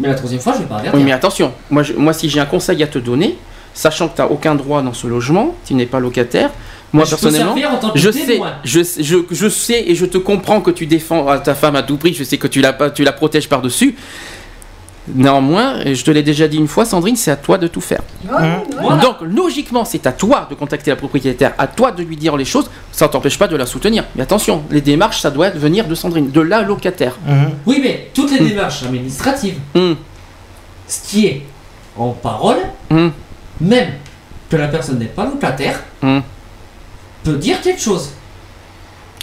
mais 0.00 0.08
la 0.08 0.14
troisième 0.14 0.40
fois, 0.40 0.54
je 0.54 0.58
vais 0.60 0.64
pas 0.64 0.76
avertir. 0.76 0.98
Oui, 0.98 1.04
mais 1.04 1.12
attention, 1.12 1.52
moi, 1.70 1.82
je- 1.84 1.92
moi 1.92 2.12
si 2.12 2.28
j'ai 2.28 2.40
un 2.40 2.46
conseil 2.46 2.82
à 2.82 2.86
te 2.88 2.98
donner, 2.98 3.36
sachant 3.74 4.08
que 4.08 4.16
tu 4.16 4.22
n'as 4.22 4.28
aucun 4.28 4.54
droit 4.56 4.82
dans 4.82 4.92
ce 4.92 5.06
logement, 5.06 5.54
tu 5.64 5.74
n'es 5.74 5.86
pas 5.86 6.00
locataire, 6.00 6.50
moi 6.92 7.04
je 7.04 7.10
personnellement, 7.10 7.54
je 7.94 8.10
sais, 8.10 8.40
je, 8.64 8.82
sais- 8.82 9.02
je, 9.04 9.18
je 9.30 9.48
sais 9.48 9.84
et 9.86 9.94
je 9.94 10.04
te 10.06 10.18
comprends 10.18 10.60
que 10.60 10.72
tu 10.72 10.86
défends 10.86 11.28
à 11.28 11.38
ta 11.38 11.54
femme 11.54 11.76
à 11.76 11.82
tout 11.84 11.96
prix, 11.96 12.12
je 12.12 12.24
sais 12.24 12.38
que 12.38 12.48
tu 12.48 12.60
la, 12.60 12.72
tu 12.90 13.04
la 13.04 13.12
protèges 13.12 13.48
par-dessus. 13.48 13.94
Néanmoins, 15.14 15.80
et 15.84 15.94
je 15.94 16.04
te 16.04 16.10
l'ai 16.10 16.22
déjà 16.22 16.46
dit 16.48 16.56
une 16.56 16.68
fois, 16.68 16.84
Sandrine, 16.84 17.16
c'est 17.16 17.30
à 17.30 17.36
toi 17.36 17.58
de 17.58 17.66
tout 17.66 17.80
faire. 17.80 18.02
Voilà. 18.24 19.00
Donc, 19.02 19.16
logiquement, 19.22 19.84
c'est 19.84 20.06
à 20.06 20.12
toi 20.12 20.46
de 20.50 20.54
contacter 20.54 20.90
la 20.90 20.96
propriétaire, 20.96 21.52
à 21.58 21.66
toi 21.66 21.92
de 21.92 22.02
lui 22.02 22.16
dire 22.16 22.36
les 22.36 22.44
choses, 22.44 22.70
ça 22.92 23.06
ne 23.06 23.10
t'empêche 23.12 23.38
pas 23.38 23.48
de 23.48 23.56
la 23.56 23.66
soutenir. 23.66 24.04
Mais 24.16 24.22
attention, 24.22 24.62
les 24.70 24.80
démarches, 24.80 25.20
ça 25.20 25.30
doit 25.30 25.50
venir 25.50 25.86
de 25.86 25.94
Sandrine, 25.94 26.30
de 26.30 26.40
la 26.40 26.62
locataire. 26.62 27.16
Mhm. 27.26 27.50
Oui, 27.66 27.80
mais 27.82 28.10
toutes 28.14 28.30
les 28.32 28.40
Mm. 28.44 28.48
démarches 28.48 28.82
administratives, 28.82 29.58
ce 29.74 31.08
qui 31.08 31.26
est 31.26 31.42
en 31.96 32.10
parole, 32.10 32.58
même 33.60 33.88
que 34.48 34.56
la 34.56 34.68
personne 34.68 34.98
n'est 34.98 35.04
pas 35.06 35.24
locataire, 35.24 35.80
peut 37.22 37.36
dire 37.36 37.60
quelque 37.60 37.80
chose. 37.80 38.10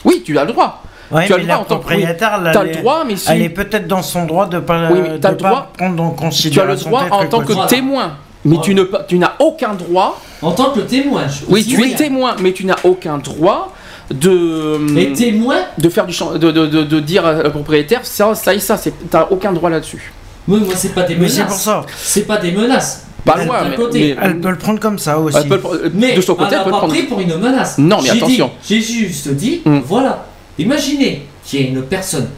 Oui, 0.05 0.22
tu 0.26 0.38
as 0.38 0.45
le 0.45 0.53
droit. 0.53 0.84
Ouais, 1.11 1.25
Tu 1.25 1.34
as 1.34 1.38
mais 1.38 1.43
le 1.43 1.47
droit 1.47 1.57
en 1.59 1.63
tant 1.63 1.75
que- 1.77 1.81
propriétaire, 1.81 2.39
Tu 2.51 2.57
as 2.57 2.63
le 2.63 2.71
droit, 2.75 3.03
mais 3.07 3.15
si 3.15 3.31
elle 3.31 3.41
est 3.41 3.49
peut-être 3.49 3.88
dans 3.88 4.01
son 4.01 4.25
droit 4.25 4.45
de 4.47 4.59
pas, 4.59 4.89
Oui, 4.91 4.99
de 5.13 5.17
pas 5.17 5.31
droit- 5.31 5.71
prendre 5.77 6.03
en 6.03 6.09
tu 6.09 6.15
as 6.19 6.25
le 6.25 6.29
considération. 6.29 6.89
droit 6.89 7.03
en 7.11 7.25
tant 7.27 7.39
que 7.41 7.53
Voilà. 7.53 7.69
témoin. 7.69 8.11
Mais 8.45 8.57
tu 8.61 8.75
pas- 8.85 9.05
n'as 9.13 9.34
aucun 9.39 9.73
droit. 9.73 10.19
En 10.41 10.51
tant 10.51 10.71
que 10.71 10.81
témoin, 10.81 11.23
je 11.27 11.45
Oui, 11.49 11.65
tu 11.65 11.81
es 11.84 11.95
témoin, 11.95 12.35
mais 12.41 12.51
tu 12.53 12.65
n'as 12.65 12.77
aucun 12.84 13.17
droit 13.17 13.73
de 14.11 14.79
Et 14.97 15.11
témoin, 15.13 15.57
de 15.77 15.89
faire 15.89 16.05
du 16.05 16.15
de, 16.39 16.51
de, 16.51 16.65
de, 16.67 16.84
de 16.84 16.99
dire 16.99 17.25
à 17.25 17.34
la 17.43 17.49
propriétaire 17.49 18.01
ça, 18.05 18.34
ça 18.35 18.53
et 18.53 18.59
ça. 18.59 18.77
C'est 18.77 18.93
t'as 19.09 19.27
aucun 19.29 19.51
droit 19.53 19.69
là-dessus. 19.69 20.13
moi, 20.47 20.59
moi, 20.59 20.73
c'est 20.75 20.93
pas 20.93 21.03
des 21.03 21.15
Mais 21.15 21.21
menaces. 21.21 21.34
c'est 21.35 21.43
pour 21.45 21.55
ça. 21.55 21.85
C'est 21.97 22.25
pas 22.27 22.38
des 22.38 22.51
menaces. 22.51 23.03
Pas 23.25 23.35
D'un 23.39 23.45
loin, 23.45 23.57
mais, 23.69 23.75
côté. 23.75 24.15
mais- 24.17 24.25
Elle 24.25 24.39
peut 24.39 24.49
le 24.51 24.57
prendre 24.57 24.79
comme 24.79 24.97
ça 24.99 25.19
aussi. 25.19 25.35
elle 25.38 25.49
peut 25.49 25.55
le 25.55 25.59
prendre- 25.61 25.79
Mais 25.93 26.15
de 26.15 26.21
son 26.21 26.35
côté, 26.35 26.51
elle 26.51 26.59
elle 26.59 26.63
peut 26.63 26.63
n'a 26.63 26.65
le 26.67 26.71
pas 26.71 26.77
prendre. 26.77 26.93
pris 26.93 27.03
pour 27.03 27.19
une 27.19 27.35
menace. 27.38 27.77
Non, 27.77 27.97
mais 28.01 28.09
attention. 28.11 28.51
J'ai 28.65 28.79
juste 28.79 29.27
dit, 29.29 29.61
Mm. 29.65 29.79
voilà, 29.85 30.25
imaginez 30.57 31.25
qu'il 31.45 31.61
y 31.61 31.63
ait 31.63 31.67
une 31.69 31.84
personne 31.84 32.29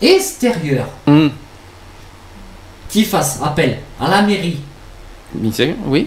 extérieure 0.00 0.88
Hum, 1.06 1.30
qui 2.88 3.04
fasse 3.04 3.40
appel 3.42 3.78
à 4.00 4.08
la 4.10 4.22
mairie, 4.22 4.58
Oui. 5.86 6.06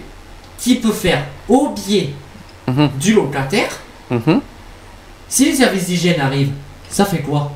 qui 0.58 0.76
peut 0.76 0.92
faire 0.92 1.24
au 1.48 1.68
biais 1.70 2.10
Mhm, 2.66 2.88
du 3.00 3.14
locataire. 3.14 3.70
mhm. 4.10 4.40
Si 5.28 5.44
les 5.46 5.54
services 5.54 5.86
d'hygiène 5.86 6.20
arrivent, 6.20 6.52
ça 6.88 7.04
fait 7.04 7.18
quoi? 7.20 7.52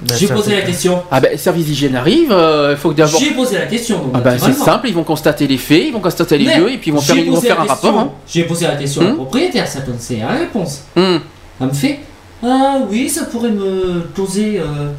Ben, 0.00 0.16
J'ai 0.16 0.28
ça 0.28 0.34
posé 0.34 0.54
la 0.54 0.62
question. 0.62 1.02
Ah 1.10 1.18
ben, 1.20 1.36
service 1.36 1.66
d'hygiène 1.66 1.96
arrive. 1.96 2.30
euh, 2.30 2.70
Il 2.72 2.76
faut 2.76 2.90
que 2.90 2.94
d'abord. 2.94 3.18
J'ai 3.20 3.32
posé 3.32 3.58
la 3.58 3.66
question. 3.66 3.98
donc, 3.98 4.12
Ah 4.14 4.20
ben, 4.20 4.38
c'est 4.38 4.52
simple. 4.52 4.86
Ils 4.88 4.94
vont 4.94 5.02
constater 5.02 5.48
les 5.48 5.58
faits, 5.58 5.86
ils 5.88 5.92
vont 5.92 5.98
constater 6.00 6.38
les 6.38 6.44
Mais 6.46 6.58
lieux, 6.60 6.72
et 6.72 6.78
puis 6.78 6.90
ils 6.90 6.94
vont 6.94 7.00
faire, 7.00 7.16
ils 7.16 7.28
vont 7.28 7.38
un 7.38 7.40
question- 7.40 7.56
rapport. 7.66 7.98
hein. 7.98 8.12
J'ai 8.28 8.44
posé 8.44 8.68
la 8.68 8.76
question 8.76 9.00
à 9.02 9.04
la 9.06 9.10
Hmm. 9.10 9.16
propriétaire, 9.16 9.66
ça 9.66 9.80
connaissait 9.80 10.18
la 10.18 10.28
réponse. 10.28 10.82
Elle 10.94 11.20
me 11.60 11.72
fait 11.72 11.98
Ah 12.42 12.78
oui, 12.88 13.08
ça 13.08 13.24
pourrait 13.24 13.50
me 13.50 14.00
causer 14.14 14.58
euh, 14.60 14.92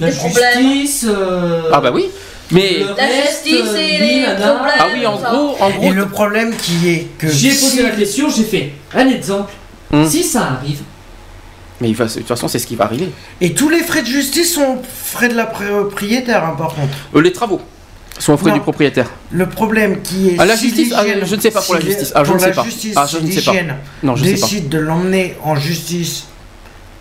la 0.00 0.08
Des 0.08 0.12
justice. 0.12 1.06
euh, 1.08 1.70
Ah 1.72 1.80
bah 1.80 1.90
oui. 1.94 2.06
Mais 2.52 2.78
le 2.80 2.86
La 2.96 3.06
reste, 3.06 3.44
justice 3.46 3.70
euh, 3.74 3.76
et 3.78 3.98
les 3.98 4.22
problèmes. 4.24 4.74
ah 4.78 4.86
oui, 4.94 5.06
en 5.06 5.16
gros, 5.16 5.56
en 5.60 5.70
gros. 5.70 5.82
Et 5.82 5.90
le 5.90 6.06
problème 6.06 6.54
qui 6.56 6.88
est 6.88 7.06
que 7.18 7.28
J'ai 7.28 7.50
si- 7.50 7.64
posé 7.70 7.82
la 7.82 7.90
question, 7.90 8.28
j'ai 8.30 8.44
fait 8.44 8.72
un 8.94 9.08
exemple. 9.08 9.52
Hmm. 9.92 10.04
Si 10.06 10.22
ça 10.24 10.42
arrive, 10.60 10.80
Mais 11.80 11.88
il 11.90 11.94
va, 11.96 12.06
de 12.06 12.12
toute 12.12 12.26
façon, 12.26 12.48
c'est 12.48 12.58
ce 12.58 12.66
qui 12.66 12.74
va 12.76 12.84
arriver. 12.84 13.10
Et 13.40 13.52
tous 13.52 13.68
les 13.68 13.80
frais 13.80 14.02
de 14.02 14.06
justice 14.06 14.54
sont 14.54 14.78
frais 15.12 15.28
de 15.28 15.34
la 15.34 15.46
propriétaire, 15.46 16.44
hein, 16.44 16.54
par 16.56 16.68
contre. 16.74 16.88
Euh, 17.14 17.20
les 17.20 17.32
travaux 17.32 17.60
sont 18.18 18.32
aux 18.32 18.36
frais 18.36 18.50
Non. 18.50 18.56
du 18.56 18.62
propriétaire. 18.62 19.10
Le 19.30 19.46
problème 19.48 20.00
qui 20.02 20.30
est. 20.30 20.36
Ah, 20.38 20.46
la 20.46 20.56
si 20.56 20.68
justice 20.68 20.92
Ah, 20.96 21.02
je 21.24 21.34
ne 21.36 21.40
sais 21.40 21.50
pas 21.50 21.60
pour 21.62 21.74
la 21.74 21.80
justice. 21.80 22.12
Ah, 22.14 22.22
je 22.24 22.28
pour 22.28 22.36
ne 22.36 22.40
sais 22.40 22.48
la 22.48 22.54
pas. 22.54 22.64
justice, 22.64 22.94
Ah, 22.96 23.06
je 23.10 23.18
si 23.18 23.24
ne 23.24 23.30
sais 23.30 23.42
pas. 23.42 23.52
Non, 24.02 24.16
je 24.16 24.24
sais 24.24 24.30
pas. 24.34 24.36
décide 24.36 24.68
de 24.68 24.78
l'emmener 24.78 25.36
en 25.44 25.54
justice 25.56 26.24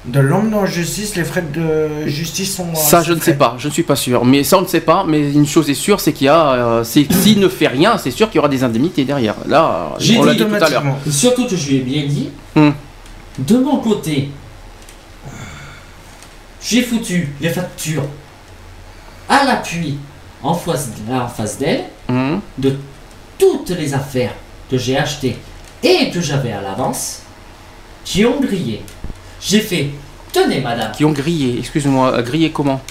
De 0.07 0.19
l'homme 0.19 0.51
dans 0.51 0.61
la 0.61 0.67
justice, 0.67 1.15
les 1.15 1.23
frais 1.23 1.41
de 1.41 2.05
justice 2.07 2.55
sont. 2.57 2.75
Ça, 2.75 2.99
assez 2.99 3.07
je 3.09 3.13
ne 3.13 3.19
sais 3.19 3.33
pas, 3.33 3.55
je 3.57 3.67
ne 3.67 3.73
suis 3.73 3.81
pas 3.83 3.95
sûr. 3.95 4.23
Mais 4.23 4.43
ça, 4.43 4.59
on 4.59 4.61
ne 4.61 4.67
sait 4.67 4.81
pas. 4.81 5.03
Mais 5.07 5.31
une 5.33 5.47
chose 5.47 5.67
est 5.69 5.73
sûre, 5.73 5.99
c'est 5.99 6.13
qu'il 6.13 6.25
y 6.25 6.29
a. 6.29 6.51
euh, 6.51 6.83
S'il 6.83 7.39
ne 7.39 7.47
fait 7.49 7.67
rien, 7.67 7.97
c'est 7.97 8.11
sûr 8.11 8.27
qu'il 8.29 8.35
y 8.35 8.39
aura 8.39 8.47
des 8.49 8.63
indemnités 8.63 9.03
derrière. 9.03 9.35
Là, 9.47 9.93
J'ai 9.97 10.19
on 10.19 10.23
l'a 10.23 10.33
dit 10.33 10.43
dit 10.43 10.45
tout 10.45 10.63
à 10.63 10.69
l'heure. 10.69 10.83
Surtout 11.09 11.47
que 11.47 11.55
je 11.55 11.69
lui 11.69 11.77
ai 11.77 11.79
bien 11.81 12.05
dit, 12.05 12.29
Hmm. 12.55 12.69
de 13.39 13.57
mon 13.57 13.77
côté, 13.77 14.29
j'ai 16.61 16.81
foutu 16.83 17.33
les 17.41 17.49
factures 17.49 18.05
à 19.27 19.43
l'appui 19.43 19.97
en 20.43 20.53
face, 20.53 20.89
en 21.11 21.27
face 21.27 21.57
d'elle 21.57 21.85
Hum. 22.07 22.39
de 22.59 22.75
toutes 23.39 23.71
les 23.71 23.93
affaires 23.95 24.33
que 24.69 24.77
j'ai 24.77 24.95
achetées 24.97 25.37
et 25.81 26.11
que 26.11 26.21
j'avais 26.21 26.51
à 26.51 26.61
l'avance 26.61 27.21
qui 28.03 28.23
ont 28.25 28.39
grillé. 28.39 28.83
J'ai 29.47 29.59
fait, 29.59 29.89
tenez 30.33 30.59
madame, 30.61 30.91
Qui 30.91 31.05
ont 31.05 31.11
grillé, 31.11 31.59
excuse-moi, 31.59 32.13
euh, 32.13 32.21
grillé 32.23 32.49
comment 32.51 32.81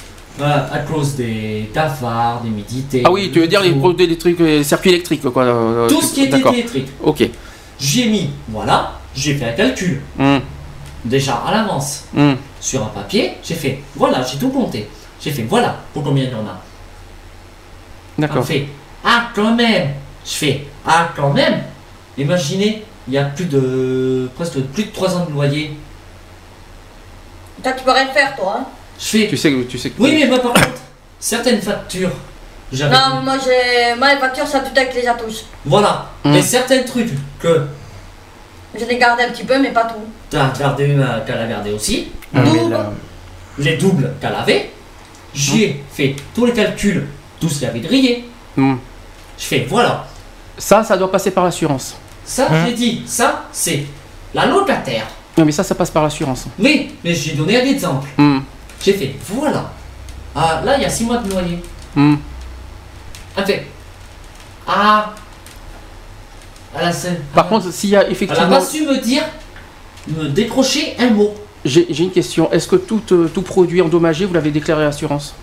euh, 0.41 0.67
à 0.73 0.79
cause 0.81 1.15
des 1.15 1.71
tafards, 1.73 2.41
des 2.43 2.51
médités. 2.51 3.03
Ah 3.05 3.11
oui, 3.13 3.31
tu 3.33 3.41
veux 3.41 3.47
dire 3.47 3.61
les 3.63 3.73
produits 3.73 4.05
électriques, 4.07 4.39
les 4.41 4.65
circuits 4.65 4.91
électriques, 4.91 5.23
quoi. 5.23 5.43
euh, 5.45 5.89
Tout 5.89 6.01
ce 6.03 6.13
qui 6.15 6.23
était 6.25 6.41
électrique. 6.41 6.89
Ok. 7.03 7.29
J'ai 7.79 8.07
mis, 8.07 8.31
voilà, 8.49 8.99
j'ai 9.15 9.35
fait 9.35 9.47
un 9.51 9.53
calcul, 9.53 10.01
Hum, 10.19 10.41
déjà 11.05 11.35
à 11.47 11.53
l'avance. 11.53 12.05
hum. 12.17 12.37
sur 12.61 12.83
un 12.83 12.87
papier, 12.89 13.33
j'ai 13.45 13.55
fait, 13.55 13.81
voilà, 13.97 14.23
j'ai 14.25 14.39
tout 14.39 14.49
compté. 14.49 14.89
J'ai 15.21 15.31
fait, 15.31 15.43
voilà, 15.43 15.77
pour 15.93 16.03
combien 16.03 16.25
il 16.25 16.31
y 16.31 16.35
en 16.35 16.39
a. 16.47 16.61
D'accord. 18.19 18.45
fait, 18.45 18.67
ah, 19.05 19.29
quand 19.35 19.55
même. 19.55 19.91
Je 20.25 20.31
fais, 20.33 20.65
ah, 20.87 21.11
quand 21.17 21.33
même. 21.33 21.63
Imaginez, 22.19 22.83
il 23.09 23.15
y 23.15 23.19
a 23.19 23.25
plus 23.25 23.45
de, 23.47 24.29
presque 24.37 24.61
plus 24.73 24.85
de 24.85 24.91
3 24.91 25.17
ans 25.17 25.27
de 25.27 25.33
loyer. 25.33 25.71
Toi, 27.65 27.73
tu 27.73 27.83
peux 27.85 27.91
rien 27.91 28.07
faire, 28.09 28.37
toi. 28.37 28.59
Hein. 28.61 28.65
Je 29.01 29.05
fais, 29.07 29.27
Tu 29.29 29.37
sais, 29.37 29.51
que- 29.51 29.63
tu 29.63 29.79
sais 29.79 29.91
que. 29.91 30.01
oui, 30.01 30.17
mais 30.21 30.27
moi, 30.29 30.39
par 30.41 30.53
contre, 30.53 30.69
certaines 31.19 31.61
factures, 31.61 32.11
j'avais, 32.73 32.95
Non, 32.95 33.23
moi, 33.25 33.35
j'ai. 33.43 33.97
Moi, 33.99 34.15
les 34.15 34.21
factures, 34.21 34.47
ça 34.47 34.61
tout 34.61 34.71
avec 34.77 34.95
les 34.95 35.07
atouches. 35.09 35.43
voilà, 35.65 36.07
Hmm. 36.25 36.31
mais 36.33 36.43
certains 36.43 36.83
trucs 36.83 37.11
que 37.41 37.67
Je 38.79 38.85
les 38.85 38.99
gardé 38.99 39.23
un 39.25 39.31
petit 39.31 39.45
peu, 39.45 39.59
mais 39.59 39.71
pas 39.71 39.85
tout. 39.85 40.05
t'as 40.31 40.51
gardé, 40.51 40.95
euh, 40.99 41.25
qu'elle 41.27 41.39
a 41.39 41.47
gardé 41.47 41.73
aussi, 41.73 42.09
Ah, 42.35 42.41
mais 42.43 42.51
Double. 42.59 42.73
là, 42.73 42.91
les 43.59 43.77
doubles 43.77 44.13
qu'elle 44.21 44.35
avait, 44.35 44.73
j'ai 45.33 45.83
fait 45.93 46.17
tous 46.35 46.45
les 46.47 46.53
calculs, 46.53 47.07
tout 47.41 47.49
ce 47.49 47.55
qu'il 47.55 47.63
y 47.63 47.67
avait 47.71 47.81
grillé. 47.81 48.29
Hum. 48.59 48.79
Je 49.39 49.45
fais, 49.45 49.67
voilà, 49.71 50.07
Ça, 50.59 50.83
ça 50.85 50.97
doit 50.97 51.11
passer 51.11 51.31
par 51.33 51.45
l'assurance. 51.45 51.97
ça, 52.25 52.47
j'ai 52.67 52.73
dit, 52.75 53.03
ça, 53.07 53.45
c'est 53.53 53.85
la 54.35 54.47
locataire. 54.47 55.07
Non, 55.37 55.45
mais 55.45 55.53
ça, 55.53 55.65
ça 55.65 55.75
passe 55.75 55.91
par 55.91 56.03
l'assurance. 56.05 56.47
Oui, 56.59 56.93
mais 57.03 57.15
j'ai 57.15 57.33
donné 57.35 57.61
un 57.61 57.65
exemple. 57.65 58.09
Hum, 58.19 58.43
J'ai 58.83 58.93
fait, 58.93 59.15
voilà. 59.29 59.73
Ah, 60.35 60.63
là, 60.65 60.77
il 60.77 60.83
y 60.83 60.85
a 60.85 60.91
6 60.91 61.05
mois 61.05 61.19
de 61.19 61.31
loyer. 61.31 61.59
hum. 61.97 62.19
Elle 63.37 63.45
fait, 63.45 63.67
ah. 64.69 65.13
Elle 66.77 66.87
a, 66.89 66.93
Par 67.35 67.49
contre, 67.49 67.73
s'il 67.73 67.91
y 67.91 67.97
a 67.97 68.01
elle 68.03 68.09
a 68.09 68.11
effectivement. 68.11 68.49
pas 68.49 68.61
su 68.61 68.85
me 68.85 68.99
dire, 68.99 69.23
me 70.09 70.29
décrocher 70.29 70.95
un 70.99 71.11
mot? 71.11 71.35
J'ai 71.65 71.87
j'ai 71.91 72.05
une 72.05 72.11
question. 72.13 72.51
Est-ce 72.53 72.67
que 72.69 72.77
tout, 72.77 73.03
euh, 73.13 73.29
tout 73.33 73.43
produit 73.43 73.81
endommagé, 73.81 74.25
vous 74.27 74.35
l'avez 74.35 74.51
déclaré 74.51 74.83
à 74.83 74.87
l'assurance? 74.87 75.35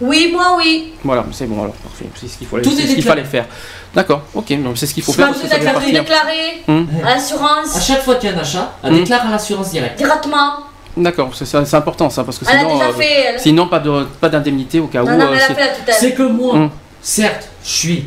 Oui, 0.00 0.30
moi, 0.32 0.54
oui. 0.56 0.94
Voilà, 1.04 1.24
c'est 1.32 1.46
bon 1.46 1.60
alors, 1.62 1.74
parfait. 1.74 2.06
C'est 2.18 2.28
ce 2.28 2.38
qu'il 2.38 2.46
fallait, 2.46 2.62
Tout 2.62 2.70
c'est 2.70 2.78
est 2.78 2.82
ce 2.82 2.86
qu'il 2.88 2.96
déclaré. 2.96 3.20
fallait 3.24 3.30
faire. 3.30 3.46
D'accord, 3.94 4.22
ok, 4.34 4.62
donc 4.62 4.78
c'est 4.78 4.86
ce 4.86 4.94
qu'il 4.94 5.02
faut 5.02 5.12
faire 5.12 5.26
pas 5.26 5.32
parce 5.32 5.42
que 5.42 5.46
tout 5.46 5.52
ça 5.52 5.58
fait 5.58 5.64
déclaré, 5.64 5.92
partie. 5.92 5.92
déclaré 5.92 6.62
Hum. 6.68 6.88
à 7.04 7.14
l'assurance, 7.14 7.76
À 7.76 7.80
chaque 7.80 8.02
fois 8.02 8.14
qu'il 8.14 8.30
y 8.30 8.32
a 8.32 8.36
un 8.36 8.40
achat, 8.40 8.72
elle 8.82 8.92
Hmm. 8.92 8.96
déclare 8.96 9.26
à 9.26 9.30
l'assurance 9.30 9.70
directe. 9.70 9.98
directement. 9.98 10.54
D'accord, 10.96 11.30
c'est 11.34 11.44
c'est 11.44 11.74
important 11.76 12.08
ça, 12.10 12.24
parce 12.24 12.38
que 12.38 12.44
Elle 12.48 12.56
a 12.56 12.58
sinon, 12.60 12.74
déjà 12.74 12.88
euh, 12.88 12.92
fait. 12.94 13.20
Elle. 13.34 13.40
sinon 13.40 13.68
pas 13.68 13.78
de 13.78 14.04
pas 14.20 14.28
d'indemnité 14.28 14.80
au 14.80 14.86
cas 14.88 15.02
où. 15.02 15.06
Non, 15.06 15.18
non, 15.18 15.26
euh, 15.26 15.30
mais 15.30 15.36
elle 15.36 15.42
a 15.42 15.46
c'est- 15.48 15.54
fait 15.54 15.60
la 15.66 15.74
tutelle. 15.74 15.94
C'est 15.98 16.14
que 16.14 16.22
moi, 16.22 16.56
Hmm. 16.56 16.70
certes, 17.02 17.48
je 17.64 17.68
suis 17.70 18.04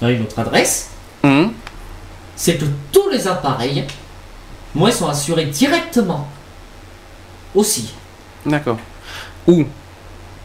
dans 0.00 0.08
une 0.08 0.22
autre 0.22 0.38
adresse, 0.38 0.90
c'est 2.34 2.56
que 2.56 2.64
tous 2.92 3.08
les 3.10 3.26
appareils, 3.28 3.84
moi, 4.74 4.88
ils 4.90 4.94
sont 4.94 5.08
assurés 5.08 5.46
directement. 5.46 6.26
Aussi. 7.54 7.90
D'accord. 8.44 8.76
Où? 9.46 9.64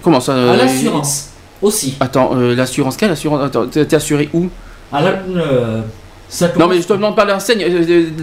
Comment 0.03 0.19
ça 0.19 0.33
À 0.33 0.35
euh, 0.37 0.55
l'assurance. 0.57 1.27
Aussi. 1.61 1.95
Attends, 1.99 2.31
euh, 2.35 2.55
l'assurance 2.55 2.97
quelle 2.97 3.11
assurance? 3.11 3.41
Attends, 3.45 3.67
t'es 3.67 3.93
assuré 3.93 4.29
où? 4.33 4.47
À 4.91 5.01
la, 5.01 5.09
euh, 5.09 5.81
ça 6.27 6.49
Non 6.57 6.67
mais 6.67 6.81
je 6.81 6.87
te 6.87 6.93
demande 6.93 7.15
pas 7.15 7.25
l'enseigne. 7.25 7.63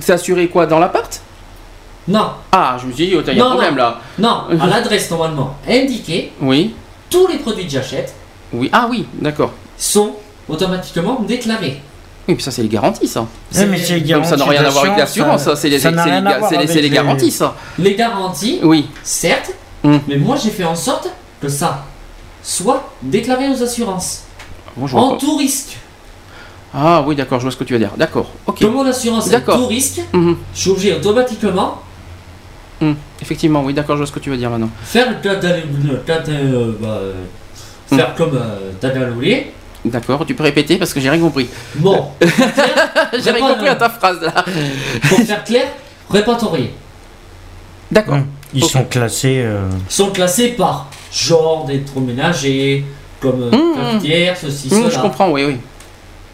T'es 0.04 0.12
assuré 0.12 0.48
quoi 0.48 0.66
dans 0.66 0.78
l'appart? 0.78 1.20
Non, 2.08 2.30
Ah, 2.52 2.76
je 2.80 2.86
me 2.86 2.92
suis 2.92 3.04
dit, 3.06 3.12
il 3.12 3.16
y 3.36 3.40
a 3.40 3.44
un 3.44 3.48
Non, 3.48 3.50
problème 3.50 3.74
non. 3.74 3.76
là. 3.82 4.00
non, 4.18 4.42
à 4.60 4.66
l'adresse 4.66 5.10
normalement 5.10 5.56
indiquée, 5.68 6.32
Oui, 6.40 6.74
tous 7.10 7.26
les 7.26 7.36
produits 7.38 7.64
que 7.66 7.70
j'achète 7.72 8.14
oui. 8.52 8.70
Ah 8.72 8.86
oui, 8.90 9.04
d'accord. 9.20 9.52
sont 9.76 10.12
automatiquement 10.48 11.20
déclarés. 11.28 11.82
Oui, 12.26 12.34
puis 12.34 12.42
ça 12.42 12.50
c'est 12.50 12.62
les 12.62 12.68
garanties 12.68 13.06
ça. 13.06 13.26
Ouais, 13.54 13.66
mais 13.66 13.76
c'est 13.76 13.98
les 13.98 14.12
Donc 14.14 14.24
ça 14.24 14.36
n'a 14.36 14.44
rien 14.46 14.64
à 14.64 14.70
voir 14.70 14.84
avec 14.86 14.96
l'assurance, 14.98 15.42
ça 15.42 15.54
c'est 15.54 15.68
les, 15.68 15.78
ça 15.78 15.90
garanties 15.92 17.30
ça. 17.30 17.54
Les 17.78 17.94
garanties, 17.94 18.60
Oui. 18.62 18.88
certes, 19.02 19.52
Hmm. 19.84 19.98
mais 20.08 20.16
moi 20.16 20.34
j'ai 20.42 20.50
fait 20.50 20.64
en 20.64 20.74
sorte 20.74 21.08
que 21.40 21.48
ça 21.48 21.84
soit 22.42 22.90
déclaré 23.02 23.48
aux 23.48 23.62
assurances. 23.62 24.24
Bon, 24.76 24.86
En 24.96 25.16
tout 25.16 25.36
risque. 25.36 25.76
Ah 26.74 27.02
oui, 27.06 27.16
d'accord, 27.16 27.38
je 27.38 27.44
vois 27.44 27.52
ce 27.52 27.56
que 27.56 27.64
tu 27.64 27.72
veux 27.72 27.78
dire. 27.78 27.92
D'accord, 27.96 28.30
ok. 28.46 28.60
Comme 28.60 28.74
mon 28.74 28.84
assurance 28.86 29.32
est 29.32 29.40
tout 29.40 29.66
risque, 29.66 30.00
Mhm, 30.12 30.36
je 30.54 30.60
suis 30.60 30.70
obligé 30.70 30.94
automatiquement 30.94 31.80
mhm. 32.80 32.94
Effectivement, 33.20 33.62
oui, 33.64 33.72
d'accord, 33.74 33.96
je 33.96 34.02
vois 34.02 34.06
ce 34.06 34.12
que 34.12 34.20
tu 34.20 34.30
veux 34.30 34.36
dire 34.36 34.50
maintenant. 34.50 34.70
faire 34.84 35.10
le 35.10 35.28
euh, 35.28 36.72
bah, 36.80 36.88
euh, 36.88 37.14
faire 37.88 38.14
comme 38.14 38.36
euh, 38.36 38.72
Tagalolé. 38.80 39.52
D'accord, 39.84 40.26
tu 40.26 40.34
peux 40.34 40.42
répéter 40.42 40.76
parce 40.76 40.92
que 40.92 41.00
j'ai 41.00 41.08
rien 41.08 41.20
compris. 41.20 41.48
Bon, 41.76 42.08
j'ai 42.20 43.30
rien 43.30 43.40
pas, 43.40 43.52
compris 43.54 43.68
euh, 43.68 43.72
à 43.72 43.76
ta 43.76 43.88
phrase 43.88 44.20
là. 44.20 44.44
pour 45.08 45.18
faire 45.20 45.44
clair, 45.44 45.66
répertorié. 46.10 46.74
D'accord. 47.90 48.18
Ils 48.52 48.64
sont 48.64 48.84
classés. 48.84 49.40
euh, 49.44 49.68
sont 49.88 50.10
classés 50.10 50.48
par 50.48 50.88
genre 51.12 51.64
d'électroménager, 51.64 52.84
comme 53.20 53.42
euh, 53.42 53.50
Mmh, 53.50 53.74
cafetière, 53.74 54.36
ceci, 54.36 54.68
Hum, 54.72 54.82
cela. 54.82 54.90
je 54.94 54.98
comprends, 55.00 55.30
oui, 55.30 55.44
oui. 55.44 55.56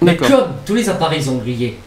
Mais 0.03 0.17
comme 0.17 0.29
tous 0.67 0.75
les 0.75 0.89
appareils 0.89 1.23
sont 1.23 1.37
grillés 1.37 1.79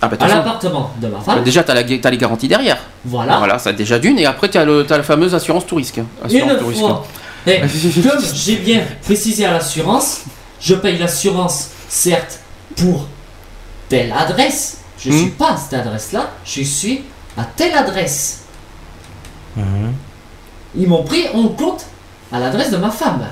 Ah 0.00 0.08
bah, 0.08 0.16
à 0.20 0.28
l'appartement 0.28 0.90
de 1.00 1.08
ma 1.08 1.16
bah, 1.18 1.22
femme, 1.24 1.42
déjà, 1.42 1.64
t'as, 1.64 1.74
la, 1.74 1.82
t'as 1.82 2.10
les 2.10 2.18
garanties 2.18 2.46
derrière. 2.48 2.78
voilà. 3.04 3.38
Voilà, 3.38 3.58
ça 3.58 3.72
déjà 3.72 3.98
d'une. 3.98 4.18
Et 4.18 4.26
après, 4.26 4.48
t'as, 4.48 4.64
le, 4.64 4.84
t'as 4.86 4.96
la 4.98 5.02
fameuse 5.02 5.34
assurance 5.34 5.66
tout 5.66 5.76
risque. 5.76 6.00
Assurance 6.22 6.52
Une 6.52 6.58
tout 6.58 6.66
risque. 6.66 6.80
fois, 6.80 7.06
et 7.46 7.60
comme 8.02 8.24
j'ai 8.34 8.56
bien 8.56 8.82
précisé 9.02 9.44
à 9.44 9.52
l'assurance, 9.52 10.20
je 10.60 10.74
paye 10.74 10.98
l'assurance, 10.98 11.70
certes, 11.88 12.38
pour 12.76 13.06
telle 13.88 14.12
adresse. 14.12 14.78
Je 14.98 15.10
ne 15.10 15.14
Hmm. 15.14 15.18
suis 15.18 15.30
pas 15.30 15.50
à 15.52 15.56
cette 15.56 15.74
adresse-là, 15.80 16.30
je 16.46 16.62
suis 16.62 17.02
à 17.36 17.44
telle 17.44 17.74
adresse. 17.74 18.42
mhm. 19.56 19.92
Ils 20.76 20.88
m'ont 20.88 21.02
pris 21.02 21.26
en 21.34 21.48
compte 21.48 21.86
à 22.32 22.38
l'adresse 22.40 22.70
de 22.70 22.76
ma 22.76 22.90
femme. 22.90 23.24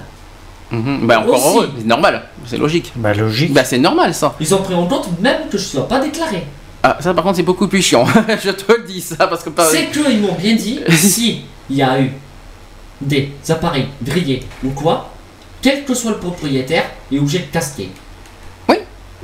Mhm. 0.70 1.06
Bah, 1.06 1.20
encore 1.20 1.35
Aussi. 1.35 1.56
heureux, 1.56 1.70
c'est 1.78 1.86
normal, 1.86 2.23
c'est 2.47 2.56
logique. 2.56 2.93
Bah 2.97 3.12
logique. 3.12 3.52
Bah, 3.52 3.64
c'est 3.64 3.78
normal 3.78 4.14
ça. 4.14 4.35
Ils 4.40 4.55
ont 4.55 4.62
pris 4.62 4.74
en 4.74 4.86
compte 4.86 5.09
même 5.20 5.48
que 5.51 5.59
je 5.59 5.64
ne 5.64 5.69
sois 5.69 5.89
pas 5.89 5.98
déclaré. 6.01 6.47
Ah, 6.82 6.97
ça 7.01 7.12
par 7.14 7.24
contre, 7.24 7.36
c'est 7.36 7.43
beaucoup 7.43 7.69
plus 7.69 7.82
chiant. 7.82 8.05
je 8.43 8.51
te 8.51 8.73
le 8.73 8.85
dis 8.86 9.01
ça 9.01 9.27
parce 9.27 9.43
que 9.43 9.51
pas. 9.51 9.66
C'est 9.66 9.90
qu'ils 9.90 10.20
m'ont 10.20 10.35
bien 10.35 10.55
dit, 10.55 10.81
si 10.90 11.43
il 11.69 11.77
y 11.77 11.82
a 11.82 12.01
eu 12.01 12.12
des 13.01 13.32
appareils 13.51 13.89
grillés 14.02 14.43
ou 14.64 14.70
quoi, 14.70 15.10
quel 15.60 15.85
que 15.85 15.94
soit 15.94 16.12
le 16.12 16.19
propriétaire, 16.19 16.85
il 17.10 17.19
est 17.19 17.20
obligé 17.20 17.40
de 17.40 17.44
casquer. 17.47 17.90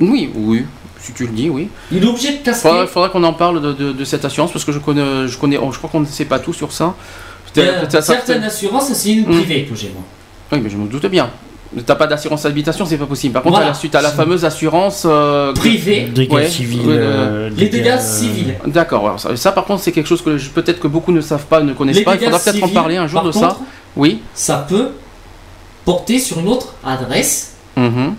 Oui, 0.01 0.31
oui, 0.33 0.65
si 1.01 1.11
tu 1.11 1.25
le 1.25 1.33
dis, 1.33 1.49
oui. 1.49 1.67
Il 1.91 2.01
est 2.01 2.07
obligé 2.07 2.37
de 2.37 2.37
casquer. 2.37 2.69
Faudra, 2.69 2.87
faudra 2.87 3.09
qu'on 3.09 3.23
en 3.25 3.33
parle 3.33 3.61
de, 3.61 3.73
de- 3.73 3.91
de 3.91 4.05
cette 4.05 4.23
assurance 4.23 4.49
parce 4.53 4.63
que 4.63 4.71
je 4.71 4.79
connais, 4.79 5.27
je 5.27 5.37
connais, 5.37 5.57
oh, 5.57 5.71
je 5.73 5.77
crois 5.77 5.89
qu'on 5.89 5.99
ne 5.99 6.05
sait 6.05 6.23
pas 6.23 6.39
tout 6.39 6.53
sur 6.53 6.71
ça. 6.71 6.95
Euh, 7.57 7.85
certaines 8.01 8.43
assurances, 8.43 8.93
c'est 8.93 9.11
une 9.11 9.21
Hmm. 9.27 9.33
privée 9.39 9.65
que 9.65 9.75
j'ai 9.75 9.89
moi. 9.89 10.03
Oui, 10.51 10.59
mais 10.63 10.69
je 10.69 10.77
me 10.77 10.87
doute 10.87 11.05
bien. 11.07 11.29
T'as 11.85 11.95
pas 11.95 12.07
d'assurance 12.07 12.45
habitation, 12.45 12.85
c'est 12.85 12.97
pas 12.97 13.05
possible. 13.05 13.33
Par 13.33 13.43
contre, 13.43 13.53
Voilà. 13.57 13.67
à 13.67 13.69
la 13.69 13.75
suite 13.75 13.93
à 13.93 14.01
la 14.01 14.09
fameuse 14.09 14.43
assurance. 14.43 15.03
euh, 15.05 15.53
Privée, 15.53 16.05
Dégâts 16.13 16.31
Ouais. 16.33 16.47
civils. 16.49 16.81
Euh, 16.87 17.49
les 17.55 17.69
dégâts 17.69 17.87
euh, 17.89 17.99
civils. 17.99 18.55
D'accord. 18.65 19.19
Ça, 19.19 19.35
ça, 19.35 19.51
par 19.51 19.65
contre, 19.65 19.83
c'est 19.83 19.91
quelque 19.91 20.07
chose 20.07 20.23
que 20.23 20.35
peut-être 20.49 20.79
que 20.79 20.87
beaucoup 20.87 21.11
ne 21.11 21.21
savent 21.21 21.45
pas, 21.45 21.61
ne 21.61 21.73
connaissent 21.73 21.97
Les 21.97 22.03
pas. 22.03 22.15
Il 22.15 22.19
dégâts 22.19 22.29
faudra 22.31 22.39
peut-être 22.43 22.55
en 22.55 22.67
civils, 22.67 22.73
parler 22.73 22.97
un 22.97 23.05
jour 23.07 23.19
par 23.21 23.27
de 23.27 23.31
ça. 23.31 23.47
contre, 23.49 23.59
Oui. 23.95 24.21
Ça 24.33 24.65
peut 24.67 24.89
porter 25.85 26.17
sur 26.17 26.39
une 26.39 26.47
autre 26.47 26.73
adresse 26.83 27.53
Mhm. 27.77 28.15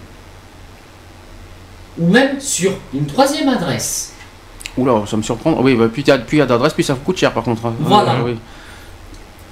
ou 1.99 2.07
même 2.09 2.41
sur 2.41 2.73
une 2.95 3.07
troisième 3.07 3.49
adresse. 3.49 4.13
Oula, 4.77 5.03
ça 5.07 5.17
me 5.17 5.23
surprend. 5.23 5.57
Oui, 5.61 5.75
bah, 5.75 5.89
plus 5.89 6.03
il 6.03 6.09
y 6.09 6.41
a 6.41 6.47
d'adresse, 6.47 6.73
plus 6.73 6.85
ça 6.85 6.95
coûte 6.95 7.19
cher 7.19 7.33
par 7.33 7.43
contre. 7.43 7.67
hein. 7.67 7.75
Voilà. 7.81 8.13
Euh, 8.13 8.25
oui. 8.27 8.37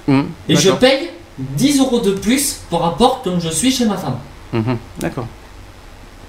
Mhm, 0.08 0.26
Et 0.48 0.56
je 0.56 0.70
paye 0.72 1.10
10 1.38 1.78
euros 1.80 2.00
de 2.00 2.12
plus 2.12 2.60
par 2.70 2.80
rapport 2.80 3.22
comme 3.22 3.40
je 3.40 3.48
suis 3.50 3.70
chez 3.70 3.84
ma 3.86 3.96
femme. 3.96 4.16
Mhm, 4.52 4.76
D'accord. 4.98 5.26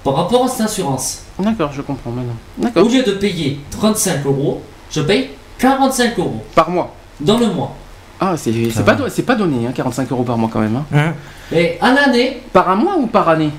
Par 0.04 0.14
rapport 0.14 0.44
à 0.44 0.48
cette 0.48 0.60
assurance. 0.62 1.22
D'accord, 1.38 1.70
je 1.72 1.82
comprends 1.82 2.10
maintenant. 2.10 2.82
Au 2.82 2.88
lieu 2.88 3.02
de 3.02 3.12
payer 3.12 3.60
35 3.70 4.24
euros, 4.26 4.62
je 4.90 5.00
paye 5.00 5.30
45 5.58 6.18
euros 6.18 6.42
Par 6.54 6.70
mois. 6.70 6.94
dans 7.20 7.38
le 7.38 7.46
mois. 7.48 7.74
Ah, 8.22 8.34
c'est 8.36 8.52
pas, 8.84 8.96
c'est 9.08 9.22
pas 9.22 9.34
donné, 9.34 9.66
hein, 9.66 9.72
45 9.74 10.12
euros 10.12 10.22
par 10.24 10.36
mois 10.36 10.50
quand 10.52 10.60
même. 10.60 10.76
hein. 10.76 10.84
Hein 10.94 11.14
Et 11.52 11.78
à 11.80 11.92
l'année, 11.94 12.42
Par 12.52 12.68
un 12.68 12.76
mois 12.76 12.96
ou 12.98 13.06
par 13.06 13.28
année? 13.30 13.50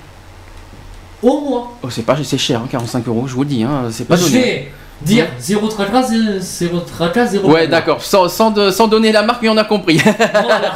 Au 1.24 1.42
mois, 1.42 1.78
Oh, 1.84 1.90
c'est 1.90 2.04
pas, 2.04 2.16
c'est 2.24 2.38
cher, 2.38 2.62
hein, 2.62 2.68
45 2.70 3.08
euros, 3.08 3.26
je 3.28 3.34
vous 3.34 3.42
le 3.44 3.50
dis, 3.50 3.64
hein, 3.64 3.84
c'est 3.92 4.08
pas 4.08 4.18
donné. 4.18 4.72
Dire 5.04 5.28
zéro 5.40 5.68
tracas, 5.68 6.04
zéro- 6.04 6.40
zéro 6.40 6.80
tracas, 6.80 7.26
zéro 7.28 7.44
Ouais, 7.46 7.50
problème. 7.52 7.70
d'accord, 7.72 8.04
sans, 8.04 8.28
sans, 8.30 8.52
de- 8.52 8.72
sans 8.72 8.88
donner 8.88 9.12
la 9.12 9.24
marque, 9.24 9.42
mais 9.42 9.50
on 9.50 9.58
a 9.58 9.64
compris. 9.64 9.98
Voilà. 9.98 10.74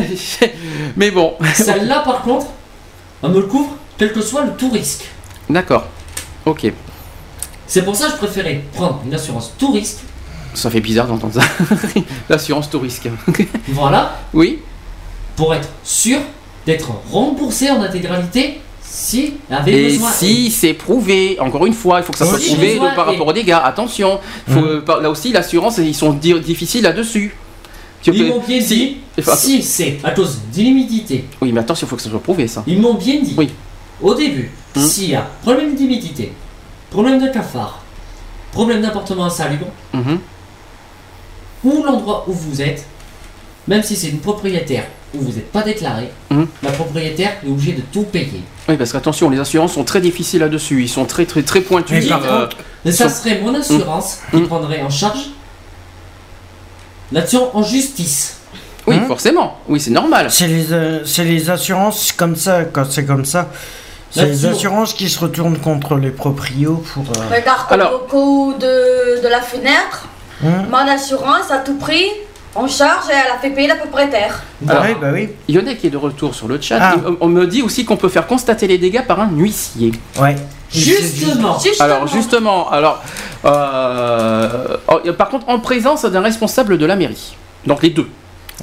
mais 0.96 1.10
bon, 1.10 1.34
Celle-là, 1.54 2.00
par 2.00 2.22
contre, 2.22 2.46
elle 3.22 3.30
me 3.30 3.36
le 3.40 3.46
couvre, 3.46 3.76
quel 3.98 4.12
que 4.12 4.20
soit 4.20 4.44
le 4.44 4.52
tout 4.52 4.70
risque. 4.70 5.04
d'accord. 5.48 5.86
Ok, 6.44 6.72
C'est 7.66 7.82
pour 7.84 7.96
ça 7.96 8.06
que 8.06 8.12
je 8.12 8.16
préférais 8.18 8.62
prendre 8.72 9.00
une 9.04 9.14
assurance 9.14 9.52
tout 9.58 9.72
risque. 9.72 9.98
ça 10.54 10.70
fait 10.70 10.80
bizarre 10.80 11.06
d'entendre 11.08 11.34
ça. 11.34 11.40
L'assurance 12.28 12.70
tout 12.70 12.78
risque. 12.80 13.08
Voilà, 13.68 14.18
oui 14.32 14.60
pour 15.34 15.52
être 15.54 15.68
sûr 15.84 16.18
d'être 16.64 16.88
remboursé 17.12 17.70
en 17.70 17.82
intégralité 17.82 18.60
si 18.98 19.34
avait 19.50 19.72
Et 19.72 19.88
besoin. 19.92 20.10
si 20.10 20.50
c'est 20.50 20.72
prouvé, 20.72 21.36
encore 21.38 21.66
une 21.66 21.74
fois, 21.74 21.98
il 22.00 22.02
faut 22.02 22.12
que 22.12 22.18
ça 22.18 22.24
soit 22.24 22.38
Si 22.38 22.52
prouvé 22.54 22.78
par 22.94 23.04
rapport 23.04 23.26
aux 23.26 23.32
dégâts. 23.32 23.54
Attention, 23.62 24.18
faut, 24.48 24.58
euh, 24.60 24.80
par- 24.80 25.00
là 25.02 25.10
aussi 25.10 25.32
l'assurance, 25.32 25.76
ils 25.78 25.94
sont 25.94 26.14
di- 26.14 26.40
difficiles 26.40 26.82
là-dessus. 26.82 27.36
Ils 28.06 28.24
m'ont 28.28 28.40
bien 28.40 28.60
si- 28.60 28.66
dit, 29.18 29.22
si 29.36 29.62
c'est 29.62 29.98
à 30.02 30.12
cause 30.12 30.38
d'illimidité, 30.50 31.24
Oui, 31.42 31.52
mais 31.52 31.60
attention, 31.60 31.86
il 31.86 31.90
faut 31.90 31.96
que 31.96 32.02
ça 32.02 32.08
soit 32.08 32.22
prouvé 32.22 32.46
ça. 32.48 32.62
ils 32.66 32.80
m'ont 32.80 32.94
bien 32.94 33.20
dit, 33.20 33.34
Oui. 33.36 33.50
au 34.00 34.14
début, 34.14 34.50
Hmm. 34.74 34.80
s'il 34.80 35.10
y 35.10 35.14
a 35.14 35.28
problème 35.42 35.74
d'humidité, 35.74 36.32
problème 36.90 37.20
de 37.22 37.28
cafard, 37.30 37.82
problème 38.52 38.80
d'appartement 38.80 39.26
insalubre, 39.26 39.66
Mhm. 39.92 40.18
ou 41.64 41.82
l'endroit 41.84 42.24
où 42.28 42.32
vous 42.32 42.62
êtes, 42.62 42.86
même 43.68 43.82
si 43.82 43.94
c'est 43.96 44.08
une 44.08 44.20
propriétaire 44.20 44.86
où 45.18 45.22
vous 45.22 45.32
n'êtes 45.32 45.50
pas 45.52 45.62
déclaré, 45.62 46.10
Mhm. 46.30 46.46
la 46.62 46.70
propriétaire 46.72 47.32
est 47.44 47.48
obligée 47.48 47.72
de 47.72 47.82
tout 47.92 48.02
payer. 48.04 48.42
Oui, 48.68 48.76
parce 48.76 48.92
qu'attention, 48.92 49.30
les 49.30 49.38
assurances 49.40 49.72
sont 49.74 49.84
très 49.84 50.00
difficiles 50.00 50.40
là-dessus. 50.40 50.82
Ils 50.82 50.88
sont 50.88 51.04
très 51.04 51.24
très 51.26 51.42
très 51.42 51.60
pointus. 51.60 52.02
Mais 52.04 52.08
par 52.08 52.24
euh, 52.24 52.46
ça 52.90 53.08
serait 53.08 53.40
mon 53.40 53.54
assurance 53.54 54.18
qui 54.30 54.36
Hmm. 54.38 54.46
prendrait 54.46 54.82
en 54.82 54.90
charge 54.90 55.30
l'action 57.12 57.56
en 57.56 57.62
justice. 57.62 58.38
oui, 58.86 58.96
Hein 58.96 59.04
forcément. 59.08 59.58
Oui, 59.68 59.80
c'est 59.80 59.90
normal. 59.90 60.30
C'est 60.30 60.46
les, 60.46 60.72
euh, 60.72 61.04
c'est 61.04 61.24
les 61.24 61.50
assurances 61.50 62.12
comme 62.12 62.36
ça, 62.36 62.64
quand 62.64 62.84
c'est 62.90 63.04
comme 63.04 63.24
ça. 63.24 63.48
C'est 64.10 64.24
les 64.26 64.46
assurances 64.46 64.94
qui 64.94 65.08
se 65.10 65.18
retournent 65.18 65.58
contre 65.58 65.96
les 65.96 66.10
proprios 66.10 66.82
pour. 66.94 67.04
euh, 67.04 67.34
Regarde 67.36 67.66
Alors- 67.70 67.94
au 67.94 67.98
coup 68.08 68.54
de, 68.58 69.20
de 69.22 69.28
la 69.28 69.40
fenêtre, 69.42 70.08
hein 70.44 70.62
mon 70.70 70.76
assurance 70.88 71.50
a 71.50 71.58
tout 71.58 71.76
pris 71.76 72.04
en 72.58 72.68
charge 72.68 73.08
et 73.10 73.12
elle 73.14 73.32
a 73.32 73.38
fait 73.38 73.50
payer 73.50 73.68
la 73.68 73.76
propriétaire. 73.76 74.42
Alors, 74.68 74.82
oui, 74.84 74.96
bah 75.00 75.08
oui. 75.12 75.28
Yonel 75.48 75.76
qui 75.76 75.86
est 75.86 75.90
de 75.90 75.96
retour 75.96 76.34
sur 76.34 76.48
le 76.48 76.60
chat, 76.60 76.78
Ah. 76.80 76.94
on 77.20 77.28
me 77.28 77.46
dit 77.46 77.62
aussi 77.62 77.84
qu'on 77.84 77.96
peut 77.96 78.08
faire 78.08 78.26
constater 78.26 78.66
les 78.66 78.78
dégâts 78.78 79.02
par 79.06 79.20
un 79.20 79.30
huissier. 79.30 79.92
Ouais. 80.20 80.36
Justement, 80.72 81.58
Justement. 81.58 81.84
Alors 81.84 82.06
justement, 82.08 82.70
alors 82.70 83.02
euh, 83.44 84.76
oh, 84.88 85.12
par 85.16 85.28
contre 85.28 85.48
en 85.48 85.58
présence 85.60 86.04
d'un 86.04 86.20
responsable 86.20 86.78
de 86.78 86.86
la 86.86 86.96
mairie. 86.96 87.36
Donc 87.66 87.82
les 87.82 87.90
deux. 87.90 88.06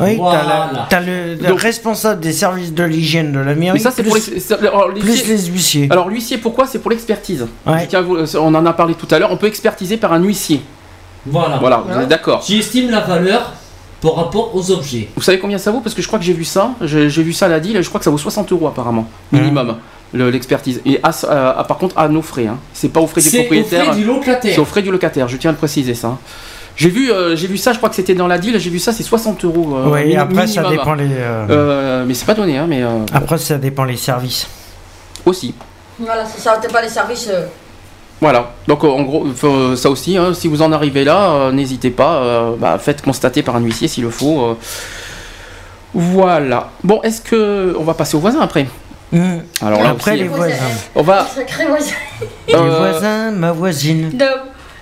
Oui, 0.01 0.15
t'as 0.17 0.21
Voilà. 0.23 0.69
la- 0.73 0.87
t'as 0.89 0.99
le, 1.01 1.35
le 1.35 1.47
Donc- 1.49 1.61
responsable 1.61 2.19
des 2.19 2.33
services 2.33 2.73
de 2.73 2.83
l'hygiène 2.83 3.31
de 3.31 3.39
la 3.39 3.53
mairie. 3.53 3.73
Mais 3.73 3.79
ça 3.79 3.91
c'est 3.91 4.01
pour 4.03 4.13
plus, 4.13 4.31
les, 4.31 4.39
c'est- 4.39 4.53
alors, 4.59 4.89
plus 4.93 5.27
les 5.27 5.45
huissiers. 5.45 5.87
alors 5.91 6.09
l'huissier 6.09 6.39
pourquoi? 6.39 6.65
C'est 6.65 6.79
pour 6.79 6.89
l'expertise. 6.91 7.45
Ouais. 7.65 7.85
Tiens, 7.87 8.01
vous- 8.01 8.17
On 8.37 8.53
en 8.55 8.65
a 8.65 8.73
parlé 8.73 8.95
tout 8.95 9.07
à 9.11 9.19
l'heure. 9.19 9.31
On 9.31 9.37
peut 9.37 9.47
expertiser 9.47 9.97
par 9.97 10.11
un 10.13 10.19
huissier. 10.21 10.61
voilà. 11.25 11.57
Voilà, 11.57 11.83
vous 11.87 11.99
êtes 12.01 12.07
d'accord. 12.09 12.41
Qui 12.41 12.59
estime 12.59 12.89
la 12.89 13.01
valeur 13.01 13.53
par 14.03 14.15
rapport 14.15 14.55
aux 14.55 14.69
objets. 14.71 15.09
Vous 15.15 15.21
savez 15.23 15.39
combien 15.39 15.57
ça 15.57 15.71
vaut? 15.71 15.79
Parce 15.79 15.95
que 15.95 16.01
je 16.01 16.07
crois 16.07 16.19
que 16.19 16.25
j'ai 16.25 16.33
vu 16.33 16.43
ça. 16.45 16.71
J'ai 16.81 17.07
vu 17.07 17.33
ça 17.33 17.47
à 17.47 17.49
la 17.49 17.59
deal. 17.59 17.81
Je 17.81 17.87
crois 17.89 17.99
que 17.99 18.05
ça 18.05 18.11
vaut 18.11 18.17
60 18.17 18.51
euros 18.51 18.67
apparemment 18.67 19.07
minimum 19.31 19.77
le- 20.13 20.29
l'expertise. 20.29 20.81
Et 20.85 20.99
à, 21.01 21.09
à- 21.27 21.59
à- 21.59 21.63
par 21.63 21.77
contre 21.77 21.97
à 21.97 22.07
nos 22.07 22.21
frais. 22.21 22.45
Hein. 22.47 22.57
C'est 22.73 22.89
pas 22.89 22.99
aux 22.99 23.07
frais 23.07 23.21
du 23.21 23.29
C'est 23.29 23.39
au 23.39 23.41
propriétaire. 23.43 23.85
frais 23.85 23.95
du 23.95 24.01
C'est 24.01 24.07
locataire. 24.07 24.59
aux 24.59 24.65
frais 24.65 24.81
du 24.83 24.91
locataire. 24.91 25.27
Je 25.27 25.37
tiens 25.37 25.49
à 25.49 25.53
le 25.53 25.57
préciser 25.57 25.95
ça. 25.95 26.17
J'ai 26.75 26.89
vu, 26.89 27.11
euh, 27.11 27.35
j'ai 27.35 27.47
vu 27.47 27.57
ça. 27.57 27.71
Je 27.71 27.77
crois 27.77 27.89
que 27.89 27.95
c'était 27.95 28.15
dans 28.15 28.27
la 28.27 28.37
deal. 28.39 28.59
J'ai 28.59 28.69
vu 28.69 28.79
ça. 28.79 28.91
C'est 28.93 29.03
60 29.03 29.43
euros. 29.45 29.75
euh, 29.77 29.89
Oui, 29.91 30.15
après 30.15 30.47
ça 30.47 30.61
minimum. 30.61 30.71
dépend 30.71 30.93
les. 30.95 31.05
euh, 31.11 31.45
Euh, 31.49 32.05
mais 32.07 32.13
c'est 32.13 32.25
pas 32.25 32.33
donné, 32.33 32.57
hein, 32.57 32.65
mais 32.67 32.81
euh, 32.83 32.99
Après 33.13 33.37
ça 33.37 33.57
dépend 33.57 33.83
les 33.85 33.97
services. 33.97 34.47
aussi. 35.25 35.53
Voilà, 35.99 36.25
c'est 36.25 36.41
ça, 36.41 36.57
t'es 36.61 36.67
pas 36.67 36.81
les 36.81 36.89
services. 36.89 37.29
Euh, 38.23 38.27
Voilà. 38.29 38.51
Donc 38.67 38.83
euh, 38.83 38.87
en 38.87 39.03
gros, 39.03 39.25
faut- 39.35 39.75
ça 39.75 39.89
aussi, 39.89 40.17
hein, 40.17 40.33
si 40.33 40.47
vous 40.47 40.61
en 40.61 40.71
arrivez 40.71 41.03
là, 41.03 41.31
euh, 41.31 41.51
n'hésitez 41.51 41.89
pas, 41.91 42.15
euh, 42.17 42.55
bah, 42.57 42.77
faites 42.79 43.01
constater 43.01 43.43
par 43.43 43.55
un 43.55 43.61
huissier 43.61 43.87
s'il 43.87 44.03
le 44.03 44.09
faut. 44.09 44.41
euh. 44.41 44.53
Voilà. 45.93 46.71
Bon, 46.83 47.01
est-ce 47.03 47.21
que 47.21 47.75
on 47.77 47.83
va 47.83 47.93
passer 47.93 48.15
aux 48.17 48.19
voisins 48.19 48.41
après? 48.41 48.65
Hmm. 49.11 49.39
Alors 49.61 49.83
là 49.83 49.89
Après 49.89 50.11
aussi, 50.13 50.21
les 50.23 50.27
voisins. 50.27 50.55
on 50.95 51.03
va. 51.03 51.27
Les 52.47 52.55
euh, 52.55 52.77
voisins, 52.77 53.31
ma 53.31 53.51
voisine. 53.51 54.09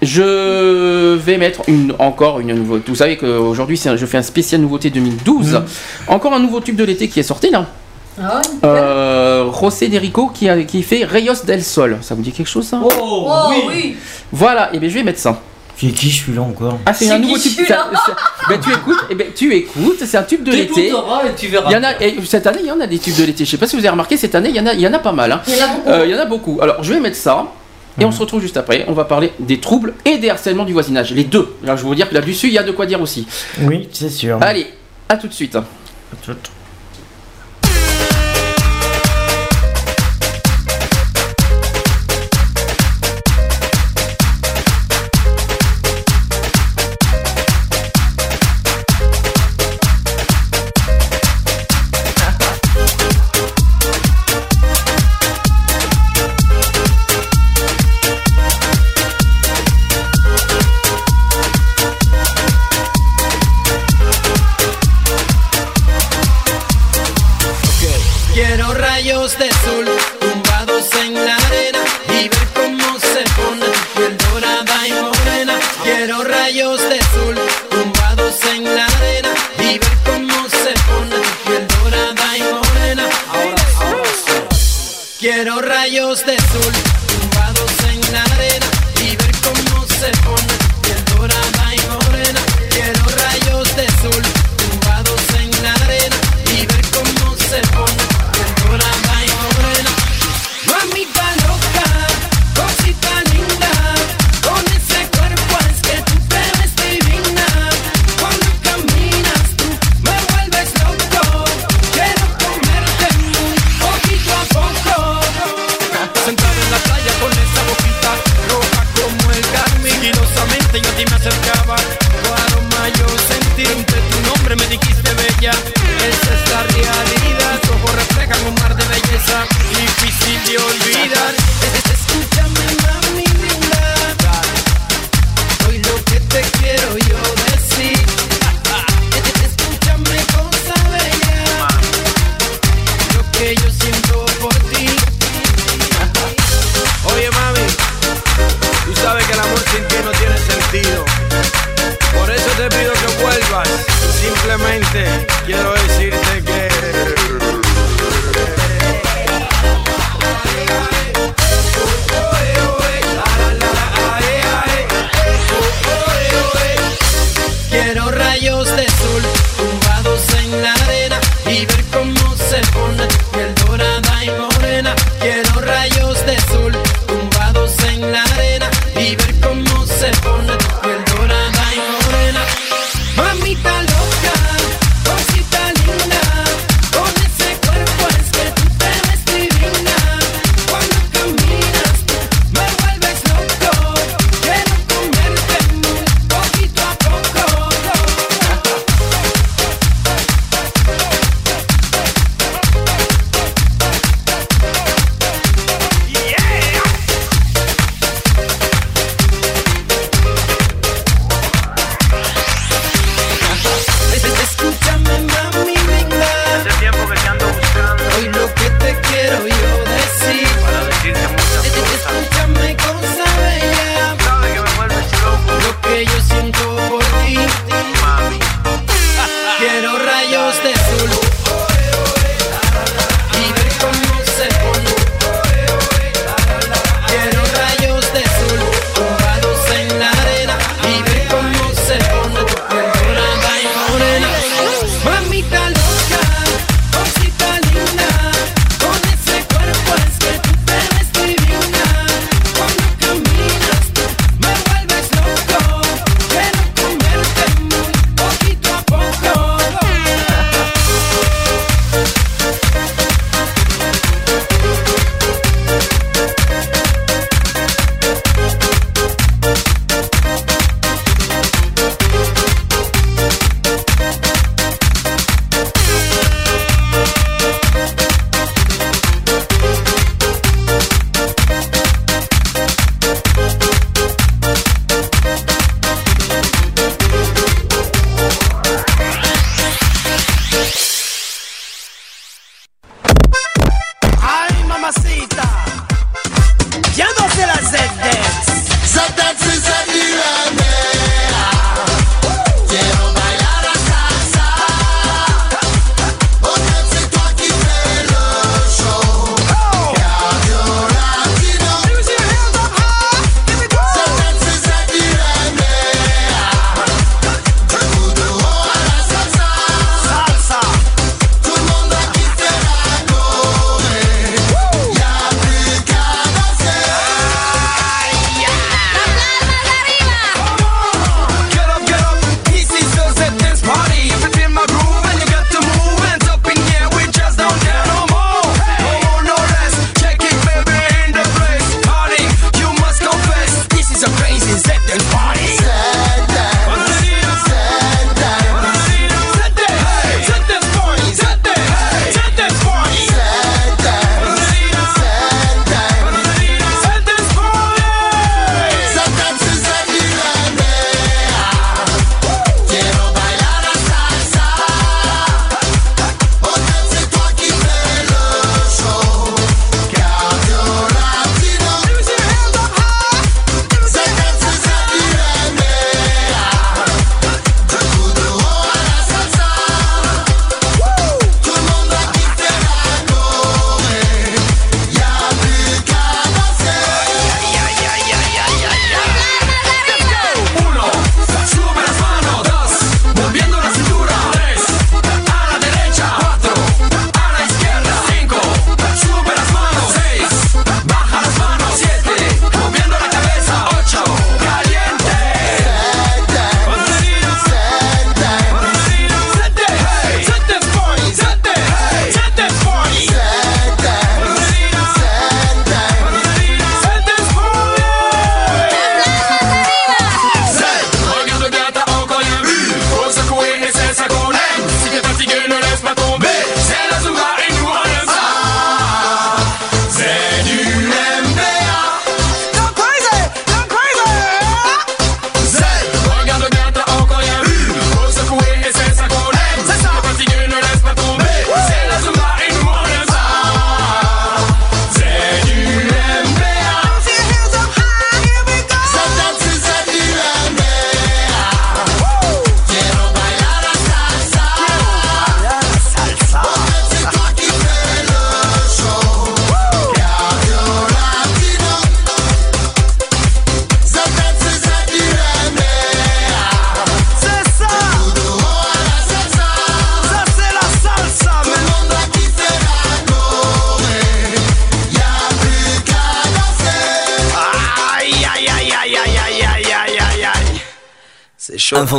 Je 0.01 1.15
vais 1.15 1.38
mettre 1.38 1.61
une, 1.68 1.93
encore 1.99 2.39
une 2.39 2.53
nouveauté. 2.55 2.85
Vous 2.88 2.95
savez 2.95 3.18
qu'aujourd'hui, 3.18 3.80
je 3.84 4.05
fais 4.05 4.18
un 4.18 4.22
spécial 4.23 4.61
nouveauté 4.61 4.89
2012. 4.89 5.53
Mm. 5.53 5.63
Encore 6.07 6.34
un 6.34 6.39
nouveau 6.39 6.59
tube 6.59 6.76
de 6.76 6.84
l'été 6.85 7.07
qui 7.09 7.19
est 7.19 7.23
sorti 7.23 7.49
là. 7.51 7.65
Ah 8.19 8.41
Euh, 8.65 9.51
José 9.59 9.88
Derico 9.88 10.27
qui, 10.27 10.49
a, 10.49 10.61
qui 10.63 10.83
fait 10.83 11.03
Rayos 11.05 11.33
del 11.45 11.63
Sol. 11.63 11.97
Ça 12.01 12.15
vous 12.15 12.21
dit 12.21 12.31
quelque 12.31 12.47
chose 12.49 12.65
ça? 12.67 12.79
Oh, 12.83 12.89
Oh 12.99 13.31
oui. 13.49 13.55
oui. 13.67 13.95
Voilà, 14.31 14.73
et 14.73 14.79
bien 14.79 14.89
je 14.89 14.95
vais 14.95 15.03
mettre 15.03 15.19
ça. 15.19 15.39
C'est 15.77 15.88
qui 15.88 16.11
celui-là 16.11 16.41
encore? 16.43 16.77
Ah, 16.85 16.93
c'est 16.93 17.09
un 17.09 17.15
qui 17.15 17.21
nouveau 17.27 17.39
tube. 17.39 17.65
ça- 17.67 17.89
ça- 18.05 18.15
ben, 18.49 18.59
tu 18.59 18.69
écoutes, 18.71 19.03
eh 19.09 19.15
ben, 19.15 19.27
tu 19.33 19.51
écoutes, 19.55 19.97
c'est 20.05 20.17
un 20.17 20.21
tube 20.23 20.43
de 20.43 20.51
l'été. 20.51 20.89
Et 20.89 20.93
tu 21.35 21.47
verras. 21.47 21.69
Il 21.69 21.73
y 21.73 21.75
en 21.75 21.83
a, 21.83 21.99
et 22.03 22.17
cette 22.23 22.45
année, 22.45 22.59
il 22.61 22.67
y 22.67 22.71
en 22.71 22.79
a 22.79 22.85
des 22.85 22.99
tubes 22.99 23.15
de 23.15 23.23
l'été. 23.23 23.45
Je 23.45 23.49
sais 23.49 23.57
pas 23.57 23.65
si 23.65 23.75
vous 23.75 23.79
avez 23.79 23.89
remarqué, 23.89 24.15
cette 24.15 24.35
année, 24.35 24.49
il 24.49 24.55
y 24.55 24.59
en 24.59 24.67
a, 24.67 24.73
il 24.73 24.81
y 24.81 24.88
en 24.88 24.93
a 24.93 24.99
pas 24.99 25.11
mal. 25.11 25.31
hein. 25.31 25.41
Il 25.47 25.55
y 25.55 25.63
en 25.63 25.65
a 25.65 25.67
beaucoup. 25.73 25.89
Euh, 25.89 26.05
il 26.05 26.11
y 26.11 26.15
en 26.15 26.19
a 26.19 26.25
beaucoup. 26.25 26.59
Alors, 26.61 26.83
je 26.83 26.93
vais 26.93 26.99
mettre 26.99 27.15
ça. 27.17 27.45
Et 27.99 28.05
on 28.05 28.11
se 28.11 28.19
retrouve 28.19 28.41
juste 28.41 28.57
après. 28.57 28.85
On 28.88 28.93
va 28.93 29.05
parler 29.05 29.33
des 29.39 29.59
troubles 29.59 29.93
et 30.05 30.17
des 30.19 30.29
harcèlements 30.29 30.65
du 30.65 30.73
voisinage. 30.73 31.13
Les 31.13 31.23
deux. 31.23 31.55
Alors, 31.63 31.77
je 31.77 31.81
vais 31.81 31.88
vous 31.88 31.95
dire 31.95 32.07
que 32.09 32.13
là-dessus, 32.13 32.47
il 32.47 32.53
y 32.53 32.57
a 32.59 32.63
de 32.63 32.71
quoi 32.71 32.85
dire 32.85 33.01
aussi. 33.01 33.25
Oui, 33.61 33.89
c'est 33.91 34.09
sûr. 34.09 34.38
Allez, 34.41 34.67
à 35.09 35.17
tout 35.17 35.27
de 35.27 35.33
suite. 35.33 35.57
Tout. 36.23 36.31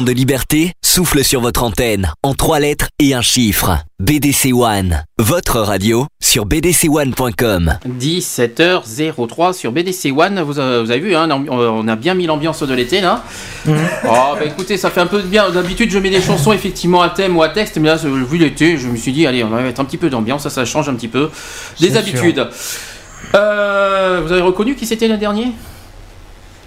De 0.05 0.12
liberté 0.12 0.73
souffle 0.85 1.24
sur 1.24 1.41
votre 1.41 1.62
antenne 1.62 2.12
en 2.23 2.35
trois 2.35 2.61
lettres 2.61 2.87
et 2.99 3.15
un 3.15 3.23
chiffre. 3.23 3.79
BDC 4.01 4.53
One, 4.53 5.05
votre 5.19 5.61
radio 5.61 6.07
sur 6.23 6.45
bdc1.com. 6.47 7.79
17h03 8.01 9.53
sur 9.53 9.73
BDC 9.73 10.12
One. 10.16 10.41
Vous, 10.43 10.59
euh, 10.59 10.83
vous 10.85 10.91
avez 10.91 11.01
vu, 11.01 11.15
hein, 11.15 11.27
l'ambi- 11.29 11.49
on 11.51 11.87
a 11.89 11.97
bien 11.97 12.15
mis 12.15 12.27
l'ambiance 12.27 12.62
de 12.62 12.74
l'été 12.74 13.01
là. 13.01 13.23
Oh, 13.66 13.70
bah 14.05 14.45
écoutez, 14.45 14.77
ça 14.77 14.91
fait 14.91 15.01
un 15.01 15.07
peu 15.07 15.23
de 15.23 15.27
bien. 15.29 15.51
D'habitude, 15.51 15.91
je 15.91 15.99
mets 15.99 16.11
des 16.11 16.20
chansons 16.20 16.53
effectivement 16.53 17.03
à 17.03 17.11
thème 17.11 17.37
ou 17.37 17.43
à 17.43 17.49
texte, 17.49 17.77
mais 17.79 17.89
là, 17.89 17.97
euh, 18.05 18.24
vu 18.29 18.39
l'été, 18.39 18.77
je 18.77 18.89
me 18.89 18.97
suis 18.97 19.12
dit, 19.12 19.27
allez, 19.27 19.45
on 19.45 19.49
va 19.51 19.62
mettre 19.62 19.81
un 19.81 19.85
petit 19.85 19.99
peu 19.99 20.11
d'ambiance, 20.11 20.43
ça, 20.43 20.51
ça 20.51 20.65
change 20.65 20.89
un 20.89 20.95
petit 20.95 21.09
peu 21.09 21.31
des 21.81 21.97
habitudes. 21.97 22.49
Euh, 23.35 24.20
vous 24.24 24.33
avez 24.33 24.43
reconnu 24.43 24.74
qui 24.74 24.85
c'était 24.87 25.09
le 25.09 25.16
dernier? 25.16 25.53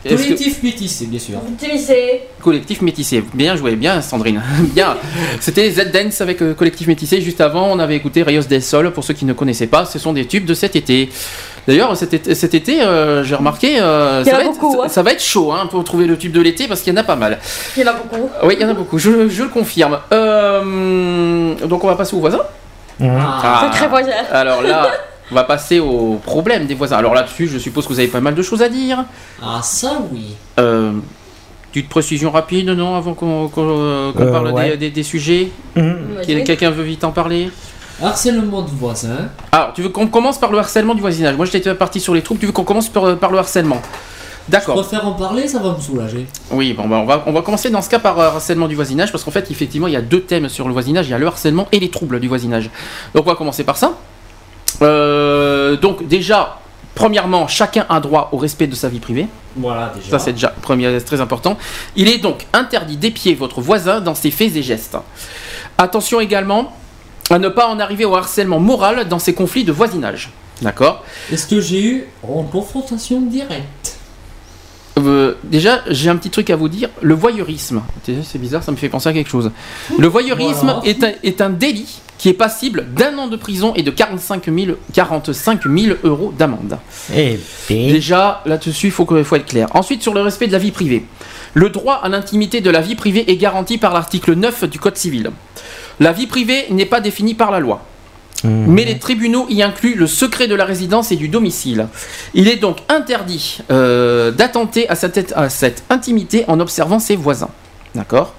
Que- 0.05 0.15
Collectif 0.15 0.61
métissé, 0.61 1.05
bien 1.07 1.19
sûr. 1.19 1.39
Collectif 2.41 2.81
métissé. 2.81 3.23
Bien 3.33 3.55
joué, 3.55 3.75
bien 3.75 4.01
Sandrine. 4.01 4.41
bien. 4.59 4.95
C'était 5.39 5.69
Z-Dance 5.71 6.21
avec 6.21 6.41
euh, 6.43 6.53
Collectif 6.53 6.87
métissé. 6.87 7.21
Juste 7.21 7.41
avant, 7.41 7.67
on 7.71 7.79
avait 7.79 7.95
écouté 7.95 8.21
Rayos 8.21 8.43
del 8.43 8.61
Sol. 8.61 8.91
Pour 8.91 9.03
ceux 9.03 9.15
qui 9.15 9.25
ne 9.25 9.33
connaissaient 9.33 9.65
pas, 9.67 9.85
ce 9.85 9.97
sont 9.97 10.13
des 10.13 10.25
tubes 10.27 10.45
de 10.45 10.53
cet 10.53 10.75
été. 10.75 11.09
D'ailleurs, 11.67 11.97
cet 11.97 12.13
été, 12.13 12.35
cet 12.35 12.53
été, 12.53 12.83
euh, 12.83 13.23
j'ai 13.23 13.33
remarqué, 13.33 13.79
euh, 13.79 14.23
ça, 14.23 14.39
être, 14.43 14.49
hein. 14.63 14.87
ça 14.87 15.01
va 15.01 15.11
être 15.11 15.23
chaud 15.23 15.51
hein, 15.51 15.65
pour 15.71 15.83
trouver 15.83 16.05
le 16.05 16.15
tube 16.15 16.31
de 16.31 16.39
l'été 16.41 16.67
parce 16.67 16.81
qu'il 16.81 16.93
y 16.93 16.95
en 16.95 16.99
a 16.99 17.03
pas 17.03 17.15
mal. 17.15 17.39
Il 17.75 17.81
y 17.81 17.85
en 17.87 17.91
a 17.91 17.93
beaucoup. 17.93 18.29
Oui, 18.43 18.55
il 18.59 18.61
y 18.61 18.65
en 18.65 18.69
a 18.69 18.73
beaucoup, 18.75 18.99
je, 18.99 19.27
je 19.27 19.41
le 19.43 19.49
confirme. 19.49 19.97
Euh, 20.11 21.55
donc 21.65 21.83
on 21.83 21.87
va 21.87 21.95
passer 21.95 22.15
aux 22.15 22.19
voisins. 22.19 22.43
Ah. 23.01 23.63
C'est 23.71 23.77
très 23.79 23.87
voisin. 23.87 24.11
Alors 24.31 24.61
là, 24.61 24.87
on 25.31 25.35
va 25.35 25.43
passer 25.43 25.79
au 25.79 26.19
problème 26.23 26.65
des 26.67 26.75
voisins. 26.75 26.97
Alors 26.97 27.13
là-dessus, 27.13 27.47
je 27.47 27.57
suppose 27.57 27.85
que 27.87 27.93
vous 27.93 27.99
avez 27.99 28.07
pas 28.07 28.21
mal 28.21 28.35
de 28.35 28.41
choses 28.43 28.61
à 28.61 28.69
dire. 28.69 29.05
Ah, 29.41 29.61
ça 29.63 29.99
oui. 30.11 30.35
Euh, 30.59 30.91
petite 31.71 31.89
précision 31.89 32.31
rapide, 32.31 32.69
non, 32.69 32.95
avant 32.95 33.13
qu'on 33.13 33.47
qu'on, 33.49 33.67
euh, 33.67 34.11
Euh, 34.17 34.31
parle 34.31 34.51
ouais. 34.51 34.71
des, 34.71 34.77
des- 34.77 34.91
des 34.91 35.03
sujets 35.03 35.49
Mhm. 35.75 35.97
Quel- 36.25 36.43
Quelqu'un 36.43 36.69
veut 36.71 36.83
vite 36.83 37.03
en 37.03 37.11
parler? 37.11 37.49
Harcèlement 38.01 38.61
de 38.61 38.69
voisins. 38.69 39.29
Alors, 39.53 39.71
tu 39.73 39.81
veux 39.81 39.89
qu'on 39.89 40.07
commence 40.07 40.37
par 40.37 40.51
le 40.51 40.57
harcèlement 40.59 40.95
du 40.95 41.01
voisinage? 41.01 41.35
Moi, 41.37 41.45
j'étais 41.45 41.73
parti 41.75 41.99
sur 42.01 42.13
les 42.13 42.21
troupes, 42.21 42.39
tu 42.39 42.45
veux 42.45 42.51
qu'on 42.51 42.63
commence 42.65 42.89
par, 42.89 43.17
par 43.17 43.31
le 43.31 43.37
harcèlement? 43.39 43.81
Je 44.47 44.51
D'accord. 44.51 44.75
préfère 44.75 45.07
en 45.07 45.13
parler, 45.13 45.47
ça 45.47 45.59
va 45.59 45.71
me 45.73 45.79
soulager. 45.79 46.27
Oui, 46.51 46.73
bon, 46.73 46.87
bah, 46.87 46.97
on, 47.01 47.05
va, 47.05 47.23
on 47.25 47.31
va 47.31 47.41
commencer 47.41 47.69
dans 47.71 47.81
ce 47.81 47.89
cas 47.89 47.97
par 47.99 48.19
euh, 48.19 48.27
harcèlement 48.27 48.67
du 48.67 48.75
voisinage, 48.75 49.11
parce 49.11 49.23
qu'en 49.23 49.31
fait, 49.31 49.49
effectivement, 49.49 49.87
il 49.87 49.93
y 49.93 49.97
a 49.97 50.01
deux 50.01 50.21
thèmes 50.21 50.49
sur 50.49 50.67
le 50.67 50.73
voisinage, 50.73 51.07
il 51.07 51.11
y 51.11 51.13
a 51.13 51.17
le 51.17 51.25
harcèlement 51.25 51.67
et 51.71 51.79
les 51.79 51.89
troubles 51.89 52.19
du 52.19 52.27
voisinage. 52.27 52.69
Donc, 53.15 53.25
on 53.25 53.29
va 53.29 53.35
commencer 53.35 53.63
par 53.63 53.77
ça. 53.77 53.93
Euh, 54.81 55.77
donc, 55.77 56.07
déjà, 56.07 56.59
premièrement, 56.95 57.47
chacun 57.47 57.85
a 57.89 57.99
droit 57.99 58.29
au 58.31 58.37
respect 58.37 58.67
de 58.67 58.75
sa 58.75 58.89
vie 58.89 58.99
privée. 58.99 59.27
Voilà, 59.55 59.93
déjà. 59.95 60.11
Ça, 60.11 60.19
c'est 60.19 60.33
déjà 60.33 60.49
premier, 60.49 61.01
très 61.01 61.21
important. 61.21 61.57
Il 61.95 62.09
est 62.09 62.17
donc 62.17 62.45
interdit 62.53 62.97
d'épier 62.97 63.35
votre 63.35 63.61
voisin 63.61 64.01
dans 64.01 64.15
ses 64.15 64.31
faits 64.31 64.55
et 64.55 64.63
gestes. 64.63 64.97
Attention 65.77 66.19
également 66.19 66.73
à 67.29 67.39
ne 67.39 67.49
pas 67.49 67.67
en 67.67 67.79
arriver 67.79 68.05
au 68.05 68.15
harcèlement 68.15 68.59
moral 68.59 69.07
dans 69.07 69.19
ces 69.19 69.33
conflits 69.33 69.63
de 69.63 69.71
voisinage. 69.71 70.31
D'accord? 70.61 71.03
Est-ce 71.31 71.47
que 71.47 71.59
j'ai 71.59 71.83
eu 71.83 72.05
en 72.23 72.43
confrontation 72.43 73.21
directe? 73.21 73.94
Euh, 74.97 75.33
déjà, 75.43 75.81
j'ai 75.89 76.09
un 76.09 76.15
petit 76.15 76.29
truc 76.29 76.49
à 76.49 76.55
vous 76.55 76.69
dire. 76.69 76.89
Le 77.01 77.13
voyeurisme, 77.13 77.81
c'est 78.03 78.37
bizarre, 78.39 78.63
ça 78.63 78.71
me 78.71 78.77
fait 78.77 78.89
penser 78.89 79.09
à 79.09 79.13
quelque 79.13 79.29
chose. 79.29 79.51
Le 79.97 80.07
voyeurisme 80.07 80.59
Voilà. 80.75 80.81
est, 80.85 81.03
un, 81.03 81.11
est 81.23 81.41
un 81.41 81.49
délit 81.49 81.99
qui 82.17 82.29
est 82.29 82.33
passible 82.33 82.85
d'un 82.95 83.17
an 83.17 83.27
de 83.27 83.35
prison 83.35 83.73
et 83.75 83.83
de 83.83 83.91
45 83.91 84.45
000, 84.45 84.77
45 84.93 85.63
000 85.63 85.97
euros 86.05 86.33
d'amende. 86.37 86.77
Eh 87.13 87.37
ben, 87.69 87.91
Déjà, 87.91 88.41
là-dessus, 88.45 88.87
il 88.87 88.91
faut, 88.91 89.05
faut 89.05 89.35
être 89.35 89.45
clair. 89.45 89.67
Ensuite, 89.75 90.01
sur 90.01 90.13
le 90.13 90.21
respect 90.21 90.47
de 90.47 90.53
la 90.53 90.59
vie 90.59 90.71
privée. 90.71 91.05
Le 91.53 91.69
droit 91.69 91.95
à 91.95 92.07
l'intimité 92.09 92.61
de 92.61 92.69
la 92.69 92.79
vie 92.81 92.95
privée 92.95 93.29
est 93.29 93.37
garanti 93.37 93.77
par 93.77 93.93
l'article 93.93 94.33
9 94.33 94.63
du 94.69 94.79
Code 94.79 94.97
civil. 94.97 95.31
La 95.99 96.13
vie 96.13 96.27
privée 96.27 96.65
n'est 96.71 96.85
pas 96.85 97.01
définie 97.01 97.33
par 97.33 97.51
la 97.51 97.59
loi. 97.59 97.81
Mhm. 98.43 98.65
Mais 98.67 98.85
les 98.85 98.99
tribunaux 98.99 99.47
y 99.49 99.63
incluent 99.63 99.95
le 99.95 100.07
secret 100.07 100.47
de 100.47 100.55
la 100.55 100.65
résidence 100.65 101.11
et 101.11 101.15
du 101.15 101.29
domicile. 101.29 101.87
Il 102.33 102.47
est 102.47 102.57
donc 102.57 102.77
interdit 102.89 103.59
euh, 103.71 104.31
d'attenter 104.31 104.89
à 104.89 104.95
cette, 104.95 105.83
intimité 105.89 106.45
en 106.47 106.59
observant 106.59 106.99
ses 106.99 107.15
voisins. 107.15 107.49
D'accord? 107.93 108.33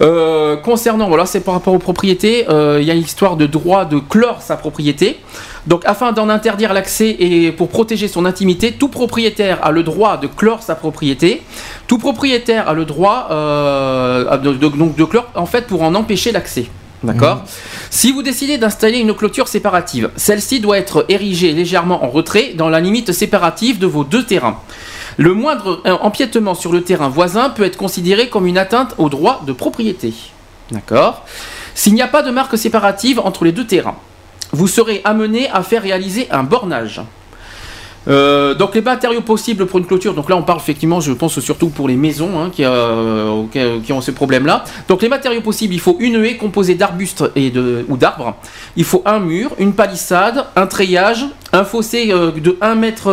Euh, 0.00 0.56
concernant, 0.56 1.06
voilà, 1.08 1.24
c'est 1.24 1.40
par 1.40 1.54
rapport 1.54 1.72
aux 1.72 1.78
propriétés, 1.78 2.46
euh, 2.48 2.78
il 2.80 2.86
y 2.86 2.90
a 2.90 2.94
une 2.94 3.02
histoire 3.02 3.36
de 3.36 3.46
droit 3.46 3.84
de 3.84 3.98
clore 3.98 4.42
sa 4.42 4.56
propriété. 4.56 5.20
Donc, 5.66 5.82
afin 5.86 6.12
d'en 6.12 6.28
interdire 6.28 6.72
l'accès 6.72 7.16
et 7.18 7.52
pour 7.52 7.68
protéger 7.68 8.08
son 8.08 8.24
intimité, 8.26 8.72
tout 8.72 8.88
propriétaire 8.88 9.64
a 9.64 9.70
le 9.70 9.82
droit 9.82 10.16
de 10.16 10.26
clore 10.26 10.62
sa 10.62 10.74
propriété. 10.74 11.42
Tout 11.86 11.98
propriétaire 11.98 12.68
a 12.68 12.74
le 12.74 12.84
droit 12.84 13.28
de, 13.30 14.52
de 14.52 15.04
clore, 15.04 15.30
en 15.34 15.46
fait, 15.46 15.66
pour 15.66 15.82
en 15.82 15.94
empêcher 15.94 16.32
l'accès. 16.32 16.66
D'accord 17.04 17.44
Si 17.90 18.12
vous 18.12 18.22
décidez 18.22 18.58
d'installer 18.58 18.98
une 18.98 19.14
clôture 19.14 19.48
séparative, 19.48 20.10
celle-ci 20.16 20.60
doit 20.60 20.78
être 20.78 21.04
érigée 21.08 21.52
légèrement 21.52 22.02
en 22.04 22.08
retrait 22.08 22.54
dans 22.54 22.68
la 22.68 22.80
limite 22.80 23.12
séparative 23.12 23.78
de 23.78 23.86
vos 23.86 24.04
deux 24.04 24.24
terrains. 24.24 24.60
Le 25.16 25.34
moindre 25.34 25.80
euh, 25.86 25.96
empiètement 26.00 26.54
sur 26.54 26.72
le 26.72 26.82
terrain 26.82 27.08
voisin 27.08 27.50
peut 27.50 27.64
être 27.64 27.76
considéré 27.76 28.28
comme 28.28 28.46
une 28.46 28.58
atteinte 28.58 28.94
au 28.98 29.08
droit 29.08 29.42
de 29.46 29.52
propriété. 29.52 30.12
D'accord 30.70 31.24
S'il 31.74 31.94
n'y 31.94 32.02
a 32.02 32.08
pas 32.08 32.22
de 32.22 32.30
marque 32.30 32.58
séparative 32.58 33.20
entre 33.20 33.44
les 33.44 33.52
deux 33.52 33.66
terrains, 33.66 33.96
vous 34.52 34.66
serez 34.66 35.02
amené 35.04 35.48
à 35.50 35.62
faire 35.62 35.82
réaliser 35.82 36.28
un 36.30 36.42
bornage. 36.42 37.02
Euh, 38.06 38.54
donc 38.54 38.74
les 38.74 38.82
matériaux 38.82 39.22
possibles 39.22 39.66
pour 39.66 39.78
une 39.78 39.86
clôture, 39.86 40.14
donc 40.14 40.28
là 40.28 40.36
on 40.36 40.42
parle 40.42 40.58
effectivement, 40.58 41.00
je 41.00 41.12
pense 41.12 41.40
surtout 41.40 41.68
pour 41.70 41.88
les 41.88 41.96
maisons 41.96 42.38
hein, 42.38 42.50
qui, 42.52 42.62
euh, 42.64 43.44
qui 43.82 43.92
ont 43.92 44.00
ce 44.00 44.10
problème-là. 44.10 44.64
Donc 44.88 45.00
les 45.02 45.08
matériaux 45.08 45.40
possibles, 45.40 45.72
il 45.74 45.80
faut 45.80 45.96
une 46.00 46.22
haie 46.24 46.36
composée 46.36 46.74
d'arbustes 46.74 47.24
et 47.34 47.52
ou 47.88 47.96
d'arbres. 47.96 48.36
Il 48.76 48.84
faut 48.84 49.02
un 49.06 49.20
mur, 49.20 49.52
une 49.58 49.72
palissade, 49.72 50.44
un 50.56 50.66
treillage, 50.66 51.24
un 51.52 51.64
fossé 51.64 52.10
euh, 52.10 52.30
de 52.30 52.58
1 52.60 52.74
mètre 52.74 53.08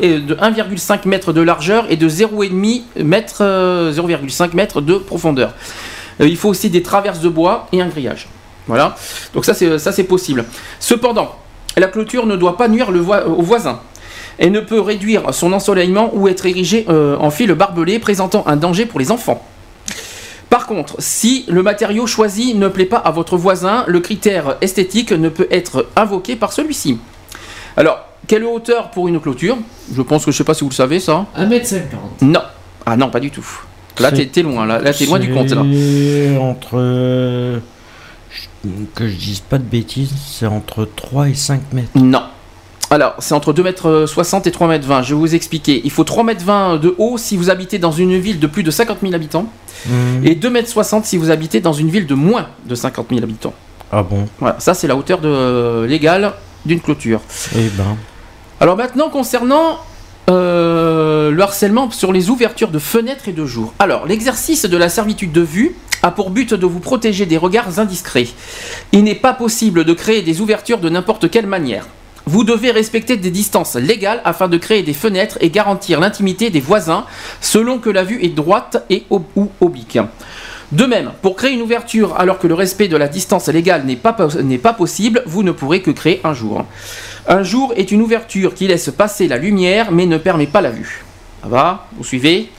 et 0.00 0.20
de 0.20 0.34
1,5 0.34 1.08
mètre 1.08 1.32
de 1.32 1.40
largeur 1.40 1.86
et 1.90 1.96
de 1.96 2.08
0,5 2.08 2.82
mètre, 3.02 3.42
0,5 3.42 4.54
mètre 4.54 4.80
de 4.80 4.94
profondeur. 4.94 5.54
Il 6.20 6.36
faut 6.36 6.50
aussi 6.50 6.68
des 6.70 6.82
traverses 6.82 7.20
de 7.20 7.28
bois 7.28 7.66
et 7.72 7.80
un 7.80 7.88
grillage. 7.88 8.28
Voilà. 8.66 8.94
Donc 9.34 9.44
ça 9.44 9.54
c'est 9.54 10.04
possible. 10.04 10.44
Cependant, 10.78 11.34
la 11.76 11.88
clôture 11.88 12.26
ne 12.26 12.36
doit 12.36 12.56
pas 12.56 12.68
nuire 12.68 12.90
le 12.90 13.00
voi- 13.00 13.26
aux 13.26 13.42
voisins 13.42 13.80
et 14.38 14.50
ne 14.50 14.60
peut 14.60 14.80
réduire 14.80 15.34
son 15.34 15.52
ensoleillement 15.52 16.10
ou 16.14 16.28
être 16.28 16.46
érigée 16.46 16.86
euh, 16.88 17.16
en 17.18 17.30
fil 17.30 17.52
barbelé 17.54 17.98
présentant 17.98 18.44
un 18.46 18.56
danger 18.56 18.86
pour 18.86 19.00
les 19.00 19.10
enfants. 19.10 19.44
Par 20.48 20.66
contre, 20.66 20.96
si 20.98 21.44
le 21.48 21.62
matériau 21.62 22.06
choisi 22.06 22.54
ne 22.54 22.68
plaît 22.68 22.84
pas 22.86 22.96
à 22.96 23.10
votre 23.12 23.36
voisin, 23.36 23.84
le 23.86 24.00
critère 24.00 24.56
esthétique 24.60 25.12
ne 25.12 25.28
peut 25.28 25.46
être 25.50 25.86
invoqué 25.94 26.34
par 26.36 26.52
celui-ci. 26.52 26.98
Alors, 27.76 28.00
quelle 28.26 28.44
hauteur 28.44 28.90
pour 28.90 29.06
une 29.08 29.20
clôture? 29.20 29.56
Je 29.94 30.02
pense 30.02 30.24
que 30.24 30.32
je 30.32 30.36
sais 30.36 30.44
pas 30.44 30.54
si 30.54 30.64
vous 30.64 30.70
le 30.70 30.74
savez 30.74 30.98
ça. 30.98 31.26
1m50. 31.38 31.80
Non. 32.22 32.40
Ah 32.84 32.96
non, 32.96 33.10
pas 33.10 33.20
du 33.20 33.30
tout. 33.30 33.46
Là, 34.00 34.10
t'es 34.10 34.26
t'es 34.26 34.42
loin. 34.42 34.66
Là, 34.66 34.80
là 34.80 34.92
t'es 34.92 35.04
loin 35.06 35.18
du 35.18 35.32
compte. 35.32 35.50
Là. 35.50 35.62
c'est 35.72 36.36
entre. 36.38 36.70
euh, 36.78 37.58
je- 38.30 38.68
Que 38.94 39.06
je 39.08 39.14
dise 39.16 39.40
pas 39.40 39.58
de 39.58 39.62
bêtises, 39.64 40.12
c'est 40.26 40.46
entre 40.46 40.84
3 40.96 41.28
et 41.28 41.34
5 41.34 41.60
mètres. 41.72 41.90
Non. 41.94 42.22
Alors, 42.92 43.14
c'est 43.20 43.34
entre 43.34 43.52
2m60 43.52 44.48
et 44.48 44.50
3m20. 44.50 45.04
Je 45.04 45.14
vais 45.14 45.20
vous 45.20 45.34
expliquer. 45.36 45.80
Il 45.84 45.92
faut 45.92 46.02
3m20 46.02 46.80
de 46.80 46.94
haut 46.98 47.18
si 47.18 47.36
vous 47.36 47.48
habitez 47.48 47.78
dans 47.78 47.92
une 47.92 48.18
ville 48.18 48.40
de 48.40 48.48
plus 48.48 48.64
de 48.64 48.72
50 48.72 48.98
000 49.02 49.14
habitants. 49.14 49.46
Mhm. 49.86 50.26
Et 50.26 50.34
2m60 50.34 51.04
si 51.04 51.16
vous 51.16 51.30
habitez 51.30 51.60
dans 51.60 51.72
une 51.72 51.88
ville 51.88 52.06
de 52.06 52.14
moins 52.14 52.48
de 52.66 52.74
50 52.74 53.06
000 53.10 53.22
habitants. 53.22 53.54
Ah 53.92 54.02
bon? 54.02 54.26
Voilà, 54.40 54.58
ça 54.58 54.74
c'est 54.74 54.88
la 54.88 54.96
hauteur 54.96 55.20
de, 55.20 55.84
légale 55.84 56.32
d'une 56.66 56.80
clôture. 56.80 57.20
Eh 57.56 57.68
ben. 57.76 57.96
Alors 58.60 58.76
maintenant, 58.76 59.08
concernant 59.08 59.78
euh, 60.28 61.30
le 61.30 61.42
harcèlement 61.42 61.90
sur 61.92 62.12
les 62.12 62.28
ouvertures 62.28 62.70
de 62.70 62.78
fenêtres 62.80 63.28
et 63.28 63.32
de 63.32 63.46
jours. 63.46 63.72
Alors, 63.78 64.06
l'exercice 64.06 64.64
de 64.64 64.76
la 64.76 64.88
servitude 64.88 65.32
de 65.32 65.40
vue 65.40 65.76
a 66.02 66.10
pour 66.10 66.30
but 66.30 66.54
de 66.54 66.66
vous 66.66 66.80
protéger 66.80 67.24
des 67.26 67.36
regards 67.36 67.78
indiscrets. 67.78 68.28
Il 68.92 69.04
n'est 69.04 69.14
pas 69.14 69.32
possible 69.32 69.84
de 69.84 69.92
créer 69.92 70.22
des 70.22 70.40
ouvertures 70.40 70.78
de 70.78 70.88
n'importe 70.88 71.30
quelle 71.30 71.46
manière. 71.46 71.86
Vous 72.26 72.44
devez 72.44 72.70
respecter 72.70 73.16
des 73.16 73.30
distances 73.30 73.76
légales 73.76 74.20
afin 74.24 74.48
de 74.48 74.56
créer 74.56 74.82
des 74.82 74.92
fenêtres 74.92 75.38
et 75.40 75.50
garantir 75.50 76.00
l'intimité 76.00 76.50
des 76.50 76.60
voisins 76.60 77.04
selon 77.40 77.78
que 77.78 77.90
la 77.90 78.04
vue 78.04 78.22
est 78.22 78.28
droite 78.28 78.84
et 78.90 79.04
ou 79.10 79.22
oblique. 79.60 79.98
De 80.72 80.86
même, 80.86 81.10
pour 81.22 81.34
créer 81.34 81.52
une 81.52 81.62
ouverture 81.62 82.14
alors 82.16 82.38
que 82.38 82.46
le 82.46 82.54
respect 82.54 82.86
de 82.86 82.96
la 82.96 83.08
distance 83.08 83.48
légale 83.48 83.84
n'est 83.84 83.96
pas, 83.96 84.12
pas 84.12 84.72
possible, 84.72 85.22
vous 85.26 85.42
ne 85.42 85.50
pourrez 85.50 85.82
que 85.82 85.90
créer 85.90 86.20
un 86.22 86.32
jour. 86.32 86.64
Un 87.26 87.42
jour 87.42 87.72
est 87.76 87.90
une 87.90 88.02
ouverture 88.02 88.54
qui 88.54 88.68
laisse 88.68 88.90
passer 88.90 89.26
la 89.26 89.36
lumière 89.36 89.90
mais 89.90 90.06
ne 90.06 90.16
permet 90.16 90.46
pas 90.46 90.60
la 90.60 90.70
vue. 90.70 91.04
Ça 91.42 91.48
va? 91.48 91.88
Vous 91.96 92.04
suivez? 92.04 92.50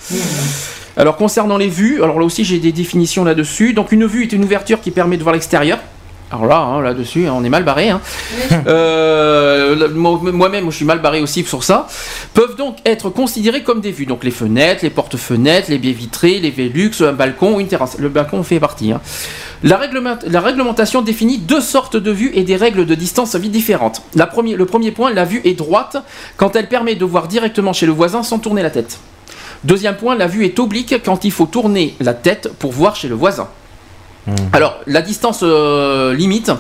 Alors 0.98 1.16
concernant 1.16 1.58
les 1.58 1.70
vues, 1.70 2.04
alors 2.04 2.20
là 2.20 2.26
aussi 2.26 2.44
j'ai 2.44 2.60
des 2.60 2.74
définitions 2.74 3.24
là-dessus. 3.24 3.74
Donc 3.74 3.94
une 3.94 4.06
vue 4.06 4.24
est 4.24 4.34
une 4.34 4.44
ouverture 4.44 4.82
qui 4.82 4.92
permet 4.92 5.16
de 5.16 5.24
voir 5.24 5.34
l'extérieur. 5.34 5.80
Alors 6.32 6.46
là, 6.46 6.58
hein, 6.60 6.82
là-dessus, 6.82 7.28
on 7.30 7.44
est 7.44 7.50
mal 7.50 7.64
barré. 7.66 7.90
hein. 7.90 8.00
Euh, 8.68 9.88
Moi-même, 9.94 10.72
je 10.72 10.76
suis 10.76 10.86
mal 10.86 11.00
barré 11.02 11.22
aussi 11.22 11.44
sur 11.44 11.64
ça. 11.64 11.88
Peuvent 12.34 12.56
donc 12.56 12.78
être 12.86 13.10
considérés 13.10 13.64
comme 13.64 13.82
des 13.82 13.92
vues. 13.92 14.06
Donc 14.06 14.24
les 14.24 14.32
fenêtres, 14.32 14.80
les 14.84 14.90
portes-fenêtres, 14.90 15.70
les 15.70 15.78
baies 15.78 15.92
vitrées, 15.92 16.40
les 16.40 16.52
Velux, 16.52 16.92
un 17.02 17.12
balcon 17.12 17.56
ou 17.56 17.60
une 17.60 17.68
terrasse. 17.68 17.98
Le 18.00 18.10
balcon 18.10 18.44
fait 18.44 18.60
partie. 18.60 18.92
hein. 18.94 19.02
La, 19.64 19.78
réglement- 19.78 20.18
la 20.26 20.40
réglementation 20.42 21.02
définit 21.02 21.38
deux 21.38 21.62
sortes 21.62 21.98
de 21.98 22.12
vues 22.12 22.32
et 22.34 22.44
des 22.44 22.56
règles 22.56 22.86
de 22.86 22.96
distance 22.96 23.36
vie 23.36 23.50
différentes. 23.50 24.02
La 24.16 24.26
premier- 24.26 24.56
le 24.56 24.66
premier 24.66 24.92
point, 24.92 25.12
la 25.14 25.26
vue 25.26 25.42
est 25.44 25.54
droite 25.54 25.98
quand 26.38 26.56
elle 26.56 26.68
permet 26.70 26.96
de 26.96 27.06
voir 27.06 27.28
directement 27.28 27.74
chez 27.74 27.86
le 27.86 27.92
voisin 27.92 28.24
sans 28.24 28.40
tourner 28.40 28.64
la 28.64 28.70
tête. 28.70 29.00
Deuxième 29.64 29.96
point, 29.98 30.16
la 30.16 30.28
vue 30.28 30.46
est 30.46 30.58
oblique 30.60 30.96
quand 31.06 31.24
il 31.26 31.32
faut 31.32 31.46
tourner 31.46 31.94
la 32.00 32.14
tête 32.14 32.52
pour 32.58 32.72
voir 32.72 32.96
chez 32.96 33.08
le 33.10 33.16
voisin. 33.16 33.48
Alors, 34.54 34.78
la 34.88 35.02
distance 35.02 35.40
euh, 35.44 36.14
limite, 36.14 36.52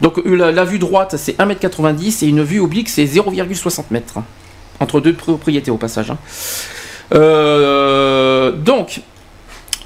donc 0.00 0.20
la, 0.24 0.52
la 0.52 0.64
vue 0.64 0.78
droite 0.78 1.14
c'est 1.18 1.36
1m90 1.38 2.24
et 2.24 2.28
une 2.28 2.42
vue 2.42 2.60
oblique 2.60 2.88
c'est 2.88 3.04
0,60 3.04 3.84
m. 3.92 4.00
Entre 4.80 5.00
deux 5.00 5.14
propriétés 5.14 5.70
au 5.70 5.78
passage. 5.78 6.10
hein. 6.10 6.18
Euh, 7.14 8.52
donc, 8.52 9.00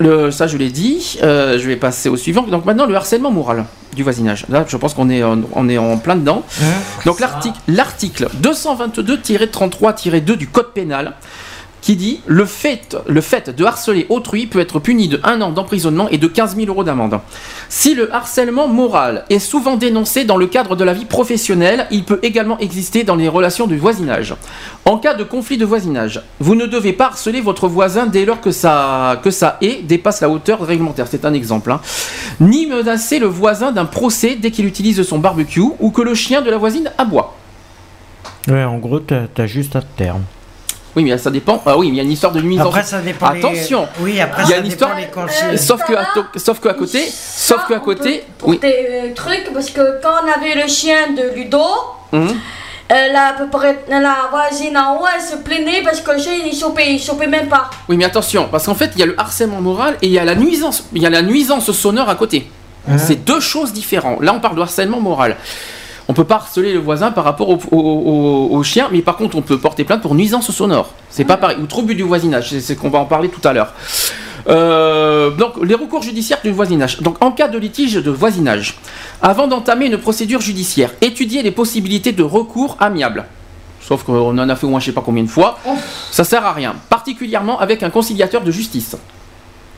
le, 0.00 0.30
ça 0.30 0.46
je 0.46 0.56
l'ai 0.56 0.70
dit, 0.70 1.18
Euh, 1.22 1.58
je 1.58 1.66
vais 1.68 1.76
passer 1.76 2.08
au 2.08 2.16
suivant. 2.16 2.42
Donc 2.42 2.64
maintenant 2.64 2.86
le 2.86 2.94
harcèlement 2.96 3.30
moral 3.30 3.66
du 3.94 4.02
voisinage. 4.02 4.46
Là 4.48 4.64
je 4.66 4.76
pense 4.78 4.94
qu'on 4.94 5.10
est, 5.10 5.22
en- 5.22 5.42
on 5.52 5.68
est 5.68 5.78
en 5.78 5.98
plein 5.98 6.16
dedans. 6.16 6.42
Donc 7.04 7.20
l'article 7.20 7.58
l'article 7.68 8.28
222-33-2 8.42 10.36
du 10.36 10.46
Code 10.48 10.72
pénal 10.72 11.14
qui 11.80 11.96
dit 11.96 12.20
le 12.26 12.44
fait, 12.44 12.96
le 13.06 13.20
fait 13.20 13.50
de 13.50 13.64
harceler 13.64 14.06
autrui 14.08 14.46
peut 14.46 14.60
être 14.60 14.78
puni 14.80 15.08
de 15.08 15.20
1 15.24 15.40
an 15.40 15.50
d'emprisonnement 15.50 16.08
et 16.08 16.18
de 16.18 16.26
15 16.26 16.56
000 16.56 16.68
euros 16.68 16.84
d'amende. 16.84 17.18
Si 17.68 17.94
le 17.94 18.12
harcèlement 18.14 18.68
moral 18.68 19.24
est 19.30 19.38
souvent 19.38 19.76
dénoncé 19.76 20.24
dans 20.24 20.36
le 20.36 20.46
cadre 20.46 20.76
de 20.76 20.84
la 20.84 20.92
vie 20.92 21.04
professionnelle, 21.04 21.86
il 21.90 22.04
peut 22.04 22.18
également 22.22 22.58
exister 22.58 23.04
dans 23.04 23.16
les 23.16 23.28
relations 23.28 23.66
de 23.66 23.76
voisinage. 23.76 24.34
En 24.84 24.98
cas 24.98 25.14
de 25.14 25.24
conflit 25.24 25.56
de 25.56 25.64
voisinage, 25.64 26.22
vous 26.38 26.54
ne 26.54 26.66
devez 26.66 26.92
pas 26.92 27.06
harceler 27.06 27.40
votre 27.40 27.68
voisin 27.68 28.06
dès 28.06 28.24
lors 28.24 28.40
que 28.40 28.50
ça, 28.50 29.20
que 29.22 29.30
ça 29.30 29.56
est 29.60 29.82
dépasse 29.82 30.20
la 30.20 30.28
hauteur 30.28 30.60
réglementaire. 30.60 31.06
C'est 31.10 31.24
un 31.24 31.32
exemple. 31.32 31.70
hein. 31.72 31.80
Ni 32.40 32.66
menacer 32.66 33.18
le 33.18 33.26
voisin 33.26 33.72
d'un 33.72 33.84
procès 33.84 34.36
dès 34.36 34.50
qu'il 34.50 34.66
utilise 34.66 35.02
son 35.02 35.18
barbecue 35.18 35.62
ou 35.78 35.90
que 35.90 36.02
le 36.02 36.14
chien 36.14 36.42
de 36.42 36.50
la 36.50 36.58
voisine 36.58 36.90
aboie. 36.98 37.34
Ouais, 38.48 38.64
en 38.64 38.78
gros, 38.78 39.00
t'as 39.00 39.26
as 39.36 39.46
juste 39.46 39.76
un 39.76 39.82
terme. 39.96 40.22
Oui, 40.96 41.04
mais 41.04 41.16
ça 41.18 41.30
dépend. 41.30 41.62
Ah 41.66 41.76
oui, 41.78 41.86
mais 41.88 41.94
il 41.94 41.96
y 41.98 42.00
a 42.00 42.02
une 42.02 42.12
histoire 42.12 42.32
de 42.32 42.40
mise 42.40 42.60
Après, 42.60 42.80
en 42.80 42.84
ça 42.84 43.00
dépend 43.00 43.30
les- 43.30 43.38
Attention. 43.38 43.88
Oui, 44.00 44.20
après, 44.20 44.42
il 44.44 44.50
y 44.50 44.52
a 44.52 44.56
ça 44.56 44.62
une 44.62 44.68
dépend 44.68 44.86
histoire. 44.86 44.96
les 44.98 45.06
conseils. 45.06 45.58
Sauf 45.58 45.84
que, 45.84 45.92
à 45.94 46.06
to- 46.14 46.24
sauf 46.38 46.58
que 46.60 46.68
à 46.68 46.74
côté, 46.74 47.04
sauf 47.08 47.64
que 47.68 47.74
à 47.74 47.78
côté, 47.80 48.24
Pour 48.38 48.48
oui. 48.48 48.58
des 48.58 48.68
euh, 48.90 49.14
trucs, 49.14 49.52
parce 49.52 49.70
que 49.70 50.00
quand 50.02 50.10
on 50.24 50.40
avait 50.40 50.60
le 50.60 50.66
chien 50.68 51.12
de 51.16 51.34
Ludo, 51.36 51.62
Mhm. 52.12 52.28
euh, 52.28 53.12
la, 53.12 53.28
à 53.28 53.32
peu 53.34 53.46
près- 53.48 53.84
la 53.88 54.16
voisine 54.30 54.76
en 54.76 54.96
haut, 54.96 55.04
elle 55.14 55.22
se 55.22 55.36
plaignait 55.36 55.82
parce 55.84 56.00
que 56.00 56.10
le 56.10 56.18
chien 56.18 56.32
il 56.44 56.58
chopait, 56.58 56.92
il 56.92 57.00
chopait 57.00 57.28
même 57.28 57.46
pas. 57.48 57.70
Oui, 57.88 57.96
mais 57.96 58.04
attention, 58.04 58.48
parce 58.50 58.66
qu'en 58.66 58.74
fait, 58.74 58.90
il 58.96 59.00
y 59.00 59.02
a 59.04 59.06
le 59.06 59.14
harcèlement 59.18 59.60
moral 59.60 59.96
et 60.02 60.06
il 60.08 60.12
y 60.12 60.18
a 60.18 60.24
la 60.24 60.34
nuisance, 60.34 60.84
il 60.92 61.02
y 61.02 61.06
a 61.06 61.10
la 61.10 61.22
nuisance 61.22 61.70
sonore 61.70 62.08
à 62.08 62.16
côté. 62.16 62.50
C'est 62.96 63.24
deux 63.24 63.38
choses 63.40 63.72
différentes. 63.72 64.22
Là, 64.22 64.32
on 64.34 64.40
parle 64.40 64.56
de 64.56 64.62
harcèlement 64.62 65.00
moral. 65.00 65.36
On 66.10 66.12
peut 66.12 66.24
pas 66.24 66.34
harceler 66.36 66.72
le 66.72 66.80
voisin 66.80 67.12
par 67.12 67.22
rapport 67.22 67.48
au, 67.50 67.58
au- 67.70 67.76
au- 67.78 68.48
au 68.56 68.62
chien, 68.64 68.88
mais 68.90 69.00
par 69.00 69.16
contre, 69.16 69.36
on 69.36 69.42
peut 69.42 69.58
porter 69.58 69.84
plainte 69.84 70.02
pour 70.02 70.16
nuisance 70.16 70.50
sonore. 70.50 70.90
C'est 71.08 71.24
pas 71.24 71.36
pareil. 71.36 71.58
Ou 71.62 71.66
trouble 71.66 71.94
du 71.94 72.02
voisinage, 72.02 72.50
c'est 72.50 72.60
ce 72.60 72.72
qu'on 72.72 72.90
va 72.90 72.98
en 72.98 73.04
parler 73.04 73.28
tout 73.28 73.46
à 73.46 73.52
l'heure. 73.52 73.72
Euh, 74.48 75.30
donc, 75.30 75.52
les 75.62 75.76
recours 75.76 76.02
judiciaires 76.02 76.40
du 76.42 76.50
voisinage. 76.50 76.98
Donc, 77.00 77.22
en 77.22 77.30
cas 77.30 77.46
de 77.46 77.58
litige 77.58 77.94
de 77.94 78.10
voisinage, 78.10 78.76
avant 79.22 79.46
d'entamer 79.46 79.86
une 79.86 79.98
procédure 79.98 80.40
judiciaire, 80.40 80.90
étudier 81.00 81.42
les 81.44 81.52
possibilités 81.52 82.10
de 82.10 82.24
recours 82.24 82.76
amiable. 82.80 83.26
Sauf 83.80 84.02
qu'on 84.02 84.36
en 84.36 84.48
a 84.48 84.56
fait 84.56 84.66
au 84.66 84.70
moins 84.70 84.80
je 84.80 84.86
sais 84.86 84.92
pas 84.92 85.02
combien 85.04 85.22
de 85.22 85.28
fois. 85.28 85.58
Ça 86.10 86.24
sert 86.24 86.44
à 86.44 86.52
rien. 86.52 86.74
Particulièrement 86.88 87.60
avec 87.60 87.84
un 87.84 87.90
conciliateur 87.90 88.42
de 88.42 88.50
justice. 88.50 88.96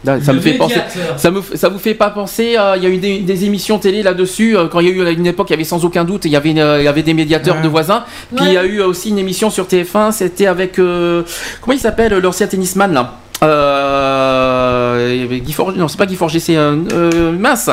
Ça 0.04 0.16
Le 0.32 0.32
me 0.34 0.40
fait 0.40 0.54
penser. 0.54 0.80
Ça, 1.16 1.30
me, 1.30 1.40
ça 1.54 1.68
vous 1.68 1.78
fait 1.78 1.94
pas 1.94 2.10
penser 2.10 2.56
euh, 2.58 2.74
Il 2.76 2.82
y 2.82 2.86
a 2.86 2.88
eu 2.88 2.96
des, 2.98 3.20
des 3.20 3.44
émissions 3.44 3.78
télé 3.78 4.02
là-dessus. 4.02 4.56
euh, 4.56 4.66
quand 4.68 4.80
il 4.80 4.88
y 4.88 4.90
a 4.90 4.94
eu 4.94 5.06
à 5.06 5.10
une 5.10 5.26
époque, 5.26 5.48
il 5.50 5.52
y 5.52 5.54
avait 5.54 5.64
sans 5.64 5.84
aucun 5.84 6.02
doute, 6.04 6.24
il 6.24 6.32
y 6.32 6.36
avait, 6.36 6.58
euh, 6.58 6.80
il 6.80 6.84
y 6.84 6.88
avait 6.88 7.02
des 7.04 7.14
médiateurs 7.14 7.56
Ouais. 7.56 7.62
de 7.62 7.68
voisins. 7.68 8.04
Puis 8.34 8.46
il 8.46 8.52
y 8.52 8.56
a 8.56 8.64
eu 8.64 8.80
aussi 8.80 9.10
une 9.10 9.18
émission 9.18 9.48
sur 9.50 9.66
TF1. 9.66 10.10
C'était 10.12 10.46
avec 10.46 10.78
euh, 10.78 11.22
comment 11.60 11.74
il 11.74 11.80
s'appelle 11.80 12.12
l'ancien 12.18 12.46
tennisman 12.48 12.92
là? 12.92 13.14
Euh, 13.44 14.51
il 14.98 15.20
y 15.20 15.24
avait 15.24 15.40
Guy 15.40 15.52
Forger, 15.52 15.78
non, 15.78 15.88
c'est 15.88 15.96
pas 15.98 16.06
Guy 16.06 16.16
Forger, 16.16 16.40
c'est 16.40 16.56
euh, 16.56 16.76
euh, 16.92 17.32
mince. 17.32 17.70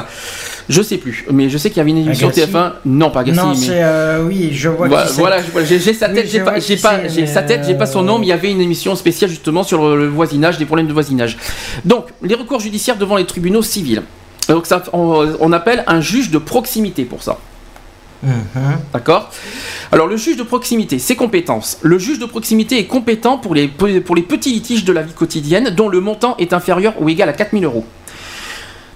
Je 0.70 0.82
sais 0.84 0.98
plus, 0.98 1.26
mais 1.32 1.50
je 1.50 1.58
sais 1.58 1.70
qu'il 1.70 1.78
y 1.78 1.82
avait 1.82 1.90
une 1.90 1.98
émission 1.98 2.28
Agassi 2.30 2.52
TF1. 2.52 2.72
Non, 2.86 3.10
pas 3.10 3.22
Agassi, 3.22 3.38
Non, 3.40 3.50
mais- 3.50 3.56
c'est. 3.56 3.82
euh, 3.84 4.24
oui, 4.24 4.50
je 4.54 4.70
vois 4.70 4.88
voilà, 4.88 5.06
voilà, 5.18 5.38
j'ai 5.68 5.80
sa 5.94 6.08
Oui, 6.10 6.14
tête, 6.16 6.28
je 6.28 6.32
j'ai 6.34 6.40
pas, 6.42 6.60
j'ai 6.60 6.78
pas, 6.78 7.08
j'ai 7.08 7.22
mais, 7.22 7.28
sa 7.28 7.42
tête, 7.42 7.64
j'ai 7.66 7.74
pas 7.74 7.88
son 7.88 8.04
nom, 8.04 8.20
mais 8.20 8.28
il 8.28 8.30
y 8.30 8.34
avait 8.34 8.52
une 8.52 8.62
émission 8.62 8.96
spéciale 8.96 9.30
justement 9.32 9.64
sur 9.64 9.82
le, 9.88 9.98
le 9.98 10.08
voisinage, 10.08 10.58
des 10.60 10.66
problèmes 10.66 10.88
de 10.88 10.94
voisinage. 10.94 11.38
Donc, 11.86 12.06
les 12.22 12.36
recours 12.36 12.60
judiciaires 12.60 12.98
devant 12.98 13.18
les 13.18 13.26
tribunaux 13.26 13.64
civils. 13.64 14.04
Donc 14.48 14.66
ça, 14.68 14.84
on, 14.94 15.28
on 15.40 15.52
appelle 15.54 15.84
un 15.88 16.02
juge 16.02 16.30
de 16.32 16.38
proximité 16.38 17.04
pour 17.04 17.24
ça. 17.24 17.38
Mhm. 18.24 18.80
D'accord 18.94 19.32
Alors 19.92 20.08
le 20.08 20.18
juge 20.18 20.38
de 20.38 20.44
proximité, 20.44 21.00
ses 21.00 21.16
compétences. 21.16 21.80
Le 21.82 21.98
juge 21.98 22.20
de 22.20 22.26
proximité 22.26 22.78
est 22.78 22.86
compétent 22.86 23.38
pour 23.38 23.56
les, 23.56 23.68
petits 23.68 24.52
litiges 24.52 24.86
de 24.86 24.94
la 24.94 25.02
vie 25.02 25.14
quotidienne 25.14 25.70
dont 25.70 25.90
le 25.90 26.02
montant 26.02 26.36
est 26.38 26.54
inférieur 26.54 27.02
ou 27.02 27.10
égal 27.10 27.30
à 27.30 27.34
4000 27.34 27.64
euros. 27.64 27.86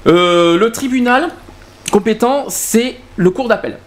Euh, 0.08 0.58
le 0.58 0.72
tribunal 0.72 1.30
compétent, 1.91 2.45
c'est 2.50 2.98
le 3.16 3.30
cours 3.30 3.48
d'appel. 3.48 3.78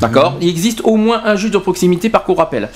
D'accord 0.00 0.36
Il 0.40 0.48
existe 0.48 0.80
au 0.84 0.96
moins 0.96 1.22
un 1.24 1.36
juge 1.36 1.50
de 1.50 1.58
proximité 1.58 2.08
par 2.08 2.24
cour 2.24 2.40
appel. 2.40 2.68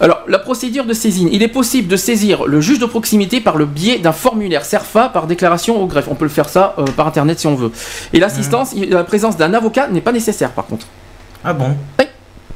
Alors, 0.00 0.20
la 0.28 0.38
procédure 0.38 0.84
de 0.84 0.92
saisine. 0.92 1.28
Il 1.32 1.42
est 1.42 1.48
possible 1.48 1.88
de 1.88 1.96
saisir 1.96 2.44
le 2.46 2.60
juge 2.60 2.78
de 2.78 2.86
proximité 2.86 3.40
par 3.40 3.56
le 3.56 3.64
biais 3.64 3.98
d'un 3.98 4.12
formulaire 4.12 4.64
CERFA 4.64 5.08
par 5.08 5.26
déclaration 5.26 5.80
au 5.82 5.86
greffe. 5.86 6.08
On 6.10 6.14
peut 6.14 6.24
le 6.26 6.30
faire 6.30 6.48
ça 6.48 6.74
euh, 6.78 6.84
par 6.96 7.06
internet 7.06 7.38
si 7.38 7.46
on 7.46 7.54
veut. 7.54 7.72
Et 8.12 8.20
l'assistance, 8.20 8.72
il- 8.76 8.90
la 8.90 9.04
présence 9.04 9.36
d'un 9.36 9.54
avocat 9.54 9.88
n'est 9.88 10.00
pas 10.02 10.12
nécessaire 10.12 10.50
par 10.50 10.66
contre. 10.66 10.86
Ah 11.44 11.52
bon 11.54 11.76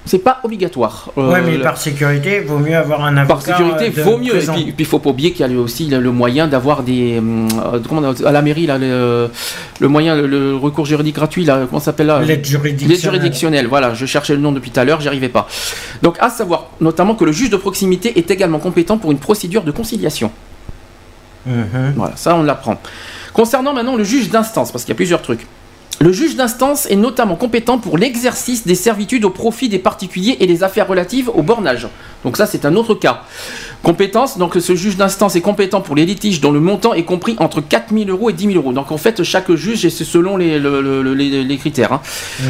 C'est 0.08 0.18
pas 0.18 0.40
obligatoire. 0.42 1.10
Euh, 1.18 1.30
Ouais, 1.32 1.42
mais 1.42 1.58
par 1.58 1.76
sécurité, 1.76 2.40
vaut 2.40 2.58
mieux 2.58 2.74
avoir 2.76 3.04
un 3.04 3.16
avocat. 3.16 3.34
par 3.34 3.42
sécurité, 3.42 3.84
euh, 3.92 3.96
de 3.96 4.02
vaut 4.02 4.16
mieux. 4.18 4.36
Et 4.36 4.72
puis, 4.72 4.74
il 4.78 4.84
faut 4.86 4.98
pas 4.98 5.10
oublier 5.10 5.32
qu'il 5.32 5.46
y 5.46 5.54
a 5.56 5.60
aussi 5.60 5.86
le, 5.86 6.10
moyen 6.10 6.48
d'avoir 6.48 6.82
des. 6.82 7.20
euh, 7.22 7.78
comment 7.86 8.00
on 8.00 8.12
a- 8.24 8.26
à 8.28 8.32
la 8.32 8.40
mairie, 8.42 8.66
là, 8.66 8.78
le, 8.78 9.28
le 9.78 9.88
moyen, 9.88 10.16
le, 10.16 10.26
le 10.26 10.56
recours 10.56 10.86
juridique 10.86 11.14
gratuit, 11.14 11.44
là, 11.44 11.66
comment 11.68 11.78
ça 11.78 11.86
s'appelle 11.86 12.06
là 12.08 12.20
L'aide 12.20 12.44
juridictionnelle. 12.44 12.88
L'aide 12.90 13.00
juridictionnelle, 13.02 13.66
voilà, 13.66 13.92
je 13.94 14.06
cherchais 14.06 14.34
le 14.34 14.40
nom 14.40 14.50
depuis 14.52 14.70
tout 14.70 14.80
à 14.80 14.84
l'heure, 14.84 15.00
j'y 15.00 15.08
arrivais 15.08 15.28
pas. 15.28 15.46
Donc, 16.02 16.16
à 16.20 16.30
savoir 16.30 16.68
notamment 16.80 17.14
que 17.14 17.24
le 17.24 17.32
juge 17.32 17.50
de 17.50 17.56
proximité 17.56 18.18
est 18.18 18.30
également 18.30 18.58
compétent 18.58 18.96
pour 18.98 19.12
une 19.12 19.18
procédure 19.18 19.62
de 19.62 19.70
conciliation. 19.70 20.30
Mhm. 21.46 21.94
Voilà, 21.96 22.16
ça 22.16 22.34
on 22.34 22.42
l'apprend. 22.42 22.80
Concernant 23.32 23.72
maintenant 23.72 23.96
le 23.96 24.04
juge 24.04 24.30
d'instance, 24.30 24.72
parce 24.72 24.84
qu'il 24.84 24.92
y 24.92 24.96
a 24.96 24.96
plusieurs 24.96 25.22
trucs. 25.22 25.46
Le 26.00 26.12
juge 26.12 26.36
d'instance 26.36 26.86
est 26.86 26.94
notamment 26.96 27.34
compétent 27.34 27.78
pour 27.78 27.98
l'exercice 27.98 28.64
des 28.64 28.76
servitudes 28.76 29.24
au 29.24 29.30
profit 29.30 29.68
des 29.68 29.80
particuliers 29.80 30.36
et 30.38 30.46
les 30.46 30.62
affaires 30.62 30.86
relatives 30.86 31.28
au 31.34 31.42
bornage. 31.42 31.88
Donc 32.24 32.36
ça 32.36 32.46
c'est 32.46 32.64
un 32.64 32.76
autre 32.76 32.94
cas. 32.94 33.22
Compétence, 33.82 34.38
donc 34.38 34.54
ce 34.60 34.76
juge 34.76 34.96
d'instance 34.96 35.34
est 35.34 35.40
compétent 35.40 35.80
pour 35.80 35.96
les 35.96 36.06
litiges 36.06 36.40
dont 36.40 36.52
le 36.52 36.60
montant 36.60 36.94
est 36.94 37.02
compris 37.02 37.34
entre 37.38 37.60
4000 37.60 38.10
euros 38.10 38.30
et 38.30 38.32
10 38.32 38.44
000 38.52 38.54
euros. 38.58 38.72
Donc 38.72 38.92
en 38.92 38.96
fait 38.96 39.24
chaque 39.24 39.52
juge 39.54 39.84
et 39.84 39.90
c'est 39.90 40.04
selon 40.04 40.36
les, 40.36 40.60
le- 40.60 40.80
le- 40.80 41.02
le- 41.02 41.14
les, 41.14 41.42
les 41.42 41.56
critères. 41.56 41.92
hein. 41.92 42.00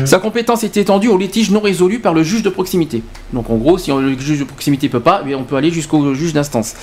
Sa 0.04 0.18
compétence 0.18 0.62
est 0.62 0.76
étendue 0.76 1.08
aux 1.08 1.16
litiges 1.18 1.50
non 1.50 1.60
résolus 1.60 2.00
par 2.00 2.12
le 2.12 2.22
juge 2.22 2.42
de 2.42 2.50
proximité. 2.50 3.02
Donc 3.32 3.48
en 3.48 3.56
gros 3.56 3.78
si 3.78 3.90
on- 3.92 3.98
le 3.98 4.18
juge 4.18 4.40
de 4.40 4.44
proximité 4.44 4.90
peut 4.90 5.00
pas, 5.00 5.22
eh 5.26 5.34
on 5.34 5.44
peut 5.44 5.56
aller 5.56 5.70
jusqu'au 5.70 6.12
juge 6.12 6.34
d'instance. 6.34 6.74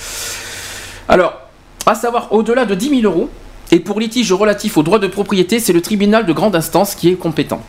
Alors, 1.08 1.34
à 1.86 1.94
savoir 1.94 2.32
au-delà 2.32 2.64
de 2.64 2.74
10 2.74 3.00
000 3.00 3.02
euros, 3.02 3.30
et 3.72 3.80
pour 3.80 3.98
litige 4.00 4.32
relatif 4.32 4.76
aux 4.76 4.82
droits 4.82 4.98
de 4.98 5.06
propriété, 5.06 5.58
c'est 5.60 5.72
le 5.72 5.80
tribunal 5.80 6.26
de 6.26 6.32
grande 6.32 6.54
instance 6.56 6.94
qui 6.94 7.10
est 7.10 7.14
compétent. 7.14 7.62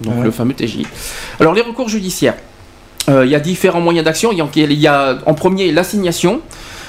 Donc 0.00 0.18
Ouais. 0.18 0.24
le 0.24 0.30
fameux 0.30 0.54
TJ. 0.54 0.82
Alors 1.40 1.54
les 1.54 1.62
recours 1.62 1.88
judiciaires. 1.88 2.34
Euh, 3.08 3.24
Il 3.24 3.30
y 3.30 3.34
a 3.36 3.40
différents 3.40 3.80
moyens 3.80 4.04
d'action. 4.04 4.32
Il 4.32 4.38
y 4.38 4.40
a- 4.42 4.48
il 4.54 4.72
y 4.80 4.86
a 4.88 5.18
en 5.26 5.34
premier 5.34 5.70
l'assignation. 5.70 6.40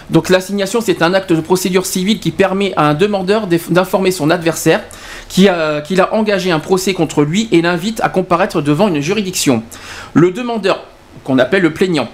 Donc 0.09 0.29
l'assignation, 0.29 0.81
c'est 0.81 1.01
un 1.03 1.13
acte 1.13 1.31
de 1.31 1.41
procédure 1.41 1.85
civile 1.85 2.19
qui 2.19 2.31
permet 2.31 2.73
à 2.75 2.87
un 2.89 2.93
demandeur 2.95 3.45
d'informer 3.47 4.09
son 4.11 4.29
adversaire 4.31 4.81
qui 5.29 5.47
a- 5.47 5.81
qu'il 5.81 6.01
a 6.01 6.13
engagé 6.15 6.49
un 6.51 6.59
procès 6.59 6.93
contre 6.93 7.23
lui 7.23 7.47
et 7.51 7.61
l'invite 7.61 7.99
à 8.01 8.09
comparaître 8.09 8.61
devant 8.61 8.87
une 8.87 8.99
juridiction. 9.01 9.61
Le 10.13 10.31
demandeur, 10.31 10.83
qu'on 11.23 11.37
appelle 11.39 11.61
le 11.61 11.73
plaignant, 11.73 12.07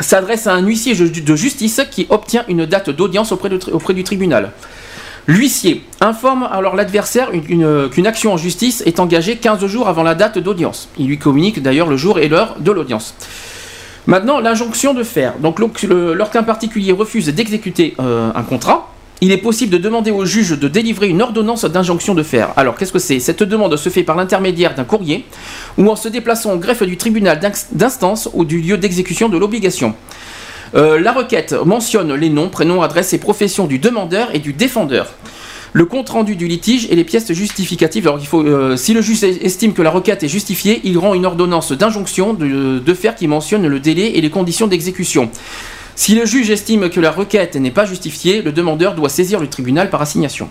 s'adresse 0.00 0.46
à 0.46 0.54
un 0.54 0.62
huissier 0.62 0.94
de 0.94 1.36
justice 1.36 1.82
qui 1.90 2.06
obtient 2.08 2.44
une 2.48 2.64
date 2.64 2.88
d'audience 2.90 3.32
auprès 3.32 3.50
du 3.94 4.04
tribunal. 4.04 4.52
L'huissier 5.28 5.84
informe 6.00 6.48
alors 6.50 6.74
l'adversaire 6.74 7.30
une- 7.32 7.44
une- 7.48 7.88
qu'une 7.90 8.06
action 8.06 8.32
en 8.32 8.36
justice 8.36 8.82
est 8.86 8.98
engagée 8.98 9.36
15 9.36 9.64
jours 9.66 9.88
avant 9.88 10.02
la 10.02 10.14
date 10.16 10.38
d'audience. 10.38 10.88
Il 10.98 11.06
lui 11.06 11.18
communique 11.18 11.62
d'ailleurs 11.62 11.88
le 11.88 11.96
jour 11.96 12.18
et 12.18 12.28
l'heure 12.28 12.56
de 12.58 12.72
l'audience. 12.72 13.14
Maintenant, 14.06 14.40
l'injonction 14.40 14.94
de 14.94 15.04
faire. 15.04 15.34
Donc, 15.38 15.60
lorsqu'un 15.88 16.42
particulier 16.42 16.90
refuse 16.90 17.28
d'exécuter 17.28 17.94
euh, 18.00 18.30
un 18.34 18.42
contrat, 18.42 18.88
il 19.20 19.30
est 19.30 19.36
possible 19.38 19.70
de 19.72 19.78
demander 19.78 20.10
au 20.10 20.24
juge 20.24 20.58
de 20.58 20.66
délivrer 20.66 21.06
une 21.08 21.22
ordonnance 21.22 21.64
d'injonction 21.64 22.12
de 22.14 22.24
faire. 22.24 22.48
Alors, 22.56 22.74
qu'est-ce 22.76 22.92
que 22.92 22.98
c'est? 22.98 23.20
Cette 23.20 23.44
demande 23.44 23.76
se 23.76 23.88
fait 23.90 24.02
par 24.02 24.16
l'intermédiaire 24.16 24.74
d'un 24.74 24.82
courrier 24.82 25.24
ou 25.78 25.88
en 25.88 25.94
se 25.94 26.08
déplaçant 26.08 26.52
au 26.52 26.56
greffe 26.58 26.82
du 26.82 26.96
tribunal 26.96 27.38
d'instance 27.70 28.28
ou 28.32 28.44
du 28.44 28.60
lieu 28.60 28.76
d'exécution 28.76 29.28
de 29.28 29.38
l'obligation. 29.38 29.94
Euh, 30.74 31.00
la 31.00 31.12
requête 31.12 31.52
mentionne 31.52 32.14
les 32.14 32.30
noms, 32.30 32.48
prénoms, 32.48 32.82
adresses 32.82 33.12
et 33.12 33.18
professions 33.18 33.66
du 33.66 33.78
demandeur 33.78 34.34
et 34.34 34.38
du 34.38 34.52
défendeur. 34.52 35.12
Le 35.74 35.86
compte 35.86 36.10
rendu 36.10 36.36
du 36.36 36.46
litige 36.48 36.86
et 36.90 36.96
les 36.96 37.04
pièces 37.04 37.32
justificatives. 37.32 38.06
Alors, 38.06 38.20
il 38.20 38.26
faut, 38.26 38.42
euh, 38.42 38.76
si 38.76 38.92
le 38.92 39.00
juge 39.00 39.24
estime 39.24 39.72
que 39.72 39.80
la 39.82 39.90
requête 39.90 40.22
est 40.22 40.28
justifiée, 40.28 40.80
il 40.84 40.98
rend 40.98 41.14
une 41.14 41.24
ordonnance 41.24 41.72
d'injonction 41.72 42.34
de, 42.34 42.78
de 42.78 42.94
faire 42.94 43.14
qui 43.14 43.26
mentionne 43.26 43.66
le 43.66 43.80
délai 43.80 44.12
et 44.16 44.20
les 44.20 44.30
conditions 44.30 44.66
d'exécution. 44.66 45.30
Si 45.94 46.14
le 46.14 46.26
juge 46.26 46.50
estime 46.50 46.90
que 46.90 47.00
la 47.00 47.10
requête 47.10 47.56
n'est 47.56 47.70
pas 47.70 47.86
justifiée, 47.86 48.42
le 48.42 48.52
demandeur 48.52 48.94
doit 48.94 49.08
saisir 49.08 49.40
le 49.40 49.46
tribunal 49.46 49.88
par 49.88 50.02
assignation. 50.02 50.48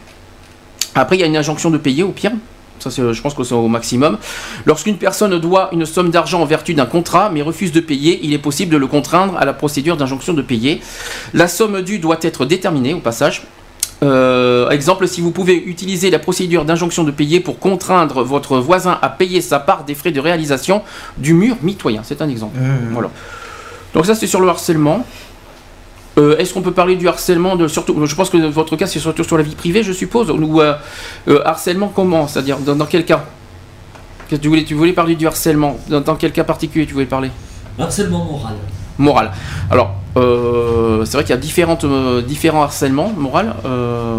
Après, 0.95 1.17
il 1.17 1.19
y 1.19 1.23
a 1.23 1.27
une 1.27 1.37
injonction 1.37 1.69
de 1.71 1.77
payer 1.77 2.03
au 2.03 2.11
pire. 2.11 2.31
Ça, 2.81 2.89
je 3.13 3.21
pense 3.21 3.33
que 3.33 3.43
c'est 3.43 3.53
au 3.53 3.67
maximum. 3.67 4.17
Lorsqu'une 4.65 4.97
personne 4.97 5.37
doit 5.39 5.69
une 5.71 5.85
somme 5.85 6.09
d'argent 6.09 6.41
en 6.41 6.45
vertu 6.45 6.73
d'un 6.73 6.85
contrat 6.85 7.29
mais 7.29 7.41
refuse 7.41 7.71
de 7.71 7.79
payer, 7.79 8.19
il 8.23 8.33
est 8.33 8.39
possible 8.39 8.71
de 8.71 8.77
le 8.77 8.87
contraindre 8.87 9.37
à 9.37 9.45
la 9.45 9.53
procédure 9.53 9.97
d'injonction 9.97 10.33
de 10.33 10.41
payer. 10.41 10.81
La 11.33 11.47
somme 11.47 11.81
due 11.81 11.99
doit 11.99 12.19
être 12.21 12.45
déterminée 12.45 12.93
au 12.93 12.99
passage. 12.99 13.43
Euh, 14.03 14.69
exemple, 14.69 15.07
si 15.07 15.21
vous 15.21 15.31
pouvez 15.31 15.55
utiliser 15.55 16.09
la 16.09 16.17
procédure 16.17 16.65
d'injonction 16.65 17.03
de 17.03 17.11
payer 17.11 17.39
pour 17.39 17.59
contraindre 17.59 18.23
votre 18.23 18.57
voisin 18.57 18.97
à 19.01 19.09
payer 19.09 19.41
sa 19.41 19.59
part 19.59 19.83
des 19.83 19.93
frais 19.93 20.11
de 20.11 20.19
réalisation 20.19 20.81
du 21.17 21.33
mur 21.33 21.57
mitoyen. 21.61 22.01
C'est 22.03 22.21
un 22.21 22.29
exemple. 22.29 22.57
Voilà. 22.91 23.11
Donc 23.93 24.05
ça, 24.05 24.15
c'est 24.15 24.27
sur 24.27 24.41
le 24.41 24.49
harcèlement. 24.49 25.05
Euh, 26.17 26.37
Est-ce 26.37 26.53
qu'on 26.53 26.61
peut 26.61 26.73
parler 26.73 26.95
du 26.97 27.07
harcèlement 27.07 27.55
de 27.55 27.67
surtout 27.67 28.05
Je 28.05 28.15
pense 28.15 28.29
que 28.29 28.37
votre 28.49 28.75
cas 28.75 28.85
c'est 28.87 28.99
surtout 28.99 29.23
sur 29.23 29.37
la 29.37 29.43
vie 29.43 29.55
privée, 29.55 29.83
je 29.83 29.93
suppose. 29.93 30.29
Ou 30.29 30.61
euh, 30.61 30.75
euh, 31.27 31.41
harcèlement 31.45 31.91
comment 31.93 32.27
C'est-à-dire 32.27 32.57
dans, 32.57 32.75
dans 32.75 32.85
quel 32.85 33.05
cas? 33.05 33.23
Que 34.29 34.35
tu 34.35 34.47
voulais 34.49 34.63
Tu 34.65 34.73
voulais 34.73 34.93
parler 34.93 35.15
du 35.15 35.25
harcèlement 35.25 35.77
dans, 35.89 36.01
dans 36.01 36.15
quel 36.15 36.31
cas 36.31 36.43
particulier 36.43 36.85
tu 36.85 36.93
voulais 36.93 37.05
parler? 37.05 37.31
Harcèlement 37.79 38.25
moral. 38.25 38.55
Moral. 38.97 39.31
Alors, 39.71 39.95
c'est 40.13 41.13
vrai 41.13 41.23
qu'il 41.23 41.29
y 41.29 41.33
a 41.33 41.37
différentes, 41.37 41.85
différents 42.27 42.61
harcèlements 42.61 43.11
moral, 43.17 43.55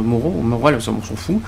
moraux, 0.02 0.34
moral, 0.42 0.80
ça 0.82 0.90
on 0.90 1.04
s'en 1.04 1.14
fout. 1.14 1.40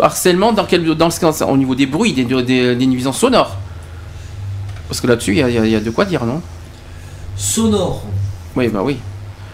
Harcèlement 0.00 0.52
dans 0.52 0.64
quel, 0.66 0.84
dans 0.94 1.08
cas, 1.08 1.32
au 1.46 1.56
niveau 1.56 1.74
des 1.74 1.86
bruits, 1.86 2.12
des, 2.12 2.24
des, 2.24 2.76
des 2.76 2.86
nuisances 2.86 3.18
sonores. 3.18 3.56
Parce 4.88 5.00
que 5.00 5.06
là-dessus, 5.06 5.34
y, 5.34 5.38
y 5.40 5.56
il 5.56 5.70
y 5.70 5.74
a 5.74 5.80
de 5.80 5.90
quoi 5.90 6.04
dire, 6.04 6.24
non? 6.24 6.40
Sonore. 7.36 8.02
Oui, 8.56 8.68
bah 8.68 8.80
oui. 8.82 8.98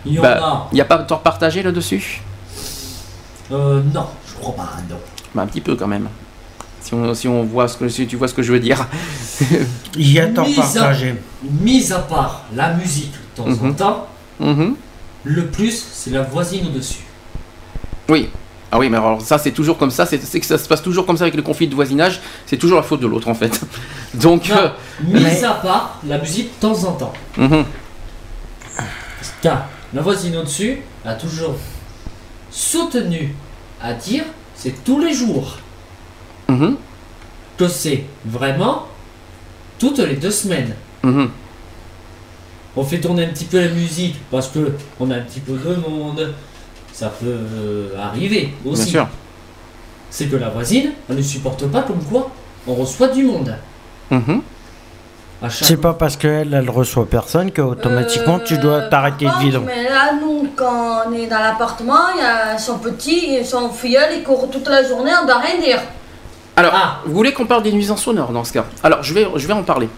Il 0.05 0.13
y 0.15 0.19
en 0.19 0.23
Bah, 0.23 0.39
a. 0.71 0.75
N'y 0.75 0.83
pas 0.85 0.99
de 0.99 1.07
tort 1.07 1.21
partagé 1.23 1.63
là-dessus 1.63 2.21
Euh, 3.53 3.83
non, 3.95 4.07
je 4.29 4.35
crois 4.35 4.55
pas, 4.57 4.69
non. 4.89 4.97
Bah, 5.35 5.43
un 5.43 5.47
petit 5.47 5.61
peu 5.61 5.77
quand 5.77 5.87
même. 5.87 6.09
Si 6.81 6.95
on, 6.95 7.15
si 7.15 7.27
on 7.29 7.43
voit 7.45 7.67
ce 7.69 7.77
que 7.77 7.89
si 7.89 8.07
tu 8.07 8.17
vois 8.17 8.29
ce 8.29 8.35
que 8.35 8.43
je 8.43 8.53
veux 8.53 8.61
dire. 8.61 8.87
Il 9.97 10.13
y 10.13 10.21
a 10.21 10.27
tort 10.29 10.47
Mise 10.47 10.59
à- 10.59 10.63
partagé. 10.63 11.15
Mis 11.43 11.93
à 11.93 11.99
part 11.99 12.45
la 12.55 12.75
musique 12.75 13.13
de 13.13 13.43
temps 13.43 13.49
en 13.49 13.67
Mhm. 13.69 13.75
temps, 13.75 14.07
Mhm. 14.41 14.75
le 15.25 15.47
plus, 15.47 15.85
c'est 15.93 16.11
la 16.11 16.23
voisine 16.23 16.67
au-dessus. 16.69 17.01
Oui. 18.09 18.31
Ah 18.71 18.79
oui, 18.79 18.89
mais 18.89 18.97
alors 18.97 19.21
ça 19.23 19.39
c'est 19.39 19.53
toujours 19.53 19.79
comme 19.79 19.91
ça, 19.93 20.07
c'est 20.07 20.19
que 20.19 20.47
ça 20.47 20.59
se 20.59 20.69
passe 20.69 20.83
toujours 20.83 21.07
comme 21.07 21.17
ça 21.17 21.23
avec 21.25 21.35
les 21.37 21.43
conflits 21.43 21.69
de 21.69 21.75
voisinage, 21.75 22.21
c'est 22.47 22.57
toujours 22.57 22.77
la 22.77 22.83
faute 22.83 23.01
de 23.01 23.07
l'autre 23.07 23.29
en 23.29 23.35
fait. 23.35 23.61
Donc, 24.15 24.49
Non, 24.49 24.57
euh, 24.57 24.69
mis 25.05 25.23
mais- 25.23 25.45
à 25.45 25.53
part 25.55 26.01
la 26.07 26.19
musique 26.19 26.51
de 26.57 26.61
temps 26.61 26.85
en 26.85 26.93
temps. 26.93 27.13
mhm. 27.37 27.65
Car 29.43 29.69
la 29.95 30.03
voisine 30.03 30.37
au-dessus 30.37 30.79
a 31.05 31.15
toujours 31.15 31.55
soutenu 32.51 33.35
à 33.81 33.93
dire 33.95 34.25
c'est 34.55 34.83
tous 34.85 35.01
les 35.01 35.13
jours 35.13 35.59
Mhm. 36.49 36.77
que 37.59 37.69
c'est 37.69 38.05
vraiment 38.25 38.87
toutes 39.79 39.99
les 39.99 40.15
deux 40.17 40.31
semaines. 40.31 40.75
Mhm. 41.03 41.29
On 42.77 42.85
fait 42.85 43.01
tourner 43.01 43.25
un 43.25 43.29
petit 43.29 43.47
peu 43.47 43.61
la 43.61 43.69
musique 43.69 44.17
parce 44.31 44.49
que 44.49 44.73
on 45.01 45.11
a 45.11 45.17
un 45.17 45.21
petit 45.23 45.41
peu 45.41 45.53
de 45.55 45.75
monde. 45.89 46.35
Ça 46.93 47.09
peut 47.09 47.27
euh, 47.27 47.89
arriver 47.99 48.55
aussi. 48.65 48.85
bien 48.85 48.91
sûr. 48.93 49.09
C'est 50.11 50.27
que 50.27 50.37
la 50.37 50.49
voisine, 50.49 50.93
elle 51.11 51.17
ne 51.17 51.23
supporte 51.23 51.67
pas 51.67 51.83
comme 51.83 52.03
quoi 52.05 52.31
on 52.67 52.75
reçoit 52.75 53.09
du 53.09 53.25
monde. 53.25 53.55
Mhm. 54.11 54.41
Chaque- 55.43 55.53
C'est 55.53 55.77
pas 55.77 55.93
parce 55.93 56.17
qu'elle, 56.17 56.55
elle 56.55 56.71
reçoit 56.71 57.07
personne 57.07 57.53
qu'automatiquement 57.53 58.39
tu 58.39 58.57
dois 58.59 58.77
Euh, 58.85 58.89
t'arrêter 58.91 59.27
de 59.27 59.41
vivre. 59.45 59.63
Mais 59.67 59.85
là, 59.85 60.13
nous, 60.21 60.49
quand 60.57 61.03
on 61.09 61.13
est 61.13 61.27
dans 61.27 61.39
l'appartement, 61.39 62.09
il 62.15 62.21
y 62.21 62.25
a 62.25 62.59
son 62.59 62.79
petit 62.79 63.35
et 63.37 63.45
son 63.45 63.69
filleul, 63.71 64.09
ils 64.17 64.23
courent 64.23 64.49
toute 64.51 64.67
la 64.69 64.83
journée, 64.83 65.11
on 65.23 65.27
doit 65.27 65.39
rien 65.39 65.61
dire. 65.61 65.79
Alors, 66.57 66.73
Ah. 66.75 67.01
vous 67.05 67.13
voulez 67.15 67.33
qu'on 67.35 67.45
parle 67.47 67.63
des 67.63 67.73
nuisances 67.73 68.03
sonores 68.03 68.33
dans 68.33 68.45
ce 68.45 68.53
cas? 68.55 68.65
Alors, 68.83 69.03
je 69.03 69.13
vais, 69.13 69.27
je 69.37 69.47
vais 69.47 69.53
en 69.53 69.63
parler. 69.63 69.89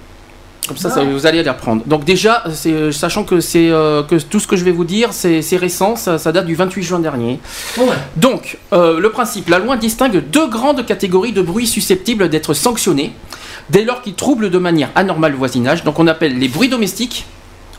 Comme 0.67 0.77
ça, 0.77 1.03
vous 1.03 1.25
allez 1.25 1.43
les 1.43 1.49
reprendre. 1.49 1.83
Donc 1.87 2.05
déjà, 2.05 2.43
c'est, 2.53 2.93
sachant 2.93 3.25
que, 3.25 3.41
c'est, 3.41 3.71
euh, 3.71 4.03
que 4.03 4.17
tout 4.17 4.39
ce 4.39 4.47
que 4.47 4.55
je 4.57 4.65
vais 4.65 4.73
vous 4.73 4.85
dire, 4.85 5.15
c'est, 5.15 5.41
c'est 5.41 5.57
récent, 5.57 5.97
ça, 5.97 6.19
ça 6.19 6.31
date 6.31 6.45
du 6.45 6.55
28 6.57 6.83
juin 6.83 6.99
dernier. 6.99 7.41
Ouais. 7.79 7.87
Donc, 8.17 8.59
euh, 8.75 9.01
le 9.01 9.11
principe, 9.11 9.49
la 9.49 9.61
loi 9.61 9.79
distingue 9.79 10.23
deux 10.31 10.47
grandes 10.47 10.85
catégories 10.85 11.33
de 11.33 11.41
bruits 11.41 11.67
susceptibles 11.67 12.29
d'être 12.29 12.53
sanctionnés 12.53 13.15
dès 13.71 13.85
lors 13.85 14.03
qu'ils 14.03 14.15
troublent 14.15 14.51
de 14.51 14.59
manière 14.59 14.91
anormale 14.95 15.33
le 15.33 15.39
voisinage. 15.39 15.85
Donc, 15.85 15.99
on 15.99 16.07
appelle 16.07 16.39
les 16.39 16.49
bruits 16.49 16.69
domestiques 16.69 17.27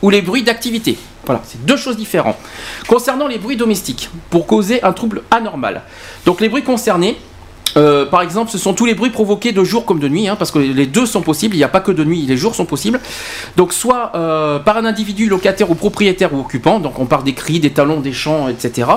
ou 0.02 0.10
les 0.10 0.22
bruits 0.22 0.42
d'activité. 0.42 0.98
Voilà, 1.24 1.42
c'est 1.44 1.64
deux 1.64 1.76
choses 1.76 1.96
différentes. 1.96 2.38
Concernant 2.86 3.26
les 3.26 3.38
bruits 3.38 3.56
domestiques, 3.56 4.08
pour 4.30 4.46
causer 4.46 4.82
un 4.82 4.92
trouble 4.92 5.22
anormal. 5.30 5.82
Donc, 6.24 6.40
les 6.40 6.48
bruits 6.48 6.62
concernés, 6.62 7.18
euh, 7.76 8.06
par 8.06 8.22
exemple, 8.22 8.50
ce 8.50 8.58
sont 8.58 8.74
tous 8.74 8.86
les 8.86 8.94
bruits 8.94 9.10
provoqués 9.10 9.52
de 9.52 9.62
jour 9.64 9.84
comme 9.84 10.00
de 10.00 10.08
nuit, 10.08 10.28
hein, 10.28 10.36
parce 10.36 10.50
que 10.50 10.58
les 10.58 10.86
deux 10.86 11.06
sont 11.06 11.22
possibles, 11.22 11.54
il 11.54 11.58
n'y 11.58 11.64
a 11.64 11.68
pas 11.68 11.80
que 11.80 11.92
de 11.92 12.04
nuit, 12.04 12.22
les 12.22 12.36
jours 12.36 12.54
sont 12.54 12.66
possibles. 12.66 13.00
Donc 13.56 13.72
soit 13.72 14.12
euh, 14.14 14.58
par 14.58 14.76
un 14.76 14.84
individu 14.84 15.28
locataire 15.28 15.70
ou 15.70 15.74
propriétaire 15.74 16.34
ou 16.34 16.40
occupant, 16.40 16.80
donc 16.80 16.98
on 16.98 17.06
parle 17.06 17.24
des 17.24 17.34
cris, 17.34 17.60
des 17.60 17.70
talons, 17.70 18.00
des 18.00 18.12
chants, 18.12 18.48
etc. 18.48 18.88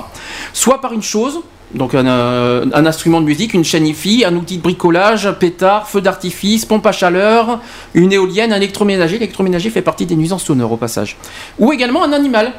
Soit 0.53 0.81
par 0.81 0.93
une 0.93 1.03
chose, 1.03 1.41
donc 1.73 1.95
un, 1.95 2.05
euh, 2.05 2.65
un 2.73 2.85
instrument 2.85 3.19
de 3.21 3.25
musique, 3.25 3.53
une 3.53 3.63
chaîne 3.63 3.87
hi 3.87 4.23
un 4.25 4.35
outil 4.35 4.57
de 4.57 4.61
bricolage, 4.61 5.31
pétard, 5.39 5.89
feu 5.89 6.01
d'artifice, 6.01 6.65
pompe 6.65 6.85
à 6.85 6.91
chaleur, 6.91 7.59
une 7.93 8.11
éolienne, 8.11 8.53
un 8.53 8.57
électroménager. 8.57 9.13
L'électroménager 9.13 9.69
fait 9.69 9.81
partie 9.81 10.05
des 10.05 10.15
nuisances 10.15 10.43
sonores 10.43 10.71
au 10.71 10.77
passage. 10.77 11.17
Ou 11.59 11.73
également 11.73 12.03
un 12.03 12.13
animal. 12.13 12.53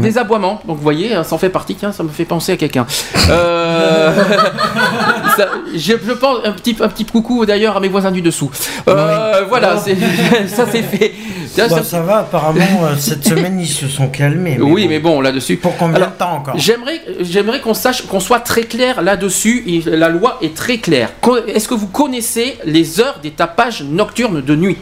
Des 0.00 0.18
aboiements, 0.18 0.60
donc 0.66 0.76
vous 0.76 0.82
voyez, 0.82 1.10
ça 1.24 1.34
en 1.34 1.38
fait 1.38 1.48
partie, 1.50 1.74
tiens, 1.74 1.92
ça 1.92 2.02
me 2.02 2.08
fait 2.08 2.24
penser 2.24 2.52
à 2.52 2.56
quelqu'un. 2.56 2.86
Euh, 3.30 4.12
je, 5.74 5.78
je 6.06 6.12
pense 6.12 6.38
un 6.44 6.52
petit, 6.52 6.76
un 6.80 6.88
petit 6.88 7.04
coucou 7.04 7.44
d'ailleurs 7.46 7.76
à 7.76 7.80
mes 7.80 7.88
voisins 7.88 8.10
du 8.10 8.22
dessous. 8.22 8.50
Euh, 8.88 9.42
Voilà, 9.48 9.76
ça 10.46 10.66
c'est 10.70 10.82
fait. 10.82 11.12
Bah, 11.56 11.68
ça- 11.68 11.82
ça 11.84 12.00
va, 12.00 12.18
apparemment, 12.18 12.60
euh, 12.84 12.94
cette 12.98 13.24
semaine 13.24 13.58
ils 13.60 13.68
se 13.68 13.86
sont 13.88 14.08
calmés. 14.08 14.58
oui, 14.60 14.84
bon. 14.84 14.88
mais 14.88 14.98
bon, 14.98 15.20
là-dessus. 15.20 15.56
Pour 15.56 15.76
combien 15.76 15.96
Alors, 15.96 16.10
de 16.10 16.14
temps 16.16 16.32
encore 16.36 16.54
J'aimerais, 16.58 17.00
j'aimerais 17.20 17.60
qu'on 17.60 17.74
sache, 17.74 18.02
qu'on 18.06 18.20
soit 18.20 18.40
très 18.40 18.62
clair 18.62 19.02
là-dessus. 19.02 19.62
et 19.66 19.90
La 19.90 20.08
loi 20.08 20.38
est 20.42 20.54
très 20.54 20.78
claire. 20.78 21.10
Est-ce 21.48 21.68
que 21.68 21.74
vous 21.74 21.86
connaissez 21.86 22.56
les 22.64 23.00
heures 23.00 23.18
des 23.22 23.30
tapages 23.30 23.82
nocturnes 23.82 24.40
de 24.42 24.56
nuit? 24.56 24.78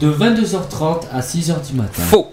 De 0.00 0.10
22h30 0.10 1.02
à 1.12 1.20
6h 1.20 1.66
du 1.70 1.74
matin. 1.74 2.02
Faux. 2.02 2.32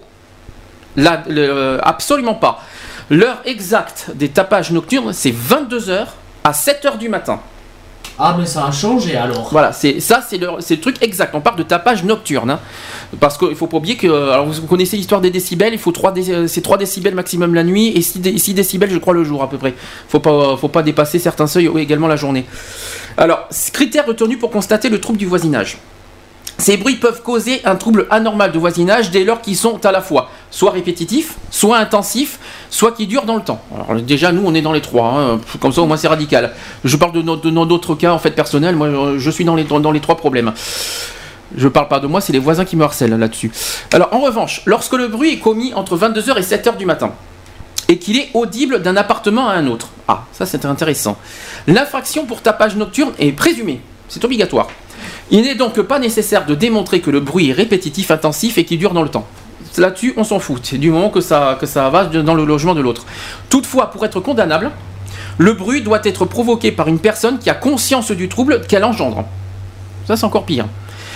Le- 0.95 1.17
euh, 1.37 1.79
absolument 1.81 2.35
pas. 2.35 2.61
L'heure 3.09 3.41
exacte 3.45 4.11
des 4.15 4.29
tapages 4.29 4.71
nocturnes, 4.71 5.11
c'est 5.13 5.31
22h 5.33 6.05
à 6.43 6.51
7h 6.51 6.97
du 6.97 7.09
matin. 7.09 7.39
Ah, 8.19 8.35
mais 8.39 8.45
ça 8.45 8.67
a 8.67 8.71
changé 8.71 9.15
alors. 9.17 9.49
Voilà, 9.51 9.73
c'est 9.73 9.99
ça, 9.99 10.23
c'est 10.27 10.37
le, 10.37 10.79
truc 10.79 10.97
exact. 11.01 11.33
On 11.33 11.41
parle 11.41 11.57
de 11.57 11.63
tapage 11.63 12.03
nocturne, 12.03 12.51
hein. 12.51 12.59
parce 13.19 13.39
qu'il 13.39 13.55
faut 13.55 13.65
pas 13.65 13.77
oublier 13.77 13.97
que, 13.97 14.05
euh, 14.05 14.31
alors 14.31 14.45
vous 14.45 14.67
connaissez 14.67 14.97
l'histoire 14.97 15.19
des 15.19 15.31
décibels, 15.31 15.73
il 15.73 15.79
faut 15.79 15.91
3 15.91 16.11
dé- 16.11 16.29
euh, 16.31 16.47
c'est 16.47 16.61
3 16.61 16.77
décibels 16.77 17.15
maximum 17.15 17.55
la 17.55 17.63
nuit 17.63 17.87
et 17.87 18.01
6, 18.03 18.19
dé- 18.19 18.37
6 18.37 18.53
décibels, 18.53 18.91
je 18.91 18.99
crois, 18.99 19.15
le 19.15 19.23
jour 19.23 19.41
à 19.41 19.49
peu 19.49 19.57
près. 19.57 19.73
Faut 20.07 20.19
pas, 20.19 20.55
faut 20.57 20.67
pas 20.67 20.83
dépasser 20.83 21.17
certains 21.17 21.47
seuils 21.47 21.67
oui, 21.67 21.81
également 21.81 22.07
la 22.07 22.15
journée. 22.15 22.45
Alors, 23.17 23.47
critères 23.73 24.05
retenus 24.05 24.37
pour 24.39 24.51
constater 24.51 24.89
le 24.89 24.99
trouble 25.01 25.17
du 25.17 25.25
voisinage. 25.25 25.79
Ces 26.57 26.77
bruits 26.77 26.95
peuvent 26.95 27.21
causer 27.23 27.61
un 27.65 27.75
trouble 27.75 28.05
anormal 28.09 28.51
de 28.51 28.59
voisinage 28.59 29.09
dès 29.11 29.23
lors 29.23 29.41
qu'ils 29.41 29.57
sont 29.57 29.83
à 29.85 29.91
la 29.91 30.01
fois 30.01 30.29
soit 30.51 30.69
répétitifs, 30.71 31.35
soit 31.49 31.77
intensifs, 31.77 32.39
soit 32.69 32.91
qui 32.91 33.07
durent 33.07 33.25
dans 33.25 33.35
le 33.35 33.41
temps. 33.41 33.59
Alors 33.73 34.01
déjà 34.01 34.31
nous 34.31 34.43
on 34.45 34.53
est 34.53 34.61
dans 34.61 34.71
les 34.71 34.79
trois, 34.81 35.07
hein. 35.07 35.41
comme 35.59 35.73
ça 35.73 35.81
au 35.81 35.87
moins 35.87 35.97
c'est 35.97 36.07
radical. 36.07 36.53
Je 36.85 36.95
parle 36.95 37.11
de 37.11 37.21
no- 37.23 37.35
de 37.37 37.49
no- 37.49 37.65
d'autres 37.65 37.95
cas 37.95 38.13
en 38.13 38.19
fait 38.19 38.31
personnels, 38.31 38.75
moi 38.75 38.89
je- 39.17 39.29
suis 39.31 39.43
dans 39.45 39.55
les, 39.55 39.63
dans 39.63 39.91
les 39.91 39.99
trois 39.99 40.15
problèmes. 40.15 40.53
Je 41.57 41.67
parle 41.67 41.87
pas 41.87 41.99
de 41.99 42.07
moi, 42.07 42.21
c'est 42.21 42.33
les 42.33 42.39
voisins 42.39 42.65
qui 42.65 42.75
me 42.75 42.83
harcèlent 42.83 43.17
là-dessus. 43.17 43.51
Alors 43.91 44.09
en 44.13 44.19
revanche, 44.19 44.61
lorsque 44.65 44.93
le 44.93 45.07
bruit 45.07 45.33
est 45.33 45.39
commis 45.39 45.73
entre 45.73 45.97
22h 45.97 46.37
et 46.37 46.41
7h 46.41 46.77
du 46.77 46.85
matin, 46.85 47.11
et 47.89 47.97
qu'il 47.97 48.17
est 48.17 48.29
audible 48.33 48.81
d'un 48.81 48.95
appartement 48.95 49.49
à 49.49 49.53
un 49.53 49.67
autre. 49.67 49.89
Ah, 50.07 50.23
ça 50.31 50.45
c'est 50.45 50.65
intéressant. 50.65 51.17
L'infraction 51.67 52.25
pour 52.25 52.41
tapage 52.41 52.75
nocturne 52.75 53.11
est 53.19 53.31
présumée, 53.33 53.81
c'est 54.07 54.23
obligatoire. 54.23 54.67
Il 55.33 55.41
n'est 55.41 55.55
donc 55.55 55.81
pas 55.81 55.99
nécessaire 55.99 56.45
de 56.45 56.55
démontrer 56.55 57.01
que 57.01 57.09
le 57.11 57.19
bruit 57.19 57.49
est 57.49 57.53
répétitif, 57.53 58.11
intensif 58.11 58.57
et 58.57 58.63
qui 58.65 58.77
dure 58.77 58.93
dans 58.93 59.03
le 59.03 59.09
temps. 59.09 59.25
là-dessus, 59.77 60.13
on 60.15 60.23
s'en 60.23 60.39
fout. 60.39 60.59
C'est 60.63 60.77
du 60.77 60.91
moment 60.91 61.09
que 61.09 61.19
ça, 61.21 61.57
que 61.59 61.65
ça 61.65 61.89
va 61.89 62.05
dans 62.05 62.35
le 62.35 62.45
logement 62.45 62.75
de 62.75 62.81
l'autre. 62.81 63.05
Toutefois, 63.49 63.89
pour 63.89 64.05
être 64.05 64.19
condamnable, 64.19 64.69
le 65.39 65.53
bruit 65.53 65.81
doit 65.81 66.01
être 66.03 66.25
provoqué 66.25 66.71
par 66.71 66.87
une 66.87 66.99
personne 66.99 67.39
qui 67.39 67.49
a 67.49 67.55
conscience 67.55 68.11
du 68.11 68.29
trouble 68.29 68.61
qu'elle 68.67 68.83
engendre. 68.83 69.25
Ça, 70.07 70.15
c'est 70.15 70.25
encore 70.25 70.45
pire. 70.45 70.67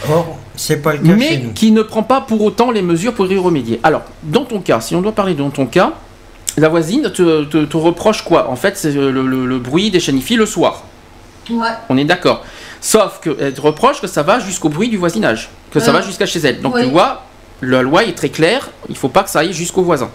Or, 0.10 0.38
c'est 0.56 0.78
pas 0.82 0.94
le 0.94 1.00
cas 1.00 1.06
chez 1.10 1.16
Mais 1.16 1.38
nous. 1.38 1.52
qui 1.54 1.72
ne 1.72 1.84
prend 1.84 2.02
pas 2.04 2.22
pour 2.22 2.42
autant 2.42 2.72
les 2.72 2.82
mesures 2.82 3.14
pour 3.14 3.32
y 3.32 3.38
remédier. 3.38 3.80
Alors, 3.84 4.02
dans 4.24 4.46
ton 4.46 4.60
cas, 4.62 4.80
si 4.82 4.96
on 4.96 5.02
doit 5.02 5.12
parler 5.12 5.36
de 5.36 5.48
ton 5.50 5.68
cas, 5.68 5.92
la 6.58 6.70
voisine 6.70 7.12
te, 7.12 7.44
te- 7.44 7.66
te 7.66 7.78
reproche 7.78 8.24
quoi? 8.24 8.50
En 8.50 8.56
fait, 8.56 8.76
c'est 8.78 8.92
le, 8.94 9.12
le- 9.12 9.46
le 9.46 9.60
bruit 9.60 9.92
des 9.92 10.00
chenilles 10.00 10.36
le 10.36 10.46
soir. 10.48 10.84
Ouais. 11.52 11.68
On 11.90 11.98
est 11.98 12.06
d'accord. 12.06 12.44
Sauf 12.88 13.20
qu'elle 13.20 13.54
reproche 13.60 14.00
que 14.00 14.08
ça 14.08 14.24
va 14.24 14.40
jusqu'au 14.40 14.70
bruit 14.70 14.88
du 14.88 14.96
voisinage, 14.96 15.50
que 15.72 15.82
ça 15.82 15.92
va 15.92 16.00
jusqu'à 16.02 16.26
chez 16.26 16.40
elle. 16.40 16.62
Donc 16.62 16.76
Oui. 16.76 16.84
tu 16.86 16.90
vois, 16.90 17.24
la 17.62 17.82
loi 17.82 18.06
est 18.06 18.14
très 18.14 18.30
claire, 18.30 18.70
il 18.88 18.96
faut 18.96 19.10
pas 19.10 19.24
que 19.24 19.30
ça 19.30 19.40
aille 19.40 19.52
jusqu'au 19.52 19.82
voisin. 19.84 20.10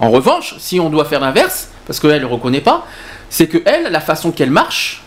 En 0.00 0.10
revanche, 0.10 0.56
si 0.58 0.80
on 0.80 0.90
doit 0.90 1.04
faire 1.04 1.20
l'inverse, 1.20 1.68
parce 1.86 2.00
qu'elle 2.00 2.22
ne 2.22 2.26
reconnaît 2.26 2.60
pas, 2.60 2.84
c'est 3.30 3.46
que 3.46 3.58
elle, 3.64 3.92
la 3.92 4.00
façon 4.00 4.32
qu'elle 4.32 4.50
marche, 4.50 5.04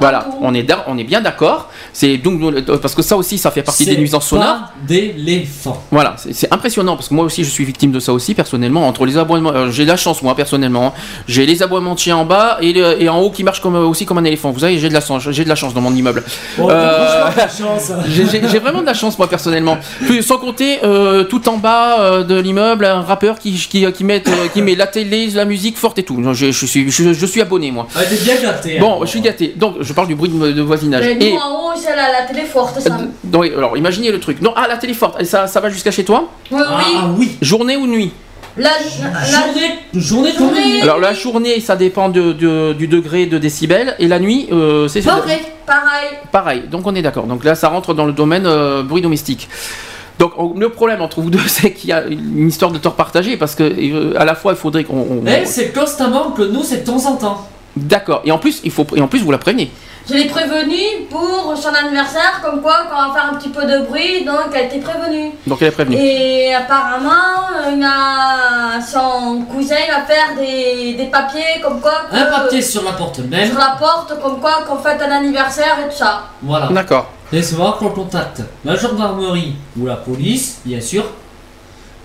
voilà, 0.00 0.26
on 0.40 0.54
est, 0.54 0.66
on 0.86 0.96
est 0.98 1.04
bien 1.04 1.20
d'accord. 1.20 1.70
C'est 1.92 2.16
donc 2.18 2.40
euh, 2.42 2.78
parce 2.78 2.94
que 2.94 3.02
ça 3.02 3.16
aussi, 3.16 3.38
ça 3.38 3.50
fait 3.50 3.62
partie 3.62 3.84
des 3.84 3.96
nuisances 3.96 4.26
sonores. 4.28 4.70
d'éléphant. 4.86 5.82
Voilà, 5.90 6.16
c'est 6.32 6.52
impressionnant 6.52 6.96
parce 6.96 7.08
que 7.08 7.14
moi 7.14 7.24
aussi 7.24 7.44
je 7.44 7.50
suis 7.50 7.64
victime 7.64 7.92
de 7.92 8.00
ça 8.00 8.12
aussi 8.12 8.34
personnellement. 8.34 8.86
Entre 8.86 9.06
les 9.06 9.16
aboiements, 9.18 9.52
euh, 9.54 9.70
j'ai 9.70 9.84
de 9.84 9.88
la 9.88 9.96
chance 9.96 10.22
moi 10.22 10.34
personnellement. 10.34 10.88
hein. 10.96 11.00
J'ai 11.28 11.46
les 11.46 11.62
aboiements 11.62 11.94
de 11.94 11.98
chiens 11.98 12.16
en 12.16 12.24
bas 12.24 12.58
et, 12.60 12.72
le- 12.72 13.00
et 13.02 13.08
en 13.08 13.20
haut 13.20 13.30
qui 13.30 13.44
marchent 13.44 13.60
comme, 13.62 13.76
aussi 13.76 14.04
comme 14.06 14.18
un 14.18 14.24
éléphant. 14.24 14.50
Vous 14.50 14.60
savez, 14.60 14.78
j'ai 14.78 14.88
de 14.88 14.94
la 14.94 15.00
chance, 15.00 15.28
j'ai 15.30 15.44
de 15.44 15.48
la 15.48 15.54
chance 15.54 15.74
dans 15.74 15.80
mon 15.80 15.94
immeuble. 15.94 16.22
Oh, 16.60 16.70
Euh, 16.70 17.24
j'ai- 18.08 18.58
vraiment 18.58 18.80
de 18.80 18.86
la 18.86 18.94
chance 18.94 19.18
moi 19.18 19.28
personnellement. 19.28 19.78
Puis, 20.06 20.22
sans 20.22 20.38
compter 20.38 20.78
euh, 20.84 21.24
tout 21.24 21.48
en 21.48 21.56
bas 21.58 22.00
euh, 22.00 22.24
de 22.24 22.36
l'immeuble 22.38 22.84
un 22.84 23.00
rappeur 23.02 23.38
qui, 23.38 23.52
qui, 23.52 23.90
qui 23.92 24.04
met, 24.04 24.22
euh, 24.28 24.48
qui 24.52 24.62
met 24.62 24.74
la 24.74 24.86
télé, 24.86 25.28
la 25.30 25.44
musique 25.44 25.76
forte 25.76 25.98
et 25.98 26.02
tout. 26.02 26.20
Je, 26.32 26.50
je 26.52 26.66
suis, 26.66 26.90
je, 26.90 27.12
je 27.12 27.26
suis 27.26 27.40
abonné 27.40 27.70
moi. 27.70 27.86
Ah, 27.96 28.00
bien 28.22 28.36
gâté. 28.40 28.78
Bon, 28.78 28.96
hein. 28.96 28.98
je 29.04 29.10
suis 29.10 29.20
gâté. 29.20 29.54
Donc 29.56 29.63
je 29.80 29.92
parle 29.92 30.08
du 30.08 30.14
bruit 30.14 30.28
de, 30.30 30.52
de 30.52 30.62
voisinage. 30.62 31.04
Mais 31.04 31.26
Et 31.26 31.32
nous, 31.32 31.38
en 31.38 31.50
haut, 31.68 31.72
c'est 31.76 31.94
la, 31.94 32.12
la 32.12 32.22
télé 32.26 32.42
forte, 32.46 32.80
ça. 32.80 32.94
euh, 32.94 33.04
donc, 33.24 33.44
alors 33.46 33.76
imaginez 33.76 34.10
le 34.10 34.20
truc. 34.20 34.40
Non, 34.42 34.52
ah 34.56 34.66
la 34.68 34.76
télé 34.76 34.94
forte, 34.94 35.20
Et 35.20 35.24
ça, 35.24 35.46
ça 35.46 35.60
va 35.60 35.68
jusqu'à 35.70 35.90
chez 35.90 36.04
toi 36.04 36.28
Oui, 36.50 36.60
oui. 36.60 36.94
Ah 36.96 37.10
oui. 37.16 37.36
Journée 37.42 37.76
ou 37.76 37.86
nuit 37.86 38.12
La, 38.56 38.70
la- 38.70 39.24
Journée, 39.26 39.78
journée 39.94 40.32
Journée. 40.36 40.82
Alors 40.82 40.98
la 40.98 41.12
journée, 41.14 41.58
ça 41.60 41.74
dépend 41.76 42.08
de- 42.08 42.32
de- 42.32 42.72
du 42.72 42.86
degré 42.86 43.26
de 43.26 43.38
décibels 43.38 43.96
et 43.98 44.06
la 44.06 44.18
nuit, 44.20 44.48
euh, 44.52 44.86
c'est 44.88 45.02
Pareil, 45.02 45.40
pareil. 45.66 46.08
pareil. 46.30 46.62
Donc 46.70 46.86
on 46.86 46.94
est 46.94 47.02
d'accord. 47.02 47.24
Donc 47.26 47.42
là, 47.44 47.54
ça 47.56 47.68
rentre 47.68 47.94
dans 47.94 48.06
le 48.06 48.12
domaine 48.12 48.46
euh, 48.46 48.82
bruit 48.84 49.02
domestique. 49.02 49.48
Donc 50.20 50.30
on- 50.38 50.54
le 50.56 50.68
problème 50.68 51.00
entre 51.02 51.20
vous 51.20 51.30
deux, 51.30 51.40
c'est 51.48 51.72
qu'il 51.72 51.90
y 51.90 51.92
a 51.92 52.04
une 52.04 52.46
histoire 52.48 52.70
de 52.70 52.78
tort 52.78 52.94
partagé 52.94 53.36
parce 53.36 53.56
que 53.56 53.64
euh, 53.64 54.14
à 54.16 54.24
la 54.24 54.36
fois 54.36 54.52
il 54.52 54.56
faudrait 54.58 54.84
qu'on. 54.84 54.98
on- 54.98 55.26
Eh, 55.26 55.44
c'est 55.46 55.72
constamment 55.72 56.30
que 56.30 56.42
nous, 56.42 56.62
c'est 56.62 56.82
de 56.82 56.86
temps 56.86 57.04
en 57.06 57.16
temps. 57.16 57.48
D'accord. 57.76 58.22
Et 58.24 58.32
en 58.32 58.38
plus, 58.38 58.60
il 58.64 58.70
faut 58.70 58.86
et 58.94 59.00
en 59.00 59.08
plus 59.08 59.20
vous 59.20 59.30
la 59.32 59.38
prévenez. 59.38 59.70
Je 60.08 60.12
l'ai 60.14 60.26
prévenue 60.26 61.06
pour 61.08 61.54
son 61.56 61.70
anniversaire, 61.70 62.40
comme 62.44 62.60
quoi, 62.60 62.76
quand 62.90 62.96
on 62.96 63.08
va 63.08 63.14
faire 63.14 63.30
un 63.32 63.36
petit 63.36 63.48
peu 63.48 63.64
de 63.64 63.86
bruit, 63.86 64.22
donc 64.24 64.50
elle 64.54 64.66
était 64.66 64.78
prévenue. 64.78 65.30
Donc 65.46 65.62
elle 65.62 65.68
est 65.68 65.70
prévenue. 65.70 65.96
Et 65.98 66.54
apparemment, 66.54 67.70
il 67.72 67.80
y 67.80 67.84
a 67.84 68.80
son 68.82 69.42
cousin 69.50 69.76
il 69.88 69.90
va 69.90 70.02
faire 70.02 70.36
des, 70.38 70.92
des 70.94 71.06
papiers 71.06 71.60
comme 71.62 71.80
quoi. 71.80 72.02
que- 72.10 72.16
Un 72.16 72.26
papier 72.26 72.60
sur 72.60 72.84
la 72.84 72.92
porte 72.92 73.20
même. 73.20 73.48
sur 73.48 73.58
la 73.58 73.76
porte, 73.78 74.12
comme 74.22 74.40
quoi 74.40 74.62
qu'on 74.68 74.76
fête 74.76 75.00
un 75.00 75.10
anniversaire 75.10 75.78
et 75.84 75.88
tout 75.90 75.96
ça. 75.96 76.24
Voilà. 76.42 76.66
D'accord. 76.68 77.06
Et 77.32 77.42
c'est 77.42 77.56
voir 77.56 77.78
qu'on 77.78 77.88
contacte 77.88 78.42
la 78.64 78.76
gendarmerie 78.76 79.54
ou 79.80 79.86
la 79.86 79.96
police, 79.96 80.60
bien 80.66 80.80
sûr, 80.82 81.04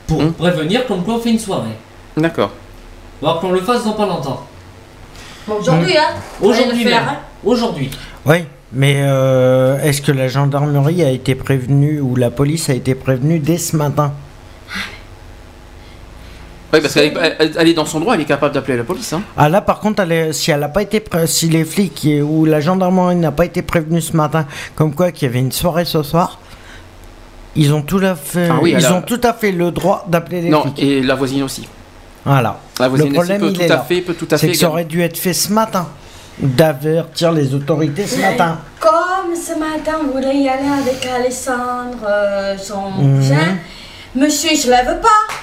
pour 0.07 0.21
Hmm. 0.23 0.31
prévenir 0.33 0.87
comme 0.87 1.03
quoi 1.03 1.15
on 1.15 1.19
fait 1.19 1.31
une 1.31 1.39
soirée. 1.39 1.77
D'accord. 2.15 2.51
Voir 3.21 3.39
qu'on 3.41 3.51
le 3.51 3.59
fasse 3.59 3.83
dans 3.83 3.91
pas 3.91 4.05
longtemps. 4.05 4.45
Bon, 5.47 5.55
aujourd'hui, 5.59 5.97
hein. 5.97 6.13
Aujourd'hui 6.41 6.85
même. 6.85 6.93
hein. 6.93 7.17
Aujourd'hui. 7.43 7.89
Oui, 8.25 8.37
mais 8.73 8.97
euh, 8.99 9.79
est-ce 9.81 10.01
que 10.01 10.11
la 10.11 10.27
gendarmerie 10.27 11.03
a 11.03 11.09
été 11.09 11.35
prévenue 11.35 11.99
ou 12.01 12.15
la 12.15 12.29
police 12.29 12.69
a 12.69 12.73
été 12.73 12.95
prévenue 12.95 13.39
dès 13.39 13.57
ce 13.57 13.75
matin? 13.75 14.13
Oui, 16.71 16.81
parce 16.81 16.93
qu'elle 16.93 17.05
est, 17.05 17.35
elle- 17.39 17.51
elle 17.57 17.67
est 17.67 17.73
dans 17.73 17.85
son 17.85 17.99
droit, 17.99 18.13
elle 18.13 18.21
est 18.21 18.25
capable 18.25 18.53
d'appeler 18.53 18.77
la 18.77 18.83
police. 18.83 19.11
Hein. 19.11 19.23
Ah 19.35 19.49
là, 19.49 19.59
par 19.61 19.79
contre, 19.79 20.03
elle 20.03 20.11
est- 20.11 20.33
si 20.33 20.51
elle 20.51 20.61
a 20.61 20.69
pas 20.69 20.83
été, 20.83 20.99
pré- 20.99 21.25
si 21.25 21.49
les 21.49 21.65
flics 21.65 22.05
et- 22.05 22.21
ou 22.21 22.45
la 22.45 22.59
gendarmerie 22.59 23.15
n'a 23.15 23.31
pas 23.31 23.45
été 23.45 23.63
prévenus 23.63 24.11
ce 24.11 24.15
matin, 24.17 24.45
comme 24.75 24.93
quoi 24.93 25.11
qu'il 25.11 25.27
y 25.27 25.31
avait 25.31 25.39
une 25.39 25.51
soirée 25.51 25.85
ce 25.85 26.03
soir, 26.03 26.37
ils 27.55 27.73
ont 27.73 27.81
tout 27.81 27.97
à 28.03 28.13
fait, 28.13 28.49
Ah 28.51 28.59
oui, 28.61 28.75
ils 28.77 28.85
a- 28.85 28.93
ont 28.93 29.01
tout 29.01 29.19
à 29.23 29.33
fait 29.33 29.51
le 29.51 29.71
droit 29.71 30.05
d'appeler 30.07 30.41
les 30.41 30.49
Non, 30.49 30.61
flics. 30.61 30.79
et 30.79 31.01
la 31.01 31.15
voisine 31.15 31.41
aussi. 31.41 31.67
Voilà. 32.25 32.59
La 32.79 32.87
voisine 32.87 33.07
le 33.09 33.13
problème, 33.13 33.41
peut 33.41 33.47
il 33.49 33.53
tout 33.53 33.61
est 33.61 33.71
à 33.71 33.75
là. 33.75 33.85
fait, 33.87 34.01
peut 34.01 34.13
tout 34.13 34.27
à 34.31 34.37
C'est 34.37 34.47
que 34.49 34.57
ça 34.57 34.69
aurait 34.69 34.85
dû 34.85 35.01
être 35.01 35.17
fait 35.17 35.33
ce 35.33 35.51
matin, 35.51 35.87
d'avertir 36.39 37.31
les 37.31 37.53
autorités 37.53 38.05
ce 38.05 38.19
matin. 38.19 38.59
Comme 38.79 39.35
ce 39.35 39.57
matin, 39.59 39.99
on 40.03 40.11
voulait 40.11 40.37
y 40.37 40.49
aller 40.49 40.67
avec 40.67 41.05
Alessandre, 41.05 41.97
euh, 42.07 42.57
son 42.57 42.89
Mhm. 42.91 43.17
cousin. 43.19 43.57
Monsieur, 44.15 44.49
il 44.53 44.57
se 44.57 44.69
lève 44.69 44.99
pas. 45.01 45.33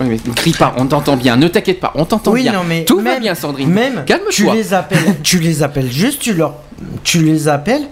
Oui, 0.00 0.06
mais 0.08 0.18
ne 0.26 0.34
crie 0.34 0.52
pas, 0.52 0.74
on 0.78 0.86
t'entend 0.86 1.16
bien, 1.16 1.36
ne 1.36 1.48
t'inquiète 1.48 1.78
pas, 1.80 1.92
on 1.94 2.04
t'entend 2.04 2.32
Oui, 2.32 2.42
bien. 2.42 2.52
non, 2.52 2.64
mais 2.66 2.84
Tout 2.84 2.96
va 2.98 3.02
même- 3.02 3.20
bien, 3.20 3.34
Sandrine. 3.34 3.70
Même, 3.70 4.02
tu 4.06 4.12
Calme-toi. 4.14 4.54
les 4.54 4.74
appelles, 4.74 5.16
tu 5.22 5.38
les 5.38 5.62
appelles 5.62 5.90
juste, 5.90 6.20
tu 6.20 6.32
leur, 6.34 6.54
tu 7.04 7.22
les 7.22 7.48
appelles, 7.48 7.86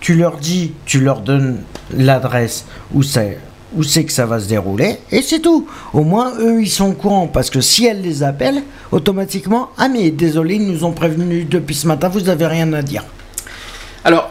tu 0.00 0.14
leur 0.14 0.36
dis, 0.38 0.72
tu 0.86 1.00
leur 1.00 1.20
donnes 1.20 1.60
l'adresse 1.96 2.64
où 2.94 3.02
c'est, 3.02 3.38
où 3.76 3.82
c'est 3.82 4.04
que 4.04 4.12
ça 4.12 4.26
va 4.26 4.40
se 4.40 4.48
dérouler, 4.48 4.96
et 5.10 5.22
c'est 5.22 5.40
tout. 5.40 5.66
Au 5.92 6.02
moins, 6.02 6.32
eux, 6.38 6.62
ils 6.62 6.70
sont 6.70 6.90
au 6.90 6.94
courant, 6.94 7.26
parce 7.26 7.50
que 7.50 7.60
si 7.60 7.86
elle 7.86 8.02
les 8.02 8.22
appelle, 8.22 8.62
automatiquement, 8.90 9.70
ah 9.78 9.88
mais 9.88 10.10
désolé, 10.10 10.56
ils 10.56 10.66
nous 10.66 10.84
ont 10.84 10.92
prévenus 10.92 11.46
depuis 11.48 11.74
ce 11.74 11.86
matin, 11.86 12.08
vous 12.08 12.28
avez 12.28 12.46
rien 12.46 12.72
à 12.72 12.82
dire. 12.82 13.04
Alors, 14.04 14.30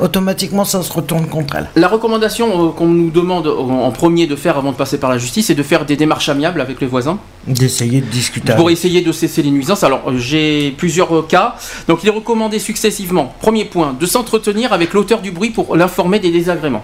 Automatiquement, 0.00 0.64
ça 0.64 0.82
se 0.82 0.92
retourne 0.92 1.28
contre 1.28 1.54
elle. 1.54 1.68
La 1.76 1.86
recommandation 1.86 2.68
euh, 2.68 2.72
qu'on 2.72 2.88
nous 2.88 3.10
demande 3.10 3.46
en 3.46 3.84
en 3.84 3.90
premier 3.92 4.26
de 4.26 4.34
faire 4.34 4.58
avant 4.58 4.72
de 4.72 4.76
passer 4.76 4.98
par 4.98 5.08
la 5.08 5.18
justice, 5.18 5.46
c'est 5.46 5.54
de 5.54 5.62
faire 5.62 5.84
des 5.86 5.94
démarches 5.94 6.28
amiables 6.28 6.60
avec 6.60 6.80
les 6.80 6.88
voisins 6.88 7.18
D'essayer 7.46 8.00
de 8.00 8.06
discuter. 8.06 8.54
pour 8.54 8.66
avec. 8.66 8.72
essayer 8.76 9.02
de 9.02 9.12
cesser 9.12 9.42
les 9.42 9.52
nuisances. 9.52 9.84
Alors, 9.84 10.02
euh, 10.08 10.18
j'ai 10.18 10.72
plusieurs 10.76 11.14
euh, 11.16 11.22
cas. 11.22 11.54
Donc, 11.86 12.00
il 12.02 12.08
est 12.08 12.12
recommandé 12.12 12.58
successivement, 12.58 13.34
premier 13.40 13.66
point, 13.66 13.94
de 13.98 14.04
s'entretenir 14.06 14.72
avec 14.72 14.94
l'auteur 14.94 15.20
du 15.20 15.30
bruit 15.30 15.50
pour 15.50 15.76
l'informer 15.76 16.18
des 16.18 16.32
désagréments. 16.32 16.82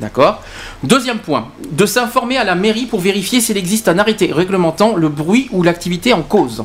D'accord 0.00 0.42
Deuxième 0.82 1.18
point, 1.20 1.48
de 1.70 1.86
s'informer 1.86 2.36
à 2.36 2.44
la 2.44 2.54
mairie 2.54 2.86
pour 2.86 3.00
vérifier 3.00 3.40
s'il 3.40 3.56
existe 3.56 3.88
un 3.88 3.98
arrêté 3.98 4.32
réglementant 4.32 4.96
le 4.96 5.08
bruit 5.08 5.48
ou 5.52 5.62
l'activité 5.62 6.12
en 6.12 6.22
cause. 6.22 6.64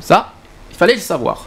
Ça, 0.00 0.32
il 0.70 0.76
fallait 0.76 0.94
le 0.94 1.00
savoir. 1.00 1.46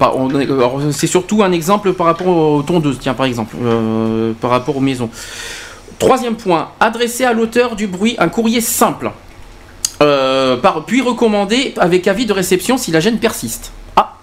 On- 0.00 0.34
alors, 0.34 0.80
C'est 0.92 1.06
surtout 1.06 1.42
un 1.42 1.52
exemple 1.52 1.92
par 1.94 2.06
rapport 2.06 2.26
aux 2.26 2.62
tondeuses, 2.62 2.98
tiens, 3.00 3.14
par 3.14 3.26
exemple, 3.26 3.56
euh, 3.62 4.32
par 4.40 4.50
rapport 4.50 4.76
aux 4.76 4.80
maisons. 4.80 5.08
Troisième 5.98 6.34
point, 6.34 6.70
adresser 6.80 7.24
à 7.24 7.32
l'auteur 7.32 7.76
du 7.76 7.86
bruit 7.86 8.16
un 8.18 8.28
courrier 8.28 8.60
simple, 8.60 9.10
Euh, 10.00 10.56
puis 10.86 11.00
recommander 11.00 11.74
avec 11.78 12.08
avis 12.08 12.26
de 12.26 12.32
réception 12.32 12.76
si 12.76 12.90
la 12.90 12.98
gêne 12.98 13.18
persiste. 13.20 13.70
Ah, 13.94 14.14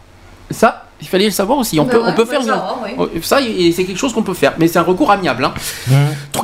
ça, 0.51 0.88
il 1.01 1.07
fallait 1.07 1.25
le 1.25 1.31
savoir 1.31 1.57
aussi. 1.59 1.79
On 1.79 1.83
Ben 1.85 1.91
peut, 1.91 1.97
ouais, 1.97 2.03
on 2.07 2.13
peut 2.13 2.25
faut 2.25 2.31
faire 2.31 2.41
savoir, 2.43 2.79
oui. 2.83 2.91
Oh, 2.97 3.07
ça, 3.21 3.41
et 3.41 3.71
c'est 3.71 3.85
quelque 3.85 3.97
chose 3.97 4.13
qu'on 4.13 4.23
peut 4.23 4.33
faire, 4.33 4.53
mais 4.57 4.67
c'est 4.67 4.79
un 4.79 4.83
recours 4.83 5.11
amiable. 5.11 5.45
hein. 5.45 5.53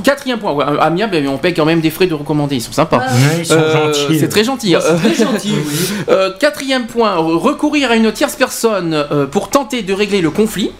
Quatrième 0.04 0.40
point, 0.40 0.54
ouais, 0.54 0.64
amiable, 0.80 1.18
mais 1.22 1.28
on 1.28 1.38
paye 1.38 1.54
quand 1.54 1.66
même 1.66 1.82
des 1.82 1.90
frais 1.90 2.08
de 2.08 2.14
recommandé, 2.14 2.56
ils 2.56 2.62
sont 2.62 2.72
sympas. 2.72 2.98
Ouais, 3.00 3.40
ils 3.40 3.46
sont 3.46 3.56
Euh, 3.56 3.92
gentils. 3.94 4.20
C'est 4.20 4.30
très 4.30 4.44
gentil. 4.44 4.76
Oh, 4.78 4.82
c'est 4.82 4.96
très 5.14 5.16
gentil, 5.26 5.54
oui. 5.56 5.86
Euh, 6.10 6.32
quatrième 6.40 6.86
point, 6.88 7.16
recourir 7.16 7.92
à 7.92 7.96
une 7.96 8.12
tierce 8.12 8.36
personne 8.36 8.94
euh, 8.94 9.26
pour 9.26 9.50
tenter 9.50 9.82
de 9.82 9.94
régler 9.94 10.22
le 10.22 10.30
conflit. 10.30 10.72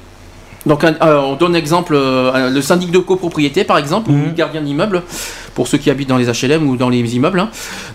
Donc, 0.66 0.84
euh, 0.84 0.94
on 1.02 1.36
donne 1.36 1.56
exemple, 1.56 1.94
euh, 1.96 2.50
le 2.50 2.62
syndic 2.62 2.90
de 2.92 2.98
copropriété 3.00 3.64
par 3.64 3.78
exemple, 3.78 4.10
ou 4.10 4.14
Mhm. 4.14 4.26
le 4.26 4.32
gardien 4.32 4.62
d'immeuble, 4.62 5.04
pour 5.54 5.68
ceux 5.68 5.78
qui 5.78 5.90
habitent 5.92 6.10
dans 6.10 6.18
les 6.18 6.28
HLM 6.30 6.68
ou 6.68 6.76
dans 6.76 6.90
les 6.90 7.16
immeubles. 7.16 7.40
hein. 7.40 7.50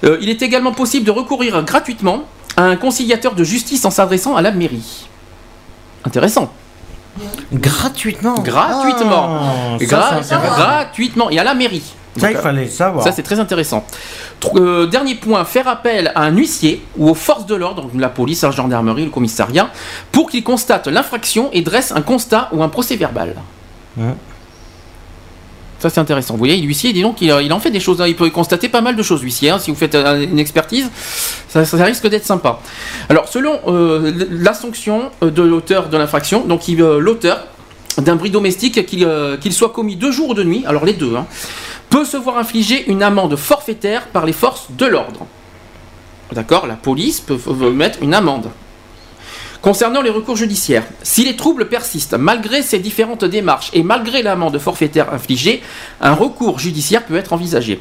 Euh, 0.05 0.19
il 0.21 0.29
est 0.29 0.41
également 0.43 0.73
possible 0.73 1.05
de 1.05 1.11
recourir 1.11 1.63
gratuitement 1.65 2.23
à 2.57 2.63
un 2.65 2.77
conciliateur 2.77 3.35
de 3.35 3.43
justice 3.45 3.85
en 3.85 3.91
s'adressant 3.91 4.37
à 4.37 4.43
la 4.43 4.53
mairie. 4.53 5.09
Intéressant. 6.05 6.51
Gratuitement. 7.53 8.39
Gratuitement. 8.41 9.29
Ah, 9.43 9.77
Gra- 9.79 10.21
gratuitement 10.57 11.31
et 11.31 11.39
à 11.39 11.45
la 11.45 11.55
mairie. 11.55 11.83
Ça, 12.17 12.31
il 12.31 12.37
fallait 12.37 12.69
savoir. 12.69 13.05
ça, 13.05 13.13
c'est 13.13 13.23
très 13.23 13.39
intéressant. 13.39 13.85
Euh, 14.57 14.87
dernier 14.87 15.15
point, 15.15 15.45
faire 15.45 15.69
appel 15.69 16.11
à 16.15 16.23
un 16.23 16.31
huissier 16.31 16.85
ou 16.97 17.09
aux 17.09 17.15
forces 17.15 17.47
de 17.47 17.55
l'ordre, 17.55 17.89
la 17.95 18.09
police, 18.09 18.43
la 18.43 18.51
gendarmerie, 18.51 19.05
le 19.05 19.11
commissariat, 19.11 19.69
pour 20.11 20.29
qu'il 20.29 20.43
constate 20.43 20.89
l'infraction 20.89 21.51
et 21.53 21.63
dresse 21.63 21.93
un 21.95 22.03
constat 22.03 22.49
ou 22.53 22.63
un 22.65 22.69
procès 22.69 22.97
verbal. 22.97 23.37
Ouais. 23.97 24.15
Ça, 25.81 25.89
c'est 25.89 25.99
intéressant. 26.01 26.35
Vous 26.35 26.39
voyez, 26.39 26.57
l'huissier, 26.59 26.93
dis 26.93 27.01
donc, 27.01 27.21
il, 27.23 27.35
il 27.43 27.53
en 27.53 27.59
fait 27.59 27.71
des 27.71 27.81
choses. 27.81 28.01
hein. 28.03 28.07
Il 28.07 28.15
peut 28.15 28.29
constater 28.31 28.69
pas 28.69 28.83
mal 28.83 28.97
de 28.97 29.03
choses, 29.03 29.23
l'huissier. 29.23 29.49
hein. 29.51 29.59
Si 29.59 29.71
vous 29.71 29.77
faites 29.77 29.95
euh, 29.95 30.23
une 30.31 30.39
expertise, 30.39 30.91
ça, 31.49 31.65
risque 31.85 32.07
d'être 32.07 32.27
sympa. 32.27 32.61
Alors, 33.09 33.29
selon 33.29 33.59
euh, 33.67 34.13
la 34.31 34.53
sanction 34.53 35.11
euh, 35.23 35.31
de 35.31 35.43
l'auteur 35.43 35.89
de 35.89 35.97
l'infraction, 35.97 36.45
donc 36.47 36.69
euh, 36.69 37.01
l'auteur 37.01 37.47
d'un 37.97 38.17
bruit 38.17 38.31
domestique, 38.31 38.85
qu'il 38.87 39.53
soit 39.53 39.71
commis 39.71 39.97
de 39.97 40.11
jour 40.11 40.29
ou 40.31 40.35
de 40.35 40.45
nuit, 40.45 40.65
alors 40.67 40.85
les 40.85 40.93
deux, 40.93 41.17
hein, 41.17 41.27
peut 41.89 42.05
se 42.05 42.17
voir 42.19 42.39
infliger 42.39 42.89
une 42.91 43.03
amende 43.03 43.35
forfaitaire 43.37 44.07
par 44.09 44.27
les 44.27 44.33
forces 44.35 44.67
de 44.71 44.87
l'ordre. 44.87 45.27
D'accord? 46.33 46.67
La 46.67 46.75
police 46.75 47.21
peut 47.21 47.39
mettre 47.73 48.03
une 48.03 48.15
amende. 48.15 48.51
Concernant 49.63 50.01
les 50.01 50.09
recours 50.09 50.37
judiciaires, 50.37 50.85
si 51.03 51.23
les 51.23 51.37
troubles 51.37 51.69
persistent 51.69 52.15
malgré 52.15 52.63
ces 52.63 52.79
différentes 52.79 53.27
démarches 53.27 53.69
et 53.75 53.83
malgré 53.83 54.23
l'amende 54.23 54.59
forfaitaire 54.59 55.13
infligée, 55.13 55.63
un 56.01 56.15
recours 56.15 56.59
judiciaire 56.59 57.05
peut 57.05 57.17
être 57.17 57.35
envisagé. 57.35 57.79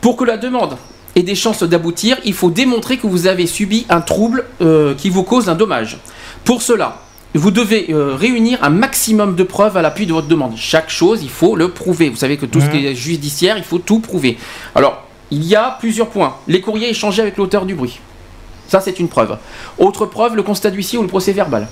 Pour 0.00 0.16
que 0.16 0.24
la 0.24 0.38
demande 0.38 0.78
ait 1.14 1.22
des 1.22 1.34
chances 1.34 1.62
d'aboutir, 1.62 2.16
il 2.24 2.32
faut 2.32 2.48
démontrer 2.48 2.96
que 2.96 3.06
vous 3.06 3.26
avez 3.26 3.46
subi 3.46 3.84
un 3.90 4.00
trouble 4.00 4.46
euh, 4.62 4.94
qui 4.94 5.10
vous 5.10 5.24
cause 5.24 5.50
un 5.50 5.54
dommage. 5.54 5.98
Pour 6.44 6.62
cela, 6.62 7.02
vous 7.34 7.50
devez 7.50 7.88
euh, 7.90 8.14
réunir 8.14 8.64
un 8.64 8.70
maximum 8.70 9.36
de 9.36 9.42
preuves 9.42 9.76
à 9.76 9.82
l'appui 9.82 10.06
de 10.06 10.14
votre 10.14 10.28
demande. 10.28 10.54
Chaque 10.56 10.88
chose, 10.88 11.22
il 11.22 11.28
faut 11.28 11.54
le 11.54 11.68
prouver. 11.68 12.08
Vous 12.08 12.16
savez 12.16 12.38
que 12.38 12.46
tout 12.46 12.62
ce 12.62 12.70
qui 12.70 12.86
est 12.86 12.94
judiciaire, 12.94 13.58
il 13.58 13.64
faut 13.64 13.78
tout 13.78 14.00
prouver. 14.00 14.38
Alors, 14.74 15.04
il 15.30 15.44
y 15.44 15.54
a 15.54 15.76
plusieurs 15.78 16.08
points. 16.08 16.36
Les 16.46 16.62
courriers 16.62 16.88
échangés 16.88 17.20
avec 17.20 17.36
l'auteur 17.36 17.66
du 17.66 17.74
bruit. 17.74 18.00
Ça, 18.68 18.80
c'est 18.80 18.98
une 19.00 19.08
preuve. 19.08 19.36
Autre 19.78 20.06
preuve, 20.06 20.36
le 20.36 20.42
constat 20.42 20.70
d'huissier 20.70 20.98
ou 20.98 21.02
le 21.02 21.08
procès 21.08 21.32
verbal. 21.32 21.68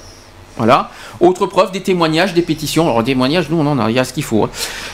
Voilà. 0.57 0.91
Autre 1.21 1.47
preuve, 1.47 1.71
des 1.71 1.83
témoignages, 1.83 2.33
des 2.33 2.41
pétitions. 2.43 2.85
Alors, 2.85 3.03
des 3.03 3.13
témoignages, 3.13 3.51
nous, 3.51 3.59
on 3.59 3.67
en 3.67 3.79
a, 3.79 3.91
il 3.91 3.97
y 3.97 3.99
a 3.99 4.05
ce 4.05 4.13
qu'il 4.15 4.25
faut. 4.25 4.45
hein. 4.45 4.51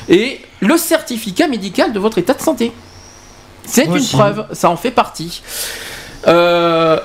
Et 0.09 0.41
le 0.61 0.77
certificat 0.77 1.47
médical 1.47 1.93
de 1.93 1.99
votre 2.01 2.19
état 2.19 2.35
de 2.35 2.41
santé. 2.43 2.73
C'est 3.65 3.85
une 3.85 3.93
preuve, 4.19 4.47
ça 4.53 4.69
en 4.71 4.77
fait 4.77 4.91
partie. 4.91 5.41
Euh, 6.27 6.99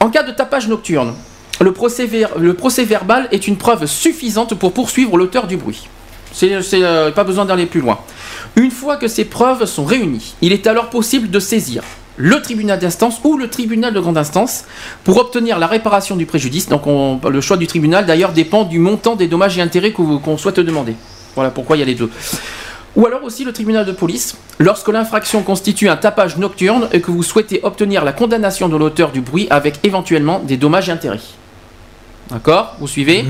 en 0.00 0.10
cas 0.10 0.22
de 0.22 0.32
tapage 0.32 0.68
nocturne, 0.68 1.14
le 1.60 1.72
procès, 1.72 2.04
ver- 2.04 2.36
le 2.38 2.52
procès 2.54 2.84
verbal 2.84 3.28
est 3.32 3.48
une 3.48 3.56
preuve 3.56 3.86
suffisante 3.86 4.54
pour 4.54 4.72
poursuivre 4.74 5.16
l'auteur 5.16 5.46
du 5.46 5.56
bruit. 5.56 5.88
C'est 6.32 6.60
c'est, 6.62 6.82
euh, 6.82 7.10
pas 7.10 7.24
besoin 7.24 7.44
d'aller 7.46 7.64
plus 7.66 7.80
loin. 7.80 7.98
Une 8.56 8.70
fois 8.70 8.96
que 8.96 9.08
ces 9.08 9.24
preuves 9.24 9.64
sont 9.64 9.84
réunies, 9.84 10.34
il 10.42 10.52
est 10.52 10.66
alors 10.66 10.90
possible 10.90 11.30
de 11.30 11.40
saisir 11.40 11.82
le 12.16 12.40
tribunal 12.40 12.78
d'instance 12.78 13.20
ou 13.24 13.36
le 13.36 13.48
tribunal 13.48 13.92
de 13.92 14.00
grande 14.00 14.18
instance 14.18 14.64
pour 15.02 15.16
obtenir 15.18 15.58
la 15.58 15.66
réparation 15.66 16.16
du 16.16 16.26
préjudice. 16.26 16.68
Donc 16.68 16.86
on- 16.86 17.20
le 17.28 17.40
choix 17.40 17.56
du 17.56 17.66
tribunal 17.66 18.06
d'ailleurs 18.06 18.32
dépend 18.32 18.64
du 18.64 18.78
montant 18.78 19.16
des 19.16 19.26
dommages 19.26 19.58
et 19.58 19.62
intérêts 19.62 19.92
que 19.92 20.02
vous- 20.02 20.18
qu'on 20.20 20.38
souhaite 20.38 20.60
demander. 20.60 20.94
Voilà 21.34 21.50
pourquoi 21.50 21.76
il 21.76 21.80
y 21.80 21.82
a 21.82 21.86
les 21.86 21.94
deux. 21.96 22.10
Ou 22.96 23.06
alors 23.06 23.24
aussi 23.24 23.44
le 23.44 23.52
tribunal 23.52 23.84
de 23.84 23.90
police, 23.90 24.36
lorsque 24.60 24.86
l'infraction 24.88 25.42
constitue 25.42 25.88
un 25.88 25.96
tapage 25.96 26.36
nocturne 26.36 26.88
et 26.92 27.00
que 27.00 27.10
vous 27.10 27.24
souhaitez 27.24 27.58
obtenir 27.64 28.04
la 28.04 28.12
condamnation 28.12 28.68
de 28.68 28.76
l'auteur 28.76 29.10
du 29.10 29.20
bruit 29.20 29.48
avec 29.50 29.80
éventuellement 29.82 30.38
des 30.38 30.56
dommages 30.56 30.88
et 30.88 30.92
intérêts. 30.92 31.18
D'accord? 32.30 32.76
Vous 32.78 32.86
suivez? 32.86 33.24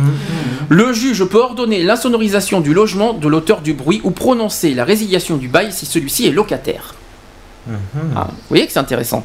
Le 0.68 0.92
juge 0.92 1.24
peut 1.24 1.38
ordonner 1.38 1.82
l'insonorisation 1.82 2.60
du 2.60 2.74
logement 2.74 3.14
de 3.14 3.26
l'auteur 3.26 3.62
du 3.62 3.72
bruit 3.72 4.02
ou 4.04 4.10
prononcer 4.10 4.74
la 4.74 4.84
résiliation 4.84 5.36
du 5.38 5.48
bail 5.48 5.72
si 5.72 5.86
celui-ci 5.86 6.26
est 6.26 6.30
locataire. 6.30 6.94
Ah, 8.16 8.26
vous 8.30 8.36
voyez 8.48 8.66
que 8.66 8.72
c'est 8.72 8.78
intéressant. 8.78 9.24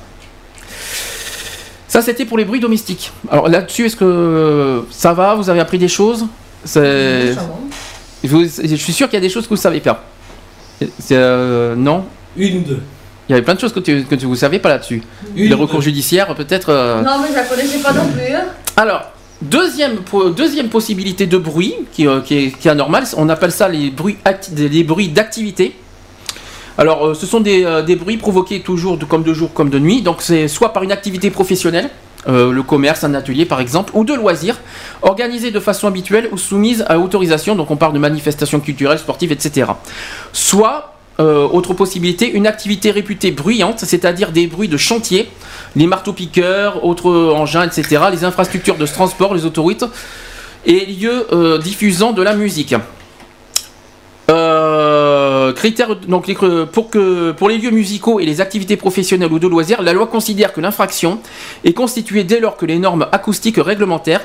Ça, 1.88 2.01
c'était 2.01 2.26
pour 2.26 2.38
les 2.38 2.45
bruits 2.45 2.59
domestiques. 2.59 3.11
Alors 3.32 3.50
là-dessus, 3.50 3.85
est-ce 3.88 3.95
que 3.95 4.85
ça 4.92 5.14
va? 5.14 5.35
Vous 5.35 5.50
avez 5.50 5.59
appris 5.59 5.77
des 5.80 5.88
choses? 5.88 6.26
C'est- 6.64 7.35
Vous- 8.24 8.43
Je 8.43 8.76
suis 8.76 8.93
sûr 8.93 9.08
qu'il 9.08 9.16
y 9.16 9.18
a 9.18 9.22
des 9.22 9.30
choses 9.30 9.43
que 9.45 9.50
vous 9.50 9.56
ne 9.56 9.59
savez 9.61 9.80
pas. 9.80 10.03
C'est, 11.00 11.16
euh, 11.16 11.76
non? 11.76 12.06
Une 12.38 12.58
ou 12.58 12.61
deux. 12.61 12.80
Il 13.27 13.32
y 13.32 13.34
avait 13.34 13.42
plein 13.43 13.53
de 13.56 13.59
choses 13.59 13.74
que 13.74 13.80
tu, 13.80 14.03
que 14.03 14.16
tu 14.16 14.26
vous 14.26 14.35
savez 14.35 14.59
pas 14.59 14.69
là-dessus. 14.69 15.01
Une 15.35 15.50
les 15.50 15.53
ou 15.56 15.59
recours 15.59 15.80
deux. 15.80 15.85
judiciaires, 15.85 16.34
peut-être. 16.35 16.69
euh, 16.69 17.01
Non, 17.01 17.19
mais 17.22 17.30
je 17.30 17.35
la 17.35 17.43
connaissais 17.43 17.80
pas 17.80 17.93
non 17.93 18.08
plus. 18.08 18.34
hein. 18.34 18.45
alors, 18.76 19.11
deuxième, 19.42 19.98
deuxième 20.35 20.68
possibilité 20.69 21.27
de 21.27 21.38
bruit 21.38 21.76
qui, 21.93 22.08
euh, 22.08 22.22
qui 22.22 22.38
est, 22.38 22.51
qui 22.51 22.68
est 22.68 22.72
anormal, 22.72 23.06
on 23.18 23.30
appelle 23.30 23.51
ça 23.51 23.68
les 23.69 23.90
bruits, 23.90 24.18
acti- 24.26 24.53
les 24.56 24.84
bruits 24.84 25.09
d'activité. 25.09 25.76
Alors, 26.80 27.08
euh, 27.08 27.14
ce 27.14 27.25
sont 27.25 27.41
des, 27.41 27.66
euh, 27.66 27.82
des 27.82 27.98
bruits 27.98 28.16
provoqués 28.16 28.61
toujours 28.61 28.98
comme 29.09 29.22
de 29.22 29.33
jour 29.33 29.53
comme 29.53 29.69
de 29.69 29.80
nuit. 29.80 30.01
Donc, 30.01 30.22
c'est 30.22 30.48
soit 30.48 30.72
par 30.72 30.82
une 30.82 30.93
activité 30.93 31.30
professionnelle, 31.30 31.90
euh, 32.30 32.53
le 32.53 32.64
commerce, 32.64 33.03
un 33.03 33.14
atelier 33.16 33.43
par 33.43 33.59
exemple, 33.59 33.91
ou 33.93 34.06
de 34.06 34.14
loisirs, 34.14 34.58
organisés 35.01 35.51
de 35.51 35.59
façon 35.59 35.88
habituelle 35.88 36.30
ou 36.32 36.38
soumises 36.38 36.85
à 36.88 36.98
autorisation. 36.98 37.58
Donc, 37.58 37.69
on 37.69 37.75
parle 37.75 37.91
de 37.91 37.99
manifestations 37.99 38.61
culturelles, 38.61 38.98
sportives, 38.98 39.33
etc. 39.33 39.72
Soit, 40.32 40.93
autre 41.19 41.74
possibilité, 41.74 42.32
une 42.32 42.48
activité 42.48 42.91
réputée 42.91 43.32
bruyante, 43.32 43.80
c'est-à-dire 43.80 44.32
des 44.32 44.48
bruits 44.48 44.69
de 44.69 44.77
chantier, 44.77 45.30
les 45.75 45.85
marteaux-piqueurs, 45.85 46.85
autres 46.85 47.11
engins, 47.35 47.67
etc., 47.67 48.03
les 48.09 48.24
infrastructures 48.24 48.77
de 48.77 48.85
transport, 48.85 49.35
les 49.35 49.43
autoroutes, 49.43 49.83
et 50.66 50.85
lieux 50.85 51.27
diffusant 51.61 52.14
de 52.14 52.22
la 52.22 52.35
musique. 52.38 52.74
Critères, 55.53 55.95
donc 55.95 56.28
les- 56.28 56.36
pour, 56.36 56.90
pour 57.38 57.50
les 57.50 57.58
lieux 57.58 57.72
musicaux 57.72 58.19
et 58.19 58.26
les 58.26 58.42
activités 58.42 58.78
professionnelles 58.78 59.32
ou 59.32 59.40
de 59.40 59.48
loisirs, 59.48 59.82
la 59.82 59.94
loi 59.94 60.08
considère 60.08 60.53
que 60.53 60.61
l'infraction 60.61 61.19
est 61.64 61.74
constituée 61.74 62.24
dès 62.24 62.40
lors 62.40 62.58
que 62.58 62.66
les 62.66 62.80
normes 62.80 63.08
acoustiques 63.11 63.58
réglementaires 63.58 64.22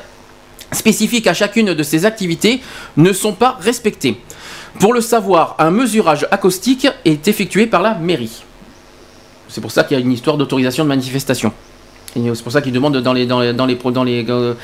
spécifiques 0.73 1.27
à 1.27 1.35
chacune 1.35 1.75
de 1.75 1.83
ces 1.83 2.05
activités 2.05 2.61
ne 2.97 3.13
sont 3.13 3.33
pas 3.33 3.57
respectées. 3.61 4.21
Pour 4.81 4.93
le 4.93 5.01
savoir, 5.01 5.55
un 5.59 5.71
mesurage 5.71 6.27
acoustique 6.31 6.89
est 7.05 7.29
effectué 7.29 7.67
par 7.67 7.81
la 7.83 7.95
mairie. 7.95 8.43
C'est 9.49 9.61
pour 9.61 9.71
ça 9.71 9.85
qu'il 9.85 9.97
y 9.97 10.01
a 10.01 10.03
une 10.03 10.11
histoire 10.13 10.37
d'autorisation 10.37 10.83
de 10.85 10.89
manifestation. 10.89 11.53
C'est 12.15 12.43
pour 12.43 12.53
ça 12.53 12.63
qu'ils 12.63 12.73
demandent 12.73 12.97
dans 12.97 13.13
les, 13.13 13.27
dans 13.27 13.41
les, 13.41 13.53
dans 13.53 14.05
les, 14.05 14.25
euh, 14.29 14.55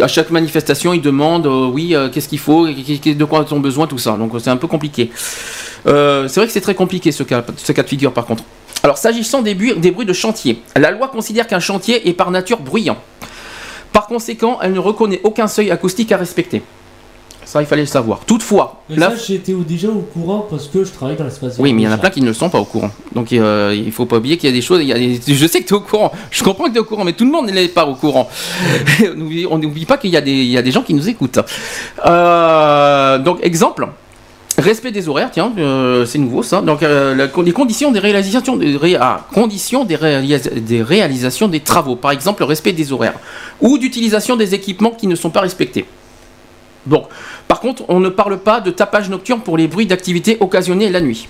à 0.00 0.06
chaque 0.06 0.30
manifestation, 0.30 0.92
ils 0.92 1.02
demandent, 1.02 1.46
euh, 1.46 1.66
oui, 1.66 1.96
euh, 1.96 2.08
qu'est-ce 2.08 2.28
qu'il 2.28 2.38
faut, 2.38 2.66
de 2.66 3.24
quoi 3.24 3.44
ont 3.52 3.60
besoin, 3.60 3.88
tout 3.88 3.98
ça. 3.98 4.12
Donc 4.12 4.32
c'est 4.38 4.50
un 4.50 4.56
peu 4.56 4.68
compliqué. 4.68 5.10
C'est 5.84 6.36
vrai 6.36 6.46
que 6.46 6.52
c'est 6.52 6.60
très 6.60 6.76
compliqué 6.76 7.10
ce 7.10 7.24
cas, 7.24 7.42
de 7.42 7.82
figure 7.82 8.12
par 8.12 8.24
contre. 8.26 8.44
Alors 8.84 8.98
s'agissant 8.98 9.42
des 9.42 9.54
bruits 9.54 10.06
de 10.06 10.12
chantier, 10.12 10.62
la 10.76 10.92
loi 10.92 11.08
considère 11.08 11.46
qu'un 11.46 11.60
chantier 11.60 12.08
est 12.08 12.12
par 12.12 12.30
nature 12.30 12.60
bruyant. 12.60 12.98
Par 13.92 14.06
conséquent, 14.06 14.58
elle 14.62 14.72
ne 14.72 14.78
reconnaît 14.78 15.20
aucun 15.24 15.48
seuil 15.48 15.70
acoustique 15.70 16.12
à 16.12 16.16
respecter. 16.16 16.62
Ça, 17.44 17.60
il 17.60 17.66
fallait 17.66 17.82
le 17.82 17.86
savoir. 17.86 18.20
Toutefois, 18.26 18.82
Mais 18.88 18.96
ça, 18.96 19.12
j'étais 19.26 19.52
déjà 19.52 19.88
au 19.88 20.00
courant 20.14 20.46
parce 20.48 20.68
que 20.68 20.84
je 20.84 20.90
travaille 20.92 21.16
dans 21.16 21.24
l'espace 21.24 21.56
oui, 21.58 21.72
mais 21.72 21.82
il 21.82 21.84
y 21.84 21.88
en 21.88 21.92
a 21.92 21.98
plein 21.98 22.08
qui 22.10 22.20
ne 22.22 22.26
le 22.28 22.32
sont 22.34 22.48
pas 22.48 22.58
au 22.60 22.64
courant. 22.64 22.90
Donc 23.14 23.32
euh, 23.32 23.74
il 23.76 23.90
faut 23.92 24.06
pas 24.06 24.16
oublier 24.18 24.36
qu'il 24.36 24.48
y 24.48 24.52
a 24.52 24.54
des 24.54 24.62
choses. 24.62 24.80
il 24.80 24.88
y 24.88 24.92
a 24.92 24.98
des- 24.98 25.20
Je 25.26 25.46
sais 25.46 25.60
que 25.60 25.66
tu 25.66 25.74
es 25.74 25.76
au 25.76 25.80
courant. 25.80 26.12
Je 26.30 26.42
comprends 26.44 26.64
que 26.66 26.70
tu 26.70 26.76
es 26.76 26.80
au 26.80 26.84
courant, 26.84 27.04
mais 27.04 27.12
tout 27.12 27.24
le 27.24 27.30
monde 27.32 27.50
n'est 27.50 27.68
pas 27.68 27.84
au 27.84 27.94
courant. 27.94 28.28
on 29.02 29.14
n'oublie- 29.16 29.46
on 29.50 29.58
n'oublie 29.58 29.84
pas 29.86 29.98
qu'il 29.98 30.10
y, 30.10 30.16
a 30.16 30.20
des- 30.20 30.30
il 30.32 30.50
y 30.50 30.56
a 30.56 30.62
des 30.62 30.70
gens 30.70 30.82
qui 30.82 30.94
nous 30.94 31.08
écoutent. 31.08 31.40
Euh, 32.06 33.18
donc 33.18 33.38
exemple. 33.42 33.88
Respect 34.58 34.90
des 34.92 35.08
horaires, 35.08 35.30
tiens, 35.32 35.50
euh, 35.58 36.04
c'est 36.04 36.18
nouveau 36.18 36.42
ça. 36.42 36.60
Donc 36.60 36.82
euh, 36.82 37.14
la- 37.14 37.42
les 37.42 37.52
conditions 37.52 37.90
des 37.90 37.98
réalisations, 37.98 38.54
des, 38.56 38.76
ré- 38.76 38.98
ah, 39.00 39.26
conditions 39.32 39.84
des, 39.84 39.96
réalis- 39.96 40.60
des 40.60 40.82
réalisations 40.82 41.48
des 41.48 41.60
travaux, 41.60 41.96
par 41.96 42.10
exemple 42.10 42.42
le 42.42 42.46
respect 42.46 42.72
des 42.72 42.92
horaires, 42.92 43.14
ou 43.62 43.78
d'utilisation 43.78 44.36
des 44.36 44.54
équipements 44.54 44.90
qui 44.90 45.06
ne 45.06 45.14
sont 45.14 45.30
pas 45.30 45.40
respectés. 45.40 45.86
Donc, 46.86 47.06
par 47.48 47.60
contre, 47.60 47.82
on 47.88 48.00
ne 48.00 48.08
parle 48.08 48.38
pas 48.38 48.60
de 48.60 48.70
tapage 48.70 49.08
nocturne 49.08 49.40
pour 49.40 49.56
les 49.56 49.68
bruits 49.68 49.86
d'activité 49.86 50.36
occasionnés 50.40 50.90
la 50.90 51.00
nuit. 51.00 51.28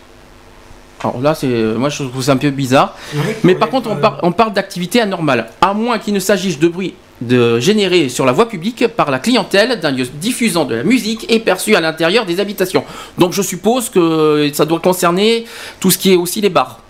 Alors 1.05 1.20
là, 1.20 1.34
c'est, 1.34 1.48
moi 1.48 1.89
je 1.89 2.05
trouve 2.05 2.22
ça 2.22 2.32
un 2.32 2.36
peu 2.36 2.50
bizarre. 2.50 2.97
Mais 3.42 3.55
par 3.56 3.68
contre, 3.70 3.90
on, 3.90 3.97
par- 3.97 4.20
on 4.22 4.31
parle 4.32 4.52
d'activité 4.52 5.00
anormale, 5.00 5.48
à 5.60 5.74
moins 5.74 5.98
qu'il 5.98 6.14
ne 6.14 6.20
s'agisse 6.20 6.58
de 6.58 6.68
bruit 6.68 6.94
de 7.20 7.58
généré 7.60 8.08
sur 8.08 8.24
la 8.24 8.32
voie 8.32 8.48
publique 8.48 8.86
par 8.89 9.10
la 9.10 9.18
clientèle 9.20 9.78
d'un 9.81 9.90
lieu 9.92 10.05
diffusant 10.14 10.64
de 10.64 10.74
la 10.76 10.82
musique 10.84 11.26
et 11.28 11.39
perçu 11.39 11.74
à 11.76 11.81
l'intérieur 11.81 12.24
des 12.26 12.40
habitations. 12.40 12.84
Donc 13.18 13.32
je 13.32 13.42
suppose 13.42 13.89
que 13.90 14.50
ça 14.55 14.64
doit 14.64 14.81
concerner 14.81 15.44
tout 15.81 15.90
ce 15.90 15.98
qui 15.98 16.12
est 16.12 16.16
aussi 16.16 16.40
les 16.40 16.48
bars. 16.50 16.81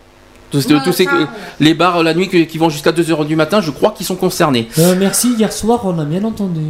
Tous, 0.51 0.67
Ouais, 0.67 0.79
tous 0.85 0.93
ces- 0.93 1.07
ouais. 1.07 1.27
les 1.61 1.73
bars 1.75 1.99
euh, 1.99 2.03
la 2.03 2.13
nuit 2.15 2.29
qui 2.29 2.47
qui 2.47 2.59
vont 2.59 2.69
jusqu'à 2.69 2.93
2h 2.93 3.27
du 3.27 3.37
matin, 3.37 3.63
je 3.63 3.71
crois 3.71 3.91
qu'ils 3.93 4.05
sont 4.07 4.17
concernés. 4.17 4.69
Euh, 4.79 4.95
merci, 4.99 5.33
hier 5.39 5.51
soir 5.53 5.81
on 5.85 5.99
a 5.99 6.05
bien 6.05 6.23
entendu. 6.25 6.61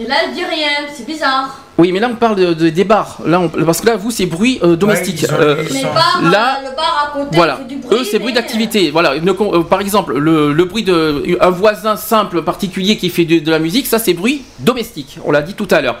Et 0.00 0.06
là, 0.06 0.14
elle 0.24 0.32
dit 0.34 0.44
rien, 0.44 0.86
c'est 0.94 1.04
bizarre. 1.06 1.58
Oui, 1.76 1.92
mais 1.92 2.00
là 2.00 2.08
on 2.10 2.16
parle 2.16 2.36
de, 2.36 2.54
de- 2.54 2.68
des 2.70 2.84
bars. 2.84 3.18
Là, 3.24 3.40
on- 3.40 3.48
parce 3.48 3.80
que 3.80 3.86
là, 3.86 3.96
vous, 3.96 4.10
c'est 4.10 4.26
bruit 4.26 4.58
euh, 4.62 4.76
domestique. 4.76 5.26
Euh, 5.32 5.62
Les 5.70 5.82
bars, 5.82 6.20
là, 6.22 6.58
euh, 6.64 6.68
le 6.70 6.76
bar 6.76 7.08
à 7.12 7.16
côté, 7.18 7.36
voilà. 7.36 7.58
du 7.68 7.76
bruit. 7.76 7.96
Eux, 7.98 8.04
c'est 8.04 8.18
bruit 8.18 8.32
mais- 8.32 8.40
d'activité. 8.40 8.90
Voilà. 8.90 9.12
Euh, 9.14 9.62
par 9.62 9.80
exemple, 9.80 10.16
le, 10.18 10.52
le 10.52 10.64
bruit 10.64 10.82
de 10.84 11.36
un 11.40 11.50
voisin 11.50 11.96
simple 11.96 12.42
particulier 12.42 12.96
qui 12.96 13.10
fait 13.10 13.24
de, 13.24 13.38
de 13.38 13.50
la 13.50 13.58
musique, 13.60 13.86
ça 13.86 13.98
c'est 13.98 14.14
bruit 14.14 14.42
domestique. 14.60 15.18
On 15.24 15.30
l'a 15.32 15.42
dit 15.42 15.54
tout 15.54 15.68
à 15.70 15.80
l'heure. 15.80 15.96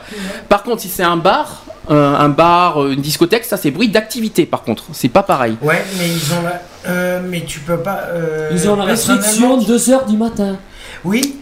Par 0.48 0.62
contre, 0.64 0.82
si 0.82 0.88
c'est 0.88 1.02
un 1.04 1.16
bar, 1.16 1.64
un 1.88 2.28
bar, 2.28 2.86
une 2.88 3.00
discothèque, 3.00 3.44
ça 3.44 3.56
c'est 3.56 3.70
bruit 3.70 3.88
d'activité. 3.88 4.46
Par 4.46 4.62
contre, 4.62 4.84
c'est 4.92 5.08
pas 5.08 5.22
pareil. 5.22 5.56
Ouais, 5.62 5.84
mais 5.98 6.08
ils 6.08 6.32
ont 6.34 6.42
la. 6.42 6.62
euh, 6.90 7.20
mais 7.28 7.42
tu 7.46 7.60
peux 7.60 7.78
pas. 7.78 8.00
euh, 8.12 8.50
Ils 8.52 8.68
ont 8.68 8.76
la 8.76 8.84
restriction 8.84 9.58
personnellement, 9.58 10.02
2h 10.04 10.08
du 10.10 10.16
matin. 10.16 10.56
Oui. 11.04 11.36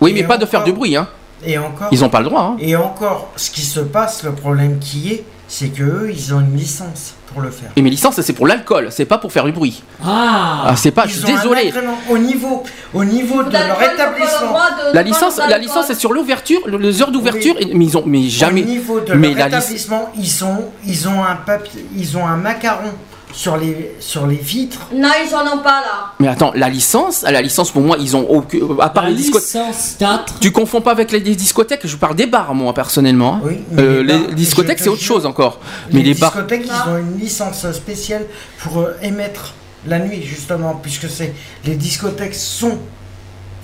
Oui, 0.00 0.12
mais 0.14 0.20
Et 0.20 0.24
pas 0.24 0.38
de 0.38 0.46
faire 0.46 0.64
du 0.64 0.72
bruit. 0.72 0.96
Hein. 0.96 1.08
Et 1.44 1.58
encore. 1.58 1.88
Ils 1.90 2.04
ont 2.04 2.08
pas 2.08 2.20
le 2.20 2.26
droit. 2.26 2.42
Hein. 2.42 2.56
Et 2.60 2.76
encore, 2.76 3.30
ce 3.36 3.50
qui 3.50 3.62
se 3.62 3.80
passe, 3.80 4.22
le 4.22 4.32
problème 4.32 4.78
qui 4.78 5.12
est, 5.12 5.24
c'est 5.48 5.68
que 5.68 5.82
eux, 5.82 6.10
ils 6.14 6.32
ont 6.34 6.40
une 6.40 6.56
licence 6.56 7.14
pour 7.32 7.42
le 7.42 7.50
faire. 7.50 7.70
Et 7.76 7.82
mes 7.82 7.90
licences, 7.90 8.20
c'est 8.20 8.32
pour 8.32 8.46
l'alcool, 8.46 8.88
c'est 8.90 9.04
pas 9.04 9.18
pour 9.18 9.32
faire 9.32 9.44
du 9.44 9.52
bruit. 9.52 9.82
Ah, 10.04 10.64
Ah, 10.68 10.76
c'est 10.76 10.90
pas. 10.92 11.06
Je 11.06 11.14
suis 11.14 11.24
désolé. 11.24 11.72
au 12.10 12.16
niveau, 12.18 12.62
au 12.94 13.04
niveau 13.04 13.42
de 13.42 13.50
leur 13.52 13.82
établissement. 13.82 14.52
de- 14.52 14.94
La 14.94 15.02
de 15.02 15.08
licence, 15.08 15.38
la 15.38 15.58
licence 15.58 15.90
est 15.90 15.94
sur 15.94 16.12
l'ouverture, 16.12 16.60
le- 16.66 16.78
les 16.78 17.02
heures 17.02 17.10
d'ouverture, 17.10 17.54
et- 17.58 17.74
mais 17.74 17.84
ils 17.86 17.96
ont, 17.98 18.04
mais 18.06 18.28
jamais. 18.28 18.62
Au 18.62 18.66
niveau 18.66 19.00
de 19.00 19.14
mais 19.14 19.34
leur 19.34 19.46
établissement, 19.48 20.10
ils 20.16 20.28
sont, 20.28 20.64
ils 20.86 21.08
ont 21.08 21.22
un 21.22 21.36
papier, 21.36 21.84
ils 21.96 22.16
ont 22.16 22.26
un 22.26 22.36
macaron 22.36 22.92
sur 23.32 23.56
les, 23.56 23.94
sur 24.00 24.26
les 24.26 24.36
vitres. 24.36 24.88
Non, 24.94 25.08
ils 25.26 25.34
en 25.34 25.40
ont 25.54 25.62
pas 25.62 25.80
là. 25.80 26.12
Mais 26.20 26.28
attends, 26.28 26.52
la 26.54 26.68
licence, 26.68 27.22
la 27.22 27.40
licence 27.42 27.70
pour 27.70 27.82
moi, 27.82 27.96
ils 27.98 28.16
ont 28.16 28.28
aucun. 28.28 28.58
À 28.80 28.90
part 28.90 29.04
La 29.04 29.10
les 29.10 29.16
discothèques. 29.16 29.66
licence 29.68 29.96
4. 29.98 30.38
Tu 30.40 30.52
confonds 30.52 30.80
pas 30.80 30.90
avec 30.92 31.10
les 31.12 31.20
discothèques, 31.20 31.86
je 31.86 31.96
parle 31.96 32.14
des 32.14 32.26
bars, 32.26 32.54
moi, 32.54 32.72
personnellement. 32.74 33.36
hein. 33.36 33.40
Oui, 33.44 33.58
Euh, 33.78 34.02
les 34.02 34.34
discothèques, 34.34 34.78
c'est 34.80 34.88
autre 34.88 35.00
jure, 35.00 35.14
chose 35.16 35.26
encore. 35.26 35.58
Mais 35.92 36.00
les 36.02 36.12
les 36.12 36.20
bars. 36.20 36.32
discothèques, 36.32 36.66
ils 36.66 36.90
ont 36.90 36.96
une 36.98 37.18
licence 37.18 37.70
spéciale 37.72 38.26
pour 38.62 38.78
euh, 38.80 38.96
émettre 39.02 39.54
la 39.86 39.98
nuit, 39.98 40.22
justement, 40.22 40.74
puisque 40.74 41.08
c'est 41.08 41.34
les 41.64 41.74
discothèques 41.74 42.34
sont 42.34 42.78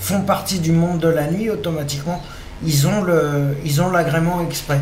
font 0.00 0.20
partie 0.22 0.58
du 0.60 0.72
monde 0.72 0.98
de 1.00 1.08
la 1.08 1.26
nuit 1.30 1.50
automatiquement. 1.50 2.22
Ils 2.64 2.86
ont 2.86 3.02
le, 3.02 3.56
ils 3.64 3.80
ont 3.82 3.90
l'agrément 3.90 4.40
exprès. 4.40 4.80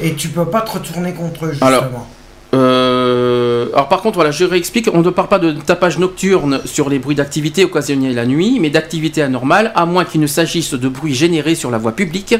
Et 0.00 0.14
tu 0.14 0.28
peux 0.28 0.44
pas 0.44 0.60
te 0.60 0.72
retourner 0.72 1.12
contre 1.14 1.46
eux, 1.46 1.50
justement. 1.52 1.68
Alors, 1.68 2.06
Euh, 2.54 3.66
alors 3.74 3.88
par 3.88 4.00
contre, 4.02 4.14
voilà, 4.16 4.30
je 4.30 4.44
réexplique, 4.44 4.88
on 4.92 5.02
ne 5.02 5.10
parle 5.10 5.28
pas 5.28 5.38
de 5.38 5.52
tapage 5.52 5.98
nocturne 5.98 6.60
sur 6.64 6.88
les 6.88 6.98
bruits 6.98 7.16
d'activité 7.16 7.64
occasionnés 7.64 8.12
la 8.12 8.24
nuit, 8.24 8.58
mais 8.60 8.70
d'activité 8.70 9.22
anormale, 9.22 9.72
à 9.74 9.84
moins 9.86 10.04
qu'il 10.04 10.20
ne 10.20 10.26
s'agisse 10.26 10.74
de 10.74 10.88
bruits 10.88 11.14
générés 11.14 11.54
sur 11.54 11.70
la 11.70 11.78
voie 11.78 11.92
publique 11.92 12.34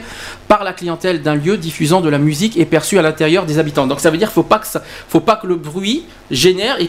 par 0.49 0.65
la 0.65 0.73
clientèle 0.73 1.23
d'un 1.23 1.35
lieu 1.35 1.57
diffusant 1.57 2.01
de 2.01 2.09
la 2.09 2.18
musique 2.18 2.57
et 2.57 2.65
perçu 2.65 2.99
à 2.99 3.02
l'intérieur 3.02 3.44
des 3.47 3.59
habitants. 3.59 3.86
Donc 3.86 4.01
ça 4.01 4.10
veut 4.10 4.18
dire 4.18 4.33
qu'il 4.33 4.43
ça, 4.65 4.83
faut 5.09 5.20
pas 5.20 5.36
que 5.36 5.47
le 5.47 5.57
bruit 5.57 6.05
génère 6.31 6.76
et 6.81 6.89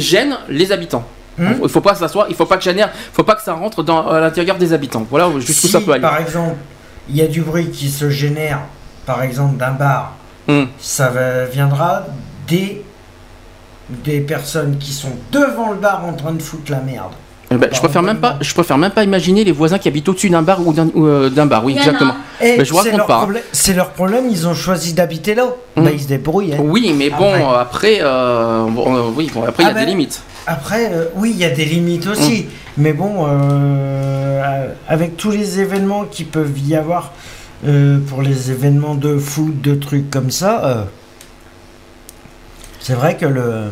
gêne 0.00 0.36
les 0.48 0.72
habitants. 0.72 1.06
Il 1.38 1.68
faut 1.68 1.82
pas 1.82 1.94
soit, 2.08 2.26
il 2.30 2.34
faut 2.34 2.46
pas 2.46 2.56
que 2.56 2.64
génère, 2.64 2.90
faut 3.12 3.22
pas 3.22 3.34
que 3.34 3.42
ça 3.42 3.52
rentre 3.52 3.82
dans 3.82 4.08
à 4.08 4.20
l'intérieur 4.20 4.56
des 4.56 4.72
habitants. 4.72 5.06
Voilà 5.10 5.30
jusqu'où 5.38 5.52
si, 5.66 5.68
ça 5.68 5.80
peut 5.80 5.92
aller. 5.92 6.00
par 6.00 6.18
exemple, 6.18 6.56
il 7.10 7.16
y 7.16 7.20
a 7.22 7.26
du 7.26 7.42
bruit 7.42 7.70
qui 7.70 7.90
se 7.90 8.08
génère, 8.08 8.60
par 9.04 9.22
exemple, 9.22 9.56
d'un 9.56 9.72
bar, 9.72 10.14
Hmm. 10.48 10.66
ça 10.78 11.08
va- 11.10 11.44
viendra 11.46 12.04
des, 12.48 12.82
des 14.04 14.20
personnes 14.20 14.78
qui 14.78 14.92
sont 14.92 15.12
devant 15.32 15.70
le 15.70 15.76
bar 15.78 16.04
en 16.04 16.12
train 16.12 16.32
de 16.32 16.42
foutre 16.42 16.70
la 16.72 16.80
merde. 16.80 17.12
Eh 17.52 17.54
ben, 17.54 17.68
je 17.72 17.78
préfère 17.78 18.02
même 18.02 18.18
pas, 18.18 18.38
je 18.40 18.52
préfère 18.54 18.76
même 18.76 18.90
pas 18.90 19.04
imaginer 19.04 19.44
les 19.44 19.52
voisins 19.52 19.78
qui 19.78 19.86
habitent 19.86 20.08
au-dessus 20.08 20.28
d'un 20.30 20.42
bar 20.42 20.66
ou 20.66 20.72
d'un 20.72 20.88
euh, 20.96 21.30
bar. 21.46 21.64
Oui, 21.64 21.74
exactement. 21.76 22.14
Mais 22.40 22.64
je 22.64 22.72
vous 22.72 22.78
c'est 22.82 22.90
raconte 22.90 22.98
leur 22.98 23.06
pas. 23.06 23.18
problème- 23.18 23.42
C'est 23.52 23.72
leur 23.74 23.90
problème, 23.90 24.24
ils 24.28 24.48
ont 24.48 24.54
choisi 24.54 24.94
d'habiter 24.94 25.36
là. 25.36 25.44
Hmm. 25.76 25.84
Bah, 25.84 25.90
ils 25.92 26.00
se 26.00 26.08
débrouillent. 26.08 26.54
hein. 26.54 26.58
Oui, 26.60 26.92
mais 26.98 27.08
bon, 27.08 27.32
Après. 27.32 27.60
après, 27.60 27.98
euh, 28.02 28.64
bon, 28.68 28.96
euh, 28.96 29.10
oui, 29.14 29.30
bon, 29.32 29.44
après 29.44 29.62
il 29.62 29.66
y 29.66 29.68
Ah 29.68 29.70
a 29.70 29.74
ben, 29.74 29.84
des 29.84 29.90
limites. 29.92 30.22
Après, 30.48 30.90
euh, 30.92 31.04
oui, 31.14 31.30
il 31.34 31.38
y 31.40 31.44
a 31.44 31.50
des 31.50 31.64
limites 31.64 32.08
aussi. 32.08 32.42
Mm. 32.42 32.82
Mais 32.82 32.92
bon, 32.92 33.26
euh, 33.28 34.68
avec 34.88 35.16
tous 35.16 35.30
les 35.30 35.60
événements 35.60 36.04
qui 36.04 36.24
peuvent 36.24 36.58
y 36.58 36.74
avoir 36.74 37.12
euh, 37.66 37.98
pour 38.08 38.22
les 38.22 38.50
événements 38.50 38.96
de 38.96 39.16
foot, 39.18 39.60
de 39.62 39.74
trucs 39.76 40.10
comme 40.10 40.32
ça, 40.32 40.64
euh, 40.64 40.82
c'est 42.80 42.94
vrai 42.94 43.16
que 43.16 43.26
le, 43.26 43.64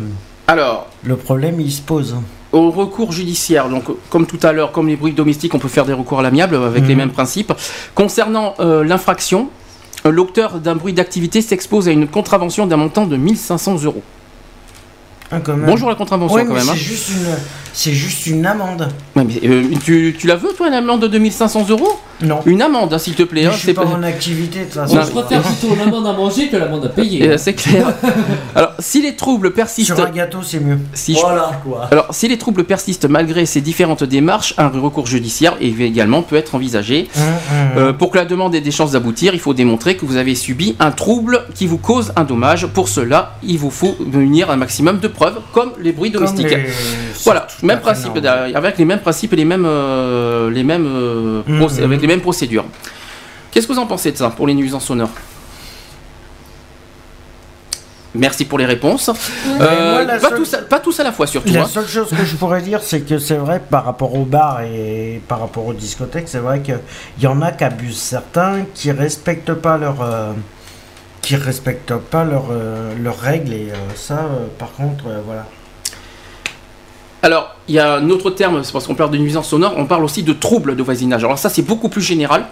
Alors, 0.46 0.88
le 1.04 1.16
problème 1.16 1.60
il 1.60 1.70
se 1.72 1.80
pose. 1.82 2.16
au 2.52 2.70
recours 2.70 3.12
judiciaire, 3.12 3.68
donc 3.68 3.84
comme 4.10 4.26
tout 4.26 4.38
à 4.42 4.52
l'heure, 4.52 4.72
comme 4.72 4.88
les 4.88 4.96
bruits 4.96 5.12
domestiques, 5.12 5.54
on 5.54 5.58
peut 5.58 5.68
faire 5.68 5.84
des 5.86 5.92
recours 5.92 6.20
à 6.20 6.22
l'amiable 6.22 6.56
avec 6.56 6.82
Mhm. 6.82 6.88
les 6.88 6.94
mêmes 6.94 7.10
principes. 7.12 7.52
Concernant 7.94 8.54
euh, 8.60 8.84
l'infraction, 8.84 9.48
euh, 10.06 10.10
l'auteur 10.10 10.60
d'un 10.60 10.76
bruit 10.76 10.92
d'activité 10.92 11.40
s'expose 11.42 11.88
à 11.88 11.92
une 11.92 12.06
contravention 12.08 12.66
d'un 12.66 12.76
montant 12.76 13.06
de 13.06 13.16
1500 13.16 13.82
euros. 13.84 14.02
Quand 15.30 15.56
même. 15.56 15.66
Bonjour 15.66 15.88
la 15.88 15.96
contravention 15.96 16.36
Ouais, 16.36 16.44
quand 16.44 16.52
mais 16.52 16.60
même. 16.60 16.68
hein. 16.68 16.72
C'est 16.76 16.84
juste 16.84 17.08
une, 17.08 17.26
c'est 17.72 17.92
juste 17.92 18.26
une 18.26 18.46
amende. 18.46 18.88
Ouais, 19.16 19.24
mais, 19.24 19.40
euh, 19.48 19.64
tu, 19.82 20.14
tu 20.16 20.26
la 20.28 20.36
veux 20.36 20.50
toi 20.56 20.68
une 20.68 20.74
amende 20.74 21.00
de 21.00 21.08
2500 21.08 21.66
euros? 21.70 21.98
Non. 22.20 22.38
Une 22.46 22.62
amende, 22.62 22.92
hein, 22.94 22.98
s'il 22.98 23.14
te 23.16 23.24
plaît. 23.24 23.40
Mais 23.42 23.46
hein, 23.48 23.52
je 23.52 23.56
suis 23.58 23.66
c'est 23.68 23.74
pas 23.74 23.84
en 23.84 24.02
activité 24.04 24.60
de 24.60 24.64
toute 24.66 24.74
façon. 24.74 25.00
Je 25.02 25.10
préfère 25.10 25.42
plutôt 25.42 25.74
l'amende 25.74 26.06
à 26.06 26.12
manger 26.12 26.48
que 26.50 26.56
l'amende 26.56 26.84
à 26.86 26.88
payer. 26.90 27.30
Euh, 27.30 27.36
c'est 27.38 27.54
clair. 27.54 27.92
Alors, 28.54 28.63
si 28.78 29.02
les 29.02 29.16
troubles 29.16 29.52
persistent. 29.52 29.94
Sur 29.96 30.06
un 30.06 30.10
gâteau, 30.10 30.38
c'est 30.42 30.60
mieux. 30.60 30.78
Si 30.92 31.14
je- 31.14 31.20
Voilà 31.20 31.60
quoi. 31.64 31.88
Alors, 31.90 32.06
si 32.10 32.28
les 32.28 32.38
troubles 32.38 32.64
persistent 32.64 33.06
malgré 33.08 33.46
ces 33.46 33.60
différentes 33.60 34.04
démarches, 34.04 34.54
un 34.58 34.68
recours 34.68 35.06
judiciaire 35.06 35.56
également 35.60 36.22
peut 36.22 36.36
être 36.36 36.54
envisagé. 36.54 37.08
Hum, 37.16 37.22
hum. 37.22 37.78
Euh, 37.78 37.92
pour 37.92 38.10
que 38.10 38.16
la 38.18 38.24
demande 38.24 38.54
ait 38.54 38.60
des 38.60 38.70
chances 38.70 38.92
d'aboutir, 38.92 39.34
il 39.34 39.40
faut 39.40 39.54
démontrer 39.54 39.96
que 39.96 40.04
vous 40.06 40.16
avez 40.16 40.34
subi 40.34 40.76
un 40.80 40.90
trouble 40.90 41.44
qui 41.54 41.66
vous 41.66 41.78
cause 41.78 42.12
un 42.16 42.24
dommage. 42.24 42.66
Pour 42.68 42.88
cela, 42.88 43.36
il 43.42 43.58
vous 43.58 43.70
faut 43.70 43.96
réunir 44.12 44.50
un 44.50 44.56
maximum 44.56 44.98
de 44.98 45.08
preuves, 45.08 45.38
comme 45.52 45.72
les 45.80 45.92
bruits 45.92 46.12
Comme 46.12 46.24
domestiques. 46.24 46.50
les- 46.50 46.66
Voilà, 47.24 47.46
même 47.62 47.80
principe, 47.80 48.12
avec 48.54 48.78
les 48.78 48.84
mêmes 48.84 49.00
principes 49.00 49.32
et 49.32 49.36
les 49.36 49.44
mêmes, 49.44 49.64
euh, 49.66 50.50
les 50.50 50.62
mêmes, 50.64 50.86
euh, 50.86 51.42
avec 51.82 52.00
les 52.00 52.06
mêmes 52.06 52.20
procédures. 52.20 52.64
Qu'est-ce 53.50 53.66
que 53.68 53.72
vous 53.72 53.78
en 53.78 53.86
pensez 53.86 54.10
de 54.12 54.16
ça 54.16 54.30
pour 54.30 54.46
les 54.46 54.54
nuisances 54.54 54.84
sonores? 54.86 55.10
Merci 58.14 58.44
pour 58.44 58.58
les 58.58 58.66
réponses. 58.66 59.08
Euh, 59.60 60.04
moi, 60.04 60.18
pas, 60.18 60.28
seule- 60.28 60.36
tous 60.36 60.54
à, 60.54 60.58
pas 60.58 60.80
tous 60.80 61.00
à 61.00 61.04
la 61.04 61.12
fois 61.12 61.26
surtout. 61.26 61.52
La 61.52 61.62
hein. 61.62 61.66
seule 61.66 61.86
chose 61.86 62.10
que 62.10 62.24
je 62.24 62.36
pourrais 62.36 62.62
dire, 62.62 62.80
c'est 62.82 63.00
que 63.00 63.18
c'est 63.18 63.36
vrai, 63.36 63.60
par 63.68 63.84
rapport 63.84 64.14
aux 64.14 64.24
bars 64.24 64.62
et 64.62 65.20
par 65.26 65.40
rapport 65.40 65.66
aux 65.66 65.72
discothèques, 65.72 66.28
c'est 66.28 66.38
vrai 66.38 66.60
qu'il 66.60 66.78
y 67.20 67.26
en 67.26 67.42
a 67.42 67.50
qui 67.50 67.64
abusent 67.64 67.98
certains, 67.98 68.66
qui 68.74 68.92
respectent 68.92 69.54
pas 69.54 69.76
leurs 69.78 70.02
euh, 70.02 70.32
qui 71.22 71.36
respectent 71.36 71.96
pas 71.96 72.24
leurs 72.24 72.48
euh, 72.50 72.92
leurs 73.02 73.18
règles 73.18 73.52
et 73.52 73.72
ça, 73.96 74.28
par 74.58 74.72
contre, 74.72 75.04
voilà. 75.26 75.46
Alors, 77.22 77.56
il 77.68 77.74
y 77.74 77.78
a 77.78 77.94
un 77.94 78.10
autre 78.10 78.30
terme, 78.30 78.62
c'est 78.62 78.72
parce 78.72 78.86
qu'on 78.86 78.94
parle 78.94 79.10
de 79.10 79.16
nuisance 79.16 79.48
sonore, 79.48 79.72
on 79.78 79.86
parle 79.86 80.04
aussi 80.04 80.22
de 80.22 80.34
troubles 80.34 80.76
de 80.76 80.82
voisinage. 80.82 81.24
Alors 81.24 81.38
ça, 81.38 81.48
c'est 81.48 81.62
beaucoup 81.62 81.88
plus 81.88 82.02
général. 82.02 82.44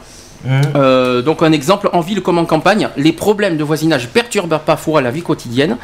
Euh, 0.47 1.23
donc 1.23 1.43
un 1.43 1.53
exemple, 1.53 1.89
en 1.93 2.01
ville 2.01 2.21
comme 2.21 2.39
en 2.39 2.45
campagne, 2.45 2.89
les 2.97 3.13
problèmes 3.13 3.57
de 3.57 3.65
voisinage 3.65 4.09
perturbent 4.09 4.61
parfois 4.65 5.01
la 5.03 5.11
vie 5.11 5.23
quotidienne. 5.23 5.77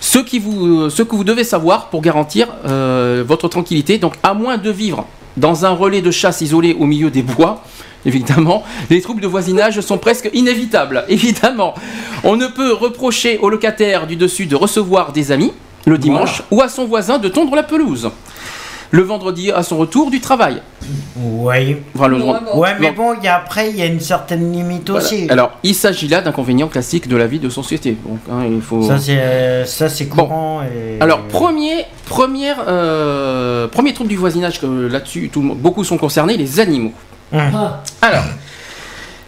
Ce, 0.00 0.18
qui 0.18 0.38
vous, 0.38 0.90
ce 0.90 1.02
que 1.02 1.16
vous 1.16 1.24
devez 1.24 1.44
savoir 1.44 1.88
pour 1.88 2.02
garantir 2.02 2.48
euh, 2.66 3.24
votre 3.26 3.48
tranquillité, 3.48 3.98
donc 3.98 4.14
à 4.22 4.34
moins 4.34 4.58
de 4.58 4.70
vivre 4.70 5.06
dans 5.36 5.66
un 5.66 5.70
relais 5.70 6.02
de 6.02 6.10
chasse 6.10 6.40
isolé 6.40 6.76
au 6.78 6.84
milieu 6.84 7.10
des 7.10 7.22
bois, 7.22 7.62
évidemment, 8.06 8.62
les 8.90 9.00
troubles 9.00 9.22
de 9.22 9.26
voisinage 9.26 9.80
sont 9.80 9.98
presque 9.98 10.30
inévitables. 10.32 11.04
Évidemment, 11.08 11.74
on 12.24 12.36
ne 12.36 12.46
peut 12.46 12.72
reprocher 12.72 13.38
au 13.38 13.50
locataire 13.50 14.06
du 14.06 14.16
dessus 14.16 14.46
de 14.46 14.56
recevoir 14.56 15.12
des 15.12 15.32
amis 15.32 15.52
le 15.86 15.98
dimanche 15.98 16.42
ou 16.50 16.62
à 16.62 16.68
son 16.68 16.84
voisin 16.84 17.18
de 17.18 17.28
tondre 17.28 17.54
la 17.54 17.62
pelouse. 17.62 18.10
Le 18.92 19.02
vendredi 19.02 19.50
à 19.50 19.62
son 19.62 19.76
retour 19.78 20.10
du 20.10 20.20
travail. 20.20 20.62
Ouais. 21.16 21.82
Enfin, 21.94 22.08
le- 22.08 22.16
Ouais, 22.54 22.70
mais 22.78 22.92
bon, 22.92 23.14
il 23.18 23.24
y 23.24 23.28
a, 23.28 23.36
après, 23.36 23.70
il 23.70 23.76
y 23.76 23.82
a 23.82 23.86
une 23.86 24.00
certaine 24.00 24.52
limite 24.52 24.88
voilà. 24.90 25.04
aussi. 25.04 25.26
Alors, 25.28 25.52
il 25.62 25.74
s'agit 25.74 26.06
là 26.08 26.20
d'inconvénients 26.20 26.68
classiques 26.68 27.08
de 27.08 27.16
la 27.16 27.26
vie 27.26 27.40
de 27.40 27.48
société. 27.48 27.96
Donc, 28.06 28.18
hein, 28.30 28.44
il 28.48 28.60
faut... 28.62 28.82
Ça, 28.82 28.98
c'est 28.98 29.18
euh, 29.18 29.64
ça, 29.64 29.88
c'est 29.88 30.06
courant. 30.06 30.62
et... 30.62 31.00
Alors, 31.02 31.22
premier, 31.22 31.84
première, 32.06 32.62
euh, 32.68 33.66
premier 33.68 33.92
trouble 33.92 34.08
du 34.10 34.16
voisinage, 34.16 34.60
que 34.60 34.66
là-dessus, 34.66 35.30
tout 35.32 35.40
le 35.40 35.48
monde- 35.48 35.58
beaucoup 35.58 35.82
sont 35.84 35.98
concernés, 35.98 36.36
les 36.36 36.60
animaux. 36.60 36.92
Ah, 37.32 37.82
Alors, 38.02 38.24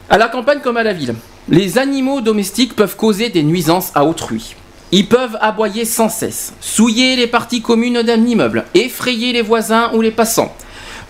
à 0.09 0.19
la 0.19 0.29
campagne 0.29 0.61
comme 0.63 0.77
à 0.77 0.83
la 0.85 0.93
ville, 0.93 1.15
les 1.49 1.79
animaux 1.79 2.21
domestiques 2.21 2.77
peuvent 2.77 2.95
causer 2.97 3.29
des 3.31 3.43
nuisances 3.43 3.91
à 3.95 4.05
autrui. 4.05 4.55
Ils 4.91 5.07
peuvent 5.07 5.37
aboyer 5.41 5.85
sans 5.85 6.09
cesse, 6.09 6.55
souiller 6.61 7.17
les 7.17 7.27
parties 7.27 7.61
communes 7.61 8.03
d'un 8.03 8.25
immeuble, 8.25 8.65
effrayer 8.75 9.33
les 9.33 9.43
voisins 9.43 9.91
ou 9.93 10.01
les 10.01 10.11
passants, 10.11 10.55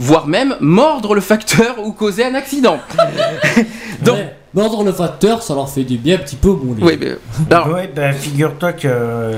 voire 0.01 0.27
même 0.27 0.57
mordre 0.61 1.15
le 1.15 1.21
facteur 1.21 1.77
ou 1.85 1.93
causer 1.93 2.25
un 2.25 2.35
accident. 2.35 2.79
Donc, 4.03 4.19
mordre 4.53 4.83
le 4.83 4.93
facteur, 4.93 5.43
ça 5.43 5.55
leur 5.55 5.69
fait 5.71 5.85
du 5.85 5.97
bien 5.97 6.17
un 6.17 6.19
petit 6.19 6.35
peu 6.35 6.49
mouler. 6.51 6.83
oui, 6.83 6.99
mais, 6.99 7.17
alors, 7.55 7.69
Ouais, 7.69 7.89
ben, 7.95 8.13
figure-toi 8.13 8.73
que 8.73 9.35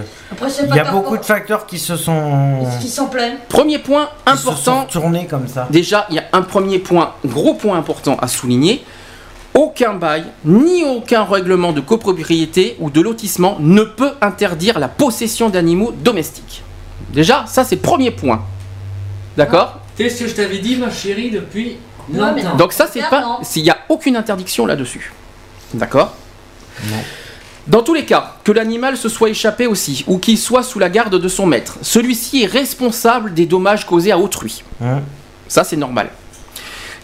il 0.71 0.75
y 0.75 0.79
a 0.79 0.91
beaucoup 0.91 1.19
de 1.19 1.25
facteurs 1.25 1.67
qui 1.67 1.79
se 1.79 1.97
sont 1.97 2.67
Qui 2.81 2.89
sont 2.89 3.07
pleins. 3.09 3.35
premier 3.49 3.79
point 3.79 4.09
qui 4.27 4.37
se 4.39 4.43
sont 4.45 4.51
important, 4.51 4.85
tournés 4.91 5.27
comme 5.27 5.49
ça. 5.49 5.67
Déjà, 5.71 6.07
il 6.09 6.17
y 6.17 6.19
a 6.19 6.25
un 6.33 6.43
premier 6.43 6.79
point, 6.79 7.13
gros 7.27 7.55
point 7.55 7.77
important 7.77 8.17
à 8.17 8.27
souligner. 8.29 8.83
Aucun 9.55 9.95
bail, 9.95 10.25
ni 10.45 10.85
aucun 10.85 11.25
règlement 11.25 11.73
de 11.73 11.81
copropriété 11.81 12.77
ou 12.79 12.89
de 12.91 13.01
lotissement 13.01 13.57
ne 13.61 13.83
peut 13.83 14.13
interdire 14.21 14.79
la 14.79 14.89
possession 14.89 15.51
d'animaux 15.51 15.93
domestiques. 15.93 16.63
Déjà, 17.13 17.45
ça 17.47 17.65
c'est 17.65 17.77
le 17.77 17.81
premier 17.83 18.11
point. 18.13 18.43
D'accord 19.37 19.81
C'est 19.97 20.09
ce 20.09 20.25
que 20.25 20.29
je 20.31 20.35
t'avais 20.35 20.59
dit, 20.59 20.77
ma 20.77 20.91
chérie, 20.91 21.31
depuis 21.31 21.77
Ouais, 22.13 22.19
longtemps. 22.19 22.57
Donc 22.57 22.73
ça 22.73 22.89
c'est 22.91 23.09
pas... 23.09 23.39
S'il 23.43 23.63
n'y 23.63 23.71
a 23.71 23.79
aucune 23.89 24.17
interdiction 24.17 24.67
là-dessus. 24.67 25.13
D'accord 25.75 26.15
Dans 27.67 27.83
tous 27.83 27.95
les 27.95 28.05
cas, 28.05 28.35
que 28.43 28.53
l'animal 28.53 28.97
se 28.97 29.09
soit 29.09 29.31
échappé 29.31 29.67
aussi, 29.67 30.05
ou 30.07 30.19
qu'il 30.19 30.39
soit 30.39 30.63
sous 30.63 30.79
la 30.79 30.89
garde 30.89 31.15
de 31.17 31.29
son 31.29 31.47
maître, 31.47 31.79
celui-ci 31.83 32.43
est 32.43 32.47
responsable 32.47 33.35
des 33.35 33.47
dommages 33.47 33.87
causés 33.87 34.13
à 34.13 34.19
autrui. 34.19 34.63
Hein 34.83 35.01
Ça, 35.49 35.63
c'est 35.65 35.77
normal. 35.77 36.11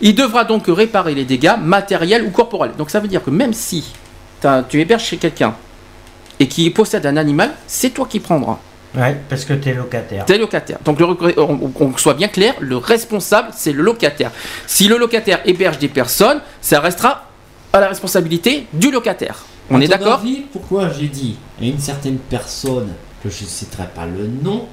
Il 0.01 0.15
devra 0.15 0.45
donc 0.45 0.65
réparer 0.69 1.15
les 1.15 1.25
dégâts 1.25 1.55
matériels 1.61 2.25
ou 2.25 2.31
corporels. 2.31 2.73
Donc 2.77 2.91
ça 2.91 3.01
veut 3.01 3.09
dire 3.09 3.23
que 3.25 3.31
même 3.31 3.53
si 3.55 3.93
t'as- 4.41 4.63
tu 4.63 4.81
héberges 4.81 5.05
chez 5.05 5.17
quelqu'un 5.17 5.55
et 6.39 6.49
qui 6.49 6.69
possède 6.71 7.07
un 7.07 7.17
animal, 7.17 7.53
c'est 7.67 7.91
toi 7.91 8.07
qui 8.09 8.21
prendras. 8.21 8.59
Ouais, 8.95 9.17
parce 9.29 9.45
que 9.45 9.53
t'es 9.55 9.75
locataire. 9.75 10.25
T'es 10.25 10.39
locataire. 10.39 10.79
Donc 10.85 10.99
le 11.01 11.07
on, 11.39 11.71
on 11.81 11.97
soit 11.99 12.15
bien 12.15 12.29
clair, 12.29 12.55
le 12.61 12.77
responsable, 12.79 13.49
c'est 13.55 13.73
le 13.73 13.83
locataire. 13.83 14.31
Si 14.67 14.89
le 14.89 14.97
locataire 14.97 15.41
héberge 15.45 15.79
des 15.79 15.89
personnes, 15.89 16.41
ça 16.61 16.81
restera 16.81 17.29
à 17.73 17.81
la 17.81 17.89
responsabilité 17.89 18.67
du 18.73 18.91
locataire. 18.91 19.45
On 19.71 19.81
À 19.81 19.85
est 19.85 19.89
d'accord? 19.89 20.23
Pourquoi 20.53 20.89
j'ai 20.91 21.09
dit 21.09 21.37
à 21.61 21.65
une 21.65 21.79
certaine 21.79 22.19
personne 22.19 22.93
que 23.23 23.29
je 23.29 23.43
ne 23.45 23.49
citerai 23.49 23.89
pas 23.95 24.07
le 24.07 24.27
nom, 24.27 24.67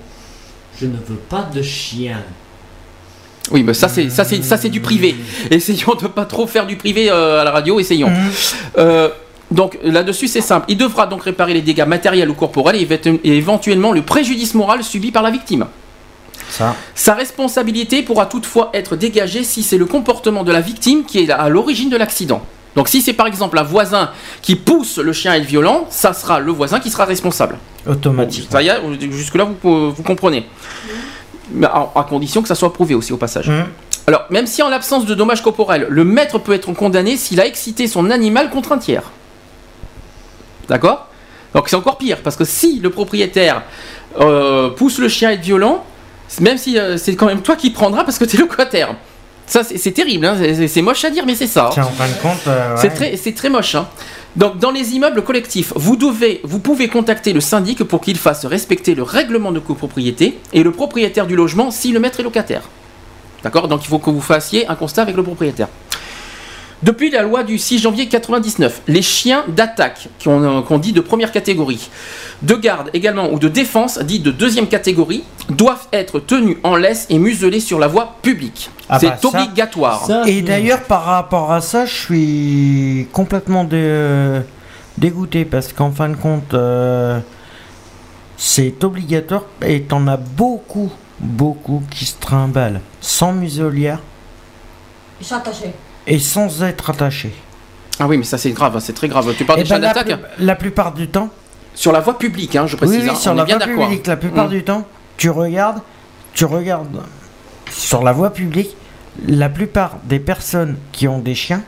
je 0.80 0.86
ne 0.86 0.98
veux 0.98 1.16
pas 1.30 1.50
de 1.54 1.62
chien? 1.62 2.20
Oui, 3.52 3.64
mais 3.64 3.74
ça 3.74 3.90
c'est 3.90 4.10
ça 4.10 4.24
c'est 4.24 4.42
ça 4.44 4.58
c'est 4.58 4.70
du 4.70 4.80
privé. 4.80 5.16
Essayons 5.52 5.96
de 6.02 6.08
pas 6.08 6.26
trop 6.26 6.48
faire 6.48 6.66
du 6.66 6.76
privé 6.78 7.10
euh, 7.12 7.42
à 7.42 7.44
la 7.44 7.52
radio. 7.52 7.80
Essayons. 7.80 8.12
Euh, 8.78 9.10
donc 9.52 9.78
là-dessus 9.84 10.28
c'est 10.28 10.42
simple. 10.42 10.66
Il 10.70 10.78
devra 10.78 11.06
donc 11.08 11.24
réparer 11.24 11.54
les 11.54 11.62
dégâts 11.62 11.86
matériels 11.86 12.30
ou 12.30 12.34
corporels 12.34 12.76
et, 12.76 12.86
éve- 12.86 13.20
et 13.24 13.38
éventuellement 13.38 13.92
le 13.92 14.02
préjudice 14.02 14.54
moral 14.54 14.84
subi 14.84 15.12
par 15.12 15.24
la 15.24 15.30
victime. 15.30 15.66
Ça. 16.50 16.76
Sa 16.96 17.14
responsabilité 17.16 18.02
pourra 18.04 18.26
toutefois 18.28 18.70
être 18.74 18.96
dégagée 18.96 19.44
si 19.44 19.62
c'est 19.64 19.78
le 19.78 19.86
comportement 19.86 20.44
de 20.44 20.52
la 20.52 20.62
victime 20.62 21.04
qui 21.04 21.20
est 21.20 21.30
à 21.32 21.50
l'origine 21.50 21.90
de 21.90 21.98
l'accident. 21.98 22.42
Donc 22.76 22.88
si 22.88 23.02
c'est 23.02 23.14
par 23.14 23.28
exemple 23.28 23.58
un 23.60 23.64
voisin 23.64 24.10
qui 24.42 24.56
pousse 24.56 24.98
le 24.98 25.14
chien 25.14 25.32
à 25.34 25.38
être 25.38 25.46
violent, 25.46 25.86
ça 25.90 26.14
sera 26.14 26.40
le 26.40 26.52
voisin 26.52 26.80
qui 26.80 26.90
sera 26.90 27.06
responsable. 27.06 27.58
Automatique. 27.86 28.50
Jusque-là 29.12 29.48
vous, 29.62 29.92
vous 29.92 30.04
comprenez. 30.04 30.46
À, 31.64 32.06
condition 32.10 32.42
que 32.42 32.48
ça 32.48 32.56
soit 32.56 32.74
prouvé 32.74 32.96
aussi 32.96 33.14
au 33.14 33.18
passage. 33.18 33.50
Mmh. 33.50 33.64
Alors, 34.08 34.26
même 34.30 34.48
si 34.48 34.62
en 34.62 34.70
l'absence 34.70 35.06
de 35.06 35.16
dommages 35.16 35.42
corporels, 35.42 35.88
le 35.90 36.04
maître 36.04 36.38
peut 36.40 36.54
être 36.54 36.72
condamné 36.74 37.16
s'il 37.18 37.40
a 37.40 37.46
excité 37.46 37.88
son 37.88 38.10
animal 38.10 38.50
contre 38.50 38.72
un 38.74 38.78
tiers. 38.78 39.12
D'accord? 40.68 41.08
Donc 41.54 41.70
c'est 41.70 41.76
encore 41.76 41.98
pire, 41.98 42.18
parce 42.24 42.36
que 42.36 42.46
si 42.46 42.80
le 42.80 42.90
propriétaire 42.90 43.62
euh, 44.20 44.70
pousse 44.72 44.98
le 44.98 45.08
chien 45.08 45.30
à 45.30 45.34
être 45.34 45.42
violent, 45.42 45.84
même 46.42 46.58
si 46.58 46.78
euh, 46.80 46.98
c'est 46.98 47.16
quand 47.16 47.28
même 47.28 47.42
toi 47.42 47.56
qui 47.56 47.70
prendras 47.70 48.04
parce 48.04 48.18
que 48.18 48.26
tu 48.26 48.36
es 48.38 48.40
locataire. 48.42 48.96
Ça, 49.46 49.62
c'est 49.64 49.92
terrible, 49.92 50.26
hein, 50.26 50.38
c'est- 50.68 50.82
moche 50.82 51.04
à 51.04 51.10
dire, 51.10 51.26
mais 51.26 51.36
c'est 51.36 51.48
ça. 51.48 51.66
hein. 51.66 51.70
Tiens, 51.74 51.84
en 51.84 51.90
fin 51.92 52.08
de 52.08 52.14
compte, 52.22 52.48
euh, 52.48 52.76
C'est 52.78 52.90
très, 52.90 53.18
très 53.34 53.50
moche. 53.50 53.76
hein. 53.76 53.88
Donc, 54.36 54.58
dans 54.58 54.72
les 54.72 54.96
immeubles 54.96 55.24
collectifs, 55.24 55.74
vous, 55.76 55.96
devez, 55.96 56.42
vous 56.44 56.58
pouvez 56.60 56.88
contacter 56.88 57.34
le 57.34 57.42
syndic 57.42 57.84
pour 57.84 58.02
qu'il 58.02 58.18
fasse 58.18 58.46
respecter 58.46 58.96
le 58.96 59.04
règlement 59.04 59.52
de 59.52 59.60
copropriété 59.60 60.40
et 60.54 60.64
le 60.64 60.72
propriétaire 60.72 61.28
du 61.28 61.36
logement 61.36 61.70
si 61.70 61.92
le 61.92 62.00
maître 62.00 62.20
est 62.20 62.24
locataire. 62.24 62.64
D'accord? 63.44 63.68
Donc, 63.68 63.84
il 63.84 63.88
faut 63.88 64.00
que 64.00 64.10
vous 64.10 64.22
fassiez 64.22 64.68
un 64.68 64.76
constat 64.76 65.04
avec 65.04 65.16
le 65.16 65.22
propriétaire. 65.22 65.68
Depuis 66.84 67.10
la 67.10 67.22
loi 67.24 67.44
du 67.44 67.58
6 67.58 67.80
janvier 67.80 68.08
99, 68.10 68.82
les 68.88 69.02
chiens 69.02 69.46
d'attaque, 69.48 70.10
qu'on 70.24 70.44
euh, 70.44 70.62
qu'on 70.62 70.78
dit 70.80 70.92
de 70.92 71.00
première 71.00 71.32
catégorie, 71.32 71.90
de 72.42 72.56
garde 72.56 72.90
également 72.94 73.32
ou 73.32 73.40
de 73.40 73.48
défense, 73.48 74.00
dit 74.00 74.20
de 74.20 74.32
deuxième 74.32 74.68
catégorie, 74.68 75.24
doivent 75.50 75.88
être 75.94 76.20
tenus 76.20 76.58
en 76.64 76.76
laisse 76.76 77.08
et 77.10 77.18
muselés 77.20 77.62
sur 77.62 77.80
la 77.80 77.88
voie 77.88 78.18
publique. 78.22 78.70
Ah 78.90 79.00
C'est 79.00 79.08
bah, 79.08 79.18
ça- 79.22 79.28
obligatoire. 79.30 80.06
Et 80.28 80.42
d'ailleurs, 80.42 80.84
par 80.84 81.06
rapport 81.06 81.54
à 81.54 81.62
ça, 81.62 81.86
je 81.86 81.94
suis 81.96 83.08
complètement 83.14 83.64
dé- 83.64 84.42
dégoûté 84.98 85.46
parce 85.46 85.72
qu'en 85.72 85.92
fin 85.92 86.10
de 86.10 86.16
compte, 86.18 86.54
euh, 86.54 87.20
c'est 88.36 88.84
obligatoire 88.84 89.44
et 89.66 89.84
t'en 89.84 90.06
as 90.08 90.18
beaucoup, 90.18 90.92
beaucoup 91.20 91.82
qui 91.90 92.06
se 92.06 92.16
trimballent 92.20 92.82
sans 93.00 93.32
muselière 93.32 94.00
Ils 95.22 95.26
sont 95.26 95.36
attachés. 95.36 95.72
Et 96.08 96.20
sans 96.20 96.64
être 96.64 96.90
attachés. 96.90 97.34
Ah 98.00 98.08
oui, 98.08 98.18
mais 98.18 98.24
ça 98.24 98.38
c'est 98.38 98.52
grave, 98.52 98.80
c'est 98.80 98.94
très 98.94 99.08
grave. 99.08 99.34
Tu 99.38 99.46
parles 99.46 99.60
Eh 99.62 99.64
des 99.64 99.70
ben, 99.70 99.80
la, 99.80 99.94
d'attaque 99.94 100.20
la 100.40 100.56
plupart 100.56 100.94
du 100.94 101.08
temps, 101.08 101.30
Sur 101.76 101.92
la 101.92 102.00
voie 102.02 102.18
publique, 102.18 102.56
hein, 102.56 102.68
je 102.68 102.76
précise. 102.76 102.98
oui, 102.98 103.02
oui, 103.04 103.10
hein, 103.10 103.16
sur 103.16 103.32
on 103.32 103.36
la 103.36 103.46
voie 103.46 103.60
publique, 103.60 104.08
la 104.08 104.18
plupart 104.18 104.48
Mm. 104.48 104.52
du 104.52 104.64
temps, 104.64 104.88
tu 105.18 105.30
regardes, 105.30 105.82
tu 106.34 106.46
regardes 106.46 107.02
sur 107.72 108.04
la 108.04 108.12
voie 108.12 108.32
publique, 108.34 108.76
la 109.28 109.50
plupart 109.50 109.98
des 110.04 110.20
personnes 110.20 110.78
qui 110.92 111.08
ont 111.08 111.20
des 111.20 111.36
chiens, 111.36 111.62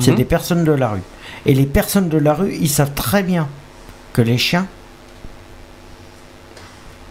c'est 0.00 0.10
Mhm. 0.12 0.16
des 0.16 0.24
personnes 0.24 0.64
de 0.64 0.72
la 0.72 0.88
rue. 0.90 1.02
Et 1.46 1.54
les 1.54 1.66
personnes 1.66 2.08
de 2.08 2.18
la 2.18 2.34
rue, 2.34 2.54
ils 2.60 2.68
savent 2.68 2.94
très 2.94 3.22
bien 3.22 3.48
que 4.12 4.22
les 4.22 4.38
chiens, 4.38 4.66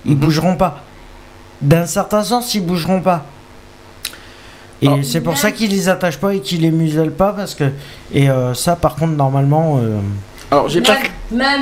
ils 0.05 0.11
Mhm. 0.13 0.17
bougeront 0.19 0.55
pas. 0.55 0.83
D'un 1.61 1.85
certain 1.85 2.23
sens, 2.23 2.53
ils 2.53 2.65
bougeront 2.65 3.01
pas. 3.01 3.25
Et 4.81 4.87
Ah. 4.87 4.95
c'est 5.03 5.21
pour 5.21 5.37
ça 5.37 5.51
qu'ils 5.51 5.71
les 5.71 5.89
attachent 5.89 6.19
pas 6.19 6.33
et 6.35 6.39
qu'ils 6.39 6.61
les 6.61 6.71
musellent 6.71 7.11
pas 7.11 7.33
parce 7.33 7.55
que 7.55 7.63
et 8.13 8.29
euh, 8.29 8.53
ça 8.53 8.75
par 8.75 8.95
contre 8.95 9.13
normalement 9.13 9.79
euh, 9.81 9.97
Alors 10.51 10.69
j'ai 10.69 10.81
pas. 10.81 10.93
Même, 11.31 11.39
même, 11.49 11.61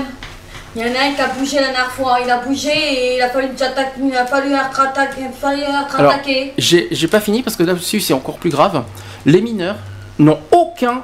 il 0.76 0.82
y 0.82 0.86
en 0.86 0.88
a 0.94 1.06
un 1.08 1.12
qui 1.14 1.22
a 1.22 1.28
bougé 1.28 1.56
la 1.56 1.62
dernière 1.68 1.92
fois. 1.92 2.18
Il 2.24 2.30
a 2.30 2.40
bougé 2.40 2.70
et 2.70 3.16
il 3.16 3.22
a 3.22 3.30
fallu, 3.30 3.48
attaquer- 3.48 4.02
il 4.06 4.14
a 4.16 4.26
fallu 4.26 4.52
être 4.54 4.80
attaqué. 4.82 5.22
Il 5.22 5.28
a 5.28 5.32
fallu 5.32 5.62
être 5.62 5.96
Alors, 6.00 6.12
attaqué. 6.12 6.54
j'ai 6.58 6.90
j'ai 6.92 7.08
pas 7.08 7.22
fini 7.22 7.42
parce 7.42 7.56
que 7.56 7.64
là-dessus 7.64 8.02
c'est 8.02 8.14
encore 8.14 8.36
plus 8.38 8.50
grave. 8.50 8.84
Les 9.26 9.42
mineurs 9.42 9.78
n'ont 10.20 10.40
aucun. 10.52 11.02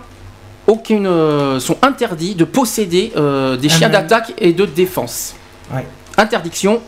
Aucune, 0.67 1.07
euh, 1.07 1.59
sont 1.59 1.77
interdits 1.81 2.35
de 2.35 2.43
posséder 2.45 3.11
euh, 3.17 3.57
des 3.57 3.67
Ah, 3.72 3.77
chiens 3.77 3.90
d'attaque 3.90 4.33
et 4.38 4.53
de 4.53 4.65
défense. 4.65 5.33
Ouais. 5.73 5.85
Interdiction. 6.17 6.81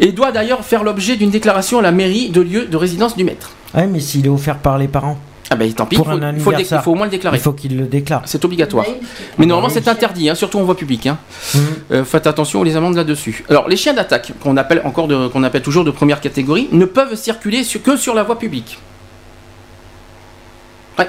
Et 0.00 0.10
doit 0.12 0.32
d'ailleurs 0.32 0.64
faire 0.64 0.82
l'objet 0.82 1.14
d'une 1.16 1.30
déclaration 1.30 1.78
à 1.78 1.82
la 1.82 1.92
mairie 1.92 2.30
de 2.30 2.40
lieu 2.40 2.64
de 2.66 2.76
résidence 2.76 3.16
du 3.16 3.22
maître. 3.24 3.50
ouais 3.74 3.86
mais 3.86 4.00
s'il 4.00 4.26
est 4.26 4.30
offert 4.30 4.58
par 4.58 4.78
les 4.78 4.88
parents 4.88 5.18
Ah 5.50 5.56
ben 5.56 5.70
tant 5.72 5.84
pis, 5.86 5.96
pour 5.96 6.06
il 6.06 6.18
faut, 6.18 6.24
un 6.24 6.32
il 6.32 6.40
faut 6.40 6.50
le 6.50 6.56
dé- 6.56 6.62
anniversaire, 6.62 6.80
il 6.80 6.84
faut 6.84 6.92
au 6.92 6.94
moins 6.94 7.06
le 7.06 7.10
déclarer. 7.10 7.36
il 7.36 7.40
faut 7.40 7.52
qu'il 7.52 7.76
le 7.76 7.86
déclare. 7.86 8.22
C'est 8.24 8.44
obligatoire. 8.44 8.86
Oui. 8.88 8.94
Mais 9.38 9.46
normalement, 9.46 9.68
c'est 9.72 9.88
interdit, 9.88 10.28
hein, 10.30 10.34
surtout 10.34 10.58
en 10.58 10.62
voie 10.64 10.76
publique. 10.76 11.06
hein. 11.08 11.18
Mhm. 11.54 11.60
Euh, 11.92 12.04
faites 12.04 12.26
attention 12.28 12.60
aux 12.60 12.64
les 12.64 12.76
amendes 12.76 12.94
là-dessus. 12.96 13.44
Alors, 13.48 13.68
les 13.68 13.76
chiens 13.76 13.92
d'attaque, 13.94 14.32
qu'on 14.42 14.56
appelle 14.56 14.80
encore 14.84 15.08
de- 15.08 15.26
qu'on 15.28 15.42
appelle 15.42 15.62
toujours 15.62 15.84
de 15.84 15.90
première 15.90 16.20
catégorie, 16.20 16.68
ne 16.72 16.84
peuvent 16.84 17.14
circuler 17.16 17.64
sur- 17.64 17.82
que 17.82 17.96
sur 17.96 18.14
la 18.14 18.22
voie 18.22 18.38
publique. 18.38 18.78
Ouais. 20.98 21.08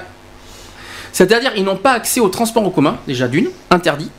C'est-à-dire, 1.12 1.52
ils 1.56 1.64
n'ont 1.64 1.76
pas 1.76 1.92
accès 1.92 2.20
au 2.20 2.28
transport 2.28 2.64
en 2.66 2.70
commun, 2.70 2.96
déjà 3.06 3.28
d'une, 3.28 3.48
interdit. 3.70 4.10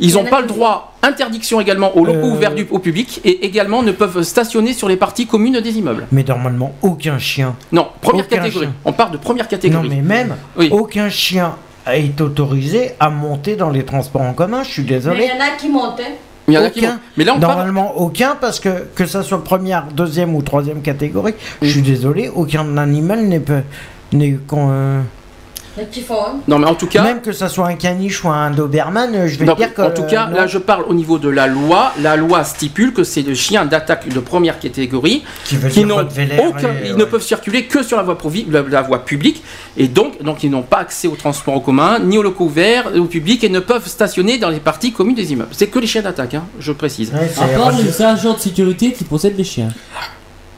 Ils 0.00 0.14
n'ont 0.14 0.24
pas 0.24 0.40
le 0.40 0.46
droit, 0.46 0.94
interdiction 1.02 1.60
également 1.60 1.96
aux 1.96 2.04
locaux 2.04 2.18
Euh. 2.26 2.32
ouverts 2.34 2.54
du- 2.54 2.66
au 2.70 2.78
public, 2.78 3.20
et 3.24 3.44
également 3.46 3.82
ne 3.82 3.92
peuvent 3.92 4.22
stationner 4.22 4.72
sur 4.72 4.88
les 4.88 4.96
parties 4.96 5.26
communes 5.26 5.60
des 5.60 5.78
immeubles. 5.78 6.06
Mais 6.12 6.24
normalement 6.24 6.74
aucun 6.82 7.18
chien. 7.18 7.54
Non, 7.72 7.88
première 8.00 8.26
Aucun 8.26 8.36
catégorie. 8.36 8.66
chien. 8.66 8.74
On 8.84 8.92
part 8.92 9.10
de 9.10 9.16
première 9.16 9.44
Non 9.44 9.50
catégorie. 9.50 9.88
mais 9.88 10.02
même 10.02 10.36
Oui. 10.58 10.68
aucun 10.70 11.08
chien 11.08 11.56
est 11.86 12.20
autorisé 12.20 12.92
à 13.00 13.10
monter 13.10 13.56
dans 13.56 13.70
les 13.70 13.84
transports 13.84 14.22
en 14.22 14.32
commun. 14.34 14.62
Je 14.64 14.70
suis 14.70 14.82
Mais 14.82 14.88
il 14.88 14.92
désolé. 14.94 15.24
y 15.26 15.30
en 15.32 15.40
a 15.44 15.56
qui 15.58 15.68
montent. 15.68 16.00
hein. 16.00 16.12
Il 16.48 16.54
y 16.54 16.58
en 16.58 16.62
a 16.64 16.70
qui 16.70 16.80
aucun. 16.80 17.00
Mais 17.16 17.24
là, 17.24 17.34
on 17.36 17.40
parle. 17.40 17.54
Normalement 17.54 17.96
aucun 17.98 18.36
parce 18.40 18.60
que 18.60 18.86
que 18.94 19.04
ça 19.06 19.22
soit 19.24 19.42
première, 19.42 19.86
deuxième 19.92 20.34
ou 20.34 20.42
troisième 20.42 20.80
catégorie, 20.82 21.34
je 21.62 21.68
suis 21.70 21.82
désolé, 21.82 22.28
aucun 22.32 22.76
animal 22.76 23.22
n'est 23.26 23.42
n'est 24.12 24.38
Non, 26.48 26.58
mais 26.58 26.66
en 26.66 26.74
tout 26.74 26.86
cas. 26.86 27.02
même 27.02 27.20
que 27.20 27.32
ça 27.32 27.48
soit 27.48 27.66
un 27.66 27.74
caniche 27.74 28.24
ou 28.24 28.28
un 28.30 28.50
doberman, 28.50 29.26
je 29.26 29.38
vais 29.38 29.44
Non, 29.44 29.54
dire 29.54 29.74
que 29.74 29.82
en 29.82 29.90
tout 29.90 30.04
cas, 30.04 30.28
euh, 30.30 30.34
là 30.34 30.46
je 30.46 30.58
parle 30.58 30.84
au 30.88 30.94
niveau 30.94 31.18
de 31.18 31.28
la 31.28 31.46
loi. 31.46 31.92
La 32.00 32.16
loi 32.16 32.44
stipule 32.44 32.92
que 32.92 33.04
c'est 33.04 33.22
des 33.22 33.34
chiens 33.34 33.64
d'attaque 33.66 34.08
de 34.08 34.20
première 34.20 34.58
catégorie 34.58 35.22
qui 35.44 35.56
veut 35.56 35.68
qui 35.68 35.80
dire 35.80 35.86
n'ont 35.88 35.96
Rottweiler 35.96 36.38
aucun, 36.46 36.68
et, 36.70 36.86
ils 36.86 36.92
ouais. 36.92 36.98
ne 36.98 37.04
peuvent 37.04 37.22
circuler 37.22 37.64
que 37.66 37.82
sur 37.82 37.96
la 37.96 38.02
voie, 38.02 38.16
provi- 38.16 38.46
la, 38.50 38.62
la 38.62 38.82
voie 38.82 39.04
publique 39.04 39.42
et 39.76 39.88
donc, 39.88 40.22
donc 40.22 40.42
ils 40.42 40.50
n'ont 40.50 40.62
pas 40.62 40.78
accès 40.78 41.08
au 41.08 41.16
transport 41.16 41.54
en 41.54 41.60
commun 41.60 41.98
ni 41.98 42.16
aux 42.18 42.22
locaux 42.22 42.44
ouverts 42.46 42.90
au 42.96 43.04
public 43.04 43.44
et 43.44 43.48
ne 43.48 43.60
peuvent 43.60 43.86
stationner 43.86 44.38
dans 44.38 44.48
les 44.50 44.60
parties 44.60 44.92
communes 44.92 45.14
des 45.16 45.32
immeubles. 45.32 45.50
C'est 45.52 45.66
que 45.66 45.78
les 45.78 45.86
chiens 45.86 46.02
d'attaque, 46.02 46.34
hein, 46.34 46.44
je 46.58 46.72
précise. 46.72 47.12
Ouais, 47.12 47.30
c'est 47.32 47.42
À 47.42 47.48
part 47.48 47.72
les 47.72 48.02
agents 48.02 48.34
de 48.34 48.40
sécurité 48.40 48.92
qui 48.92 49.04
possèdent 49.04 49.36
des 49.36 49.44
chiens. 49.44 49.68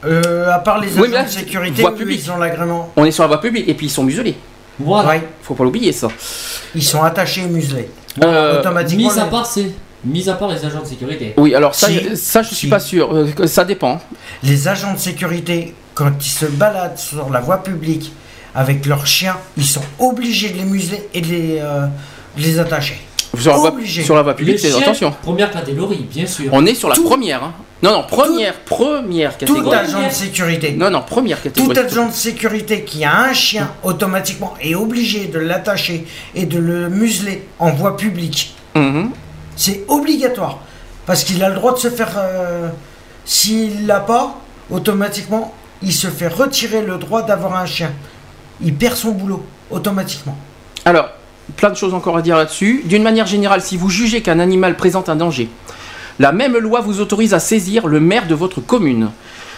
Euh, 0.05 0.49
à 0.49 0.59
part 0.59 0.79
les 0.79 0.97
agents 0.97 1.11
là, 1.11 1.23
de 1.25 1.29
sécurité, 1.29 1.81
voie 1.81 1.93
publique. 1.93 2.21
ils 2.23 2.31
ont 2.31 2.37
l'agrément. 2.37 2.89
On 2.95 3.03
est 3.03 3.11
sur 3.11 3.23
la 3.23 3.27
voie 3.27 3.41
publique 3.41 3.67
et 3.67 3.73
puis 3.73 3.87
ils 3.87 3.91
sont 3.91 4.03
muselés. 4.03 4.35
Voilà. 4.79 5.09
Ouais, 5.09 5.23
Faut 5.43 5.55
pas 5.55 5.63
l'oublier 5.63 5.91
ça. 5.91 6.07
ils 6.75 6.83
sont 6.83 7.03
attachés 7.03 7.41
et 7.41 7.47
muselés. 7.47 7.89
Euh, 8.23 8.59
Automatiquement. 8.59 9.11
Mis 9.13 9.19
à 9.19 9.25
part 9.25 9.45
c'est. 9.45 9.71
Mis 10.05 10.29
à 10.29 10.33
part 10.33 10.49
les 10.49 10.63
agents 10.65 10.81
de 10.81 10.87
sécurité. 10.87 11.33
oui, 11.37 11.53
alors 11.53 11.75
ça, 11.75 11.87
Si. 11.87 12.15
ça 12.15 12.41
je 12.41 12.47
suis 12.47 12.55
Si. 12.55 12.67
pas 12.67 12.79
sûr. 12.79 13.13
Euh, 13.13 13.27
ça 13.47 13.65
dépend. 13.65 13.99
Les 14.43 14.67
agents 14.69 14.93
de 14.93 14.97
sécurité, 14.99 15.73
quand 15.93 16.11
ils 16.19 16.29
se 16.29 16.45
baladent 16.45 16.97
sur 16.97 17.29
la 17.29 17.41
voie 17.41 17.61
publique 17.63 18.13
avec 18.55 18.85
leurs 18.85 19.05
chiens, 19.05 19.35
ils 19.57 19.65
sont 19.65 19.81
obligés 19.99 20.49
de 20.51 20.57
les 20.57 20.63
museler 20.63 21.09
et 21.13 21.19
de 21.21 21.27
les, 21.27 21.59
euh, 21.59 21.85
de 22.37 22.41
les 22.41 22.57
attacher. 22.59 22.99
Sur 23.37 23.51
la 23.51 23.57
voie, 23.57 23.69
Obligé. 23.73 24.01
sur 24.03 24.15
la 24.15 24.23
voie 24.23 24.33
publique, 24.35 24.57
c'est 24.59 24.73
attention. 24.73 25.13
Première 25.21 25.51
catégorie, 25.51 26.07
bien 26.11 26.25
sûr. 26.25 26.49
On 26.53 26.65
est 26.65 26.73
sur 26.73 26.89
la 26.89 26.95
Tout- 26.95 27.03
première. 27.03 27.43
hein. 27.43 27.53
Non, 27.81 27.91
non, 27.93 28.03
première, 28.03 28.59
première 28.61 29.37
Tout 29.37 29.45
catégorie. 29.45 29.77
agent 29.77 30.07
de 30.07 30.11
sécurité. 30.13 30.71
Non, 30.73 30.89
non, 30.89 31.01
première 31.01 31.37
Tout 31.41 31.43
catégorie. 31.49 31.77
agent 31.79 32.07
de 32.07 32.13
sécurité 32.13 32.83
qui 32.83 33.05
a 33.05 33.21
un 33.21 33.33
chien, 33.33 33.71
automatiquement 33.83 34.53
est 34.61 34.75
obligé 34.75 35.27
de 35.27 35.39
l'attacher 35.39 36.05
et 36.35 36.45
de 36.45 36.59
le 36.59 36.89
museler 36.89 37.47
en 37.57 37.71
voie 37.71 37.95
publique. 37.95 38.53
Mhm. 38.75 39.11
C'est 39.55 39.85
obligatoire. 39.87 40.59
Parce 41.05 41.23
qu'il 41.23 41.41
a 41.43 41.49
le 41.49 41.55
droit 41.55 41.73
de 41.73 41.79
se 41.79 41.89
faire... 41.89 42.11
euh, 42.17 42.67
S'il 43.25 43.85
l'a 43.87 43.99
pas, 43.99 44.35
automatiquement, 44.71 45.53
il 45.81 45.93
se 45.93 46.07
fait 46.07 46.27
retirer 46.27 46.81
le 46.81 46.97
droit 46.97 47.21
d'avoir 47.21 47.55
un 47.55 47.65
chien. 47.65 47.91
Il 48.61 48.73
perd 48.73 48.95
son 48.97 49.11
boulot, 49.11 49.45
automatiquement. 49.71 50.35
Alors, 50.83 51.09
plein 51.55 51.69
de 51.69 51.75
choses 51.75 51.93
encore 51.93 52.17
à 52.17 52.21
dire 52.21 52.35
là-dessus. 52.37 52.81
D'une 52.85 53.03
manière 53.03 53.27
générale, 53.27 53.61
si 53.61 53.77
vous 53.77 53.89
jugez 53.89 54.21
qu'un 54.21 54.39
animal 54.39 54.75
présente 54.75 55.09
un 55.09 55.15
danger, 55.15 55.47
la 56.19 56.31
même 56.31 56.57
loi 56.57 56.81
vous 56.81 56.99
autorise 56.99 57.33
à 57.33 57.39
saisir 57.39 57.87
le 57.87 57.99
maire 57.99 58.27
de 58.27 58.35
votre 58.35 58.61
commune. 58.61 59.09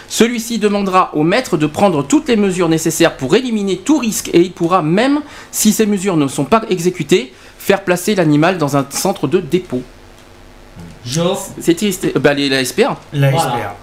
Celui-ci 0.08 0.58
demandera 0.58 1.10
au 1.14 1.22
maître 1.22 1.56
de 1.56 1.66
prendre 1.66 2.02
toutes 2.06 2.28
les 2.28 2.36
mesures 2.36 2.68
nécessaires 2.68 3.16
pour 3.16 3.34
éliminer 3.34 3.78
tout 3.78 3.98
risque 3.98 4.28
et 4.32 4.40
il 4.40 4.52
pourra 4.52 4.82
même, 4.82 5.20
si 5.50 5.72
ces 5.72 5.86
mesures 5.86 6.16
ne 6.16 6.28
sont 6.28 6.44
pas 6.44 6.62
exécutées, 6.68 7.32
faire 7.58 7.82
placer 7.82 8.14
l'animal 8.14 8.58
dans 8.58 8.76
un 8.76 8.86
centre 8.90 9.26
de 9.26 9.38
dépôt. 9.40 9.82
C'était 11.60 11.90
c'était- 11.92 12.18
bah, 12.18 12.34
les- 12.34 12.48
la 12.48 12.64
SPA. 12.64 12.96
La 13.12 13.30
Voilà. 13.30 13.50
SPA. 13.50 13.76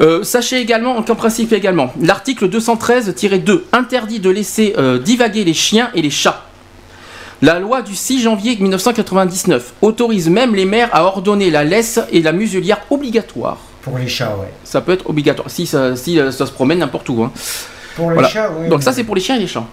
Euh, 0.00 0.22
sachez 0.24 0.60
également, 0.60 1.02
qu'en 1.02 1.14
principe 1.14 1.52
également, 1.52 1.92
l'article 2.00 2.48
213-2 2.48 3.64
interdit 3.72 4.20
de 4.20 4.28
laisser 4.30 4.74
euh, 4.76 4.98
divaguer 4.98 5.44
les 5.44 5.54
chiens 5.54 5.90
et 5.94 6.02
les 6.02 6.10
chats. 6.10 6.45
La 7.42 7.58
loi 7.58 7.82
du 7.82 7.94
6 7.94 8.22
janvier 8.22 8.56
1999 8.58 9.74
autorise 9.82 10.28
même 10.30 10.54
les 10.54 10.64
maires 10.64 10.88
à 10.92 11.04
ordonner 11.04 11.50
la 11.50 11.64
laisse 11.64 12.00
et 12.10 12.22
la 12.22 12.32
muselière 12.32 12.78
obligatoire. 12.90 13.58
Pour 13.82 13.98
les 13.98 14.08
chats, 14.08 14.34
ouais. 14.40 14.52
Ça 14.64 14.80
peut 14.80 14.92
être 14.92 15.08
obligatoire, 15.08 15.48
si 15.50 15.66
ça, 15.66 15.94
si, 15.96 16.18
euh, 16.18 16.30
ça 16.32 16.46
se 16.46 16.52
promène 16.52 16.78
n'importe 16.78 17.08
où. 17.08 17.22
hein. 17.22 17.30
Pour 17.94 18.08
les 18.10 18.14
Voilà. 18.14 18.28
chats, 18.28 18.50
oui. 18.58 18.68
Donc 18.68 18.82
ça 18.82 18.92
c'est 18.92 19.04
pour 19.04 19.14
les 19.14 19.20
chiens 19.20 19.36
et 19.36 19.40
les 19.40 19.46
chats. 19.46 19.64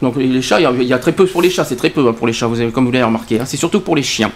Donc 0.00 0.16
les 0.16 0.42
chats, 0.42 0.58
il 0.58 0.64
y 0.64 0.66
a- 0.66 0.72
il 0.72 0.82
y, 0.82 0.92
a 0.92 0.98
très 0.98 1.12
peu 1.12 1.26
pour 1.26 1.42
les 1.42 1.50
chats, 1.50 1.64
c'est 1.64 1.76
très 1.76 1.90
peu 1.90 2.08
hein, 2.08 2.12
pour 2.12 2.26
les 2.26 2.32
chats, 2.32 2.46
vous 2.48 2.60
avez, 2.60 2.72
comme 2.72 2.86
vous 2.86 2.90
l'avez 2.92 3.04
remarqué. 3.04 3.38
hein. 3.38 3.44
C'est 3.46 3.56
surtout 3.56 3.80
pour 3.80 3.94
les 3.94 4.02
chiens. 4.02 4.32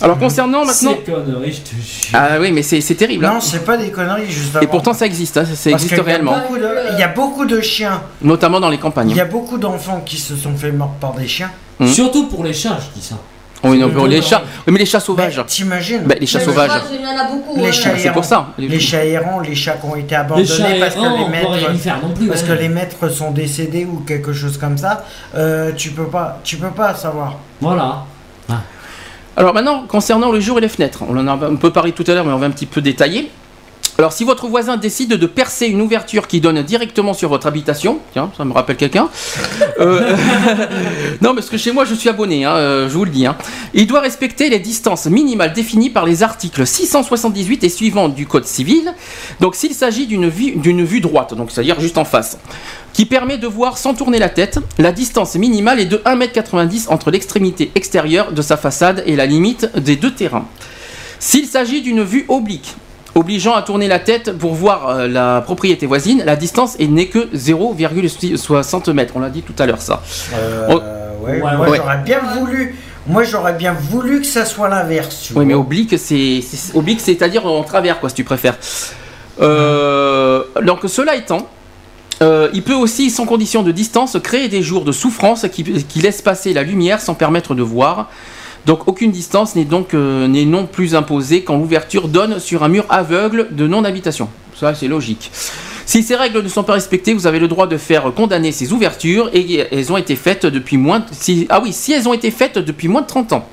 Alors 0.00 0.18
concernant 0.18 0.64
maintenant... 0.64 0.94
Ces 1.04 1.10
conneries, 1.12 1.52
je 1.52 1.60
te 1.60 1.74
jure. 1.74 2.10
Ah 2.14 2.38
oui 2.40 2.52
mais 2.52 2.62
c'est 2.62 2.80
c'est 2.80 2.94
terrible. 2.94 3.24
hein. 3.24 3.34
Non, 3.34 3.40
c'est 3.40 3.64
pas 3.64 3.76
des 3.76 3.90
conneries, 3.90 4.30
justement. 4.30 4.62
Et 4.62 4.66
pourtant 4.66 4.92
ça 4.94 5.06
existe, 5.06 5.36
hein, 5.36 5.44
ça 5.44 5.70
Parce 5.70 5.84
existe 5.84 6.02
réellement. 6.04 6.32
de- 6.32 6.92
Il 6.92 6.98
y 6.98 7.02
a 7.02 7.08
beaucoup 7.08 7.44
de 7.44 7.60
chiens. 7.60 8.02
Notamment 8.22 8.60
dans 8.60 8.70
les 8.70 8.78
campagnes. 8.78 9.10
Il 9.10 9.16
y 9.16 9.20
a 9.20 9.24
beaucoup 9.24 9.58
d'enfants 9.58 10.02
qui 10.04 10.16
se 10.18 10.36
sont 10.36 10.56
fait 10.56 10.72
mordre 10.72 10.94
par 11.00 11.12
des 11.14 11.26
chiens. 11.28 11.50
Hmm. 11.78 11.86
Surtout 11.86 12.26
pour 12.28 12.44
les 12.44 12.52
chats, 12.52 12.78
je 12.80 12.98
dis 13.00 13.06
ça. 13.06 13.16
Oui, 13.64 13.76
non, 13.76 13.88
C'est 13.88 13.94
pour 13.94 14.06
les 14.06 14.22
chats. 14.22 14.42
Oui, 14.68 14.72
mais 14.72 14.78
les 14.78 14.86
chats 14.86 15.00
sauvages. 15.00 15.42
T'imagines 15.48 16.02
Bah, 16.04 16.14
les 16.20 16.26
chats 16.28 16.38
Mais 16.38 16.44
sauvages. 16.44 16.70
Il 16.92 17.00
y 17.00 17.04
en 17.04 17.18
a 17.18 17.24
beaucoup. 17.28 17.58
Les 17.60 17.72
chats 17.72 17.90
C'est 17.98 18.12
pour 18.12 18.24
ça. 18.24 18.46
Les 18.56 18.78
chats 18.78 19.04
errants, 19.04 19.40
les 19.40 19.54
chats 19.56 19.72
qui 19.72 19.86
ont 19.86 19.96
été 19.96 20.14
abandonnés 20.14 20.78
parce 20.78 20.94
que 20.94 21.00
errants, 21.00 21.16
les 21.18 21.24
rien 21.24 21.26
y 21.26 21.30
maîtres, 21.72 21.78
faire 21.80 22.00
non 22.00 22.14
plus, 22.14 22.28
parce 22.28 22.42
ouais. 22.42 22.48
que 22.48 22.52
les 22.52 22.68
maîtres 22.68 23.08
sont 23.08 23.32
décédés 23.32 23.84
ou 23.84 23.98
quelque 24.06 24.32
chose 24.32 24.56
comme 24.58 24.78
ça. 24.78 25.04
euh, 25.34 25.72
tu 25.76 25.90
peux 25.90 26.06
pas, 26.06 26.38
tu 26.44 26.56
peux 26.56 26.70
pas 26.70 26.94
savoir. 26.94 27.36
Voilà. 27.60 28.04
Alors 29.38 29.54
maintenant, 29.54 29.84
concernant 29.86 30.32
le 30.32 30.40
jour 30.40 30.58
et 30.58 30.60
les 30.60 30.68
fenêtres, 30.68 31.04
on 31.08 31.16
en 31.16 31.28
a 31.28 31.46
un 31.46 31.54
peu 31.54 31.70
parlé 31.70 31.92
tout 31.92 32.02
à 32.08 32.12
l'heure, 32.12 32.24
mais 32.24 32.32
on 32.32 32.38
va 32.38 32.46
un 32.46 32.50
petit 32.50 32.66
peu 32.66 32.80
détailler. 32.80 33.30
Alors 34.00 34.12
si 34.12 34.22
votre 34.22 34.46
voisin 34.46 34.76
décide 34.76 35.14
de 35.14 35.26
percer 35.26 35.66
une 35.66 35.80
ouverture 35.80 36.28
qui 36.28 36.40
donne 36.40 36.62
directement 36.62 37.14
sur 37.14 37.28
votre 37.30 37.48
habitation, 37.48 37.98
tiens, 38.12 38.30
ça 38.36 38.44
me 38.44 38.52
rappelle 38.52 38.76
quelqu'un. 38.76 39.08
Euh, 39.80 40.16
non, 41.20 41.34
parce 41.34 41.50
que 41.50 41.56
chez 41.56 41.72
moi 41.72 41.84
je 41.84 41.94
suis 41.94 42.08
abonné, 42.08 42.44
hein, 42.44 42.54
euh, 42.54 42.88
je 42.88 42.94
vous 42.96 43.04
le 43.04 43.10
dis. 43.10 43.26
hein. 43.26 43.36
Il 43.74 43.88
doit 43.88 43.98
respecter 43.98 44.50
les 44.50 44.60
distances 44.60 45.06
minimales 45.06 45.52
définies 45.52 45.90
par 45.90 46.06
les 46.06 46.22
articles 46.22 46.64
678 46.64 47.64
et 47.64 47.68
suivants 47.68 48.08
du 48.08 48.24
Code 48.24 48.44
civil. 48.44 48.94
Donc 49.40 49.56
s'il 49.56 49.74
s'agit 49.74 50.06
d'une 50.06 50.28
vue, 50.28 51.00
droite, 51.00 51.34
c'est-à-dire 51.48 51.80
juste 51.80 51.98
en 51.98 52.04
face, 52.04 52.38
qui 52.92 53.04
permet 53.04 53.36
de 53.36 53.48
voir 53.48 53.78
sans 53.78 53.94
tourner 53.94 54.20
la 54.20 54.28
tête, 54.28 54.60
la 54.78 54.92
distance 54.92 55.34
minimale 55.34 55.80
est 55.80 55.86
de 55.86 55.96
1m90 55.96 56.88
entre 56.90 57.10
l'extrémité 57.10 57.72
extérieure 57.74 58.30
de 58.30 58.42
sa 58.42 58.56
façade 58.56 59.02
et 59.06 59.16
la 59.16 59.26
limite 59.26 59.76
des 59.76 59.96
deux 59.96 60.14
terrains. 60.14 60.46
S'il 61.18 61.46
s'agit 61.46 61.82
d'une 61.82 62.04
vue 62.04 62.26
oblique, 62.28 62.76
obligeant 63.14 63.54
à 63.54 63.62
tourner 63.62 63.88
la 63.88 63.98
tête 63.98 64.32
pour 64.38 64.54
voir 64.54 64.88
euh, 64.88 65.08
la 65.08 65.40
propriété 65.40 65.86
voisine, 65.86 66.22
la 66.24 66.36
distance 66.36 66.76
est- 66.78 66.86
n'est 66.86 67.06
que 67.08 67.28
0,60 67.34 68.92
mètres. 68.92 69.14
On 69.16 69.20
l'a 69.20 69.30
dit 69.30 69.42
tout 69.42 69.54
à 69.58 69.66
l'heure 69.66 69.82
ça. 69.82 70.02
Euh, 70.34 70.68
Oh. 70.70 70.74
ouais, 71.24 71.40
Ouais, 71.42 71.56
moi 71.56 71.68
ouais. 71.70 71.76
j'aurais 71.78 71.98
bien 71.98 72.20
voulu, 72.38 72.76
moi 73.06 73.22
j'aurais 73.24 73.54
bien 73.54 73.72
voulu 73.72 74.20
que 74.20 74.26
ça 74.26 74.44
soit 74.44 74.68
l'inverse. 74.68 75.30
Oui, 75.34 75.44
mais 75.44 75.54
oblique, 75.54 75.98
c'est 75.98 76.40
c'est- 76.42 76.76
oblique, 76.76 77.00
c'est-à-dire 77.00 77.44
en 77.46 77.62
travers, 77.64 77.98
quoi, 78.00 78.08
si 78.08 78.14
tu 78.14 78.24
préfères. 78.24 78.56
Euh, 79.40 80.42
donc 80.64 80.80
cela 80.86 81.14
étant, 81.16 81.48
euh, 82.22 82.48
il 82.52 82.62
peut 82.62 82.74
aussi, 82.74 83.10
sans 83.10 83.24
condition 83.26 83.62
de 83.62 83.70
distance, 83.72 84.16
créer 84.22 84.48
des 84.48 84.62
jours 84.62 84.84
de 84.84 84.92
souffrance 84.92 85.46
qui, 85.52 85.62
qui 85.64 86.00
laissent 86.00 86.22
passer 86.22 86.52
la 86.52 86.62
lumière 86.62 87.00
sans 87.00 87.14
permettre 87.14 87.54
de 87.54 87.62
voir. 87.62 88.10
Donc 88.66 88.86
aucune 88.86 89.10
distance 89.10 89.54
n'est 89.56 89.64
donc 89.64 89.94
euh, 89.94 90.26
n'est 90.28 90.44
non 90.44 90.66
plus 90.66 90.94
imposée 90.94 91.42
quand 91.42 91.56
l'ouverture 91.56 92.08
donne 92.08 92.38
sur 92.38 92.62
un 92.62 92.68
mur 92.68 92.84
aveugle 92.88 93.48
de 93.50 93.66
non-habitation. 93.66 94.28
Ça 94.54 94.74
c'est 94.74 94.88
logique. 94.88 95.30
Si 95.86 96.02
ces 96.02 96.16
règles 96.16 96.42
ne 96.42 96.48
sont 96.48 96.64
pas 96.64 96.74
respectées, 96.74 97.14
vous 97.14 97.26
avez 97.26 97.38
le 97.38 97.48
droit 97.48 97.66
de 97.66 97.78
faire 97.78 98.12
condamner 98.14 98.52
ces 98.52 98.72
ouvertures 98.72 99.30
et 99.32 99.64
elles 99.72 99.90
ont 99.90 99.96
été 99.96 100.16
faites 100.16 100.44
depuis 100.44 100.76
moins 100.76 100.98
de, 101.00 101.06
si, 101.12 101.46
ah 101.48 101.60
oui, 101.62 101.72
si 101.72 101.92
elles 101.92 102.06
ont 102.08 102.12
été 102.12 102.30
faites 102.30 102.58
depuis 102.58 102.88
moins 102.88 103.00
de 103.00 103.06
30 103.06 103.32
ans. 103.32 103.48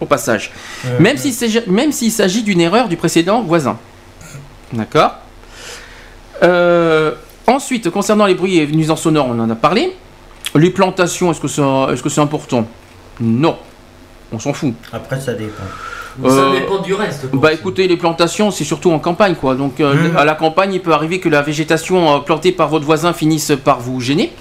Au 0.00 0.06
passage. 0.06 0.50
Euh, 0.86 0.98
Même 1.00 1.16
s'il 1.16 1.32
s'agit- 1.32 1.62
même 1.68 1.90
s'il 1.92 2.10
s'agit 2.12 2.42
d'une 2.42 2.60
erreur 2.60 2.88
du 2.88 2.96
précédent 2.96 3.42
voisin. 3.42 3.78
D'accord? 4.72 5.12
Euh, 6.42 7.12
Ensuite, 7.46 7.88
concernant 7.90 8.26
les 8.26 8.34
bruits 8.34 8.58
et 8.58 8.66
nuisances 8.66 9.02
sonores, 9.02 9.26
on 9.30 9.38
en 9.40 9.48
a 9.48 9.54
parlé. 9.54 9.96
Les 10.54 10.68
plantations, 10.68 11.30
est-ce 11.30 11.40
que 11.40 11.48
c'est 11.48 11.62
est 11.62 11.96
-ce 11.96 12.08
c'est 12.10 12.20
important? 12.20 12.66
Non. 13.20 13.56
On 14.32 14.38
s'en 14.38 14.52
fout. 14.52 14.74
Après 14.92 15.20
ça 15.20 15.32
dépend. 15.34 15.62
Ça 16.22 16.28
Euh, 16.28 16.58
dépend 16.60 16.78
du 16.80 16.94
reste. 16.94 17.26
Bah 17.32 17.52
écoutez, 17.52 17.86
les 17.86 17.96
plantations, 17.96 18.50
c'est 18.50 18.64
surtout 18.64 18.90
en 18.90 18.98
campagne, 18.98 19.36
quoi. 19.36 19.54
Donc 19.54 19.80
euh, 19.80 19.94
Mhm. 20.10 20.16
à 20.16 20.24
la 20.24 20.34
campagne, 20.34 20.74
il 20.74 20.80
peut 20.82 20.92
arriver 20.92 21.20
que 21.20 21.28
la 21.28 21.42
végétation 21.42 22.16
euh, 22.16 22.18
plantée 22.18 22.50
par 22.52 22.68
votre 22.68 22.84
voisin 22.84 23.12
finisse 23.12 23.52
par 23.64 23.78
vous 23.80 24.00
gêner. 24.00 24.32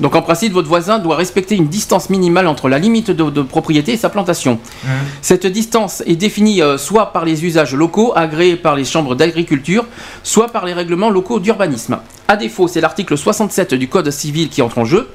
Donc 0.00 0.14
en 0.14 0.22
principe, 0.22 0.52
votre 0.52 0.68
voisin 0.68 0.98
doit 0.98 1.16
respecter 1.16 1.54
une 1.56 1.68
distance 1.68 2.10
minimale 2.10 2.46
entre 2.46 2.68
la 2.68 2.78
limite 2.78 3.10
de, 3.10 3.30
de 3.30 3.42
propriété 3.42 3.92
et 3.92 3.96
sa 3.96 4.08
plantation. 4.08 4.58
Hein. 4.86 4.88
Cette 5.22 5.46
distance 5.46 6.02
est 6.06 6.16
définie 6.16 6.62
euh, 6.62 6.78
soit 6.78 7.12
par 7.12 7.24
les 7.24 7.44
usages 7.44 7.74
locaux 7.74 8.12
agréés 8.14 8.56
par 8.56 8.76
les 8.76 8.84
chambres 8.84 9.14
d'agriculture, 9.14 9.86
soit 10.22 10.48
par 10.48 10.66
les 10.66 10.72
règlements 10.72 11.10
locaux 11.10 11.40
d'urbanisme. 11.40 11.98
À 12.28 12.36
défaut, 12.36 12.68
c'est 12.68 12.80
l'article 12.80 13.16
67 13.16 13.74
du 13.74 13.88
Code 13.88 14.10
civil 14.10 14.48
qui 14.48 14.62
entre 14.62 14.78
en 14.78 14.84
jeu. 14.84 15.08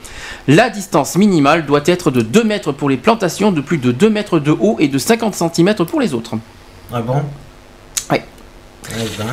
La 0.48 0.70
distance 0.70 1.16
minimale 1.16 1.66
doit 1.66 1.84
être 1.86 2.10
de 2.10 2.22
2 2.22 2.44
mètres 2.44 2.72
pour 2.72 2.90
les 2.90 2.98
plantations, 2.98 3.52
de 3.52 3.62
plus 3.62 3.78
de 3.78 3.92
2 3.92 4.10
mètres 4.10 4.40
de 4.40 4.52
haut 4.52 4.78
et 4.80 4.88
de 4.88 4.98
50 4.98 5.36
cm 5.36 5.76
pour 5.86 6.00
les 6.00 6.14
autres. 6.14 6.36
Ah 6.94 7.02
bon? 7.02 7.22
Ouais. 8.10 8.24
Eh 8.90 8.94
ben. 9.18 9.28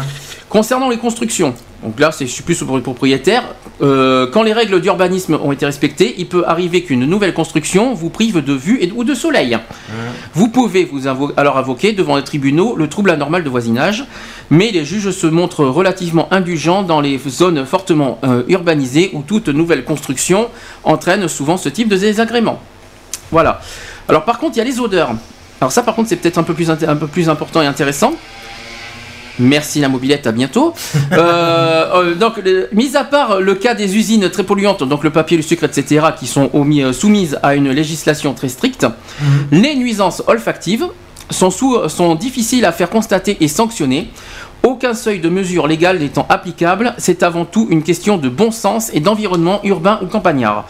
Concernant 0.49 0.89
les 0.89 0.97
constructions, 0.97 1.53
donc 1.83 2.01
là 2.01 2.11
c'est 2.11 2.25
plus 2.43 2.59
pour 2.65 2.77
les 2.79 2.83
propriétaires, 2.83 3.45
euh, 3.83 4.27
quand 4.33 4.43
les 4.43 4.55
règles 4.55 4.81
d'urbanisme 4.81 5.39
ont 5.45 5.53
été 5.53 5.67
respectées, 5.67 6.15
il 6.17 6.27
peut 6.27 6.43
arriver 6.47 6.83
qu'une 6.83 7.05
nouvelle 7.05 7.35
construction 7.35 7.93
vous 7.93 8.09
prive 8.09 8.43
de 8.43 8.55
vue 8.55 8.79
et, 8.81 8.91
ou 8.97 9.05
de 9.05 9.15
soleil. 9.15 9.59
Vous 10.33 10.49
pouvez 10.49 10.87
vous 10.87 11.07
invo- 11.07 11.33
alors 11.37 11.59
invoquer 11.59 11.93
devant 11.93 12.17
les 12.17 12.25
tribunaux 12.25 12.77
le 12.77 12.89
trouble 12.89 13.11
anormal 13.11 13.45
de 13.45 13.51
voisinage, 13.51 14.07
mais 14.49 14.71
les 14.71 14.87
juges 14.87 15.11
se 15.11 15.27
montrent 15.27 15.67
relativement 15.67 16.33
indulgents 16.33 16.83
dans 16.83 17.03
les 17.03 17.21
zones 17.29 17.67
fortement 17.67 18.19
euh, 18.25 18.43
urbanisées 18.49 19.11
où 19.13 19.21
toute 19.21 19.49
nouvelle 19.49 19.85
construction 19.85 20.49
entraîne 20.83 21.29
souvent 21.29 21.59
ce 21.59 21.69
type 21.69 21.89
de 21.89 21.97
désagrément. 21.97 22.59
Voilà. 23.31 23.61
Alors 24.09 24.25
par 24.25 24.39
contre, 24.39 24.57
il 24.57 24.61
y 24.61 24.63
a 24.63 24.65
les 24.65 24.81
odeurs. 24.81 25.11
Alors 25.61 25.73
ça 25.73 25.83
par 25.83 25.95
contre 25.95 26.09
c'est 26.09 26.17
peut-être 26.17 26.39
peu 26.43 26.55
un 26.87 26.97
peu 26.97 27.07
plus 27.07 27.29
important 27.29 27.61
et 27.61 27.67
intéressant. 27.67 28.15
Merci 29.39 29.81
la 29.81 29.89
mobilette, 29.89 30.27
à 30.27 30.33
bientôt. 30.33 30.75
Euh, 31.13 31.87
euh, 31.95 32.15
donc, 32.15 32.37
le- 32.45 32.69
mis 32.73 32.97
à 32.97 33.03
part 33.05 33.41
le 33.41 33.55
cas 33.55 33.75
des 33.75 33.97
usines 33.97 34.29
très 34.31 34.45
polluantes, 34.45 34.83
donc 34.85 35.03
le 35.05 35.11
papier, 35.11 35.37
le 35.37 35.43
sucre, 35.43 35.65
etc., 35.65 36.07
qui 36.19 36.27
sont 36.27 36.51
euh, 36.55 36.93
soumises 36.93 37.39
à 37.43 37.55
une 37.55 37.71
législation 37.71 38.35
très 38.35 38.49
stricte, 38.49 38.87
les 39.51 39.75
nuisances 39.75 40.23
olfactives 40.27 40.87
sont, 41.31 41.51
sous- 41.51 41.89
sont 41.89 42.15
difficiles 42.15 42.65
à 42.65 42.73
faire 42.73 42.91
constater 42.91 43.37
et 43.41 43.49
sanctionner. 43.49 44.11
Aucun 44.65 44.93
seuil 44.93 45.21
de 45.21 45.29
mesure 45.29 45.67
légale 45.67 45.99
n'étant 46.01 46.27
applicable, 46.29 46.95
c'est 46.99 47.23
avant 47.23 47.45
tout 47.45 47.69
une 47.71 47.83
question 47.83 48.19
de 48.19 48.29
bon 48.29 48.51
sens 48.51 48.91
et 48.93 49.01
d'environnement 49.01 49.61
urbain 49.65 49.99
ou 50.03 50.07
campagnard. 50.07 50.67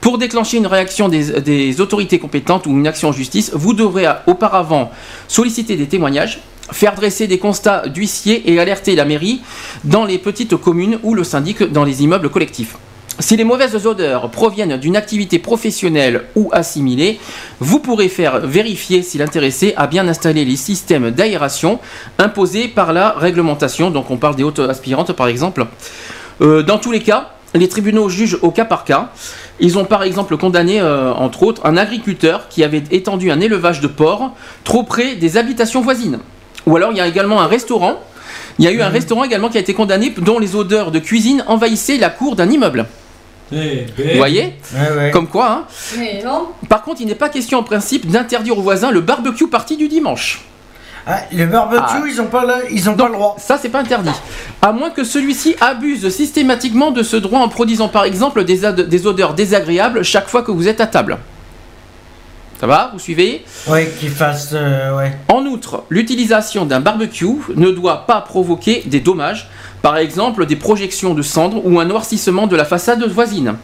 Pour 0.00 0.16
déclencher 0.16 0.56
une 0.58 0.66
réaction 0.68 1.08
des, 1.08 1.40
des 1.40 1.80
autorités 1.80 2.18
compétentes 2.18 2.66
ou 2.66 2.70
une 2.70 2.86
action 2.86 3.08
en 3.08 3.12
justice, 3.12 3.50
vous 3.54 3.74
devrez 3.74 4.06
auparavant 4.26 4.90
solliciter 5.28 5.76
des 5.76 5.86
témoignages, 5.86 6.40
faire 6.72 6.94
dresser 6.94 7.26
des 7.26 7.38
constats 7.38 7.88
d'huissier 7.88 8.50
et 8.50 8.58
alerter 8.58 8.94
la 8.94 9.04
mairie 9.04 9.40
dans 9.84 10.04
les 10.04 10.18
petites 10.18 10.56
communes 10.56 10.98
ou 11.02 11.14
le 11.14 11.24
syndic 11.24 11.62
dans 11.62 11.84
les 11.84 12.02
immeubles 12.02 12.30
collectifs. 12.30 12.76
Si 13.18 13.36
les 13.36 13.44
mauvaises 13.44 13.86
odeurs 13.86 14.30
proviennent 14.30 14.78
d'une 14.78 14.96
activité 14.96 15.38
professionnelle 15.38 16.24
ou 16.34 16.48
assimilée, 16.52 17.20
vous 17.60 17.78
pourrez 17.78 18.08
faire 18.08 18.40
vérifier 18.40 19.02
si 19.02 19.18
l'intéressé 19.18 19.74
a 19.76 19.86
bien 19.86 20.08
installé 20.08 20.44
les 20.44 20.56
systèmes 20.56 21.10
d'aération 21.10 21.78
imposés 22.18 22.68
par 22.68 22.92
la 22.92 23.10
réglementation. 23.12 23.90
Donc 23.90 24.10
on 24.10 24.16
parle 24.16 24.36
des 24.36 24.42
hautes 24.42 24.60
aspirantes 24.60 25.12
par 25.12 25.28
exemple. 25.28 25.66
Euh, 26.40 26.62
dans 26.62 26.78
tous 26.78 26.90
les 26.90 27.00
cas, 27.00 27.32
les 27.54 27.68
tribunaux 27.68 28.08
jugent 28.08 28.38
au 28.40 28.50
cas 28.50 28.64
par 28.64 28.84
cas. 28.84 29.10
Ils 29.60 29.78
ont 29.78 29.84
par 29.84 30.02
exemple 30.02 30.36
condamné, 30.38 30.80
euh, 30.80 31.12
entre 31.12 31.42
autres, 31.42 31.66
un 31.66 31.76
agriculteur 31.76 32.48
qui 32.48 32.64
avait 32.64 32.82
étendu 32.90 33.30
un 33.30 33.40
élevage 33.40 33.80
de 33.80 33.88
porcs 33.88 34.32
trop 34.64 34.84
près 34.84 35.16
des 35.16 35.36
habitations 35.36 35.82
voisines. 35.82 36.18
Ou 36.66 36.76
alors 36.76 36.90
il 36.92 36.98
y 36.98 37.00
a 37.00 37.06
également 37.06 37.40
un 37.40 37.46
restaurant. 37.46 38.00
Il 38.58 38.64
y 38.64 38.68
a 38.68 38.70
eu 38.72 38.82
un 38.82 38.88
restaurant 38.88 39.24
également 39.24 39.48
qui 39.48 39.56
a 39.56 39.60
été 39.60 39.74
condamné 39.74 40.12
dont 40.18 40.38
les 40.38 40.54
odeurs 40.54 40.90
de 40.90 40.98
cuisine 40.98 41.42
envahissaient 41.48 41.96
la 41.98 42.10
cour 42.10 42.36
d'un 42.36 42.48
immeuble. 42.50 42.86
Eh, 43.54 43.86
Vous 43.98 44.16
voyez 44.16 44.54
Ouais, 44.74 44.96
ouais. 44.96 45.10
Comme 45.10 45.26
quoi, 45.26 45.50
hein. 45.50 45.64
Mais 45.98 46.22
non. 46.24 46.48
Par 46.68 46.82
contre, 46.82 47.00
il 47.00 47.06
n'est 47.06 47.14
pas 47.14 47.28
question 47.28 47.58
en 47.58 47.62
principe 47.62 48.06
d'interdire 48.10 48.56
aux 48.58 48.62
voisins 48.62 48.90
le 48.90 49.00
barbecue 49.00 49.46
party 49.48 49.76
du 49.76 49.88
dimanche. 49.88 50.42
Ah, 51.06 51.18
le 51.32 51.46
barbecue, 51.46 51.82
Ah. 51.84 52.02
ils 52.08 52.20
ont 52.20 52.26
pas 52.26 52.44
le, 52.46 52.72
ils 52.72 52.88
ont 52.88 52.94
pas 52.94 53.06
le 53.08 53.12
droit. 53.14 53.34
Ça, 53.38 53.58
c'est 53.60 53.68
pas 53.68 53.80
interdit. 53.80 54.10
À 54.62 54.72
moins 54.72 54.90
que 54.90 55.02
celui-ci 55.04 55.56
abuse 55.60 56.08
systématiquement 56.10 56.92
de 56.92 57.02
ce 57.02 57.16
droit 57.16 57.40
en 57.40 57.48
produisant 57.48 57.88
par 57.88 58.04
exemple 58.04 58.44
des, 58.44 58.64
ad- 58.64 58.88
des 58.88 59.06
odeurs 59.06 59.34
désagréables 59.34 60.02
chaque 60.04 60.28
fois 60.28 60.42
que 60.42 60.52
vous 60.52 60.68
êtes 60.68 60.80
à 60.80 60.86
table. 60.86 61.18
Ça 62.62 62.68
va 62.68 62.90
Vous 62.92 63.00
suivez? 63.00 63.44
Ouais, 63.66 63.92
qu'il 63.98 64.10
fasse. 64.10 64.50
euh, 64.52 64.96
ouais. 64.96 65.18
En 65.26 65.44
outre, 65.46 65.82
l'utilisation 65.88 66.64
d'un 66.64 66.78
barbecue 66.78 67.26
ne 67.56 67.72
doit 67.72 68.06
pas 68.06 68.20
provoquer 68.20 68.84
des 68.86 69.00
dommages, 69.00 69.50
par 69.82 69.96
exemple 69.96 70.46
des 70.46 70.54
projections 70.54 71.12
de 71.12 71.22
cendres 71.22 71.60
ou 71.66 71.80
un 71.80 71.84
noircissement 71.84 72.46
de 72.46 72.54
la 72.54 72.64
façade 72.64 73.02
voisine. 73.08 73.56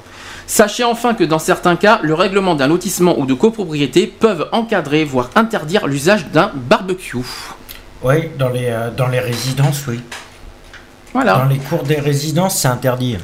Sachez 0.49 0.83
enfin 0.83 1.15
que 1.15 1.23
dans 1.23 1.39
certains 1.39 1.77
cas, 1.77 2.01
le 2.03 2.13
règlement 2.13 2.57
d'un 2.57 2.67
lotissement 2.67 3.17
ou 3.21 3.25
de 3.25 3.35
copropriété 3.35 4.09
peuvent 4.09 4.49
encadrer, 4.51 5.05
voire 5.05 5.31
interdire 5.37 5.87
l'usage 5.87 6.27
d'un 6.33 6.51
barbecue. 6.53 7.19
Ouais, 8.03 8.33
dans 8.37 8.49
les, 8.49 8.67
euh, 8.67 8.91
dans 8.91 9.07
les 9.07 9.21
résidences, 9.21 9.85
oui. 9.87 10.01
Voilà. 11.13 11.35
Dans 11.37 11.45
les 11.45 11.59
cours 11.59 11.85
des 11.85 12.01
résidences, 12.01 12.59
c'est 12.59 12.67
interdit. 12.69 13.17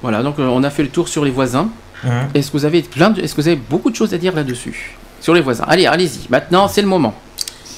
Voilà, 0.00 0.22
donc 0.22 0.38
euh, 0.38 0.46
on 0.46 0.62
a 0.62 0.70
fait 0.70 0.84
le 0.84 0.88
tour 0.88 1.06
sur 1.06 1.22
les 1.22 1.30
voisins. 1.30 1.68
Hein. 2.04 2.28
Est-ce 2.34 2.50
que 2.50 2.56
vous 2.56 2.64
avez 2.64 2.82
plein 2.82 3.10
de- 3.10 3.20
est-ce 3.20 3.34
que 3.34 3.40
vous 3.40 3.48
avez 3.48 3.56
beaucoup 3.56 3.90
de 3.90 3.96
choses 3.96 4.14
à 4.14 4.18
dire 4.18 4.34
là-dessus 4.34 4.96
Sur 5.20 5.34
les 5.34 5.40
voisins? 5.40 5.64
Allez, 5.68 5.86
allez-y. 5.86 6.28
Maintenant, 6.30 6.66
c'est 6.68 6.82
le 6.82 6.88
moment. 6.88 7.14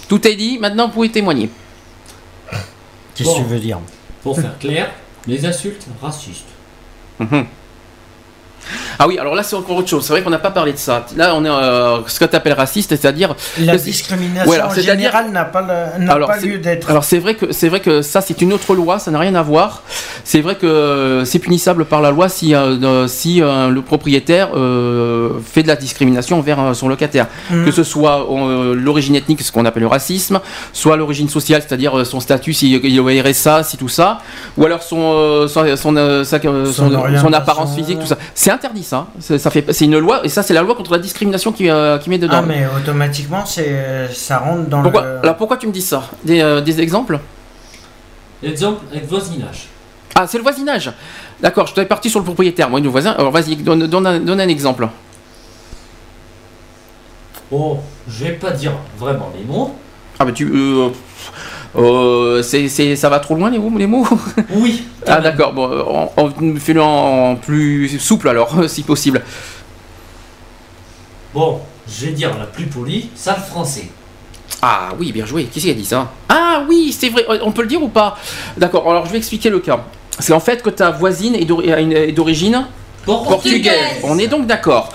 Tout 0.09 0.26
est 0.28 0.36
dit, 0.36 0.59
maintenant 0.59 0.86
vous 0.89 0.92
pouvez 0.94 1.10
témoigner. 1.10 1.51
Qu'est-ce 3.15 3.28
que 3.31 3.36
tu 3.39 3.44
veux 3.44 3.59
dire? 3.59 3.78
Pour 4.23 4.39
faire 4.41 4.59
clair, 4.59 4.91
les 5.26 5.44
insultes 5.44 5.86
racistes. 6.01 6.47
Mhm. 7.18 7.44
Ah 8.99 9.07
oui, 9.09 9.19
alors 9.19 9.35
là 9.35 9.43
c'est 9.43 9.57
encore 9.57 9.77
autre 9.77 9.89
chose. 9.89 10.05
C'est 10.05 10.13
vrai 10.13 10.23
qu'on 10.23 10.31
n'a 10.31 10.39
pas 10.39 10.51
parlé 10.51 10.73
de 10.73 10.79
ça. 10.79 11.07
Là, 11.17 11.35
on 11.35 11.45
est 11.45 11.49
euh, 11.49 11.99
ce 12.07 12.19
que 12.21 12.25
tu 12.25 12.37
appelles 12.37 12.53
raciste, 12.53 12.91
c'est-à-dire 12.91 13.35
La 13.59 13.77
discrimination 13.77 14.47
Voilà, 14.47 14.67
en 14.67 14.71
c'est-à-dire- 14.71 14.93
général 14.95 15.31
n'a 15.31 15.45
pas, 15.45 15.63
le- 15.99 16.11
Alors, 16.11 16.29
pas 16.29 16.39
lieu 16.39 16.59
d'être. 16.59 16.89
Alors 16.91 17.05
c'est 17.05 17.19
vrai 17.19 17.35
que 17.35 17.53
c'est 17.53 17.69
vrai 17.69 17.81
que 17.81 18.03
ça 18.03 18.21
c'est 18.21 18.41
une 18.43 18.53
autre 18.53 18.75
loi, 18.75 18.99
ça 18.99 19.11
n'a 19.11 19.19
rien 19.19 19.35
à 19.35 19.43
voir. 19.43 19.83
C'est 20.25 20.41
vrai 20.41 20.55
que 20.57 21.23
c'est 21.27 21.39
punissable 21.39 21.85
par 21.85 22.01
la 22.01 22.11
loi 22.11 22.29
si 22.29 22.55
euh, 22.55 23.07
si 23.09 23.43
euh, 23.43 23.69
le 23.69 23.83
propriétaire 23.83 24.51
euh, 24.57 25.31
fait 25.45 25.63
de 25.63 25.69
la 25.69 25.77
discrimination 25.77 26.39
envers 26.39 26.75
son 26.75 26.89
locataire, 26.89 27.27
Mhm. 27.51 27.65
que 27.65 27.71
ce 27.73 27.85
soit 27.85 28.27
l'origine 28.75 29.15
ethnique, 29.17 29.43
ce 29.43 29.51
qu'on 29.53 29.65
appelle 29.65 29.83
le 29.83 29.89
racisme, 29.89 30.41
soit 30.73 30.97
l'origine 30.97 31.29
sociale, 31.29 31.63
c'est-à-dire 31.67 32.07
son 32.07 32.21
statut, 32.21 32.53
si 32.53 32.71
il 32.73 32.97
est 32.97 32.99
au 33.01 33.07
RSA, 33.07 33.63
si 33.65 33.77
tout 33.77 33.89
ça, 33.89 34.19
ou 34.57 34.65
alors 34.65 34.83
son 34.83 35.47
son 35.49 35.65
son, 35.77 36.25
sa- 36.25 36.41
Son 37.21 37.33
apparence 37.33 37.75
physique, 37.75 37.99
tout 38.01 38.07
ça. 38.07 38.17
C'est 38.35 38.51
interdit 38.53 38.85
ça. 38.85 39.09
Fait 39.21 39.73
c'est 39.73 39.85
une 39.85 39.99
loi 39.99 40.25
et 40.25 40.29
ça 40.29 40.43
c'est 40.43 40.55
la 40.55 40.63
loi 40.63 40.75
contre 40.75 40.93
la 40.93 40.99
discrimination 40.99 41.53
qui 41.53 41.69
euh, 41.69 41.99
qui 41.99 42.11
met 42.11 42.19
dedans. 42.19 42.39
Ah, 42.39 42.43
mais 42.43 42.67
automatiquement, 42.77 43.45
c'est, 43.45 44.09
ça 44.13 44.39
rentre 44.39 44.69
dans 44.69 44.83
Pourquoi 44.83 45.03
le. 45.03 45.19
alors 45.23 45.37
pourquoi 45.37 45.57
tu 45.57 45.67
me 45.67 45.73
dis 45.73 45.83
ça? 45.83 46.05
Des, 46.25 46.41
euh, 46.41 46.61
des 46.61 46.81
exemples? 46.81 47.19
Exemple 48.43 48.85
avec 48.91 49.07
voisinage. 49.09 49.69
Ah, 50.15 50.27
c'est 50.27 50.37
le 50.37 50.43
voisinage. 50.43 50.93
D'accord, 51.41 51.67
je 51.67 51.75
t'avais 51.75 51.89
parti 51.89 52.11
sur 52.11 52.21
le 52.21 52.25
propriétaire, 52.25 52.69
moi, 52.69 52.81
le 52.81 52.89
voisin. 52.89 53.13
Alors, 53.13 53.33
vas-y, 53.33 53.57
donne, 53.57 53.87
donne 53.87 54.07
un, 54.07 54.21
donne 54.21 54.41
un 54.41 54.49
exemple. 54.49 54.89
Oh, 57.51 57.79
je 58.09 58.25
vais 58.25 58.33
pas 58.33 58.51
dire 58.51 58.73
vraiment 58.99 59.33
les 59.37 59.45
mots. 59.45 59.75
Ah, 60.19 60.25
bah, 60.25 60.33
tu. 60.33 60.51
Euh, 60.53 60.89
euh, 61.76 62.42
c'est, 62.42 62.68
c'est- 62.68 62.97
ça 62.97 63.09
va 63.09 63.18
trop 63.20 63.34
loin, 63.34 63.51
les 63.51 63.59
mots, 63.59 63.73
les 63.78 63.86
mots? 63.86 64.07
Oui. 64.51 64.84
Ah, 65.07 65.20
d'accord, 65.20 65.52
bon, 65.52 65.70
euh, 65.70 65.83
on, 65.86 66.10
on- 66.17 66.57
fais-le 66.57 66.83
en, 66.83 67.31
en 67.33 67.36
plus 67.36 67.99
souple, 67.99 68.28
alors, 68.28 68.55
si 68.68 68.83
possible. 68.83 69.23
Bon, 71.34 71.60
je 71.89 72.07
vais 72.07 72.12
dire 72.12 72.36
la 72.39 72.44
plus 72.47 72.67
polie, 72.67 73.10
sale 73.15 73.41
français. 73.41 73.89
Ah, 74.60 74.91
oui, 74.99 75.12
bien 75.12 75.25
joué. 75.26 75.44
Qui 75.44 75.60
c'est 75.60 75.68
qui 75.68 75.70
a 75.73 75.75
dit 75.75 75.84
ça? 75.84 76.10
Ah, 76.28 76.65
oui, 76.68 76.94
c'est 76.97 77.09
vrai, 77.09 77.25
on 77.42 77.51
peut 77.52 77.62
le 77.62 77.68
dire 77.68 77.83
ou 77.83 77.89
pas? 77.89 78.17
D'accord, 78.57 78.89
alors, 78.91 79.07
je 79.07 79.12
vais 79.12 79.18
expliquer 79.18 79.51
le 79.51 79.59
cas. 79.60 79.81
C'est 80.18 80.34
en 80.34 80.41
fait 80.41 80.62
que 80.62 80.70
ta 80.70 80.91
voisine 80.91 81.34
est 81.34 81.44
d'ori- 81.47 81.70
est 81.70 82.12
d'origine 82.12 82.67
portugaise. 83.05 84.01
On 84.05 84.19
est 84.19 84.27
donc 84.29 84.47
d'accord. 84.47 84.91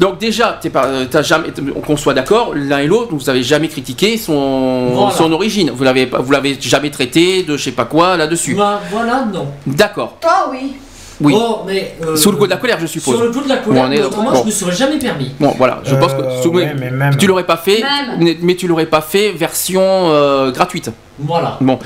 Donc 0.00 0.18
déjà, 0.18 0.58
t'es 0.60 0.70
pas, 0.70 0.86
euh, 0.86 1.06
t'as 1.10 1.22
jamais, 1.22 1.48
qu'on 1.86 1.96
soit 1.96 2.14
d'accord, 2.14 2.52
l'un 2.54 2.78
et 2.78 2.86
l'autre, 2.86 3.08
vous 3.14 3.28
avez 3.28 3.42
jamais 3.42 3.68
critiqué 3.68 4.16
son, 4.16 4.90
Voilà. 4.94 5.10
son 5.12 5.32
origine. 5.32 5.70
Vous 5.74 5.82
l'avez, 5.84 6.06
pas- 6.06 6.18
vous 6.18 6.30
l'avez 6.30 6.56
jamais 6.60 6.90
traité 6.90 7.42
de 7.42 7.56
je 7.56 7.64
sais 7.64 7.72
pas 7.72 7.84
quoi 7.84 8.16
là-dessus. 8.16 8.54
Bah, 8.54 8.80
voilà, 8.90 9.24
non. 9.32 9.46
D'accord. 9.66 10.16
Toi, 10.20 10.50
oui. 10.52 10.74
Oui. 11.20 11.34
Oh, 11.36 11.62
mais. 11.66 11.96
euh, 12.06 12.14
Sous 12.14 12.30
le 12.30 12.36
coup 12.36 12.44
de 12.46 12.50
la 12.50 12.58
colère, 12.58 12.78
je 12.80 12.86
suppose. 12.86 13.16
Sur 13.16 13.24
le 13.24 13.32
coup 13.32 13.40
de 13.42 13.48
la 13.48 13.56
colère, 13.56 13.90
est- 13.92 14.02
bon. 14.02 14.34
je 14.40 14.46
me 14.46 14.50
serais 14.52 14.72
jamais 14.72 14.98
permis. 15.00 15.32
Bon, 15.40 15.52
voilà, 15.58 15.80
je 15.84 15.96
pense 15.96 16.14
que 16.14 16.22
Euh, 16.22 16.42
sous- 16.42 16.50
ouais, 16.50 16.72
mais 16.78 16.92
même- 16.92 17.16
tu 17.16 17.26
l'aurais 17.26 17.42
pas 17.42 17.56
fait, 17.56 17.82
Même. 17.82 18.18
mais, 18.20 18.36
mais 18.40 18.54
tu 18.54 18.68
l'aurais 18.68 18.86
pas 18.86 19.00
fait 19.00 19.32
version 19.32 19.80
euh, 19.82 20.52
gratuite. 20.52 20.92
Voilà. 21.18 21.56
Bon, 21.60 21.76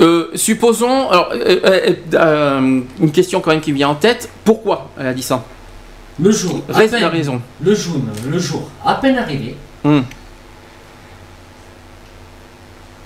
Euh, 0.00 0.30
supposons, 0.34 1.10
alors, 1.10 1.30
euh, 1.34 1.94
euh, 2.14 2.80
une 3.00 3.12
question 3.12 3.40
quand 3.40 3.50
même 3.50 3.60
qui 3.60 3.72
vient 3.72 3.88
en 3.90 3.94
tête. 3.94 4.28
Pourquoi 4.44 4.88
elle 4.98 5.06
a 5.08 5.12
dit 5.14 5.22
ça 5.22 5.44
Le 6.18 6.30
jour. 6.30 6.60
à 6.72 6.78
Reste 6.78 6.98
la 6.98 7.08
raison. 7.08 7.40
Le 7.62 7.74
jour, 7.74 7.96
le 8.28 8.38
jour, 8.38 8.68
à 8.84 8.94
peine 8.94 9.18
arrivé, 9.18 9.56
Hum. 9.84 10.04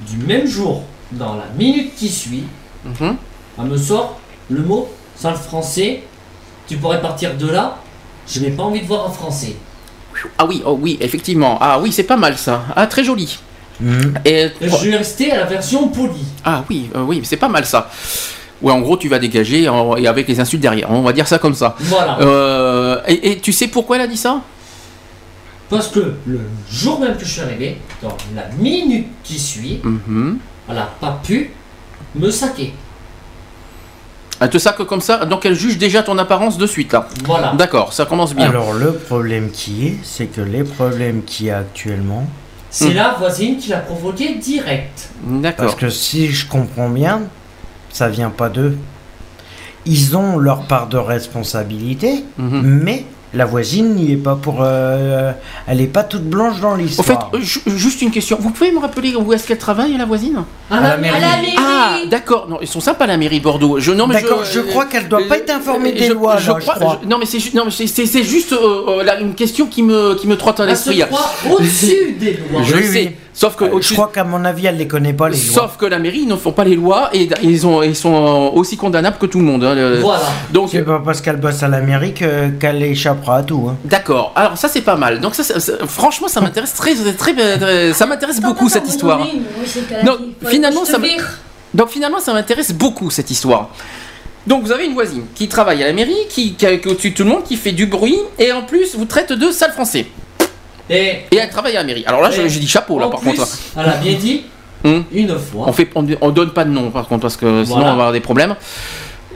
du 0.08 0.18
même 0.18 0.46
jour, 0.46 0.82
dans 1.12 1.34
la 1.36 1.46
minute 1.56 1.94
qui 1.96 2.08
suit, 2.08 2.44
Mhm. 2.84 3.16
elle 3.58 3.64
me 3.64 3.76
sort 3.76 4.20
le 4.50 4.60
mot 4.62 4.88
sale 5.16 5.34
français. 5.36 6.02
Tu 6.68 6.76
pourrais 6.76 7.00
partir 7.00 7.36
de 7.36 7.48
là. 7.48 7.78
Je 8.28 8.40
n'ai 8.40 8.50
pas 8.50 8.64
envie 8.64 8.80
de 8.82 8.86
voir 8.86 9.06
un 9.06 9.10
français. 9.10 9.56
Ah 10.38 10.46
oui, 10.46 10.62
oh 10.66 10.76
oui, 10.80 10.98
effectivement. 11.00 11.58
Ah 11.60 11.78
oui, 11.80 11.92
c'est 11.92 12.02
pas 12.04 12.16
mal 12.16 12.36
ça. 12.36 12.64
Ah 12.74 12.86
très 12.86 13.04
joli. 13.04 13.38
Et 14.24 14.48
je 14.60 14.90
vais 14.90 14.96
rester 14.96 15.32
à 15.32 15.38
la 15.38 15.44
version 15.46 15.88
polie. 15.88 16.24
ah 16.44 16.64
oui, 16.70 16.90
euh, 16.94 17.02
oui, 17.02 17.20
c'est 17.24 17.36
pas 17.36 17.48
mal 17.48 17.64
ça. 17.66 17.90
Ouais, 18.62 18.72
en 18.72 18.80
gros, 18.80 18.96
tu 18.96 19.08
vas 19.08 19.18
dégager 19.18 19.68
en- 19.68 19.96
et 19.96 20.06
avec 20.06 20.26
les 20.28 20.40
insultes 20.40 20.62
derrière. 20.62 20.90
On 20.90 21.02
va 21.02 21.12
dire 21.12 21.28
ça 21.28 21.38
comme 21.38 21.54
ça. 21.54 21.76
Voilà. 21.78 22.18
Euh, 22.20 23.00
et, 23.06 23.32
et 23.32 23.38
tu 23.38 23.52
sais 23.52 23.68
pourquoi 23.68 23.96
elle 23.96 24.02
a 24.02 24.06
dit 24.06 24.16
ça? 24.16 24.40
Parce 25.68 25.88
que 25.88 26.14
le 26.26 26.40
jour 26.70 27.00
même 27.00 27.16
que 27.16 27.24
je 27.24 27.30
suis 27.30 27.40
arrivé, 27.42 27.76
dans 28.02 28.16
la 28.34 28.44
minute 28.58 29.08
qui 29.24 29.38
suit, 29.38 29.80
Mhm. 29.84 30.38
elle 30.68 30.74
n'a 30.74 30.88
pas 31.00 31.20
pu 31.22 31.50
me 32.14 32.30
saquer. 32.30 32.72
Elle 34.40 34.50
te 34.50 34.58
saque 34.58 34.82
comme 34.84 35.00
ça, 35.00 35.24
donc 35.24 35.46
elle 35.46 35.54
juge 35.54 35.78
déjà 35.78 36.02
ton 36.02 36.16
apparence 36.18 36.58
de 36.58 36.66
suite 36.66 36.92
là. 36.92 37.08
Voilà. 37.24 37.52
D'accord, 37.56 37.92
ça 37.94 38.04
commence 38.04 38.34
bien. 38.34 38.48
Alors, 38.50 38.74
le 38.74 38.92
problème 38.92 39.50
qui 39.50 39.86
est, 39.86 39.96
c'est 40.02 40.26
que 40.26 40.42
les 40.42 40.62
problèmes 40.62 41.22
qu'il 41.24 41.46
y 41.46 41.50
a 41.50 41.58
actuellement. 41.58 42.26
C'est 42.70 42.90
Hmm. 42.90 42.94
la 42.96 43.14
voisine 43.14 43.56
qui 43.58 43.70
l'a 43.70 43.78
provoqué 43.78 44.34
direct. 44.34 45.10
D'accord. 45.22 45.66
Parce 45.66 45.76
que 45.76 45.88
si 45.88 46.28
je 46.28 46.46
comprends 46.46 46.88
bien, 46.90 47.22
ça 47.90 48.08
vient 48.08 48.30
pas 48.30 48.48
d'eux. 48.48 48.76
Ils 49.86 50.16
ont 50.16 50.36
leur 50.38 50.66
part 50.66 50.88
de 50.88 50.96
responsabilité, 50.98 52.24
Mhm. 52.38 52.80
mais 52.82 53.04
la 53.36 53.44
voisine 53.44 53.94
n'y 53.94 54.12
est 54.12 54.16
pas 54.16 54.34
pour. 54.34 54.58
euh, 54.62 55.32
elle 55.68 55.80
est 55.80 55.86
pas 55.86 56.02
toute 56.04 56.24
blanche 56.24 56.60
dans 56.60 56.72
Au 56.72 56.76
fait, 56.76 56.82
l'histoire. 56.82 57.30
euh, 57.34 57.40
ju- 57.40 57.60
juste 57.66 58.00
une 58.02 58.10
question. 58.10 58.38
Vous 58.40 58.50
pouvez 58.50 58.72
me 58.72 58.78
rappeler 58.80 59.14
où 59.14 59.32
est-ce 59.32 59.46
qu'elle 59.46 59.58
travaille, 59.58 59.96
la 59.96 60.04
voisine? 60.06 60.42
À 60.70 60.80
la 60.80 60.96
mairie. 60.96 61.16
À 61.16 61.20
la 61.20 61.36
mairie. 61.36 61.56
Ah, 61.58 61.98
d'accord. 62.10 62.46
Non, 62.48 62.58
ils 62.60 62.66
sont 62.68 62.80
sympas 62.80 63.06
la 63.06 63.16
mairie 63.16 63.40
Bordeaux. 63.40 63.78
Je 63.78 63.92
non 63.92 64.06
mais 64.06 64.14
D'accord, 64.14 64.42
je 64.44 64.60
crois 64.60 64.86
qu'elle 64.86 65.08
doit 65.08 65.20
pas 65.28 65.36
être 65.38 65.50
informée 65.50 65.92
des 65.92 66.06
je- 66.06 66.12
lois, 66.12 66.38
je 66.38 66.50
là, 66.50 66.56
je 66.58 66.62
crois- 66.64 66.74
crois. 66.76 66.98
je- 67.02 67.08
non 67.08 67.18
mais 67.18 67.26
c'est 67.26 67.38
ju- 67.38 67.50
non 67.54 67.64
mais 67.66 67.70
c'est- 67.70 67.86
c'est 67.86 68.06
c'est 68.06 68.24
juste 68.24 68.52
euh, 68.52 68.56
euh, 69.00 69.02
là, 69.04 69.20
une 69.20 69.34
question 69.34 69.66
qui 69.66 69.82
me 69.82 70.14
qui 70.14 70.26
me 70.26 70.36
trotte 70.36 70.58
à 70.60 70.64
Elle 70.64 70.76
se 70.76 70.90
l'esprit. 70.90 71.08
croit 71.10 71.30
au-dessus 71.56 72.12
des 72.18 72.38
lois. 72.50 72.62
Je 72.62 72.74
Oui, 72.76 72.82
sais. 72.84 72.90
oui. 73.08 73.10
Sauf 73.38 73.54
que 73.54 73.64
Euh, 73.64 73.80
je 73.82 73.92
crois 73.92 74.10
qu'à 74.12 74.24
mon 74.24 74.42
avis, 74.46 74.64
elle 74.64 74.78
les 74.78 74.88
connaît 74.88 75.12
pas 75.12 75.28
les 75.28 75.36
lois. 75.36 75.54
sauf 75.62 75.76
que 75.76 75.84
la 75.84 75.98
mairie 75.98 76.20
ils 76.20 76.26
ne 76.28 76.36
font 76.36 76.52
pas 76.52 76.64
les 76.64 76.74
lois 76.74 77.10
et 77.12 77.28
ils 77.42 77.66
ont 77.66 77.82
ils 77.82 77.94
sont 77.94 78.50
aussi 78.54 78.78
condamnables 78.78 79.18
que 79.18 79.26
tout 79.26 79.38
le 79.40 79.44
monde. 79.44 79.62
hein, 79.62 79.74
le- 79.74 79.98
Voilà. 80.00 80.22
Donc 80.54 80.70
C'est 80.72 80.82
pas 80.82 81.02
parce 81.04 81.20
qu'elle 81.20 81.36
bosse 81.36 81.62
à 81.62 81.68
l'Amérique 81.68 82.20
que- 82.20 82.48
qu'elle 82.60 82.82
échappera 82.82 83.36
à 83.38 83.42
tout. 83.42 83.66
hein. 83.68 83.76
D'accord. 83.84 84.32
Alors 84.34 84.56
ça 84.56 84.68
c'est 84.68 84.80
pas 84.80 84.96
mal. 84.96 85.20
Donc 85.20 85.34
ça, 85.34 85.42
ça- 85.44 85.60
ça- 85.60 85.74
franchement 85.86 86.28
ça 86.28 86.40
m'intéresse 86.40 86.72
très 86.72 86.94
très, 86.94 87.12
très- 87.34 87.58
très- 87.58 87.92
ça 87.92 88.06
m'intéresse 88.06 88.40
beaucoup 88.40 88.70
cette 88.70 88.88
histoire. 88.88 89.20
oui, 89.20 89.42
oui, 89.60 89.66
c'est 89.66 89.86
qu'elle 89.86 89.98
a 90.00 90.02
Non, 90.04 90.16
finalement, 90.46 90.84
ça. 90.86 90.98
Donc 91.74 91.88
finalement, 91.90 92.20
ça 92.20 92.32
m'intéresse 92.32 92.72
beaucoup 92.72 93.10
cette 93.10 93.30
histoire. 93.30 93.68
Donc 94.46 94.62
vous 94.64 94.72
avez 94.72 94.86
une 94.86 94.94
voisine 94.94 95.24
qui 95.34 95.46
travaille 95.46 95.82
à 95.84 95.88
la 95.88 95.92
mairie, 95.92 96.14
qui, 96.30 96.54
qui, 96.54 96.56
qui 96.56 96.64
est 96.64 96.86
au-dessus 96.86 97.10
de 97.10 97.16
tout 97.16 97.24
le 97.24 97.28
monde, 97.30 97.42
qui 97.44 97.56
fait 97.56 97.72
du 97.72 97.84
bruit, 97.86 98.18
et 98.38 98.50
en 98.52 98.62
plus 98.62 98.96
vous 98.96 99.04
traite 99.04 99.32
de 99.34 99.50
sale 99.50 99.72
français. 99.72 100.06
Et 100.88 101.22
Et 101.32 101.36
elle 101.36 101.50
travaille 101.50 101.76
à 101.76 101.80
la 101.80 101.84
mairie. 101.86 102.04
Alors 102.06 102.20
là, 102.22 102.30
j'ai 102.30 102.48
j'ai 102.48 102.60
dit 102.60 102.68
chapeau 102.68 102.98
là 102.98 103.08
par 103.08 103.20
plus, 103.20 103.30
contre. 103.34 103.48
elle 103.76 103.88
a 103.88 103.96
bien 103.96 104.14
dit 104.14 104.44
Hum. 104.84 105.04
une 105.12 105.36
fois. 105.38 105.64
On 105.68 105.72
fait, 105.72 105.88
on, 105.94 106.06
on 106.20 106.30
donne 106.30 106.50
pas 106.52 106.64
de 106.64 106.70
nom 106.70 106.90
par 106.90 107.08
contre 107.08 107.22
parce 107.22 107.36
que 107.36 107.64
sinon 107.64 107.76
Voilà. 107.76 107.84
on 107.84 107.86
va 107.88 107.92
avoir 107.92 108.12
des 108.12 108.20
problèmes. 108.20 108.54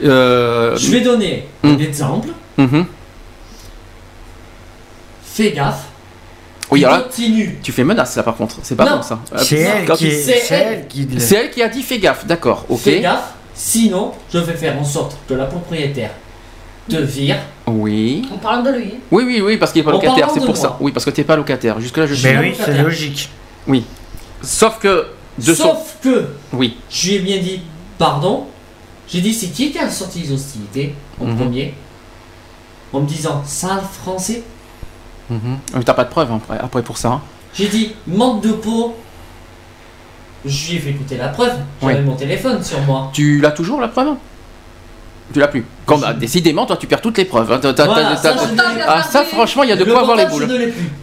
Euh, 0.04 0.76
Je 0.76 0.90
vais 0.90 1.00
donner 1.00 1.46
Hum. 1.64 1.74
un 1.74 1.78
exemple. 1.78 2.28
mhm. 2.56 2.84
Fais 5.24 5.52
gaffe. 5.52 5.84
Oui, 6.70 6.84
alors 6.84 6.98
là, 6.98 7.02
Continue. 7.04 7.58
tu 7.62 7.72
fais 7.72 7.82
menace 7.82 8.14
là 8.16 8.22
par 8.22 8.36
contre. 8.36 8.56
C'est 8.62 8.76
pas 8.76 8.84
Non. 8.84 8.96
bon 8.96 9.02
ça. 9.02 9.18
C'est 9.38 9.58
elle, 9.58 9.90
qui, 9.90 9.96
tu- 10.04 10.10
c'est 10.22 10.38
c'est 10.38 10.54
elle 10.54 10.86
qui. 10.86 11.04
le- 11.06 11.18
C'est 11.18 11.34
elle 11.36 11.50
qui 11.50 11.62
a 11.62 11.68
dit 11.68 11.82
fais 11.82 11.98
gaffe. 11.98 12.26
D'accord. 12.26 12.64
Ok. 12.68 12.80
Fais 12.80 13.00
gaffe. 13.00 13.32
Sinon, 13.54 14.12
je 14.32 14.38
vais 14.38 14.54
faire 14.54 14.78
en 14.78 14.84
sorte 14.84 15.16
que 15.28 15.34
la 15.34 15.46
propriétaire 15.46 16.10
te 16.90 16.96
vire. 17.02 17.36
Oui. 17.66 18.28
En 18.32 18.38
parlant 18.38 18.62
de 18.62 18.70
lui. 18.70 18.94
Oui, 19.10 19.24
oui, 19.26 19.40
oui, 19.44 19.56
parce 19.56 19.72
qu'il 19.72 19.80
est 19.80 19.84
pas 19.84 19.90
En 19.90 19.94
locataire. 19.94 20.14
parlant 20.26 20.34
C'est 20.34 20.40
de 20.40 20.44
pour 20.46 20.54
moi. 20.54 20.62
ça. 20.62 20.76
Oui, 20.80 20.92
parce 20.92 21.04
que 21.04 21.10
t'es 21.10 21.24
pas 21.24 21.36
locataire. 21.36 21.80
Jusque 21.80 21.96
là, 21.96 22.06
je 22.06 22.14
suis. 22.14 22.24
Ben 22.24 22.40
suis 22.40 22.50
oui, 22.50 22.56
c'est 22.64 22.82
logique. 22.82 23.28
Oui. 23.66 23.84
Sauf 24.42 24.78
que 24.78 25.06
de 25.38 25.54
son. 25.54 25.62
Sauf 25.74 25.96
que 26.02 26.26
Oui. 26.52 26.76
je 26.90 27.08
lui 27.08 27.16
ai 27.16 27.18
bien 27.20 27.38
dit 27.38 27.60
pardon. 27.98 28.46
J'ai 29.08 29.20
dit 29.20 29.34
c'est 29.34 29.48
qui 29.48 29.70
qui 29.72 29.78
a 29.78 29.90
sorti 29.90 30.20
les 30.20 30.32
hostilités 30.32 30.94
en 31.20 31.26
Mhm. 31.26 31.36
premier? 31.36 31.74
En 32.92 33.00
me 33.00 33.06
disant 33.06 33.42
sale 33.44 33.82
français. 34.02 34.42
Mhm. 35.28 35.58
Mais 35.74 35.82
t'as 35.84 35.94
pas 35.94 36.04
de 36.04 36.10
preuve 36.10 36.30
hein, 36.32 36.40
après, 36.42 36.58
après 36.58 36.82
pour 36.82 36.96
ça. 36.96 37.08
hein. 37.08 37.20
J'ai 37.54 37.66
dit 37.68 37.92
manque 38.06 38.42
de 38.42 38.52
peau. 38.52 38.94
Je 40.44 40.70
lui 40.70 40.76
ai 40.76 40.80
fait 40.80 40.90
écouter 40.90 41.16
la 41.18 41.28
preuve. 41.28 41.52
J'avais 41.82 41.98
Oui. 41.98 42.04
mon 42.04 42.14
téléphone 42.16 42.62
sur 42.64 42.80
moi. 42.82 43.10
Tu 43.12 43.40
l'as 43.40 43.50
toujours 43.50 43.80
la 43.80 43.88
preuve? 43.88 44.14
Tu 45.32 45.38
l'as 45.38 45.48
plus. 45.48 45.64
Quand, 45.86 45.98
bah, 45.98 46.12
décidément, 46.12 46.66
toi 46.66 46.76
tu 46.76 46.86
perds 46.86 47.00
toutes 47.00 47.18
les 47.18 47.24
preuves. 47.24 47.52
hein. 47.52 47.60
Voilà, 47.62 48.16
ça, 48.16 48.34
ah, 48.86 49.02
ça 49.02 49.24
franchement, 49.24 49.62
il 49.62 49.68
y 49.68 49.72
a 49.72 49.76
de 49.76 49.84
quoi 49.84 50.00
avoir 50.00 50.16
les 50.16 50.26
boules. 50.26 50.48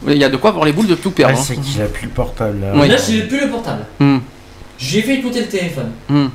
Il 0.08 0.18
y 0.18 0.24
a 0.24 0.30
de 0.30 0.38
quoi 0.38 0.50
avoir 0.50 0.66
les 0.66 0.74
boules 0.74 0.88
de 0.88 0.96
tout 0.96 1.12
perdre. 1.12 1.38
Hein. 1.38 1.42
c'est 1.46 1.56
qu'il 1.58 1.82
a 1.82 1.86
plus 1.86 2.08
le 2.08 2.14
portable. 2.14 2.60
là. 2.62 2.72
Oui. 2.76 2.88
Là, 2.88 2.98
j'ai 2.98 3.22
plus 3.24 3.42
le 3.42 3.50
portable. 3.50 3.86
Hmm. 4.00 4.18
J'ai 4.78 5.02
fait 5.02 5.16
écouter 5.16 5.42
le 5.42 5.48
téléphone. 5.48 5.92
Hmm. 6.10 6.28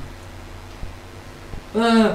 Euh, 1.76 2.08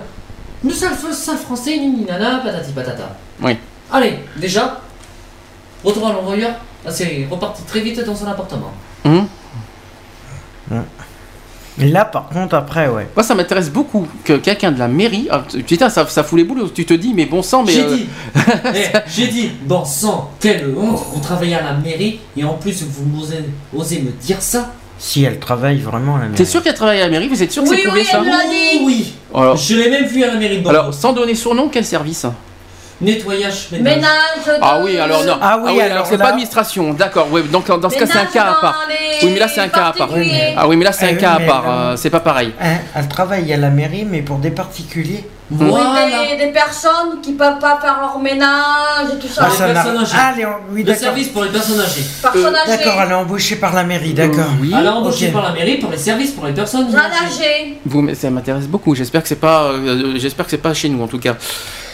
nous 0.64 0.72
sommes 0.72 0.94
ça 1.12 1.36
français, 1.36 1.78
ni 1.78 1.90
ni 1.90 2.06
nana, 2.06 2.40
patati 2.44 2.72
patata. 2.72 3.16
Oui. 3.42 3.58
Allez, 3.92 4.20
déjà, 4.36 4.82
retour 5.84 6.08
à 6.08 6.14
l'envoyeur. 6.14 6.52
Ah, 6.86 6.92
c'est 6.92 7.28
reparti 7.30 7.64
très 7.64 7.82
vite 7.82 8.04
dans 8.04 8.16
son 8.16 8.28
appartement. 8.28 8.72
Hmm. 9.04 9.22
Là, 11.80 12.06
par 12.06 12.30
contre, 12.30 12.56
après, 12.56 12.88
ouais. 12.88 13.08
Moi, 13.16 13.24
ça 13.24 13.36
m'intéresse 13.36 13.70
beaucoup 13.70 14.08
que 14.24 14.34
quelqu'un 14.34 14.72
de 14.72 14.80
la 14.80 14.88
mairie. 14.88 15.28
ah, 15.30 15.44
putain, 15.66 15.90
ça, 15.90 16.08
ça 16.08 16.24
fout 16.24 16.38
les 16.38 16.44
boules. 16.44 16.72
Tu 16.74 16.86
te 16.86 16.94
dis, 16.94 17.14
mais 17.14 17.26
bon 17.26 17.42
sang, 17.44 17.64
mais. 17.64 17.72
J'ai 17.74 17.84
euh, 17.84 17.96
dit, 17.96 18.08
eh, 18.76 18.98
j'ai 19.08 19.28
dit, 19.28 19.52
bon 19.66 19.86
sang, 19.86 20.32
quelle 20.40 20.74
honte, 20.76 21.00
vous 21.14 21.20
travaillez 21.22 21.56
à 21.56 21.64
la 21.64 21.74
mairie 21.74 22.20
et 22.36 22.44
en 22.44 22.54
plus 22.56 22.84
vous 22.84 23.22
osez, 23.22 23.44
osez 23.76 24.00
me 24.02 24.12
dire 24.12 24.42
ça. 24.42 24.74
Si 25.00 25.24
elle 25.24 25.38
travaille 25.40 25.78
vraiment 25.78 26.16
à 26.16 26.20
la 26.20 26.26
T'es 26.26 26.32
mairie. 26.32 26.46
sûr 26.48 26.64
qu'elle 26.64 26.74
travaille 26.74 27.00
à 27.02 27.06
la 27.06 27.12
mairie? 27.12 27.28
Vous 27.28 27.44
êtes 27.44 27.52
sûr 27.52 27.64
que 27.64 27.70
Oui, 27.70 27.76
c'est 27.78 27.84
prouvé 27.84 28.02
oui, 28.02 28.08
ça? 28.08 28.18
elle 28.18 28.24
me 28.26 28.30
l'a 28.32 28.44
dit. 28.50 28.84
Oui, 28.86 29.14
Alors, 29.36 29.56
je 29.56 29.76
l'ai 29.76 29.90
même 29.92 30.06
vu 30.08 30.24
à 30.24 30.28
la 30.28 30.36
mairie 30.40 30.58
de 30.58 30.64
Bordeaux. 30.64 30.80
alors, 30.80 30.94
sans 30.96 31.14
donner 31.14 31.36
son 31.36 31.54
nom, 31.54 31.70
quel 31.70 31.86
service? 31.86 32.26
Nettoyage, 33.00 33.68
ménage. 33.72 33.96
Ménage. 33.96 34.60
Ah 34.62 34.80
oui, 34.84 34.98
alors 34.98 35.24
non. 35.24 35.38
Ah 35.42 35.60
oui, 35.64 35.80
alors 35.82 36.06
c'est 36.08 36.18
pas 36.18 36.30
administration, 36.30 36.94
d'accord. 36.94 37.28
Donc 37.52 37.68
dans 37.80 37.90
ce 37.90 37.98
cas, 37.98 38.06
c'est 38.08 38.18
un 38.18 38.26
cas 38.26 38.44
à 38.46 38.54
part. 38.62 38.80
Oui, 39.22 39.30
mais 39.34 39.40
là, 39.40 39.48
c'est 39.48 39.62
un 39.62 39.68
cas 39.68 39.88
à 39.88 39.94
part. 39.94 40.10
Ah 40.58 40.68
oui, 40.68 40.76
mais 40.78 40.86
là, 40.86 40.92
c'est 40.92 41.06
un 41.10 41.12
oui, 41.14 41.18
cas 41.18 41.34
à 41.34 41.40
part. 41.40 41.64
euh, 41.68 41.96
c'est 41.96 42.10
pas 42.10 42.20
pareil. 42.20 42.54
Hein, 42.62 42.78
elle 42.96 43.08
travaille 43.08 43.52
à 43.54 43.58
la 43.58 43.70
mairie, 43.70 44.06
mais 44.10 44.22
pour 44.22 44.38
des 44.38 44.52
particuliers. 44.52 45.24
Oui, 45.50 45.66
Voilà. 45.70 46.08
des, 46.38 46.46
des 46.46 46.52
personnes 46.52 47.22
qui 47.24 47.32
peuvent 47.32 47.60
pas 47.60 47.80
faire 47.82 47.98
leur 48.02 48.20
ménage 48.20 49.14
et 49.14 49.18
tout 49.18 49.30
ça. 49.30 49.48
Ah, 49.48 49.50
les 49.68 49.74
n'a- 49.74 49.82
personnes 49.82 49.98
âgées. 50.02 50.12
Ah, 50.20 50.34
les- 50.36 50.46
oui, 50.74 50.82
Le 50.82 50.84
d'accord. 50.88 51.02
service 51.04 51.28
pour 51.30 51.44
les 51.46 51.50
personnes 51.52 51.80
âgées. 51.80 52.04
Personnes 52.22 52.54
âgées. 52.54 52.78
D'accord, 52.78 53.02
elle 53.02 53.12
est 53.12 53.14
embauchée 53.14 53.56
par 53.56 53.74
la 53.74 53.84
mairie, 53.86 54.14
d'accord. 54.14 54.40
Euh, 54.40 54.60
oui. 54.62 54.74
Alors 54.76 54.98
embauché 54.98 55.28
ok. 55.28 55.34
par 55.34 55.44
la 55.44 55.52
mairie 55.52 55.78
pour 55.78 55.90
les 55.92 55.98
services 55.98 56.32
pour 56.32 56.46
les 56.48 56.52
personnes 56.54 56.94
âgées. 56.94 57.80
Vous, 57.86 58.02
mais 58.02 58.14
ça 58.16 58.30
m'intéresse 58.30 58.68
beaucoup. 58.68 58.94
J'espère 58.94 59.22
que 59.22 59.30
c'est 59.30 59.36
pas, 59.40 59.64
euh, 59.68 60.16
j'espère 60.18 60.44
que 60.46 60.52
c'est 60.52 60.58
pas 60.58 60.74
chez 60.74 60.90
nous 60.90 61.02
en 61.02 61.08
tout 61.08 61.20
cas. 61.20 61.36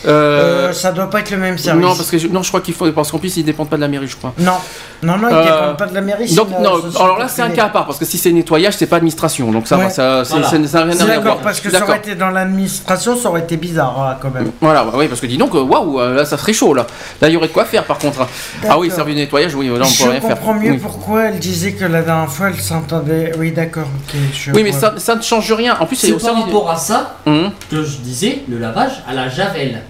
Euh, 0.05 0.69
Euh, 0.69 0.73
ça 0.73 0.91
doit 0.91 1.09
pas 1.09 1.19
être 1.21 1.31
le 1.31 1.37
même 1.37 1.57
service. 1.57 1.81
non, 1.85 1.95
parce 1.95 2.09
que 2.09 2.17
je, 2.17 2.27
non, 2.27 2.43
je 2.43 2.49
crois 2.49 2.61
qu'il 2.61 2.73
faut 2.73 2.91
parce 2.91 3.11
qu'en 3.11 3.19
plus 3.19 3.35
ils 3.37 3.43
dépendent 3.43 3.69
pas 3.69 3.75
de 3.77 3.81
la 3.81 3.87
mairie, 3.87 4.07
je 4.07 4.15
crois. 4.17 4.33
Non, 4.37 4.53
non, 5.01 5.17
non, 5.17 5.27
ils 5.29 5.33
Euh, 5.35 5.43
dépendent 5.43 5.77
pas 5.77 5.85
de 5.87 5.93
la 5.95 6.01
mairie. 6.01 6.33
Donc 6.35 6.49
non, 6.59 6.81
alors 6.99 7.17
là 7.19 7.27
c'est 7.27 7.41
un 7.41 7.49
cas 7.49 7.65
à 7.65 7.69
part 7.69 7.85
parce 7.85 7.97
que 7.99 8.05
si 8.05 8.17
c'est 8.17 8.31
nettoyage, 8.31 8.75
c'est 8.77 8.85
pas 8.87 8.97
administration, 8.97 9.51
donc 9.51 9.67
ça, 9.67 9.77
Ouais. 9.77 9.89
ça, 9.89 10.23
c'est- 10.25 10.31
Voilà. 10.33 10.47
ça, 10.49 10.67
ça 10.67 10.79
n'a 10.79 10.83
rien 10.85 10.93
C'est 10.93 11.03
à 11.03 11.05
d'accord, 11.07 11.23
voir. 11.23 11.37
parce 11.37 11.59
que 11.61 11.69
Je 11.69 11.75
ça 11.77 11.83
aurait 11.83 11.97
été 11.97 12.15
dans 12.15 12.29
l'administration, 12.29 13.15
ça 13.17 13.29
aurait 13.29 13.41
été 13.41 13.57
bizarre 13.57 13.95
hein, 14.01 14.17
quand 14.21 14.31
même. 14.33 14.51
Voilà, 14.61 14.83
bah 14.83 14.91
oui, 14.95 15.07
parce 15.07 15.21
que 15.21 15.25
dis 15.27 15.37
donc, 15.37 15.53
euh, 15.55 15.61
waouh, 15.61 15.99
là 15.99 16.25
ça 16.25 16.37
serait 16.37 16.53
chaud 16.53 16.73
là. 16.73 16.85
Là 17.21 17.29
il 17.29 17.33
y 17.33 17.37
aurait 17.37 17.47
de 17.47 17.53
quoi 17.53 17.65
faire 17.65 17.83
par 17.85 17.97
contre. 17.97 18.27
Ah 18.69 18.77
oui, 18.77 18.89
service 18.91 19.15
de 19.15 19.21
nettoyage, 19.21 19.55
oui, 19.55 19.67
là 19.67 19.73
on 19.75 19.77
peut 19.79 19.85
je 19.85 20.03
rien 20.09 20.21
faire. 20.21 20.29
comprends 20.31 20.53
mieux 20.53 20.71
Oui. 20.71 20.77
pourquoi 20.81 21.23
elle 21.25 21.39
disait 21.39 21.73
que 21.73 21.85
la 21.85 22.01
dernière 22.01 22.29
fois 22.29 22.47
elle 22.49 22.59
s'entendait. 22.59 23.31
Oui, 23.37 23.51
d'accord, 23.51 23.83
ok. 24.07 24.19
je 24.33 24.51
Oui, 24.51 24.63
mais 24.63 24.71
ça, 24.71 24.93
ça 24.97 25.15
ne 25.15 25.21
change 25.21 25.51
rien. 25.53 25.77
En 25.79 25.85
plus, 25.85 25.95
c'est 25.95 26.11
par 26.11 26.21
service. 26.21 26.43
rapport 26.45 26.69
à 26.69 26.75
ça 26.75 27.15
Hum. 27.25 27.51
que 27.71 27.83
je 27.83 27.97
disais 27.97 28.43
le 28.49 28.57
lavage 28.59 29.01
à 29.07 29.13
la 29.13 29.29
javel. 29.29 29.81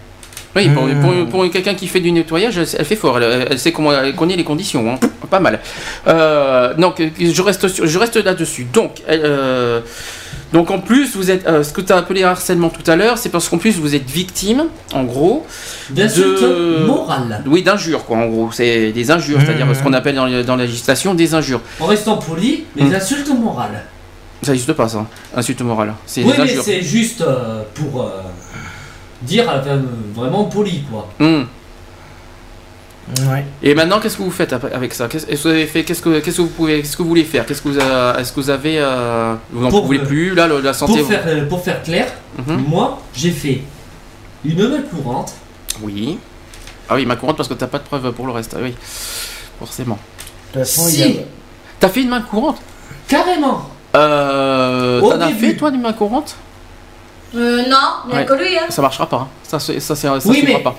Oui, 0.55 0.69
pour, 0.69 0.83
Hmm. 0.83 1.01
pour- 1.01 1.29
pour 1.29 1.51
quelqu'un 1.51 1.73
qui 1.73 1.87
fait 1.87 1.99
du 1.99 2.11
nettoyage, 2.11 2.57
elle, 2.57 2.85
fait 2.85 2.95
fort. 2.95 3.17
Elle, 3.19 3.47
elle 3.49 3.59
sait 3.59 3.71
comment, 3.71 3.91
elle 3.91 4.15
connaît 4.15 4.35
les 4.35 4.43
conditions, 4.43 4.91
hein. 4.93 4.99
pas 5.29 5.39
mal. 5.39 5.59
Euh, 6.07 6.75
donc, 6.75 7.01
je 7.19 7.41
reste, 7.41 7.67
sur- 7.67 7.87
je 7.87 7.97
reste 7.99 8.17
là-dessus. 8.17 8.67
Donc, 8.71 9.01
euh, 9.09 9.81
donc 10.51 10.69
en 10.69 10.77
plus, 10.79 11.15
vous 11.15 11.31
êtes, 11.31 11.47
euh, 11.47 11.63
ce 11.63 11.73
que 11.73 11.81
tu 11.81 11.91
as 11.91 11.97
appelé 11.97 12.23
harcèlement 12.23 12.69
tout 12.69 12.89
à 12.91 12.95
l'heure, 12.95 13.17
c'est 13.17 13.29
parce 13.29 13.49
qu'en 13.49 13.57
plus 13.57 13.79
vous 13.79 13.95
êtes 13.95 14.07
victime, 14.07 14.65
en 14.93 15.03
gros, 15.05 15.43
D'insultes 15.89 16.41
De- 16.43 16.85
morales. 16.85 17.43
oui, 17.47 17.63
d'injures, 17.63 18.05
quoi. 18.05 18.17
En 18.17 18.27
gros, 18.27 18.49
c'est 18.51 18.91
des 18.91 19.09
injures, 19.09 19.39
Mmh. 19.39 19.45
c'est-à-dire 19.47 19.67
ce 19.75 19.81
qu'on 19.81 19.93
appelle 19.93 20.15
dans, 20.45 20.55
la 20.55 20.65
législation 20.65 21.15
des 21.15 21.33
injures. 21.33 21.61
En 21.79 21.87
restant 21.87 22.17
poli, 22.17 22.65
les 22.75 22.83
Hmm. 22.83 22.93
insultes 22.93 23.29
morales. 23.29 23.83
Ça 24.43 24.51
n'existe 24.51 24.73
pas, 24.73 24.87
ça. 24.87 25.05
Insulte 25.35 25.61
morale. 25.61 25.93
C'est 26.05 26.21
Oui, 26.23 26.33
des 26.33 26.43
mais 26.43 26.47
c'est 26.61 26.81
juste 26.83 27.21
euh, 27.21 27.63
pour 27.73 28.01
euh, 28.03 28.09
dire 29.23 29.49
euh, 29.49 29.79
vraiment 30.13 30.45
poli, 30.45 30.83
quoi. 30.89 31.09
Hum. 31.19 31.47
Ouais. 33.29 33.43
Et 33.61 33.75
maintenant, 33.75 33.99
qu'est-ce 33.99 34.15
que 34.15 34.21
vous 34.23 34.31
faites 34.31 34.53
avec 34.53 34.93
ça? 34.93 35.07
Qu'est-ce 35.09 35.27
est-ce 35.27 35.43
que 35.43 35.47
vous 35.49 35.53
avez 35.53 35.67
fait 35.67 35.83
Qu'est-ce 35.83 36.01
que 36.01 36.19
qu'est-ce 36.19 36.37
que 36.37 36.41
vous 36.41 36.47
pouvez 36.47 36.81
Qu'est-ce 36.81 36.95
que 36.95 37.03
vous 37.03 37.09
voulez 37.09 37.25
faire? 37.25 37.45
Qu'est-ce 37.45 37.61
que 37.61 37.67
vous 37.67 37.79
a- 37.79 38.17
Est-ce 38.17 38.31
que 38.31 38.39
vous 38.39 38.49
avez 38.49 38.79
euh, 38.79 39.35
Vous 39.51 39.61
n'en 39.61 39.69
pouvez 39.69 39.99
euh, 39.99 40.05
plus 40.05 40.33
là 40.33 40.47
La 40.47 40.73
santé. 40.73 40.99
Pour 40.99 41.07
faire, 41.09 41.23
euh, 41.27 41.45
pour 41.47 41.61
faire 41.63 41.83
clair, 41.83 42.07
Mhm. 42.37 42.63
moi, 42.67 43.01
j'ai 43.13 43.31
fait 43.31 43.61
une 44.45 44.69
main 44.69 44.81
courante. 44.89 45.33
Oui. 45.81 46.17
Ah 46.89 46.95
oui, 46.95 47.05
ma 47.05 47.17
courante 47.17 47.35
parce 47.35 47.49
que 47.49 47.53
t'as 47.55 47.67
pas 47.67 47.79
de 47.79 47.83
preuve 47.83 48.11
pour 48.13 48.25
le 48.25 48.31
reste. 48.31 48.55
Ah 48.57 48.61
oui, 48.63 48.73
forcément. 49.59 49.97
De 50.53 50.59
toute 50.59 50.67
façon, 50.69 50.87
il 50.87 50.93
y 50.93 50.97
Si, 50.97 51.03
a- 51.19 51.21
T'as 51.81 51.89
fait 51.89 52.03
une 52.03 52.09
main 52.09 52.21
courante? 52.21 52.61
Carrément. 53.09 53.69
Euh. 53.95 55.01
Au 55.01 55.11
T'en 55.11 55.19
as 55.19 55.29
fait 55.31 55.55
toi 55.55 55.69
une 55.73 55.81
main 55.81 55.91
courante? 55.93 56.37
Euh, 57.35 57.63
non, 57.67 57.77
a 58.11 58.15
Ouais. 58.15 58.25
que 58.25 58.33
lui. 58.33 58.57
Hein. 58.57 58.65
Ça 58.69 58.81
marchera 58.81 59.07
pas. 59.09 59.17
hein. 59.17 59.27
Ça, 59.43 59.59
ça, 59.59 59.73
c'est- 59.79 59.95
ça 59.95 60.19
Oui, 60.25 60.43
mais- 60.45 60.59
pas. 60.59 60.75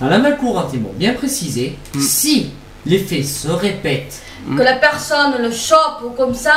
À 0.00 0.08
la 0.08 0.18
main 0.18 0.32
courante, 0.32 0.70
ils 0.74 0.80
m'ont 0.80 0.92
bien 0.94 1.14
précisé. 1.14 1.76
Hmm. 1.94 2.00
Si 2.00 2.50
les 2.86 2.98
faits 2.98 3.24
se 3.24 3.48
répètent, 3.48 4.22
Que 4.56 4.62
la 4.62 4.74
personne 4.76 5.34
le 5.42 5.50
chope 5.50 6.02
ou 6.06 6.10
comme 6.10 6.34
ça. 6.34 6.54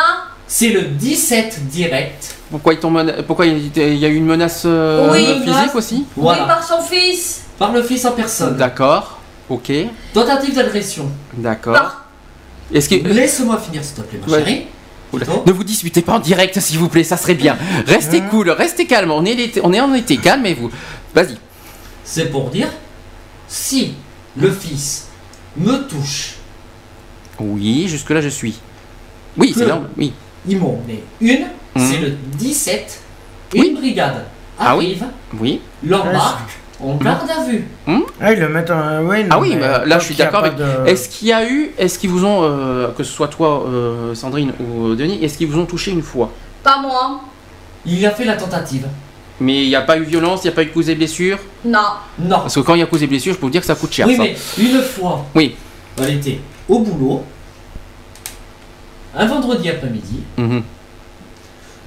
c'est 0.47 0.69
le 0.69 0.81
17 0.83 1.65
direct. 1.67 2.35
Pourquoi 2.51 2.73
il 2.75 2.79
y 3.75 3.79
a- 3.79 4.05
a 4.05 4.09
eu 4.09 4.15
une 4.15 4.25
menace 4.25 4.63
euh, 4.65 5.09
Oui, 5.11 5.25
physique 5.25 5.45
menace. 5.47 5.75
aussi? 5.75 6.05
Voilà. 6.15 6.41
Oui, 6.43 6.47
par 6.47 6.63
son 6.63 6.81
fils. 6.81 7.41
Par 7.57 7.71
le 7.71 7.81
fils 7.81 8.05
en 8.05 8.11
personne. 8.11 8.55
D'accord. 8.57 9.17
Ok. 9.49 9.71
Tentative 10.13 10.55
d'agression. 10.55 11.09
D'accord. 11.33 11.73
Par- 11.73 12.05
Laisse-moi 12.71 13.57
finir, 13.57 13.83
s'il 13.83 13.95
te 13.95 14.01
plaît, 14.01 14.19
ma 14.25 14.31
Ouais. 14.31 14.39
chérie. 14.39 14.67
Ne 15.45 15.51
vous 15.51 15.63
disputez 15.63 16.01
pas 16.01 16.13
en 16.13 16.19
direct, 16.19 16.59
s'il 16.59 16.79
vous 16.79 16.89
plaît, 16.89 17.03
ça 17.03 17.17
serait 17.17 17.35
bien. 17.35 17.57
Restez 17.87 18.21
cool, 18.21 18.49
restez 18.49 18.85
calme. 18.87 19.11
On 19.11 19.25
est, 19.25 19.33
l'été- 19.35 19.61
on 19.63 19.73
est 19.73 19.79
en 19.81 19.93
été, 19.93 20.17
calmez-vous. 20.17 20.69
Vas-y. 21.13 21.37
C'est 22.03 22.31
pour 22.31 22.49
dire, 22.49 22.67
si 23.47 23.93
le 24.37 24.51
fils 24.51 25.07
me 25.57 25.87
touche, 25.87 26.35
Oui, 27.39 27.87
jusque-là, 27.87 28.21
je 28.21 28.29
suis. 28.29 28.59
Oui, 29.37 29.53
c'est 29.57 29.65
là. 29.65 29.81
Oui. 29.97 30.13
ils 30.47 30.57
m'ont 30.59 30.79
une, 31.19 31.47
c'est 31.75 31.97
le 31.97 32.11
17, 32.37 33.01
Oui. 33.53 33.67
une 33.69 33.75
brigade 33.75 34.25
Ah 34.59 34.77
oui. 34.77 34.85
arrive, 34.85 35.05
Oui. 35.39 35.61
l'embarque, 35.83 36.49
on 36.83 36.95
garde 36.95 37.29
à 37.29 37.43
vue. 37.43 37.65
Ah, 38.19 38.33
ils 38.33 38.39
le 38.39 38.49
mettent 38.49 38.71
en. 38.71 39.03
Ouais, 39.05 39.23
non, 39.23 39.29
Ah 39.31 39.39
oui, 39.39 39.51
mais 39.55 39.61
bah, 39.61 39.83
là, 39.85 39.99
je 39.99 40.05
suis 40.05 40.15
d'accord 40.15 40.41
avec. 40.45 40.55
de- 40.55 40.65
Est-ce 40.87 41.09
qu'il 41.09 41.27
y 41.27 41.33
a 41.33 41.47
eu, 41.49 41.71
est-ce 41.77 41.99
qu'ils 41.99 42.09
vous 42.09 42.25
ont, 42.25 42.43
euh, 42.43 42.89
que 42.91 43.03
ce 43.03 43.11
soit 43.11 43.27
toi, 43.27 43.65
euh, 43.67 44.13
Sandrine 44.15 44.53
ou 44.59 44.87
euh, 44.87 44.95
Denis, 44.95 45.23
est-ce 45.23 45.37
qu'ils 45.37 45.47
vous 45.47 45.59
ont 45.59 45.65
touché 45.65 45.91
une 45.91 46.01
fois? 46.03 46.31
Pas 46.63 46.79
moi. 46.81 47.21
Il 47.85 48.05
a 48.05 48.11
fait 48.11 48.25
la 48.25 48.35
tentative. 48.35 48.87
Mais 49.39 49.63
il 49.63 49.69
n'y 49.69 49.75
a 49.75 49.81
pas 49.81 49.97
eu 49.97 50.03
violence, 50.03 50.41
il 50.43 50.47
n'y 50.47 50.53
a 50.53 50.55
pas 50.55 50.63
eu 50.63 50.69
cause 50.69 50.87
et 50.89 50.95
blessure 50.95 51.39
Non. 51.65 51.79
Non. 52.19 52.39
Parce 52.41 52.53
que 52.55 52.59
quand 52.59 52.75
il 52.75 52.79
y 52.79 52.83
a 52.83 52.85
cause 52.85 53.01
et 53.01 53.07
blessure, 53.07 53.33
je 53.33 53.39
peux 53.39 53.45
vous 53.47 53.51
dire 53.51 53.61
que 53.61 53.67
ça 53.67 53.73
coûte 53.75 53.91
cher. 53.91 54.05
oui, 54.07 54.15
ça. 54.15 54.21
mais 54.23 54.35
une 54.63 54.81
fois, 54.81 55.25
Oui. 55.33 55.55
elle 55.99 56.15
était 56.17 56.39
au 56.69 56.79
boulot, 56.79 57.23
un 59.15 59.25
vendredi 59.25 59.69
après-midi, 59.69 60.21
Mhm. 60.37 60.61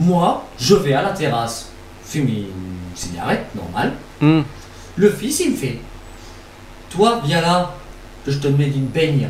moi, 0.01 0.45
je 0.59 0.75
vais 0.75 0.95
à 0.95 1.03
la 1.03 1.11
terrasse 1.11 1.71
fumer 2.05 2.49
une 2.51 2.97
cigarette, 2.97 3.47
normal. 3.55 3.93
Mhm. 4.21 4.43
Le 4.97 5.11
fils, 5.11 5.41
il 5.41 5.53
me 5.53 5.57
fait 5.57 5.79
Toi, 6.91 7.21
viens 7.25 7.41
là, 7.41 7.75
que 8.25 8.31
je 8.31 8.39
te 8.39 8.49
mets 8.49 8.67
d'une 8.67 8.87
baigne. 8.87 9.29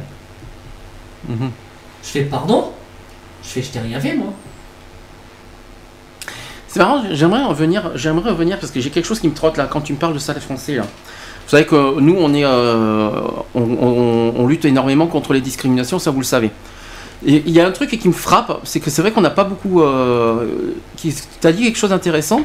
Mhm. 1.29 1.51
Je 2.03 2.09
fais 2.09 2.23
Pardon? 2.25 2.73
Je 3.43 3.49
fais 3.49 3.63
Je 3.63 3.69
t'ai 3.71 3.81
rien 3.81 4.01
fait, 4.01 4.15
moi. 4.15 4.33
C'est 6.69 6.81
marrant, 6.81 7.03
j'aimerais 7.13 7.45
revenir, 7.45 7.93
j'aimerais 7.95 8.31
revenir 8.31 8.59
parce 8.59 8.73
que 8.73 8.81
j'ai 8.81 8.91
quelque 8.91 9.05
chose 9.07 9.21
qui 9.21 9.29
me 9.29 9.35
trotte 9.35 9.57
là 9.57 9.67
quand 9.71 9.81
tu 9.81 9.93
me 9.93 9.99
parles 9.99 10.15
de 10.15 10.19
ça 10.19 10.33
les 10.35 10.41
français 10.41 10.75
là. 10.75 10.83
Vous 10.83 11.51
savez 11.51 11.67
que 11.67 12.01
nous 12.01 12.17
on 12.19 12.35
est, 12.35 12.45
euh, 12.45 13.11
on, 13.55 13.63
on- 13.63 14.35
on 14.37 14.47
lutte 14.49 14.65
énormément 14.65 15.07
contre 15.07 15.35
les 15.35 15.41
discriminations, 15.41 16.01
ça 16.01 16.11
vous 16.11 16.19
le 16.19 16.25
savez. 16.25 16.51
Et 17.25 17.45
il 17.47 17.53
y 17.53 17.61
a 17.61 17.67
un 17.67 17.71
truc 17.71 17.91
qui 17.91 18.09
me 18.09 18.13
frappe, 18.13 18.61
c'est 18.65 18.81
que 18.81 18.91
c'est 18.91 19.03
vrai 19.03 19.13
qu'on 19.13 19.21
n'a 19.21 19.31
pas 19.31 19.45
beaucoup. 19.45 19.83
Euh, 19.83 20.73
qui, 20.97 21.15
t'as 21.41 21.53
dit 21.53 21.63
quelque 21.63 21.79
chose 21.79 21.91
d'intéressant, 21.91 22.41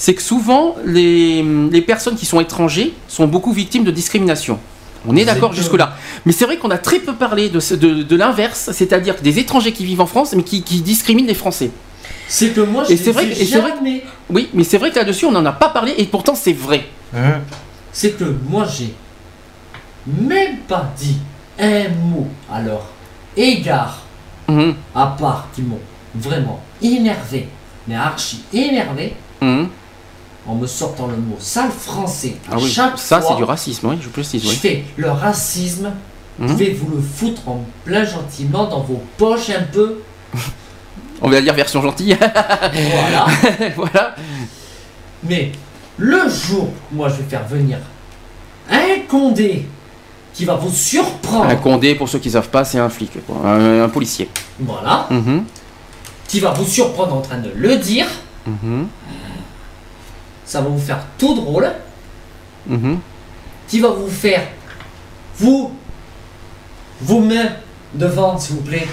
c'est 0.00 0.14
que 0.14 0.22
souvent 0.22 0.76
les, 0.86 1.42
les 1.70 1.82
personnes 1.82 2.16
qui 2.16 2.24
sont 2.24 2.40
étrangers 2.40 2.94
sont 3.06 3.26
beaucoup 3.26 3.52
victimes 3.52 3.84
de 3.84 3.90
discrimination. 3.90 4.58
On 5.06 5.14
est 5.14 5.26
d'accord 5.26 5.50
Exactement. 5.50 5.52
jusque 5.52 5.78
là. 5.78 5.96
Mais 6.24 6.32
c'est 6.32 6.46
vrai 6.46 6.56
qu'on 6.56 6.70
a 6.70 6.78
très 6.78 7.00
peu 7.00 7.12
parlé 7.14 7.50
de, 7.50 7.60
de, 7.76 8.02
de 8.02 8.16
l'inverse, 8.16 8.70
c'est-à-dire 8.72 9.16
des 9.22 9.38
étrangers 9.38 9.72
qui 9.72 9.84
vivent 9.84 10.00
en 10.00 10.06
France 10.06 10.32
mais 10.34 10.42
qui, 10.42 10.62
qui 10.62 10.80
discriminent 10.80 11.26
les 11.28 11.34
Français. 11.34 11.70
C'est 12.28 12.48
que 12.54 12.62
moi, 12.62 12.84
je 12.88 12.92
Et 12.92 12.96
c'est 12.96 13.12
vrai 13.12 13.26
que- 13.26 13.32
et 13.32 13.44
c'est 13.44 13.58
vrai 13.60 13.72
jamais. 13.76 14.02
Oui, 14.30 14.48
mais 14.54 14.64
c'est 14.64 14.78
vrai 14.78 14.90
que 14.90 14.96
là-dessus, 14.96 15.26
on 15.26 15.32
n'en 15.32 15.44
a 15.44 15.52
pas 15.52 15.68
parlé 15.68 15.92
et 15.98 16.04
pourtant 16.06 16.34
c'est 16.34 16.54
vrai. 16.54 16.86
Hein? 17.14 17.40
C'est 17.92 18.16
que 18.18 18.24
moi, 18.48 18.66
j'ai 18.66 18.94
même 20.06 20.58
pas 20.66 20.90
dit 20.96 21.18
un 21.58 21.88
mot 21.90 22.26
leur 22.64 22.84
égard, 23.36 23.98
Mhm. 24.48 24.74
à 24.94 25.06
part 25.18 25.48
qui 25.54 25.60
m'ont 25.62 25.80
vraiment 26.14 26.60
énervé, 26.82 27.48
mais 27.86 27.94
archi 27.96 28.42
énervé, 28.52 29.12
Mhm. 29.42 29.68
En 30.50 30.54
me 30.56 30.66
sortant 30.66 31.06
le 31.06 31.16
mot 31.16 31.36
sale 31.38 31.70
français 31.70 32.34
Ah 32.50 32.56
oui, 32.58 32.68
chaque 32.68 32.98
ça 32.98 33.20
c'est 33.22 33.36
du 33.36 33.44
racisme, 33.44 33.88
oui, 33.88 33.96
je 34.02 34.08
précise, 34.08 34.42
Je 34.42 34.48
oui. 34.48 34.54
fais 34.56 34.84
le 34.96 35.10
racisme, 35.10 35.92
Mhm. 36.38 36.48
pouvez-vous 36.48 36.96
le 36.96 37.02
foutre 37.02 37.42
en 37.48 37.64
plein 37.84 38.04
gentiment 38.04 38.66
dans 38.66 38.80
vos 38.80 39.02
poches 39.18 39.50
un 39.50 39.62
peu? 39.72 39.98
On 41.22 41.28
va 41.28 41.40
dire 41.40 41.52
version 41.54 41.82
gentille. 41.82 42.16
Voilà. 42.18 43.26
voilà. 43.76 44.14
Mais 45.22 45.52
le 45.98 46.28
jour 46.30 46.68
où 46.90 46.96
moi 46.96 47.08
je 47.10 47.16
vais 47.16 47.28
faire 47.28 47.46
venir 47.46 47.78
un 48.70 49.00
condé 49.08 49.66
qui 50.32 50.44
va 50.46 50.54
vous 50.54 50.70
surprendre, 50.72 51.44
Un 51.50 51.56
condé, 51.56 51.94
pour 51.94 52.08
ceux 52.08 52.18
qui 52.20 52.30
savent 52.30 52.48
pas, 52.48 52.64
c'est 52.64 52.78
un 52.78 52.88
flic, 52.88 53.10
quoi. 53.26 53.36
Un, 53.44 53.82
un 53.84 53.88
policier. 53.88 54.28
voilà, 54.60 55.06
Mhm. 55.10 55.44
qui 56.26 56.40
va 56.40 56.52
vous 56.52 56.64
surprendre 56.64 57.14
en 57.16 57.20
train 57.20 57.38
de 57.38 57.50
le 57.54 57.76
dire, 57.76 58.06
Mhm. 58.46 58.86
Ça 60.50 60.60
va 60.60 60.68
vous 60.68 60.80
faire 60.80 60.98
tout 61.16 61.34
drôle, 61.34 61.68
Mhm. 62.66 62.98
qui 63.68 63.78
va 63.78 63.90
vous 63.90 64.08
faire 64.10 64.42
vous 65.38 65.70
vos 67.00 67.20
mains 67.20 67.50
devant 67.94 68.36
s'il 68.36 68.56
vous 68.56 68.62
plaît. 68.62 68.86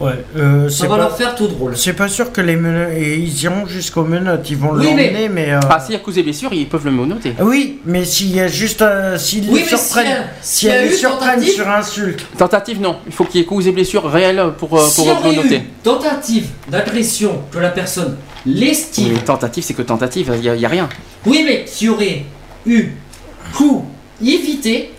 Ouais, 0.00 0.24
euh, 0.36 0.68
Ça 0.68 0.84
va 0.86 0.96
pas- 0.96 1.02
leur 1.02 1.16
faire 1.16 1.34
tout 1.36 1.46
drôle. 1.46 1.76
C'est 1.76 1.94
pas 1.94 2.08
sûr 2.08 2.32
que 2.32 2.40
les 2.40 2.54
menottes, 2.56 2.92
et 2.94 3.16
ils 3.16 3.42
iront 3.44 3.64
jusqu'aux 3.66 4.02
menottes, 4.04 4.50
ils 4.50 4.56
vont 4.58 4.72
Oui, 4.74 4.84
l'emmener, 4.86 5.10
mais- 5.12 5.28
mais. 5.28 5.52
euh, 5.52 5.60
Ah, 5.70 5.80
s'il 5.80 5.94
y 5.94 5.96
a 5.96 6.00
cause 6.00 6.18
et 6.18 6.22
blessure, 6.22 6.52
ils 6.52 6.68
peuvent 6.68 6.84
le 6.84 6.90
noter. 6.90 7.34
Oui, 7.40 7.80
mais 7.86 8.04
s'il 8.04 8.34
y 8.34 8.40
a 8.40 8.46
juste. 8.48 8.82
euh, 8.82 9.16
s'ils 9.16 9.48
Oui, 9.48 9.60
les 9.60 9.66
surprennent, 9.66 10.04
s'il 10.06 10.08
y 10.08 10.12
a- 10.12 10.24
si 10.42 10.58
s'il 10.58 10.68
y 10.68 10.72
a 10.72 10.74
elles 10.76 10.86
eu 10.86 10.90
les 10.90 10.96
surprennent 10.96 11.34
tentative- 11.36 11.54
sur 11.54 11.68
insulte. 11.68 12.26
Tentative, 12.36 12.80
non. 12.80 12.96
Il 13.06 13.12
faut 13.12 13.24
qu'il 13.24 13.40
y 13.40 13.44
ait 13.44 13.46
cause 13.46 13.66
et 13.68 13.72
blessure 13.72 14.04
réelles 14.08 14.52
pour, 14.58 14.78
euh, 14.78 14.86
Si 14.86 14.96
pour, 15.02 15.32
eu 15.32 15.36
noter. 15.36 15.62
tentative 15.82 16.48
d'agression 16.68 17.40
que 17.50 17.58
la 17.58 17.70
personne 17.70 18.16
l'estime, 18.46 19.14
Oui, 19.14 19.20
tentative, 19.24 19.64
c'est 19.64 19.74
que 19.74 19.82
tentative, 19.82 20.32
il 20.42 20.52
n'y 20.52 20.64
a, 20.64 20.68
rien. 20.68 20.88
oui 21.26 21.42
mais 21.44 21.64
qui 21.64 21.86
y 21.86 21.88
aurait 21.88 22.24
eu 22.66 22.90
coup 23.54 23.84
évité, 24.24 24.92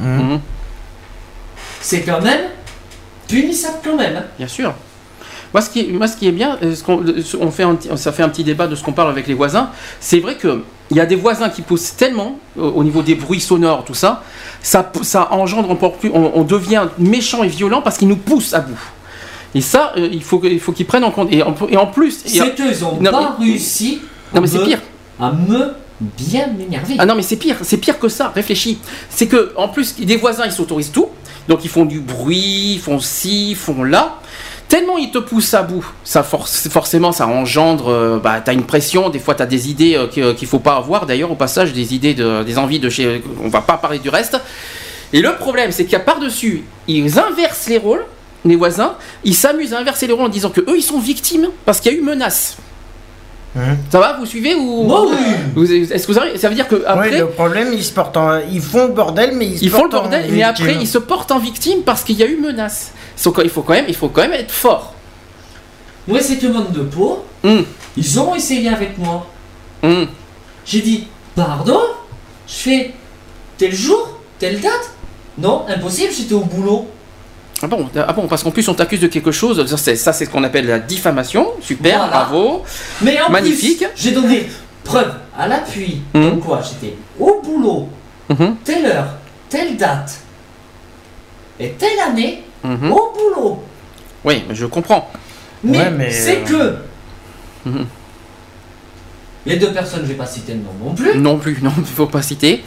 Mhm. 0.00 0.40
c'est 1.80 2.02
quand 2.02 2.20
même 2.20 2.50
punissable 3.26 3.78
quand 3.84 3.96
même. 3.96 4.16
hein. 4.16 4.24
Bien 4.38 4.46
sûr. 4.48 4.74
Moi, 5.54 5.62
ce 5.62 5.70
qui 5.70 5.80
est, 5.80 5.86
moi, 5.92 6.06
ce 6.06 6.16
qui 6.16 6.28
est 6.28 6.32
bien, 6.32 6.58
euh, 6.62 6.74
ce 6.74 6.84
qu'on 6.84 7.02
on 7.40 7.50
fait 7.50 7.62
un 7.62 7.76
ça 7.96 8.12
fait 8.12 8.22
un 8.22 8.28
petit 8.28 8.44
débat 8.44 8.66
de 8.66 8.74
ce 8.74 8.84
qu'on 8.84 8.92
parle 8.92 9.08
avec 9.10 9.26
les 9.26 9.32
voisins. 9.34 9.70
C'est 9.98 10.20
vrai 10.20 10.36
que 10.36 10.62
il 10.90 10.96
y 10.96 11.00
a 11.00 11.06
des 11.06 11.16
voisins 11.16 11.48
qui 11.48 11.62
poussent 11.62 11.96
tellement 11.96 12.38
euh, 12.58 12.62
au 12.70 12.84
niveau 12.84 13.00
des 13.02 13.14
bruits 13.14 13.40
sonores, 13.40 13.84
tout 13.84 13.94
ça, 13.94 14.22
ça, 14.62 14.92
ça 15.02 15.32
engendre 15.32 15.70
encore 15.70 15.94
plus. 15.96 16.10
On, 16.12 16.32
on 16.34 16.44
devient 16.44 16.86
méchant 16.98 17.42
et 17.44 17.48
violent 17.48 17.80
parce 17.82 17.96
qu'ils 17.96 18.08
nous 18.08 18.16
poussent 18.16 18.52
à 18.54 18.60
bout. 18.60 18.78
Et 19.54 19.60
ça, 19.60 19.92
euh, 19.96 20.08
il 20.12 20.22
faut, 20.22 20.40
il 20.44 20.60
faut 20.60 20.72
qu'ils 20.72 20.86
prennent 20.86 21.04
en 21.04 21.10
compte. 21.10 21.28
Et 21.32 21.42
en, 21.42 21.54
et 21.68 21.76
en 21.76 21.86
plus, 21.86 22.18
C'est 22.26 22.54
qu'ils 22.54 22.84
ont 22.84 22.98
Non, 23.00 23.10
pas 23.10 23.36
mais- 23.38 23.46
réussi 23.46 24.00
Non, 24.34 24.40
mais 24.42 24.48
à 24.48 24.50
c'est 24.52 24.58
me- 24.58 24.64
pire. 24.64 24.80
à 25.20 25.32
me 25.32 25.72
bien 26.00 26.46
m'énerver. 26.56 26.94
Ah 26.98 27.06
non 27.06 27.16
mais 27.16 27.22
c'est 27.22 27.34
pire, 27.36 27.56
c'est 27.62 27.78
pire 27.78 27.98
que 27.98 28.08
ça, 28.08 28.28
réfléchis. 28.32 28.78
C'est 29.10 29.26
que 29.26 29.52
en 29.56 29.68
plus 29.68 29.96
des 29.96 30.16
voisins 30.16 30.44
ils 30.46 30.52
s'autorisent 30.52 30.92
tout, 30.92 31.08
donc 31.48 31.64
ils 31.64 31.68
font 31.70 31.84
du 31.86 31.98
bruit, 31.98 32.74
ils 32.74 32.78
font 32.80 33.00
ci, 33.00 33.50
ils 33.50 33.56
font 33.56 33.82
là. 33.82 34.20
Tellement 34.68 34.96
ils 34.96 35.10
te 35.10 35.18
poussent 35.18 35.54
à 35.54 35.62
bout, 35.62 35.84
ça 36.04 36.22
force, 36.22 36.68
forcément 36.68 37.10
ça 37.10 37.26
engendre, 37.26 37.88
euh, 37.88 38.20
bah 38.22 38.40
t'as 38.40 38.52
une 38.52 38.62
pression, 38.62 39.08
des 39.08 39.18
fois 39.18 39.34
t'as 39.34 39.46
des 39.46 39.70
idées 39.70 39.96
euh, 39.96 40.06
que- 40.06 40.34
qu'il 40.34 40.46
faut 40.46 40.60
pas 40.60 40.76
avoir 40.76 41.04
d'ailleurs 41.04 41.32
au 41.32 41.36
passage, 41.36 41.72
des 41.72 41.94
idées, 41.94 42.14
de, 42.14 42.44
des 42.44 42.58
envies 42.58 42.78
de 42.78 42.90
chez, 42.90 43.20
on 43.42 43.48
va 43.48 43.62
pas 43.62 43.76
parler 43.78 43.98
du 43.98 44.08
reste. 44.10 44.38
Et 45.12 45.20
le 45.20 45.34
problème 45.34 45.72
c'est 45.72 45.86
qu'à 45.86 45.98
par 45.98 46.20
dessus 46.20 46.62
ils 46.86 47.18
inversent 47.18 47.66
les 47.68 47.78
rôles, 47.78 48.04
les 48.44 48.56
voisins, 48.56 48.94
ils 49.24 49.34
s'amusent 49.34 49.74
à 49.74 49.78
inverser 49.78 50.06
les 50.06 50.12
rôles 50.12 50.26
en 50.26 50.28
disant 50.28 50.50
que 50.50 50.60
eux 50.60 50.76
ils 50.76 50.82
sont 50.82 50.98
victimes 51.00 51.48
parce 51.64 51.80
qu'il 51.80 51.92
y 51.92 51.94
a 51.96 51.98
eu 51.98 52.02
menace. 52.02 52.56
Ça 53.90 53.98
va, 53.98 54.12
vous 54.18 54.26
suivez 54.26 54.54
ou 54.54 54.84
Moi, 54.84 55.06
oui. 55.56 55.88
Est-ce 55.90 56.06
que 56.06 56.12
vous 56.12 56.18
avez, 56.18 56.38
ça 56.38 56.48
veut 56.48 56.54
dire 56.54 56.68
que 56.68 56.84
après 56.86 57.10
Ouais, 57.10 57.18
le 57.18 57.26
problème, 57.28 57.72
ils 57.72 57.82
se 57.82 57.92
portent 57.92 58.16
en- 58.16 58.38
Ils 58.52 58.60
font 58.60 58.86
le 58.86 58.92
bordel, 58.92 59.32
mais 59.34 59.46
ils 59.46 59.58
se 59.58 59.64
ils 59.64 59.70
font 59.70 59.84
le 59.84 59.88
bordel, 59.88 60.26
mais 60.30 60.42
après 60.44 60.76
ils 60.80 60.86
se 60.86 60.98
portent 60.98 61.32
en 61.32 61.40
victime 61.40 61.80
parce 61.82 62.04
qu'il 62.04 62.16
y 62.16 62.22
a 62.22 62.26
eu 62.26 62.36
menace. 62.36 62.92
Il 63.16 63.50
faut 63.50 63.62
quand 63.62 63.72
même, 63.72 63.86
il 63.88 63.96
faut 63.96 64.08
quand 64.08 64.20
même 64.22 64.34
être 64.34 64.52
fort. 64.52 64.94
Moi, 66.06 66.20
cette 66.20 66.42
demande 66.42 66.70
de 66.72 66.82
peau, 66.82 67.24
Hum, 67.44 67.64
ils 67.96 68.20
ont 68.20 68.34
essayé 68.34 68.68
avec 68.68 68.96
moi. 68.98 69.26
hum. 69.82 70.06
J'ai 70.64 70.80
dit, 70.80 71.06
pardon? 71.34 71.80
Je 72.46 72.54
fais 72.54 72.94
tel 73.56 73.74
jour, 73.74 74.18
telle 74.38 74.60
date? 74.60 74.92
Non, 75.36 75.64
impossible, 75.68 76.12
j'étais 76.16 76.34
au 76.34 76.40
boulot. 76.40 76.86
Ah 77.60 77.66
bon, 77.66 77.88
ah 77.96 78.12
bon, 78.12 78.28
parce 78.28 78.42
qu'en 78.44 78.52
plus 78.52 78.68
on 78.68 78.74
t'accuse 78.74 79.00
de 79.00 79.08
quelque 79.08 79.32
chose. 79.32 79.66
Ça 79.66 79.76
c'est, 79.76 79.96
ce 80.24 80.30
qu'on 80.30 80.44
appelle 80.44 80.66
la 80.66 80.78
diffamation. 80.78 81.48
Super, 81.60 81.98
Voilà. 81.98 82.10
bravo. 82.24 82.62
Mais 83.02 83.20
en 83.20 83.30
Magnifique. 83.30 83.78
plus, 83.78 83.88
j'ai 83.96 84.12
donné 84.12 84.48
preuve 84.84 85.12
à 85.36 85.48
l'appui. 85.48 86.00
Donc 86.14 86.40
quoi, 86.40 86.60
j'étais 86.62 86.94
au 87.18 87.40
boulot, 87.42 87.88
Mhm, 88.30 88.56
telle 88.64 88.86
heure, 88.86 89.08
telle 89.48 89.76
date, 89.76 90.20
et 91.58 91.70
telle 91.70 91.98
année, 91.98 92.44
mhm. 92.62 92.92
au 92.92 93.12
boulot. 93.12 93.62
Oui, 94.24 94.44
mais 94.48 94.54
je 94.54 94.66
comprends. 94.66 95.10
Mais, 95.64 95.78
Ouais, 95.78 95.90
mais, 95.90 96.10
c'est 96.12 96.44
euh, 96.52 96.76
que 97.64 97.68
Mhm. 97.70 97.86
les 99.46 99.56
deux 99.56 99.72
personnes, 99.72 100.02
je 100.02 100.06
vais 100.08 100.14
pas 100.14 100.26
citer 100.26 100.52
le 100.52 100.60
nom 100.60 100.72
non 100.90 100.94
plus, 100.94 101.18
Non 101.18 101.38
plus, 101.38 101.58
non, 101.62 101.72
il 101.78 101.84
faut 101.96 102.06
pas 102.06 102.22
citer. 102.22 102.62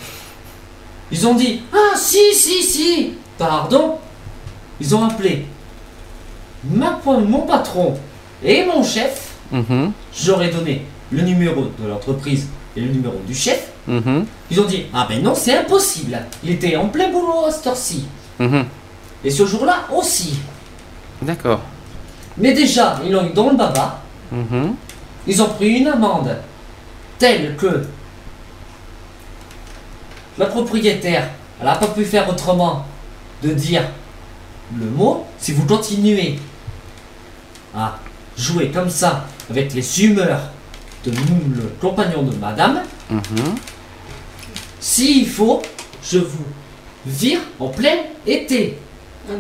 ils 1.12 1.26
ont 1.28 1.36
dit 1.36 1.62
Ah 1.74 1.96
si, 1.96 2.34
si, 2.34 2.62
si, 2.62 3.14
pardon. 3.38 3.96
Ils 4.82 4.96
ont 4.96 5.06
appelé 5.06 5.46
ma, 6.64 7.00
mon 7.06 7.42
patron 7.42 7.96
et 8.44 8.66
mon 8.66 8.84
chef. 8.84 9.36
Mhm, 9.52 9.92
J'aurais 10.12 10.50
donné 10.50 10.86
le 11.12 11.22
numéro 11.22 11.66
de 11.80 11.88
l'entreprise 11.88 12.48
et 12.76 12.82
le 12.82 12.88
numéro 12.88 13.16
du 13.28 13.36
chef. 13.36 13.68
mhm, 13.88 14.26
Ils 14.50 14.60
ont 14.60 14.66
dit 14.66 14.86
Ah 14.92 15.06
ben 15.08 15.22
non, 15.22 15.36
c'est 15.36 15.56
impossible. 15.56 16.18
Il 16.44 16.50
était 16.50 16.76
en 16.76 16.88
plein 16.88 17.12
boulot 17.12 17.46
à 17.48 17.52
cette 17.52 17.68
heure-ci. 17.68 18.06
mhm. 18.40 18.66
Et 19.24 19.30
ce 19.30 19.46
jour-là 19.46 19.84
aussi. 19.96 20.40
D'accord. 21.22 21.62
Mais 22.38 22.54
déjà, 22.54 23.00
ils 23.06 23.12
l'ont 23.12 23.26
eu 23.30 23.34
dans 23.34 23.52
le 23.52 23.56
baba. 23.56 24.00
Ils 25.28 25.42
ont 25.44 25.50
pris 25.50 25.70
une 25.70 25.88
amende 25.88 26.36
telle 27.20 27.56
que 27.56 27.86
la 30.40 30.46
propriétaire, 30.48 31.30
elle 31.60 31.66
n'a 31.68 31.76
pas 31.76 31.88
pu 31.88 32.04
faire 32.06 32.28
autrement 32.28 32.86
de 33.44 33.50
dire 33.54 33.84
le 34.80 34.86
mot. 34.86 35.26
Si 35.40 35.54
vous 35.54 35.66
continuez 35.66 36.40
à 37.76 38.00
jouer 38.38 38.70
comme 38.72 38.90
ça 38.90 39.28
avec 39.50 39.74
les 39.74 40.04
humeurs 40.04 40.52
de 41.06 41.12
nous, 41.12 41.56
le 41.56 41.74
compagnon 41.80 42.24
de 42.24 42.36
madame, 42.36 42.82
mhm. 43.10 43.56
s'il 44.80 45.28
faut, 45.28 45.62
je 46.04 46.20
vous 46.20 46.46
vire 47.06 47.40
en 47.60 47.70
plein 47.70 47.98
été. 48.26 48.78
Bah. 49.28 49.36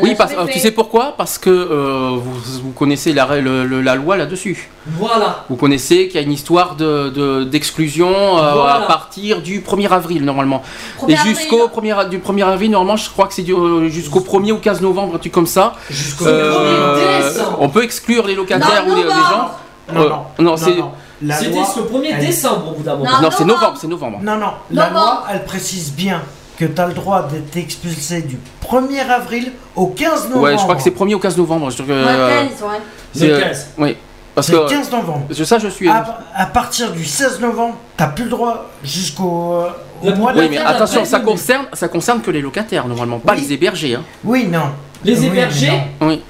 Oui, 0.00 0.10
Elle 0.10 0.16
parce, 0.16 0.32
jamais 0.34 0.52
tu 0.52 0.58
sais 0.58 0.70
pourquoi? 0.70 1.14
Parce 1.16 1.38
que 1.38 1.50
euh, 1.50 2.10
vous, 2.16 2.60
vous 2.62 2.70
connaissez 2.72 3.12
la, 3.12 3.26
rè- 3.26 3.40
le- 3.40 3.64
le- 3.66 3.80
la 3.80 3.94
loi 3.94 4.16
là-dessus. 4.16 4.68
Voilà. 4.86 5.44
Vous 5.48 5.56
connaissez 5.56 6.06
qu'il 6.08 6.16
y 6.16 6.22
a 6.22 6.26
une 6.26 6.32
histoire 6.32 6.76
de, 6.76 7.08
de- 7.10 7.44
d'exclusion 7.44 8.08
euh, 8.08 8.52
Voilà. 8.54 8.74
à 8.74 8.80
partir 8.82 9.42
du 9.42 9.60
1er 9.60 9.88
avril 9.88 10.24
normalement. 10.24 10.62
1er 11.00 11.12
Et 11.12 11.16
jusqu'au 11.16 11.68
1er, 11.68 12.08
du 12.08 12.18
1er 12.18 12.44
avril, 12.44 12.70
normalement, 12.70 12.96
je 12.96 13.08
crois 13.10 13.26
que 13.26 13.34
c'est 13.34 13.48
euh, 13.50 13.88
jusqu'au 13.88 14.20
1er 14.20 14.52
ou 14.52 14.58
15 14.58 14.80
novembre, 14.82 15.14
un 15.16 15.18
truc 15.18 15.32
comme 15.32 15.46
ça. 15.46 15.74
Jusqu'au 15.90 16.26
Euh, 16.26 17.22
1er 17.22 17.28
décembre. 17.32 17.56
on 17.60 17.68
peut 17.68 17.82
exclure 17.84 18.26
les 18.26 18.34
locataires 18.34 18.84
Non, 18.86 18.92
ou 18.92 18.96
les, 18.96 19.02
les 19.04 19.08
gens. 19.10 19.50
Non, 19.92 20.00
Euh, 20.00 20.08
non, 20.08 20.22
non, 20.50 20.56
c'est- 20.56 20.74
La 21.22 21.34
C'était 21.36 21.52
le 21.60 21.82
1er 21.98 22.10
elle- 22.12 22.26
décembre 22.26 22.72
au 22.72 22.74
bout 22.74 22.82
d'un 22.82 22.94
moment. 22.96 23.10
Non. 23.10 23.22
Non, 23.22 23.28
c'est 23.30 23.44
novembre. 23.44 23.60
novembre, 23.62 23.78
c'est 23.80 23.86
novembre. 23.88 24.18
Non, 24.22 24.36
non, 24.36 24.46
la 24.70 24.90
Novembre. 24.90 25.00
loi, 25.06 25.24
elle 25.32 25.44
précise 25.46 25.92
bien 25.94 26.20
que 26.58 26.64
tu 26.64 26.80
as 26.80 26.86
le 26.86 26.94
droit 26.94 27.28
d'être 27.30 27.56
expulsé 27.56 28.22
du 28.22 28.38
1er 28.66 29.08
avril 29.10 29.52
au 29.74 29.86
15 29.88 30.24
novembre. 30.28 30.42
Ouais, 30.44 30.52
je 30.56 30.62
crois 30.62 30.76
que 30.76 30.82
c'est 30.82 30.90
1er 30.96 31.14
ou 31.14 31.18
15 31.18 31.36
novembre. 31.36 31.70
Je, 31.70 31.82
Ouais, 31.82 31.88
euh, 31.90 32.28
15, 32.48 32.62
ouais. 32.62 32.68
c'est, 33.14 33.26
Le 33.28 33.34
euh, 33.34 33.40
15. 33.40 33.66
Oui, 33.78 33.96
parce 34.34 34.46
C'est 34.46 34.52
que 34.54 34.58
le 34.58 34.66
15 34.66 34.90
novembre. 34.90 35.26
je- 35.30 35.44
ça, 35.44 35.58
je 35.58 35.68
suis. 35.68 35.88
À, 35.88 36.18
à 36.34 36.46
partir 36.46 36.92
du 36.92 37.04
16 37.04 37.40
novembre, 37.40 37.76
t'as 37.96 38.08
plus 38.08 38.24
le 38.24 38.30
droit 38.30 38.70
jusqu'au 38.82 39.52
euh, 39.54 39.68
au 40.02 40.14
mois 40.14 40.32
de 40.32 40.40
Oui, 40.40 40.48
mais 40.50 40.58
attention, 40.58 41.04
ça 41.04 41.20
concerne, 41.20 41.66
ça 41.72 41.88
concerne 41.88 42.20
que 42.22 42.30
les 42.30 42.40
locataires 42.42 42.86
normalement, 42.88 43.18
pas 43.18 43.34
Oui. 43.34 43.42
les 43.42 43.52
hébergés. 43.54 43.94
hein. 43.94 44.02
Oui, 44.24 44.46
non. 44.50 44.70
Les 45.04 45.18
Oui, 45.20 45.26
hébergés, 45.26 45.68
non. 46.00 46.08
Oui. 46.08 46.22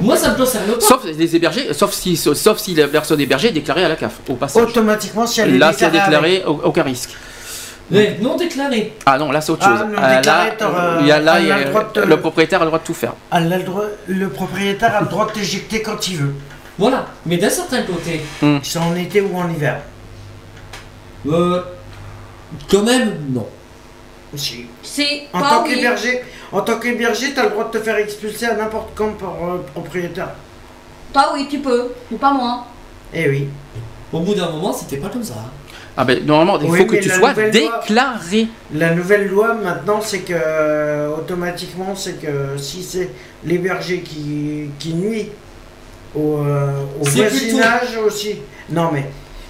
moi 0.00 0.16
ça 0.16 0.30
me 0.30 0.36
concerne 0.36 0.64
pas. 0.66 0.80
Sauf 0.80 1.04
les 1.04 1.34
hébergés, 1.36 1.72
sauf 1.72 1.92
si, 1.92 2.16
sauf 2.16 2.58
si 2.58 2.74
la 2.74 2.88
personne 2.88 3.20
hébergée 3.20 3.48
est 3.48 3.52
déclarée 3.52 3.84
à 3.84 3.88
la 3.88 3.96
CAF 3.96 4.12
au 4.28 4.34
passage. 4.34 4.62
Automatiquement, 4.62 5.26
si 5.26 5.40
elle 5.40 5.54
est 5.54 5.58
Là, 5.58 5.72
c'est 5.72 5.90
déclaré, 5.90 6.42
au- 6.46 6.60
aucun 6.64 6.82
risque. 6.82 7.10
Les 7.90 8.18
non 8.18 8.36
déclarés. 8.36 8.92
Ah 9.06 9.18
non, 9.18 9.30
là 9.32 9.40
c'est 9.40 9.52
autre 9.52 9.66
Ah, 9.66 9.78
chose. 9.78 9.86
non 9.88 9.94
Ah, 9.98 10.16
déclaré, 10.16 10.48
là, 10.50 10.54
t'auras- 10.58 10.96
il 11.00 11.06
y 11.06 11.12
a, 11.12 11.20
là, 11.20 11.36
elle 11.38 11.42
il 11.44 11.48
y 11.48 11.52
a 11.52 11.54
a- 11.56 12.04
le 12.04 12.06
de 12.10 12.14
propriétaire 12.16 12.60
a 12.60 12.64
le 12.64 12.68
droit 12.70 12.78
de 12.80 12.84
tout 12.84 12.94
faire. 12.94 13.14
elle 13.32 13.52
a 13.52 13.56
le, 13.58 13.64
droit- 13.64 13.84
le 14.06 14.28
propriétaire 14.28 14.94
a 14.96 15.00
le 15.00 15.06
droit 15.06 15.26
de 15.26 15.32
t'éjecter 15.32 15.80
quand 15.82 16.06
il 16.08 16.16
veut. 16.18 16.34
Voilà. 16.78 17.06
Mais 17.26 17.38
d'un 17.38 17.48
certain 17.50 17.82
côté, 17.82 18.20
Hmm. 18.42 18.58
C'est 18.62 18.78
en 18.78 18.94
été 18.94 19.20
ou 19.22 19.36
en 19.36 19.48
hiver? 19.50 19.78
euh, 21.26 21.62
quand 22.70 22.82
même, 22.82 23.18
non. 23.30 23.46
Si. 24.36 24.66
Si, 24.82 25.22
En 25.32 25.40
tant 25.40 25.62
oui. 25.62 25.70
qu'héberger, 25.74 26.22
en 26.52 26.60
tant 26.60 26.78
qu'héberger, 26.78 27.32
t'as 27.34 27.44
le 27.44 27.50
droit 27.50 27.64
de 27.64 27.78
te 27.78 27.82
faire 27.82 27.96
expulser 27.96 28.46
à 28.46 28.54
n'importe 28.54 28.90
quand 28.94 29.12
par 29.18 29.30
euh, 29.42 29.58
propriétaire. 29.74 30.30
Toi 31.12 31.30
oui, 31.34 31.46
tu 31.50 31.58
peux, 31.60 31.88
mais 32.10 32.18
pas 32.18 32.32
moi. 32.32 32.66
Eh 33.14 33.28
oui. 33.28 33.48
Au 34.12 34.20
bout 34.20 34.34
d'un 34.34 34.50
moment, 34.50 34.72
c'était 34.72 34.98
pas 34.98 35.08
comme 35.08 35.24
ça. 35.24 35.34
Ah 36.00 36.04
ben 36.04 36.24
normalement, 36.24 36.60
il 36.60 36.70
Oui, 36.70 36.78
faut 36.78 36.84
que 36.86 36.96
tu 36.96 37.10
sois 37.10 37.32
loi- 37.34 37.50
déclaré. 37.50 38.46
La 38.72 38.94
nouvelle 38.94 39.26
loi 39.26 39.54
maintenant, 39.54 40.00
c'est 40.00 40.20
que 40.20 40.32
euh, 40.32 41.08
automatiquement, 41.16 41.96
c'est 41.96 42.20
que 42.22 42.56
si 42.56 42.84
c'est 42.84 43.10
l'héberger 43.44 44.00
qui, 44.02 44.70
qui 44.78 44.94
nuit 44.94 45.26
au, 46.14 46.38
euh, 46.38 46.70
au 47.00 47.04
voisinage 47.04 47.98
aussi. 48.06 48.36
Non 48.70 48.90
mais 48.92 49.06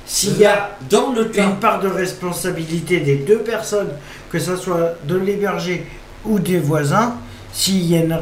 s'il 0.07 0.39
y 0.39 0.47
a 0.47 0.71
dans 0.89 1.13
le 1.13 1.31
une 1.39 1.57
part 1.57 1.81
de 1.81 1.89
responsabilité 1.89 3.01
des 3.01 3.17
deux 3.17 3.41
personnes, 3.41 3.91
que 4.33 4.39
ce 4.39 4.57
soit 4.57 4.95
de 5.05 5.17
l'héberger 5.17 5.87
ou 6.25 6.39
des 6.39 6.59
voisins, 6.59 7.17
s'il 7.53 7.85
y 7.85 7.95
a 7.95 8.01
une 8.01 8.17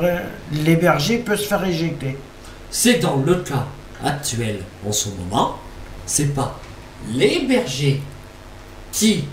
l'héberger 0.65 1.19
peut 1.19 1.37
se 1.37 1.47
faire 1.47 1.65
éjecter. 1.65 2.17
C'est 2.73 2.99
dans 2.99 3.23
le 3.25 3.37
cas 3.37 3.67
actuel 4.05 4.59
en 4.85 4.91
ce 4.91 5.11
moment, 5.11 5.59
c'est 6.07 6.35
pas 6.35 6.59
l'héberger 7.15 8.01
qui 8.97 9.25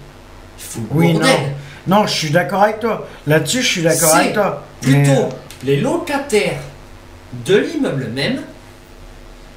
fout 0.58 0.84
le 0.92 0.98
Oui, 1.00 1.14
non. 1.14 1.20
bordel. 1.20 1.40
Non, 1.88 2.06
je 2.08 2.14
suis 2.14 2.30
d'accord 2.30 2.64
avec 2.64 2.80
toi. 2.80 3.08
Là-dessus, 3.28 3.62
je 3.62 3.68
suis 3.68 3.82
d'accord 3.82 4.14
avec 4.16 4.34
toi. 4.34 4.64
Plutôt 4.82 5.00
Mais, 5.00 5.30
les 5.64 5.82
locataires 5.82 6.60
de 7.46 7.58
l'immeuble 7.58 8.10
même 8.14 8.42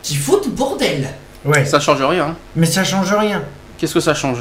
qui 0.03 0.15
foutent 0.17 0.47
le 0.47 0.53
bordel. 0.53 1.09
Ouais. 1.45 1.65
Ça 1.65 1.81
change 1.81 2.03
rien. 2.03 2.29
hein. 2.29 2.37
Mais 2.55 2.67
ça 2.67 2.85
change 2.85 3.13
rien. 3.13 3.43
Qu'est-ce 3.79 3.95
que 3.95 4.01
ça 4.01 4.15
change? 4.15 4.39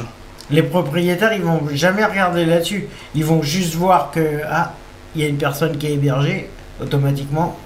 Les 0.50 0.62
propriétaires, 0.62 1.32
ils 1.32 1.42
vont 1.42 1.60
jamais 1.72 2.04
regarder 2.04 2.44
là-dessus. 2.44 2.86
Ils 3.14 3.24
vont 3.24 3.42
juste 3.42 3.74
voir 3.74 4.10
que 4.12 4.40
ah, 4.48 4.72
il 5.14 5.22
y 5.22 5.24
a 5.24 5.28
une 5.28 5.38
personne 5.38 5.76
qui 5.76 5.86
est 5.88 5.92
hébergée 5.94 6.48
automatiquement. 6.80 7.56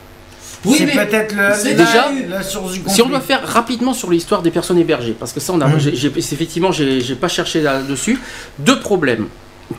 Oui, 0.64 0.76
c'est 0.78 0.86
mais 0.86 1.06
peut-être 1.06 1.34
le, 1.34 1.54
c'est 1.54 1.74
la, 1.74 1.84
déjà- 1.84 2.08
la 2.28 2.42
source 2.42 2.72
du 2.72 2.80
conflit. 2.80 2.94
Si 2.94 3.02
on 3.02 3.08
doit 3.08 3.20
faire 3.20 3.46
rapidement 3.46 3.94
sur 3.94 4.10
l'histoire 4.10 4.42
des 4.42 4.50
personnes 4.50 4.78
hébergées, 4.78 5.16
parce 5.18 5.32
que 5.32 5.40
ça, 5.40 5.52
on 5.54 5.60
a, 5.62 5.78
j'ai- 5.78 5.94
j'ai- 5.96 6.08
effectivement, 6.16 6.70
j'ai 6.72 7.00
j'ai 7.00 7.14
pas 7.14 7.28
cherché 7.28 7.62
là-dessus. 7.62 8.20
Deux 8.58 8.78
problèmes. 8.78 9.28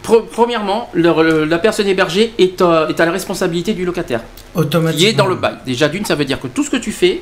Pre- 0.04 0.26
premièrement, 0.26 0.90
le- 0.94 1.14
le- 1.24 1.46
la 1.46 1.60
personne 1.60 1.86
hébergée 1.88 2.34
est, 2.40 2.62
euh, 2.62 2.88
est 2.88 3.00
à 3.00 3.06
la 3.06 3.12
responsabilité 3.12 3.74
du 3.74 3.86
locataire, 3.86 4.22
automatiquement. 4.56 4.98
qui 5.00 5.06
est 5.08 5.14
dans 5.14 5.28
le 5.28 5.36
bail. 5.36 5.58
Déjà 5.66 5.88
d'une, 5.90 6.06
ça 6.06 6.16
veut 6.16 6.26
dire 6.26 6.40
que 6.40 6.48
tout 6.48 6.64
ce 6.64 6.70
que 6.70 6.78
tu 6.78 6.92
fais, 6.92 7.22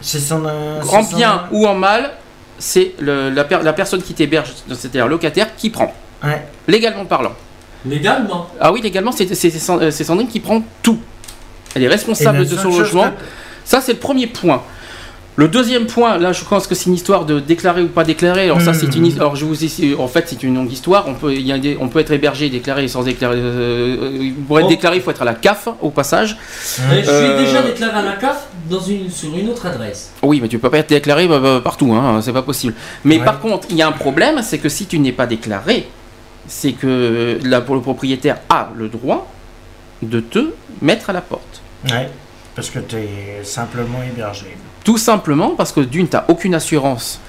C'est 0.00 0.20
son. 0.20 0.44
euh, 0.46 0.80
en 0.80 1.02
son- 1.02 1.16
bien 1.16 1.42
ou 1.50 1.66
en 1.66 1.74
mal, 1.74 2.12
c'est 2.58 2.94
le- 3.00 3.30
la, 3.30 3.44
per- 3.44 3.58
la 3.64 3.72
personne 3.72 4.00
qui 4.00 4.14
t'héberge, 4.14 4.52
c'est-à-dire 4.68 5.04
le 5.06 5.10
locataire, 5.10 5.54
qui 5.56 5.70
prend. 5.70 5.92
Ouais. 6.22 6.46
Légalement 6.68 7.04
parlant. 7.04 7.32
Légalement. 7.84 8.48
Ah 8.60 8.72
oui, 8.72 8.80
légalement, 8.80 9.12
c'est 9.12 9.26
c'est- 9.34 9.50
c'est 9.50 9.58
Sand- 9.58 9.90
c'est 9.90 10.04
Sandrine 10.04 10.28
qui 10.28 10.40
prend 10.40 10.62
tout. 10.82 10.98
Elle 11.74 11.82
est 11.84 11.88
responsable 11.88 12.46
de 12.46 12.56
son 12.56 12.76
logement. 12.76 13.04
que- 13.04 13.24
Ça, 13.64 13.80
c'est 13.80 13.92
le 13.94 13.98
premier 13.98 14.26
point. 14.26 14.62
Le 15.36 15.48
deuxième 15.48 15.86
point, 15.86 16.16
là, 16.18 16.32
je 16.32 16.44
pense 16.44 16.68
que 16.68 16.76
c'est 16.76 16.86
une 16.86 16.94
histoire 16.94 17.24
de 17.24 17.40
déclarer 17.40 17.82
ou 17.82 17.88
pas 17.88 18.04
déclarer. 18.04 18.44
Alors 18.44 18.60
ça, 18.60 18.70
Mhm. 18.70 18.78
c'est 18.78 18.94
une, 18.94 19.12
alors 19.18 19.34
je 19.34 19.44
vous 19.44 19.64
ai- 19.64 19.96
en 19.98 20.06
fait, 20.06 20.26
c'est 20.28 20.40
une 20.44 20.54
longue 20.54 20.70
histoire. 20.70 21.08
On 21.08 21.14
peut, 21.14 21.32
il 21.34 21.40
y 21.44 21.50
a 21.50 21.58
des- 21.58 21.76
on 21.80 21.88
peut 21.88 21.98
être 21.98 22.12
hébergé, 22.12 22.48
déclaré 22.50 22.86
sans 22.86 23.02
déclarer. 23.02 23.34
euh, 23.38 23.96
euh, 24.20 24.30
pour 24.46 24.60
être 24.60 24.66
Oh. 24.66 24.68
déclaré, 24.68 24.98
il 24.98 25.02
faut 25.02 25.10
être 25.10 25.22
à 25.22 25.24
la 25.24 25.34
CAF 25.34 25.66
au 25.82 25.90
passage. 25.90 26.36
Mais 26.88 26.98
je 27.00 27.06
suis 27.06 27.10
Euh, 27.10 27.44
déjà 27.44 27.62
déclaré 27.62 27.98
à 27.98 28.02
la 28.02 28.12
CAF 28.12 28.46
dans 28.70 28.78
une, 28.78 29.10
sur 29.10 29.36
une 29.36 29.48
autre 29.48 29.66
adresse. 29.66 30.12
Oui, 30.22 30.38
mais 30.40 30.46
tu 30.46 30.60
peux 30.60 30.70
pas 30.70 30.78
être 30.78 30.90
déclaré 30.90 31.26
bah, 31.26 31.40
bah, 31.40 31.60
partout, 31.64 31.92
hein, 31.92 32.20
c'est 32.22 32.32
pas 32.32 32.42
possible. 32.42 32.74
Mais 33.02 33.18
Ouais. 33.18 33.24
par 33.24 33.40
contre, 33.40 33.66
il 33.70 33.76
y 33.76 33.82
a 33.82 33.88
un 33.88 33.92
problème, 33.92 34.40
c'est 34.42 34.58
que 34.58 34.68
si 34.68 34.86
tu 34.86 35.00
n'es 35.00 35.10
pas 35.10 35.26
déclaré, 35.26 35.88
c'est 36.46 36.72
que 36.72 37.40
là, 37.42 37.60
pour 37.60 37.74
le 37.74 37.80
propriétaire 37.80 38.36
a 38.50 38.68
le 38.76 38.86
droit 38.88 39.26
de 40.00 40.20
te 40.20 40.50
mettre 40.80 41.10
à 41.10 41.12
la 41.12 41.22
porte. 41.22 41.53
Ouais. 41.90 42.08
Parce 42.54 42.70
que 42.70 42.78
tu 42.78 42.96
es 42.96 43.40
simplement 43.44 43.98
hébergé. 44.02 44.56
Tout 44.84 44.98
simplement 44.98 45.50
parce 45.56 45.72
que 45.72 45.80
d'une, 45.80 46.08
tu 46.08 46.16
n'as 46.16 46.24
aucune 46.28 46.54
assurance 46.54 47.20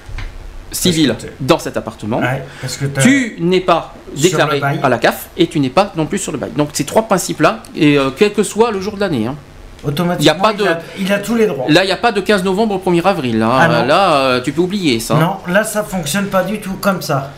civile 0.72 1.14
dans 1.40 1.58
cet 1.58 1.76
appartement. 1.76 2.18
Ouais. 2.18 2.44
Parce 2.60 2.76
que 2.76 2.86
t'as- 2.86 3.00
Tu 3.02 3.36
n'es 3.40 3.60
pas 3.60 3.94
déclaré 4.16 4.60
à 4.82 4.88
la 4.88 4.98
CAF 4.98 5.28
et 5.36 5.46
tu 5.46 5.58
n'es 5.60 5.70
pas 5.70 5.92
non 5.96 6.06
plus 6.06 6.18
sur 6.18 6.32
le 6.32 6.38
bail. 6.38 6.50
Donc 6.56 6.70
ces 6.72 6.84
trois 6.84 7.02
principes-là, 7.02 7.60
et 7.74 7.98
euh, 7.98 8.10
quel 8.16 8.32
que 8.32 8.42
soit 8.42 8.70
le 8.70 8.80
jour 8.80 8.94
de 8.94 9.00
l'année. 9.00 9.26
hein. 9.26 9.36
automatiquement, 9.84 10.20
il 10.20 10.24
y 10.24 10.28
a 10.30 10.34
pas 10.34 10.52
de- 10.52 10.64
il, 10.64 10.68
a, 10.68 10.80
il 10.98 11.12
a 11.12 11.18
tous 11.20 11.34
les 11.36 11.46
droits. 11.46 11.66
Là, 11.68 11.84
il 11.84 11.86
n'y 11.86 11.92
a 11.92 11.96
pas 11.96 12.10
de 12.10 12.20
15 12.20 12.42
novembre 12.42 12.74
au 12.74 12.78
1er 12.78 13.02
avril. 13.06 13.38
Là, 13.38 13.50
Ah 13.60 13.68
non. 13.68 13.84
là 13.86 14.14
euh, 14.16 14.40
tu 14.40 14.50
peux 14.52 14.62
oublier 14.62 14.98
ça. 15.00 15.14
Non, 15.14 15.36
là, 15.46 15.62
ça 15.64 15.84
fonctionne 15.84 16.26
pas 16.26 16.42
du 16.42 16.60
tout 16.60 16.74
comme 16.80 17.00
ça. 17.02 17.30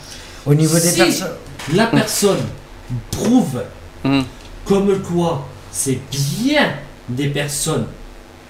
Au 0.46 0.54
niveau 0.54 0.74
des 0.74 0.80
Si 0.80 0.96
personnes. 0.98 1.28
la 1.74 1.86
personne 1.86 2.38
prouve 3.10 3.62
Hum. 4.04 4.24
comme 4.64 4.98
quoi 5.02 5.46
c'est 5.70 5.98
bien 6.10 6.70
des 7.08 7.28
personnes 7.28 7.86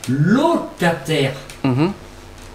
locataires 0.09 1.35
Mhm. 1.65 1.93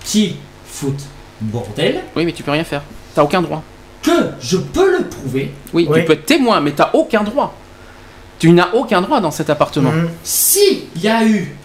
qui 0.04 0.36
foutent 0.66 1.06
bordel, 1.42 2.02
Oui, 2.16 2.26
mais 2.26 2.32
tu 2.32 2.44
peux 2.44 2.52
rien 2.52 2.64
faire. 2.64 2.82
Tu 3.14 3.20
n'as 3.20 3.24
aucun 3.24 3.42
droit. 3.42 3.62
que 4.02 4.12
je 4.42 4.58
peux 4.58 4.98
le 4.98 5.06
prouver 5.08 5.54
Oui, 5.74 5.88
Oui. 5.90 6.00
tu 6.02 6.06
peux 6.06 6.14
être 6.14 6.26
témoin, 6.26 6.60
mais 6.60 6.72
tu 6.72 6.78
n'as 6.82 6.90
aucun 6.94 7.24
droit. 7.24 7.56
Tu 8.38 8.52
n'as 8.52 8.74
aucun 8.74 9.02
droit 9.02 9.22
dans 9.22 9.32
cet 9.32 9.50
appartement. 9.50 9.92
Mhm. 9.92 10.10
s'il 10.24 10.80
y 11.02 11.08
a 11.08 11.24
eu 11.26 11.56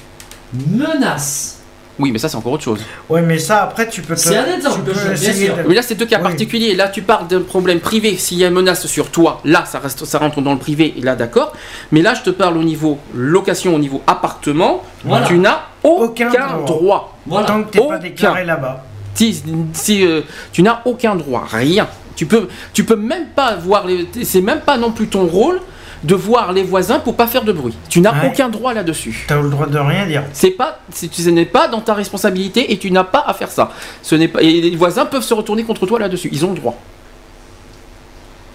menace. 0.52 1.57
Oui, 1.98 2.12
mais 2.12 2.18
ça, 2.18 2.28
c'est 2.28 2.36
encore 2.36 2.52
autre 2.52 2.62
chose. 2.62 2.80
Ouais, 3.08 3.22
mais 3.22 3.38
ça, 3.38 3.62
après, 3.64 3.88
tu 3.88 4.02
peux. 4.02 4.14
te- 4.14 4.20
C'est 4.20 4.36
un 4.36 4.54
exemple, 4.54 4.80
tu 4.86 4.92
peux 4.92 5.00
bien 5.02 5.12
essayer 5.12 5.46
sûr. 5.46 5.56
de- 5.56 5.62
Mais 5.68 5.74
là, 5.74 5.82
c'est 5.82 5.96
deux 5.96 6.06
cas 6.06 6.18
Oui. 6.18 6.22
particuliers. 6.22 6.74
Là, 6.76 6.88
tu 6.88 7.02
parles 7.02 7.26
d'un 7.26 7.42
problème 7.42 7.80
privé. 7.80 8.16
S'il 8.16 8.38
y 8.38 8.44
a 8.44 8.48
une 8.48 8.54
menace 8.54 8.86
sur 8.86 9.10
toi, 9.10 9.40
là, 9.44 9.64
ça, 9.66 9.78
reste, 9.80 10.04
ça 10.04 10.18
rentre 10.18 10.40
dans 10.40 10.52
le 10.52 10.58
privé. 10.58 10.94
Et 10.96 11.00
là, 11.00 11.16
d'accord. 11.16 11.52
Mais 11.90 12.00
là, 12.02 12.14
je 12.14 12.22
te 12.22 12.30
parle 12.30 12.56
au 12.56 12.62
niveau 12.62 12.98
location, 13.14 13.74
au 13.74 13.78
niveau 13.78 14.00
appartement. 14.06 14.82
Voilà. 15.04 15.26
Tu 15.26 15.38
n'as 15.38 15.62
aucun, 15.82 16.28
Aucun 16.30 16.46
droit. 16.48 16.64
droit. 16.66 17.18
Voilà. 17.26 17.46
Tant 17.48 17.62
que 17.64 17.70
t'es 17.70 17.80
pas 17.80 17.98
déclaré 17.98 18.44
là-bas. 18.44 18.84
Si, 19.14 19.42
si, 19.72 20.06
euh, 20.06 20.20
tu 20.52 20.62
n'as 20.62 20.80
aucun 20.84 21.16
droit, 21.16 21.44
rien. 21.50 21.88
Tu 22.14 22.26
peux, 22.26 22.48
tu 22.72 22.84
peux 22.84 22.94
même 22.96 23.26
pas 23.34 23.56
voir 23.56 23.86
les. 23.86 24.08
C'est 24.22 24.40
même 24.40 24.60
pas 24.60 24.76
non 24.76 24.92
plus 24.92 25.08
ton 25.08 25.26
rôle 25.26 25.60
de 26.04 26.14
voir 26.14 26.52
les 26.52 26.62
voisins 26.62 26.98
pour 27.00 27.16
pas 27.16 27.26
faire 27.26 27.42
de 27.44 27.52
bruit. 27.52 27.74
Tu 27.88 28.00
n'as 28.00 28.12
Ouais. 28.12 28.28
aucun 28.32 28.48
droit 28.48 28.72
là-dessus. 28.74 29.24
T'as 29.28 29.40
le 29.40 29.50
droit 29.50 29.66
de 29.66 29.78
rien 29.78 30.06
dire. 30.06 30.24
C'est 30.32 30.50
pas, 30.50 30.78
ce 30.92 31.30
n'est 31.30 31.44
pas 31.44 31.68
dans 31.68 31.80
ta 31.80 31.94
responsabilité 31.94 32.72
et 32.72 32.78
tu 32.78 32.90
n'as 32.90 33.04
pas 33.04 33.24
à 33.26 33.34
faire 33.34 33.50
ça. 33.50 33.70
Ce 34.02 34.14
n'est 34.14 34.28
pas, 34.28 34.42
et 34.42 34.60
les 34.60 34.76
voisins 34.76 35.06
peuvent 35.06 35.22
se 35.22 35.34
retourner 35.34 35.64
contre 35.64 35.86
toi 35.86 35.98
là-dessus. 35.98 36.28
Ils 36.32 36.44
ont 36.44 36.50
le 36.52 36.56
droit. 36.58 36.76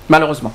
Malheureusement. 0.10 0.54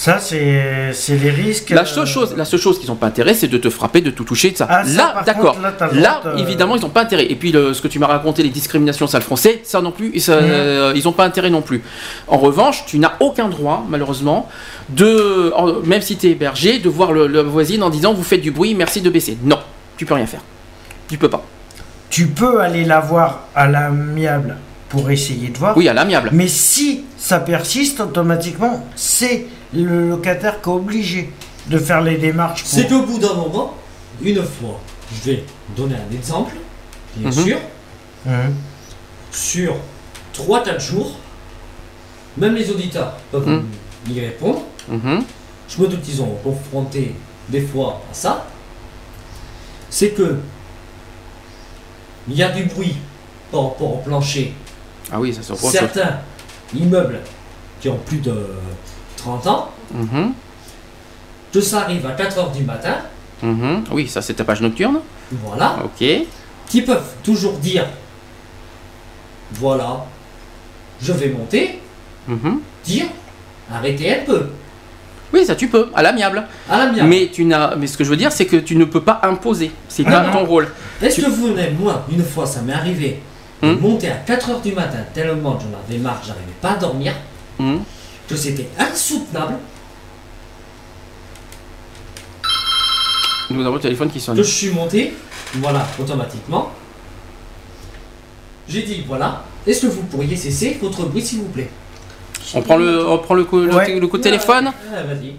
Ça, 0.00 0.20
c'est 0.20 1.16
les 1.16 1.30
risques. 1.30 1.70
La 1.70 1.82
euh, 1.82 1.84
seule 1.84 2.06
chose, 2.06 2.32
la 2.36 2.44
seule 2.44 2.60
chose 2.60 2.78
qu'ils 2.78 2.88
n'ont 2.88 2.94
pas 2.94 3.08
intérêt, 3.08 3.34
c'est 3.34 3.48
de 3.48 3.58
te 3.58 3.68
frapper, 3.68 4.00
de 4.00 4.10
tout 4.10 4.22
toucher, 4.22 4.52
de 4.52 4.56
ça. 4.56 4.68
Ah, 4.70 4.84
ça, 4.84 4.96
là, 4.96 5.22
d'accord. 5.26 5.58
là, 5.92 6.20
de- 6.24 6.38
évidemment, 6.40 6.76
ils 6.76 6.82
n'ont 6.82 6.88
pas 6.88 7.02
intérêt. 7.02 7.24
Et 7.28 7.34
puis, 7.34 7.50
le- 7.50 7.74
ce 7.74 7.82
que 7.82 7.88
tu 7.88 7.98
m'as 7.98 8.06
raconté, 8.06 8.44
les 8.44 8.50
discriminations 8.50 9.08
sales 9.08 9.22
français, 9.22 9.60
ça 9.64 9.80
non 9.80 9.90
plus, 9.90 10.20
ça, 10.20 10.36
Mhm. 10.36 10.40
euh, 10.48 10.92
ils 10.94 11.02
n'ont 11.02 11.10
pas 11.12 11.24
intérêt 11.24 11.50
non 11.50 11.62
plus. 11.62 11.82
En 12.28 12.38
revanche, 12.38 12.84
tu 12.86 13.00
n'as 13.00 13.14
aucun 13.18 13.48
droit, 13.48 13.84
malheureusement, 13.88 14.48
de, 14.88 15.52
en- 15.56 15.80
même 15.84 16.00
si 16.00 16.16
tu 16.16 16.28
es 16.28 16.30
hébergé, 16.30 16.78
de 16.78 16.88
voir 16.88 17.10
le, 17.10 17.26
le 17.26 17.40
voisine 17.40 17.82
en 17.82 17.90
disant 17.90 18.14
vous 18.14 18.22
faites 18.22 18.40
du 18.40 18.52
bruit, 18.52 18.76
merci 18.76 19.00
de 19.00 19.10
baisser. 19.10 19.36
Non, 19.42 19.58
tu 19.96 20.06
peux 20.06 20.14
rien 20.14 20.26
faire. 20.26 20.42
Tu 21.08 21.18
peux 21.18 21.28
pas. 21.28 21.44
Tu 22.08 22.28
peux 22.28 22.60
aller 22.60 22.84
la 22.84 23.00
voir 23.00 23.48
à 23.52 23.66
l'amiable 23.66 24.58
pour 24.90 25.10
essayer 25.10 25.48
de 25.48 25.58
voir. 25.58 25.76
Oui, 25.76 25.88
à 25.88 25.92
l'amiable. 25.92 26.30
Mais 26.32 26.46
si 26.46 27.02
ça 27.18 27.40
persiste, 27.40 27.98
automatiquement, 27.98 28.86
c'est 28.94 29.46
le 29.74 30.08
locataire 30.10 30.60
qui 30.62 30.68
est 30.68 30.72
obligé 30.72 31.32
de 31.68 31.78
faire 31.78 32.00
les 32.00 32.16
démarches. 32.16 32.62
pour- 32.62 32.70
C'est 32.70 32.88
qu'au 32.88 33.02
bout 33.02 33.18
d'un 33.18 33.34
moment, 33.34 33.74
une 34.22 34.42
fois, 34.42 34.80
je 35.12 35.30
vais 35.30 35.44
donner 35.76 35.96
un 35.96 36.14
exemple, 36.14 36.54
bien 37.16 37.30
Mhm. 37.30 37.44
sûr, 37.44 37.58
Mhm. 38.26 38.54
sur 39.30 39.74
3-4 40.32 40.80
jours, 40.80 41.12
même 42.36 42.54
les 42.54 42.70
auditeurs 42.70 43.14
peuvent 43.30 43.46
Mhm. 43.48 43.66
y 44.10 44.20
répondre. 44.20 44.62
Mhm. 44.88 45.24
Je 45.68 45.82
me 45.82 45.86
doute 45.88 46.00
qu'ils 46.02 46.22
ont 46.22 46.34
confronté 46.42 47.14
des 47.50 47.60
fois 47.60 48.00
à 48.10 48.14
ça. 48.14 48.46
C'est 49.90 50.10
que 50.10 50.38
il 52.28 52.34
y 52.36 52.42
a 52.42 52.50
du 52.50 52.64
bruit 52.64 52.96
par 53.50 53.64
rapport 53.64 53.94
au 53.94 53.98
plancher. 53.98 54.54
Ah 55.10 55.18
oui, 55.20 55.32
ça 55.34 55.42
chose. 55.42 55.58
Certains 55.70 56.18
immeubles 56.74 57.20
qui 57.80 57.88
ont 57.88 57.98
plus 57.98 58.18
de 58.18 58.34
30 59.18 59.46
ans, 59.46 59.68
Mhm. 59.92 60.32
que 61.52 61.60
ça 61.60 61.80
arrive 61.82 62.06
à 62.06 62.12
4h 62.12 62.50
du 62.52 62.62
matin, 62.64 62.96
Mhm. 63.42 63.84
Oui, 63.92 64.08
ça 64.08 64.20
c'est 64.22 64.34
ta 64.34 64.44
page 64.44 64.60
nocturne. 64.62 64.98
voilà, 65.30 65.76
Ok. 65.84 66.04
qui 66.68 66.82
peuvent 66.82 67.12
toujours 67.22 67.54
dire 67.58 67.86
voilà, 69.52 70.04
je 71.00 71.12
vais 71.12 71.28
monter, 71.30 71.78
Mhm. 72.26 72.60
dire 72.84 73.06
arrêtez 73.72 74.12
un 74.20 74.24
peu. 74.24 74.46
Oui, 75.32 75.44
ça 75.44 75.54
tu 75.54 75.68
peux, 75.68 75.88
à 75.94 76.02
l'amiable. 76.02 76.44
À. 76.70 76.86
Mais 77.04 77.28
tu 77.32 77.44
n'as, 77.44 77.76
mais 77.76 77.86
ce 77.86 77.96
que 77.98 78.04
je 78.04 78.08
veux 78.10 78.16
dire, 78.16 78.32
c'est 78.32 78.46
que 78.46 78.56
tu 78.56 78.76
ne 78.76 78.84
peux 78.86 79.02
pas 79.02 79.20
imposer. 79.24 79.70
C'est 79.88 80.04
Ah 80.06 80.10
pas 80.10 80.26
non. 80.26 80.32
ton 80.32 80.44
rôle. 80.46 80.68
Est-ce 81.02 81.16
tu- 81.16 81.22
que 81.22 81.30
vous 81.30 81.48
venez, 81.48 81.70
moi, 81.78 82.04
une 82.10 82.24
fois 82.24 82.46
ça 82.46 82.62
m'est 82.62 82.72
arrivé, 82.72 83.20
de 83.62 83.68
Hum. 83.68 83.78
monter 83.80 84.08
à 84.10 84.16
4h 84.16 84.60
du 84.62 84.72
matin 84.72 84.98
tellement 85.12 85.58
j'en 85.60 85.78
avais 85.86 85.98
marre, 85.98 86.20
j'arrivais 86.26 86.44
pas 86.62 86.70
à 86.72 86.76
dormir. 86.76 87.12
Que 88.28 88.36
c'était 88.36 88.68
insoutenable, 88.78 89.54
Nous 93.50 93.64
avons 93.64 93.76
le 93.76 93.80
téléphone 93.80 94.10
qui 94.10 94.20
sonne. 94.20 94.36
que 94.36 94.42
je 94.42 94.50
suis 94.50 94.70
monté, 94.70 95.14
voilà, 95.54 95.86
automatiquement. 95.98 96.68
J'ai 98.68 98.82
dit, 98.82 99.02
voilà, 99.08 99.42
est-ce 99.66 99.86
que 99.86 99.86
vous 99.86 100.02
pourriez 100.02 100.36
cesser 100.36 100.76
votre 100.82 101.06
bruit 101.06 101.22
s'il 101.22 101.38
vous 101.38 101.48
plaît? 101.48 101.70
On 102.54 102.60
prend 102.60 102.76
le, 102.76 103.08
on 103.08 103.16
prend 103.18 103.32
le 103.34 103.44
coup, 103.44 103.60
le, 103.60 103.74
Ouais. 103.74 103.98
le 103.98 104.06
coup 104.06 104.18
de 104.18 104.22
téléphone? 104.22 104.70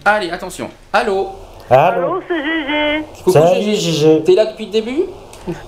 Allez, 0.06 0.32
attention. 0.32 0.72
Allô? 0.92 1.30
Allô 1.70 2.20
c'est 2.28 2.36
Gégé. 2.44 3.04
Coucou, 3.20 3.32
Salut 3.32 3.62
Gégé. 3.62 3.76
Gégé. 3.92 4.24
T'es 4.24 4.34
là 4.34 4.46
depuis 4.48 4.66
le 4.66 4.72
début? 4.72 5.02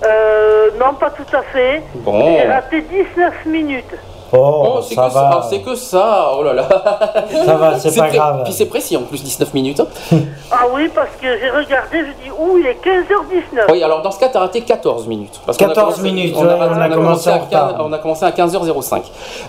Euh, 0.04 0.70
non, 0.80 0.96
pas 1.00 1.12
tout 1.12 1.36
à 1.36 1.44
fait. 1.44 1.84
Bon. 1.94 2.40
J'ai 2.42 2.48
raté 2.48 2.82
19 2.82 3.46
minutes. 3.46 3.86
Oh, 4.34 4.64
Oh, 4.78 4.80
c'est 4.82 4.96
ça 4.96 5.08
que 5.08 5.14
ça, 5.14 5.20
va. 5.22 5.30
ah, 5.34 5.48
c'est 5.50 5.60
que 5.60 5.76
ça, 5.76 6.32
oh 6.38 6.44
là 6.44 6.54
là. 6.54 6.68
Ça 7.46 7.56
va, 7.56 7.78
c'est 7.80 7.96
pas 7.98 8.08
pré- 8.08 8.18
grave. 8.18 8.42
Puis 8.46 8.54
c'est 8.54 8.66
précis 8.66 8.96
en 8.96 9.02
plus, 9.02 9.22
19 9.24 9.54
minutes. 9.54 9.82
Ah 10.54 10.66
oui, 10.74 10.90
parce 10.94 11.12
que 11.22 11.28
j'ai 11.40 11.50
regardé, 11.50 12.00
je 12.00 12.24
dis, 12.26 12.30
ouh, 12.38 12.58
il 12.58 12.66
est 12.68 12.78
15h19. 12.84 13.72
Oui, 13.72 13.82
alors 13.82 14.02
dans 14.02 14.12
ce 14.12 14.20
cas, 14.20 14.28
t'as 14.28 14.40
raté 14.42 14.60
14 14.62 15.08
minutes. 15.08 15.40
Parce 15.46 15.58
qu'on 15.58 15.64
a 15.64 15.68
14 15.70 15.96
commencé- 15.96 16.12
minutes, 16.14 16.36
on 16.38 16.42
a, 16.44 16.56
ouais, 16.58 16.68
on 16.76 16.82
a 16.82 16.90
commencé 16.90 17.30
à 17.30 17.36
en 17.36 17.40
15 17.40 17.46
retard. 17.46 17.86
on 17.88 17.94
a 17.94 17.98
commencé 17.98 18.26
à 18.26 18.32
15h05. 18.32 19.02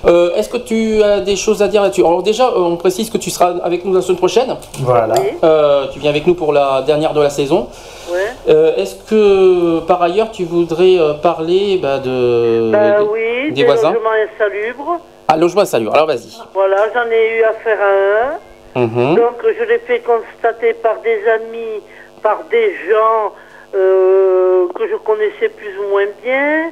Euh, 0.06 0.30
Est-ce 0.36 0.48
que 0.48 0.58
tu 0.58 1.02
as 1.02 1.18
des 1.20 1.34
choses 1.34 1.60
à 1.60 1.66
dire 1.66 1.82
là-dessus? 1.82 2.04
Alors 2.06 2.22
déjà, 2.22 2.46
euh, 2.46 2.52
on 2.56 2.76
précise 2.76 3.10
que 3.10 3.18
tu 3.18 3.30
seras 3.30 3.52
avec 3.64 3.84
nous 3.84 3.92
la 3.92 4.00
semaine 4.00 4.18
prochaine. 4.18 4.56
Voilà. 4.78 5.14
Euh, 5.42 5.86
tu 5.92 5.98
viens 5.98 6.10
avec 6.10 6.24
nous 6.26 6.34
pour 6.34 6.52
la 6.52 6.82
dernière 6.82 7.12
de 7.14 7.20
la 7.20 7.30
saison. 7.30 7.66
Ouais. 8.12 8.30
Euh, 8.48 8.76
Est-ce 8.76 8.96
que 9.08 9.80
par 9.86 10.02
ailleurs 10.02 10.30
tu 10.30 10.44
voudrais 10.44 10.98
euh, 10.98 11.14
parler 11.14 11.78
bah, 11.82 11.98
de, 11.98 12.70
Bah 12.72 13.00
de- 13.00 13.04
oui, 13.04 13.44
des 13.48 13.50
des 13.52 13.64
voisins 13.64 13.92
logements 13.92 14.10
insalubres. 14.10 15.00
Ah, 15.28 15.36
logement 15.36 15.64
salut. 15.64 15.88
Alors 15.92 16.06
vas-y. 16.06 16.30
Voilà, 16.52 16.76
j'en 16.92 17.10
ai 17.10 17.38
eu 17.38 17.42
affaire 17.44 17.78
à 17.80 18.24
un. 18.26 18.80
Mhm. 18.86 19.16
Donc 19.16 19.36
je 19.58 19.64
l'ai 19.64 19.78
fait 19.80 20.00
constater 20.00 20.74
par 20.74 21.00
des 21.00 21.26
amis, 21.28 21.82
par 22.22 22.44
des 22.50 22.74
gens 22.90 23.32
euh, 23.74 24.66
que 24.74 24.88
je 24.88 24.96
connaissais 24.96 25.48
plus 25.48 25.74
ou 25.78 25.88
moins 25.90 26.06
bien. 26.22 26.70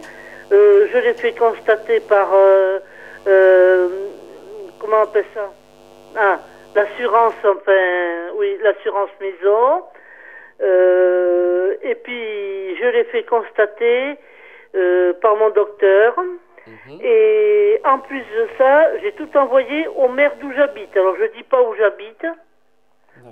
Euh, 0.53 0.87
je 0.93 0.99
l'ai 0.99 1.15
fait 1.15 1.33
constater 1.33 2.01
par 2.01 2.29
comment 4.79 4.97
on 5.01 5.03
appelle 5.05 5.25
ça? 5.35 5.49
Ah, 6.17 6.39
l'assurance, 6.75 7.35
enfin 7.45 7.73
oui, 8.39 8.57
l'assurance 8.63 9.11
maison. 9.21 9.83
Euh, 10.63 11.75
et 11.83 11.95
puis 11.95 12.77
je 12.77 12.87
l'ai 12.87 13.05
fait 13.05 13.25
constater 13.25 14.17
euh, 14.75 15.13
par 15.15 15.37
mon 15.37 15.51
docteur. 15.51 16.15
Et 17.03 17.81
en 17.85 17.99
plus 17.99 18.21
de 18.21 18.49
ça, 18.57 18.99
j'ai 18.99 19.13
tout 19.13 19.29
envoyé 19.37 19.89
au 19.89 20.09
maire 20.09 20.33
d'où 20.41 20.53
j'habite. 20.53 20.97
Alors 20.97 21.17
je 21.17 21.25
dis 21.37 21.43
pas 21.43 21.61
où 21.63 21.75
j'habite 21.75 22.25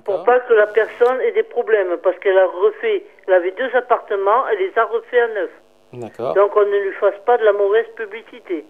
pour 0.05 0.23
pas 0.23 0.39
que 0.41 0.53
la 0.53 0.67
personne 0.67 1.21
ait 1.21 1.31
des 1.31 1.43
problèmes 1.43 1.97
parce 2.03 2.17
qu'elle 2.19 2.37
a 2.37 2.45
refait, 2.45 3.03
elle 3.27 3.33
avait 3.33 3.51
deux 3.51 3.75
appartements, 3.75 4.47
elle 4.51 4.59
les 4.59 4.77
a 4.77 4.85
refaits 4.85 5.19
à 5.19 5.27
neuf. 5.33 5.49
D'accord. 5.93 6.33
Donc 6.35 6.55
on 6.55 6.65
ne 6.65 6.77
lui 6.77 6.93
fasse 6.93 7.17
pas 7.25 7.37
de 7.37 7.45
la 7.45 7.53
mauvaise 7.53 7.87
publicité. 7.95 8.65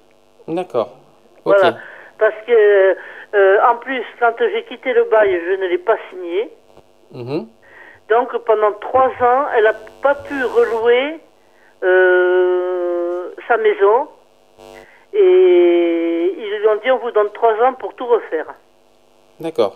D'accord. 0.47 0.97
Voilà. 1.45 1.77
Parce 2.17 2.35
que 2.45 2.95
euh, 3.33 3.57
en 3.69 3.77
plus, 3.77 4.03
quand 4.19 4.33
j'ai 4.39 4.63
quitté 4.63 4.93
le 4.93 5.05
bail, 5.05 5.39
je 5.45 5.61
ne 5.61 5.67
l'ai 5.67 5.77
pas 5.77 5.97
signé. 6.09 6.49
Mhm. 7.11 7.47
Donc 8.09 8.35
pendant 8.45 8.71
trois 8.73 9.07
ans, 9.21 9.45
elle 9.55 9.65
n'a 9.65 9.73
pas 10.01 10.15
pu 10.15 10.43
relouer 10.43 11.19
euh, 11.83 13.29
sa 13.47 13.57
maison. 13.57 14.07
Et 15.13 16.33
ils 16.37 16.57
lui 16.59 16.67
ont 16.67 16.75
dit 16.83 16.91
on 16.91 16.97
vous 16.97 17.11
donne 17.11 17.29
trois 17.31 17.53
ans 17.63 17.73
pour 17.73 17.93
tout 17.95 18.05
refaire. 18.07 18.45
D'accord. 19.39 19.75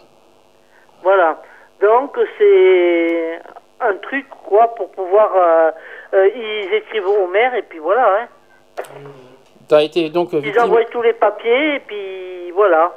Voilà. 1.04 1.42
Donc 1.82 2.18
c'est 2.38 3.40
un 3.82 3.94
truc 3.96 4.26
quoi 4.48 4.74
pour 4.76 4.90
pouvoir. 4.92 5.32
euh, 5.36 5.72
euh, 6.14 6.30
ils 6.36 6.74
écrivent 6.74 7.08
au 7.08 7.28
maire 7.28 7.54
et 7.56 7.64
puis 7.64 7.80
voilà. 7.80 8.22
Hein. 8.22 8.28
T'as 9.68 9.82
été 9.82 10.10
donc 10.10 10.30
Ils 10.34 10.60
envoient 10.60 10.86
tous 10.86 11.02
les 11.02 11.14
papiers 11.14 11.76
et 11.76 11.80
puis 11.80 12.52
voilà. 12.52 12.92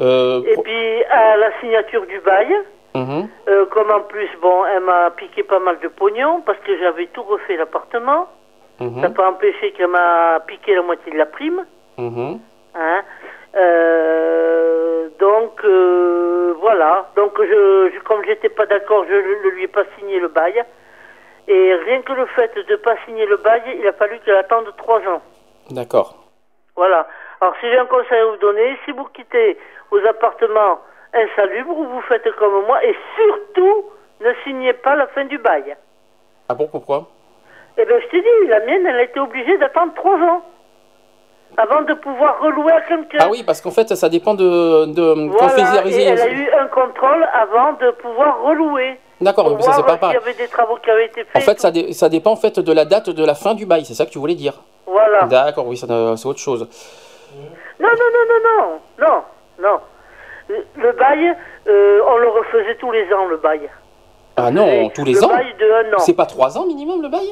Et 0.00 0.56
puis 0.62 1.04
à 1.04 1.36
la 1.36 1.58
signature 1.60 2.06
du 2.06 2.20
bail. 2.20 2.54
Mhm. 2.98 3.28
Euh, 3.48 3.66
comme 3.66 3.90
en 3.90 4.00
plus, 4.00 4.28
bon, 4.42 4.64
elle 4.66 4.80
m'a 4.82 5.10
piqué 5.12 5.42
pas 5.42 5.58
mal 5.60 5.78
de 5.80 5.88
pognon 5.88 6.40
parce 6.44 6.58
que 6.60 6.76
j'avais 6.78 7.06
tout 7.08 7.22
refait 7.22 7.56
l'appartement. 7.56 8.26
Mhm. 8.80 8.94
Ça 9.02 9.08
n'a 9.08 9.14
pas 9.14 9.28
empêché 9.28 9.72
qu'elle 9.72 9.88
m'a 9.88 10.40
piqué 10.46 10.74
la 10.74 10.82
moitié 10.82 11.12
de 11.12 11.18
la 11.18 11.26
prime. 11.26 11.64
Mhm. 11.98 12.38
Hein. 12.74 13.02
Euh, 13.56 15.08
donc 15.18 15.64
euh, 15.64 16.54
voilà. 16.60 17.08
Donc 17.16 17.32
je, 17.38 17.90
je- 17.94 18.00
comme 18.00 18.24
j'étais 18.24 18.48
pas 18.48 18.66
d'accord, 18.66 19.04
je 19.08 19.14
ne 19.14 19.50
lui 19.50 19.64
ai 19.64 19.68
pas 19.68 19.84
signé 19.98 20.18
le 20.20 20.28
bail. 20.28 20.62
Et 21.48 21.74
rien 21.74 22.02
que 22.02 22.12
le 22.12 22.26
fait 22.26 22.54
de 22.54 22.64
ne 22.72 22.76
pas 22.76 22.94
signer 23.06 23.24
le 23.26 23.36
bail, 23.38 23.62
il 23.78 23.86
a 23.86 23.92
fallu 23.92 24.18
qu'elle 24.24 24.36
attende 24.36 24.72
trois 24.76 25.00
ans. 25.00 25.22
D'accord. 25.70 26.14
Voilà. 26.76 27.06
Alors 27.40 27.54
si 27.60 27.66
j'ai 27.70 27.78
un 27.78 27.86
conseil 27.86 28.20
à 28.20 28.26
vous 28.26 28.36
donner, 28.36 28.76
si 28.84 28.92
vous 28.92 29.04
quittez 29.14 29.56
vos 29.90 30.04
appartements 30.06 30.80
insalubres, 31.14 31.74
vous 31.74 32.00
faites 32.02 32.30
comme 32.36 32.64
moi 32.66 32.84
et 32.84 32.94
surtout 33.16 33.84
ne 34.20 34.32
signez 34.44 34.72
pas 34.72 34.94
la 34.96 35.06
fin 35.08 35.24
du 35.24 35.38
bail. 35.38 35.76
Ah 36.48 36.54
bon, 36.54 36.66
pourquoi? 36.66 37.08
Eh 37.76 37.84
bien, 37.84 37.96
je 38.00 38.06
t'ai 38.08 38.20
dit, 38.20 38.48
la 38.48 38.60
mienne, 38.60 38.84
elle 38.86 38.96
a 38.96 39.02
été 39.02 39.20
obligée 39.20 39.56
d'attendre 39.58 39.92
trois 39.94 40.16
ans 40.16 40.42
avant 41.56 41.82
de 41.82 41.94
pouvoir 41.94 42.40
relouer 42.42 42.72
à 42.72 42.80
quelqu'un. 42.82 43.18
Ah 43.20 43.28
oui, 43.30 43.42
parce 43.44 43.60
qu'en 43.60 43.70
fait, 43.70 43.88
ça 43.94 44.08
dépend 44.08 44.34
de. 44.34 44.86
de 44.86 45.28
Voilà, 45.30 45.86
et 45.86 46.02
elle 46.02 46.20
a 46.20 46.28
eu 46.28 46.50
un 46.52 46.66
contrôle 46.66 47.26
avant 47.32 47.72
de 47.74 47.90
pouvoir 47.92 48.42
relouer. 48.42 48.98
D'accord, 49.20 49.56
mais 49.56 49.62
ça 49.62 49.72
c'est 49.72 49.82
pas 49.82 49.88
s'il 49.88 49.96
y 49.96 50.00
pareil. 50.00 50.16
avait 50.16 50.34
des 50.34 50.46
travaux 50.48 50.76
qui 50.76 50.90
avaient 50.90 51.06
été 51.06 51.24
faits. 51.24 51.36
En 51.36 51.40
fait, 51.40 51.58
ça, 51.60 51.70
dé- 51.72 51.92
ça 51.92 52.08
dépend 52.08 52.32
en 52.32 52.36
fait 52.36 52.60
de 52.60 52.72
la 52.72 52.84
date 52.84 53.10
de 53.10 53.24
la 53.24 53.34
fin 53.34 53.54
du 53.54 53.66
bail, 53.66 53.84
c'est 53.84 53.94
ça 53.94 54.06
que 54.06 54.10
tu 54.10 54.18
voulais 54.18 54.36
dire? 54.36 54.54
Voilà. 54.86 55.22
D'accord, 55.24 55.66
oui, 55.66 55.76
ça, 55.76 55.86
euh, 55.90 56.14
c'est 56.16 56.28
autre 56.28 56.38
chose. 56.38 56.68
Non, 57.80 57.88
non, 57.88 57.94
non, 58.12 58.24
non, 58.28 58.40
non, 58.48 58.78
non, 59.08 59.22
non. 59.70 59.80
Le, 60.48 60.64
le 60.76 60.92
bail, 60.92 61.34
euh, 61.68 62.00
on 62.08 62.16
le 62.18 62.28
refaisait 62.28 62.76
tous 62.76 62.90
les 62.90 63.12
ans, 63.12 63.26
le 63.26 63.36
bail. 63.36 63.68
Ah 64.36 64.50
non, 64.50 64.88
tous 64.90 65.04
les 65.04 65.12
le 65.14 65.24
ans 65.24 65.28
bail 65.28 65.54
de 65.58 65.64
un 65.90 65.92
an. 65.94 65.98
C'est 65.98 66.14
pas 66.14 66.26
trois 66.26 66.56
ans 66.56 66.64
minimum 66.66 67.02
le 67.02 67.08
bail? 67.08 67.28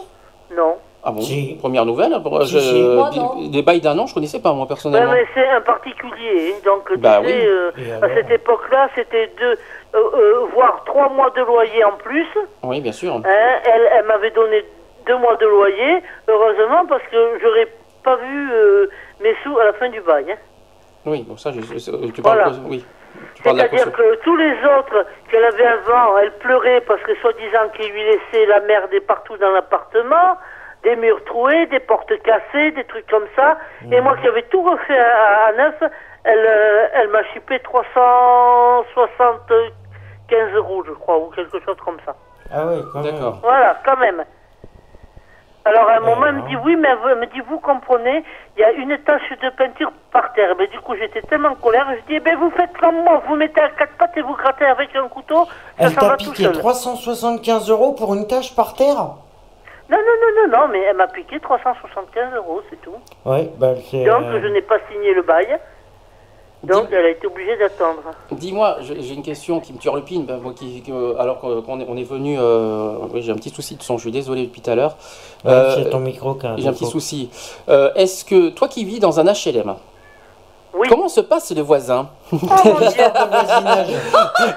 Non. 0.56 0.74
Ah 1.04 1.12
bon 1.12 1.20
Première 1.60 1.86
nouvelle 1.86 2.14
Si, 2.46 2.60
si. 2.60 2.82
Moi, 2.82 3.10
des- 3.50 3.62
bails 3.62 3.80
d'un 3.80 3.96
an, 3.98 4.06
je 4.06 4.14
connaissais 4.14 4.40
pas 4.40 4.52
moi 4.52 4.62
Ouais, 4.62 4.68
personnellement. 4.68 5.12
mais 5.12 5.24
c'est 5.34 5.48
un 5.48 5.60
particulier, 5.60 6.52
hein. 6.56 6.60
donc 6.64 6.88
tu 6.88 6.98
Bah 6.98 7.20
sais, 7.22 7.26
oui. 7.28 7.46
euh, 7.46 7.70
à 8.02 8.08
cette 8.12 8.30
époque-là, 8.30 8.88
c'était 8.96 9.30
deux, 9.38 9.56
euh, 9.94 9.98
euh, 10.14 10.46
voire 10.52 10.82
trois 10.84 11.08
mois 11.10 11.30
de 11.30 11.42
loyer 11.42 11.84
en 11.84 11.92
plus. 11.92 12.26
Oui, 12.64 12.80
bien 12.80 12.90
sûr. 12.92 13.14
Hein, 13.14 13.22
elle 13.24 13.88
elle 13.92 14.04
m'avait 14.06 14.32
donné 14.32 14.64
deux 15.06 15.16
mois 15.16 15.36
de 15.36 15.46
loyer, 15.46 16.02
heureusement, 16.26 16.84
parce 16.88 17.02
que 17.04 17.38
j'aurais 17.40 17.68
pas 18.02 18.16
vu 18.16 18.50
euh, 18.52 18.86
mes 19.22 19.34
sous 19.44 19.56
à 19.58 19.64
la 19.64 19.72
fin 19.74 19.88
du 19.88 20.00
bail. 20.00 20.32
hein. 20.32 20.36
Oui, 21.06 21.22
bon 21.22 21.36
ça, 21.36 21.52
je, 21.52 21.60
je- 21.60 22.10
tu 22.10 22.20
parles 22.20 22.38
Voilà. 22.38 22.50
de- 22.50 22.68
oui. 22.68 22.84
C'est-à-dire 23.42 23.90
que 23.92 24.14
tous 24.22 24.36
les 24.36 24.54
autres 24.64 25.04
qu'elle 25.30 25.44
avait 25.44 25.66
avant, 25.66 26.16
elle 26.18 26.32
pleurait 26.38 26.80
parce 26.82 27.02
que 27.02 27.14
soi-disant 27.16 27.68
qu'il 27.74 27.92
lui 27.92 28.04
laissait 28.04 28.46
la 28.46 28.60
merde 28.60 28.94
partout 29.06 29.36
dans 29.36 29.50
l'appartement, 29.50 30.38
des 30.82 30.96
murs 30.96 31.22
troués, 31.24 31.66
des 31.66 31.80
portes 31.80 32.12
cassées, 32.22 32.70
des 32.72 32.84
trucs 32.84 33.06
comme 33.08 33.26
ça. 33.34 33.56
Et 33.90 33.98
moi 34.00 34.16
qui 34.18 34.28
avais 34.28 34.42
tout 34.42 34.62
refait 34.62 34.98
à, 34.98 35.46
à 35.48 35.52
neuf, 35.52 35.74
elle, 36.24 36.46
euh, 36.46 36.86
elle 36.94 37.08
m'a 37.08 37.24
chipé 37.32 37.58
375 37.60 40.54
euros, 40.54 40.84
je 40.86 40.92
crois, 40.92 41.18
ou 41.18 41.30
quelque 41.30 41.58
chose 41.64 41.76
comme 41.84 41.98
ça. 42.04 42.14
Ah 42.52 42.66
oui, 42.66 42.82
quand 42.92 43.02
même. 43.02 43.14
D'accord. 43.14 43.38
Voilà, 43.42 43.76
quand 43.84 43.96
même. 43.96 44.24
Alors 45.66 45.88
à 45.88 45.96
un 45.96 46.00
moment, 46.00 46.26
elle 46.26 46.36
me 46.36 46.48
dit 46.48 46.56
oui, 46.64 46.76
mais 46.76 46.88
elle 47.10 47.18
me 47.18 47.26
dit 47.26 47.40
vous 47.48 47.58
comprenez, 47.58 48.22
il 48.56 48.60
y 48.60 48.64
a 48.64 48.70
une 48.70 48.96
tache 48.98 49.28
de 49.42 49.50
peinture 49.50 49.90
par 50.12 50.32
terre. 50.32 50.54
Ben, 50.56 50.68
du 50.70 50.78
coup, 50.78 50.94
j'étais 50.94 51.22
tellement 51.22 51.48
en 51.48 51.54
colère, 51.56 51.86
je 51.90 52.06
dis 52.06 52.14
eh 52.14 52.20
ben 52.20 52.36
vous 52.38 52.50
faites 52.50 52.76
comme 52.78 53.02
moi, 53.02 53.20
vous 53.26 53.34
mettez 53.34 53.60
à 53.60 53.70
quatre 53.70 53.96
pattes 53.98 54.16
et 54.16 54.22
vous 54.22 54.34
grattez 54.36 54.64
avec 54.64 54.94
un 54.94 55.08
couteau, 55.08 55.44
ça 55.44 55.50
Elle 55.78 55.90
s'en 55.90 56.00
t'a 56.00 56.08
va 56.10 56.16
tout 56.18 56.30
piqué 56.30 56.44
seul. 56.44 56.52
375 56.58 57.68
euros 57.70 57.92
pour 57.94 58.14
une 58.14 58.28
tâche 58.28 58.54
par 58.54 58.74
terre? 58.74 58.94
Non, 59.88 59.98
non, 59.98 59.98
non, 59.98 60.30
non, 60.48 60.58
non, 60.58 60.68
mais 60.72 60.80
elle 60.82 60.96
m'a 60.96 61.08
piqué 61.08 61.40
375 61.40 62.34
euros, 62.36 62.62
c'est 62.70 62.80
tout. 62.82 62.94
Oui, 63.24 63.50
bah. 63.58 63.74
Donc 63.74 63.84
euh, 63.92 64.40
je 64.42 64.46
n'ai 64.46 64.62
pas 64.62 64.78
signé 64.90 65.14
le 65.14 65.22
bail, 65.22 65.58
donc 66.66 66.86
elle 66.92 67.04
a 67.06 67.10
été 67.10 67.26
obligée 67.26 67.56
d'attendre. 67.56 68.02
Dis-moi, 68.32 68.76
j'ai 68.82 69.00
j'ai 69.02 69.14
une 69.14 69.22
question 69.22 69.60
qui 69.60 69.72
me 69.72 69.78
turlupine. 69.78 70.24
Ben, 70.26 70.38
moi, 70.38 70.52
qui, 70.54 70.82
que- 70.82 71.16
alors 71.18 71.38
qu'on 71.40 71.80
est, 71.80 71.86
on 71.88 71.96
est 71.96 72.04
venu, 72.04 72.36
euh, 72.38 72.96
oui, 73.12 73.22
j'ai 73.22 73.32
un 73.32 73.36
petit 73.36 73.50
souci 73.50 73.76
de 73.76 73.82
son. 73.82 73.96
Je 73.96 74.02
suis 74.02 74.10
désolé 74.12 74.44
depuis 74.46 74.60
tout 74.60 74.70
à 74.70 74.74
l'heure. 74.74 74.96
Euh, 75.46 75.74
c'est 75.76 75.90
ton 75.90 76.00
micro 76.00 76.36
J'ai 76.56 76.68
un 76.68 76.72
petit 76.72 76.86
souci. 76.86 77.30
Euh, 77.68 77.92
Est-ce 77.94 78.24
que 78.24 78.50
toi 78.50 78.68
qui 78.68 78.84
vis 78.84 78.98
dans 79.00 79.20
un 79.20 79.24
HLM, 79.24 79.74
Comment 80.88 81.08
se 81.08 81.20
passe 81.20 81.52
le 81.54 81.62
voisin 81.62 82.08
Oh. 82.32 82.36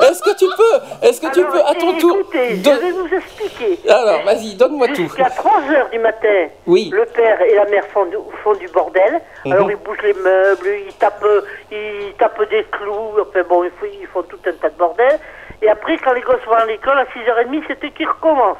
Est-ce 0.01 0.21
que 0.23 0.35
tu 0.37 0.45
peux, 0.45 1.07
est-ce 1.07 1.21
que 1.21 1.31
tu 1.33 1.43
peux 1.45 1.61
à 1.63 1.73
ton 1.75 1.97
tour 1.97 2.17
Écoutez, 2.19 2.55
je 2.57 2.61
don- 2.63 2.75
vais 2.75 2.91
vous 2.91 3.07
expliquer. 3.15 3.79
Alors, 3.89 4.23
vas-y, 4.23 4.55
donne-moi 4.55 4.87
tout. 4.87 5.03
Jusqu'à 5.03 5.29
3 5.29 5.51
heures 5.71 5.89
du 5.91 5.99
matin, 5.99 6.47
Oui. 6.67 6.89
le 6.93 7.05
père 7.05 7.39
et 7.41 7.55
la 7.55 7.65
mère 7.65 7.85
font 7.93 8.05
du, 8.05 8.17
font 8.43 8.53
du 8.55 8.67
bordel. 8.69 9.21
Mhm. 9.45 9.51
Alors 9.51 9.71
ils 9.71 9.77
bougent 9.77 10.01
les 10.03 10.13
meubles, 10.13 10.67
ils 10.87 10.93
tapent, 10.93 11.23
ils 11.71 12.13
tapent 12.17 12.49
des 12.49 12.65
clous, 12.71 13.21
enfin 13.21 13.43
bon, 13.47 13.63
ils 13.63 13.71
font, 13.71 13.85
ils 14.01 14.07
font 14.07 14.23
tout 14.23 14.39
un 14.47 14.51
tas 14.53 14.69
de 14.69 14.77
bordel. 14.77 15.19
Et 15.61 15.69
après, 15.69 15.97
quand 15.97 16.13
les 16.13 16.21
gosses 16.21 16.43
vont 16.47 16.53
à 16.53 16.65
l'école, 16.65 16.97
à 16.97 17.03
6h30, 17.05 17.63
c'est 17.67 17.83
eux 17.85 17.89
qui 17.95 18.05
recommencent. 18.05 18.57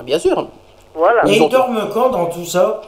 Ah, 0.00 0.02
Bien 0.02 0.18
sûr. 0.18 0.48
Voilà. 0.94 1.22
Et 1.26 1.36
ils 1.36 1.48
dorment 1.48 1.88
quand 1.92 2.08
dans 2.10 2.26
tout 2.26 2.44
ça? 2.44 2.80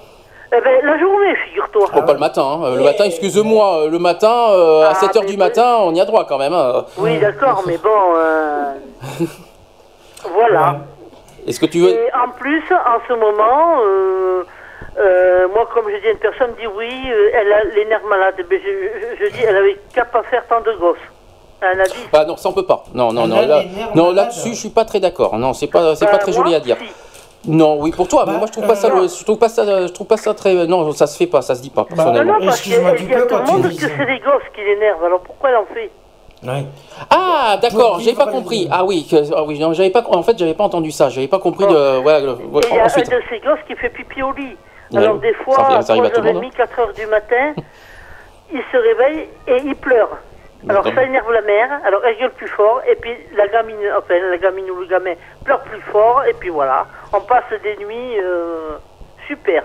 Eh 0.53 0.61
ben, 0.61 0.85
la 0.85 0.99
journée, 0.99 1.35
figure-toi. 1.49 1.87
Oh, 1.97 2.03
pas 2.03 2.13
le 2.13 2.19
matin. 2.19 2.43
hein. 2.43 2.65
Euh, 2.65 2.77
Le 2.77 2.85
matin, 2.85 3.05
excuse-moi, 3.05 3.85
euh, 3.85 3.91
le 3.91 3.99
matin, 3.99 4.33
euh, 4.51 4.89
à 4.89 4.93
7h 4.93 5.25
du 5.27 5.37
matin, 5.37 5.79
on 5.81 5.95
y 5.95 6.01
a 6.01 6.05
droit 6.05 6.25
quand 6.27 6.39
même. 6.39 6.53
hein. 6.55 6.85
Oui, 6.99 7.19
d'accord, 7.19 7.63
mais 7.67 7.77
bon... 7.79 7.91
euh, 8.17 8.73
voilà. 10.33 10.77
Est-ce 11.47 11.61
que 11.61 11.67
tu 11.67 11.81
veux... 11.81 11.91
Et 11.91 12.09
en 12.15 12.31
plus, 12.31 12.63
en 12.73 12.99
ce 13.09 13.13
moment, 13.15 13.81
euh, 13.85 14.45
euh, 14.99 15.49
moi, 15.55 15.69
comme 15.75 15.91
je 15.91 16.01
dis 16.01 16.07
à 16.07 16.11
une 16.13 16.19
personne, 16.19 16.51
dit 16.59 16.67
oui, 16.67 16.89
elle 17.35 17.53
a 17.53 17.65
les 17.75 17.85
nerfs 17.87 18.05
malades. 18.09 18.35
Mais 18.49 18.61
je, 18.61 19.19
je, 19.19 19.25
je 19.27 19.31
dis, 19.33 19.41
elle 19.47 19.57
avait 19.57 19.79
qu'à 19.95 20.05
pas 20.05 20.23
faire 20.25 20.47
tant 20.47 20.61
de 20.61 20.73
gosses. 20.79 20.97
Elle 21.61 21.81
a 21.81 21.85
dit, 21.85 21.95
Ah 22.13 22.25
non, 22.25 22.37
ça 22.37 22.49
on 22.49 22.53
peut 22.53 22.67
pas. 22.67 22.85
Non, 22.95 23.13
non, 23.13 23.27
non. 23.27 23.41
Là, 23.47 23.63
non, 23.95 24.13
là-dessus, 24.13 24.51
je 24.51 24.55
suis 24.61 24.69
pas 24.71 24.85
très 24.85 25.01
d'accord. 25.01 25.37
Non, 25.39 25.53
c'est 25.53 25.67
pas, 25.67 25.97
c'est 25.97 26.07
pas 26.07 26.19
très 26.19 26.33
joli 26.33 26.55
à 26.55 26.61
dire. 26.61 26.77
si. 26.79 26.93
Non, 27.47 27.79
oui, 27.81 27.91
pour 27.91 28.09
toi, 28.09 28.25
mais 28.27 28.37
moi 28.39 28.47
je 28.47 28.53
trouve 28.53 28.67
pas 28.67 28.75
ça, 28.75 28.89
euh, 28.89 29.09
je 29.09 29.25
trouve 29.25 29.39
pas 29.39 29.49
ça, 29.49 29.65
je 29.87 29.93
trouve 29.93 30.07
pas 30.07 30.17
ça 30.17 30.33
très, 30.35 30.67
non, 30.67 30.93
ça 30.93 31.07
se 31.07 31.17
fait 31.17 31.27
pas, 31.27 31.43
ça 31.43 31.55
se 31.55 31.63
dit 31.63 31.71
pas 31.71 31.83
non, 31.83 31.97
personnellement. 31.97 32.39
non, 32.39 32.47
parce 32.47 32.61
qu'elle 32.63 32.83
elle 32.87 33.07
dit 33.07 33.15
à 33.15 33.23
tout 33.23 33.35
le 33.37 33.43
monde 33.53 33.63
que 33.69 33.75
c'est 33.75 34.05
les 34.07 34.19
gosses 34.21 34.43
qui 34.55 34.63
l'énervent. 34.65 35.05
Alors 35.05 35.21
pourquoi 35.21 35.51
elle 35.51 35.57
en 35.57 35.67
fait? 35.67 35.91
Ah, 37.11 37.57
d'accord, 37.61 38.01
j'ai 38.01 38.13
pas 38.15 38.27
compris. 38.27 38.69
Ah 38.71 38.85
oui, 38.85 39.07
que- 39.11 39.35
ah 39.35 39.45
oui, 39.45 39.59
non, 39.59 39.73
j'avais 39.73 39.91
pas, 39.91 40.05
en 40.07 40.23
fait, 40.23 40.39
j'avais 40.39 40.55
pas 40.55 40.65
entendu 40.65 40.91
ça. 40.91 41.09
J'avais 41.09 41.29
pas 41.29 41.39
compris 41.39 41.67
de, 41.67 41.99
voilà, 42.03 42.21
le- 42.21 42.33
Et 42.33 42.37
il 42.71 42.77
y 42.77 42.81
a 42.81 42.85
ensuite. 42.85 43.11
un 43.13 43.17
de 43.17 43.23
ces 43.31 43.39
gosses 43.41 43.61
qui 43.67 43.75
fait 43.77 43.89
pipi 43.89 44.23
au 44.23 44.33
lit. 44.33 44.57
Ouais, 44.93 44.99
Alors 44.99 45.17
des 45.17 45.33
ça 45.33 45.39
fois, 45.45 45.83
ça 45.83 45.93
arrive 45.93 46.05
à 46.05 46.11
tout 46.11 46.21
le 46.21 46.33
monde, 46.35 46.45
3h30, 46.45 46.55
4h 46.57 46.95
du 46.95 47.07
matin, 47.07 47.55
il 48.53 48.61
se 48.71 48.77
réveille 48.77 49.29
et 49.49 49.57
il 49.65 49.75
pleure. 49.75 50.19
Alors 50.69 50.85
ça 50.85 51.03
énerve 51.05 51.31
la 51.33 51.43
mère, 51.43 51.81
alors 51.85 52.01
elle 52.07 52.17
gueule 52.19 52.33
plus 52.33 52.49
fort, 52.49 52.81
et 52.91 52.97
puis 52.97 53.11
la 53.37 53.47
gamine, 53.49 53.77
enfin 53.99 54.15
la 54.31 54.39
gamine 54.39 54.71
ou 54.71 54.81
le 54.81 54.87
gamin 54.87 55.15
pleure 55.45 55.61
plus 55.61 55.81
fort, 55.93 56.23
et 56.29 56.33
puis 56.35 56.49
voilà, 56.51 56.87
on 57.13 57.21
passe 57.21 57.45
des 57.63 57.77
nuits 57.85 58.19
euh, 58.23 58.77
super. 59.27 59.63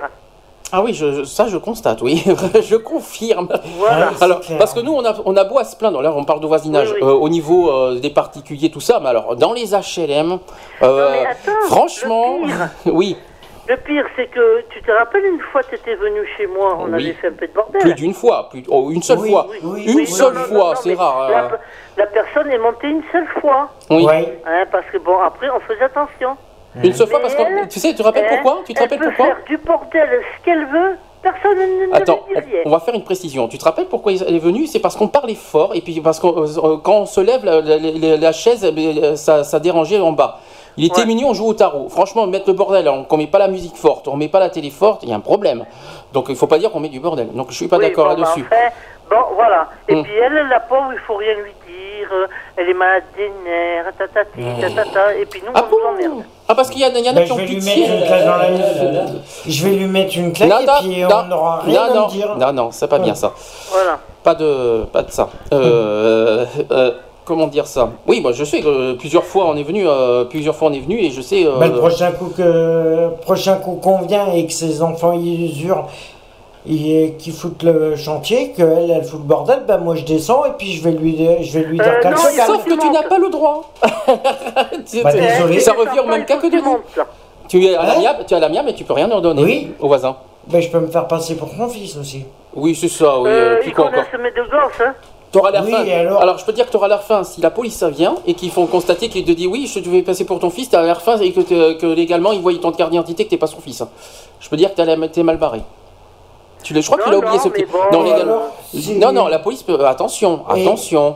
Ah 0.71 0.83
oui, 0.83 0.93
je, 0.93 1.23
ça 1.23 1.47
je 1.47 1.57
constate, 1.57 2.01
oui, 2.03 2.23
je 2.61 2.75
confirme. 2.75 3.47
Voilà. 3.77 4.11
Alors, 4.21 4.41
parce 4.59 4.73
que 4.73 4.81
nous, 4.81 4.93
on 4.93 5.03
a, 5.03 5.15
on 5.25 5.35
a 5.35 5.43
beau 5.43 5.57
à 5.57 5.63
se 5.63 5.75
plaindre, 5.75 6.01
là 6.01 6.13
on 6.15 6.25
parle 6.25 6.41
de 6.41 6.47
voisinage, 6.47 6.89
Oui, 6.91 6.99
oui. 7.01 7.07
euh, 7.07 7.13
au 7.13 7.27
niveau 7.29 7.71
euh, 7.71 7.99
des 7.99 8.11
particuliers, 8.11 8.69
tout 8.69 8.81
ça, 8.81 8.99
mais 9.01 9.09
alors, 9.09 9.35
dans 9.35 9.53
les 9.53 9.71
HLM, 9.73 10.37
euh, 10.83 11.09
mais 11.11 11.25
attends, 11.25 11.67
franchement, 11.67 12.39
oui, 12.85 13.17
Le 13.69 13.77
pire, 13.77 14.03
c'est 14.15 14.25
que 14.25 14.63
tu 14.71 14.81
te 14.81 14.91
rappelles 14.91 15.25
une 15.25 15.39
fois, 15.51 15.61
tu 15.61 15.75
étais 15.75 15.93
venu 15.93 16.21
chez 16.35 16.47
moi, 16.47 16.75
on 16.79 16.85
Oui. 16.91 16.93
avait 17.03 17.13
fait 17.13 17.27
un 17.27 17.33
peu 17.33 17.45
de 17.45 17.53
bordel. 17.53 17.79
plus 17.81 17.93
d'une 17.93 18.15
fois, 18.15 18.49
plus, 18.49 18.63
oh, 18.67 18.89
une 18.89 19.03
seule 19.03 19.19
Oui, 19.19 19.29
fois, 19.29 19.45
oui, 19.47 19.57
oui, 19.63 19.83
une 19.85 19.95
oui. 19.97 20.07
seule 20.07 20.33
Non, 20.33 20.39
fois, 20.45 20.75
c'est 20.75 20.95
rare. 20.95 21.29
La, 21.29 21.43
euh, 21.43 21.49
la 21.97 22.07
personne 22.07 22.49
est 22.49 22.57
montée 22.57 22.87
une 22.87 23.03
seule 23.11 23.27
fois. 23.39 23.69
Oui. 23.91 24.07
Hein, 24.47 24.63
parce 24.71 24.85
que 24.91 24.97
bon, 24.97 25.19
après, 25.19 25.47
on 25.55 25.59
faisait 25.59 25.83
attention. 25.83 26.35
Une 26.83 26.93
seule 26.93 27.07
fois, 27.09 27.19
parce 27.19 27.35
que, 27.35 27.67
tu 27.67 27.79
sais, 27.79 27.89
tu 27.89 27.95
te 27.97 28.01
rappelles 28.03 28.25
hein, 28.25 28.39
pourquoi? 28.41 28.63
Tu 28.65 28.73
te 28.73 28.79
elle 28.79 28.83
rappelles 28.85 28.99
peut 28.99 29.05
pourquoi? 29.15 29.25
faire 29.35 29.43
du 29.45 29.57
bordel 29.57 30.09
ce 30.39 30.45
qu'elle 30.45 30.65
veut, 30.65 30.95
personne 31.21 31.57
ne, 31.57 31.93
Attends, 31.95 32.25
lui 32.27 32.35
dit 32.41 32.41
rien. 32.49 32.61
on, 32.65 32.69
on 32.69 32.71
va 32.71 32.79
faire 32.79 32.95
une 32.95 33.03
précision. 33.03 33.47
Tu 33.47 33.59
te 33.59 33.65
rappelles 33.65 33.85
pourquoi 33.87 34.13
elle 34.13 34.35
est 34.35 34.39
venue? 34.39 34.65
C'est 34.65 34.79
parce 34.79 34.95
qu'on 34.95 35.07
parlait 35.09 35.35
fort 35.35 35.75
et 35.75 35.81
puis 35.81 35.99
parce 36.01 36.19
que 36.19 36.25
quand 36.77 36.93
on 37.01 37.05
se 37.05 37.21
lève, 37.21 37.45
la, 37.45 37.61
la- 37.61 37.77
la- 37.77 38.17
la 38.17 38.31
chaise, 38.31 38.63
euh, 38.65 39.15
ça, 39.15 39.43
ça 39.43 39.59
dérangeait 39.59 39.99
en 39.99 40.11
bas. 40.11 40.39
Il 40.77 40.85
était 40.85 41.05
minuit, 41.05 41.25
on 41.25 41.33
joue 41.33 41.47
au 41.47 41.53
tarot. 41.53 41.89
Franchement, 41.89 42.25
mettre 42.27 42.45
le 42.47 42.53
bordel, 42.53 42.87
on, 42.89 43.03
qu'on 43.03 43.17
met 43.17 43.27
pas 43.27 43.39
la 43.39 43.47
musique 43.47 43.75
forte, 43.75 44.07
on 44.07 44.15
met 44.15 44.27
pas 44.29 44.39
la 44.39 44.49
télé 44.49 44.69
forte, 44.69 45.03
il 45.03 45.09
y 45.09 45.11
a 45.11 45.15
un 45.15 45.19
problème. 45.19 45.65
Donc 46.13 46.27
il 46.29 46.35
faut 46.35 46.47
pas 46.47 46.57
dire 46.57 46.71
qu'on 46.71 46.79
met 46.79 46.89
du 46.89 46.99
bordel. 46.99 47.29
Donc 47.33 47.47
je 47.49 47.55
suis 47.55 47.67
pas 47.67 47.77
Oui, 47.77 47.85
d'accord 47.87 48.07
bon, 48.09 48.13
bah, 48.15 48.19
là-dessus. 48.21 48.45
enfin, 48.49 48.69
bon, 49.09 49.35
voilà. 49.35 49.67
Et 49.87 49.95
Hmm. 49.95 50.03
puis 50.03 50.13
elle, 50.15 50.47
la 50.49 50.59
pauvre, 50.61 50.89
il 50.93 50.99
faut 50.99 51.15
rien 51.15 51.33
lui 51.35 51.51
dire. 51.51 52.09
Elle 52.55 52.69
est 52.69 52.73
malade 52.73 53.03
des 53.17 53.29
nerfs, 53.43 53.91
tatati, 53.97 54.39
tatata. 54.61 55.15
Et 55.15 55.25
puis 55.25 55.41
nous, 55.45 55.51
on 55.53 55.59
nous 55.69 55.85
emmerde. 56.09 56.23
Ah 56.47 56.55
parce 56.55 56.69
qu'il 56.69 56.81
y, 56.81 56.85
en 56.85 56.87
a- 56.87 56.97
il 56.97 57.05
y 57.05 57.09
en 57.09 57.11
a 57.11 57.15
Ben, 57.15 57.21
qui 57.23 57.27
je 57.27 57.33
ont 57.33 57.35
vais 57.37 57.45
lui 57.45 57.55
pitié. 57.55 57.75
mettre 57.87 57.93
une 57.93 58.05
claque 58.07 58.25
dans 58.25 58.37
la 58.37 59.05
Je 59.45 59.63
vais 59.65 59.75
lui 59.75 59.85
mettre 59.85 60.17
une 60.17 60.33
claque 60.33 60.49
Non, 60.49 60.55
non, 60.65 60.73
et 60.73 60.89
puis 60.89 61.01
non, 61.01 61.09
on 61.11 61.27
n'aura 61.27 61.59
rien 61.59 61.87
non, 61.93 62.03
à 62.03 62.05
me 62.05 62.09
dire. 62.11 62.35
Non, 62.37 62.53
non, 62.53 62.71
c'est 62.71 62.87
pas 62.87 62.99
bien 62.99 63.13
ça. 63.15 63.33
Voilà. 63.71 63.99
Pas 64.23 64.35
de, 64.35 64.85
pas 64.91 65.03
de 65.03 65.11
ça. 65.11 65.29
Euh, 65.53 66.45
euh, 66.71 66.91
comment 67.29 67.47
dire 67.47 67.67
ça? 67.67 67.91
Oui, 68.07 68.19
moi 68.19 68.31
je 68.33 68.43
sais 68.43 68.59
que 68.59 68.67
euh, 68.67 68.93
plusieurs 68.95 69.23
fois 69.23 69.45
on 69.47 69.55
est 69.55 69.63
venu, 69.63 69.87
euh, 69.87 70.25
plusieurs 70.25 70.55
fois 70.55 70.67
on 70.69 70.73
est 70.73 70.79
venu 70.81 70.97
et 70.99 71.11
je 71.11 71.21
sais. 71.21 71.45
euh, 71.45 71.57
Ben, 71.59 71.71
le 71.71 71.77
prochain 71.79 72.11
coup 72.11 72.31
que 72.35 73.09
prochain 73.21 73.55
coup 73.55 73.75
qu'on 73.81 73.99
vient 74.01 74.33
et 74.33 74.45
que 74.47 74.51
ses 74.53 74.81
enfants 74.81 75.13
ils 75.13 75.65
hurlent 75.65 75.85
et 76.69 77.13
qu'ils 77.17 77.31
foutent 77.33 77.63
le 77.63 77.95
chantier, 77.95 78.51
qu'elle 78.51 78.91
elle 78.91 79.03
fout 79.03 79.19
le 79.19 79.25
bordel, 79.25 79.61
ben 79.67 79.77
moi 79.77 79.95
je 79.95 80.03
descends 80.03 80.43
et 80.45 80.51
puis 80.57 80.73
je 80.73 80.83
vais 80.83 80.91
lui 80.91 81.15
je 81.41 81.57
vais 81.59 81.65
lui 81.65 81.77
dire 81.77 81.87
Euh, 81.87 82.01
qu'elle 82.01 82.11
non. 82.11 82.17
Sauf 82.47 82.65
que 82.65 82.73
tu 82.79 82.89
n'as 82.89 83.03
pas 83.03 83.17
le 83.19 83.29
droit. 83.29 83.71
C'est- 84.85 85.03
Bah, 85.03 85.13
désolé. 85.13 85.59
Ça 85.59 85.73
revient 85.73 85.99
au 86.03 86.07
même 86.07 86.25
cas 86.25 86.37
que 86.37 86.47
de 86.47 86.59
Tu 87.47 87.63
es 87.65 87.75
à 87.75 87.85
l'amiable, 87.85 88.25
tu 88.27 88.33
es 88.33 88.37
à 88.37 88.39
l'amiable, 88.41 88.67
mais 88.67 88.73
tu 88.73 88.83
peux 88.83 88.93
rien 88.93 89.07
leur 89.07 89.21
donner 89.21 89.43
Oui. 89.43 89.71
au 89.79 89.87
voisin. 89.87 90.15
Ben, 90.47 90.61
je 90.61 90.69
peux 90.69 90.79
me 90.79 90.87
faire 90.87 91.07
passer 91.07 91.35
pour 91.35 91.49
son 91.55 91.67
fils 91.69 91.95
aussi. 91.95 92.25
Oui, 92.55 92.73
c'est 92.75 92.87
ça. 92.87 93.19
Oui. 93.19 93.29
Euh, 93.29 93.57
euh, 93.65 93.69
encore 93.69 93.91
mes 93.91 94.31
deux 94.31 94.43
gosses, 94.43 94.81
hein. 94.83 94.93
T'auras 95.31 95.51
l'air 95.51 95.63
Oui, 95.63 95.71
fin. 95.71 95.83
et 95.85 95.93
alors 95.93 96.37
je 96.39 96.45
peux 96.45 96.53
dire 96.53 96.65
que 96.65 96.71
t'auras 96.71 96.87
l'air 96.87 97.03
fin 97.03 97.23
si 97.23 97.39
la 97.39 97.51
police 97.51 97.83
vient 97.83 98.15
et 98.25 98.33
qu'ils 98.33 98.49
font 98.51 98.65
constater 98.65 99.09
qu'ils 99.09 99.25
te 99.25 99.31
disent 99.31 99.47
oui, 99.47 99.71
je 99.71 99.79
te 99.79 99.87
vais 99.87 100.01
passer 100.01 100.25
pour 100.25 100.39
ton 100.39 100.49
fils, 100.49 100.69
t'as 100.69 100.81
l'air 100.81 101.01
fin 101.01 101.19
et 101.19 101.31
que, 101.31 101.85
légalement 101.93 102.31
ils 102.31 102.41
voient 102.41 102.53
ton 102.59 102.71
carte 102.71 102.89
d'identité 102.91 103.25
que 103.25 103.29
t'es 103.29 103.37
pas 103.37 103.47
son 103.47 103.59
fils. 103.61 103.83
Je 104.39 104.49
peux 104.49 104.57
dire 104.57 104.73
que 104.73 105.05
t'es 105.07 105.23
mal 105.23 105.37
barré. 105.37 105.61
Tu 106.63 106.73
le, 106.73 106.81
je 106.81 106.89
crois 106.89 107.01
qu'il 107.03 107.13
a 107.13 107.17
oublié 107.17 107.37
non, 107.37 107.43
ce 107.43 107.49
petit. 107.49 107.65
bon, 107.65 107.77
non, 107.91 108.03
légalement. 108.03 108.33
alors, 108.33 108.55
si- 108.73 108.97
Non, 108.97 109.11
non, 109.13 109.27
la 109.27 109.39
police 109.39 109.63
peut. 109.63 109.79
Attention, 109.85 110.41
Et- 110.55 110.61
attention. 110.65 111.15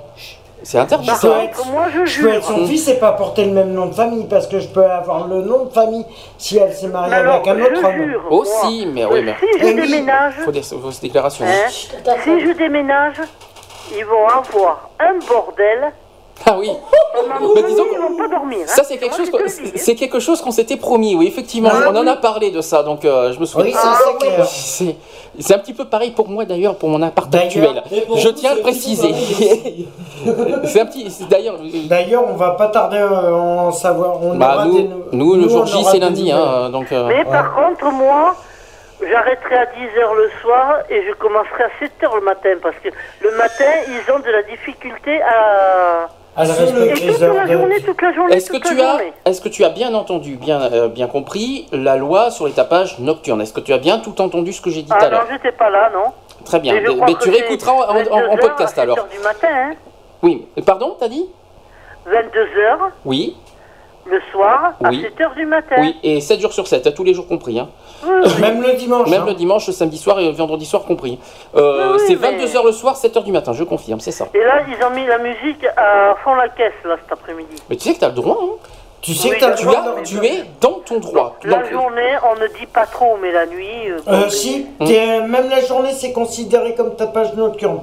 C'est 0.65 0.77
interdit 0.77 1.09
Je 1.09 1.15
ça. 1.15 1.27
peux 1.27 1.39
être, 1.43 1.65
moi, 1.73 1.87
je 1.93 2.05
je 2.05 2.21
peux 2.21 2.33
être 2.33 2.45
son 2.47 2.65
fils 2.65 2.87
et 2.87 2.93
pas 2.97 3.11
porter 3.11 3.43
le 3.43 3.51
même 3.51 3.73
nom 3.73 3.87
de 3.87 3.93
famille 3.93 4.23
parce 4.29 4.47
que 4.47 4.61
je 4.61 4.67
peux 4.69 4.85
avoir 4.85 5.27
le 5.27 5.41
nom 5.41 5.65
de 5.65 5.69
famille 5.71 6.05
si 6.37 6.57
elle 6.57 6.71
s'est 6.73 6.87
mariée 6.87 7.13
avec 7.15 7.45
un 7.45 7.59
autre 7.59 7.83
homme. 7.83 8.05
jure, 8.09 8.21
Aussi, 8.31 8.85
mais 8.85 9.03
oui, 9.03 9.21
mais. 9.25 9.35
Si 9.41 9.59
je 9.59 9.65
oui. 9.65 9.75
déménage, 9.75 10.35
Faut 10.45 10.51
des 10.51 10.61
fausses 10.61 11.01
déclarations. 11.01 11.43
hein, 11.45 11.67
si 11.67 11.89
je 12.39 12.53
déménage, 12.53 13.15
ils 13.91 14.05
vont 14.05 14.27
avoir 14.27 14.89
un 14.99 15.17
bordel. 15.27 15.91
Ah 16.45 16.55
oui. 16.59 16.71
Deux 17.55 17.63
disons 17.67 17.85
ils 17.93 17.99
vont 17.99 18.17
pas 18.17 18.27
dormir. 18.27 18.59
hein. 18.63 18.67
Ça 18.67 18.83
c'est 18.83 18.97
quelque 18.97 19.15
chose, 19.15 19.29
hein. 19.33 19.71
c'est 19.75 19.95
quelque 19.95 20.19
chose 20.19 20.41
qu'on 20.41 20.51
s'était 20.51 20.77
promis, 20.77 21.15
oui 21.15 21.27
effectivement, 21.27 21.69
Ah 21.71 21.89
on 21.91 21.95
en 21.95 22.07
a 22.07 22.15
parlé 22.15 22.49
de 22.49 22.59
ça, 22.59 22.81
donc 22.81 23.05
euh, 23.05 23.31
je 23.31 23.39
me 23.39 23.45
souviens. 23.45 23.67
Oui, 23.67 23.73
ça 23.73 23.97
c'est 25.39 25.53
un 25.55 25.59
petit 25.59 25.73
peu 25.73 25.85
pareil 25.85 26.11
pour 26.11 26.27
moi 26.27 26.43
d'ailleurs 26.45 26.75
pour 26.75 26.89
mon 26.89 27.01
appart 27.01 27.33
actuel. 27.33 27.83
Je 28.15 28.29
tiens 28.29 28.51
à 28.51 28.55
le 28.55 28.61
préciser. 28.61 29.13
c'est 30.65 30.79
un 30.81 30.85
petit, 30.85 31.07
d'ailleurs. 31.29 31.55
D'ailleurs, 31.85 32.23
on 32.29 32.35
va 32.35 32.51
pas 32.51 32.67
tarder 32.67 32.97
à 32.97 33.33
en 33.33 33.71
savoir. 33.71 34.21
On 34.21 34.35
Bah, 34.35 34.53
aura 34.55 34.65
nous, 34.65 34.73
des 34.77 34.89
nous, 35.11 35.35
le 35.35 35.45
on 35.45 35.49
jour 35.49 35.65
J 35.65 35.83
c'est 35.91 35.99
lundi, 35.99 36.31
hein, 36.31 36.69
donc. 36.69 36.91
euh, 36.91 37.07
Mais 37.07 37.25
par 37.25 37.53
contre, 37.55 37.85
moi, 37.91 38.35
j'arrêterai 39.09 39.55
à 39.55 39.65
10h 39.65 40.15
le 40.15 40.29
soir 40.41 40.79
et 40.89 41.03
je 41.07 41.13
commencerai 41.13 41.63
à 41.63 41.69
7h 41.83 42.15
le 42.15 42.21
matin 42.21 42.49
parce 42.61 42.75
que 42.83 42.89
le 43.21 43.31
matin, 43.37 43.71
ils 43.87 44.11
ont 44.13 44.19
de 44.19 44.29
la 44.29 44.43
difficulté 44.43 45.21
à. 45.21 46.07
Toute 46.35 47.21
heures 47.21 47.33
la 47.35 47.45
journée, 47.45 47.79
toute 47.81 48.01
la 48.01 48.11
journée, 48.13 48.35
Est-ce 48.35 48.49
que 48.51 48.57
tu 48.57 48.81
as, 48.81 48.97
est-ce 49.25 49.39
que 49.39 49.49
tu 49.49 49.63
as 49.63 49.69
bien 49.69 49.93
entendu, 49.93 50.35
bien, 50.35 50.61
euh, 50.73 50.87
bien 50.87 51.05
compris 51.07 51.67
la 51.71 51.95
loi 51.95 52.31
sur 52.31 52.47
les 52.47 52.53
tapages 52.53 52.97
nocturnes? 52.97 53.39
Est-ce 53.41 53.53
que 53.53 53.59
tu 53.59 53.71
as 53.71 53.77
bien 53.77 53.99
tout 53.99 54.19
entendu 54.19 54.51
ce 54.51 54.59
que 54.59 54.71
j'ai 54.71 54.81
dit 54.81 54.89
tout 54.89 54.95
Ah 54.99 55.03
à 55.05 55.09
non, 55.09 55.11
l'heure? 55.11 55.27
j'étais 55.31 55.51
pas 55.51 55.69
là, 55.69 55.91
non. 55.93 56.11
Très 56.43 56.59
bien. 56.59 56.73
Mais, 56.73 57.13
tu 57.21 57.29
réécouteras 57.29 57.71
en, 57.73 57.77
en- 57.77 58.11
en 58.31 58.35
22 58.35 58.37
podcast 58.41 58.77
à 58.79 58.81
alors. 58.81 58.95
7 58.97 59.03
heures 59.05 59.11
du 59.11 59.19
matin, 59.23 59.47
hein. 59.51 59.71
Oui. 60.23 60.47
Pardon, 60.65 60.97
t'as 60.99 61.07
dit? 61.07 61.29
22h 62.09 62.77
Oui. 63.05 63.37
Le 64.05 64.19
soir 64.31 64.73
à 64.83 64.89
Oui. 64.89 65.01
7h 65.01 65.35
du 65.35 65.45
matin. 65.45 65.75
Oui, 65.79 65.95
et 66.03 66.19
7 66.21 66.39
jours 66.39 66.53
sur 66.53 66.67
7, 66.67 66.93
tous 66.93 67.03
les 67.03 67.13
jours 67.13 67.27
compris. 67.27 67.59
Hein. 67.59 67.69
Oui, 68.03 68.09
oui. 68.25 68.41
Même 68.41 68.61
le 68.61 68.73
dimanche. 68.73 69.09
Même 69.09 69.21
hein. 69.21 69.25
le 69.27 69.33
dimanche, 69.33 69.67
le 69.67 69.73
samedi 69.73 69.97
soir 69.97 70.19
et 70.19 70.25
le 70.25 70.31
vendredi 70.31 70.65
soir 70.65 70.83
compris. 70.83 71.19
Euh, 71.55 71.93
Oui, 71.93 71.97
oui, 71.99 72.03
c'est 72.07 72.15
mais- 72.15 72.37
22h 72.45 72.65
le 72.65 72.71
soir, 72.71 72.95
7h 72.97 73.23
du 73.23 73.31
matin, 73.31 73.53
je 73.53 73.63
confirme, 73.63 73.99
c'est 73.99 74.11
ça. 74.11 74.27
Et 74.33 74.39
là, 74.43 74.61
ils 74.67 74.83
ont 74.85 74.89
mis 74.91 75.05
la 75.05 75.17
musique 75.19 75.65
à 75.77 76.15
fond 76.23 76.35
la 76.35 76.49
caisse, 76.49 76.73
là, 76.85 76.95
cet 77.01 77.11
après-midi. 77.11 77.55
Mais 77.69 77.75
tu 77.77 77.83
sais 77.87 77.93
que 77.95 77.99
tu 77.99 78.05
as 78.05 78.09
le 78.09 78.15
droit, 78.15 78.39
hein 78.41 78.55
Tu 79.01 79.13
sais 79.13 79.29
Oui, 79.29 79.35
que 79.35 79.39
t'as 79.41 79.49
le 79.51 79.55
tu, 79.55 79.65
droit 79.65 79.79
as, 79.79 79.99
de- 80.01 80.05
tu 80.05 80.25
es 80.25 80.43
dans 80.61 80.79
ton 80.85 80.99
droit. 80.99 81.35
La 81.43 81.57
Donc, 81.57 81.71
journée, 81.71 82.13
on 82.29 82.39
ne 82.41 82.47
dit 82.59 82.65
pas 82.67 82.85
trop, 82.85 83.17
mais 83.21 83.31
la 83.31 83.45
nuit... 83.45 83.89
euh, 83.89 83.99
Euh, 84.07 84.29
si, 84.29 84.65
Hum. 84.79 84.87
t'es- 84.87 85.21
même 85.27 85.49
la 85.49 85.59
journée, 85.61 85.91
c'est 85.93 86.13
considéré 86.13 86.73
comme 86.75 86.95
tapage 86.95 87.33
nocturne. 87.35 87.81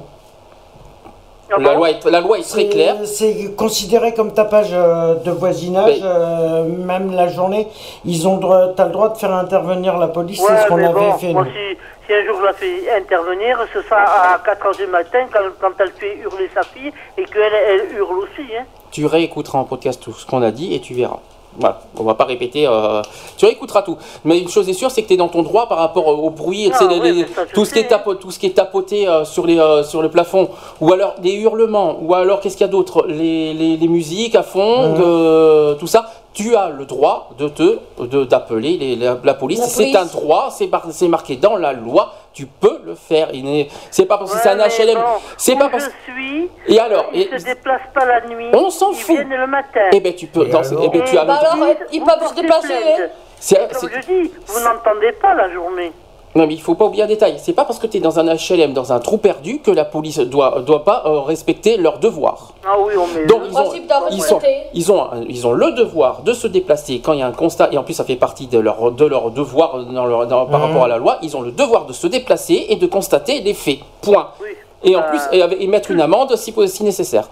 La, 1.59 1.73
loi 1.73 1.89
est, 1.91 2.05
la 2.05 2.21
loi 2.21 2.39
est 2.39 2.49
très 2.49 2.67
claire. 2.67 2.95
C'est 3.05 3.55
considéré 3.55 4.13
comme 4.13 4.33
tapage 4.33 4.69
euh, 4.71 5.15
de 5.15 5.31
voisinage, 5.31 5.97
Mais- 6.01 6.05
euh, 6.07 6.63
même 6.63 7.11
la 7.13 7.27
journée. 7.27 7.67
Ils 8.05 8.27
ont 8.27 8.37
droit, 8.37 8.69
t'as 8.75 8.85
le 8.85 8.91
droit 8.91 9.09
de 9.09 9.17
faire 9.17 9.33
intervenir 9.33 9.97
la 9.97 10.07
police, 10.07 10.39
Ouais, 10.41 10.47
c'est 10.49 10.63
ce 10.63 10.67
qu'on 10.67 10.77
avait 10.77 10.93
bon, 10.93 11.13
fait. 11.17 11.33
moi, 11.33 11.45
si, 11.45 11.77
si 12.07 12.13
un 12.13 12.25
jour 12.25 12.37
je 12.39 12.45
la 12.45 12.53
fais 12.53 12.95
intervenir, 12.97 13.59
ce 13.73 13.81
sera 13.81 13.97
à 14.33 14.37
4h 14.39 14.77
du 14.77 14.87
matin 14.87 15.25
quand, 15.31 15.39
quand 15.59 15.71
elle 15.79 15.91
fait 15.91 16.17
hurler 16.17 16.49
sa 16.53 16.63
fille 16.63 16.91
et 17.17 17.23
qu'elle 17.25 17.53
elle 17.67 17.95
hurle 17.97 18.19
aussi. 18.19 18.47
Hein. 18.57 18.63
Tu 18.91 19.05
réécouteras 19.05 19.59
en 19.59 19.63
podcast 19.65 20.01
tout 20.03 20.13
ce 20.13 20.25
qu'on 20.25 20.41
a 20.41 20.51
dit 20.51 20.73
et 20.75 20.79
tu 20.81 20.93
verras. 20.93 21.19
Voilà, 21.59 21.81
on 21.97 22.03
va 22.03 22.13
pas 22.13 22.23
répéter. 22.25 22.65
euh, 22.65 23.01
tu 23.37 23.45
réécouteras 23.45 23.81
tout. 23.81 23.97
Mais 24.23 24.39
une 24.39 24.47
chose 24.47 24.69
est 24.69 24.73
sûre, 24.73 24.89
c'est 24.89 25.03
que 25.03 25.07
tu 25.09 25.15
es 25.15 25.17
dans 25.17 25.27
ton 25.27 25.43
droit 25.43 25.67
par 25.67 25.79
rapport 25.79 26.07
au 26.07 26.29
bruit, 26.29 26.71
Ah, 26.73 26.77
ouais, 26.99 27.11
les- 27.11 27.21
ça, 27.27 27.45
tout, 27.53 27.65
ce 27.65 27.73
qui 27.73 27.79
est 27.79 27.89
tapo- 27.91 28.15
tout 28.15 28.31
ce 28.31 28.39
qui 28.39 28.45
est 28.47 28.51
tapoté 28.55 29.07
euh, 29.07 29.25
sur, 29.25 29.45
les, 29.45 29.59
euh, 29.59 29.83
sur 29.83 30.01
le 30.01 30.09
plafond, 30.09 30.49
ou 30.79 30.93
alors 30.93 31.15
des 31.21 31.33
hurlements, 31.33 31.97
ou 32.01 32.13
alors 32.15 32.39
qu'est-ce 32.39 32.55
qu'il 32.55 32.65
y 32.65 32.69
a 32.69 32.71
d'autre? 32.71 33.05
Les, 33.07 33.53
les, 33.53 33.75
les 33.77 33.87
musiques 33.89 34.35
à 34.35 34.43
fond, 34.43 34.93
de- 34.93 35.73
tout 35.73 35.87
ça. 35.87 36.09
Tu 36.33 36.55
as 36.55 36.69
le 36.69 36.85
droit 36.85 37.31
de 37.37 37.49
te 37.49 37.79
de- 37.99 38.23
d'appeler 38.23 38.77
les- 38.77 38.95
la, 38.95 39.17
la 39.21 39.33
police. 39.33 39.59
La 39.59 39.65
C'est 39.67 39.95
un 39.97 40.05
droit, 40.05 40.49
c'est 40.49 40.67
mar- 40.67 40.85
c'est 40.91 41.09
marqué 41.09 41.35
dans 41.35 41.57
la 41.57 41.73
loi. 41.73 42.13
Tu 42.33 42.45
peux 42.45 42.79
le 42.85 42.95
faire. 42.95 43.29
Il 43.33 43.43
n'est- 43.43 43.67
C'est 43.89 44.05
pas 44.05 44.17
parce 44.17 44.31
que 44.33 44.39
c'est 44.39 44.47
un 44.47 44.57
Ouais, 44.57 44.69
HLM. 44.69 44.95
bon, 44.95 45.03
c'est 45.37 45.57
pas 45.57 45.67
parce. 45.67 45.83
je 45.83 46.11
suis, 46.13 46.49
Et 46.67 46.79
alors 46.79 47.07
ils 47.13 47.23
et- 47.33 47.37
se 47.39 47.43
déplacent 47.43 47.81
pas 47.93 48.05
la 48.05 48.21
nuit. 48.27 48.47
On 48.53 48.69
s'en 48.69 48.91
ils 48.91 48.95
fout. 48.97 49.15
viennent 49.17 49.29
le 49.35 49.47
matin. 49.47 49.89
Eh 49.91 49.99
ben 49.99 50.13
tu 50.13 50.27
peux. 50.27 50.45
dans- 50.45 50.59
alors 50.59 50.83
eh 50.85 50.89
ben, 50.89 51.03
tu 51.03 51.17
as 51.17 51.21
le 51.23 51.27
Bah 51.27 51.35
droit. 51.35 51.49
alors, 51.65 51.75
ils 51.91 52.01
peuvent 52.03 52.27
se 52.29 52.33
déplacer. 52.35 52.73
hein. 52.75 53.07
C'est- 53.37 53.69
Comme 53.73 53.89
c'est- 53.89 54.01
je 54.01 54.07
dis, 54.23 54.31
vous 54.47 54.59
n'entendez 54.61 55.11
pas 55.13 55.33
la 55.33 55.51
journée. 55.51 55.91
Non, 56.33 56.47
mais 56.47 56.53
il 56.53 56.61
faut 56.61 56.75
pas 56.75 56.85
oublier 56.85 57.03
un 57.03 57.07
détail. 57.07 57.35
C'est 57.39 57.51
pas 57.51 57.65
parce 57.65 57.77
que 57.77 57.87
tu 57.87 57.97
es 57.97 57.99
dans 57.99 58.17
un 58.17 58.23
HLM, 58.35 58.71
dans 58.71 58.93
un 58.93 58.99
trou 58.99 59.17
perdu, 59.17 59.59
que 59.59 59.69
la 59.69 59.83
police 59.83 60.19
doit, 60.19 60.61
doit 60.61 60.85
pas 60.85 61.03
euh, 61.05 61.19
respecter 61.19 61.75
leurs 61.75 61.99
devoirs. 61.99 62.53
Ah 62.65 62.75
oui, 62.79 62.93
on 62.97 63.05
met. 63.07 63.25
Donc 63.25 63.41
le- 63.41 63.47
ils 63.49 63.57
ont, 63.57 63.63
Principe 63.63 63.87
d'arrêt 63.87 64.09
ils, 64.11 64.21
sont, 64.23 64.39
ils, 64.73 64.91
ont, 64.93 65.01
un- 65.03 65.23
ils 65.27 65.45
ont 65.45 65.51
le 65.51 65.71
devoir 65.71 66.21
de 66.21 66.31
se 66.31 66.47
déplacer 66.47 67.01
quand 67.03 67.11
il 67.11 67.19
y 67.19 67.21
a 67.21 67.27
un 67.27 67.33
constat, 67.33 67.67
et 67.73 67.77
en 67.77 67.83
plus 67.83 67.93
ça 67.95 68.05
fait 68.05 68.15
partie 68.15 68.47
de 68.47 68.59
leur, 68.59 68.91
de 68.93 69.05
leur 69.05 69.29
devoir 69.31 69.83
dans 69.83 70.05
leur- 70.05 70.25
dans- 70.25 70.45
par 70.45 70.61
Mhm. 70.61 70.65
rapport 70.67 70.83
à 70.85 70.87
la 70.87 70.97
loi, 70.97 71.17
ils 71.21 71.35
ont 71.35 71.41
le 71.41 71.51
devoir 71.51 71.85
de 71.85 71.91
se 71.91 72.07
déplacer 72.07 72.65
et 72.69 72.77
de 72.77 72.87
constater 72.87 73.41
les 73.41 73.53
faits. 73.53 73.79
Point. 74.01 74.29
Oui. 74.41 74.49
Et 74.83 74.95
en 74.95 74.99
Euh, 75.01 75.09
plus, 75.09 75.19
et, 75.33 75.67
mettre 75.67 75.91
une 75.91 75.99
amende 76.01 76.33
si, 76.37 76.53
si 76.67 76.83
nécessaire. 76.85 77.27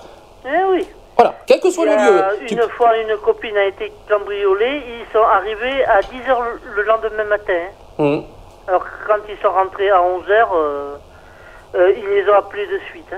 Eh 0.45 0.49
oui. 0.71 0.85
Voilà, 1.15 1.35
quel 1.45 1.59
que 1.61 1.69
soit 1.71 1.85
le 1.85 1.91
lieu. 1.91 2.21
tu- 2.47 2.53
Une 2.53 2.61
fois, 2.77 2.89
une 2.97 3.15
copine 3.17 3.55
a 3.57 3.65
été 3.65 3.91
cambriolée. 4.09 4.81
Ils 4.87 5.05
sont 5.13 5.23
arrivés 5.23 5.83
à 5.85 6.01
10h 6.01 6.37
le 6.75 6.83
lendemain 6.83 7.23
matin. 7.25 7.63
Hum. 7.97 8.23
Alors 8.69 8.83
que 8.83 8.89
quand 9.07 9.19
ils 9.27 9.37
sont 9.41 9.51
rentrés 9.51 9.89
à 9.89 9.99
11h, 9.99 10.47
euh, 10.55 10.95
euh, 11.75 11.91
ils 11.97 12.07
les 12.07 12.29
ont 12.29 12.35
appelés 12.35 12.67
de 12.67 12.79
suite. 12.91 13.05
hein. 13.11 13.17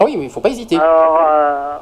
Ah 0.00 0.04
oui, 0.06 0.16
mais 0.16 0.24
il 0.24 0.30
faut 0.30 0.40
pas 0.40 0.48
hésiter. 0.48 0.76
Alors, 0.76 1.18
euh, 1.22 1.76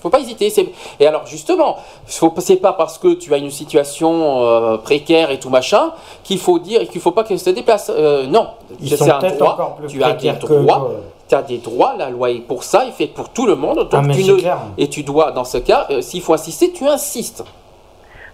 faut 0.00 0.08
pas 0.10 0.20
hésiter. 0.20 0.52
Et 1.00 1.06
alors 1.08 1.26
justement, 1.26 1.76
faut- 2.06 2.32
c'est 2.38 2.56
pas 2.56 2.72
parce 2.72 2.98
que 2.98 3.14
tu 3.14 3.34
as 3.34 3.38
une 3.38 3.50
situation 3.50 4.40
euh, 4.44 4.76
précaire 4.78 5.30
et 5.32 5.40
tout 5.40 5.50
machin 5.50 5.92
qu'il 6.22 6.38
faut 6.38 6.60
dire 6.60 6.82
et 6.82 6.86
qu'il 6.86 7.00
faut 7.00 7.10
pas 7.10 7.24
qu'elle 7.24 7.40
se 7.40 7.50
déplace. 7.50 7.90
Euh, 7.94 8.26
non, 8.26 8.50
Ils 8.80 8.90
c'est 8.90 8.96
sont 8.98 9.10
un 9.10 9.18
droit. 9.36 9.76
Tu 9.88 10.02
as 10.04 10.12
des 10.12 10.32
droits. 10.32 10.90
Tu 11.28 11.34
as 11.34 11.42
des 11.42 11.58
droits. 11.58 11.94
La 11.98 12.10
loi 12.10 12.30
est 12.30 12.38
pour 12.40 12.62
ça, 12.62 12.86
est 12.86 12.92
faite 12.92 13.12
pour 13.12 13.30
tout 13.30 13.44
le 13.46 13.56
monde. 13.56 13.88
Donc 13.88 13.90
Ah, 13.92 14.12
tu 14.14 14.22
ne- 14.22 14.36
et 14.78 14.88
tu 14.88 15.02
dois, 15.02 15.32
dans 15.32 15.44
ce 15.44 15.58
cas, 15.58 15.86
euh, 15.90 16.00
s'il 16.00 16.22
faut 16.22 16.32
insister, 16.32 16.70
tu 16.72 16.86
insistes. 16.86 17.42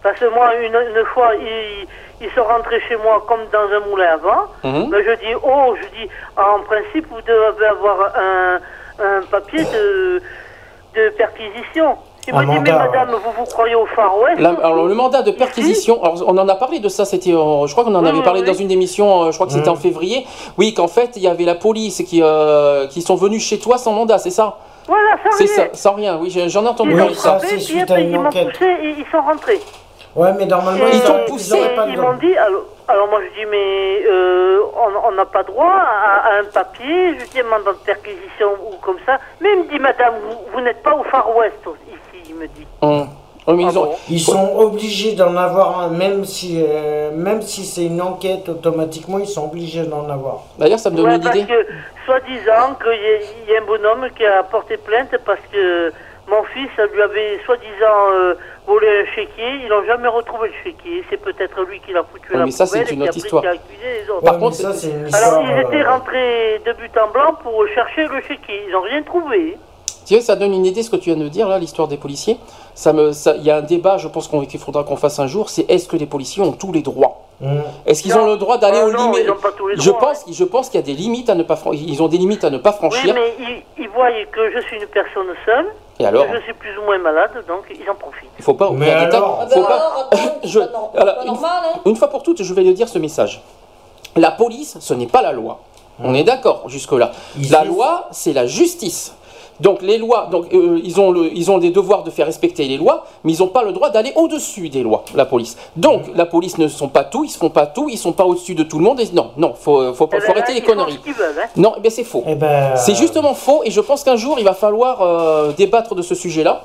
Parce 0.04 0.20
que 0.20 0.26
moi, 0.26 0.54
une, 0.54 0.74
une 0.96 1.04
fois, 1.06 1.30
ils, 1.34 1.86
ils 2.20 2.30
sont 2.36 2.44
rentrés 2.44 2.80
chez 2.88 2.96
moi 2.96 3.24
comme 3.26 3.40
dans 3.52 3.66
un 3.76 3.80
moulin 3.90 4.12
à 4.12 4.16
vent. 4.18 4.44
Mhm. 4.62 4.88
Mais 4.92 5.02
je 5.02 5.10
dis, 5.18 5.34
oh, 5.42 5.74
je 5.80 5.86
dis, 5.98 6.08
en 6.36 6.60
principe, 6.62 7.06
vous 7.10 7.20
devez 7.26 7.66
avoir 7.66 8.12
un, 8.14 8.60
un 9.04 9.22
papier 9.28 9.64
de, 9.64 10.22
de 10.94 11.08
perquisition. 11.16 11.96
Il 12.26 12.34
Un 12.34 12.42
me 12.42 12.52
dit, 12.54 12.60
mais 12.64 12.72
madame, 12.72 13.10
vous 13.10 13.32
vous 13.36 13.44
croyez 13.44 13.74
au 13.74 13.84
Far 13.84 14.16
West 14.18 14.40
La- 14.40 14.54
alors 14.62 14.86
le 14.86 14.94
mandat 14.94 15.20
de 15.20 15.30
perquisition, 15.30 16.02
alors, 16.02 16.24
on 16.26 16.38
en 16.38 16.48
a 16.48 16.54
parlé 16.54 16.78
de 16.78 16.88
ça, 16.88 17.04
c'était, 17.04 17.32
euh, 17.32 17.66
je 17.66 17.72
crois 17.72 17.84
qu'on 17.84 17.94
en 17.94 18.04
avait 18.06 18.22
parlé 18.22 18.40
oui. 18.40 18.46
dans 18.46 18.54
une 18.54 18.70
émission, 18.70 19.24
euh, 19.24 19.30
je 19.30 19.34
crois 19.36 19.46
que 19.46 19.52
c'était 19.52 19.68
Mhm. 19.68 19.76
en 19.76 19.80
février. 19.80 20.26
Oui, 20.56 20.72
qu'en 20.72 20.88
fait 20.88 21.10
il 21.16 21.22
y 21.22 21.28
avait 21.28 21.44
la 21.44 21.54
police 21.54 22.02
qui, 22.08 22.20
euh, 22.22 22.86
qui 22.86 23.02
sont 23.02 23.14
venus 23.16 23.44
chez 23.46 23.58
toi 23.58 23.76
sans 23.76 23.92
mandat, 23.92 24.16
c'est 24.16 24.30
ça? 24.30 24.56
Voilà, 24.88 25.10
ça 25.22 25.30
C'est 25.32 25.46
ça, 25.48 25.62
rien. 25.64 25.70
sans 25.74 25.92
rien. 25.92 26.18
Oui, 26.18 26.30
j'en 26.48 26.64
ai 26.64 26.68
entendu 26.68 26.92
Oui, 26.92 26.96
parler 26.96 27.10
ont 27.10 27.14
de 27.14 27.18
ça, 27.18 27.22
ça. 27.22 27.38
frappé, 27.40 27.46
c'est 27.48 27.54
puis 27.56 27.64
suite 27.64 27.82
après, 27.82 27.94
à 27.96 28.00
une 28.00 28.10
ils 28.10 28.18
m'ont 28.18 28.26
enquête. 28.28 28.52
poussé 28.52 28.64
et 28.82 28.88
ils 28.98 29.06
sont 29.12 29.20
rentrés. 29.20 29.60
Ouais, 30.16 30.32
mais 30.38 30.46
normalement, 30.46 30.84
Ils 30.92 31.00
t'ont 31.02 31.12
auraient- 31.14 31.24
poussé, 31.26 31.58
Ils 31.88 31.98
m'ont 32.00 32.14
dit, 32.14 32.36
alors, 32.36 32.62
alors 32.86 33.08
moi 33.08 33.20
je 33.22 33.40
dis, 33.40 33.46
mais 33.50 34.04
euh, 34.06 34.60
on 35.06 35.10
n'a 35.12 35.24
pas 35.24 35.42
droit 35.42 35.72
à, 35.74 36.28
à 36.28 36.40
un 36.40 36.44
papier, 36.44 37.18
je 37.18 37.24
dis 37.32 37.40
un 37.40 37.44
mandat 37.44 37.72
de 37.72 37.78
perquisition 37.84 38.50
ou 38.70 38.76
comme 38.80 38.98
ça. 39.04 39.18
Mais 39.40 39.48
il 39.54 39.64
me 39.64 39.68
dit, 39.68 39.78
madame, 39.80 40.14
vous, 40.22 40.36
vous 40.52 40.60
n'êtes 40.60 40.82
pas 40.84 40.94
au 40.94 41.02
Far 41.04 41.34
West 41.36 41.56
ici, 41.88 42.28
il 42.28 42.34
me 42.36 42.46
dit. 42.46 42.66
Hum. 42.82 43.08
Oui, 43.46 43.56
mais 43.56 43.64
Ah 43.66 43.70
ils 43.72 43.78
ont- 43.78 43.84
bon 43.84 43.96
Ils 44.08 44.20
sont 44.20 44.56
obligés 44.56 45.12
d'en 45.14 45.36
avoir 45.36 45.80
un, 45.80 45.88
même 45.88 46.24
si, 46.24 46.64
euh, 46.66 47.10
même 47.12 47.42
si 47.42 47.64
c'est 47.66 47.84
une 47.84 48.00
enquête, 48.00 48.48
automatiquement, 48.48 49.18
ils 49.18 49.26
sont 49.26 49.44
obligés 49.46 49.82
d'en 49.82 50.08
avoir. 50.08 50.44
D'ailleurs, 50.58 50.78
ça 50.78 50.88
me 50.90 50.96
donne 50.96 51.06
Ouais, 51.08 51.16
une 51.16 51.22
parce 51.22 51.36
idée. 51.36 51.46
que, 51.52 51.66
soi-disant, 52.06 52.76
qu'il 52.82 53.46
y, 53.48 53.50
y 53.52 53.56
a 53.56 53.60
un 53.60 53.66
bonhomme 53.66 54.06
qui 54.16 54.24
a 54.24 54.42
porté 54.44 54.76
plainte 54.78 55.14
parce 55.26 55.40
que 55.52 55.92
mon 56.26 56.42
fils 56.54 56.70
lui 56.94 57.02
avait 57.02 57.38
soi-disant 57.44 58.12
euh, 58.12 58.34
volé 58.66 58.86
un 58.88 59.14
chéquier. 59.14 59.62
Ils 59.64 59.68
n'ont 59.68 59.84
jamais 59.86 60.08
retrouvé 60.08 60.48
le 60.48 60.54
chéquier. 60.64 61.04
C'est 61.10 61.16
peut-être 61.20 61.60
lui 61.62 61.80
qui 61.80 61.92
l'a 61.92 62.02
foutu 62.02 62.28
Ouais, 62.30 62.36
à 62.36 62.38
la 62.40 62.44
mais 62.46 62.50
ça, 62.50 62.66
c'est 62.66 62.80
poubelle 62.80 62.94
une 62.94 63.02
et 63.02 63.08
qui 63.08 63.08
a 63.08 63.10
autre 63.10 63.12
pris- 63.12 63.20
histoire. 63.26 63.42
qui 63.42 63.48
a 63.48 63.52
accusé 63.52 64.02
les 64.02 64.10
autres. 64.10 64.22
Ouais, 64.22 64.30
Par 64.30 64.38
contre, 64.38 64.56
ça, 64.56 64.72
c'est 64.72 64.88
une 64.90 65.14
Alors, 65.14 65.42
ils 65.44 65.60
étaient 65.66 65.84
euh, 65.84 65.90
rentrés 65.90 66.60
de 66.66 66.72
but 66.72 66.92
en 66.98 67.10
blanc 67.12 67.34
pour 67.42 67.64
chercher 67.74 68.06
le 68.06 68.20
chéquier. 68.22 68.62
Ils 68.66 68.72
n'ont 68.72 68.80
rien 68.82 69.02
trouvé. 69.02 69.56
Tu 70.06 70.14
sais, 70.14 70.20
ça 70.20 70.36
donne 70.36 70.52
une 70.52 70.66
idée 70.66 70.82
ce 70.82 70.90
que 70.90 70.96
tu 70.96 71.10
viens 71.14 71.22
de 71.22 71.28
dire 71.28 71.48
là, 71.48 71.58
l'histoire 71.58 71.88
des 71.88 71.96
policiers. 71.96 72.36
Ça 72.74 72.92
me, 72.92 73.12
ça- 73.12 73.36
il 73.36 73.42
y 73.42 73.50
a 73.50 73.56
un 73.56 73.62
débat, 73.62 73.96
je 73.96 74.08
pense 74.08 74.28
qu'on- 74.28 74.44
qu'il 74.44 74.60
faudra 74.60 74.84
qu'on 74.84 74.96
fasse 74.96 75.18
un 75.18 75.26
jour. 75.26 75.48
C'est 75.48 75.68
est-ce 75.70 75.88
que 75.88 75.96
les 75.96 76.06
policiers 76.06 76.42
ont 76.42 76.52
tous 76.52 76.72
les 76.72 76.82
droits? 76.82 77.20
Hum. 77.42 77.62
Est-ce 77.86 78.02
qu'ils 78.02 78.16
ont 78.16 78.26
le 78.26 78.36
droit 78.36 78.58
d'aller 78.58 78.78
Ah 78.80 78.86
aux 78.86 78.92
non, 78.92 79.12
limites 79.12 79.30
Je 79.78 79.90
hein. 79.90 79.96
pense, 80.00 80.24
je 80.30 80.44
pense 80.44 80.68
qu'il 80.68 80.80
y 80.80 80.82
a 80.82 80.86
des 80.86 80.94
limites 80.94 81.28
à 81.30 81.34
ne 81.34 81.42
pas, 81.42 81.56
fran- 81.56 81.72
ils 81.72 82.02
ont 82.02 82.08
des 82.08 82.18
limites 82.18 82.44
à 82.44 82.50
ne 82.50 82.58
pas 82.58 82.70
Oui, 82.70 82.76
franchir. 82.76 83.14
mais 83.14 83.34
ils, 83.38 83.82
ils 83.84 83.88
voient 83.90 84.10
que 84.32 84.52
je 84.54 84.60
suis 84.66 84.76
une 84.76 84.86
personne 84.86 85.26
seule, 85.44 85.66
Et 86.00 86.06
alors, 86.06 86.26
que 86.28 86.36
je 86.36 86.42
suis 86.42 86.54
plus 86.54 86.76
ou 86.78 86.82
moins 86.82 86.98
malade, 86.98 87.30
donc 87.48 87.64
ils 87.70 87.88
en 87.90 87.94
profitent. 87.94 88.28
il 88.38 88.44
faut 88.44 88.54
pas 88.54 88.68
oublier 88.70 88.86
Mais 88.86 89.14
alors 89.14 89.46
Faut 89.50 89.62
pas- 89.62 90.10
Je- 90.44 90.58
une- 90.60 91.26
normal, 91.26 91.62
hein. 91.74 91.80
Une 91.86 91.96
fois 91.96 92.08
pour 92.08 92.22
toutes, 92.22 92.42
je 92.42 92.54
vais 92.54 92.62
le 92.62 92.72
dire 92.72 92.88
ce 92.88 92.98
message. 92.98 93.42
La 94.16 94.30
police, 94.30 94.76
ce 94.80 94.94
n'est 94.94 95.06
pas 95.08 95.22
la 95.22 95.32
loi. 95.32 95.60
On 96.02 96.12
est 96.14 96.24
d'accord 96.24 96.68
jusque-là. 96.68 97.12
Ils 97.36 97.50
La 97.50 97.60
disent- 97.60 97.68
loi, 97.68 98.08
c'est 98.10 98.32
la 98.32 98.46
justice. 98.46 99.14
Donc 99.60 99.82
les 99.82 99.98
lois, 99.98 100.28
donc 100.30 100.52
euh, 100.52 100.80
ils 100.82 101.00
ont 101.00 101.10
le, 101.12 101.30
ils 101.36 101.50
ont 101.50 101.58
des 101.58 101.70
devoirs 101.70 102.02
de 102.02 102.10
faire 102.10 102.26
respecter 102.26 102.66
les 102.66 102.76
lois, 102.76 103.06
mais 103.22 103.32
ils 103.32 103.38
n'ont 103.40 103.48
pas 103.48 103.62
le 103.62 103.72
droit 103.72 103.90
d'aller 103.90 104.12
au-dessus 104.16 104.68
des 104.68 104.82
lois. 104.82 105.04
La 105.14 105.24
police. 105.26 105.56
Donc 105.76 106.02
la 106.14 106.26
police 106.26 106.58
ne 106.58 106.68
sont 106.68 106.88
pas 106.88 107.04
tout, 107.04 107.24
ils 107.24 107.30
se 107.30 107.38
font 107.38 107.50
pas 107.50 107.66
tout, 107.66 107.88
ils 107.88 107.98
sont 107.98 108.12
pas 108.12 108.24
au-dessus 108.24 108.54
de 108.54 108.64
tout 108.64 108.78
le 108.78 108.84
monde. 108.84 109.00
Et 109.00 109.08
non, 109.12 109.30
non, 109.36 109.54
faut, 109.54 109.92
faut, 109.94 110.08
Eh 110.12 110.16
ben 110.16 110.20
faut 110.20 110.26
là, 110.34 110.38
arrêter 110.38 110.54
les 110.54 110.62
conneries. 110.62 110.94
ce 110.94 110.98
qu'ils 110.98 111.12
veulent, 111.12 111.38
hein. 111.38 111.48
Non, 111.56 111.74
eh 111.76 111.80
ben 111.80 111.90
c'est 111.90 112.04
faux. 112.04 112.24
Eh 112.26 112.34
ben, 112.34 112.76
C'est 112.76 112.94
justement 112.96 113.34
faux 113.34 113.62
et 113.64 113.70
je 113.70 113.80
pense 113.80 114.02
qu'un 114.02 114.16
jour 114.16 114.38
il 114.38 114.44
va 114.44 114.54
falloir 114.54 115.02
euh, 115.02 115.52
débattre 115.52 115.94
de 115.94 116.02
ce 116.02 116.14
sujet-là. 116.14 116.62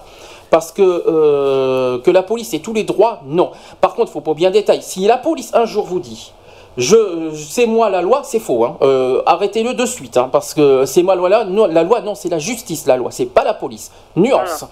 Parce 0.49 0.71
que, 0.71 0.81
euh, 0.81 1.99
que 1.99 2.09
la 2.09 2.23
police 2.23 2.55
ait 2.55 2.59
tous 2.59 2.73
les 2.73 2.83
droits, 2.83 3.19
non. 3.27 3.51
Par 3.81 3.93
contre, 3.93 4.09
il 4.09 4.13
faut 4.13 4.21
pas 4.21 4.33
bien 4.33 4.49
détail. 4.49 4.81
Si 4.81 5.05
la 5.05 5.17
police 5.17 5.51
un 5.53 5.65
jour 5.65 5.85
vous 5.85 5.99
dit, 5.99 6.33
je, 6.79 7.31
c'est 7.35 7.65
moi 7.67 7.89
la 7.89 8.01
loi, 8.01 8.21
c'est 8.23 8.39
faux. 8.39 8.63
hein. 8.65 8.77
Euh, 8.81 9.21
Arrêtez-le 9.25 9.73
de 9.73 9.85
suite, 9.85 10.17
hein, 10.17 10.29
parce 10.31 10.53
que 10.53 10.85
c'est 10.85 11.03
moi 11.03 11.15
la 11.15 11.21
loi. 11.21 11.43
Non, 11.45 11.67
la 11.67 11.83
loi, 11.83 12.01
non, 12.01 12.15
c'est 12.15 12.29
la 12.29 12.39
justice, 12.39 12.85
la 12.87 12.97
loi. 12.97 13.11
C'est 13.11 13.25
pas 13.27 13.43
la 13.43 13.53
police. 13.53 13.91
Nuance. 14.15 14.65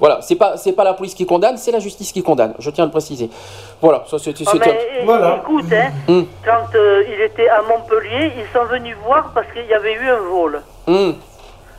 Voilà, 0.00 0.20
c'est 0.20 0.34
pas 0.34 0.56
c'est 0.56 0.72
pas 0.72 0.82
la 0.82 0.94
police 0.94 1.14
qui 1.14 1.26
condamne, 1.26 1.56
c'est 1.58 1.70
la 1.70 1.78
justice 1.78 2.10
qui 2.12 2.22
condamne. 2.24 2.54
Je 2.58 2.70
tiens 2.70 2.82
à 2.84 2.86
le 2.86 2.90
préciser. 2.90 3.30
Voilà, 3.80 4.02
ça 4.08 4.16
mais, 4.72 4.88
eh, 5.00 5.04
Voilà. 5.04 5.36
écoute, 5.42 5.66
hein, 5.72 5.90
Hum, 6.08 6.26
quand 6.44 6.74
euh, 6.74 7.04
il 7.08 7.20
était 7.20 7.48
à 7.48 7.62
Montpellier, 7.62 8.32
ils 8.36 8.46
sont 8.52 8.64
venus 8.66 8.96
voir 9.06 9.30
parce 9.32 9.46
qu'il 9.52 9.64
y 9.66 9.74
avait 9.74 9.92
eu 9.94 10.08
un 10.08 10.18
vol. 10.28 10.62
hum. 10.88 11.14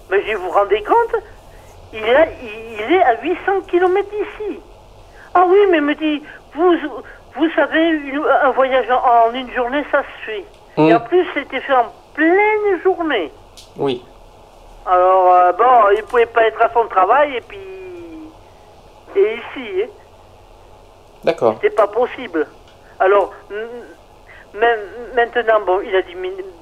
Mais 0.09 0.19
je 0.29 0.37
vous 0.37 0.49
rendez 0.51 0.81
compte 0.83 1.21
il 1.91 1.99
est, 1.99 2.29
il, 2.43 2.85
il 2.87 2.93
est 2.95 3.03
à 3.03 3.21
800 3.21 3.35
km 3.69 4.07
d'ici. 4.09 4.59
Ah 5.33 5.43
oui, 5.47 5.57
mais 5.71 5.81
me 5.81 5.93
dit, 5.95 6.23
vous, 6.55 6.71
vous 7.35 7.49
savez, 7.51 7.89
une- 7.89 8.25
un 8.25 8.49
voyage 8.51 8.89
en, 8.89 9.29
en 9.29 9.33
une 9.33 9.51
journée, 9.53 9.83
ça 9.91 10.01
se 10.03 10.25
fait. 10.25 10.45
Et 10.77 10.93
en 10.93 10.99
plus, 11.01 11.25
c'était 11.33 11.59
fait 11.61 11.73
en 11.73 11.85
pleine 12.13 12.81
journée. 12.83 13.31
Oui. 13.77 14.03
Alors, 14.85 15.33
euh, 15.33 15.51
bon, 15.53 15.89
il 15.95 16.03
pouvait 16.03 16.25
pas 16.25 16.43
être 16.47 16.61
à 16.61 16.69
son 16.73 16.87
travail 16.87 17.35
et 17.37 17.41
puis... 17.41 17.59
Et 19.15 19.35
ici, 19.35 19.83
hein. 19.83 19.87
D'accord. 21.23 21.55
C'est 21.61 21.75
pas 21.75 21.87
possible. 21.87 22.47
Alors, 22.99 23.31
même- 24.53 24.79
maintenant, 25.15 25.61
bon, 25.65 25.81
il 25.85 25.95
a 25.95 26.01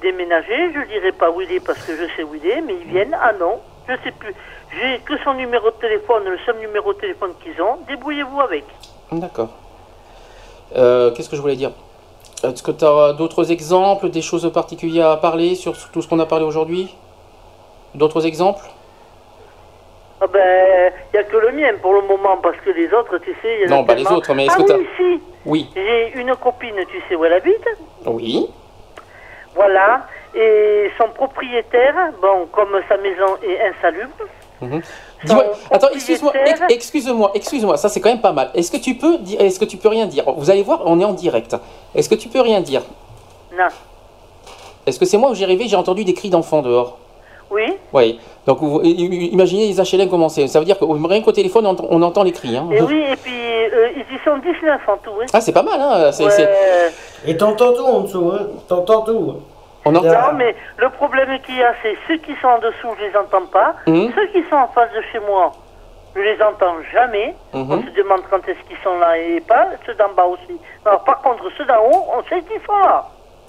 déménagé. 0.01 0.74
Je 0.74 0.82
dirais 0.88 1.11
pas 1.14 1.32
où 1.32 1.41
il 1.41 1.51
est 1.51 1.66
parce 1.66 1.80
que 1.83 1.95
je 1.95 2.06
sais 2.16 2.24
où 2.24 2.35
il 2.35 2.45
est, 2.48 2.61
mais 2.61 2.74
ils 2.75 2.88
viennent. 2.88 3.17
Ah 3.22 3.33
non, 3.33 3.59
je 3.88 3.93
sais 4.03 4.11
plus. 4.11 4.33
J'ai 4.74 5.00
que 5.00 5.17
son 5.24 5.33
numéro 5.33 5.72
de 5.72 5.75
téléphone, 5.75 6.25
le 6.25 6.38
seul 6.45 6.58
numéro 6.58 6.93
de 6.93 7.00
téléphone 7.00 7.33
qu'ils 7.41 7.59
ont. 7.61 7.77
Débrouillez-vous 7.88 8.41
avec. 8.41 8.66
D'accord. 9.11 9.50
Euh, 10.75 11.11
Qu'est-ce 11.11 11.30
que 11.30 11.35
je 11.35 11.41
voulais 11.41 11.56
dire? 11.56 11.72
Est-ce 12.43 12.64
que 12.64 12.72
tu 12.72 12.85
as 12.85 13.14
d'autres 13.14 13.51
exemples, 13.51 14.09
des 14.09 14.22
choses 14.22 14.51
particulières 14.51 15.09
à 15.09 15.17
parler 15.17 15.56
sur 15.56 15.74
tout 15.91 16.01
ce 16.01 16.08
qu'on 16.08 16.19
a 16.19 16.25
parlé 16.25 16.45
aujourd'hui? 16.45 16.95
D'autres 17.93 18.25
exemples? 18.25 18.64
Ah 20.22 20.27
ben, 20.27 20.91
il 21.14 21.17
n'y 21.17 21.19
a 21.19 21.24
que 21.24 21.38
le 21.38 21.51
mien 21.51 21.74
pour 21.82 21.93
le 21.93 22.01
moment, 22.01 22.38
parce 22.41 22.58
que 22.58 22.69
les 22.72 22.91
autres, 22.93 23.17
tu 23.19 23.32
sais... 23.41 23.59
il 23.64 23.69
y 23.69 23.74
en 23.74 23.75
a 23.75 23.80
Non, 23.80 23.83
pas 23.85 23.95
les 23.95 24.03
tellement. 24.03 24.17
autres, 24.17 24.33
mais 24.33 24.45
est-ce 24.45 24.56
ah 24.59 24.64
que 24.64 24.74
oui, 24.74 24.88
si 24.98 25.22
Oui. 25.45 25.69
J'ai 25.75 26.14
une 26.19 26.35
copine, 26.35 26.75
tu 26.90 27.01
sais 27.09 27.16
où 27.16 27.25
elle 27.25 27.33
habite 27.33 27.66
Oui. 28.06 28.48
Voilà. 29.56 30.06
Et 30.35 30.90
son 30.98 31.09
propriétaire, 31.09 31.95
bon, 32.22 32.48
comme 32.51 32.80
sa 32.88 32.98
maison 32.98 33.35
est 33.43 33.59
insalubre, 33.61 34.14
Mhm. 34.61 34.82
Dis-moi, 35.24 35.45
attends, 35.69 35.90
excuse-moi, 35.93 36.33
ex- 36.45 36.61
excuse-moi, 36.69 37.32
excuse-moi, 37.35 37.77
ça 37.77 37.90
c'est 37.90 38.00
quand 38.01 38.09
même 38.09 38.22
pas 38.22 38.32
mal. 38.32 38.50
Est-ce 38.56 38.72
que 38.72 38.77
tu 38.77 38.95
peux 38.95 39.17
dire, 39.19 39.40
est-ce 39.41 39.59
que 39.59 39.66
tu 39.66 39.77
peux 39.77 39.90
rien 39.90 40.06
dire? 40.08 40.24
Vous 40.38 40.50
allez 40.50 40.64
voir, 40.64 40.82
on 40.85 41.00
est 41.00 41.06
en 41.06 41.14
direct. 41.14 41.56
Est-ce 41.93 42.09
que 42.09 42.16
tu 42.16 42.27
peux 42.30 42.41
rien 42.41 42.59
dire? 42.61 42.82
Non. 43.56 43.67
Est-ce 44.85 45.00
que 45.00 45.06
c'est 45.06 45.17
moi 45.17 45.30
où 45.30 45.35
j'ai 45.35 45.45
rêvé, 45.45 45.67
j'ai 45.67 45.75
entendu 45.75 46.03
des 46.03 46.14
cris 46.14 46.30
d'enfants 46.30 46.61
dehors? 46.61 46.98
Oui. 47.51 47.64
Oui. 47.93 48.19
Donc 48.48 48.59
vous- 48.61 48.82
imaginez 48.82 49.67
les 49.67 49.80
HLM 49.80 50.09
commencer. 50.09 50.48
Ça 50.48 50.58
veut 50.59 50.66
dire 50.66 50.80
que 50.80 50.85
rien 50.85 51.22
qu'au 51.22 51.32
téléphone, 51.33 51.66
on 51.67 51.72
entend, 51.72 51.85
on 51.90 52.01
entend 52.01 52.24
les 52.24 52.32
cris. 52.32 52.56
Hein. 52.58 52.67
Et 52.72 52.82
oui, 52.82 53.03
et 53.11 53.16
puis 53.17 53.33
euh, 53.33 53.90
ils 53.95 54.16
y 54.16 54.19
sont 54.24 54.38
19 54.38 54.82
en 54.88 54.98
tout. 54.98 55.11
Hein. 55.22 55.25
Ah, 55.33 55.41
c'est 55.41 55.51
pas 55.51 55.61
mal, 55.61 55.80
hein 55.80 56.09
Et 57.27 57.38
t'entends 57.38 57.74
tout 57.74 57.83
en 57.85 58.00
dessous, 58.01 58.32
hein 58.33 58.48
T'entends 58.67 59.01
tout. 59.01 59.33
On 59.85 59.92
Non, 59.92 60.01
mais 60.35 60.56
le 60.77 60.90
problème 60.90 61.40
qu'il 61.42 61.58
y 61.58 61.64
a, 61.64 61.74
c'est 61.82 61.98
ceux 62.08 62.18
qui 62.18 62.35
sont 62.42 62.48
en 62.48 62.60
dessous, 62.60 62.88
je 63.00 63.06
les 63.06 63.16
entends 63.18 63.45
pas. 63.48 63.74
Mhm. 63.88 64.11
Ceux 64.16 64.27
qui 64.27 64.48
sont 64.50 64.56
en 64.56 64.68
face 64.68 64.92
de 64.93 65.01
chez 65.11 65.19
moi, 65.19 65.51
je 66.16 66.22
les 66.22 66.42
entends 66.42 66.76
jamais. 66.93 67.34
Mhm. 67.53 67.72
On 67.72 67.82
se 67.82 67.90
demande 67.95 68.22
quand 68.30 68.48
est-ce 68.48 68.60
qu'ils 68.68 68.77
sont 68.84 69.00
là 69.00 69.18
et 69.18 69.40
pas. 69.42 69.68
Ceux 69.85 69.95
d'en 69.95 70.10
bas 70.14 70.26
aussi. 70.26 70.60
Alors, 70.85 71.03
par 71.03 71.22
contre, 71.22 71.43
ceux 71.58 71.66
d'en 71.66 71.80
haut, 71.84 72.06
on 72.16 72.22
sait 72.30 72.42
qu'ils 72.43 72.61
sont 72.66 72.77
là. 72.77 73.06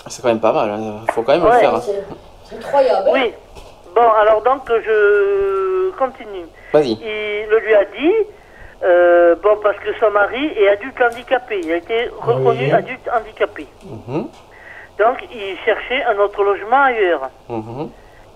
C'est 0.06 0.22
quand 0.22 0.28
même 0.28 0.40
pas 0.40 0.52
mal. 0.52 0.70
hein. 0.70 1.00
Faut 1.12 1.22
quand 1.22 1.32
même 1.32 1.44
le 1.44 1.50
faire. 1.52 1.74
hein. 1.74 1.80
C'est 2.44 2.56
incroyable. 2.56 3.10
Oui. 3.12 3.34
Bon, 3.94 4.08
alors 4.20 4.42
donc, 4.42 4.62
je 4.68 5.90
continue. 5.98 6.46
Vas-y. 6.72 6.92
Il 6.92 7.46
le 7.50 7.58
lui 7.58 7.74
a 7.74 7.84
dit, 7.84 8.12
euh, 8.82 9.34
bon, 9.42 9.58
parce 9.62 9.76
que 9.80 9.92
son 10.00 10.10
mari 10.10 10.46
est 10.58 10.68
adulte 10.68 10.98
handicapé. 11.00 11.60
Il 11.62 11.72
a 11.72 11.76
été 11.76 12.08
reconnu 12.20 12.64
Oui. 12.64 12.72
adulte 12.72 13.08
handicapé. 13.14 13.66
Mhm. 13.84 14.28
Donc, 15.02 15.18
il 15.32 15.56
cherchait 15.64 16.02
un 16.04 16.16
autre 16.18 16.42
logement 16.44 16.82
ailleurs. 16.82 17.30
Mhm. 17.48 17.90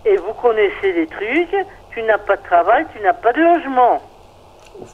Et 0.05 0.17
vous 0.17 0.33
connaissez 0.35 0.93
les 0.93 1.07
trucs, 1.07 1.55
tu 1.93 2.03
n'as 2.03 2.19
pas 2.19 2.37
de 2.37 2.43
travail, 2.43 2.87
tu 2.95 3.01
n'as 3.03 3.13
pas 3.13 3.33
de 3.33 3.41
logement. 3.41 4.01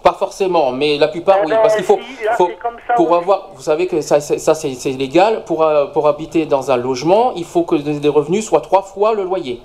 Pas 0.03 0.13
forcément, 0.13 0.71
mais 0.71 0.97
la 0.99 1.09
plupart, 1.09 1.39
Eh 1.41 1.47
oui, 1.47 1.51
ben, 1.53 1.59
parce 1.63 1.75
qu'il 1.75 1.85
faut, 1.85 1.99
si, 2.19 2.25
là, 2.25 2.33
faut- 2.35 2.47
c'est 2.47 2.59
comme 2.59 2.77
ça 2.87 2.95
pour 2.95 3.15
avoir, 3.17 3.49
vous 3.55 3.63
savez 3.63 3.87
que 3.89 4.01
ça, 4.01 4.21
c'est- 4.21 4.39
ça 4.39 4.55
c'est 4.55 4.91
légal, 4.91 5.43
pour, 5.45 5.63
euh, 5.65 5.87
pour 5.87 6.07
habiter 6.07 6.47
dans 6.47 6.71
un 6.71 6.77
logement, 6.77 7.33
il 7.35 7.45
faut 7.45 7.65
que 7.65 7.75
les 7.75 8.09
revenus 8.09 8.47
soient 8.47 8.61
trois 8.61 8.83
fois 8.83 9.15
le 9.15 9.25
loyer. 9.25 9.61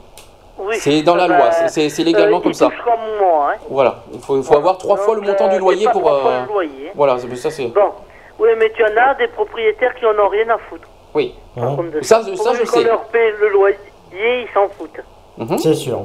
Oui. 0.58 0.76
C'est 0.80 1.03
dans 1.03 1.16
la 1.16 1.26
Ah 1.26 1.27
loi, 1.27 1.50
ben, 1.52 1.68
c'est- 1.68 2.03
légalement 2.03 2.38
euh, 2.38 2.42
comme 2.42 2.53
ça. 2.53 2.69
comme 2.84 3.00
moi, 3.19 3.52
hein. 3.53 3.58
Voilà, 3.69 3.98
il 4.11 4.19
faut, 4.19 4.38
il 4.38 4.44
faut 4.44 4.56
avoir 4.56 4.77
trois 4.80 4.98
fois 4.98 5.14
le 5.16 5.22
montant 5.22 5.50
du 5.50 5.56
euh, 5.58 5.60
loyer 5.60 5.88
pour. 5.92 6.02
trois 6.02 6.19
fois 6.22 6.32
euh, 6.32 6.42
le 6.48 6.53
loyer. 6.53 6.92
Voilà, 6.95 7.19
c'est- 7.19 7.36
ça 7.36 7.52
c'est. 7.52 7.68
Bon, 7.68 7.92
oui, 8.40 8.50
mais 8.58 8.72
tu 8.72 8.84
en 8.84 8.98
as 8.98 9.14
des 9.16 9.27
propriétaires 9.27 9.94
qui 9.95 10.06
en 10.08 10.18
ont 10.18 10.30
rien 10.30 10.50
à 10.50 10.58
foutre. 10.58 10.88
Oui. 11.14 11.36
contre 11.56 11.92
de 11.92 12.02
Ça, 12.02 12.22
je- 12.27 12.36
ça, 12.36 12.53
je 12.53 12.66
sais. 12.66 12.84
leur 12.84 13.03
paie 13.06 13.32
le 13.40 13.50
loyer, 13.50 13.77
ils 14.14 14.48
s'en 14.53 14.68
foutent. 14.69 15.02
Mhm. 15.38 15.58
C'est 15.58 15.74
sûr. 15.74 16.00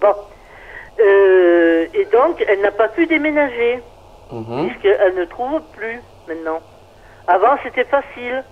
Bon. 0.00 0.14
Euh, 1.00 1.86
et 1.94 2.04
donc, 2.06 2.42
elle 2.46 2.60
n'a 2.60 2.70
pas 2.70 2.88
pu 2.88 3.06
déménager, 3.06 3.80
Mhm. 4.32 4.68
puisqu'elle 4.68 5.14
ne 5.14 5.24
trouve 5.26 5.60
plus 5.76 6.00
maintenant. 6.28 6.60
Avant, 7.28 7.56
c'était 7.62 7.84
facile. 7.84 8.44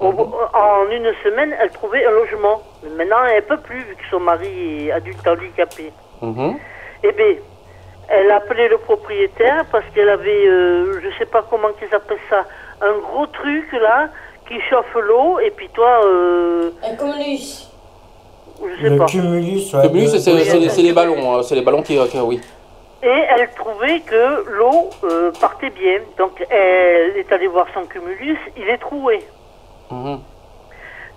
Mhm. 0.00 0.18
En 0.54 0.90
une 0.90 1.12
semaine, 1.22 1.54
elle 1.60 1.70
trouvait 1.70 2.04
un 2.06 2.10
logement. 2.10 2.62
Mais 2.82 2.90
maintenant, 2.90 3.22
elle 3.26 3.36
ne 3.36 3.48
peut 3.48 3.58
plus, 3.58 3.80
vu 3.80 3.94
que 3.96 4.04
son 4.10 4.20
mari 4.20 4.86
est 4.88 4.92
adulte 4.92 5.26
handicapé. 5.26 5.92
Eh 7.02 7.12
bien, 7.12 7.34
elle 8.08 8.30
a 8.30 8.36
appelé 8.36 8.68
le 8.68 8.78
propriétaire 8.78 9.64
parce 9.70 9.84
qu'elle 9.94 10.08
avait, 10.08 10.46
euh, 10.46 11.00
je 11.02 11.18
sais 11.18 11.26
pas 11.26 11.44
comment 11.48 11.68
qu'ils 11.78 11.94
appellent 11.94 12.16
ça, 12.30 12.44
un 12.82 12.98
gros 12.98 13.26
truc 13.26 13.72
là 13.72 14.08
qui 14.48 14.60
chauffe 14.68 14.94
l'eau 14.94 15.38
et 15.40 15.50
puis 15.50 15.68
toi, 15.70 16.00
euh, 16.04 16.70
Un 16.82 16.96
communiste. 16.96 17.70
je 18.60 18.82
sais 18.82 18.90
Le 18.90 18.96
pas. 18.98 19.06
cumulus, 19.06 19.72
ouais. 19.74 19.88
De- 19.88 20.68
c'est 20.68 20.82
les 20.82 20.92
ballons, 20.92 21.34
hein, 21.38 21.42
c'est 21.42 21.54
les 21.54 21.62
ballons 21.62 21.82
qui, 21.82 21.96
qui- 22.08 22.18
oui. 22.20 22.40
Et 23.02 23.06
elle 23.08 23.48
trouvait 23.56 24.00
que 24.00 24.44
l'eau 24.50 24.90
euh, 25.04 25.30
partait 25.40 25.70
bien. 25.70 26.00
Donc 26.18 26.44
elle 26.50 27.16
est 27.16 27.32
allée 27.32 27.46
voir 27.46 27.66
son 27.74 27.84
cumulus, 27.86 28.38
il 28.56 28.68
est 28.68 28.78
troué. 28.78 29.20
Mhm. 29.90 30.20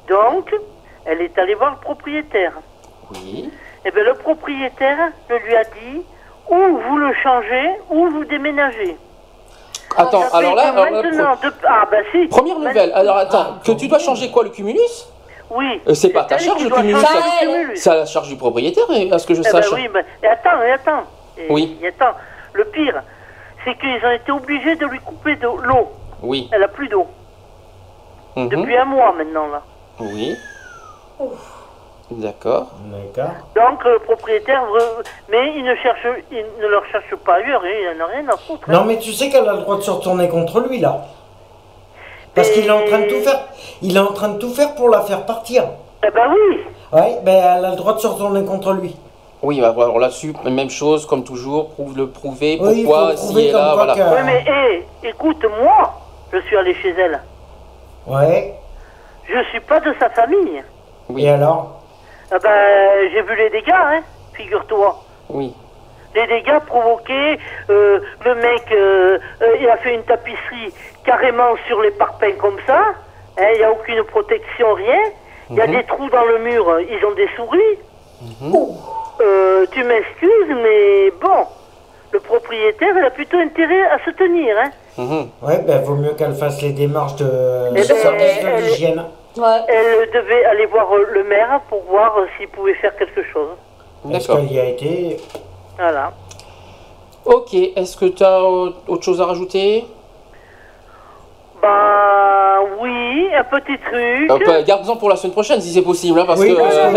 Donc, 0.09 0.53
elle 1.05 1.21
est 1.21 1.37
allée 1.37 1.53
voir 1.55 1.71
le 1.71 1.77
propriétaire. 1.81 2.53
Oui. 3.11 3.49
Et 3.85 3.91
bien 3.91 4.03
le 4.03 4.13
propriétaire 4.15 5.11
le 5.29 5.37
lui 5.39 5.55
a 5.55 5.63
dit, 5.63 6.01
ou 6.49 6.55
vous 6.87 6.97
le 6.97 7.13
changez, 7.21 7.69
ou 7.89 8.07
vous 8.09 8.25
déménagez. 8.25 8.95
Attends, 9.97 10.23
alors 10.33 10.55
là, 10.55 10.63
que 10.63 10.67
alors 10.69 10.85
là, 10.85 10.91
maintenant, 10.91 11.35
de- 11.43 11.53
ah 11.67 11.87
ben 11.91 12.03
si. 12.11 12.27
première 12.27 12.59
nouvelle. 12.59 12.91
Alors 12.93 13.17
attends, 13.17 13.55
que 13.65 13.71
tu 13.73 13.87
dois 13.87 13.99
changer 13.99 14.29
quoi, 14.31 14.43
le 14.43 14.49
cumulus? 14.49 15.07
Oui. 15.49 15.81
Euh, 15.87 15.93
C'est 15.93 16.09
pas 16.09 16.23
ta 16.23 16.37
charge, 16.37 16.63
le 16.63 16.69
cumulus. 16.69 16.97
C'est 17.75 17.89
à 17.89 17.95
la 17.95 18.05
charge 18.05 18.27
du 18.29 18.35
propriétaire, 18.37 18.85
à 19.11 19.19
ce 19.19 19.27
que 19.27 19.33
je 19.35 19.41
Eh 19.41 19.43
ben 19.43 19.51
sache. 19.51 19.71
oui, 19.73 19.87
mais 19.93 20.27
attends, 20.27 20.49
attends. 20.73 21.03
Et- 21.37 21.45
Oui. 21.49 21.77
et 21.81 21.87
attends. 21.87 22.15
Le 22.53 22.65
pire, 22.65 23.01
c'est 23.65 23.75
qu'ils 23.77 24.05
ont 24.05 24.11
été 24.11 24.31
obligés 24.31 24.75
de 24.75 24.85
lui 24.85 24.99
couper 24.99 25.35
de 25.35 25.47
l'eau. 25.63 25.89
Oui. 26.21 26.49
Elle 26.51 26.63
a 26.63 26.67
plus 26.67 26.87
d'eau. 26.87 27.07
Mhm. 28.35 28.49
Depuis 28.49 28.77
un 28.77 28.85
mois 28.85 29.13
maintenant, 29.13 29.47
là. 29.47 29.61
Oui. 29.99 30.35
D'accord. 32.17 32.67
Donc, 33.55 33.83
le 33.85 33.99
propriétaire, 33.99 34.63
veut- 34.65 35.03
mais 35.29 35.53
il 35.55 35.63
ne 35.63 35.75
cherche, 35.75 36.05
il 36.31 36.45
ne 36.61 36.67
leur 36.67 36.85
cherche 36.91 37.15
pas 37.25 37.35
ailleurs, 37.35 37.63
et 37.65 37.83
il 37.91 37.97
n'en 37.97 38.05
a 38.05 38.07
rien 38.07 38.27
à 38.29 38.37
foutre. 38.37 38.69
hein. 38.69 38.73
Non, 38.73 38.85
mais 38.85 38.97
tu 38.97 39.11
sais 39.13 39.29
qu'elle 39.29 39.47
a 39.47 39.53
le 39.53 39.59
droit 39.61 39.77
de 39.77 39.81
se 39.81 39.91
retourner 39.91 40.27
contre 40.29 40.59
lui, 40.61 40.79
là. 40.79 41.01
Parce 42.35 42.49
qu'il 42.51 42.65
est 42.65 42.71
en 42.71 42.85
train 42.85 42.99
de 42.99 43.09
tout 43.09 43.21
faire. 43.21 43.39
Il 43.81 43.95
est 43.95 43.99
en 43.99 44.11
train 44.13 44.29
de 44.29 44.39
tout 44.39 44.49
faire 44.49 44.73
pour 44.75 44.89
la 44.89 45.01
faire 45.01 45.25
partir. 45.25 45.65
Eh 46.05 46.09
ben 46.11 46.31
oui. 46.33 46.59
Ouais, 46.91 47.19
ben 47.23 47.35
elle 47.57 47.65
a 47.65 47.69
le 47.71 47.75
droit 47.75 47.93
de 47.93 47.99
se 47.99 48.07
retourner 48.07 48.43
contre 48.43 48.73
lui. 48.73 48.95
Oui, 49.43 49.59
bah, 49.61 49.73
alors 49.77 49.99
là-dessus, 49.99 50.33
même 50.45 50.69
chose, 50.69 51.05
comme 51.05 51.23
toujours, 51.23 51.69
prouve 51.71 51.95
le 51.97 52.07
prouver, 52.09 52.57
Oui, 52.61 52.79
il 52.79 52.83
pourquoi, 52.85 53.15
si 53.17 53.25
prouver 53.25 53.49
et 53.49 53.51
comme 53.51 53.61
là, 53.61 53.73
quoi 53.73 53.85
voilà. 53.85 53.93
que- 53.95 54.15
Oui, 54.15 54.21
mais 54.25 54.45
hé, 55.03 55.09
écoute, 55.09 55.45
moi, 55.61 55.93
je 56.31 56.39
suis 56.39 56.57
allé 56.57 56.73
chez 56.75 56.89
elle. 56.97 57.21
Ouais. 58.07 58.55
Je 59.27 59.43
suis 59.49 59.59
pas 59.59 59.79
de 59.79 59.93
sa 59.99 60.09
famille. 60.09 60.63
Et 61.17 61.29
alors? 61.29 61.82
Ah 62.33 62.39
ben, 62.41 63.09
j'ai 63.13 63.21
vu 63.21 63.35
les 63.35 63.49
dégâts, 63.51 63.71
hein, 63.73 64.01
figure-toi. 64.33 64.99
Oui. 65.29 65.53
Les 66.15 66.25
dégâts 66.27 66.59
provoqués, 66.65 67.37
euh, 67.69 67.99
le 68.25 68.35
mec, 68.35 68.63
euh, 68.71 69.17
euh, 69.41 69.57
il 69.59 69.69
a 69.69 69.77
fait 69.77 69.93
une 69.95 70.03
tapisserie 70.03 70.73
carrément 71.05 71.55
sur 71.67 71.81
les 71.81 71.91
parpaings 71.91 72.37
comme 72.37 72.57
ça. 72.65 72.85
hein, 73.37 73.43
Il 73.53 73.57
n'y 73.59 73.63
a 73.63 73.71
aucune 73.71 74.03
protection, 74.03 74.73
rien. 74.73 74.99
Il 75.51 75.57
y 75.57 75.61
a 75.61 75.67
Mhm. 75.67 75.75
des 75.75 75.83
trous 75.83 76.09
dans 76.09 76.25
le 76.25 76.39
mur, 76.39 76.79
ils 76.81 77.05
ont 77.05 77.13
des 77.13 77.27
souris. 77.35 77.77
Mhm. 78.21 78.53
Euh, 79.21 79.65
tu 79.71 79.83
m'excuses, 79.83 80.55
mais 80.63 81.11
bon, 81.21 81.45
le 82.11 82.19
propriétaire, 82.19 82.93
il 82.97 83.03
a 83.03 83.09
plutôt 83.11 83.37
intérêt 83.37 83.83
à 83.91 83.99
se 84.05 84.09
tenir. 84.11 84.55
Hein. 84.57 84.69
Mhm. 84.97 85.29
Ouais, 85.41 85.59
ben 85.67 85.81
vaut 85.83 85.95
mieux 85.95 86.13
qu'elle 86.13 86.33
fasse 86.33 86.61
les 86.61 86.71
démarches 86.71 87.15
de 87.17 87.27
Eh 87.71 87.73
ben, 87.73 87.83
service 87.83 88.43
de 88.43 88.47
elle- 88.47 89.03
Elle 89.35 90.09
devait 90.11 90.45
aller 90.45 90.65
voir 90.67 90.87
euh, 90.93 91.05
le 91.11 91.23
maire 91.23 91.61
pour 91.69 91.81
voir 91.89 92.17
euh, 92.17 92.25
s'il 92.37 92.47
pouvait 92.49 92.75
faire 92.75 92.95
quelque 92.97 93.23
chose. 93.31 93.49
D'accord. 94.05 94.37
qu'elle 94.37 94.51
y 94.51 94.59
a 94.59 94.65
été. 94.65 95.17
Voilà. 95.77 96.11
Ok, 97.25 97.53
est-ce 97.53 97.95
que 97.97 98.05
tu 98.05 98.23
as 98.23 98.41
autre 98.43 99.01
chose 99.01 99.21
à 99.21 99.25
rajouter? 99.25 99.85
Bah 101.61 102.59
oui, 102.81 103.29
un 103.33 103.43
petit 103.45 103.77
truc. 103.79 104.29
Euh, 104.29 104.39
bah, 104.45 104.61
Garde-en 104.63 104.97
pour 104.97 105.09
la 105.09 105.15
semaine 105.15 105.31
prochaine 105.33 105.61
si 105.61 105.71
c'est 105.73 105.81
possible, 105.81 106.19
hein, 106.19 106.25
parce 106.27 106.41
Oui, 106.41 106.53
que. 106.53 106.59
euh, 106.61 106.91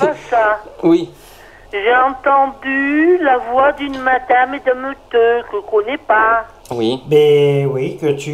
Pas 0.00 0.14
ça. 0.30 0.58
oui. 0.82 1.10
J'ai 1.70 1.94
entendu 1.94 3.18
la 3.18 3.36
voix 3.38 3.72
d'une 3.72 3.98
madame 3.98 4.54
et 4.54 4.60
d'un 4.60 4.74
monsieur 4.74 4.96
que 5.12 5.42
je 5.52 5.70
connais 5.70 5.98
pas. 5.98 6.44
Oui. 6.70 7.02
Mais 7.08 7.66
oui, 7.66 7.98
que 8.00 8.12
tu 8.12 8.32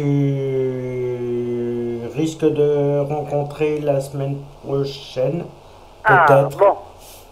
risques 2.15 2.45
de 2.45 2.99
rencontrer 3.07 3.79
la 3.81 4.01
semaine 4.01 4.37
prochaine. 4.65 5.43
Ah, 6.03 6.25
Peut-être. 6.27 6.57
bon. 6.57 6.65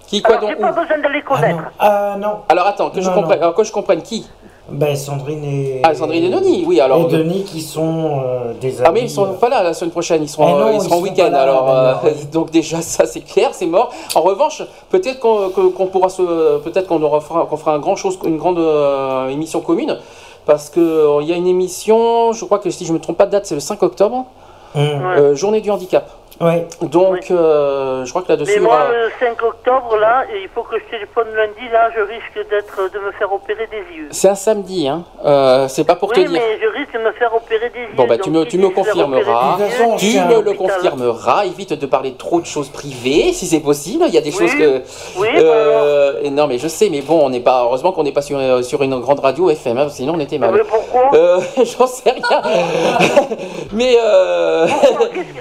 Qui, 0.08 0.22
quoi 0.22 0.36
Alors, 0.36 0.50
donc 0.50 0.58
j'ai 0.58 0.62
pas 0.62 0.72
besoin 0.72 0.98
de 0.98 1.14
les 1.14 1.22
connaître. 1.22 1.64
Ah 1.80 2.16
non. 2.20 2.38
Alors 2.50 2.68
attends, 2.68 2.90
que 2.90 3.02
je 3.02 3.08
Non, 3.10 3.16
comprenne, 3.16 3.38
non. 3.40 3.44
alors, 3.46 3.56
que 3.56 3.64
je 3.64 3.72
comprenne 3.72 4.02
qui? 4.02 4.28
Ben 4.70 4.96
Sandrine 4.96 5.44
et. 5.44 5.82
Ah, 5.84 5.94
Sandrine 5.94 6.24
et 6.26 6.30
Denis, 6.30 6.64
oui, 6.68 6.80
alors. 6.80 7.00
Et 7.00 7.12
Denis 7.12 7.44
qui 7.44 7.62
sont 7.62 8.22
euh, 8.24 8.54
des 8.62 8.78
amis. 8.80 8.86
Ah 8.88 8.92
mais 8.94 9.02
ils 9.02 9.10
sont 9.10 9.34
pas 9.34 9.50
là 9.50 9.62
la 9.64 9.74
semaine 9.74 9.92
prochaine, 9.92 10.24
ils 10.24 10.30
seront, 10.30 10.48
Eh 10.48 10.52
non, 10.52 10.68
euh, 10.68 10.72
ils 10.72 10.76
ils 10.76 10.82
seront 10.82 10.96
en 10.96 10.98
sont 11.00 11.04
week-end 11.04 11.30
là, 11.32 11.42
alors 11.42 11.66
ben 11.66 12.00
euh, 12.10 12.12
donc 12.32 12.50
déjà 12.52 12.82
ça 12.82 13.06
c'est 13.06 13.22
clair, 13.22 13.50
c'est 13.54 13.66
mort. 13.66 13.92
En 14.16 14.22
revanche, 14.22 14.64
peut-être 14.90 15.20
qu'on 15.20 15.88
pourra 15.88 16.10
se, 16.10 16.60
peut-être 16.60 16.88
qu'on 16.88 17.02
aura 17.02 17.20
fera, 17.20 17.46
qu'on 17.46 17.58
fera 17.58 17.74
un 17.74 17.80
grand 17.80 17.96
chose, 17.96 18.18
une 18.26 18.38
grande 18.38 18.60
euh, 18.60 19.28
émission 19.30 19.60
commune 19.60 19.98
parce 20.46 20.70
que 20.70 20.80
euh, 20.80 21.22
il 21.22 21.30
y 21.30 21.34
a 21.34 21.36
une 21.36 21.48
émission, 21.48 22.32
je 22.34 22.46
crois 22.46 22.60
que 22.60 22.70
si 22.70 22.86
je 22.86 22.94
me 22.94 23.00
trompe 23.00 23.18
pas 23.18 23.26
de 23.26 23.32
date, 23.32 23.46
c'est 23.46 23.56
le 23.56 23.62
5 23.62 23.82
octobre, 23.84 24.26
Euh, 24.76 25.36
journée 25.36 25.62
du 25.62 25.70
handicap. 25.70 26.10
Ouais. 26.42 26.68
Donc, 26.82 27.30
euh, 27.32 28.04
je 28.06 28.10
crois 28.10 28.22
que 28.24 28.28
Mais 28.32 28.38
là-dessus, 28.38 28.60
moi, 28.60 28.74
on 28.76 28.92
va- 28.92 28.92
le 28.98 29.12
5 29.20 29.42
octobre, 29.44 29.96
là, 29.98 30.24
il 30.42 30.50
faut 30.54 30.64
que 30.64 30.78
je 30.80 30.84
téléphone 30.92 31.28
lundi, 31.36 31.70
là, 31.72 31.90
je 31.96 32.02
risque 32.02 32.50
d'être, 32.50 32.92
de 32.92 33.00
me 33.00 33.12
faire 33.12 33.32
opérer 33.32 33.68
des 33.68 33.96
yeux. 33.96 34.08
c'est 34.12 34.30
un 34.30 34.36
samedi, 34.36 34.88
hein. 34.88 35.04
Euh, 35.26 35.68
c'est 35.68 35.84
pas 35.86 35.96
pour 35.96 36.10
oui, 36.10 36.16
te 36.16 36.20
dire. 36.22 36.32
mais 36.32 36.60
je 36.62 36.68
risque 36.68 36.94
de 36.94 37.00
me 37.00 37.12
faire 37.14 37.34
opérer 37.36 37.70
des 37.70 37.80
yeux. 37.80 37.88
Bon 37.96 38.06
bah 38.08 38.18
tu 38.18 38.30
me, 38.30 38.46
tu 38.46 38.58
me 38.58 38.70
confirmeras, 38.70 39.58
yeux, 39.60 39.98
tu 39.98 40.20
me 40.20 40.42
le 40.42 40.54
confirmeras, 40.54 41.46
évite 41.46 41.74
de 41.74 41.86
parler 41.86 42.16
trop 42.16 42.42
de 42.42 42.46
choses 42.46 42.70
privées 42.70 43.32
si 43.34 43.46
c'est 43.46 43.60
possible, 43.60 44.06
il 44.08 44.14
y 44.14 44.18
a 44.18 44.22
des 44.22 44.32
Oui, 44.32 44.48
choses 44.48 44.56
que... 44.56 44.82
oui, 45.18 45.28
Euh, 45.36 46.22
et 46.24 46.30
non 46.30 46.48
mais 46.48 46.58
je 46.58 46.68
sais, 46.68 46.90
mais 46.90 47.02
bon, 47.02 47.26
on 47.26 47.30
n'est 47.30 47.40
pas, 47.42 47.62
heureusement 47.64 47.92
qu'on 47.92 48.04
n'est 48.04 48.12
pas 48.12 48.22
sur, 48.22 48.38
euh, 48.40 48.62
sur 48.64 48.82
une 48.84 49.00
grande 49.00 49.20
radio 49.20 49.50
FM, 49.50 49.78
hein, 49.78 49.88
sinon 49.90 50.14
on 50.16 50.20
était 50.20 50.38
mal. 50.40 50.52
Mais 50.54 50.64
pourquoi? 50.64 51.10
Euh, 51.14 51.40
J'en 51.58 51.88
sais 51.88 52.10
rien. 52.12 52.42
mais 53.72 53.96
euh... 54.00 54.66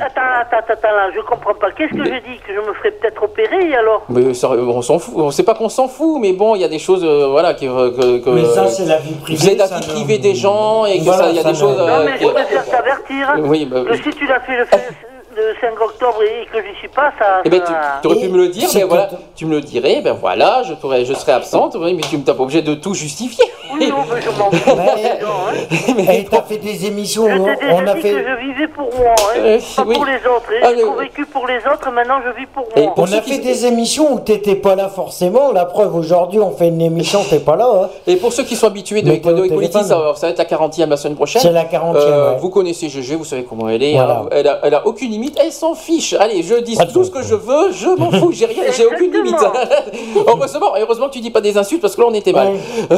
Attends, 0.00 0.20
attends, 0.40 0.56
attends, 0.58 0.81
là, 0.90 1.10
je 1.14 1.20
comprends 1.20 1.54
pas. 1.54 1.70
Qu'est-ce 1.70 1.92
que 1.92 2.04
je 2.04 2.10
dis 2.20 2.38
Que 2.46 2.52
je 2.54 2.58
me 2.60 2.72
ferais 2.74 2.90
peut-être 2.92 3.22
opérer, 3.22 3.74
alors 3.74 4.02
mais 4.08 4.34
ça, 4.34 4.50
on 4.50 4.82
s'en 4.82 4.98
fout, 4.98 5.14
on 5.16 5.30
sait 5.30 5.44
pas 5.44 5.54
qu'on 5.54 5.68
s'en 5.68 5.86
fout, 5.88 6.18
mais 6.20 6.32
bon, 6.32 6.54
il 6.56 6.60
y 6.62 6.64
a 6.64 6.68
des 6.68 6.78
choses, 6.78 7.04
euh, 7.04 7.28
voilà, 7.30 7.54
qui, 7.54 7.68
euh, 7.68 7.90
que, 7.90 8.18
que- 8.24 8.30
Mais 8.30 8.44
ça, 8.46 8.66
c'est 8.66 8.86
la 8.86 8.98
vie 8.98 9.14
privée, 9.14 9.38
C'est 9.40 9.54
la 9.54 9.66
vie 9.66 9.86
privée 9.86 10.18
des 10.18 10.34
gens 10.34 10.84
et 10.86 10.98
que 10.98 11.04
Voilà, 11.04 11.24
ça, 11.24 11.30
il 11.30 11.36
y 11.36 11.38
a 11.38 11.44
des 11.44 11.54
choses. 11.54 11.76
Non, 11.78 11.86
euh, 11.86 12.04
mais 12.06 12.18
qui- 12.18 12.24
je 12.24 12.30
préfère 12.30 12.64
t'avertir 12.66 13.34
Oui, 13.38 13.64
bah, 13.66 13.82
que 13.88 13.96
si 13.96 14.10
tu 14.10 14.26
l'as 14.26 14.40
fait 14.40 14.56
le, 14.56 14.64
fait- 14.64 14.96
le 15.34 15.54
5 15.60 15.80
octobre 15.80 16.22
et 16.22 16.46
que 16.52 16.58
j'y 16.66 16.74
suis 16.78 16.88
pas, 16.88 17.12
ça. 17.18 17.40
Eh 17.44 17.48
ben, 17.50 17.60
tu 17.60 17.66
ça- 17.72 18.00
aurais 18.04 18.16
pu 18.20 18.28
me 18.28 18.36
le 18.38 18.48
dire, 18.48 18.68
mais 18.74 18.82
voilà, 18.82 19.08
tu 19.34 19.46
me 19.46 19.52
le 19.56 19.60
dirais, 19.60 20.00
ben 20.02 20.12
voilà, 20.20 20.62
je, 20.64 20.74
pourrais, 20.74 21.04
je 21.04 21.14
serais 21.14 21.32
absente, 21.32 21.76
oui, 21.78 21.94
mais 21.94 22.02
tu 22.02 22.16
n'es 22.16 22.22
pas 22.22 22.32
obligé 22.38 22.62
de 22.62 22.74
tout 22.74 22.94
justifier. 22.94 23.44
Oui, 23.72 23.88
non, 23.88 23.96
mais 24.12 24.20
je 24.20 24.28
m'en 24.38 24.50
fous. 24.50 24.70
Mais 25.96 26.18
Eh, 26.20 26.24
t'as 26.24 26.42
fait 26.42 26.58
des 26.58 26.86
émissions, 26.86 27.26
Je 27.28 27.34
on, 27.40 27.44
t'ai 27.44 27.56
déjà 27.56 27.74
on 27.74 27.86
a 27.86 27.94
dit 27.94 28.00
fait. 28.02 28.10
que 28.10 28.18
je 28.18 28.46
vivais 28.46 28.68
pour 28.68 28.84
moi, 28.94 29.14
hein, 29.18 29.38
Euh, 29.38 29.58
pas 29.76 29.82
oui. 29.86 29.94
pour 29.94 30.04
les 30.04 30.16
autres. 30.16 30.50
hein. 30.52 30.60
Ah, 30.62 30.68
J'ai 30.76 30.82
convaincu 30.82 31.26
pour 31.26 31.46
les 31.46 31.56
autres, 31.58 31.90
maintenant 31.90 32.18
je 32.24 32.38
vis 32.38 32.46
pour 32.46 32.64
Et 32.76 32.82
moi. 32.82 32.94
on 32.96 33.04
a 33.04 33.22
fait 33.22 33.38
des 33.38 33.66
émissions 33.66 34.12
où 34.12 34.20
t'étais 34.20 34.56
pas 34.56 34.74
là 34.74 34.88
forcément. 34.88 35.52
La 35.52 35.64
preuve, 35.64 35.94
aujourd'hui, 35.96 36.38
on 36.40 36.50
fait 36.50 36.68
une 36.68 36.80
émission, 36.80 37.20
t'es 37.28 37.38
pas 37.38 37.56
là. 37.56 37.68
hein. 37.84 37.88
Et 38.06 38.16
pour 38.16 38.32
ceux 38.32 38.44
qui 38.44 38.56
sont 38.56 38.66
habitués 38.66 39.02
de 39.02 39.10
Econo 39.12 39.44
Equality, 39.44 39.70
téléphone. 39.72 39.84
ça, 39.84 39.98
va- 39.98 40.14
ça 40.16 40.26
va 40.26 40.32
être 40.32 40.38
la 40.38 40.44
40e 40.44 40.90
la 40.90 40.96
semaine 40.96 41.16
prochaine. 41.16 41.40
C'est 41.42 41.50
la 41.52 41.64
40e, 41.64 41.96
ouais. 41.96 42.36
Vous 42.38 42.50
connaissez 42.50 42.88
GG, 42.88 43.16
vous 43.16 43.24
savez 43.24 43.44
comment 43.44 43.68
elle 43.68 43.82
est. 43.82 43.94
Voilà. 43.94 44.20
hein. 44.24 44.28
Elle, 44.32 44.48
a, 44.48 44.58
elle 44.62 44.74
a 44.74 44.86
aucune 44.86 45.12
limite, 45.22 45.38
elle 45.40 45.52
s'en 45.52 45.74
fiche. 45.74 46.12
Allez, 46.14 46.42
je 46.42 46.54
dis 46.56 46.76
tout 46.92 47.04
ce 47.04 47.10
que 47.10 47.22
je 47.22 47.34
veux, 47.34 47.72
je 47.72 47.88
m'en 47.88 48.10
fous, 48.18 48.32
j'ai 48.32 48.46
rien, 48.46 48.64
j'ai 48.76 48.86
aucune 48.86 49.12
limite. 49.12 49.36
heureusement, 50.26 50.74
heureusement 50.78 51.08
que 51.08 51.12
tu 51.14 51.20
dis 51.20 51.30
pas 51.30 51.40
des 51.40 51.56
insultes 51.56 51.80
parce 51.80 51.94
que 51.96 52.00
là 52.00 52.06
on 52.10 52.14
était 52.14 52.32
mal. 52.32 52.52
Bah 52.90 52.96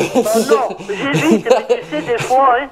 non, 0.50 0.76
j'évite, 1.12 1.46
mais 1.68 1.80
tu 1.80 1.96
sais, 1.96 2.02
des 2.02 2.18
fois, 2.18 2.48
hein, 2.60 2.68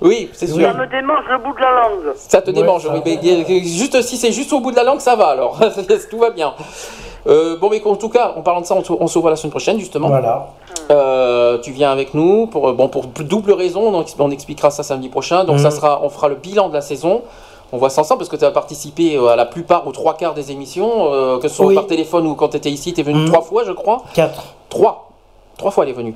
oui, 0.00 0.30
c'est 0.32 0.46
sûr. 0.46 0.60
ça 0.62 0.74
me 0.74 0.86
démange 0.86 1.24
le 1.30 1.38
bout 1.38 1.54
de 1.54 1.60
la 1.60 1.70
langue. 1.72 2.14
Ça 2.16 2.40
te 2.42 2.50
démange, 2.50 2.88
oui, 2.92 3.00
mais 3.04 3.60
juste 3.64 4.00
si 4.02 4.16
c'est 4.16 4.32
juste 4.32 4.52
au 4.52 4.60
bout 4.60 4.70
de 4.70 4.76
la 4.76 4.84
langue, 4.84 5.00
ça 5.00 5.16
va 5.16 5.26
alors. 5.28 5.58
Tout 6.10 6.18
va 6.18 6.30
bien. 6.30 6.54
Euh, 7.26 7.56
bon, 7.56 7.68
mais 7.70 7.80
en 7.84 7.94
tout 7.96 8.08
cas, 8.08 8.32
en 8.36 8.42
parlant 8.42 8.60
de 8.60 8.66
ça, 8.66 8.74
on 8.74 8.82
se, 8.82 8.92
on 8.92 9.06
se 9.06 9.18
voit 9.18 9.30
la 9.30 9.36
semaine 9.36 9.52
prochaine, 9.52 9.78
justement. 9.78 10.08
Voilà. 10.08 10.48
Euh, 10.90 11.58
tu 11.58 11.70
viens 11.70 11.92
avec 11.92 12.14
nous 12.14 12.46
pour, 12.48 12.68
euh, 12.68 12.72
bon, 12.72 12.88
pour 12.88 13.04
double 13.06 13.52
raison, 13.52 13.94
on, 13.94 14.02
ex- 14.02 14.16
on 14.18 14.30
expliquera 14.32 14.70
ça 14.70 14.82
samedi 14.82 15.08
prochain. 15.08 15.44
Donc, 15.44 15.60
ça 15.60 15.70
sera, 15.70 16.00
on 16.02 16.08
fera 16.08 16.28
le 16.28 16.34
bilan 16.34 16.68
de 16.68 16.74
la 16.74 16.80
saison. 16.80 17.22
On 17.72 17.78
voit 17.78 17.90
ça 17.90 18.02
ensemble 18.02 18.18
parce 18.18 18.28
que 18.28 18.36
tu 18.36 18.44
as 18.44 18.50
participé 18.50 19.16
euh, 19.16 19.28
à 19.28 19.36
la 19.36 19.46
plupart, 19.46 19.86
aux 19.86 19.92
trois 19.92 20.14
quarts 20.14 20.34
des 20.34 20.52
émissions, 20.52 21.12
euh, 21.12 21.38
que 21.38 21.48
ce 21.48 21.54
soit 21.56 21.66
Oui. 21.66 21.74
par 21.74 21.86
téléphone 21.86 22.26
ou 22.26 22.34
quand 22.34 22.48
tu 22.48 22.56
étais 22.58 22.70
ici, 22.70 22.92
tu 22.92 23.00
es 23.00 23.04
venu 23.04 23.20
Mhm. 23.20 23.26
trois 23.28 23.42
fois, 23.42 23.64
je 23.64 23.72
crois. 23.72 24.02
Quatre. 24.14 24.42
Trois. 24.68 25.10
Trois 25.56 25.70
fois, 25.70 25.84
elle 25.84 25.90
est 25.90 25.94
venue. 25.94 26.14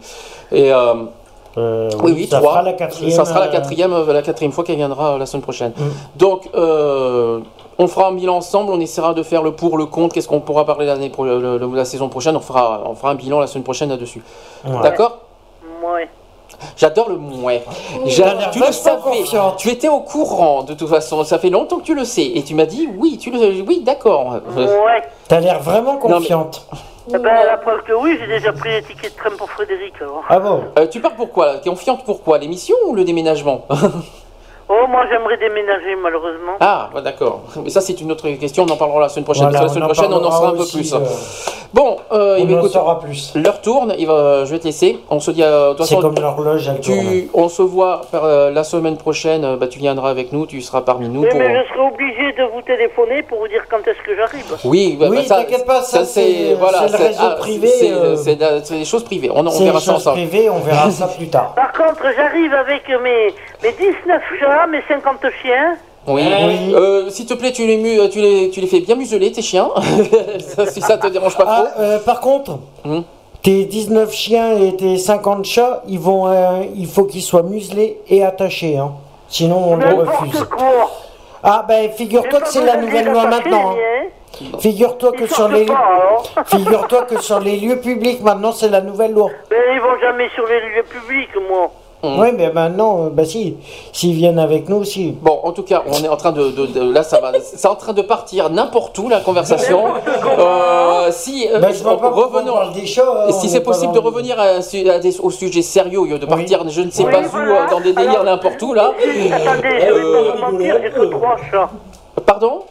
Et. 0.53 0.73
euh, 0.73 0.95
Euh, 1.59 1.89
oui, 2.03 2.13
oui, 2.15 2.27
ça 2.27 2.37
trois. 2.39 2.51
sera 2.53 2.63
la 2.63 2.75
quatrième. 2.75 3.11
Ça 3.13 3.25
sera 3.25 3.41
la 3.41 3.49
quatrième, 3.49 3.91
euh, 3.95 4.13
la 4.13 4.21
quatrième 4.21 4.53
fois 4.53 4.63
qu'elle 4.63 4.77
viendra 4.77 5.17
la 5.17 5.25
semaine 5.25 5.43
prochaine. 5.43 5.73
Mm. 5.75 5.83
Donc, 6.19 6.51
euh, 6.55 7.41
on 7.79 7.87
fera 7.89 8.09
un 8.09 8.13
bilan 8.13 8.37
ensemble. 8.37 8.73
On 8.75 8.79
essaiera 8.81 9.15
de 9.15 9.23
faire 9.23 9.43
le 9.43 9.53
pour, 9.53 9.79
le 9.79 9.87
contre. 9.87 10.13
Qu'est-ce 10.15 10.29
qu'on 10.29 10.41
pourra 10.41 10.67
parler 10.67 10.85
l'année 10.85 11.09
pro- 11.09 11.25
le- 11.25 11.57
le- 11.57 11.75
la 11.75 11.87
saison 11.87 12.11
prochaine 12.11 12.37
On 12.37 12.41
fera, 12.41 12.83
on 12.85 12.95
fera 12.95 13.13
un 13.13 13.15
bilan 13.15 13.41
la 13.41 13.47
semaine 13.47 13.65
prochaine 13.65 13.89
là-dessus. 13.89 14.23
Ouais. 14.67 14.83
D'accord? 14.83 15.21
Ouais. 15.83 16.11
J'adore 16.77 17.09
le 17.09 17.17
mouais. 17.17 17.63
L'air 18.05 18.51
Tu 18.53 18.59
le 18.61 18.73
savais. 18.73 19.01
confiante. 19.03 19.57
Tu 19.59 19.69
étais 19.71 19.89
au 19.89 20.01
courant 20.01 20.63
de 20.63 20.75
toute 20.75 20.89
façon. 20.89 21.25
Ça 21.25 21.39
fait 21.39 21.51
longtemps 21.51 21.79
que 21.79 21.85
tu 21.85 21.95
le 21.95 22.05
sais. 22.05 22.27
Et 22.35 22.43
tu 22.43 22.55
m'as 22.55 22.67
dit 22.67 22.89
oui. 22.99 23.19
Tu 23.19 23.31
le, 23.31 23.39
oui, 23.63 23.83
d'accord. 23.85 24.37
Ouais. 24.57 25.03
T'as 25.29 25.41
l'air 25.41 25.61
vraiment 25.61 25.95
Non, 25.95 26.01
mais- 26.09 26.13
confiante. 26.15 26.67
Eh 27.09 27.19
ben, 27.19 27.23
la 27.47 27.57
preuve 27.57 27.83
que 27.85 27.93
oui, 27.93 28.17
j'ai 28.21 28.27
déjà 28.27 28.53
pris 28.53 28.69
les 28.69 28.83
tickets 28.83 29.15
de 29.15 29.19
train 29.19 29.31
pour 29.39 29.49
Frédéric, 29.49 29.95
alors. 30.01 30.25
Ah 30.29 30.41
bon 30.41 30.65
Euh, 30.77 30.89
tu 30.89 30.99
pars 31.01 31.13
pourquoi 31.15 31.59
Confiante 31.59 32.05
pourquoi 32.05 32.39
L'émission 32.39 32.75
ou 32.89 32.95
le 32.97 33.05
déménagement? 33.05 33.65
Oh, 34.69 34.87
moi 34.89 35.05
j'aimerais 35.11 35.37
déménager, 35.37 35.95
malheureusement. 36.03 36.55
Ah, 36.61 36.91
bah, 36.93 37.01
d'accord. 37.01 37.43
Mais 37.63 37.71
ça, 37.71 37.81
c'est 37.81 38.01
une 38.01 38.11
autre 38.11 38.29
question. 38.31 38.65
On 38.69 38.73
en 38.73 38.77
parlera 38.77 39.01
la 39.01 39.09
semaine 39.09 39.25
prochaine. 39.25 39.45
Voilà, 39.45 39.61
parce 39.61 39.75
que 39.75 39.79
la 39.79 39.87
semaine 39.87 39.95
prochaine, 39.95 40.13
on 40.13 40.25
en 40.27 40.31
saura 40.31 40.49
un 40.49 40.53
peu 40.53 40.57
plus. 40.67 40.93
aussi, 40.93 40.95
Bon, 41.73 41.99
euh, 42.13 42.37
On 42.39 42.43
eh 42.43 42.45
bien, 42.47 42.57
en 42.57 42.59
écoute, 42.61 42.73
saura 42.73 43.01
plus. 43.01 43.33
l'heure 43.37 43.61
tourne. 43.61 43.95
Il 43.99 44.07
va, 44.07 44.45
je 44.45 44.51
vais 44.53 44.59
te 44.59 44.65
laisser. 44.65 44.99
On 45.11 45.21
se 45.21 45.31
dit. 45.31 45.43
euh, 45.43 45.73
de 45.73 45.77
toute 45.79 45.87
C'est 45.87 45.97
comme 46.01 46.15
l'horloge, 46.21 46.69
elle 46.69 46.81
tourne. 46.81 46.99
tu, 46.99 47.29
on 47.35 47.49
se 47.49 47.63
voit 47.63 48.03
par, 48.11 48.25
euh, 48.25 48.51
la 48.51 48.65
semaine 48.65 48.97
prochaine. 48.97 49.45
euh, 49.45 49.57
Bah, 49.57 49.67
tu 49.69 49.79
viendras 49.79 50.11
avec 50.11 50.33
nous. 50.33 50.47
Tu 50.47 50.61
seras 50.63 50.81
parmi 50.81 51.09
nous. 51.09 51.23
Oui, 51.23 51.29
pour... 51.29 51.39
mais 51.39 51.63
je 51.65 51.69
serai 51.69 51.87
obligé 51.87 52.33
de 52.33 52.45
vous 52.53 52.63
téléphoner 52.63 53.23
pour 53.23 53.39
vous 53.41 53.49
dire 53.49 53.63
quand 53.71 53.87
est-ce 53.87 54.03
que 54.05 54.17
j'arrive. 54.17 54.45
Oui, 54.65 54.97
bah, 54.99 55.07
Oui, 55.11 55.19
bah, 55.19 55.23
ça, 55.25 55.37
t'inquiète 55.37 55.67
pas, 55.67 55.83
ça, 55.83 56.05
c'est- 56.05 56.55
voilà, 56.55 56.89
c'est 56.89 56.99
le 56.99 57.05
réseau 57.05 57.37
privé, 57.39 57.69
C'est 57.69 57.93
euh, 58.43 58.61
des 58.71 58.85
choses 58.85 59.05
privées. 59.05 59.31
On, 59.33 59.43
verra 59.43 59.81
ça 59.81 59.93
ensemble. 59.95 60.21
on 60.51 60.59
verra 60.61 60.91
ça 60.91 61.07
plus 61.09 61.29
tard. 61.29 61.53
Par 61.55 61.73
contre, 61.73 62.03
j'arrive 62.17 62.53
avec 62.55 62.89
mes, 62.89 63.35
mes 63.63 63.73
19 63.73 64.23
chats, 64.41 64.56
mes 64.67 64.83
50 64.89 65.17
chiens. 65.43 65.77
Oui. 66.09 66.23
Oui. 66.25 66.73
Euh, 66.75 67.11
S'il 67.11 67.27
te 67.27 67.35
plaît, 67.35 67.51
tu 67.53 67.67
les, 67.67 67.77
mu- 67.79 68.09
tu 68.11 68.21
les, 68.21 68.49
tu 68.51 68.61
les 68.61 68.67
fais 68.69 68.81
bien 68.81 68.95
museler 68.95 69.33
tes 69.33 69.43
chiens. 69.43 69.69
Ça, 70.39 70.67
si 70.67 70.81
ça 70.81 70.97
te 70.99 71.09
dérange 71.09 71.37
pas 71.37 71.45
trop. 71.45 71.53
Ah, 71.77 71.81
euh, 71.81 71.99
par 71.99 72.21
contre, 72.21 72.59
Hmm. 72.85 73.01
tes 73.43 73.65
19 73.65 74.13
chiens 74.13 74.57
et 74.57 74.77
tes 74.77 74.97
50 74.99 75.45
chats, 75.45 75.83
ils 75.89 75.99
vont, 75.99 76.29
euh, 76.29 76.63
il 76.77 76.87
faut 76.87 77.05
qu'ils 77.05 77.23
soient 77.23 77.43
muselés 77.43 77.99
et 78.09 78.23
attachés. 78.25 78.77
Hein. 78.79 78.93
Sinon, 79.29 79.73
on 79.73 79.77
les 79.79 79.87
refuse. 79.91 80.33
N'importe 80.35 80.49
quoi. 80.51 80.91
Ah 81.43 81.65
ben, 81.67 81.91
figure-toi 81.91 82.41
que 82.41 82.49
c'est 82.49 82.65
la 82.65 82.77
nouvelle 82.77 83.07
loi 83.07 83.27
maintenant. 83.27 83.73
hein. 83.73 84.07
Figure-toi 84.61 85.13
que 85.13 85.23
Ils 85.25 85.31
sur 85.33 85.49
les 85.49 85.65
pas, 85.65 85.75
alors. 85.75 86.25
figure-toi 86.47 87.03
que 87.03 87.21
sur 87.21 87.41
les 87.41 87.57
lieux 87.57 87.81
publics 87.81 88.21
maintenant 88.23 88.53
c'est 88.53 88.69
la 88.69 88.81
nouvelle 88.81 89.13
loi. 89.13 89.31
Mais 89.51 89.57
ils 89.75 89.81
vont 89.81 89.99
jamais 90.01 90.29
sur 90.35 90.47
les 90.47 90.61
lieux 90.61 90.83
publics, 90.85 91.31
moi. 91.49 91.71
Oui, 92.19 92.29
mais 92.37 92.51
maintenant, 92.53 93.09
bah 93.13 93.25
si, 93.25 93.57
s'ils 93.93 94.15
viennent 94.15 94.39
avec 94.39 94.69
nous 94.69 94.77
aussi. 94.77 95.15
Bon, 95.21 95.39
en 95.43 95.53
tout 95.53 95.63
cas, 95.63 95.83
on 95.87 96.03
est 96.05 96.09
en 96.09 96.17
train 96.17 96.33
de, 96.33 96.51
de- 96.51 96.67
de- 96.67 96.93
là, 96.93 97.03
ça 97.03 97.21
va, 97.21 97.33
c'est 97.43 97.67
en 97.69 97.75
train 97.75 97.93
de 97.93 98.03
partir 98.03 98.51
n'importe 98.51 98.97
où 98.99 99.09
la 99.09 99.21
conversation. 99.21 99.85
Euh, 100.39 101.11
si 101.13 101.49
euh, 101.53 101.61
Bah, 101.61 101.69
je 101.73 101.83
pas 101.83 101.95
revenons, 101.95 102.57
hein, 102.59 103.31
si 103.31 103.49
c'est 103.49 103.61
possible 103.61 103.93
de 103.93 103.99
revenir 103.99 104.39
à, 104.39 104.61
su- 104.61 104.89
à 104.89 104.99
des- 104.99 105.19
au 105.21 105.31
sujet 105.31 105.63
sérieux 105.63 106.01
au 106.01 106.05
lieu 106.05 106.19
de 106.19 106.27
partir, 106.27 106.69
je 106.69 106.81
ne 106.83 106.91
sais 106.91 107.05
Oui, 107.05 107.13
pas 107.13 107.21
où, 107.21 107.29
voilà. 107.31 107.67
dans 107.71 107.81
des 107.81 107.93
délires 107.93 108.25
n'importe 108.25 108.61
où 108.63 108.75
là. 108.75 108.93
Attendez, 108.93 109.69
je 109.81 109.85
vais 109.85 109.91
Euh, 109.91 110.23
pas 110.41 110.47
vous 110.47 110.53
mentir, 110.53 110.77
j'ai 110.83 110.91
que 110.91 111.05
trois 111.07 111.37
chats. 111.51 111.71
Pardon? 112.25 112.63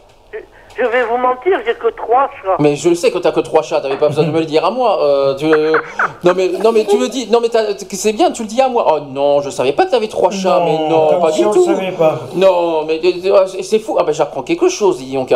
Je 0.78 0.84
vais 0.84 1.04
vous 1.04 1.16
mentir, 1.16 1.58
j'ai 1.64 1.74
que 1.74 1.88
trois 1.96 2.28
chats. 2.42 2.56
Mais 2.58 2.76
je 2.76 2.88
le 2.90 2.94
sais 2.94 3.10
que 3.10 3.18
t'as 3.18 3.32
que 3.32 3.40
trois 3.40 3.62
chats, 3.62 3.80
t'avais 3.80 3.96
pas 3.96 4.08
besoin 4.08 4.24
de 4.24 4.30
me 4.30 4.40
le 4.40 4.44
dire 4.44 4.64
à 4.64 4.70
moi. 4.70 5.02
euh, 5.02 5.34
tu- 5.34 5.46
Non 5.46 6.32
mais 6.36 6.48
non 6.62 6.70
mais 6.72 6.84
tu 6.84 6.98
le 6.98 7.08
dis, 7.08 7.28
non 7.30 7.40
mais 7.40 7.48
t'as- 7.48 7.76
c'est 7.90 8.12
bien, 8.12 8.30
tu 8.30 8.42
le 8.42 8.48
dis 8.48 8.60
à 8.60 8.68
moi. 8.68 8.86
Oh 8.92 9.00
non, 9.10 9.40
je 9.40 9.48
savais 9.50 9.72
pas 9.72 9.86
que 9.86 9.90
t'avais 9.92 10.08
trois 10.08 10.30
chats, 10.30 10.60
mais 10.64 10.88
non, 10.88 11.18
pas 11.20 11.32
si 11.32 11.40
du 11.40 11.46
on 11.46 11.50
tout. 11.52 11.64
savait 11.64 11.92
pas. 11.92 12.18
Non, 12.34 12.84
mais 12.84 13.00
euh, 13.04 13.46
c'est 13.62 13.78
fou. 13.78 13.96
Ah 13.98 14.04
ben 14.04 14.12
j'apprends 14.12 14.42
quelque 14.42 14.68
chose, 14.68 14.98
dis 14.98 15.14
donc. 15.14 15.32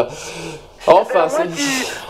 Enfin, 0.86 1.28
c'est. 1.28 1.46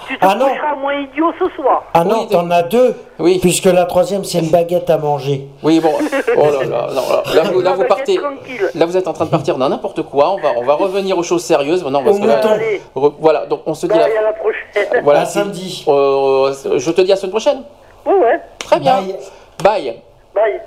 Tu 0.07 0.19
te 0.19 0.25
Ah 0.25 0.35
non. 0.35 0.47
moins 0.81 0.95
idiot 0.95 1.33
ce 1.39 1.49
soir. 1.57 1.85
Ah 1.95 2.03
non, 2.05 2.27
t'en 2.27 2.51
as 2.51 2.63
deux. 2.63 2.95
Oui. 3.19 3.39
Puisque 3.41 3.65
la 3.67 3.85
troisième 3.85 4.25
c'est 4.25 4.39
une 4.39 4.49
baguette 4.51 4.89
à 4.91 4.99
manger. 4.99 5.47
Oui 5.63 5.79
bon. 5.81 5.93
Oh 6.37 6.45
là 6.47 6.65
là, 6.65 6.87
non, 6.93 7.03
là, 7.03 7.23
là, 7.35 7.43
vous, 7.51 7.61
là, 7.61 7.73
vous 7.73 7.83
Baguette 7.83 7.89
partez. 7.89 8.17
tranquille. 8.17 8.71
Là 8.75 8.87
vous 8.87 8.97
êtes 8.97 9.07
en 9.09 9.13
train 9.13 9.25
de 9.27 9.31
partir 9.31 9.57
dans 9.57 9.69
n'importe 9.69 10.03
quoi. 10.03 10.31
On 10.31 10.37
va 10.41 10.51
on 10.57 10.65
va 10.65 10.75
revenir 10.75 11.17
aux 11.19 11.23
choses 11.23 11.45
sérieuses 11.45 11.83
maintenant 11.85 12.03
parce 12.03 12.17
Au 12.17 12.21
que 12.21 12.27
là, 12.27 12.37
mouton. 12.37 12.49
Allez, 12.49 12.81
re- 12.97 13.15
voilà 13.21 13.47
donc 13.47 13.63
on 13.67 13.75
se 13.75 13.87
dit. 13.87 13.93
bye, 13.97 13.99
la- 14.13 14.21
à 14.21 14.23
la 14.23 14.33
prochaine. 14.33 15.01
Voilà. 15.05 15.21
À 15.21 15.27
samedi. 15.27 15.85
euh, 15.89 16.53
je 16.79 16.91
te 16.91 17.01
dis 17.03 17.11
à 17.13 17.15
la 17.15 17.21
semaine 17.21 17.31
prochaine. 17.33 17.63
Ouais, 18.07 18.15
ouais. 18.15 18.41
Très 18.59 18.81
bien. 18.81 18.97
Bye. 19.03 19.17
Bye. 19.63 20.03
Bye. 20.35 20.61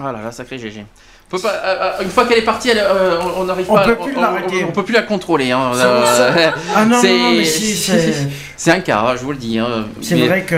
Ah 0.00 0.12
là 0.12 0.18
là, 0.24 0.30
sacré 0.32 0.58
GG. 0.58 0.84
On 1.32 1.36
peut 1.36 1.42
pas- 1.42 1.48
euh, 1.64 1.76
euh, 1.98 2.02
une 2.02 2.10
fois 2.10 2.26
qu'elle 2.26 2.38
est 2.38 2.42
partie, 2.44 2.68
elle, 2.68 2.78
euh, 2.78 3.16
on- 3.38 3.44
n'arrive 3.44 3.66
pas. 3.66 3.84
peut 3.84 3.96
plus 3.96 4.12
on, 4.16 4.20
on- 4.22 4.68
on 4.68 4.72
peut 4.72 4.82
plus 4.82 4.92
la 4.92 5.00
contrôler. 5.02 5.50
Hein. 5.50 5.70
Ah 6.76 6.84
non, 6.84 6.96
c'est- 7.00 7.44
si, 7.44 7.74
c'est- 7.76 8.28
c'est 8.56 8.70
un 8.70 8.80
cas, 8.80 9.00
hein, 9.00 9.14
je 9.16 9.22
vous 9.24 9.30
le 9.32 9.38
dis. 9.38 9.58
hein. 9.58 9.86
C'est 10.02 10.16
vrai 10.26 10.42
que. 10.42 10.56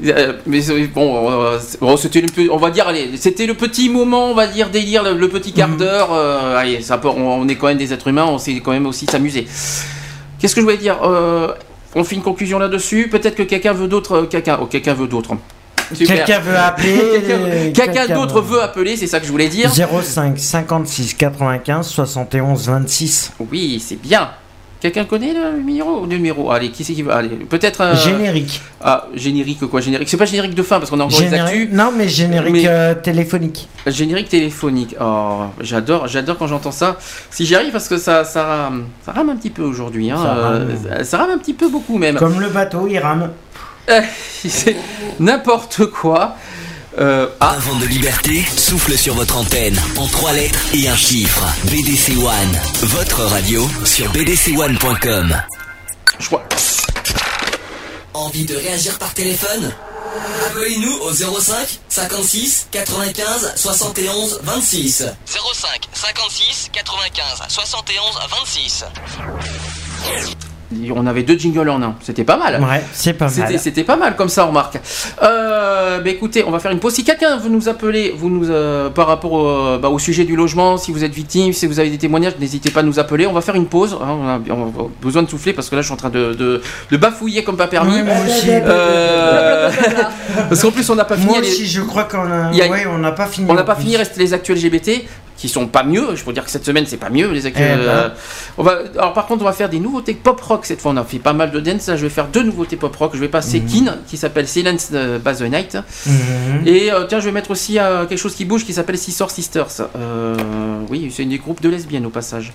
Mais 0.46 0.60
bon, 0.94 1.96
c'était 1.98 2.24
on 2.50 2.56
va 2.56 2.70
dire, 2.70 2.88
allez, 2.88 3.10
c'était 3.16 3.46
le 3.46 3.54
petit 3.54 3.90
moment, 3.90 4.30
on 4.30 4.34
va 4.34 4.46
dire 4.46 4.70
délire, 4.70 5.02
le, 5.02 5.12
le 5.14 5.28
petit 5.28 5.50
Mhm. 5.50 5.56
quart 5.56 5.68
d'heure. 5.76 6.08
euh, 6.12 6.56
allez, 6.56 6.80
ça 6.80 6.96
peut- 6.98 7.08
on, 7.08 7.40
on 7.42 7.48
est 7.48 7.56
quand 7.56 7.66
même 7.66 7.76
des 7.78 7.92
êtres 7.92 8.08
humains, 8.08 8.24
on 8.26 8.38
sait 8.38 8.54
quand 8.64 8.72
même 8.72 8.86
aussi 8.86 9.04
s'amuser. 9.06 9.46
Qu'est-ce 10.40 10.54
que 10.54 10.60
je 10.60 10.64
voulais 10.64 10.78
dire 10.78 10.96
On 11.94 12.04
fait 12.04 12.14
une 12.16 12.22
conclusion 12.22 12.58
là-dessus. 12.58 13.08
Peut-être 13.10 13.34
que 13.34 13.42
quelqu'un 13.42 13.72
veut 13.72 13.88
d'autres. 13.88 14.22
Quelqu'un, 14.22 14.58
oh, 14.60 14.66
quelqu'un 14.66 14.94
veut 14.94 15.06
d'autres. 15.08 15.32
Quelqu'un 15.96 16.38
veut 16.40 16.56
appeler 16.56 17.72
Quelqu'un- 17.74 18.14
d'autre 18.14 18.40
veut- 18.40 18.62
appeler, 18.62 18.96
c'est 18.96 19.06
ça 19.06 19.20
que 19.20 19.26
je 19.26 19.30
voulais 19.30 19.48
dire. 19.48 19.70
05 19.72 20.38
56 20.38 21.14
95 21.14 21.86
71 21.86 22.66
26. 22.68 23.32
Oui, 23.50 23.82
c'est 23.84 24.00
bien. 24.00 24.30
Quelqu'un 24.80 25.06
connaît 25.06 25.32
le 25.34 25.58
numéro 25.58 26.02
Le 26.02 26.06
numéro? 26.06 26.52
Allez, 26.52 26.70
qui 26.70 26.84
c'est 26.84 26.92
qui 26.92 27.02
veut 27.02 27.10
Allez, 27.12 27.30
peut-être. 27.30 27.80
euh, 27.80 27.96
Générique. 27.96 28.60
Ah, 28.80 29.08
générique 29.12 29.66
quoi 29.66 29.80
Générique. 29.80 30.08
C'est 30.08 30.16
pas 30.16 30.24
générique 30.24 30.54
de 30.54 30.62
fin 30.62 30.78
parce 30.78 30.88
qu'on 30.88 31.00
a 31.00 31.04
encore 31.04 31.18
les 31.20 31.26
Générique- 31.26 31.62
actus. 31.62 31.68
Non, 31.72 31.90
mais 31.96 32.06
générique 32.06 32.52
Mais- 32.52 32.68
euh, 32.68 32.94
téléphonique. 32.94 33.68
Générique 33.88 34.28
téléphonique. 34.28 34.94
Oh, 35.00 35.46
j'adore, 35.60 36.06
j'adore 36.06 36.38
quand 36.38 36.46
j'entends 36.46 36.70
ça. 36.70 36.96
Si 37.28 37.44
j'y 37.44 37.56
arrive 37.56 37.72
parce 37.72 37.88
que 37.88 37.98
ça, 37.98 38.22
ça, 38.22 38.44
rame- 38.44 38.84
ça 39.04 39.10
rame 39.10 39.30
un 39.30 39.36
petit 39.36 39.50
peu 39.50 39.62
aujourd'hui. 39.62 40.12
Hein. 40.12 40.16
Ça 40.22 40.32
rame. 40.34 40.68
euh, 40.92 41.02
ça 41.02 41.18
rame 41.18 41.30
un 41.30 41.38
petit 41.38 41.54
peu 41.54 41.68
beaucoup 41.68 41.98
même. 41.98 42.14
Comme 42.14 42.38
le 42.38 42.48
bateau, 42.48 42.86
il 42.88 42.98
rame. 43.00 43.30
Euh, 43.88 44.02
c'est 44.48 44.76
n'importe 45.20 45.86
quoi. 45.86 46.36
Euh, 46.98 47.28
ah, 47.40 47.52
Un 47.54 47.58
vent 47.58 47.76
de 47.78 47.86
liberté 47.86 48.44
souffle 48.56 48.96
sur 48.98 49.14
votre 49.14 49.36
antenne 49.36 49.80
en 49.96 50.06
trois 50.08 50.32
lettres 50.32 50.58
et 50.74 50.88
un 50.88 50.96
chiffre. 50.96 51.44
BDC 51.64 52.16
One, 52.18 52.58
votre 52.82 53.22
radio 53.24 53.68
sur 53.84 54.10
bdc1.com. 54.12 55.42
je 56.18 56.26
crois. 56.26 56.44
Envie 58.14 58.44
de 58.44 58.56
réagir 58.56 58.98
par 58.98 59.14
téléphone? 59.14 59.72
Appelez-nous 60.46 60.92
au 61.02 61.12
05 61.12 61.78
56 61.88 62.68
95 62.72 63.52
71 63.54 64.40
26. 64.42 65.04
05 65.26 65.88
56 65.92 66.70
95 66.72 67.42
71 67.48 68.18
26. 68.40 68.84
On 70.94 71.06
avait 71.06 71.22
deux 71.22 71.38
jingles 71.38 71.70
en 71.70 71.82
un. 71.82 71.94
C'était 72.02 72.24
pas 72.24 72.36
mal. 72.36 72.60
Ouais, 72.62 72.82
c'est 72.92 73.14
pas 73.14 73.30
mal. 73.34 73.58
c'était 73.58 73.84
pas 73.84 73.96
mal 73.96 74.16
comme 74.16 74.28
ça, 74.28 74.44
on 74.44 74.48
remarque. 74.48 74.78
Euh, 75.22 76.00
bah 76.00 76.10
écoutez, 76.10 76.44
on 76.46 76.50
va 76.50 76.58
faire 76.58 76.70
une 76.72 76.78
pause. 76.78 76.92
Si 76.92 77.04
quelqu'un 77.04 77.38
veut 77.38 77.48
nous 77.48 77.68
appeler, 77.70 78.14
vous 78.16 78.28
nous, 78.28 78.50
euh, 78.50 78.90
par 78.90 79.06
rapport 79.06 79.32
au, 79.32 79.78
bah, 79.78 79.88
au 79.88 79.98
sujet 79.98 80.24
du 80.24 80.36
logement, 80.36 80.76
si 80.76 80.92
vous 80.92 81.04
êtes 81.04 81.12
victime, 81.14 81.52
si 81.54 81.66
vous 81.66 81.80
avez 81.80 81.88
des 81.88 81.96
témoignages, 81.98 82.34
n'hésitez 82.38 82.70
pas 82.70 82.80
à 82.80 82.82
nous 82.82 82.98
appeler. 82.98 83.26
On 83.26 83.32
va 83.32 83.40
faire 83.40 83.54
une 83.54 83.66
pause. 83.66 83.96
hein, 84.00 84.06
on, 84.10 84.28
a, 84.28 84.38
on 84.54 84.66
a 84.68 84.88
besoin 85.00 85.22
de 85.22 85.30
souffler 85.30 85.54
parce 85.54 85.70
que 85.70 85.74
là, 85.76 85.80
je 85.80 85.86
suis 85.86 85.94
en 85.94 85.96
train 85.96 86.10
de, 86.10 86.34
de, 86.34 86.60
de 86.90 86.96
bafouiller 86.98 87.44
comme 87.44 87.56
pas 87.56 87.66
permis. 87.68 87.94
Oui, 87.94 88.02
moi 88.02 88.14
aussi. 88.26 88.48
Euh, 88.50 89.70
parce 90.50 90.60
qu'en 90.62 90.70
plus, 90.70 90.88
on 90.90 90.94
n'a 90.94 91.04
pas 91.04 91.16
fini. 91.16 91.26
Moi 91.28 91.40
les- 91.40 91.48
aussi, 91.48 91.66
je 91.66 91.80
crois 91.80 92.04
qu'on 92.04 92.30
a. 92.30 92.50
Il 92.52 92.58
y 92.58 92.62
a- 92.62 92.68
Ouais, 92.68 92.84
on 92.86 92.98
n'a 92.98 93.12
pas 93.12 93.26
fini. 93.26 93.46
on 93.50 93.54
n'a 93.54 93.64
pas 93.64 93.74
plus. 93.74 93.84
fini, 93.84 93.96
reste 93.96 94.16
les 94.18 94.34
actuels 94.34 94.58
LGBT 94.58 95.04
qui 95.38 95.48
sont 95.48 95.66
pas 95.68 95.84
mieux. 95.84 96.16
Je 96.16 96.24
peux 96.24 96.32
dire 96.32 96.44
que 96.44 96.50
cette 96.50 96.66
semaine 96.66 96.84
c'est 96.86 96.96
pas 96.98 97.08
mieux 97.10 97.30
les 97.30 97.46
actuels. 97.46 97.78
Eh 97.80 97.86
ben. 97.86 97.90
euh, 97.92 98.08
on 98.58 98.62
va, 98.64 98.78
alors 98.98 99.12
par 99.14 99.26
contre 99.26 99.42
on 99.42 99.46
va 99.46 99.52
faire 99.52 99.68
des 99.70 99.78
nouveautés 99.78 100.12
pop 100.14 100.38
rock 100.40 100.66
cette 100.66 100.80
fois. 100.82 100.90
On 100.90 100.96
a 100.96 101.04
fait 101.04 101.20
pas 101.20 101.32
mal 101.32 101.50
de 101.52 101.60
dance. 101.60 101.86
Là 101.86 101.96
je 101.96 102.02
vais 102.02 102.10
faire 102.10 102.26
deux 102.26 102.42
nouveautés 102.42 102.76
pop 102.76 102.94
rock. 102.94 103.12
Je 103.14 103.20
vais 103.20 103.28
passer 103.28 103.60
Kin 103.60 103.96
qui 104.08 104.16
s'appelle 104.16 104.48
Silence 104.48 104.88
euh, 104.92 105.18
the 105.20 105.42
Night. 105.42 105.78
Mhm. 106.06 106.66
Et 106.66 106.92
euh, 106.92 107.04
tiens 107.08 107.20
je 107.20 107.26
vais 107.26 107.32
mettre 107.32 107.52
aussi 107.52 107.78
euh, 107.78 108.04
quelque 108.06 108.18
chose 108.18 108.34
qui 108.34 108.44
bouge 108.44 108.64
qui 108.66 108.74
s'appelle 108.74 108.98
Sister 108.98 109.26
Sisters. 109.28 109.68
Oui 110.90 111.10
c'est 111.14 111.22
une 111.22 111.30
des 111.30 111.38
groupes 111.38 111.62
de 111.62 111.68
lesbiennes 111.68 112.06
au 112.06 112.10
passage. 112.10 112.52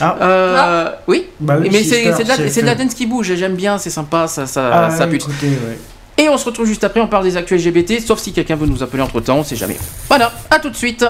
Ah. 0.00 0.98
Oui. 1.06 1.26
Bah 1.40 1.56
oui, 1.60 1.68
Mais 1.72 1.82
c'est 1.82 2.04
de, 2.04 2.66
la- 2.66 2.74
dance 2.74 2.94
qui 2.94 3.06
bouge 3.06 3.34
j'aime 3.34 3.54
bien, 3.56 3.78
c'est 3.78 3.90
sympa, 3.90 4.26
ça, 4.28 4.46
ça, 4.46 4.70
Ah, 4.72 4.90
ça 4.90 5.06
bute. 5.06 5.22
écoutez, 5.22 5.48
ouais. 5.48 5.78
Et 6.18 6.28
on 6.28 6.36
se 6.36 6.44
retrouve 6.44 6.66
juste 6.66 6.84
après, 6.84 7.00
on 7.00 7.06
parle 7.06 7.24
des 7.24 7.36
actuels 7.36 7.60
LGBT, 7.66 8.00
sauf 8.06 8.18
si 8.20 8.32
quelqu'un 8.32 8.56
veut 8.56 8.66
nous 8.66 8.82
appeler 8.82 9.02
entre 9.02 9.20
temps, 9.20 9.38
on 9.38 9.44
sait 9.44 9.56
jamais. 9.56 9.78
Voilà, 10.08 10.30
à 10.50 10.58
tout 10.58 10.68
de 10.70 10.76
suite. 10.76 11.04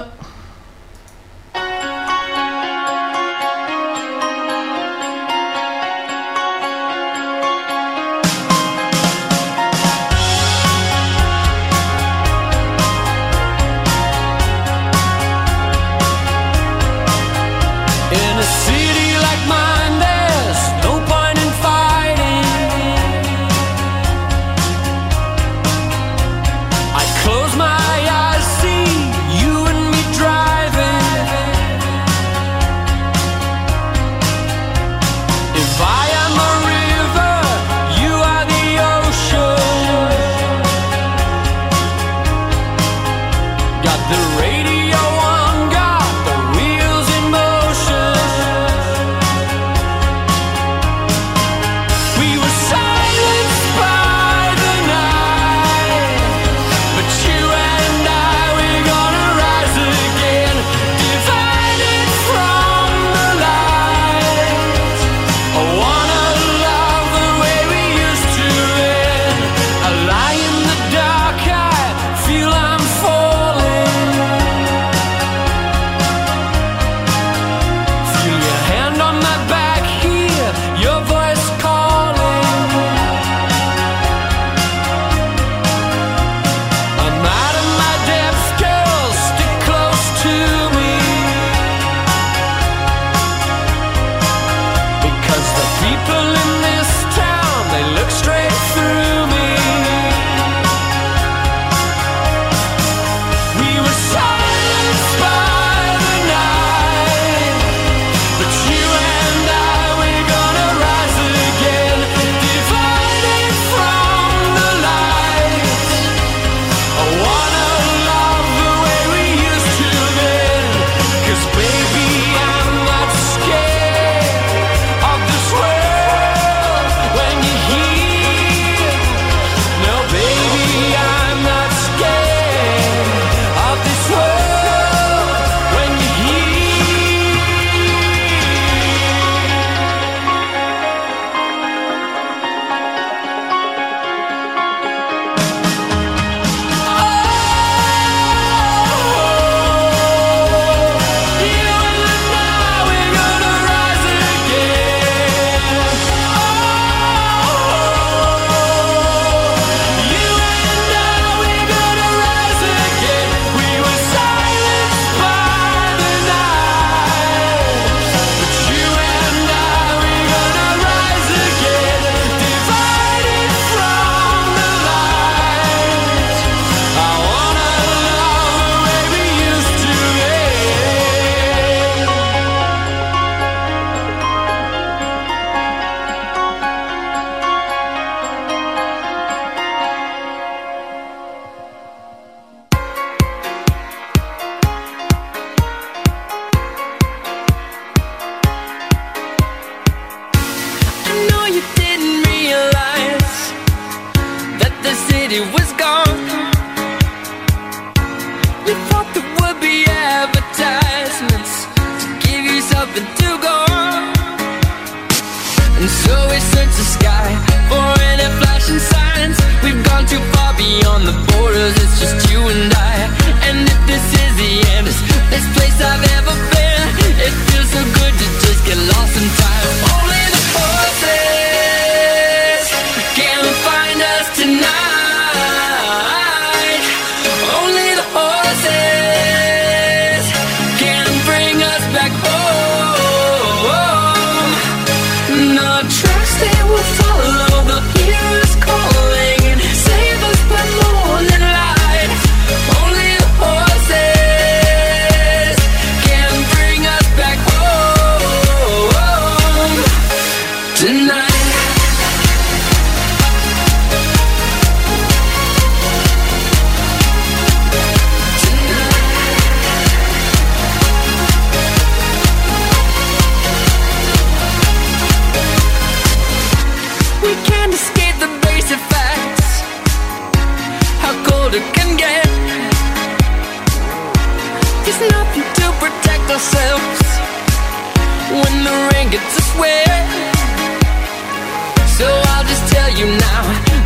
So 292.01 292.07
I'll 292.07 292.47
just 292.49 292.65
tell 292.73 292.89
you 292.97 293.05
now, 293.05 293.43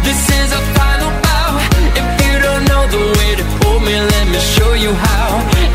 this 0.08 0.22
is 0.40 0.50
a 0.54 0.62
final 0.80 1.12
bow. 1.26 1.52
If 2.00 2.08
you 2.24 2.34
don't 2.48 2.64
know 2.72 2.84
the 2.96 3.04
way 3.18 3.32
to 3.42 3.46
me, 3.86 3.96
let 4.14 4.26
me 4.32 4.40
show 4.56 4.72
you 4.72 4.94
how. 4.94 5.28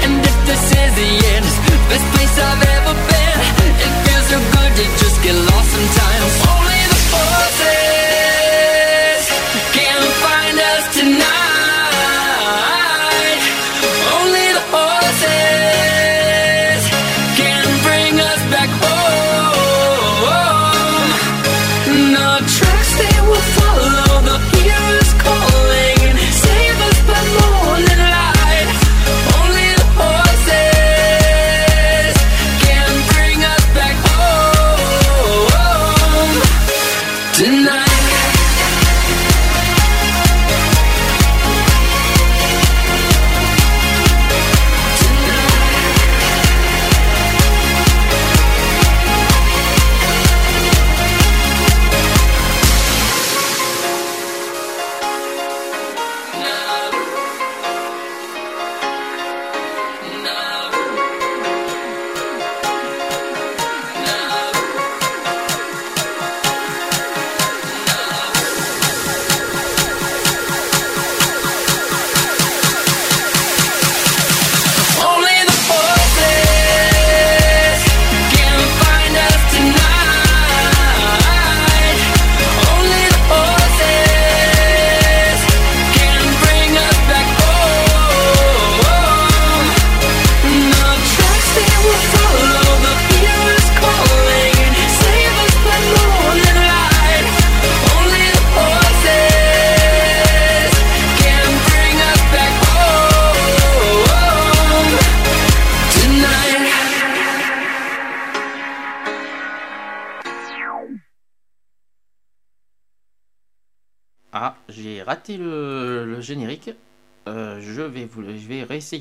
And 0.04 0.14
if 0.24 0.36
this 0.48 0.64
is 0.82 0.90
the 1.00 1.10
end, 1.34 1.46
best 1.90 2.06
place 2.14 2.34
I've 2.48 2.64
ever 2.76 2.94
been. 3.12 3.38
It 3.84 3.92
feels 4.04 4.26
so 4.32 4.38
good 4.56 4.72
to 4.78 4.84
just 5.02 5.22
get 5.22 5.34
lost 5.34 5.68
sometimes. 5.70 6.09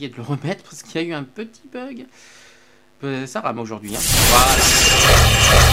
De 0.07 0.15
le 0.15 0.21
remettre 0.23 0.63
parce 0.63 0.81
qu'il 0.83 1.01
y 1.01 1.03
a 1.03 1.07
eu 1.07 1.13
un 1.13 1.23
petit 1.23 1.61
bug. 1.71 2.05
Euh, 3.03 3.27
ça 3.27 3.41
rame 3.41 3.59
aujourd'hui. 3.59 3.95
hein. 3.95 3.99
Voilà. 4.29 5.69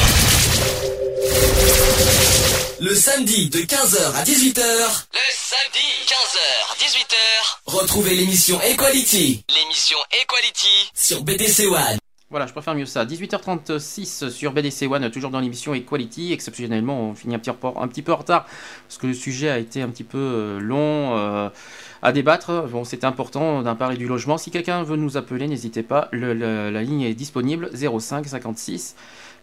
Le 2.81 2.95
samedi 2.95 3.49
de 3.49 3.59
15h 3.61 4.13
à 4.15 4.23
18h, 4.23 4.61
Le 4.61 5.19
samedi, 5.33 5.87
15h, 6.07 6.79
18h, 6.79 7.17
retrouvez 7.67 8.15
l'émission 8.15 8.61
Equality 8.61 9.45
l'émission 9.49 9.97
Equality 10.23 10.91
sur 10.95 11.23
BDC 11.25 11.67
One. 11.67 11.99
Voilà, 12.29 12.47
je 12.47 12.53
préfère 12.53 12.75
mieux 12.75 12.87
ça. 12.87 13.05
18h36 13.05 14.31
sur 14.31 14.53
BDC 14.53 14.83
One, 14.91 15.11
toujours 15.11 15.31
dans 15.31 15.41
l'émission 15.41 15.75
Equality. 15.75 16.33
Exceptionnellement, 16.33 17.01
on 17.11 17.15
finit 17.15 17.35
un 17.35 17.39
petit, 17.39 17.51
report- 17.51 17.81
un 17.83 17.89
petit 17.89 18.03
peu 18.03 18.13
en 18.13 18.17
retard 18.17 18.45
parce 18.89 18.99
que 18.99 19.07
le 19.07 19.15
sujet 19.15 19.49
a 19.49 19.59
été 19.59 19.81
un 19.81 19.89
petit 19.89 20.05
peu 20.05 20.19
euh, 20.19 20.59
long 20.61 21.17
euh, 21.17 21.49
à 22.07 22.13
débattre. 22.13 22.69
Bon, 22.71 22.85
c'était 22.85 23.05
important 23.05 23.63
d'en 23.63 23.75
parler 23.75 23.97
du 23.97 24.07
logement. 24.07 24.39
Si 24.39 24.53
quelqu'un 24.53 24.85
veut 24.85 24.97
nous 24.97 25.17
appeler, 25.17 25.49
n'hésitez 25.49 25.83
pas. 25.83 26.09
Le- 26.13 26.35
le- 26.35 26.71
la 26.71 26.83
ligne 26.83 27.03
est 27.03 27.15
disponible 27.15 27.69
05 27.75 28.27
56 28.29 28.95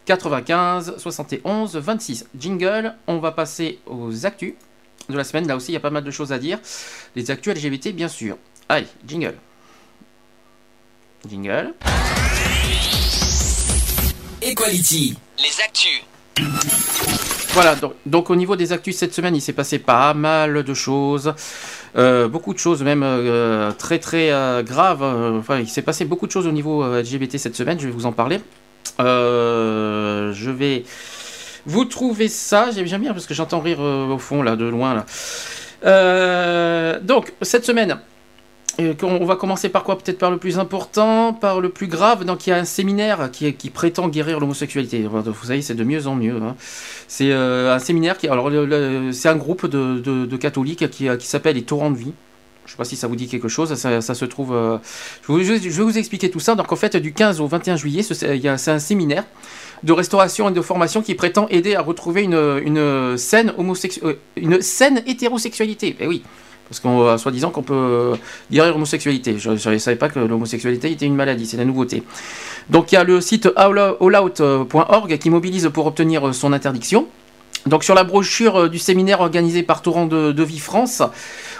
95 0.06 0.94
71 0.96 1.76
26. 1.76 2.26
Jingle, 2.38 2.94
on 3.06 3.18
va 3.18 3.32
passer 3.32 3.80
aux 3.86 4.24
actus 4.24 4.54
de 5.10 5.16
la 5.16 5.24
semaine. 5.24 5.46
Là 5.46 5.56
aussi, 5.56 5.72
il 5.72 5.74
y 5.74 5.76
a 5.76 5.80
pas 5.80 5.90
mal 5.90 6.04
de 6.04 6.10
choses 6.10 6.32
à 6.32 6.38
dire. 6.38 6.58
Les 7.16 7.30
actus 7.30 7.54
LGBT, 7.54 7.92
bien 7.92 8.08
sûr. 8.08 8.38
Allez, 8.70 8.86
jingle. 9.06 9.34
Jingle. 11.28 11.74
Equality. 14.40 15.16
Les 15.38 15.62
actus. 15.62 16.02
Voilà, 17.52 17.76
donc, 17.76 17.92
donc 18.04 18.30
au 18.30 18.36
niveau 18.36 18.56
des 18.56 18.72
actus 18.72 18.96
cette 18.96 19.14
semaine, 19.14 19.36
il 19.36 19.40
s'est 19.40 19.52
passé 19.52 19.78
pas 19.78 20.12
mal 20.14 20.62
de 20.64 20.74
choses. 20.74 21.34
Euh, 21.96 22.26
beaucoup 22.26 22.52
de 22.52 22.58
choses 22.58 22.82
même 22.82 23.02
euh, 23.04 23.70
très 23.72 23.98
très 23.98 24.32
euh, 24.32 24.62
graves. 24.62 25.42
Il 25.60 25.68
s'est 25.68 25.82
passé 25.82 26.04
beaucoup 26.04 26.26
de 26.26 26.32
choses 26.32 26.46
au 26.46 26.52
niveau 26.52 26.84
LGBT 26.84 27.38
cette 27.38 27.54
semaine, 27.54 27.78
je 27.78 27.86
vais 27.86 27.92
vous 27.92 28.06
en 28.06 28.12
parler. 28.12 28.40
Je 28.98 30.50
vais 30.50 30.84
vous 31.66 31.84
trouver 31.84 32.28
ça, 32.28 32.70
j'aime 32.72 33.00
bien 33.00 33.12
parce 33.12 33.26
que 33.26 33.34
j'entends 33.34 33.60
rire 33.60 33.80
au 33.80 34.18
fond 34.18 34.42
là, 34.42 34.56
de 34.56 34.66
loin 34.66 35.04
donc 37.02 37.32
cette 37.42 37.64
semaine, 37.64 37.98
euh, 38.80 38.94
on 39.02 39.24
va 39.24 39.36
commencer 39.36 39.68
par 39.68 39.84
quoi? 39.84 39.98
Peut-être 39.98 40.18
par 40.18 40.30
le 40.30 40.38
plus 40.38 40.58
important, 40.58 41.32
par 41.32 41.60
le 41.60 41.68
plus 41.68 41.86
grave? 41.86 42.24
Donc 42.24 42.46
il 42.46 42.50
y 42.50 42.52
a 42.52 42.56
un 42.56 42.64
séminaire 42.64 43.30
qui, 43.30 43.52
prétend 43.70 44.08
guérir 44.08 44.40
l'homosexualité. 44.40 45.02
Vous 45.02 45.46
savez, 45.46 45.62
c'est 45.62 45.74
de 45.74 45.84
mieux 45.84 46.06
en 46.06 46.14
mieux. 46.14 46.36
hein. 46.36 46.56
C'est 47.08 47.30
euh, 47.32 47.74
un 47.74 47.78
séminaire 47.78 48.18
qui, 48.18 48.28
alors 48.28 48.50
c'est 49.12 49.28
un 49.28 49.36
groupe 49.36 49.66
de, 49.66 50.36
catholiques 50.36 50.88
qui, 50.90 51.08
s'appelle 51.20 51.56
les 51.56 51.62
Torrents 51.62 51.90
de 51.90 51.98
vie. 51.98 52.12
Je 52.66 52.70
ne 52.70 52.72
sais 52.72 52.76
pas 52.78 52.84
si 52.84 52.96
ça 52.96 53.08
vous 53.08 53.16
dit 53.16 53.28
quelque 53.28 53.48
chose. 53.48 53.74
Ça, 53.74 54.00
se 54.14 54.24
trouve. 54.24 54.54
euh, 54.54 54.78
je, 55.28 55.34
vais 55.34 55.82
vous 55.82 55.98
expliquer 55.98 56.30
tout 56.30 56.40
ça. 56.40 56.54
Donc 56.54 56.72
en 56.72 56.76
fait, 56.76 56.96
du 56.96 57.12
15 57.12 57.40
au 57.40 57.46
21 57.46 57.76
juillet, 57.76 58.02
c'est 58.02 58.70
un 58.70 58.78
séminaire 58.78 59.24
de 59.82 59.92
restauration 59.92 60.48
et 60.48 60.52
de 60.52 60.62
formation 60.62 61.02
qui 61.02 61.14
prétend 61.14 61.46
aider 61.48 61.74
à 61.74 61.82
retrouver 61.82 62.22
une, 62.22 62.60
une 62.64 63.18
saine 63.18 63.52
une 64.36 64.60
saine 64.62 65.02
hétérosexualité. 65.06 65.96
Eh 66.00 66.06
oui. 66.06 66.22
Parce 66.68 66.80
qu'on 66.80 67.18
soi-disant 67.18 67.50
qu'on 67.50 67.62
peut 67.62 68.14
guérir 68.50 68.72
l'homosexualité. 68.72 69.38
Je 69.38 69.50
ne 69.50 69.78
savais 69.78 69.96
pas 69.96 70.08
que 70.08 70.18
l'homosexualité 70.18 70.90
était 70.90 71.06
une 71.06 71.14
maladie, 71.14 71.46
c'est 71.46 71.56
la 71.56 71.64
nouveauté. 71.64 72.02
Donc 72.70 72.92
il 72.92 72.94
y 72.94 72.98
a 72.98 73.04
le 73.04 73.20
site 73.20 73.48
allout.org 73.56 75.18
qui 75.18 75.30
mobilise 75.30 75.70
pour 75.72 75.86
obtenir 75.86 76.34
son 76.34 76.52
interdiction. 76.52 77.06
Donc 77.66 77.82
sur 77.82 77.94
la 77.94 78.04
brochure 78.04 78.68
du 78.68 78.78
séminaire 78.78 79.20
organisé 79.20 79.62
par 79.62 79.80
Torrent 79.80 80.06
de, 80.06 80.42
Vie 80.42 80.58
France, 80.58 81.02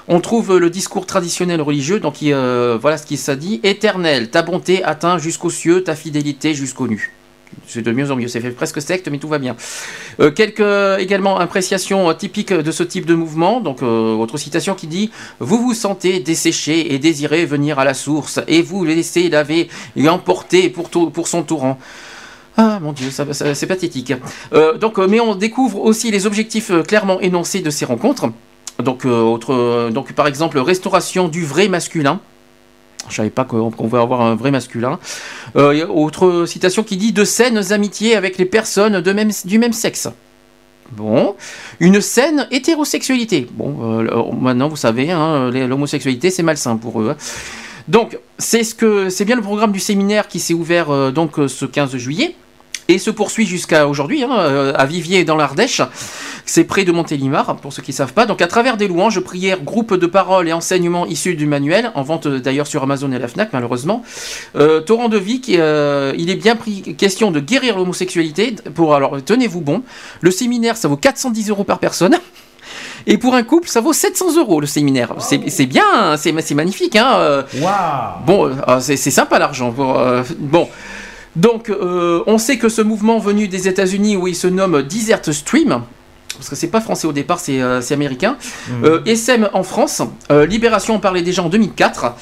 on 0.06 0.20
trouve 0.20 0.58
le 0.58 0.68
discours 0.68 1.06
traditionnel 1.06 1.62
religieux. 1.62 1.98
Donc 1.98 2.16
euh, 2.22 2.78
voilà 2.80 2.98
ce 2.98 3.06
qui 3.06 3.16
ça 3.16 3.36
dit 3.36 3.60
éternel, 3.62 4.30
ta 4.30 4.42
bonté 4.42 4.84
atteint 4.84 5.18
jusqu'aux 5.18 5.50
cieux, 5.50 5.82
ta 5.82 5.94
fidélité 5.94 6.54
jusqu'aux 6.54 6.88
nues. 6.88 7.12
C'est 7.66 7.82
de 7.82 7.92
mieux 7.92 8.10
en 8.10 8.16
mieux, 8.16 8.28
c'est 8.28 8.40
fait 8.40 8.50
presque 8.50 8.80
secte, 8.80 9.08
mais 9.08 9.18
tout 9.18 9.28
va 9.28 9.38
bien. 9.38 9.56
Euh, 10.20 10.30
quelques 10.30 11.00
également 11.00 11.38
appréciations 11.38 12.10
euh, 12.10 12.14
typiques 12.14 12.52
de 12.52 12.70
ce 12.70 12.82
type 12.82 13.06
de 13.06 13.14
mouvement. 13.14 13.60
Donc, 13.60 13.82
euh, 13.82 14.14
autre 14.14 14.38
citation 14.38 14.74
qui 14.74 14.86
dit 14.86 15.10
Vous 15.40 15.58
vous 15.58 15.74
sentez 15.74 16.20
desséché 16.20 16.94
et 16.94 16.98
désirez 16.98 17.46
venir 17.46 17.78
à 17.78 17.84
la 17.84 17.94
source, 17.94 18.40
et 18.46 18.62
vous 18.62 18.84
laissez 18.84 19.28
laver 19.28 19.68
et 19.96 20.08
emporter 20.08 20.68
pour, 20.68 20.90
pour 20.90 21.28
son 21.28 21.42
torrent. 21.42 21.78
Ah 22.56 22.78
mon 22.80 22.92
dieu, 22.92 23.10
ça, 23.10 23.26
c'est 23.32 23.66
pathétique. 23.66 24.12
Donc, 24.80 24.98
mais 24.98 25.18
on 25.18 25.34
découvre 25.34 25.80
aussi 25.80 26.12
les 26.12 26.24
objectifs 26.24 26.70
clairement 26.86 27.20
énoncés 27.20 27.62
de 27.62 27.70
ces 27.70 27.84
rencontres. 27.84 28.26
Donc, 28.80 29.04
autre, 29.06 29.90
donc, 29.90 30.12
par 30.12 30.28
exemple, 30.28 30.60
restauration 30.60 31.26
du 31.26 31.44
vrai 31.44 31.66
masculin. 31.66 32.20
Je 33.08 33.16
savais 33.16 33.30
pas 33.30 33.44
qu'on 33.44 33.70
pouvait 33.70 33.98
avoir 33.98 34.20
un 34.22 34.34
vrai 34.34 34.50
masculin. 34.50 34.98
Euh, 35.56 35.86
autre 35.86 36.46
citation 36.46 36.82
qui 36.82 36.96
dit 36.96 37.12
de 37.12 37.24
saines 37.24 37.72
amitiés 37.72 38.16
avec 38.16 38.38
les 38.38 38.44
personnes 38.46 39.00
du 39.44 39.58
même 39.58 39.72
sexe. 39.72 40.08
Bon, 40.92 41.34
une 41.80 42.00
saine 42.00 42.46
hétérosexualité. 42.50 43.46
Bon, 43.52 44.00
euh, 44.00 44.32
maintenant 44.38 44.68
vous 44.68 44.76
savez, 44.76 45.10
hein, 45.10 45.50
l'homosexualité 45.50 46.30
c'est 46.30 46.42
malsain 46.42 46.76
pour 46.76 47.00
eux. 47.00 47.10
hein. 47.10 47.16
Donc 47.88 48.18
c'est 48.38 48.64
ce 48.64 48.74
que 48.74 49.08
c'est 49.10 49.24
bien 49.24 49.36
le 49.36 49.42
programme 49.42 49.72
du 49.72 49.80
séminaire 49.80 50.28
qui 50.28 50.40
s'est 50.40 50.54
ouvert 50.54 50.90
euh, 50.90 51.10
donc 51.10 51.32
ce 51.48 51.64
15 51.66 51.96
juillet 51.96 52.34
et 52.88 52.98
se 52.98 53.10
poursuit 53.10 53.46
jusqu'à 53.46 53.88
aujourd'hui 53.88 54.22
hein, 54.22 54.30
euh, 54.32 54.72
à 54.76 54.86
Viviers 54.86 55.24
dans 55.24 55.36
l'Ardèche. 55.36 55.82
C'est 56.46 56.64
près 56.64 56.84
de 56.84 56.92
Montélimar, 56.92 57.56
pour 57.56 57.72
ceux 57.72 57.82
qui 57.82 57.92
ne 57.92 57.96
savent 57.96 58.12
pas. 58.12 58.26
Donc, 58.26 58.42
à 58.42 58.46
travers 58.46 58.76
des 58.76 58.86
louanges, 58.86 59.20
prières, 59.20 59.62
groupes 59.62 59.94
de 59.94 60.06
paroles 60.06 60.48
et 60.48 60.52
enseignements 60.52 61.06
issus 61.06 61.34
du 61.34 61.46
manuel, 61.46 61.90
en 61.94 62.02
vente 62.02 62.28
d'ailleurs 62.28 62.66
sur 62.66 62.82
Amazon 62.82 63.10
et 63.12 63.18
la 63.18 63.28
Fnac, 63.28 63.50
malheureusement. 63.52 64.02
Euh, 64.56 64.80
Torrent 64.80 65.08
de 65.08 65.16
vie, 65.16 65.40
qui, 65.40 65.56
euh, 65.58 66.12
il 66.18 66.28
est 66.28 66.36
bien 66.36 66.56
pris 66.56 66.94
question 66.96 67.30
de 67.30 67.40
guérir 67.40 67.78
l'homosexualité. 67.78 68.56
Pour 68.74 68.94
alors, 68.94 69.22
tenez-vous 69.24 69.62
bon. 69.62 69.82
Le 70.20 70.30
séminaire, 70.30 70.76
ça 70.76 70.88
vaut 70.88 70.96
410 70.96 71.48
euros 71.48 71.64
par 71.64 71.78
personne. 71.78 72.18
Et 73.06 73.18
pour 73.18 73.34
un 73.34 73.42
couple, 73.42 73.68
ça 73.68 73.80
vaut 73.80 73.92
700 73.92 74.36
euros 74.36 74.60
le 74.60 74.66
séminaire. 74.66 75.14
C'est 75.18 75.50
c'est 75.50 75.66
bien, 75.66 76.16
c'est 76.16 76.34
c'est 76.40 76.54
magnifique. 76.54 76.96
Hein 76.96 77.12
euh. 77.16 77.42
Bon, 78.26 78.46
euh, 78.46 78.54
ah, 78.66 78.80
c'est 78.80 78.96
sympa 78.96 79.38
l'argent. 79.38 79.74
bon. 80.38 80.68
Donc, 81.36 81.68
euh, 81.68 82.22
on 82.26 82.38
sait 82.38 82.58
que 82.58 82.68
ce 82.68 82.82
mouvement 82.82 83.18
venu 83.18 83.48
des 83.48 83.66
États-Unis, 83.68 84.16
où 84.16 84.28
il 84.28 84.36
se 84.36 84.46
nomme 84.46 84.82
Desert 84.82 85.22
Stream, 85.32 85.82
parce 86.36 86.48
que 86.48 86.56
c'est 86.56 86.68
pas 86.68 86.80
français 86.80 87.06
au 87.06 87.12
départ, 87.12 87.40
c'est 87.40 87.60
euh, 87.60 87.80
américain. 87.90 88.36
Euh, 88.84 89.02
SM 89.04 89.48
en 89.52 89.62
France, 89.62 90.02
euh, 90.30 90.46
Libération 90.46 90.94
en 90.94 90.98
parlait 91.00 91.22
déjà 91.22 91.42
en 91.42 91.48
2004, 91.48 92.14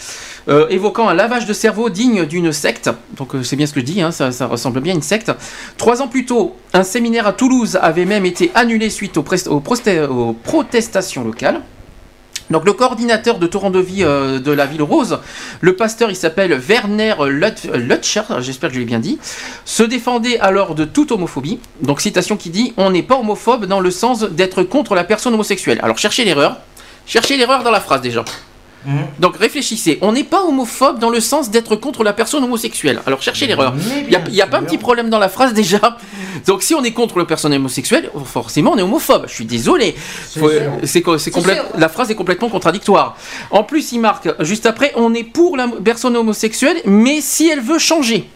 euh, 0.49 0.67
évoquant 0.69 1.09
un 1.09 1.15
lavage 1.15 1.47
de 1.47 1.53
cerveau 1.53 1.89
digne 1.89 2.25
d'une 2.27 2.53
secte. 2.53 2.91
Donc 3.17 3.35
euh, 3.35 3.43
c'est 3.43 3.57
bien 3.57 3.67
ce 3.67 3.73
que 3.73 3.81
je 3.81 3.85
dis, 3.85 4.03
hein, 4.03 4.11
ça, 4.13 4.33
ça 4.33 4.47
ressemble 4.47 4.81
bien 4.81 4.93
à 4.95 4.97
une 4.97 5.03
secte. 5.03 5.33
Trois 5.77 6.03
ans 6.03 6.09
plus 6.09 6.27
tôt, 6.27 6.57
un 6.73 6.83
séminaire 6.85 7.27
à 7.27 7.33
Toulouse 7.33 7.79
avait 7.81 8.05
même 8.05 8.27
été 8.27 8.51
annulé 8.55 8.91
suite 8.91 9.17
aux 9.17 9.23
protestations 10.43 11.25
locales. 11.25 11.61
Donc 12.53 12.65
le 12.67 12.73
coordinateur 12.75 13.39
de 13.39 13.47
Torrent 13.47 13.71
de 13.71 13.81
Vie 13.81 14.05
euh, 14.05 14.39
de 14.39 14.53
la 14.53 14.67
Ville 14.67 14.83
Rose, 14.83 15.19
le 15.61 15.75
pasteur, 15.75 16.11
il 16.11 16.17
s'appelle 16.17 16.53
Werner 16.53 17.15
Lut- 17.29 17.71
Lutcher, 17.75 18.23
j'espère 18.41 18.69
que 18.69 18.75
je 18.75 18.81
l'ai 18.81 18.85
bien 18.87 19.01
dit, 19.01 19.19
se 19.65 19.83
défendait 19.83 20.39
alors 20.39 20.75
de 20.75 20.85
toute 20.85 21.11
homophobie. 21.13 21.59
Donc 21.81 22.01
citation 22.01 22.37
qui 22.37 22.51
dit 22.51 22.75
On 22.77 22.91
n'est 22.91 23.03
pas 23.03 23.17
homophobe 23.17 23.65
dans 23.65 23.81
le 23.81 23.91
sens 23.91 24.21
d'être 24.23 24.63
contre 24.63 24.95
la 24.95 25.05
personne 25.05 25.35
homosexuelle. 25.35 25.81
Alors 25.83 25.99
cherchez 25.99 26.25
l'erreur. 26.25 26.59
Cherchez 27.07 27.37
l'erreur 27.37 27.65
dans 27.65 27.73
la 27.73 27.81
phrase 27.81 28.01
déjà. 28.01 28.25
Donc 29.19 29.37
réfléchissez, 29.37 29.99
on 30.03 30.13
n'est 30.13 30.25
pas 30.25 30.43
homophobe 30.43 30.99
dans 30.99 31.11
le 31.11 31.21
sens 31.21 31.51
d'être 31.51 31.77
contre 31.77 32.03
la 32.05 32.13
personne 32.13 32.43
homosexuelle. 32.43 33.01
Alors 33.07 33.23
cherchez 33.23 33.47
l'erreur. 33.47 33.75
Il 34.09 34.09
n'y 34.33 34.41
a, 34.41 34.45
a 34.45 34.47
pas 34.49 34.59
un 34.59 34.63
petit 34.65 34.79
problème 34.79 35.09
dans 35.11 35.19
la 35.19 35.29
phrase 35.29 35.53
déjà. 35.63 35.99
Donc 36.47 36.63
si 36.63 36.75
on 36.75 36.83
est 36.83 36.93
contre 36.93 37.19
la 37.19 37.25
personne 37.25 37.53
homosexuelle, 37.55 38.11
forcément 38.25 38.73
on 38.73 38.79
est 38.79 38.83
homophobe. 38.83 39.27
Je 39.29 39.35
suis 39.35 39.45
désolé. 39.45 39.95
C'est. 40.85 41.03
La 41.79 41.89
phrase 41.89 42.11
est 42.11 42.15
complètement 42.15 42.49
contradictoire. 42.49 43.17
En 43.51 43.65
plus, 43.65 43.93
il 43.93 44.01
marque 44.01 44.29
juste 44.41 44.67
après, 44.67 44.93
on 44.97 45.15
est 45.15 45.25
pour 45.25 45.57
la 45.57 45.69
personne 45.85 46.17
homosexuelle, 46.17 46.79
mais 46.85 47.21
si 47.21 47.49
elle 47.49 47.61
veut 47.61 47.79
changer. 47.79 48.29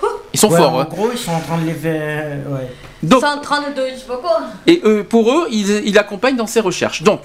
Ils 0.32 0.40
sont 0.40 0.50
Ouais, 0.50 0.58
forts. 0.58 0.74
En 0.74 0.80
hein. 0.80 0.86
gros, 0.90 1.10
ils 1.12 1.18
sont 1.18 1.30
en 1.32 1.40
train 1.40 1.58
de 1.58 1.66
les 1.66 1.74
faire. 1.74 2.38
Ouais. 2.50 2.68
Donc- 3.02 3.20
132, 3.20 3.82
je 3.94 4.00
sais 4.00 4.06
pas 4.06 4.16
quoi. 4.16 4.40
Et 4.66 4.80
euh, 4.84 5.04
pour 5.04 5.30
eux, 5.32 5.46
ils 5.50 5.82
il 5.86 5.96
accompagnent 5.98 6.36
dans 6.36 6.46
ces 6.46 6.60
recherches. 6.60 7.02
Donc, 7.02 7.20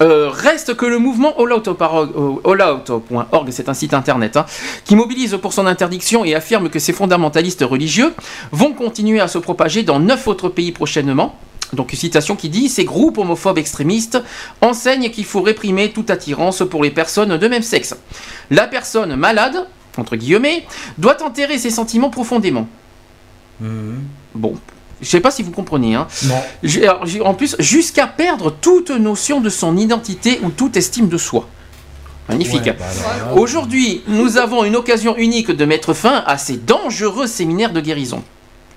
euh, 0.00 0.30
reste 0.30 0.74
que 0.74 0.86
le 0.86 0.98
mouvement 0.98 1.36
allout.org, 1.38 2.10
euh, 2.48 3.50
c'est 3.50 3.68
un 3.68 3.74
site 3.74 3.94
internet, 3.94 4.36
hein, 4.36 4.46
qui 4.84 4.94
mobilise 4.96 5.36
pour 5.40 5.52
son 5.52 5.66
interdiction 5.66 6.24
et 6.24 6.34
affirme 6.34 6.68
que 6.68 6.78
ces 6.78 6.92
fondamentalistes 6.92 7.62
religieux 7.62 8.14
vont 8.52 8.72
continuer 8.72 9.20
à 9.20 9.28
se 9.28 9.38
propager 9.38 9.82
dans 9.82 9.98
neuf 9.98 10.28
autres 10.28 10.48
pays 10.48 10.72
prochainement. 10.72 11.36
Donc 11.72 11.92
une 11.92 11.98
citation 11.98 12.36
qui 12.36 12.48
dit 12.48 12.68
Ces 12.68 12.84
groupes 12.84 13.18
homophobes 13.18 13.58
extrémistes 13.58 14.22
enseignent 14.60 15.10
qu'il 15.10 15.24
faut 15.24 15.42
réprimer 15.42 15.90
toute 15.90 16.10
attirance 16.10 16.62
pour 16.68 16.82
les 16.82 16.90
personnes 16.90 17.36
de 17.36 17.48
même 17.48 17.62
sexe. 17.62 17.96
La 18.50 18.66
personne 18.66 19.16
malade, 19.16 19.66
entre 19.96 20.16
guillemets, 20.16 20.64
doit 20.96 21.22
enterrer 21.22 21.58
ses 21.58 21.70
sentiments 21.70 22.10
profondément. 22.10 22.68
Bon, 24.34 24.54
je 25.00 25.08
sais 25.08 25.20
pas 25.20 25.30
si 25.30 25.42
vous 25.42 25.50
comprenez. 25.52 25.94
Hein. 25.94 26.06
Non. 26.24 26.34
Alors, 26.82 27.04
En 27.24 27.34
plus, 27.34 27.56
jusqu'à 27.58 28.06
perdre 28.06 28.50
toute 28.50 28.90
notion 28.90 29.40
de 29.40 29.48
son 29.48 29.76
identité 29.76 30.40
ou 30.42 30.50
toute 30.50 30.76
estime 30.76 31.08
de 31.08 31.16
soi. 31.18 31.46
Magnifique. 32.28 32.64
Ouais, 32.66 32.76
bah 32.78 32.84
là- 33.28 33.34
Aujourd'hui, 33.40 34.02
nous 34.06 34.36
avons 34.36 34.64
une 34.64 34.76
occasion 34.76 35.16
unique 35.16 35.50
de 35.50 35.64
mettre 35.64 35.94
fin 35.94 36.22
à 36.26 36.36
ces 36.36 36.56
dangereux 36.58 37.26
séminaires 37.26 37.72
de 37.72 37.80
guérison. 37.80 38.22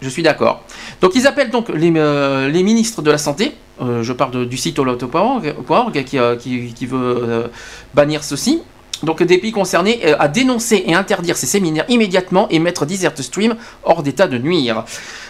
Je 0.01 0.07
suis 0.09 0.23
d'accord. 0.23 0.63
Donc 1.01 1.11
ils 1.15 1.27
appellent 1.27 1.51
donc 1.51 1.67
les, 1.69 1.91
euh, 1.95 2.47
les 2.49 2.63
ministres 2.63 3.01
de 3.01 3.11
la 3.11 3.17
Santé, 3.17 3.53
euh, 3.81 4.01
je 4.03 4.13
parle 4.13 4.31
de- 4.31 4.45
du 4.45 4.57
site 4.57 4.79
holoto.org 4.79 6.03
qui, 6.05 6.17
euh, 6.17 6.35
qui, 6.37 6.73
qui 6.73 6.85
veut 6.85 7.51
bannir 7.93 8.23
ceci, 8.23 8.61
donc 9.03 9.23
des 9.23 9.37
pays 9.37 9.51
concernés, 9.51 9.99
euh, 10.05 10.15
à 10.19 10.27
dénoncer 10.27 10.83
et 10.85 10.93
interdire 10.93 11.35
ces 11.37 11.47
séminaires 11.47 11.85
immédiatement 11.89 12.47
et 12.49 12.59
mettre 12.59 12.85
Desert 12.85 13.13
Stream 13.17 13.55
hors 13.83 14.03
d'état 14.03 14.27
de 14.27 14.37
nuire. 14.37 14.83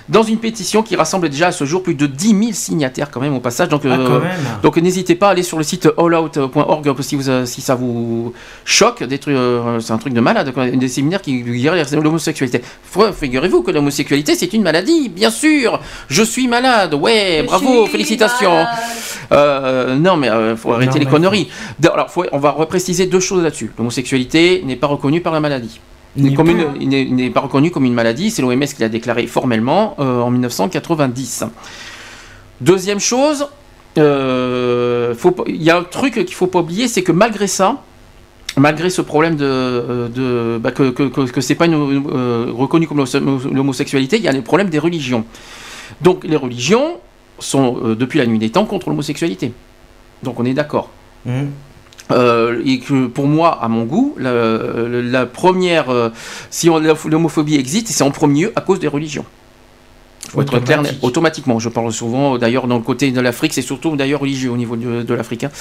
Dans 0.09 0.23
une 0.23 0.37
pétition 0.39 0.81
qui 0.83 0.95
rassemble 0.95 1.29
déjà 1.29 1.47
à 1.47 1.51
ce 1.51 1.63
jour 1.63 1.83
plus 1.83 1.93
de 1.95 2.05
10 2.05 2.27
000 2.29 2.41
signataires 2.53 3.09
quand 3.11 3.21
même 3.21 3.35
au 3.35 3.39
passage. 3.39 3.69
Donc, 3.69 3.83
Ah, 3.85 3.89
euh, 3.89 4.07
quand 4.07 4.19
même. 4.19 4.31
donc 4.61 4.75
n'hésitez 4.77 5.15
pas 5.15 5.27
à 5.27 5.31
aller 5.31 5.43
sur 5.43 5.57
le 5.57 5.63
site 5.63 5.87
allout.org 5.97 7.01
si, 7.01 7.15
vous, 7.15 7.29
euh, 7.29 7.45
si 7.45 7.61
ça 7.61 7.75
vous 7.75 8.33
choque. 8.65 9.03
Des 9.03 9.19
trucs, 9.19 9.35
euh, 9.35 9.79
c'est 9.79 9.93
un 9.93 9.97
truc 9.97 10.13
de 10.13 10.19
malade, 10.19 10.51
des 10.73 10.87
séminaires 10.87 11.21
qui 11.21 11.41
guérissent 11.41 11.93
l'homosexualité. 11.93 12.61
Figurez-vous 13.19 13.61
que 13.63 13.71
l'homosexualité 13.71 14.35
c'est 14.35 14.51
une 14.53 14.63
maladie, 14.63 15.07
bien 15.07 15.29
sûr. 15.29 15.79
Je 16.09 16.23
suis 16.23 16.47
malade, 16.47 16.93
ouais, 16.95 17.37
Je 17.41 17.45
bravo, 17.45 17.85
félicitations. 17.87 18.65
Euh, 19.71 19.95
non 19.95 20.17
mais 20.17 20.29
euh, 20.29 20.55
faut 20.57 20.71
arrêter 20.73 20.99
Non, 20.99 21.05
les 21.05 21.05
conneries. 21.11 21.47
Alors 21.93 22.09
faut- 22.09 22.25
on 22.31 22.39
va 22.39 22.51
repréciser 22.51 23.05
deux 23.07 23.19
choses 23.19 23.41
là-dessus. 23.43 23.71
L'homosexualité 23.77 24.61
n'est 24.65 24.75
pas 24.75 24.87
reconnue 24.87 25.21
par 25.21 25.33
la 25.33 25.39
maladie. 25.39 25.79
Il 26.17 26.25
n'est 27.15 27.29
pas 27.29 27.39
reconnu 27.39 27.71
comme 27.71 27.85
une 27.85 27.93
maladie, 27.93 28.31
c'est 28.31 28.41
l'OMS 28.41 28.65
qui 28.65 28.81
l'a 28.81 28.89
déclaré 28.89 29.27
formellement 29.27 29.95
euh, 29.99 30.19
en 30.21 30.29
1990. 30.29 31.45
Deuxième 32.59 32.99
chose, 32.99 33.47
il 35.47 35.61
y 35.63 35.69
a 35.69 35.77
un 35.77 35.83
truc 35.83 36.13
qu'il 36.25 36.33
faut 36.35 36.47
pas 36.47 36.59
oublier, 36.59 36.87
c'est 36.87 37.01
que 37.03 37.11
malgré 37.13 37.47
ça, 37.47 37.81
malgré 38.57 38.89
ce 38.89 39.01
problème 39.01 39.35
de, 39.35 40.09
de 40.13 40.57
bah, 40.61 40.71
que, 40.71 40.89
que, 40.91 41.03
que, 41.03 41.21
que 41.21 41.41
c'est 41.41 41.55
pas 41.55 41.65
une- 41.65 41.75
reconnu 42.55 42.87
comme 42.87 42.97
l'homo- 42.97 43.39
l'homosexualité, 43.53 44.17
il 44.17 44.23
y 44.23 44.27
a 44.27 44.31
les 44.31 44.41
problèmes 44.41 44.69
des 44.69 44.79
religions. 44.79 45.23
Donc 46.01 46.23
les 46.23 46.35
religions 46.35 46.97
sont 47.43 47.77
euh, 47.83 47.95
depuis 47.95 48.19
la 48.19 48.25
nuit 48.25 48.39
des 48.39 48.49
temps 48.49 48.65
contre 48.65 48.89
l'homosexualité. 48.89 49.53
Donc 50.23 50.39
on 50.39 50.45
est 50.45 50.53
d'accord. 50.53 50.89
Mhm. 51.25 51.49
Euh, 52.11 52.61
et 52.65 52.79
que 52.79 53.07
pour 53.07 53.25
moi, 53.27 53.57
à 53.63 53.67
mon 53.69 53.83
goût, 53.85 54.15
la, 54.17 54.31
la 55.01 55.25
première, 55.25 55.89
euh, 55.89 56.09
si 56.49 56.67
l'homophobie 57.05 57.55
existe, 57.55 57.87
c'est 57.87 58.03
en 58.03 58.11
premier 58.11 58.41
lieu 58.43 58.53
à 58.55 58.61
cause 58.61 58.79
des 58.79 58.87
religions. 58.89 59.23
Faut 60.29 60.41
être 60.41 60.59
clair, 60.59 60.79
Automatique. 60.79 61.03
automatiquement. 61.03 61.59
Je 61.59 61.69
parle 61.69 61.91
souvent, 61.91 62.37
d'ailleurs, 62.37 62.67
dans 62.67 62.77
le 62.77 62.83
côté 62.83 63.11
de 63.11 63.19
l'Afrique, 63.21 63.53
c'est 63.53 63.61
surtout 63.61 63.95
d'ailleurs 63.95 64.19
religieux 64.21 64.49
au 64.51 64.57
niveau 64.57 64.75
de, 64.75 65.03
de 65.03 65.13
l'Afrique. 65.13 65.43
hein. 65.45 65.51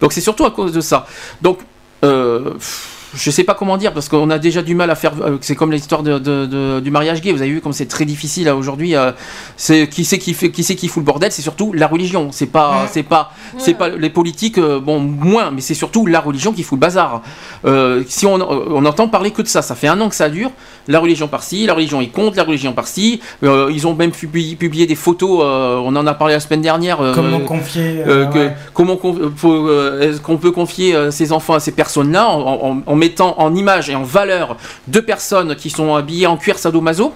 Donc 0.00 0.12
c'est 0.12 0.20
surtout 0.20 0.44
à 0.44 0.50
cause 0.50 0.72
de 0.72 0.80
ça. 0.80 1.06
Donc, 1.42 1.58
euh, 2.04 2.52
pff, 2.54 2.97
je 3.18 3.30
sais 3.30 3.44
pas 3.44 3.54
comment 3.54 3.76
dire, 3.76 3.92
parce 3.92 4.08
qu'on 4.08 4.30
a 4.30 4.38
déjà 4.38 4.62
du 4.62 4.74
mal 4.74 4.90
à 4.90 4.94
faire. 4.94 5.12
euh, 5.22 5.38
C'est 5.40 5.54
comme 5.56 5.72
l'histoire 5.72 6.02
de, 6.02 6.18
de- 6.18 6.46
de- 6.46 6.80
du 6.80 6.90
mariage 6.90 7.20
gay. 7.20 7.32
Vous 7.32 7.42
avez 7.42 7.50
vu 7.50 7.60
comme 7.60 7.72
c'est 7.72 7.86
très 7.86 8.04
difficile 8.04 8.44
là, 8.46 8.54
aujourd'hui. 8.56 8.94
euh, 8.94 9.10
c'est 9.56 9.88
qui 9.88 10.04
c'est 10.04 10.18
qui 10.18 10.34
fait, 10.34 10.50
qui 10.50 10.62
c'est 10.62 10.76
qui 10.76 10.88
fout 10.88 11.02
le 11.02 11.06
bordel 11.06 11.32
C'est 11.32 11.42
surtout 11.42 11.72
la 11.72 11.86
religion. 11.88 12.28
C'est 12.32 12.46
pas, 12.46 12.86
c'est 12.92 13.02
pas, 13.02 13.32
c'est 13.58 13.74
pas 13.74 13.88
les 13.88 14.10
politiques. 14.10 14.58
euh, 14.58 14.80
bon, 14.80 15.00
moins, 15.00 15.50
mais 15.50 15.60
c'est 15.60 15.74
surtout 15.74 16.06
la 16.06 16.20
religion 16.20 16.52
qui 16.52 16.62
fout 16.62 16.76
le 16.76 16.80
bazar. 16.80 17.22
Euh, 17.64 18.02
si 18.08 18.24
on, 18.26 18.34
on 18.34 18.84
entend 18.84 19.08
parler 19.08 19.30
que 19.32 19.42
de 19.42 19.48
ça, 19.48 19.62
ça 19.62 19.74
fait 19.74 19.88
un 19.88 20.00
an 20.00 20.08
que 20.08 20.14
ça 20.14 20.28
dure. 20.28 20.50
La 20.86 21.00
religion 21.00 21.28
par-ci, 21.28 21.66
la 21.66 21.74
religion 21.74 22.00
y 22.00 22.08
compte, 22.10 22.36
la 22.36 22.44
religion 22.44 22.72
par-ci. 22.72 23.20
Euh, 23.42 23.68
ils 23.72 23.86
ont 23.86 23.94
même 23.94 24.10
publié, 24.12 24.54
publié 24.56 24.86
des 24.86 24.94
photos. 24.94 25.40
euh, 25.42 25.76
on 25.84 25.94
en 25.96 26.06
a 26.06 26.14
parlé 26.14 26.34
la 26.34 26.40
semaine 26.40 26.60
dernière. 26.62 27.00
euh, 27.00 27.12
Comment 27.14 27.40
confier, 27.40 28.02
euh, 28.06 28.24
euh, 28.24 28.26
que- 28.26 28.38
ouais. 28.38 28.56
comment 28.74 28.98
euh, 29.04 29.30
euh, 29.44 30.18
qu'on 30.22 30.36
peut 30.36 30.50
confier 30.52 30.94
euh, 30.94 31.10
ses 31.10 31.32
enfants 31.32 31.54
à 31.54 31.60
ces 31.60 31.72
personnes-là 31.72 32.28
en, 32.28 32.70
en- 32.70 32.82
en 32.86 32.94
mettant 33.08 33.34
en 33.40 33.54
image 33.54 33.88
et 33.90 33.94
en 33.94 34.02
valeur 34.02 34.56
deux 34.86 35.02
personnes 35.02 35.56
qui 35.56 35.70
sont 35.70 35.94
habillées 35.94 36.26
en 36.26 36.36
cuir 36.36 36.58
sadomaso 36.58 37.14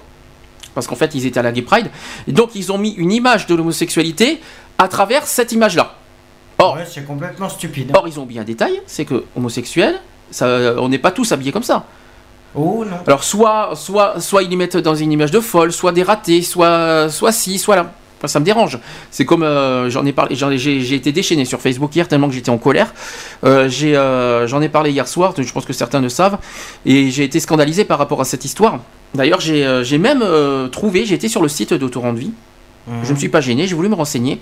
parce 0.73 0.87
qu'en 0.87 0.95
fait 0.95 1.13
ils 1.15 1.25
étaient 1.25 1.39
à 1.39 1.43
la 1.43 1.51
Gay 1.51 1.61
Pride 1.61 1.89
et 2.27 2.31
donc 2.31 2.51
ils 2.55 2.71
ont 2.71 2.77
mis 2.77 2.91
une 2.91 3.11
image 3.11 3.45
de 3.47 3.53
l'homosexualité 3.55 4.41
à 4.77 4.87
travers 4.87 5.25
cette 5.27 5.51
image-là. 5.51 5.95
Or, 6.57 6.75
Ouais, 6.75 6.85
c'est 6.91 7.05
complètement 7.05 7.49
stupide. 7.49 7.91
or 7.93 8.07
ils 8.07 8.19
ont 8.19 8.23
oublié 8.23 8.39
un 8.39 8.43
détail, 8.43 8.81
c'est 8.87 9.05
que 9.05 9.23
homosexuel, 9.35 9.99
ça, 10.31 10.47
on 10.77 10.89
n'est 10.89 10.97
pas 10.99 11.11
tous 11.11 11.31
habillés 11.31 11.51
comme 11.51 11.63
ça. 11.63 11.85
Oh 12.55 12.83
non. 12.85 12.97
Alors 13.07 13.23
soit, 13.23 13.71
soit, 13.75 14.19
soit 14.19 14.43
ils 14.43 14.49
les 14.49 14.55
mettent 14.55 14.77
dans 14.77 14.95
une 14.95 15.11
image 15.11 15.31
de 15.31 15.39
folle, 15.39 15.71
soit 15.71 15.91
des 15.91 16.03
ratés, 16.03 16.41
soit, 16.43 17.09
soit 17.09 17.31
ci, 17.31 17.57
soit 17.57 17.75
là. 17.75 17.91
Enfin, 18.23 18.31
ça 18.31 18.39
me 18.39 18.45
dérange. 18.45 18.79
C'est 19.11 19.25
comme 19.25 19.43
euh, 19.43 19.89
j'en 19.89 20.05
ai 20.05 20.13
parlé, 20.13 20.33
j'ai 20.37 20.95
été 20.95 21.11
déchaîné 21.11 21.43
sur 21.43 21.59
Facebook 21.59 21.93
hier 21.93 22.07
tellement 22.07 22.29
que 22.29 22.33
j'étais 22.33 22.51
en 22.51 22.57
colère. 22.57 22.93
Euh, 23.43 23.69
euh, 23.83 24.47
j'en 24.47 24.61
ai 24.61 24.69
parlé 24.69 24.91
hier 24.91 25.09
soir. 25.09 25.33
Je 25.37 25.51
pense 25.51 25.65
que 25.65 25.73
certains 25.73 25.99
le 25.99 26.07
savent, 26.07 26.37
et 26.85 27.11
j'ai 27.11 27.25
été 27.25 27.41
scandalisé 27.41 27.83
par 27.83 27.99
rapport 27.99 28.21
à 28.21 28.25
cette 28.25 28.45
histoire. 28.45 28.79
D'ailleurs, 29.13 29.41
j'ai 29.41 29.65
euh, 29.65 29.83
même 29.99 30.23
trouvé, 30.71 31.05
j'ai 31.05 31.15
été 31.15 31.27
sur 31.27 31.41
le 31.41 31.49
site 31.49 31.73
d'Autorand 31.73 32.13
de 32.13 32.19
Vie. 32.19 32.31
Je 33.03 33.09
ne 33.09 33.13
me 33.13 33.19
suis 33.19 33.29
pas 33.29 33.41
gêné, 33.41 33.67
j'ai 33.67 33.75
voulu 33.75 33.87
me 33.89 33.95
renseigner 33.95 34.39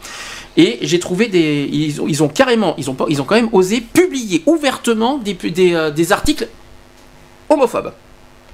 et 0.57 0.79
j'ai 0.81 0.97
trouvé 0.99 1.27
des, 1.27 1.69
ils 1.71 2.01
ont, 2.01 2.07
ils 2.07 2.23
ont 2.23 2.27
carrément, 2.27 2.73
ils 2.79 2.89
ont 2.89 2.97
ils 3.07 3.21
ont 3.21 3.23
quand 3.23 3.35
même 3.35 3.49
osé 3.51 3.81
publier 3.81 4.41
ouvertement 4.47 5.19
des, 5.19 5.35
pu- 5.35 5.51
des, 5.51 5.91
des 5.95 6.11
articles 6.11 6.47
homophobes. 7.49 7.93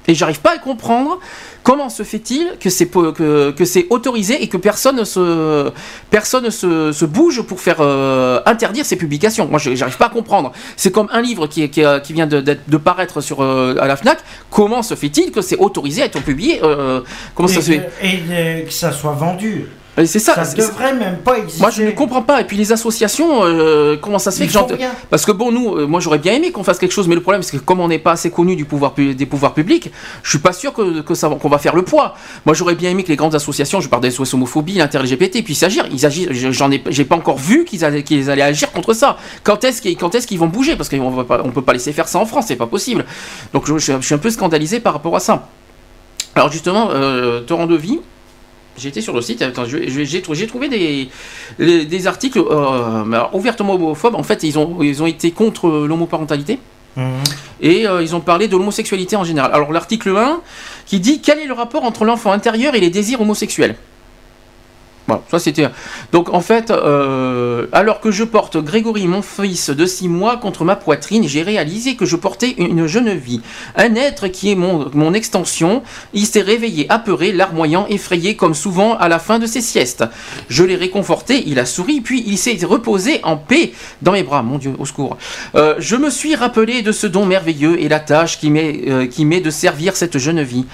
Et 0.07 0.15
j'arrive 0.15 0.39
pas 0.39 0.53
à 0.55 0.57
comprendre 0.57 1.19
comment 1.63 1.89
se 1.89 2.03
fait-il 2.03 2.53
que 2.59 2.69
c'est 2.69 2.87
que, 2.87 3.51
que 3.51 3.65
c'est 3.65 3.87
autorisé 3.89 4.41
et 4.41 4.47
que 4.47 4.55
personne 4.57 5.03
se 5.03 5.69
personne 6.09 6.49
se, 6.49 6.91
se 6.93 7.05
bouge 7.05 7.41
pour 7.41 7.59
faire 7.59 7.77
euh, 7.81 8.39
interdire 8.45 8.85
ces 8.85 8.95
publications. 8.95 9.47
Moi, 9.47 9.59
j'arrive 9.59 9.97
pas 9.97 10.05
à 10.05 10.09
comprendre. 10.09 10.53
C'est 10.77 10.91
comme 10.91 11.09
un 11.11 11.21
livre 11.21 11.47
qui, 11.47 11.69
qui, 11.69 11.81
est- 11.81 12.01
qui 12.03 12.13
vient 12.13 12.27
de, 12.27 12.39
de 12.41 12.77
paraître 12.77 13.19
sur 13.21 13.41
euh, 13.43 13.75
à 13.81 13.87
la 13.87 13.97
Fnac. 13.97 14.19
Comment 14.49 14.81
se 14.81 14.95
fait-il 14.95 15.31
que 15.31 15.41
c'est 15.41 15.57
autorisé 15.57 16.01
à 16.03 16.05
être 16.05 16.21
publié 16.23 16.61
euh, 16.63 17.01
Comment 17.35 17.49
ça 17.49 17.59
et 17.59 17.61
se 17.61 17.71
fait? 17.71 17.89
et 18.01 18.19
euh, 18.31 18.61
que 18.65 18.71
ça 18.73 18.91
soit 18.93 19.11
vendu? 19.13 19.65
C'est 20.05 20.19
ça. 20.19 20.35
Ça 20.35 20.45
devrait 20.67 20.93
même 20.93 21.17
pas 21.17 21.37
exister. 21.39 21.59
moi, 21.61 21.71
je 21.71 21.81
ne 21.81 21.91
comprends 21.91 22.21
pas. 22.21 22.39
Et 22.41 22.43
puis 22.43 22.55
les 22.55 22.71
associations, 22.71 23.43
euh, 23.45 23.97
comment 23.99 24.19
ça 24.19 24.29
se 24.29 24.37
fait 24.37 24.43
Ils 24.45 24.47
que 24.47 24.53
font 24.53 24.65
rien. 24.77 24.91
Parce 25.09 25.25
que 25.25 25.31
bon, 25.31 25.51
nous, 25.51 25.75
euh, 25.75 25.87
moi, 25.87 25.99
j'aurais 25.99 26.19
bien 26.19 26.33
aimé 26.33 26.51
qu'on 26.51 26.63
fasse 26.63 26.77
quelque 26.77 26.91
chose, 26.91 27.07
mais 27.07 27.15
le 27.15 27.21
problème, 27.21 27.41
c'est 27.41 27.57
que 27.57 27.63
comme 27.63 27.79
on 27.79 27.87
n'est 27.87 27.97
pas 27.97 28.11
assez 28.11 28.29
connu 28.29 28.55
du 28.55 28.65
pouvoir 28.65 28.93
pu- 28.93 29.15
des 29.15 29.25
pouvoirs 29.25 29.53
publics, 29.55 29.91
je 30.21 30.29
suis 30.29 30.37
pas 30.39 30.53
sûr 30.53 30.71
que, 30.73 31.01
que 31.01 31.15
ça, 31.15 31.29
va- 31.29 31.35
qu'on 31.35 31.49
va 31.49 31.57
faire 31.57 31.75
le 31.75 31.81
poids. 31.81 32.15
Moi, 32.45 32.53
j'aurais 32.53 32.75
bien 32.75 32.91
aimé 32.91 33.03
que 33.03 33.09
les 33.09 33.15
grandes 33.15 33.33
associations, 33.33 33.81
je 33.81 33.89
parle 33.89 34.03
des 34.03 34.11
SOS 34.11 34.35
homophobie, 34.35 34.73
l'inter-LGBT, 34.73 35.41
puissent 35.43 35.63
agir. 35.63 35.85
Ils 35.91 36.05
agissent. 36.05 36.27
je- 36.31 36.51
J'en 36.51 36.69
ai, 36.71 36.83
j'ai 36.89 37.05
pas 37.05 37.15
encore 37.15 37.37
vu 37.37 37.65
qu'ils 37.65 37.83
allaient, 37.83 38.03
qu'ils 38.03 38.29
allaient 38.29 38.41
agir 38.43 38.71
contre 38.71 38.93
ça. 38.93 39.17
Quand 39.43 39.63
est-ce 39.63 39.81
qu'ils, 39.81 39.97
quand 39.97 40.13
est-ce 40.13 40.27
qu'ils 40.27 40.37
vont 40.39 40.47
bouger? 40.47 40.75
Parce 40.75 40.89
qu'on 40.89 40.99
on 41.01 41.49
peut 41.51 41.61
pas 41.63 41.73
laisser 41.73 41.91
faire 41.93 42.07
ça 42.07 42.19
en 42.19 42.25
France, 42.27 42.45
c'est 42.47 42.55
pas 42.55 42.67
possible. 42.67 43.03
Donc, 43.53 43.65
je, 43.67 43.77
je 43.79 43.99
suis 44.01 44.13
un 44.13 44.17
peu 44.19 44.29
scandalisé 44.29 44.79
par 44.79 44.93
rapport 44.93 45.15
à 45.15 45.19
ça. 45.19 45.47
Alors 46.35 46.51
justement, 46.51 46.89
euh, 46.91 47.41
Torrent 47.41 47.65
de 47.65 47.75
vie. 47.75 47.99
J'ai 48.77 48.89
été 48.89 49.01
sur 49.01 49.13
le 49.13 49.21
site, 49.21 49.43
j'ai 49.87 50.21
trou- 50.21 50.35
j'ai 50.35 50.47
trouvé 50.47 50.69
des, 50.69 51.09
des, 51.59 51.85
des 51.85 52.07
articles 52.07 52.39
euh, 52.39 53.23
ouvertement 53.33 53.73
homophobes. 53.73 54.15
En 54.15 54.23
fait, 54.23 54.43
ils 54.43 54.57
ont, 54.59 54.81
ils 54.81 55.01
ont 55.01 55.07
été 55.07 55.31
contre 55.31 55.67
l'homoparentalité. 55.69 56.59
Et 57.61 57.87
euh, 57.87 58.01
ils 58.01 58.15
ont 58.15 58.19
parlé 58.21 58.47
de 58.47 58.55
l'homosexualité 58.57 59.15
en 59.15 59.23
général. 59.23 59.51
Alors 59.53 59.71
l'article 59.71 60.15
1 60.17 60.41
qui 60.87 60.99
dit 60.99 61.21
quel 61.21 61.37
est 61.39 61.45
le 61.45 61.53
rapport 61.53 61.83
entre 61.83 62.05
l'enfant 62.05 62.31
intérieur 62.31 62.73
et 62.75 62.79
les 62.79 62.89
désirs 62.89 63.21
homosexuels? 63.21 63.75
Voilà, 65.07 65.23
ça 65.31 65.39
c'était. 65.39 65.67
Donc 66.11 66.33
en 66.33 66.41
fait, 66.41 66.69
euh, 66.69 67.67
alors 67.71 68.01
que 68.01 68.11
je 68.11 68.25
porte 68.25 68.57
Grégory, 68.57 69.07
mon 69.07 69.21
fils 69.21 69.69
de 69.69 69.85
6 69.85 70.09
mois, 70.09 70.37
contre 70.37 70.65
ma 70.65 70.75
poitrine, 70.75 71.27
j'ai 71.27 71.41
réalisé 71.41 71.95
que 71.95 72.05
je 72.05 72.17
portais 72.17 72.55
une 72.57 72.87
jeune 72.87 73.13
vie. 73.13 73.41
Un 73.75 73.95
être 73.95 74.27
qui 74.27 74.51
est 74.51 74.55
mon, 74.55 75.13
extension. 75.13 75.83
Il 76.13 76.25
s'est 76.25 76.41
réveillé 76.41 76.85
apeuré, 76.89 77.31
larmoyant, 77.31 77.87
effrayé, 77.87 78.35
comme 78.35 78.53
souvent 78.53 78.97
à 78.97 79.07
la 79.07 79.19
fin 79.19 79.39
de 79.39 79.45
ses 79.45 79.61
siestes. 79.61 80.03
Je 80.49 80.63
l'ai 80.63 80.75
réconforté, 80.75 81.43
il 81.47 81.59
a 81.59 81.65
souri, 81.65 82.01
puis 82.01 82.23
il 82.27 82.37
s'est 82.37 82.57
reposé 82.65 83.21
en 83.23 83.37
paix 83.37 83.71
dans 84.01 84.11
mes 84.11 84.23
bras. 84.23 84.43
Mon 84.43 84.57
Dieu, 84.57 84.73
au 84.77 84.85
secours. 84.85 85.17
Euh, 85.55 85.75
je 85.79 85.95
me 85.95 86.09
suis 86.09 86.35
rappelé 86.35 86.81
de 86.81 86.91
ce 86.91 87.07
don 87.07 87.25
merveilleux 87.25 87.81
et 87.81 87.87
la 87.87 87.99
tâche 88.01 88.39
qui 88.39 88.49
m'est 88.49 88.81
euh, 88.87 89.07
qui 89.07 89.23
m'est 89.25 89.39
de 89.39 89.49
servir 89.49 89.95
cette 89.95 90.17
jeune 90.17 90.41
vie. 90.41 90.65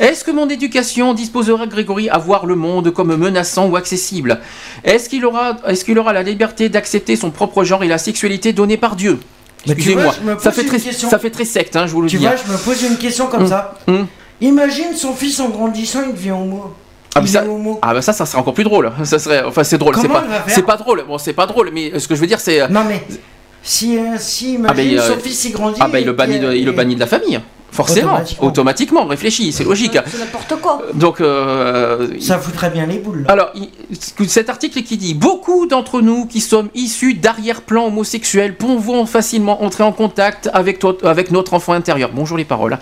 Est-ce 0.00 0.24
que 0.24 0.30
mon 0.30 0.48
éducation 0.48 1.14
disposera 1.14 1.66
Grégory 1.66 2.08
à 2.08 2.18
voir 2.18 2.46
le 2.46 2.54
monde 2.54 2.90
comme 2.92 3.14
menaçant 3.16 3.68
ou 3.68 3.76
accessible 3.82 4.40
Est-ce 4.84 5.08
qu'il 5.08 5.24
aura, 5.26 5.56
est-ce 5.68 5.84
qu'il 5.84 5.98
aura 5.98 6.12
la 6.12 6.22
liberté 6.22 6.68
d'accepter 6.68 7.16
son 7.16 7.30
propre 7.30 7.64
genre 7.64 7.82
et 7.84 7.88
la 7.88 7.98
sexualité 7.98 8.52
donnée 8.52 8.76
par 8.76 8.96
Dieu? 8.96 9.18
Tu 9.64 9.66
vois, 9.66 9.74
Excusez-moi, 9.74 10.14
ça 10.40 10.50
fait 10.52 10.64
très, 10.64 10.78
ça 10.78 11.18
fait 11.18 11.30
très 11.30 11.44
secte, 11.44 11.76
hein, 11.76 11.86
je 11.86 11.92
vous 11.92 12.02
le 12.02 12.08
Tu 12.08 12.16
dis. 12.16 12.24
vois, 12.24 12.34
hein. 12.34 12.40
je 12.46 12.52
me 12.52 12.56
pose 12.58 12.82
une 12.82 12.96
question 12.96 13.26
comme 13.28 13.42
Hum, 13.42 13.48
ça. 13.48 13.74
hum. 13.86 14.06
Imagine 14.40 14.94
son 14.96 15.12
fils 15.14 15.38
en 15.38 15.50
grandissant, 15.50 16.00
il 16.08 16.14
devient 16.14 16.32
homo. 16.32 16.74
Ah, 17.14 17.20
mais 17.20 17.26
ça, 17.28 17.44
est 17.44 17.48
ah 17.82 17.92
bah 17.94 18.00
ça, 18.02 18.12
ça 18.14 18.24
serait 18.26 18.38
encore 18.38 18.54
plus 18.54 18.64
drôle. 18.64 18.90
Ça 19.04 19.18
serait, 19.18 19.44
enfin 19.44 19.62
c'est 19.64 19.78
drôle, 19.78 19.94
c'est 20.00 20.08
pas, 20.08 20.24
c'est 20.48 20.64
pas 20.64 20.76
drôle. 20.78 21.04
Bon, 21.06 21.18
c'est 21.18 21.34
pas 21.34 21.46
drôle, 21.46 21.70
mais 21.72 21.92
ce 22.00 22.08
que 22.08 22.14
je 22.16 22.20
veux 22.20 22.26
dire, 22.26 22.40
c'est. 22.40 22.66
Non 22.70 22.84
mais 22.88 23.04
si, 23.62 23.98
euh, 23.98 24.16
si 24.18 24.58
Ah 24.66 24.72
bah, 24.72 24.82
imagine 24.82 24.92
il, 24.92 24.98
euh, 24.98 25.08
son 25.14 25.20
fils 25.20 25.44
il 25.44 25.52
grandit. 25.52 25.78
Ah 25.80 25.88
bah 25.88 26.00
il 26.00 26.06
le 26.06 26.12
bannit, 26.12 26.40
de, 26.40 26.52
il 26.54 26.64
le 26.64 26.72
bannit 26.72 26.94
de 26.96 27.00
la 27.00 27.06
famille, 27.06 27.38
forcément, 27.72 28.12
Automatiquement. 28.12 28.46
automatiquement, 28.48 29.04
réfléchis, 29.06 29.50
c'est 29.52 29.64
logique. 29.64 29.98
C'est 30.06 30.18
n'importe 30.18 30.54
quoi. 30.60 30.82
Donc 30.94 31.20
euh, 31.20 32.08
Ça 32.20 32.38
foutrait 32.38 32.70
bien 32.70 32.86
les 32.86 32.98
boules. 32.98 33.22
là. 33.26 33.32
Alors, 33.32 33.50
il- 33.54 34.28
cet 34.28 34.48
article 34.50 34.82
qui 34.82 34.96
dit 34.96 35.14
Beaucoup 35.14 35.66
d'entre 35.66 36.00
nous 36.00 36.26
qui 36.26 36.40
sommes 36.40 36.68
issus 36.74 37.14
d'arrière-plan 37.14 37.86
homosexuels 37.86 38.56
pouvons 38.56 39.06
facilement 39.06 39.64
entrer 39.64 39.82
en 39.84 39.92
contact 39.92 40.48
avec, 40.52 40.78
toi- 40.78 40.96
avec 41.02 41.30
notre 41.30 41.54
enfant 41.54 41.72
intérieur. 41.72 42.10
Bonjour 42.14 42.36
les 42.36 42.44
paroles. 42.44 42.78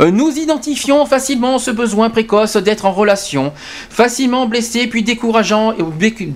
Euh, 0.00 0.10
nous 0.10 0.30
identifions 0.30 1.06
facilement 1.06 1.58
ce 1.58 1.70
besoin 1.70 2.10
précoce 2.10 2.56
d'être 2.56 2.84
en 2.84 2.92
relation. 2.92 3.52
Facilement 3.90 4.46
blessé, 4.46 4.86
puis 4.86 5.02
décourageant, 5.02 5.72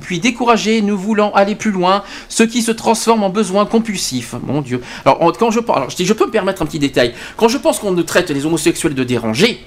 puis 0.01 0.19
découragé, 0.21 0.81
nous 0.83 0.97
voulons 0.99 1.35
aller 1.35 1.55
plus 1.55 1.71
loin, 1.71 2.03
ce 2.29 2.43
qui 2.43 2.63
se 2.63 2.73
transforme 2.73 3.23
en 3.23 3.31
besoin 3.31 3.67
compulsif. 3.67 4.35
Mon 4.47 4.61
Dieu. 4.63 4.81
Alors, 5.05 5.33
quand 5.39 5.51
je 5.51 5.61
parle, 5.61 5.79
alors, 5.81 5.91
je, 5.91 5.97
dis, 5.97 6.07
je 6.07 6.13
peux 6.15 6.27
me 6.27 6.31
permettre 6.31 6.63
un 6.63 6.67
petit 6.67 6.79
détail. 6.79 7.13
Quand 7.37 7.49
je 7.49 7.59
pense 7.59 7.79
qu'on 7.79 7.98
ne 7.99 8.03
traite 8.03 8.31
les 8.31 8.47
homosexuels 8.47 8.95
de 8.95 9.05
dérangés, 9.05 9.61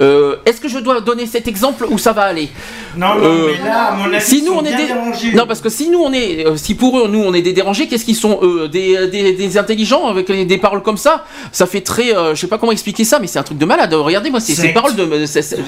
euh, 0.00 0.36
est-ce 0.46 0.60
que 0.60 0.68
je 0.68 0.78
dois 0.78 1.00
donner 1.00 1.26
cet 1.26 1.46
exemple 1.48 1.86
ou 1.88 1.98
ça 1.98 2.12
va 2.12 2.22
aller 2.22 2.48
Non, 2.96 3.14
non, 3.16 3.24
Euh, 3.24 3.52
mais 3.58 3.64
là, 3.68 3.82
à 3.88 3.92
mon 3.96 4.12
avis, 4.12 4.20
si 4.24 4.38
ils 4.38 4.44
nous 4.44 4.52
sont 4.54 4.58
on 4.58 4.64
est 4.64 4.68
bien 4.68 4.78
des 4.78 4.86
dérangés. 4.86 5.32
non 5.32 5.46
parce 5.46 5.60
que 5.60 5.68
si 5.68 5.88
nous 5.88 6.00
on 6.00 6.12
est 6.12 6.46
euh, 6.46 6.56
si 6.56 6.74
pour 6.74 6.98
eux 6.98 7.08
nous 7.08 7.20
on 7.22 7.32
est 7.34 7.42
des 7.42 7.52
dérangés 7.52 7.86
qu'est-ce 7.88 8.04
qu'ils 8.04 8.16
sont 8.16 8.38
eux 8.42 8.68
des, 8.68 9.06
des, 9.08 9.32
des 9.32 9.58
intelligents 9.58 10.06
avec 10.08 10.30
des 10.30 10.58
paroles 10.58 10.82
comme 10.82 10.96
ça 10.96 11.24
ça 11.52 11.66
fait 11.66 11.80
très 11.80 12.14
euh, 12.16 12.34
je 12.34 12.40
sais 12.40 12.46
pas 12.46 12.58
comment 12.58 12.72
expliquer 12.72 13.04
ça 13.04 13.18
mais 13.20 13.26
c'est 13.26 13.38
un 13.38 13.42
truc 13.44 13.58
de 13.58 13.64
malade 13.64 13.92
regardez 13.94 14.30
moi 14.30 14.40
ces 14.40 14.68
paroles 14.72 14.94
de 14.96 15.04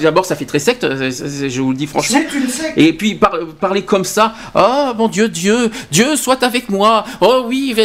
d'abord 0.01 0.25
ça 0.25 0.35
fait 0.35 0.45
très 0.45 0.59
secte 0.59 0.85
je 0.89 1.61
vous 1.61 1.71
le 1.71 1.77
dis 1.77 1.87
franchement 1.87 2.19
C'est 2.29 2.37
une 2.37 2.47
secte. 2.49 2.73
et 2.77 2.93
puis 2.93 3.15
par- 3.15 3.37
parler 3.59 3.83
comme 3.83 4.03
ça, 4.03 4.33
oh 4.55 4.91
mon 4.97 5.07
Dieu, 5.07 5.29
Dieu, 5.29 5.69
Dieu 5.91 6.15
soit 6.15 6.43
avec 6.43 6.69
moi. 6.69 7.03
Oh 7.21 7.43
oui, 7.47 7.75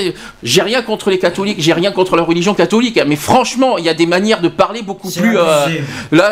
j'ai 0.43 0.63
rien 0.63 0.83
contre 0.83 1.11
les 1.11 1.19
catholiques, 1.19 1.59
j'ai 1.61 1.73
rien 1.73 1.93
contre 1.93 2.17
la 2.17 2.23
religion 2.23 2.55
catholique, 2.55 3.01
mais 3.07 3.17
franchement, 3.17 3.79
il 3.79 3.85
y 3.85 3.89
a 3.89 3.95
des 3.95 4.07
manières 4.07 4.41
de 4.41 4.49
parler 4.49 4.83
beaucoup 4.83 5.11
plus. 5.11 5.33
là, 5.33 6.32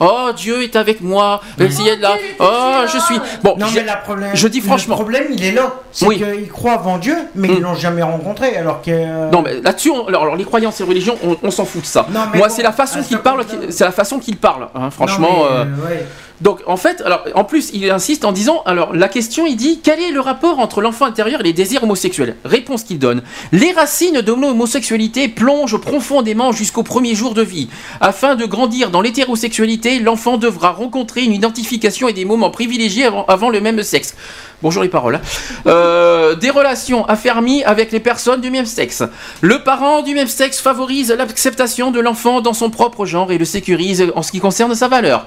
oh 0.00 0.30
Dieu 0.36 0.62
est 0.62 0.76
avec 0.76 1.00
moi. 1.00 1.40
Euh, 1.60 1.68
s'il 1.70 1.86
est 1.88 1.96
là, 1.96 2.14
oh 2.40 2.82
je 2.92 2.98
suis. 2.98 3.18
Bon, 3.42 3.56
Non 3.58 3.66
j'ai- 3.66 3.80
mais 3.80 3.86
la 3.86 3.96
problème, 3.96 4.30
je 4.34 4.48
dis 4.48 4.60
franchement. 4.60 4.94
Le 4.94 5.00
problème 5.00 5.26
il 5.30 5.44
est 5.44 5.52
là, 5.52 5.72
c'est 5.92 6.06
Oui. 6.06 6.18
qu'ils 6.18 6.48
croient 6.48 6.72
avant 6.72 6.98
Dieu, 6.98 7.16
mais 7.34 7.48
ils 7.48 7.60
Mm. 7.60 7.62
l'ont 7.62 7.74
jamais 7.74 8.02
rencontré, 8.02 8.56
alors 8.56 8.82
que. 8.82 8.90
euh, 8.90 9.30
Non, 9.30 9.42
mais 9.42 9.60
là-dessus, 9.60 9.90
on- 9.90 10.06
alors, 10.06 10.22
alors, 10.22 10.36
les 10.36 10.44
croyances 10.44 10.80
et 10.80 10.84
religions, 10.84 11.16
on, 11.24 11.36
on 11.42 11.50
s'en 11.50 11.64
fout 11.64 11.82
de 11.82 11.86
ça. 11.86 12.06
Non, 12.12 12.20
mais 12.32 12.38
Moi, 12.38 12.48
bon, 12.48 12.54
c'est 12.54 12.62
la 12.62 12.72
façon 12.72 13.02
qu'il 13.02 13.18
parle, 13.18 13.44
c'est 13.70 13.84
la 13.84 13.92
façon 13.92 14.18
qu'il 14.18 14.36
parle. 14.36 14.68
hein, 14.74 14.90
franchement. 14.90 15.28
non, 15.30 15.44
mais, 15.44 15.56
euh, 15.56 15.64
euh, 15.64 15.88
ouais. 15.88 16.06
Donc 16.44 16.60
en 16.66 16.76
fait, 16.76 17.00
alors 17.06 17.24
en 17.34 17.44
plus 17.44 17.70
il 17.72 17.90
insiste 17.90 18.26
en 18.26 18.30
disant, 18.30 18.62
alors 18.66 18.94
la 18.94 19.08
question 19.08 19.46
il 19.46 19.56
dit 19.56 19.80
quel 19.82 19.98
est 19.98 20.10
le 20.10 20.20
rapport 20.20 20.58
entre 20.58 20.82
l'enfant 20.82 21.06
intérieur 21.06 21.40
et 21.40 21.42
les 21.42 21.54
désirs 21.54 21.82
homosexuels? 21.82 22.36
Réponse 22.44 22.84
qu'il 22.84 22.98
donne 22.98 23.22
les 23.50 23.72
racines 23.72 24.20
de 24.20 24.32
l'homosexualité 24.32 25.28
plongent 25.28 25.80
profondément 25.80 26.52
jusqu'au 26.52 26.82
premier 26.82 27.14
jour 27.14 27.32
de 27.32 27.40
vie. 27.40 27.70
Afin 28.02 28.34
de 28.34 28.44
grandir 28.44 28.90
dans 28.90 29.00
l'hétérosexualité, 29.00 30.00
l'enfant 30.00 30.36
devra 30.36 30.72
rencontrer 30.72 31.22
une 31.24 31.32
identification 31.32 32.08
et 32.08 32.12
des 32.12 32.26
moments 32.26 32.50
privilégiés 32.50 33.06
avant, 33.06 33.24
avant 33.24 33.48
le 33.48 33.62
même 33.62 33.82
sexe. 33.82 34.14
Bonjour 34.60 34.82
les 34.82 34.88
paroles. 34.90 35.16
hein. 35.16 35.20
Euh, 35.66 36.34
des 36.34 36.50
relations 36.50 37.06
affermies 37.06 37.64
avec 37.64 37.90
les 37.90 38.00
personnes 38.00 38.40
du 38.42 38.50
même 38.50 38.66
sexe. 38.66 39.02
Le 39.40 39.62
parent 39.62 40.02
du 40.02 40.14
même 40.14 40.28
sexe 40.28 40.60
favorise 40.60 41.10
l'acceptation 41.10 41.90
de 41.90 42.00
l'enfant 42.00 42.40
dans 42.42 42.52
son 42.54 42.68
propre 42.70 43.06
genre 43.06 43.32
et 43.32 43.38
le 43.38 43.44
sécurise 43.46 44.12
en 44.14 44.22
ce 44.22 44.30
qui 44.30 44.40
concerne 44.40 44.74
sa 44.74 44.88
valeur. 44.88 45.26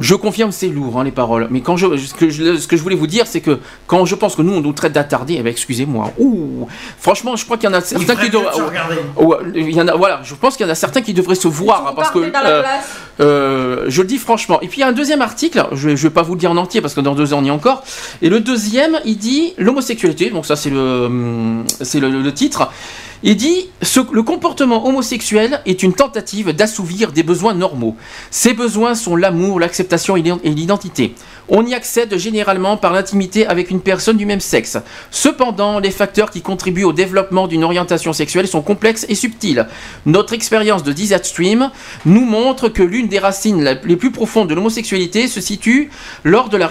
Je 0.00 0.14
confirme, 0.20 0.52
c'est 0.52 0.68
lourd 0.68 0.98
hein, 0.98 1.04
les 1.04 1.10
paroles. 1.10 1.48
Mais 1.50 1.60
quand 1.60 1.76
je, 1.76 1.96
ce, 1.96 2.14
que 2.14 2.28
je, 2.30 2.56
ce 2.56 2.68
que 2.68 2.76
je 2.76 2.82
voulais 2.82 2.96
vous 2.96 3.06
dire, 3.06 3.26
c'est 3.26 3.40
que 3.40 3.58
quand 3.86 4.04
je 4.04 4.14
pense 4.14 4.36
que 4.36 4.42
nous 4.42 4.52
on 4.52 4.60
nous 4.60 4.72
traite 4.72 4.92
d'attardés, 4.92 5.36
eh 5.38 5.42
ben, 5.42 5.50
excusez-moi. 5.50 6.12
Ouh, 6.18 6.68
franchement, 6.98 7.36
je 7.36 7.44
crois 7.44 7.56
qu'il 7.56 7.68
y 7.68 7.72
en 7.72 7.76
a 7.76 7.80
certains 7.80 8.14
qui 8.14 8.22
mieux 8.22 8.28
de 8.28 8.32
doivent. 8.32 8.54
se 8.54 8.62
regarder. 8.62 8.96
Ouais, 9.16 9.36
il 9.54 9.72
y 9.72 9.80
en 9.80 9.88
a, 9.88 9.96
voilà, 9.96 10.20
je 10.22 10.34
pense 10.34 10.56
qu'il 10.56 10.66
y 10.66 10.68
en 10.68 10.72
a 10.72 10.76
certains 10.76 11.02
qui 11.02 11.14
devraient 11.14 11.34
se 11.34 11.48
voir 11.48 11.86
hein, 11.88 11.92
parce 11.96 12.10
que. 12.10 12.18
parlez 12.18 12.30
dans 12.30 12.42
la 12.42 12.50
euh, 12.50 12.80
euh, 13.20 13.84
je 13.88 14.02
le 14.02 14.08
dis 14.08 14.18
franchement. 14.18 14.60
Et 14.62 14.68
puis 14.68 14.78
il 14.78 14.80
y 14.80 14.84
a 14.84 14.88
un 14.88 14.92
deuxième 14.92 15.22
article, 15.22 15.66
je 15.72 15.90
je 15.96 16.02
vais 16.04 16.10
pas 16.14 16.22
vous 16.22 16.34
le 16.34 16.40
dire 16.40 16.50
en 16.50 16.56
entier 16.56 16.80
parce 16.80 16.94
que 16.94 17.00
dans 17.00 17.14
deux 17.14 17.34
ans 17.34 17.40
on 17.40 17.44
y 17.44 17.48
est 17.48 17.50
encore. 17.50 17.82
Et 18.22 18.28
le 18.30 18.40
deuxième, 18.40 18.98
il 19.04 19.18
dit 19.18 19.54
l'homosexualité, 19.58 20.30
donc 20.30 20.46
ça 20.46 20.56
c'est 20.56 20.70
le, 20.70 21.04
hum, 21.06 21.64
c'est 21.80 22.00
le, 22.00 22.08
le 22.08 22.34
titre. 22.34 22.70
Il 23.22 23.36
dit 23.36 23.68
ce, 23.82 24.00
le 24.12 24.22
comportement 24.22 24.86
homosexuel 24.86 25.60
est 25.66 25.82
une 25.82 25.92
tentative 25.92 26.52
d'assouvir 26.52 27.12
des 27.12 27.22
besoins 27.22 27.52
normaux. 27.52 27.96
Ces 28.30 28.54
besoins 28.54 28.94
sont 28.94 29.14
l'amour, 29.14 29.60
l'acceptation 29.60 30.16
et 30.16 30.22
l'ident- 30.22 30.40
et 30.42 30.50
l'identité. 30.50 31.14
On 31.50 31.66
y 31.66 31.74
accède 31.74 32.16
généralement 32.16 32.76
par 32.76 32.92
l'intimité 32.92 33.46
avec 33.46 33.70
une 33.70 33.80
personne 33.80 34.16
du 34.16 34.24
même 34.24 34.40
sexe. 34.40 34.78
Cependant, 35.10 35.80
les 35.80 35.90
facteurs 35.90 36.30
qui 36.30 36.42
contribuent 36.42 36.84
au 36.84 36.92
développement 36.92 37.48
d'une 37.48 37.64
orientation 37.64 38.12
sexuelle 38.12 38.46
sont 38.46 38.62
complexes 38.62 39.04
et 39.08 39.16
subtils. 39.16 39.66
Notre 40.06 40.32
expérience 40.32 40.84
de 40.84 40.92
Desert 40.92 41.24
Stream 41.24 41.70
nous 42.06 42.24
montre 42.24 42.68
que 42.68 42.84
l'une 42.84 43.08
des 43.08 43.18
racines 43.18 43.78
les 43.84 43.96
plus 43.96 44.12
profondes 44.12 44.48
de 44.48 44.54
l'homosexualité 44.54 45.26
se 45.26 45.40
situe 45.40 45.90
lors 46.22 46.48
de 46.48 46.56
la, 46.56 46.68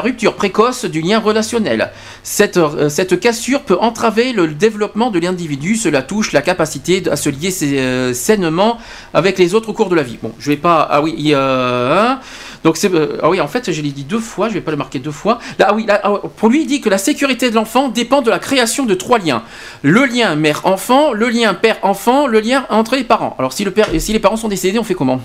rupture 0.00 0.34
précoce 0.34 0.84
du 0.84 1.00
lien 1.00 1.18
relationnel. 1.18 1.90
Cette, 2.22 2.56
euh, 2.56 2.88
cette 2.88 3.18
cassure 3.18 3.62
peut 3.62 3.78
entraver 3.80 4.32
le 4.32 4.46
développement 4.48 5.10
de 5.10 5.18
l'individu, 5.18 5.76
cela 5.76 6.02
touche 6.02 6.32
la 6.32 6.42
capacité 6.42 7.02
à 7.10 7.16
se 7.16 7.28
lier 7.28 7.52
euh, 7.62 8.14
sainement 8.14 8.78
avec 9.14 9.38
les 9.38 9.54
autres 9.54 9.70
au 9.70 9.72
cours 9.72 9.88
de 9.88 9.96
la 9.96 10.02
vie. 10.02 10.18
Bon, 10.22 10.32
je 10.38 10.50
vais 10.50 10.56
pas... 10.56 10.86
Ah 10.90 11.02
oui, 11.02 11.14
il 11.18 11.26
y 11.26 11.34
a... 11.34 12.20
donc 12.64 12.76
c'est... 12.76 12.92
euh, 12.92 13.18
ah 13.22 13.30
oui, 13.30 13.40
en 13.40 13.48
fait, 13.48 13.72
je 13.72 13.82
l'ai 13.82 13.90
dit 13.90 14.04
deux 14.04 14.20
fois, 14.20 14.48
je 14.48 14.54
vais 14.54 14.60
pas 14.60 14.70
le 14.70 14.76
marquer 14.76 14.98
deux 14.98 15.10
fois. 15.10 15.38
Là, 15.58 15.66
ah 15.70 15.74
oui, 15.74 15.84
là, 15.86 16.00
ah, 16.04 16.14
pour 16.36 16.48
lui, 16.48 16.62
il 16.62 16.66
dit 16.66 16.80
que 16.80 16.88
la 16.88 16.98
sécurité 16.98 17.50
de 17.50 17.54
l'enfant 17.54 17.88
dépend 17.88 18.22
de 18.22 18.30
la 18.30 18.38
création 18.38 18.84
de 18.84 18.94
trois 18.94 19.18
liens. 19.18 19.42
Le 19.82 20.04
lien 20.04 20.34
mère-enfant, 20.36 21.12
le 21.12 21.28
lien 21.28 21.54
père-enfant, 21.54 22.26
le 22.26 22.40
lien 22.40 22.66
entre 22.70 22.96
les 22.96 23.04
parents. 23.04 23.34
Alors 23.38 23.52
si, 23.52 23.64
le 23.64 23.70
père, 23.70 23.88
si 23.98 24.12
les 24.12 24.18
parents 24.18 24.36
sont 24.36 24.48
décédés, 24.48 24.78
on 24.78 24.84
fait 24.84 24.94
comment? 24.94 25.20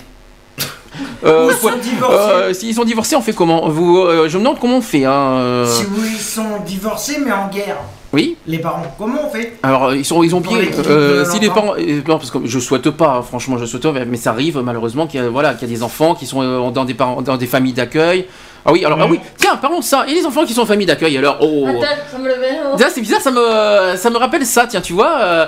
Euh, 1.25 1.47
Ou 1.47 1.51
sont 1.51 1.77
divorcés. 1.81 2.15
euh, 2.31 2.53
S'ils 2.53 2.75
sont 2.75 2.83
divorcés, 2.83 3.15
on 3.15 3.21
fait 3.21 3.33
comment 3.33 3.67
Vous, 3.69 3.97
euh, 3.99 4.27
Je 4.29 4.37
me 4.37 4.43
demande 4.43 4.59
comment 4.59 4.77
on 4.77 4.81
fait. 4.81 5.05
Hein, 5.05 5.11
euh. 5.37 5.65
Si 5.65 5.83
oui, 5.97 6.09
ils 6.13 6.19
sont 6.19 6.59
divorcés 6.65 7.17
mais 7.25 7.31
en 7.31 7.47
guerre. 7.47 7.77
Oui 8.13 8.37
Les 8.47 8.59
parents, 8.59 8.83
comment 8.97 9.27
on 9.27 9.29
fait 9.29 9.57
alors 9.63 9.93
ils 9.93 10.05
sont 10.05 10.23
ils 10.23 10.33
ont 10.33 10.39
Pour 10.41 10.55
l'équilibre 10.55 10.89
euh, 10.89 11.25
de 11.25 11.29
si 11.29 11.39
les 11.41 11.47
l'enfant. 11.47 11.61
parents 11.61 11.73
euh, 11.77 12.01
non 12.07 12.17
parce 12.17 12.31
que 12.31 12.37
je 12.45 12.57
souhaite 12.59 12.89
pas 12.91 13.17
hein, 13.17 13.21
franchement 13.21 13.57
je 13.57 13.65
souhaite 13.65 13.83
pas 13.83 14.05
mais 14.05 14.15
ça 14.15 14.29
arrive 14.29 14.57
malheureusement 14.59 15.07
qu'il 15.07 15.19
y 15.21 15.23
a 15.23 15.27
voilà 15.27 15.55
qu'il 15.55 15.67
y 15.69 15.71
a 15.73 15.75
des 15.75 15.83
enfants 15.83 16.15
qui 16.15 16.25
sont 16.25 16.41
euh, 16.41 16.71
dans 16.71 16.85
des 16.85 16.93
parents 16.93 17.21
dans 17.21 17.35
des 17.35 17.47
familles 17.47 17.73
d'accueil 17.73 18.25
ah 18.65 18.71
oui 18.71 18.85
alors 18.85 18.97
ah 19.01 19.07
oui 19.09 19.19
tiens 19.35 19.57
parlons 19.57 19.79
de 19.79 19.83
ça 19.83 20.05
et 20.07 20.13
les 20.13 20.25
enfants 20.25 20.45
qui 20.45 20.53
sont 20.53 20.61
en 20.61 20.65
famille 20.65 20.87
d'accueil 20.87 21.17
alors 21.17 21.37
oh 21.41 21.67
Attends, 21.67 21.81
ça 22.09 22.17
me 22.17 22.29
le 22.29 22.37
met. 22.39 22.57
oh. 22.65 22.75
Tiens, 22.77 22.87
c'est 22.93 23.01
bizarre, 23.01 23.19
ça 23.21 23.29
me, 23.31 23.97
ça 23.97 24.09
me 24.09 24.17
rappelle 24.17 24.45
ça, 24.45 24.65
tiens, 24.67 24.79
tu 24.81 24.93
vois. 24.93 25.11
euh, 25.19 25.45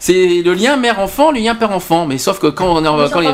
c'est 0.00 0.42
le 0.44 0.54
lien 0.54 0.76
mère-enfant, 0.76 1.30
le 1.30 1.40
lien 1.40 1.54
père-enfant. 1.54 2.06
Mais 2.06 2.18
sauf 2.18 2.38
que 2.38 2.46
quand 2.46 2.66
on 2.76 2.82
est 2.84 3.10
quand 3.10 3.20
les- 3.20 3.28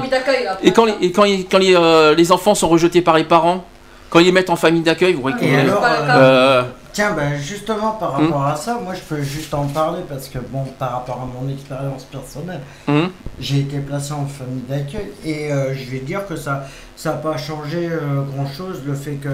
et 0.63 0.73
quand 0.73 0.85
les, 0.85 0.95
et 1.01 1.13
quand, 1.13 1.25
les- 1.25 1.45
quand 1.45 1.59
les, 1.59 1.75
euh, 1.77 2.15
les 2.15 2.33
enfants 2.33 2.55
sont 2.55 2.69
rejetés 2.69 3.03
par 3.03 3.17
les 3.17 3.25
parents, 3.25 3.65
quand 4.11 4.21
ils 4.21 4.27
les 4.27 4.33
mettent 4.33 4.51
en 4.51 4.57
famille 4.57 4.83
d'accueil, 4.83 5.13
vous 5.15 5.23
voyez 5.23 5.37
Et 5.41 5.51
que- 5.51 5.61
alors, 5.71 5.83
euh, 5.85 6.63
Tiens, 6.93 7.11
ben 7.11 7.37
justement 7.37 7.91
par 7.99 8.21
Hmm. 8.21 8.27
rapport 8.27 8.45
à 8.47 8.55
ça, 8.55 8.79
moi 8.81 8.95
je 8.95 9.01
peux 9.01 9.21
juste 9.21 9.53
en 9.53 9.65
parler 9.67 10.03
parce 10.09 10.29
que 10.29 10.39
bon, 10.39 10.63
par 10.79 10.93
rapport 10.93 11.17
à 11.17 11.27
mon 11.43 11.53
expérience 11.53 12.05
personnelle, 12.05 12.61
hum, 12.87 13.11
j'ai 13.41 13.59
été 13.61 13.79
placé 13.79 14.13
en 14.13 14.27
famille 14.27 14.63
d'accueil 14.69 15.11
et 15.25 15.51
euh, 15.51 15.75
je 15.75 15.91
vais 15.91 15.99
dire 15.99 16.25
que 16.29 16.37
ça 16.37 16.65
ça 16.95 17.11
n'a 17.11 17.17
pas 17.17 17.37
changé 17.37 17.89
grand 18.33 18.47
chose 18.47 18.81
le 18.87 18.95
fait 18.95 19.15
que 19.15 19.29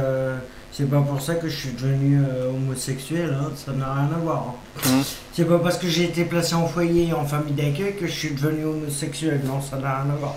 c'est 0.72 0.88
pas 0.88 1.00
pour 1.00 1.20
ça 1.20 1.34
que 1.34 1.48
je 1.48 1.56
suis 1.56 1.72
devenu 1.72 2.20
euh, 2.22 2.48
homosexuel, 2.50 3.36
hein, 3.40 3.50
ça 3.54 3.72
n'a 3.72 3.92
rien 3.92 4.10
à 4.14 4.18
voir. 4.18 4.54
hein. 4.86 4.88
hum. 4.98 5.02
C'est 5.32 5.44
pas 5.44 5.58
parce 5.58 5.78
que 5.78 5.88
j'ai 5.88 6.04
été 6.04 6.24
placé 6.24 6.54
en 6.54 6.66
foyer 6.66 7.08
et 7.08 7.12
en 7.12 7.24
famille 7.24 7.54
d'accueil 7.54 7.96
que 7.96 8.06
je 8.06 8.12
suis 8.12 8.34
devenu 8.34 8.64
homosexuel, 8.64 9.40
non, 9.44 9.60
ça 9.60 9.76
n'a 9.76 10.02
rien 10.02 10.12
à 10.12 10.16
voir. 10.16 10.34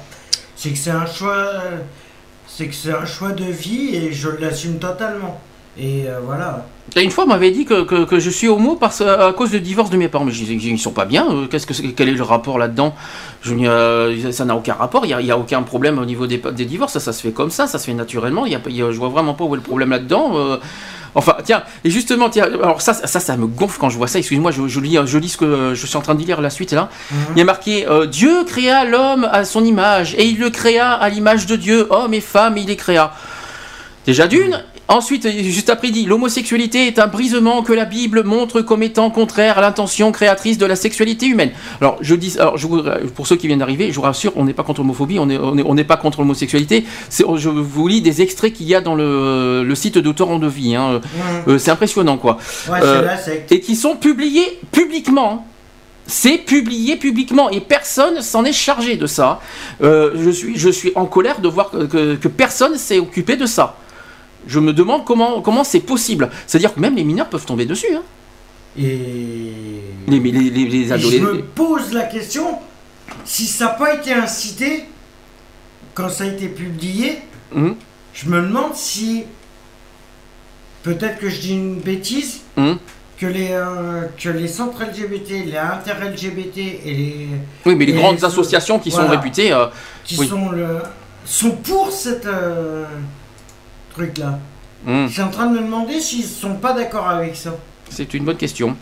C'est 0.56 0.70
que 0.72 0.78
c'est 0.78 0.92
un 0.92 1.06
choix, 1.06 1.36
euh, 1.36 1.78
c'est 2.48 2.68
que 2.68 2.76
c'est 2.76 2.94
un 2.94 3.06
choix 3.06 3.32
de 3.32 3.46
vie 3.46 3.96
et 3.96 4.12
je 4.14 4.30
l'assume 4.30 4.80
totalement. 4.80 5.40
Et 5.78 6.04
euh, 6.08 6.20
voilà. 6.24 6.66
Une 6.96 7.10
fois, 7.10 7.24
on 7.24 7.28
m'avait 7.28 7.50
dit 7.50 7.66
que, 7.66 7.84
que, 7.84 8.04
que 8.06 8.20
je 8.20 8.30
suis 8.30 8.48
homo 8.48 8.76
parce, 8.76 9.02
à 9.02 9.34
cause 9.36 9.50
du 9.52 9.60
divorce 9.60 9.90
de 9.90 9.98
mes 9.98 10.08
parents. 10.10 10.26
Mais 10.26 10.32
je 10.32 10.44
disais 10.44 10.58
qu'ils 10.58 10.78
sont 10.78 10.92
pas 10.92 11.06
bien. 11.06 11.26
euh, 11.32 11.48
Qu'est-ce 11.48 11.66
que 11.66 11.74
quel 11.88 12.10
est 12.10 12.14
le 12.14 12.22
rapport 12.24 12.60
là-dedans? 12.60 12.94
Je 13.42 13.56
euh, 13.56 14.32
Ça 14.32 14.46
n'a 14.46 14.56
aucun 14.56 14.74
rapport. 14.76 15.06
Il 15.06 15.16
n'y 15.18 15.32
a, 15.32 15.34
a 15.34 15.38
aucun 15.38 15.64
problème 15.64 15.98
au 15.98 16.06
niveau 16.06 16.28
des, 16.28 16.38
des 16.38 16.66
divorces. 16.66 16.94
Ça, 16.94 17.00
ça 17.00 17.14
se 17.14 17.22
fait 17.22 17.32
comme 17.32 17.50
ça. 17.50 17.66
Ça 17.66 17.80
se 17.80 17.86
fait 17.86 17.94
naturellement. 17.94 18.46
Y 18.46 18.56
a, 18.56 18.60
y 18.70 18.82
a- 18.84 18.92
je 18.92 18.98
vois 18.98 19.10
vraiment 19.10 19.34
pas 19.34 19.46
où 19.46 19.56
est 19.56 19.58
le 19.58 19.64
problème 19.64 19.90
là-dedans. 19.90 20.34
euh. 20.36 20.58
Enfin, 21.16 21.36
tiens, 21.44 21.62
et 21.84 21.92
justement, 21.92 22.28
tiens, 22.30 22.46
alors 22.46 22.82
ça, 22.82 22.94
ça, 22.96 23.20
ça 23.20 23.38
me 23.38 23.46
gonfle 23.46 23.78
quand 23.80 23.90
je 23.92 23.98
vois 23.98 24.08
ça. 24.08 24.18
Excuse-moi, 24.18 24.50
je, 24.52 24.68
je 24.68 24.80
lis, 24.80 24.98
je 25.06 25.18
lis 25.20 25.30
ce 25.30 25.38
que 25.38 25.74
je 25.76 25.86
suis 25.86 25.96
en 25.98 26.02
train 26.02 26.16
de 26.16 26.24
lire 26.24 26.42
la 26.42 26.50
suite 26.50 26.74
là. 26.74 26.90
Il 27.36 27.38
y 27.38 27.42
a 27.42 27.46
marqué 27.46 27.88
euh, 27.88 28.08
Dieu 28.08 28.44
créa 28.46 28.84
l'homme 28.84 29.28
à 29.32 29.46
son 29.46 29.64
image 29.64 30.16
et 30.16 30.26
il 30.26 30.40
le 30.40 30.50
créa 30.50 30.92
à 30.92 31.10
l'image 31.10 31.46
de 31.46 31.56
Dieu, 31.56 31.86
homme 31.92 32.16
et 32.16 32.20
femme, 32.22 32.58
il 32.58 32.66
les 32.66 32.76
créa. 32.76 33.14
Déjà 34.08 34.26
d'une. 34.28 34.64
Ensuite, 34.90 35.28
juste 35.44 35.70
après, 35.70 35.88
il 35.88 35.92
dit 35.94 36.06
l'homosexualité 36.06 36.88
est 36.88 37.00
un 37.00 37.08
brisement 37.08 37.64
que 37.64 37.72
la 37.72 37.86
Bible 37.86 38.24
montre 38.24 38.62
comme 38.62 38.84
étant 38.84 39.10
contraire 39.10 39.58
à 39.58 39.62
l'intention 39.62 40.12
créatrice 40.12 40.58
de 40.58 40.66
la 40.66 40.76
sexualité 40.76 41.26
humaine. 41.26 41.52
Alors, 41.80 41.98
je 42.02 42.14
dis, 42.16 42.36
alors, 42.38 42.58
je 42.58 42.68
vous- 42.68 42.84
pour 43.16 43.26
ceux 43.26 43.38
qui 43.38 43.48
viennent 43.48 43.60
d'arriver, 43.60 43.90
je 43.92 43.96
vous 43.96 44.02
rassure, 44.02 44.34
on 44.36 44.44
n'est 44.44 44.54
pas 44.54 44.64
contre 44.64 44.82
l'homophobie, 44.82 45.20
on 45.20 45.26
n'est 45.26 45.38
on 45.38 45.58
est, 45.58 45.64
on 45.66 45.74
n'est 45.74 45.86
pas 45.86 45.96
contre 45.98 46.20
l'homosexualité. 46.20 46.84
Je 47.10 47.50
vous 47.50 47.88
lis 47.88 48.02
des 48.02 48.22
extraits 48.22 48.52
qu'il 48.54 48.68
y 48.68 48.76
a 48.76 48.82
dans 48.82 48.96
le, 48.96 49.64
le 49.64 49.76
site 49.76 49.98
de 49.98 50.12
Torrent 50.12 50.38
de 50.38 50.48
Vie. 50.48 50.76
hein. 50.76 51.00
Euh, 51.48 51.58
c'est 51.58 51.72
impressionnant, 51.72 52.18
quoi. 52.18 52.38
Ouais, 52.70 52.80
secte. 53.24 53.52
et 53.54 53.62
qui 53.62 53.76
sont 53.78 53.96
publiés 53.96 54.60
publiquement. 54.72 55.48
C'est 56.06 56.38
publié 56.40 56.98
publiquement 56.98 57.50
et 57.50 57.62
personne 57.62 58.22
s'en 58.22 58.44
est 58.44 58.52
chargé 58.52 58.98
de 58.98 59.08
ça. 59.08 59.40
Euh, 59.82 60.12
je, 60.18 60.30
suis, 60.30 60.58
je 60.58 60.70
suis 60.70 60.92
en 60.96 61.06
colère 61.06 61.40
de 61.40 61.48
voir 61.48 61.72
que, 61.72 61.86
que- 61.86 62.16
que 62.16 62.28
personne 62.28 62.78
s'est 62.78 63.00
occupé 63.00 63.38
de 63.38 63.46
ça. 63.46 63.78
Je 64.48 64.60
me 64.60 64.74
demande 64.74 65.06
comment 65.06 65.42
comment 65.42 65.64
c'est 65.64 65.80
possible. 65.80 66.30
C'est-à-dire 66.48 66.74
que 66.74 66.80
même 66.80 66.96
les 66.96 67.04
mineurs 67.04 67.30
peuvent 67.30 67.46
tomber 67.46 67.66
dessus. 67.66 67.94
hein. 67.96 68.04
Et 68.78 69.52
Les, 70.08 70.20
les, 70.20 70.32
les, 70.32 70.50
les 70.50 70.78
Et 70.78 70.88
je 70.88 70.94
adolescents. 70.94 71.24
me 71.34 71.42
pose 71.44 71.94
la 71.94 72.04
question 72.04 72.58
si 73.26 73.46
ça 73.46 73.66
n'a 73.66 73.72
pas 73.72 73.94
été 73.96 74.12
incité 74.14 74.86
quand 75.94 76.10
ça 76.10 76.24
a 76.24 76.28
été 76.28 76.48
publié. 76.48 77.20
Hum, 77.56 77.76
Je 78.14 78.28
me 78.30 78.42
demande 78.42 78.74
si 78.76 79.26
peut-être 80.84 81.20
que 81.20 81.30
je 81.30 81.40
dis 81.40 81.54
une 81.54 81.76
bêtise 81.80 82.42
hum. 82.58 82.78
que 83.18 83.28
les 83.28 83.50
euh, 83.52 84.08
que 84.18 84.30
les 84.30 84.48
centres 84.48 84.82
LGBT, 84.84 85.30
les 85.46 85.58
inter-LGBT 85.58 86.58
et 86.58 86.94
les 86.94 87.28
Oui, 87.66 87.76
mais 87.76 87.86
les 87.86 87.94
grandes 87.94 88.18
les- 88.18 88.26
associations 88.26 88.80
qui 88.80 88.92
sont 88.92 89.08
réputées. 89.08 89.52
euh, 89.54 89.68
qui 90.04 90.18
oui. 90.20 90.28
sont 90.28 90.50
le 90.50 90.80
sont 91.26 91.52
pour 91.52 91.92
cette 91.92 92.26
euh, 92.26 92.86
truc 93.94 94.18
là. 94.18 94.40
Hum, 94.88 95.08
Je 95.08 95.14
suis 95.14 95.22
en 95.22 95.30
train 95.30 95.48
de 95.48 95.58
me 95.58 95.62
demander 95.64 96.00
s'ils 96.00 96.26
sont 96.26 96.56
pas 96.56 96.74
d'accord 96.74 97.08
avec 97.08 97.36
ça. 97.36 97.56
C'est 97.90 98.14
une 98.14 98.26
bonne 98.26 98.38
question. 98.38 98.76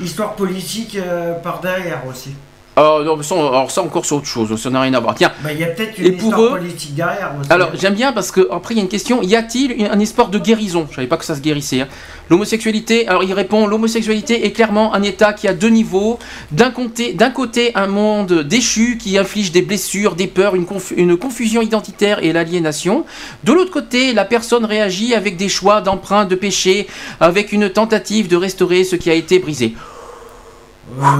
Histoire 0.00 0.34
politique 0.36 0.96
euh, 0.96 1.34
par 1.34 1.60
derrière 1.60 2.06
aussi. 2.06 2.30
Alors, 2.78 3.02
non, 3.04 3.22
ça, 3.22 3.34
alors 3.34 3.70
ça 3.70 3.82
encore 3.82 4.06
c'est 4.06 4.14
autre 4.14 4.26
chose, 4.26 4.54
ça 4.60 4.70
n'a 4.70 4.80
rien 4.80 4.94
à 4.94 5.00
voir. 5.00 5.14
Tiens, 5.16 5.32
Bah, 5.42 5.50
il 5.52 5.58
y 5.58 5.64
a 5.64 5.66
peut-être 5.66 5.98
Et 5.98 6.08
une 6.08 6.16
pour 6.16 6.28
histoire 6.28 6.40
eux- 6.46 6.50
politique 6.58 6.94
derrière 6.94 7.32
aussi. 7.40 7.50
Alors 7.50 7.70
j'aime 7.74 7.94
bien 7.94 8.12
parce 8.12 8.30
que 8.30 8.46
après 8.52 8.74
il 8.74 8.76
y 8.76 8.80
a 8.80 8.84
une 8.84 8.88
question 8.88 9.20
y 9.22 9.34
a-t-il 9.34 9.84
un 9.90 9.98
espoir 9.98 10.28
de 10.28 10.38
guérison? 10.38 10.86
Je 10.90 10.94
savais 10.96 11.08
pas 11.08 11.16
que 11.16 11.24
ça 11.24 11.34
se 11.34 11.40
guérissait. 11.40 11.80
hein. 11.80 11.88
L'homosexualité, 12.30 13.08
alors 13.08 13.24
il 13.24 13.32
répond 13.32 13.66
l'homosexualité 13.66 14.46
est 14.46 14.52
clairement 14.52 14.94
un 14.94 15.02
état 15.02 15.32
qui 15.32 15.48
a 15.48 15.54
deux 15.54 15.70
niveaux. 15.70 16.18
D'un 16.52 16.70
côté, 16.70 17.14
d'un 17.14 17.30
côté 17.30 17.72
un 17.74 17.86
monde 17.88 18.32
déchu 18.42 18.96
qui 18.98 19.18
inflige 19.18 19.50
des 19.50 19.62
blessures, 19.62 20.14
des 20.14 20.26
peurs, 20.28 20.54
une, 20.54 20.66
confu- 20.66 20.94
une 20.96 21.16
confusion 21.16 21.62
identitaire 21.62 22.22
et 22.22 22.32
l'aliénation. 22.32 23.04
De 23.44 23.52
l'autre 23.52 23.72
côté, 23.72 24.12
la 24.12 24.24
personne 24.24 24.64
réagit 24.64 25.14
avec 25.14 25.36
des 25.36 25.48
choix 25.48 25.80
d'emprunt 25.80 26.26
de 26.26 26.34
péché, 26.36 26.86
avec 27.18 27.50
une 27.52 27.70
tentative 27.70 28.28
de 28.28 28.36
restaurer 28.36 28.84
ce 28.84 28.94
qui 28.94 29.10
a 29.10 29.14
été 29.14 29.38
brisé. 29.40 29.74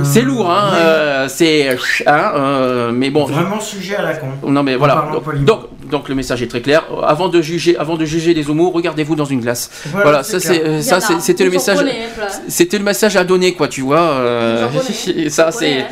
C'est 0.03 0.23
lourd, 0.23 0.51
hein. 0.51 0.71
euh, 0.75 1.29
c'est. 1.29 1.69
Hein, 2.07 2.33
euh, 2.35 2.91
mais 2.93 3.11
bon. 3.11 3.27
Vraiment 3.27 3.61
sujet 3.61 3.97
à 3.97 4.03
la 4.03 4.15
con. 4.15 4.27
Non 4.47 4.63
mais 4.63 4.77
voilà. 4.77 5.09
Donc, 5.13 5.45
donc, 5.45 5.61
donc 5.91 6.09
le 6.09 6.15
message 6.15 6.43
est 6.43 6.49
très 6.49 6.61
clair. 6.61 6.85
Avant 7.07 7.29
de 7.29 7.41
juger, 7.41 7.77
avant 7.77 7.97
de 7.97 8.05
juger 8.05 8.35
les 8.35 8.49
homos, 8.51 8.71
regardez-vous 8.71 9.15
dans 9.15 9.25
une 9.25 9.41
glace. 9.41 9.71
Voilà, 9.93 10.23
ça 10.23 10.41
c'est, 10.41 10.63
euh, 10.65 10.83
ça 10.83 11.01
c'est- 11.01 11.21
c'était 11.21 11.45
le 11.45 11.51
message. 11.51 11.79
plein. 11.79 12.27
C'était 12.49 12.79
le 12.79 12.85
message 12.85 13.17
à 13.17 13.25
donner 13.25 13.55
quoi, 13.55 13.69
tu 13.69 13.83
vois. 13.83 14.01
euh, 14.01 14.69
ça 15.29 15.51
c'est. 15.53 15.87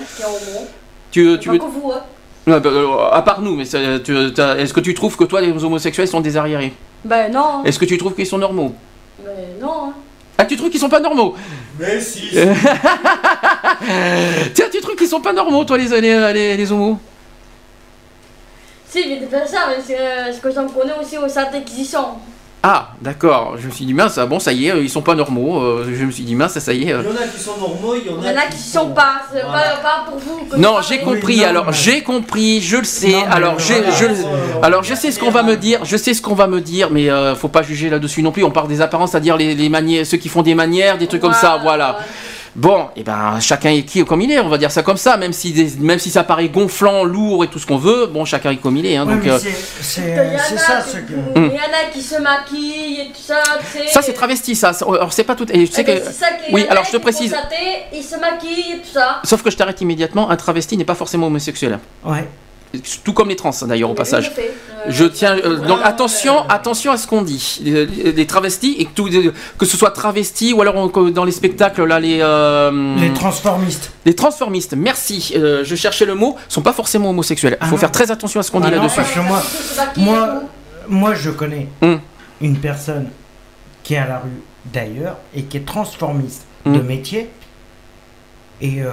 Tu, 1.10 1.38
tu 1.40 1.48
veux. 1.50 1.58
Hein. 1.62 2.00
Bah, 2.46 2.60
euh, 2.64 2.86
à 3.10 3.22
part 3.22 3.40
nous, 3.40 3.56
mais 3.56 3.64
est-ce 3.64 4.72
que 4.72 4.80
tu 4.80 4.94
trouves 4.94 5.16
que 5.16 5.24
toi 5.24 5.40
les 5.40 5.64
homosexuels 5.64 6.06
sont 6.08 6.20
des 6.20 6.36
arriérés? 6.36 6.72
Ben 7.04 7.30
non. 7.32 7.64
Est-ce 7.64 7.78
que 7.78 7.84
tu 7.84 7.98
trouves 7.98 8.14
qu'ils 8.14 8.26
sont 8.26 8.38
normaux? 8.38 8.74
Ben 9.24 9.32
non. 9.60 9.92
Ah, 10.38 10.44
tu 10.44 10.56
trouves 10.56 10.70
qu'ils 10.70 10.80
sont 10.80 10.88
pas 10.88 11.00
normaux 11.00 11.34
Mais 11.78 12.00
si. 12.00 12.30
Tiens, 14.54 14.66
tu 14.70 14.80
trouves 14.80 14.96
qu'ils 14.96 15.08
sont 15.08 15.20
pas 15.20 15.32
normaux, 15.32 15.64
toi, 15.64 15.78
les, 15.78 15.88
les, 16.00 16.32
les, 16.32 16.56
les 16.56 16.72
homos 16.72 16.98
Si, 18.88 19.04
mais 19.08 19.18
c'est 19.20 19.30
pas 19.30 19.46
ça, 19.46 19.58
mais 19.68 19.82
c'est 19.84 19.98
euh, 19.98 20.32
ce 20.32 20.40
que 20.40 20.50
j'en 20.50 20.66
connais 20.68 20.94
aussi 21.00 21.18
au 21.18 21.28
sein 21.28 21.50
d'existence. 21.50 22.16
Ah, 22.68 22.88
d'accord. 23.00 23.54
Je 23.60 23.68
me 23.68 23.70
suis 23.70 23.84
dit, 23.84 23.94
mince, 23.94 24.18
ah 24.18 24.26
bon, 24.26 24.40
ça 24.40 24.52
y 24.52 24.66
est, 24.66 24.82
ils 24.82 24.90
sont 24.90 25.00
pas 25.00 25.14
normaux. 25.14 25.60
euh, 25.62 25.86
je 25.96 26.04
me 26.04 26.10
suis 26.10 26.24
dit, 26.24 26.34
mince, 26.34 26.58
ça 26.58 26.72
y 26.72 26.88
est. 26.88 26.92
euh. 26.92 27.02
Il 27.04 27.06
y 27.06 27.12
en 27.12 27.22
a 27.22 27.28
qui 27.28 27.40
sont 27.40 27.56
normaux, 27.60 27.94
il 27.94 28.10
y 28.10 28.12
en 28.12 28.20
Il 28.20 28.26
y 28.28 28.32
en 28.34 28.36
a 28.36 28.46
qui 28.46 28.58
sont 28.58 28.88
pas, 28.90 29.20
c'est 29.32 29.42
pas, 29.42 29.76
pas 29.80 30.04
pour 30.10 30.18
vous. 30.18 30.46
que 30.50 30.56
Non, 30.56 30.78
j'ai 30.82 30.98
compris. 30.98 31.44
alors, 31.44 31.72
j'ai 31.72 32.02
compris, 32.02 32.60
je 32.60 32.78
le 32.78 32.84
sais. 32.84 33.12
Non, 33.12 33.20
mais 33.28 33.32
alors, 33.36 33.58
j'ai, 33.60 33.74
voilà. 33.82 33.90
je, 33.96 34.64
alors, 34.66 34.82
je 34.82 34.94
sais 34.96 35.12
ce 35.12 35.20
qu'on 35.20 35.30
va 35.30 35.44
me 35.44 35.56
dire. 35.56 35.84
Je 35.84 35.96
sais 35.96 36.12
ce 36.12 36.20
qu'on 36.20 36.34
va 36.34 36.48
me 36.48 36.60
dire, 36.60 36.90
mais 36.90 37.08
euh, 37.08 37.36
faut 37.36 37.46
pas 37.46 37.62
juger 37.62 37.88
là-dessus 37.88 38.20
non 38.24 38.32
plus. 38.32 38.42
On 38.42 38.50
parle 38.50 38.66
des 38.66 38.80
apparences, 38.80 39.12
c'est-à-dire 39.12 39.36
les, 39.36 39.54
les 39.54 39.68
manières, 39.68 40.04
ceux 40.04 40.16
qui 40.16 40.28
font 40.28 40.42
des 40.42 40.56
manières, 40.56 40.98
des 40.98 41.06
trucs 41.06 41.20
comme 41.22 41.34
ça. 41.34 41.60
Voilà. 41.62 41.98
Bon, 42.58 42.88
et 42.96 43.02
ben 43.02 43.38
chacun 43.38 43.68
est 43.70 43.82
qui 43.82 44.02
comme 44.06 44.22
il 44.22 44.32
est, 44.32 44.40
on 44.40 44.48
va 44.48 44.56
dire 44.56 44.70
ça 44.70 44.82
comme 44.82 44.96
ça, 44.96 45.18
même 45.18 45.34
si 45.34 45.52
des- 45.52 45.72
même 45.78 45.98
si 45.98 46.08
ça 46.10 46.24
paraît 46.24 46.48
gonflant, 46.48 47.04
lourd 47.04 47.44
et 47.44 47.48
tout 47.48 47.58
ce 47.58 47.66
qu'on 47.66 47.76
veut, 47.76 48.06
bon 48.06 48.24
chacun 48.24 48.50
est 48.50 48.56
comme 48.56 48.78
il 48.78 48.86
est. 48.86 48.96
Hein, 48.96 49.06
Ouais, 49.06 49.12
donc, 49.14 49.24
mais 49.24 49.30
euh, 49.32 49.38
c'est- 49.38 49.52
c'est 49.82 50.00
Il 50.00 50.08
y 50.08 50.12
en 50.36 50.38
c'est 50.38 50.54
a 50.54 50.58
ça 50.58 50.80
qui- 50.80 50.90
ce 50.90 50.96
que. 50.96 51.12
Il 51.36 51.42
y 51.42 51.46
en 51.48 51.50
a 51.50 51.90
qui 51.92 52.00
se 52.02 52.18
maquillent 52.18 53.00
et 53.02 53.06
tout 53.08 53.20
ça, 53.20 53.42
tu 53.60 53.78
sais. 53.80 53.88
ça 53.88 54.00
c'est 54.00 54.14
travesti, 54.14 54.56
ça. 54.56 54.72
Alors 54.88 55.12
c'est 55.12 55.24
pas 55.24 55.34
tout. 55.34 55.46
Et 55.52 55.66
je 55.66 55.70
sais 55.70 55.82
Eh 55.82 55.84
ben, 55.84 56.00
que. 56.00 56.06
c'est 56.06 56.12
ça 56.14 56.26
Oui, 56.50 56.64
alors 56.70 56.84
je 56.86 56.92
te 56.92 56.96
qui 56.96 57.02
précise. 57.02 57.30
font 57.30 57.36
sa 57.42 57.46
tête, 57.46 57.58
Ils 57.92 58.02
se 58.02 58.16
maquillent 58.18 58.72
et 58.72 58.78
tout 58.78 58.88
ça. 58.94 59.20
Sauf 59.24 59.42
que 59.42 59.50
je 59.50 59.56
t'arrête 59.58 59.78
immédiatement. 59.82 60.30
Un 60.30 60.36
travesti 60.36 60.78
n'est 60.78 60.84
pas 60.86 60.94
forcément 60.94 61.26
homosexuel. 61.26 61.78
Ouais. 62.06 62.26
Tout 63.04 63.12
comme 63.12 63.28
les 63.28 63.36
trans 63.36 63.50
d'ailleurs 63.66 63.90
au 63.90 63.94
passage. 63.94 64.32
Je 64.88 65.04
tiens 65.04 65.36
euh, 65.38 65.56
donc 65.66 65.80
attention, 65.82 66.48
attention 66.48 66.92
à 66.92 66.96
ce 66.96 67.06
qu'on 67.06 67.22
dit. 67.22 67.60
Les, 67.64 67.86
les 68.12 68.26
travestis 68.26 68.76
et 68.78 68.84
que, 68.84 68.90
tout- 68.94 69.10
que 69.58 69.66
ce 69.66 69.76
soit 69.76 69.90
travesti 69.90 70.52
ou 70.52 70.60
alors 70.62 70.76
on- 70.76 71.10
dans 71.10 71.24
les 71.24 71.32
spectacles 71.32 71.84
là 71.84 71.98
les 71.98 72.18
euh, 72.22 72.94
Les 73.00 73.12
transformistes. 73.12 73.90
les 74.04 74.14
transformistes. 74.14 74.74
Merci, 74.76 75.32
euh, 75.36 75.64
je 75.64 75.74
cherchais 75.74 76.04
le 76.04 76.14
mot. 76.14 76.36
Sont 76.48 76.62
pas 76.62 76.72
forcément 76.72 77.10
homosexuels. 77.10 77.58
Il 77.60 77.66
faut 77.66 77.74
Ah 77.76 77.78
faire 77.78 77.88
non. 77.88 77.92
très 77.94 78.10
attention 78.10 78.38
à 78.40 78.42
ce 78.42 78.50
qu'on 78.50 78.60
dit 78.60 78.68
Ah 78.70 78.76
là-dessus. 78.76 79.00
moi, 79.26 79.42
moi, 79.96 80.42
moi, 80.88 81.14
je 81.14 81.30
connais 81.30 81.68
Hum. 81.82 82.00
une 82.40 82.56
personne 82.58 83.08
qui 83.82 83.94
est 83.94 83.98
à 83.98 84.06
la 84.06 84.18
rue 84.18 84.40
d'ailleurs 84.72 85.16
et 85.34 85.42
qui 85.44 85.56
est 85.56 85.66
transformiste 85.66 86.44
de 86.64 86.78
Hum. 86.78 86.82
métier. 86.86 87.28
Et 88.60 88.82
euh, 88.82 88.90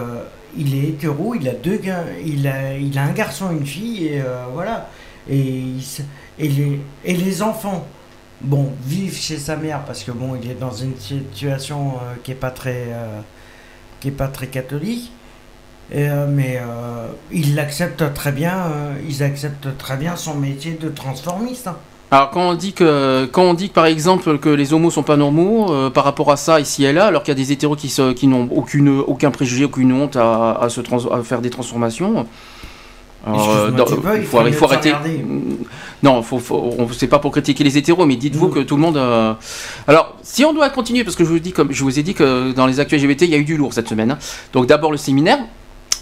il 0.57 0.75
est 0.75 0.89
hétéro, 0.89 1.35
il 1.35 1.47
a 1.49 1.53
deux 1.53 1.79
il 2.25 2.47
a, 2.47 2.77
il 2.77 2.97
a 2.97 3.03
un 3.03 3.11
garçon, 3.13 3.51
une 3.51 3.65
fille, 3.65 4.07
et 4.07 4.21
euh, 4.21 4.45
voilà. 4.53 4.89
Et, 5.29 5.63
et, 6.39 6.47
les, 6.47 6.79
et 7.05 7.15
les 7.15 7.41
enfants, 7.41 7.87
bon, 8.41 8.71
vivent 8.85 9.15
chez 9.17 9.37
sa 9.37 9.55
mère 9.55 9.83
parce 9.85 10.03
que 10.03 10.11
bon, 10.11 10.35
il 10.41 10.49
est 10.51 10.59
dans 10.59 10.71
une 10.71 10.97
situation 10.97 11.93
euh, 11.93 12.15
qui 12.23 12.31
est 12.31 12.35
pas 12.35 12.51
très, 12.51 12.87
euh, 12.89 13.21
pas 14.11 14.27
très 14.27 14.47
catholique. 14.47 15.11
Et, 15.91 16.07
mais 16.29 16.59
ils 17.31 17.55
l'acceptent 17.55 18.13
très 18.13 18.31
bien, 18.31 18.71
ils 19.07 19.21
acceptent 19.21 19.77
très 19.77 19.97
bien 19.97 20.15
son 20.15 20.35
métier 20.35 20.73
de 20.73 20.89
transformiste. 20.89 21.67
hein. 21.67 21.77
Alors 22.13 22.29
quand 22.29 22.47
on 22.49 22.53
dit 22.53 22.73
que 22.73 23.25
quand 23.31 23.41
on 23.41 23.55
dit 23.55 23.69
que 23.69 23.73
par 23.73 23.87
exemple 23.87 24.37
que 24.37 24.49
les 24.49 24.71
homos 24.71 24.91
sont 24.91 25.01
pas 25.01 25.17
normaux 25.17 25.71
euh, 25.71 25.89
par 25.89 26.03
rapport 26.03 26.31
à 26.31 26.37
ça 26.37 26.59
ici 26.59 26.85
et 26.85 26.93
là, 26.93 27.07
alors 27.07 27.23
qu'il 27.23 27.31
y 27.31 27.37
a 27.41 27.43
des 27.43 27.51
hétéros 27.51 27.75
qui, 27.75 27.89
se- 27.89 28.13
qui 28.13 28.27
n'ont 28.27 28.47
aucune 28.51 28.99
aucun 29.07 29.31
préjugé, 29.31 29.65
aucune 29.65 29.91
honte 29.93 30.15
à, 30.15 30.51
à 30.61 30.69
se 30.69 30.79
trans- 30.81 31.07
à 31.11 31.23
faire 31.23 31.41
des 31.41 31.49
transformations. 31.49 32.27
Alors, 33.25 33.49
euh, 33.49 33.71
dans- 33.71 33.85
peux, 33.85 34.17
il 34.17 34.25
faut, 34.25 34.37
il 34.45 34.53
arrêter. 34.63 34.89
regarder. 34.89 35.25
Non, 36.03 36.21
faut, 36.21 36.37
faut, 36.37 36.75
on- 36.77 36.87
c'est 36.91 37.07
pas 37.07 37.17
pour 37.17 37.31
critiquer 37.31 37.63
les 37.63 37.77
hétéros, 37.79 38.05
mais 38.05 38.15
dites-vous 38.17 38.49
que 38.49 38.59
tout 38.59 38.75
le 38.75 38.81
monde. 38.81 38.97
euh, 38.97 39.33
Alors, 39.87 40.13
si 40.21 40.45
on 40.45 40.53
doit 40.53 40.69
continuer, 40.69 41.03
parce 41.03 41.15
que 41.15 41.23
je 41.23 41.29
vous 41.29 41.39
dis 41.39 41.51
comme 41.51 41.71
je 41.71 41.83
vous 41.83 41.97
ai 41.97 42.03
dit 42.03 42.13
que 42.13 42.51
dans 42.51 42.67
les 42.67 42.79
actus 42.79 43.01
LGBT, 43.01 43.23
il 43.25 43.31
y 43.31 43.35
a 43.35 43.37
eu 43.39 43.43
du 43.45 43.57
lourd 43.57 43.73
cette 43.73 43.87
semaine. 43.89 44.11
hein. 44.11 44.19
Donc 44.51 44.67
d'abord 44.67 44.91
le 44.91 44.97
séminaire. 44.97 45.39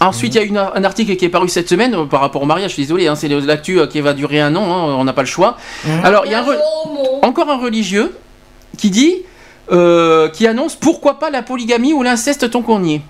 Ensuite, 0.08 0.34
il 0.34 0.38
y 0.38 0.40
a 0.40 0.44
une- 0.44 0.56
un 0.58 0.84
article 0.84 1.14
qui 1.16 1.24
est 1.24 1.28
paru 1.28 1.48
cette 1.48 1.68
semaine 1.68 1.94
euh, 1.94 2.04
par 2.04 2.20
rapport 2.20 2.42
au 2.42 2.46
mariage. 2.46 2.70
Je 2.70 2.74
suis 2.74 2.82
désolé, 2.84 3.06
hein, 3.08 3.14
c'est 3.14 3.28
l'actu 3.28 3.78
euh, 3.80 3.86
qui 3.86 4.00
va 4.00 4.12
durer 4.14 4.40
un 4.40 4.54
an. 4.56 4.64
hein, 4.64 4.94
on 4.98 5.04
n'a 5.04 5.12
pas 5.12 5.22
le 5.22 5.26
choix. 5.28 5.56
Alors, 6.04 6.24
il 6.26 6.32
y 6.32 6.34
a 6.34 6.40
un 6.40 6.42
re- 6.44 6.58
encore 7.22 7.48
un 7.50 7.58
religieux 7.58 8.14
qui 8.78 8.90
dit, 8.90 9.16
euh, 9.70 10.28
qui 10.28 10.46
annonce 10.46 10.74
pourquoi 10.76 11.18
pas 11.18 11.30
la 11.30 11.42
polygamie 11.42 11.92
ou 11.92 12.02
l'inceste 12.02 12.50
tant 12.50 12.62
qu'on 12.62 12.82
y 12.84 12.94
est. 12.94 13.00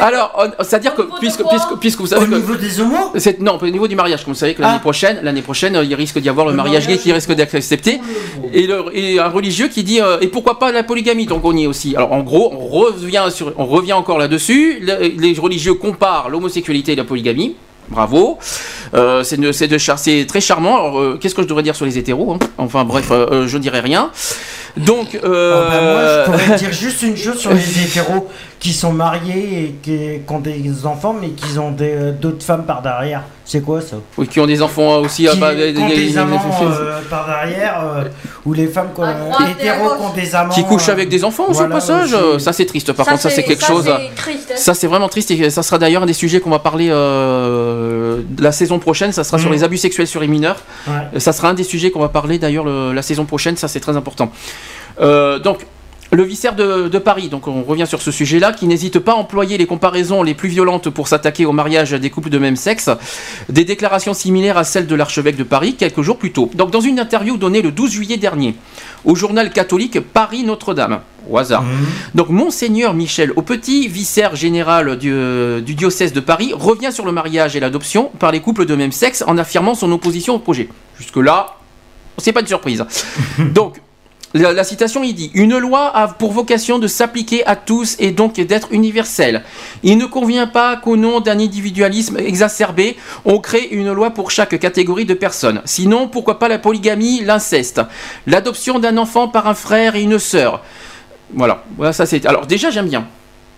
Alors, 0.00 0.32
on- 0.38 0.62
c'est-à-dire 0.64 0.94
que 0.94 1.02
puisque, 1.18 1.42
puisque, 1.48 1.76
puisque 1.80 2.00
vous 2.00 2.06
savez 2.06 2.24
Au 2.24 2.28
que 2.28 2.34
niveau 2.36 2.54
des 2.54 2.80
homos 2.80 3.12
c'est 3.16 3.40
non 3.40 3.58
au 3.60 3.66
niveau 3.68 3.88
du 3.88 3.96
mariage, 3.96 4.24
comme 4.24 4.32
vous 4.32 4.38
savez 4.38 4.54
que 4.54 4.62
l'année 4.62 4.74
Ah. 4.76 4.80
prochaine, 4.80 5.18
l'année 5.22 5.42
prochaine, 5.42 5.76
euh, 5.76 5.84
il 5.84 5.94
risque 5.94 6.18
d'y 6.18 6.28
avoir 6.28 6.46
le, 6.46 6.52
Le 6.52 6.56
mariage 6.56 6.86
gay 6.86 6.98
qui 6.98 7.12
risque 7.12 7.32
d'être 7.32 7.54
accepté, 7.54 8.00
et, 8.52 8.66
le- 8.66 8.84
et 8.96 9.18
un 9.18 9.28
religieux 9.28 9.68
qui 9.68 9.82
dit 9.82 10.00
euh, 10.00 10.18
et 10.20 10.28
pourquoi 10.28 10.58
pas 10.58 10.72
la 10.72 10.82
polygamie 10.82 11.26
donc 11.26 11.44
on 11.44 11.56
y 11.56 11.64
est 11.64 11.66
aussi. 11.66 11.94
Alors 11.96 12.12
en 12.12 12.20
gros, 12.22 12.52
on 12.52 12.66
revient 12.66 13.26
sur, 13.30 13.52
on 13.58 13.66
revient 13.66 13.92
encore 13.94 14.18
là-dessus. 14.18 14.78
Le- 14.80 15.08
les 15.20 15.38
religieux 15.38 15.74
comparent 15.74 16.28
l'homosexualité 16.30 16.92
et 16.92 16.96
la 16.96 17.04
polygamie. 17.04 17.56
Bravo, 17.90 18.38
Euh, 18.94 19.22
c'est 19.22 19.38
de, 19.40 19.50
c'est 19.52 19.66
de 19.68 19.76
char- 19.78 19.98
c'est 19.98 20.26
très 20.26 20.40
charmant. 20.42 20.76
Alors, 20.76 20.98
euh, 21.00 21.18
qu'est-ce 21.20 21.34
que 21.34 21.40
je 21.42 21.46
devrais 21.46 21.62
dire 21.62 21.74
sur 21.76 21.84
les 21.86 21.96
hétéros 21.98 22.32
hein? 22.34 22.38
Enfin 22.58 22.84
bref, 22.84 23.08
euh, 23.10 23.46
je 23.46 23.56
dirais 23.58 23.80
rien. 23.80 24.10
Donc, 24.78 25.18
euh, 25.24 25.54
Ah 25.54 25.70
bah, 25.70 25.80
moi, 25.82 26.02
je 26.02 26.44
pourrais 26.46 26.58
dire 26.58 26.72
juste 26.72 27.02
une 27.02 27.16
chose 27.16 27.38
sur 27.38 27.52
les 27.52 27.82
hétéros 27.84 28.28
qui 28.60 28.72
sont 28.72 28.92
mariés 28.92 29.62
et 29.64 29.74
qui, 29.82 29.98
qui 30.26 30.32
ont 30.32 30.40
des 30.40 30.70
enfants, 30.84 31.14
mais 31.20 31.28
qui 31.30 31.58
ont 31.58 31.74
euh, 31.80 32.12
d'autres 32.12 32.44
femmes 32.44 32.64
par 32.64 32.82
derrière. 32.82 33.22
C'est 33.44 33.62
quoi 33.62 33.80
ça? 33.80 33.96
Oui, 34.18 34.26
qui 34.28 34.40
ont 34.40 34.46
des 34.46 34.60
enfants 34.60 34.98
aussi. 34.98 35.22
Qui 35.22 35.28
ah, 35.28 35.34
bah, 35.36 35.52
ont 35.52 35.56
des- 35.56 35.72
des, 35.72 35.86
des- 36.10 36.18
amants 36.18 36.38
euh, 36.62 37.00
par 37.08 37.26
derrière, 37.26 37.80
euh, 37.82 38.04
ou 38.44 38.52
les 38.52 38.66
femmes 38.66 38.88
hétéros 39.50 39.94
qui 39.96 40.02
ont 40.02 40.12
des 40.14 40.34
amants. 40.34 40.52
qui 40.54 40.64
couchent 40.64 40.88
avec 40.90 41.08
des 41.08 41.24
enfants 41.24 41.46
voilà, 41.48 41.68
au 41.68 41.72
passage. 41.72 42.12
aussi. 42.12 42.44
Ça 42.44 42.52
c'est 42.52 42.66
triste. 42.66 42.92
Par 42.92 43.06
Ça, 43.06 43.12
contre, 43.12 43.22
ça 43.22 43.30
c'est 43.30 43.44
quelque 43.44 43.62
ça, 43.62 43.68
chose. 43.68 43.84
triste, 44.16 44.50
hein. 44.52 44.56
Ça 44.56 44.74
c'est 44.74 44.86
vraiment 44.86 45.08
triste 45.08 45.30
et 45.30 45.48
ça 45.50 45.62
sera 45.62 45.78
d'ailleurs 45.78 46.02
un 46.02 46.06
des 46.06 46.12
sujets 46.12 46.40
qu'on 46.40 46.50
va 46.50 46.58
parler 46.58 46.88
euh, 46.90 48.20
la 48.38 48.52
saison 48.52 48.78
prochaine. 48.78 49.12
Ça 49.12 49.24
sera 49.24 49.38
sur 49.38 49.48
Mhm. 49.48 49.54
les 49.56 49.64
abus 49.64 49.78
sexuels 49.78 50.06
sur 50.06 50.20
les 50.20 50.28
mineurs. 50.28 50.58
Ouais. 50.86 51.18
Ça 51.20 51.32
sera 51.32 51.48
un 51.48 51.54
des 51.54 51.64
sujets 51.64 51.90
qu'on 51.90 52.00
va 52.00 52.08
parler 52.10 52.38
d'ailleurs 52.38 52.64
le- 52.64 52.92
la 52.92 53.02
saison 53.02 53.24
prochaine. 53.24 53.56
Ça 53.56 53.68
c'est 53.68 53.80
très 53.80 53.96
important. 53.96 54.30
Euh, 55.00 55.38
donc. 55.38 55.66
Le 56.10 56.22
vicaire 56.22 56.54
de, 56.54 56.88
de 56.88 56.98
Paris, 56.98 57.28
donc 57.28 57.48
on 57.48 57.62
revient 57.62 57.86
sur 57.86 58.00
ce 58.00 58.10
sujet-là, 58.10 58.52
qui 58.52 58.66
n'hésite 58.66 58.98
pas 58.98 59.12
à 59.12 59.16
employer 59.16 59.58
les 59.58 59.66
comparaisons 59.66 60.22
les 60.22 60.32
plus 60.32 60.48
violentes 60.48 60.88
pour 60.88 61.06
s'attaquer 61.06 61.44
au 61.44 61.52
mariage 61.52 61.90
des 61.90 62.08
couples 62.08 62.30
de 62.30 62.38
même 62.38 62.56
sexe, 62.56 62.88
des 63.50 63.64
déclarations 63.66 64.14
similaires 64.14 64.56
à 64.56 64.64
celles 64.64 64.86
de 64.86 64.94
l'archevêque 64.94 65.36
de 65.36 65.42
Paris 65.44 65.74
quelques 65.74 66.00
jours 66.00 66.16
plus 66.16 66.32
tôt. 66.32 66.50
Donc 66.54 66.70
dans 66.70 66.80
une 66.80 66.98
interview 66.98 67.36
donnée 67.36 67.60
le 67.60 67.72
12 67.72 67.90
juillet 67.90 68.16
dernier 68.16 68.54
au 69.04 69.14
journal 69.16 69.52
catholique 69.52 70.00
Paris 70.00 70.44
Notre-Dame, 70.44 71.00
au 71.28 71.36
hasard, 71.36 71.62
donc 72.14 72.30
Monseigneur 72.30 72.94
Michel 72.94 73.32
Aupetit, 73.36 73.86
vicaire 73.86 74.34
général 74.34 74.96
du, 74.96 75.12
euh, 75.12 75.60
du 75.60 75.74
diocèse 75.74 76.14
de 76.14 76.20
Paris, 76.20 76.54
revient 76.54 76.90
sur 76.90 77.04
le 77.04 77.12
mariage 77.12 77.54
et 77.54 77.60
l'adoption 77.60 78.10
par 78.18 78.32
les 78.32 78.40
couples 78.40 78.64
de 78.64 78.74
même 78.74 78.92
sexe 78.92 79.22
en 79.26 79.36
affirmant 79.36 79.74
son 79.74 79.92
opposition 79.92 80.36
au 80.36 80.38
projet. 80.38 80.70
Jusque-là, 80.96 81.58
c'est 82.16 82.32
pas 82.32 82.40
une 82.40 82.46
surprise. 82.46 82.86
Donc, 83.38 83.80
la, 84.34 84.64
citation, 84.64 85.02
il 85.02 85.14
dit 85.14 85.30
Une 85.34 85.56
loi 85.56 85.90
a 85.96 86.08
pour 86.08 86.32
vocation 86.32 86.78
de 86.78 86.86
s'appliquer 86.86 87.46
à 87.46 87.56
tous 87.56 87.96
et 87.98 88.10
donc 88.10 88.34
d'être 88.34 88.68
universelle. 88.72 89.42
Il 89.82 89.96
ne 89.96 90.06
convient 90.06 90.46
pas 90.46 90.76
qu'au 90.76 90.96
nom 90.96 91.20
d'un 91.20 91.38
individualisme 91.38 92.18
exacerbé, 92.18 92.96
on 93.24 93.38
crée 93.38 93.68
une 93.70 93.92
loi 93.92 94.10
pour 94.10 94.30
chaque 94.30 94.58
catégorie 94.58 95.06
de 95.06 95.14
personnes. 95.14 95.62
Sinon, 95.64 96.08
pourquoi 96.08 96.38
pas 96.38 96.48
la 96.48 96.58
polygamie, 96.58 97.22
l'inceste 97.24 97.80
L'adoption 98.26 98.78
d'un 98.78 98.98
enfant 98.98 99.28
par 99.28 99.46
un 99.46 99.54
frère 99.54 99.96
et 99.96 100.02
une 100.02 100.18
sœur. 100.18 100.62
Voilà, 101.32 101.64
voilà 101.76 101.92
ça 101.92 102.04
c'est. 102.04 102.26
Alors 102.26 102.46
déjà, 102.46 102.70
j'aime 102.70 102.88
bien. 102.88 103.06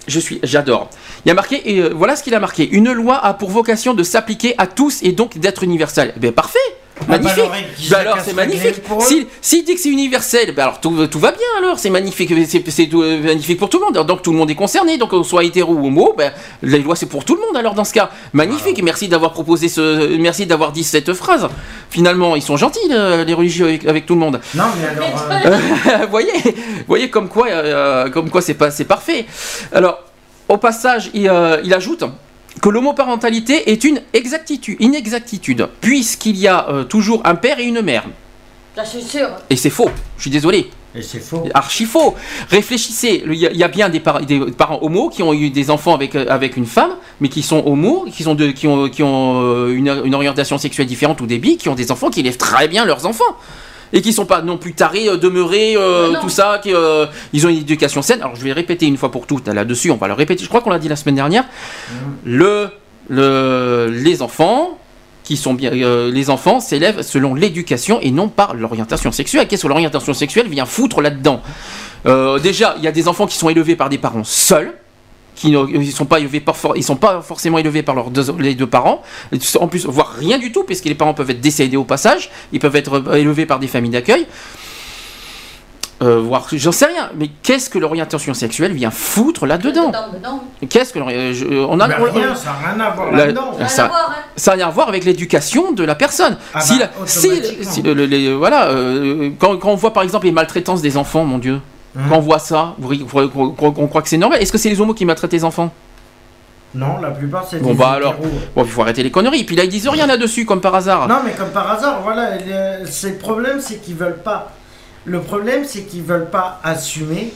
Je 0.07 0.19
suis, 0.19 0.41
j'adore. 0.43 0.89
Il 1.25 1.29
y 1.29 1.31
a 1.33 1.35
marqué, 1.35 1.61
et 1.65 1.81
euh, 1.81 1.91
voilà 1.95 2.17
ce 2.17 2.23
qu'il 2.23 2.35
a 2.35 2.41
marqué. 2.41 2.69
Une 2.69 2.93
loi 2.93 3.23
a 3.25 3.35
pour 3.35 3.51
vocation 3.51 3.95
de 3.95 4.03
s'appliquer 4.03 4.55
à 4.57 4.67
tous 4.67 5.03
et 5.03 5.13
donc 5.13 5.39
d'être 5.39 5.63
universelle. 5.63 6.15
Eh 6.17 6.21
bien, 6.21 6.33
parfait. 6.33 6.59
Bah, 7.09 7.19
Magnifique. 7.19 7.91
Bah 7.91 7.99
alors 7.99 8.19
c'est 8.25 8.33
magnifique. 8.33 8.62
gueule 8.62 8.81
pour 8.81 8.99
eux. 9.03 9.05
S'il 9.07 9.27
s'il 9.41 9.65
dit 9.65 9.75
que 9.75 9.81
c'est 9.81 9.89
universel, 9.89 10.55
bah 10.55 10.65
alors 10.65 10.81
tout, 10.81 11.07
tout 11.07 11.19
va 11.19 11.33
bien 11.33 11.41
alors. 11.59 11.79
C'est 11.79 11.91
magnifique. 11.91 12.33
C'est 12.49 12.95
euh, 12.95 13.20
magnifique 13.23 13.59
pour 13.59 13.69
tout 13.69 13.79
le 13.79 13.87
monde. 13.93 14.07
Donc 14.07 14.23
tout 14.23 14.33
le 14.33 14.39
monde 14.39 14.51
est 14.51 14.55
concerné. 14.55 14.99
Donc 14.99 15.11
qu'on 15.11 15.23
soit 15.25 15.45
hétéro 15.45 15.73
ou 15.75 15.87
homo, 15.87 16.15
ben, 16.17 16.33
les 16.62 16.79
lois 16.79 16.97
c'est 16.97 17.07
pour 17.07 17.25
tout 17.25 17.35
le 17.37 17.41
monde 17.41 17.57
alors 17.57 17.75
dans 17.75 17.85
ce 17.85 17.93
cas. 17.95 18.11
Magnifique. 18.33 18.83
Merci 18.83 19.09
d'avoir 19.09 19.33
proposé 19.33 19.69
ce. 19.69 20.17
Merci 20.19 20.47
d'avoir 20.47 20.73
dit 20.73 20.85
cette 20.85 21.12
phrase. 21.15 21.49
Finalement, 21.91 22.37
ils 22.37 22.43
sont 22.43 22.57
gentils 22.57 22.79
le- 22.89 23.25
les 23.25 23.35
religieux 23.35 23.67
avec, 23.67 23.87
avec 23.87 24.07
tout 24.07 24.15
le 24.15 24.20
monde. 24.20 24.41
Non, 24.55 24.65
mais 24.81 24.87
alors. 25.05 25.27
euh, 25.31 25.99
vous 26.05 26.11
voyez, 26.11 26.33
voyez 26.87 27.11
comme 27.11 27.29
quoi, 27.29 27.49
euh, 27.49 28.09
comme 28.11 28.31
quoi 28.31 28.41
c'est 28.43 28.55
pas, 28.55 28.70
c'est 28.70 28.85
parfait. 28.85 29.27
Alors, 29.73 29.99
Au 30.49 30.57
passage, 30.57 31.11
il, 31.15 31.29
euh, 31.29 31.61
il 31.65 31.73
ajoute 31.75 32.05
que 32.61 32.69
l'homoparentalité 32.69 33.70
est 33.70 33.85
une 33.85 34.01
exactitude, 34.12 34.77
inexactitude, 34.81 35.69
puisqu'il 35.81 36.37
y 36.37 36.49
a 36.49 36.69
euh, 36.69 36.85
toujours 36.85 37.23
un 37.25 37.35
père 37.35 37.59
et 37.59 37.65
une 37.65 37.81
mère. 37.83 38.05
Ça, 38.77 38.85
c'est 38.85 39.03
sûr. 39.03 39.29
Et 39.49 39.57
c'est 39.57 39.70
faux, 39.70 39.91
je 40.17 40.23
suis 40.23 40.31
désolé. 40.31 40.70
Et 40.95 41.03
c'est 41.03 41.20
faux. 41.20 41.45
Archi 41.55 41.85
faux. 41.85 42.17
Réfléchissez, 42.51 43.23
il 43.25 43.35
y, 43.35 43.47
a- 43.47 43.53
il 43.53 43.57
y 43.57 43.62
a 43.62 43.69
bien 43.69 43.89
des, 43.89 44.01
par- 44.01 44.20
des 44.20 44.41
parents 44.51 44.81
homos 44.83 45.09
qui 45.09 45.23
ont 45.23 45.33
eu 45.33 45.51
des 45.51 45.70
enfants 45.70 45.95
avec, 45.95 46.17
euh, 46.17 46.27
avec 46.29 46.57
une 46.57 46.67
femme, 46.67 46.91
mais 47.20 47.29
qui 47.29 47.43
sont 47.43 47.62
homos, 47.65 48.07
qui, 48.12 48.25
sont 48.25 48.35
de, 48.35 48.51
qui 48.51 48.67
ont, 48.67 48.89
qui 48.89 49.03
ont 49.05 49.41
euh, 49.43 49.69
une, 49.73 50.03
une 50.05 50.15
orientation 50.17 50.59
sexuelle 50.59 50.89
différente 50.89 51.20
ou 51.20 51.27
des 51.27 51.39
bi, 51.39 51.57
qui 51.57 51.69
ont 51.69 51.77
des 51.77 51.93
enfants 51.93 52.11
qui 52.11 52.20
élèvent 52.20 52.37
très 52.37 52.67
bien 52.67 52.85
leurs 52.85 53.07
enfants. 53.07 53.37
Et 53.93 54.02
qui 54.02 54.12
sont 54.12 54.27
pas 54.27 54.41
non 54.43 54.57
plus 54.57 54.73
tarés, 54.75 55.09
euh, 55.09 55.17
demeurés, 55.17 55.75
euh, 55.77 56.15
tout 56.20 56.28
ça, 56.28 56.60
qui, 56.62 56.73
euh, 56.73 57.07
ils 57.33 57.44
ont 57.47 57.51
une 57.51 57.59
éducation 57.59 58.02
saine. 58.02 58.20
Alors 58.23 58.36
je 58.36 58.44
vais 58.44 58.52
répéter 58.52 58.86
une 58.86 58.97
fois 58.97 59.10
pour 59.10 59.27
toutes 59.27 59.49
là-dessus, 59.49 59.91
on 59.91 59.97
va 59.97 60.07
le 60.07 60.15
répéter, 60.15 60.44
je 60.44 60.49
crois 60.49 60.60
qu'on 60.60 60.70
l'a 60.70 60.78
dit 60.78 60.89
la 60.89 60.97
semaine 60.97 61.17
dernière. 61.17 61.44
Le, 62.25 62.69
le, 63.09 63.89
les 63.91 64.23
enfants 64.23 64.78
qui 65.25 65.36
sont 65.36 65.55
bien, 65.55 65.73
euh, 65.73 66.10
les 66.10 66.31
enfants 66.31 66.60
s'élèvent 66.60 67.02
selon 67.02 67.35
l'éducation 67.35 68.01
et 68.01 68.10
non 68.10 68.28
par 68.28 68.55
l'orientation 68.55 69.12
sexuelle. 69.12 69.47
Qu'est-ce 69.49 69.62
que 69.62 69.69
l'orientation 69.69 70.15
sexuelle 70.15 70.49
vient 70.49 70.67
foutre 70.67 71.01
là-dedans? 71.01 71.41
Euh, 72.07 72.39
Déjà, 72.39 72.75
il 72.78 72.85
y 72.85 72.89
a 72.89 72.93
des 72.93 73.07
enfants 73.09 73.27
qui 73.27 73.36
sont 73.36 73.49
élevés 73.49 73.77
par 73.77 73.89
des 73.89 73.99
parents 73.99 74.25
seuls. 74.25 74.73
Qui 75.41 75.52
ne 75.52 75.65
ils 75.69 75.91
sont 75.91 76.05
pas 76.05 76.20
élevés 76.20 76.41
par 76.41 76.55
for- 76.55 76.77
ils 76.77 76.83
sont 76.85 76.97
pas 76.97 77.23
forcément 77.23 77.57
élevés 77.57 77.83
par 77.83 77.94
leurs 77.94 78.10
deux, 78.10 78.27
les 78.39 78.55
deux 78.55 78.67
parents. 78.67 79.01
En 79.59 79.69
plus, 79.69 79.86
voire 79.86 80.10
rien 80.19 80.39
du 80.39 80.52
tout, 80.52 80.65
puisque 80.65 80.85
les 80.85 80.94
parents 80.94 81.15
peuvent 81.15 81.31
être 81.31 81.41
décédés 81.41 81.78
au 81.78 81.85
passage. 81.85 82.31
Ils 82.52 82.60
peuvent 82.60 82.77
être 82.77 83.02
euh, 83.09 83.15
élevés 83.15 83.47
par 83.47 83.59
des 83.59 83.67
familles 83.67 83.91
d'accueil. 83.93 84.27
Euh, 86.02 86.19
voire, 86.20 86.47
j'en 86.52 86.73
sais 86.73 86.85
rien. 86.86 87.09
Mais 87.17 87.28
qu'est-ce 87.43 87.70
que 87.70 87.78
l'orientation 87.78 88.33
sexuelle 88.35 88.73
vient 88.73 88.91
foutre 88.91 89.47
là-dedans 89.47 89.89
Dedans, 89.89 90.07
dedans. 90.12 90.44
Qu'est-ce 90.69 90.93
que 90.93 90.99
euh, 90.99 91.33
je- 91.35 91.47
on 91.47 91.81
a 91.81 91.86
rien, 91.86 91.97
on- 92.01 92.35
ça 92.36 92.44
n'a 92.62 92.73
rien 92.75 92.81
à 92.81 92.91
voir 92.91 93.12
là-dedans. 93.12 93.51
Rien 93.57 93.69
ça- 93.69 93.85
à 93.85 93.89
voir, 93.89 94.10
hein. 94.10 94.23
ça 94.36 94.51
n'a 94.52 94.57
rien 94.57 94.67
à 94.69 94.70
voir 94.70 94.89
avec 94.89 95.05
l'éducation 95.05 95.73
de 95.73 95.85
la 95.85 95.94
personne. 95.94 96.36
Ah 96.55 96.60
si, 96.60 96.78
bah, 96.78 96.91
la- 97.01 97.07
si- 97.07 97.27
automatiquement. 97.28 97.70
si 97.70 97.83
le- 97.83 97.94
le- 97.94 98.05
les- 98.07 98.33
voilà, 98.35 98.69
euh, 98.69 99.31
quand, 99.39 99.57
quand 99.59 99.70
on 99.70 99.75
voit 99.75 99.93
par 99.94 100.02
exemple 100.02 100.27
les 100.27 100.33
maltraitances 100.33 100.83
des 100.83 100.97
enfants, 100.99 101.25
mon 101.25 101.39
Dieu, 101.39 101.60
Hein 101.97 102.02
quand 102.09 102.19
on 102.19 102.20
voit 102.20 102.39
ça, 102.39 102.77
on 102.81 103.86
croit 103.86 104.02
que 104.02 104.09
c'est 104.09 104.19
normal. 104.19 104.41
Est-ce 104.41 104.52
que 104.52 104.59
c'est 104.59 104.70
les 104.70 104.81
homos 104.81 104.94
qui 104.94 105.05
maltraitent 105.05 105.33
les 105.33 105.44
enfants? 105.44 105.73
Non, 106.73 106.99
la 107.01 107.10
plupart 107.10 107.44
c'est 107.49 107.59
Bon 107.59 107.70
des 107.73 107.75
bah 107.75 107.91
alors, 107.91 108.15
bon, 108.55 108.62
il 108.62 108.70
faut 108.70 108.83
arrêter 108.83 109.02
les 109.02 109.10
conneries. 109.10 109.43
Puis 109.43 109.57
là 109.57 109.65
ils 109.65 109.70
disent 109.70 109.89
rien 109.89 110.07
là-dessus, 110.07 110.44
comme 110.44 110.60
par 110.60 110.75
hasard. 110.75 111.09
Non, 111.09 111.19
mais 111.25 111.33
comme 111.33 111.51
par 111.51 111.69
hasard, 111.69 112.01
voilà, 112.02 112.36
le, 112.36 112.86
c'est 112.86 113.10
le 113.10 113.17
problème, 113.17 113.60
c'est 113.60 113.78
qu'ils 113.78 113.97
veulent 113.97 114.23
pas. 114.23 114.52
Le 115.05 115.20
problème, 115.20 115.65
c'est 115.65 115.83
qu'ils 115.83 116.02
veulent 116.02 116.31
pas 116.31 116.60
assumer. 116.62 117.33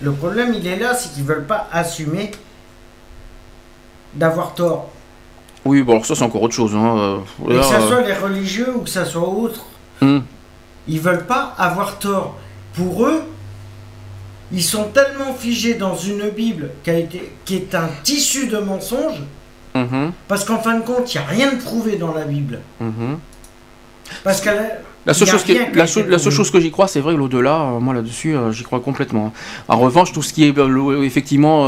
Le 0.00 0.12
problème, 0.12 0.54
il 0.54 0.66
est 0.66 0.78
là, 0.78 0.94
c'est 0.94 1.12
qu'ils 1.12 1.24
veulent 1.24 1.44
pas 1.44 1.68
assumer 1.72 2.30
d'avoir 4.14 4.54
tort. 4.54 4.90
Oui, 5.64 5.82
bon 5.82 5.92
alors 5.92 6.06
ça 6.06 6.14
c'est 6.14 6.24
encore 6.24 6.42
autre 6.42 6.54
chose. 6.54 6.74
Hein. 6.74 6.96
euh, 6.98 7.50
Et 7.50 7.56
que 7.56 7.62
ça 7.62 7.80
euh, 7.80 7.88
soit 7.88 8.02
les 8.02 8.12
religieux 8.12 8.72
ou 8.76 8.80
que 8.80 8.90
ça 8.90 9.04
soit 9.04 9.26
autre, 9.28 9.64
hum. 10.02 10.22
ils 10.86 11.00
veulent 11.00 11.26
pas 11.26 11.54
avoir 11.58 11.98
tort. 11.98 12.36
Pour 12.74 13.06
eux, 13.06 13.22
ils 14.54 14.62
sont 14.62 14.84
tellement 14.84 15.34
figés 15.34 15.74
dans 15.74 15.96
une 15.96 16.30
Bible 16.30 16.70
qui, 16.82 16.90
a 16.90 16.94
été, 16.98 17.32
qui 17.44 17.56
est 17.56 17.74
un 17.74 17.88
tissu 18.02 18.46
de 18.46 18.58
mensonges, 18.58 19.20
Mhm, 19.74 20.12
parce 20.28 20.44
qu'en 20.44 20.58
fin 20.60 20.78
de 20.78 20.84
compte, 20.84 21.12
il 21.12 21.18
n'y 21.18 21.24
a 21.24 21.26
rien 21.26 21.52
de 21.52 21.60
prouvé 21.60 21.96
dans 21.96 22.14
la 22.14 22.24
Bible. 22.24 22.60
mhm. 22.80 23.18
Parce 24.22 24.40
qu'elle 24.40 24.80
La 25.06 25.12
seule, 25.12 25.28
chose, 25.28 25.42
qui- 25.42 25.52
rien 25.52 25.64
qui 25.66 25.70
a 25.72 25.74
la, 25.76 25.84
été 25.84 25.92
seule- 25.92 26.04
la 26.08 26.18
seule 26.18 26.20
prouvé. 26.32 26.36
chose 26.36 26.50
que 26.50 26.60
j'y 26.60 26.70
crois, 26.70 26.88
c'est 26.88 27.00
vrai, 27.00 27.14
l'au-delà, 27.14 27.60
euh, 27.60 27.78
moi 27.80 27.92
là-dessus, 27.92 28.34
euh, 28.34 28.52
j'y 28.52 28.62
crois 28.62 28.80
complètement. 28.80 29.32
En 29.68 29.76
revanche, 29.78 30.12
tout 30.12 30.22
ce 30.22 30.32
qui 30.32 30.44
est 30.44 30.56
euh, 30.58 31.02
effectivement 31.02 31.66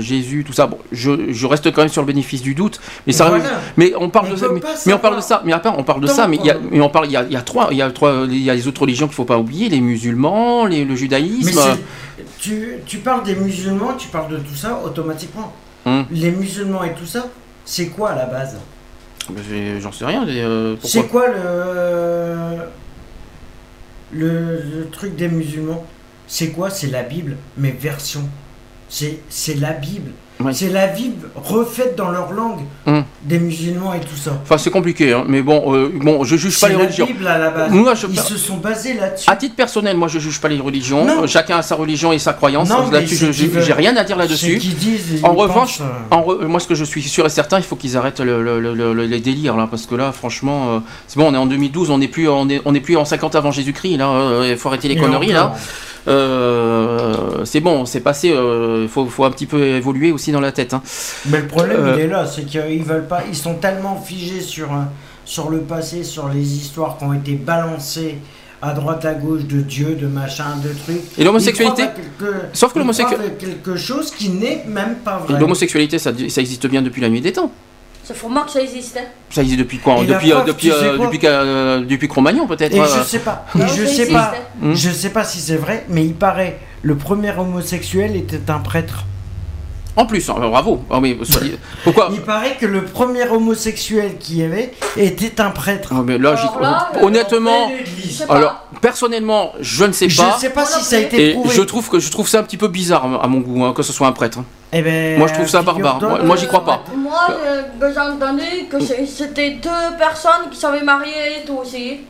Jésus, 0.00 0.44
tout 0.46 0.52
ça, 0.52 0.66
bon, 0.68 0.78
je, 0.92 1.32
je 1.32 1.46
reste 1.46 1.72
quand 1.72 1.80
même 1.82 1.88
sur 1.90 2.02
le 2.02 2.06
bénéfice 2.06 2.42
du 2.42 2.54
doute. 2.54 2.80
Mais, 3.06 3.12
ça, 3.12 3.28
Voilà. 3.28 3.44
mais 3.76 3.92
on 3.98 4.08
parle 4.08 4.28
On 4.28 4.32
de 4.32 4.36
ça. 4.36 4.46
Mais, 4.52 4.60
mais 4.86 4.92
on 4.92 4.98
parle 4.98 5.16
de 5.16 5.20
ça. 5.20 5.42
Mais 5.44 5.52
après, 5.52 5.70
on 5.76 5.82
parle 5.82 6.00
de 6.00 6.06
Tant 6.06 6.14
ça. 6.14 6.28
Mais 6.28 6.36
il 6.36 6.46
y 6.46 6.50
a, 6.50 6.56
mais 6.70 6.80
on 6.80 6.88
parle. 6.90 7.06
Il 7.06 7.12
y 7.12 7.16
a, 7.16 7.24
il 7.24 7.32
y 7.32 7.36
a 7.36 7.42
trois. 7.42 7.68
Il 7.72 7.76
y 7.76 7.82
a 7.82 7.90
trois. 7.90 8.24
Il 8.28 8.38
y 8.38 8.50
a 8.50 8.54
les 8.54 8.68
autres 8.68 8.82
religions 8.82 9.06
qu'il 9.06 9.16
faut 9.16 9.24
pas 9.24 9.38
oublier 9.38 9.68
les 9.68 9.80
musulmans, 9.80 10.64
les- 10.66 10.84
le 10.84 10.90
Mais 10.92 10.96
judaïsme. 10.96 11.50
c'est- 11.60 12.24
tu, 12.38 12.74
tu 12.86 12.98
parles 12.98 13.24
des 13.24 13.34
musulmans, 13.34 13.94
tu 13.98 14.08
parles 14.08 14.30
de 14.30 14.36
tout 14.38 14.54
ça 14.54 14.80
automatiquement. 14.84 15.52
Hum. 15.86 16.04
Les 16.10 16.30
musulmans 16.30 16.84
et 16.84 16.92
tout 16.94 17.06
ça, 17.06 17.26
c'est 17.64 17.86
quoi 17.88 18.10
à 18.10 18.16
la 18.16 18.26
base? 18.26 18.56
Mais 19.28 19.40
j'ai- 19.48 19.80
J'en 19.80 19.92
sais 19.92 20.06
rien. 20.06 20.26
euh, 20.26 20.76
C'est 20.82 21.06
quoi 21.08 21.28
le, 21.28 22.56
le 24.12 24.62
le 24.78 24.88
truc 24.90 25.14
des 25.16 25.28
musulmans? 25.28 25.84
C'est 26.26 26.48
quoi? 26.50 26.70
C'est 26.70 26.88
la 26.88 27.02
Bible, 27.02 27.36
mais 27.56 27.70
version. 27.72 28.22
C'est 28.88 29.20
la 29.56 29.72
Bible. 29.72 30.12
Ouais. 30.40 30.52
C'est 30.54 30.70
la 30.70 30.86
Bible 30.86 31.28
refaite 31.34 31.96
dans 31.96 32.10
leur 32.10 32.32
langue 32.32 32.60
Hum. 32.86 33.04
des 33.22 33.38
musulmans 33.38 33.92
et 33.94 34.00
tout 34.00 34.16
ça. 34.16 34.32
Enfin, 34.42 34.56
c'est 34.58 34.70
compliqué. 34.70 35.12
hein, 35.12 35.24
mais 35.28 35.42
bon, 35.42 35.74
euh, 35.74 35.90
bon, 35.94 36.24
je 36.24 36.36
juge 36.36 36.58
pas 36.58 36.68
les 36.68 36.74
la 36.76 36.80
religions. 36.84 37.06
Bible 37.06 37.26
à 37.26 37.38
la 37.38 37.50
base. 37.50 37.70
Moi, 37.72 37.94
je- 37.94 38.06
Ils 38.06 38.18
se 38.18 38.36
sont 38.36 38.56
basés 38.56 38.94
là-dessus. 38.94 39.28
À 39.30 39.36
titre 39.36 39.54
personnel, 39.54 39.96
moi 39.96 40.08
je 40.08 40.18
juge 40.18 40.40
pas 40.40 40.48
les 40.48 40.58
religions. 40.58 41.04
Non. 41.04 41.26
Chacun 41.26 41.58
a 41.58 41.62
sa 41.62 41.74
religion 41.74 42.12
et 42.12 42.18
sa 42.18 42.32
croyance. 42.32 42.68
Là-dessus, 42.90 43.16
je- 43.32 43.46
veulent- 43.46 43.62
j'ai 43.62 43.72
rien 43.72 43.96
à 43.96 44.04
dire 44.04 44.16
là-dessus. 44.16 44.56
disent, 44.58 45.20
En 45.22 45.34
revanche, 45.34 45.78
pensent, 45.78 45.80
euh, 45.82 46.14
en 46.14 46.22
re- 46.22 46.46
moi 46.46 46.58
ce 46.60 46.66
que 46.66 46.74
je 46.74 46.84
suis 46.84 47.02
sûr 47.02 47.26
et 47.26 47.30
certain, 47.30 47.58
il 47.58 47.64
faut 47.64 47.76
qu'ils 47.76 47.96
arrêtent 47.96 48.20
le- 48.20 48.42
le- 48.42 48.60
le- 48.60 48.74
le- 48.94 49.04
les 49.06 49.20
délires 49.20 49.56
là, 49.56 49.66
parce 49.70 49.86
que 49.86 49.94
là, 49.94 50.12
franchement, 50.12 50.76
euh, 50.76 50.78
c'est 51.06 51.18
bon, 51.18 51.28
on 51.30 51.34
est 51.34 51.38
en 51.38 51.46
2012, 51.46 51.90
on 51.90 51.98
n'est 51.98 52.08
plus, 52.08 52.28
on 52.28 52.48
est, 52.48 52.60
on 52.64 52.74
est 52.74 52.80
plus 52.80 52.96
en 52.96 53.04
50 53.04 53.34
avant 53.34 53.50
Jésus-Christ 53.50 53.96
là. 53.98 54.08
euh, 54.08 54.48
Il 54.50 54.56
faut 54.56 54.68
arrêter 54.68 54.88
les 54.88 54.94
Et 54.94 54.98
conneries 54.98 55.32
là. 55.32 55.54
Euh, 56.08 57.44
c'est 57.44 57.60
bon, 57.60 57.84
c'est 57.84 58.00
passé. 58.00 58.28
Il 58.28 58.88
faut, 58.88 59.06
faut 59.06 59.24
un 59.24 59.30
petit 59.30 59.46
peu 59.46 59.60
évoluer 59.62 60.12
aussi 60.12 60.32
dans 60.32 60.40
la 60.40 60.52
tête. 60.52 60.74
hein. 60.74 60.82
Mais 61.26 61.40
le 61.40 61.46
problème, 61.46 61.76
Euh, 61.80 61.94
il 61.96 62.00
est 62.02 62.06
là, 62.08 62.26
c'est 62.26 62.44
qu'ils 62.44 62.82
veulent 62.84 63.06
pas, 63.06 63.22
ils 63.28 63.36
sont 63.36 63.54
tellement 63.54 64.00
figés 64.00 64.40
sur, 64.40 64.68
sur 65.24 65.50
le 65.50 65.58
passé, 65.60 66.04
sur 66.04 66.28
les 66.28 66.42
histoires 66.56 66.96
qui 66.98 67.04
ont 67.04 67.12
été 67.12 67.32
balancées 67.34 68.16
à 68.62 68.72
droite 68.74 69.04
à 69.06 69.14
gauche 69.14 69.44
de 69.44 69.60
Dieu, 69.62 69.94
de 69.94 70.06
machin, 70.06 70.56
de 70.62 70.68
trucs. 70.84 71.18
Et 71.18 71.24
l'homosexualité 71.24 71.82
quelque- 71.96 72.34
Sauf 72.52 72.72
que 72.74 72.78
ils 72.78 72.82
l'homosexu- 72.84 73.04
croient 73.14 73.26
à 73.26 73.30
quelque 73.30 73.76
chose 73.76 74.10
qui 74.10 74.28
n'est 74.28 74.64
même 74.66 74.96
pas 75.04 75.16
vrai. 75.18 75.38
L'homosexualité, 75.40 75.98
ça, 75.98 76.12
ça 76.28 76.40
existe 76.42 76.66
bien 76.66 76.82
depuis 76.82 77.00
la 77.00 77.08
nuit 77.08 77.22
des 77.22 77.32
temps. 77.32 77.50
Pour 78.18 78.30
moi 78.30 78.42
que 78.44 78.50
ça 78.50 78.60
existe. 78.60 78.96
hein. 78.96 79.04
Ça 79.30 79.42
existe 79.42 79.58
depuis 79.60 79.78
quand 79.78 80.02
Et 80.02 80.06
Depuis, 80.06 80.30
euh, 80.32 80.36
preuve, 80.36 80.46
depuis, 80.48 80.68
tu 80.68 80.74
sais 80.74 80.84
euh, 80.84 80.96
quoi 80.96 81.06
depuis, 81.06 81.20
euh, 81.26 81.80
depuis 81.80 82.08
Cro-Magnon 82.08 82.46
peut-être. 82.46 82.74
Et 82.74 82.80
je 82.80 83.02
sais 83.04 83.18
pas, 83.20 83.46
et 83.54 83.58
Non, 83.58 83.66
je 83.66 83.70
ça 83.70 83.76
sais 83.76 84.02
existe. 84.02 84.12
pas, 84.12 84.34
Hmm. 84.60 84.74
je 84.74 84.90
sais 84.90 85.10
pas 85.10 85.24
si 85.24 85.38
c'est 85.40 85.56
vrai, 85.56 85.84
mais 85.88 86.04
il 86.04 86.14
paraît 86.14 86.58
le 86.82 86.96
premier 86.96 87.30
homosexuel 87.38 88.16
était 88.16 88.50
un 88.50 88.58
prêtre. 88.58 89.04
En 89.96 90.06
plus, 90.06 90.28
hein, 90.30 90.34
bravo. 90.38 90.82
Ah, 90.90 91.00
mais, 91.00 91.16
soyez- 91.24 91.58
Pourquoi 91.84 92.10
Il 92.12 92.20
paraît 92.20 92.56
que 92.58 92.64
le 92.66 92.84
premier 92.84 93.28
homosexuel 93.28 94.16
qu'il 94.18 94.38
y 94.38 94.44
avait 94.44 94.72
était 94.96 95.40
un 95.40 95.50
prêtre. 95.50 95.90
Ah, 95.92 96.02
mais 96.04 96.16
là, 96.16 96.36
j'y 96.36 96.42
Alors 96.42 96.52
crois- 96.52 96.62
là, 96.62 96.90
euh, 96.96 97.02
honnêtement, 97.06 97.70
pas. 98.26 98.34
alors 98.34 98.66
personnellement, 98.80 99.52
je 99.60 99.84
ne 99.84 99.92
sais 99.92 100.08
Je 100.08 100.22
pas. 100.22 100.38
sais 100.38 100.50
pas 100.50 100.64
si 100.64 100.84
ça 100.84 100.96
a 100.96 101.00
été 101.00 101.30
Et 101.30 101.32
prouvé. 101.32 101.54
je 101.54 101.62
trouve 101.62 101.88
que 101.90 101.98
je 101.98 102.10
trouve 102.10 102.28
ça 102.28 102.38
un 102.38 102.42
petit 102.44 102.56
peu 102.56 102.68
bizarre 102.68 103.04
à 103.22 103.26
mon 103.26 103.40
goût 103.40 103.64
hein, 103.64 103.72
que 103.74 103.82
ce 103.82 103.92
soit 103.92 104.06
un 104.06 104.12
prêtre. 104.12 104.38
hein. 104.38 104.44
Eh 104.72 104.82
ben, 104.82 105.18
Moi, 105.18 105.26
je 105.26 105.34
trouve 105.34 105.48
ça 105.48 105.62
barbare. 105.62 106.00
Moi- 106.24 106.36
j'y 106.36 106.46
crois 106.46 106.64
pas. 106.64 106.82
Moi, 106.96 107.12
j'ai 107.80 107.92
j'ai 107.92 107.98
entendu 108.00 108.42
que 108.70 108.76
c'était 109.06 109.50
deux 109.50 109.96
personnes 109.98 110.48
qui 110.50 110.56
s'avaient 110.58 110.84
marié 110.84 111.40
et 111.42 111.44
tout 111.44 111.54
aussi. 111.60 112.00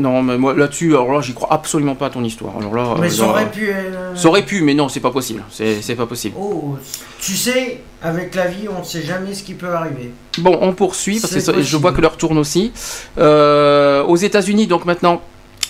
Non, 0.00 0.22
mais 0.22 0.38
moi 0.38 0.54
là-dessus, 0.54 0.88
alors 0.94 1.12
là, 1.12 1.20
j'y 1.20 1.34
crois 1.34 1.52
absolument 1.52 1.94
pas 1.94 2.06
à 2.06 2.10
ton 2.10 2.24
histoire. 2.24 2.56
Alors 2.58 2.74
là, 2.74 2.94
Mais 3.00 3.06
euh, 3.06 3.10
ça 3.10 3.24
aurait 3.28 3.50
pu. 3.50 3.68
euh, 3.70 4.14
ça 4.16 4.28
aurait 4.28 4.44
pu, 4.44 4.62
mais 4.62 4.74
non, 4.74 4.88
c'est 4.88 5.00
pas 5.00 5.10
possible. 5.10 5.42
C'est 5.50 5.94
pas 5.96 6.06
possible. 6.06 6.34
Oh, 6.38 6.76
tu 7.20 7.36
sais, 7.36 7.80
avec 8.02 8.34
la 8.34 8.46
vie, 8.46 8.66
on 8.68 8.82
sait 8.82 9.02
jamais 9.02 9.34
ce 9.34 9.42
qui 9.42 9.54
peut 9.54 9.72
arriver. 9.72 10.12
Bon, 10.38 10.58
on 10.62 10.72
poursuit 10.72 11.20
parce 11.20 11.34
que 11.34 11.62
je 11.62 11.76
vois 11.76 11.92
que 11.92 12.00
l'heure 12.00 12.16
tourne 12.16 12.38
aussi. 12.38 12.72
Euh, 13.18 14.02
aux 14.04 14.16
États-Unis, 14.16 14.66
donc 14.66 14.84
maintenant. 14.84 15.20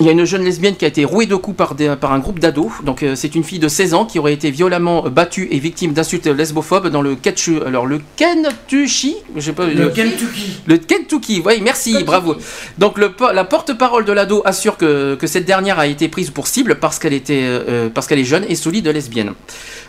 Il 0.01 0.07
y 0.07 0.09
a 0.09 0.13
une 0.13 0.25
jeune 0.25 0.43
lesbienne 0.45 0.77
qui 0.77 0.87
a 0.87 0.89
été 0.89 1.05
rouée 1.05 1.27
de 1.27 1.37
coups 1.37 1.57
par, 1.59 1.75
des- 1.75 1.95
par 2.01 2.13
un 2.13 2.21
groupe 2.21 2.39
d'ados. 2.39 2.71
Donc 2.85 3.03
euh, 3.03 3.15
c'est 3.15 3.35
une 3.35 3.45
fille 3.45 3.59
de 3.59 3.69
16 3.69 3.93
ans 3.93 4.07
qui 4.07 4.19
aurait 4.19 4.33
été 4.33 4.51
violemment 4.51 5.03
battue 5.11 5.47
et 5.51 5.59
victime 5.59 5.93
d'insultes 5.93 6.27
lesbophobes 6.27 6.89
dans 6.89 7.03
le 7.03 7.17
Kentucky. 7.17 7.59
Alors 7.67 7.85
le 7.87 8.01
Kentucky, 8.17 9.17
je 9.37 9.41
sais 9.41 9.53
pas. 9.53 9.67
Le 9.67 9.91
Kentucky. 9.91 10.57
Le 10.67 10.79
Kentucky, 10.79 11.43
oui, 11.45 11.61
merci, 11.63 11.91
Kentucky. 11.91 12.07
bravo. 12.07 12.37
Donc 12.79 12.97
le, 12.97 13.13
la 13.35 13.45
porte-parole 13.45 14.07
de 14.07 14.13
l'ado 14.13 14.41
assure 14.47 14.79
que, 14.79 15.17
que 15.17 15.27
cette 15.27 15.45
dernière 15.45 15.79
a 15.79 15.87
été 15.87 16.09
prise 16.09 16.31
pour 16.31 16.47
cible 16.47 16.77
parce 16.81 16.99
qu'elle 16.99 17.13
était 17.13 17.43
euh, 17.45 17.91
parce 17.93 18.07
qu'elle 18.07 18.19
est 18.21 18.25
jeune 18.25 18.47
et 18.49 18.55
solide 18.55 18.89
lesbienne. 18.89 19.33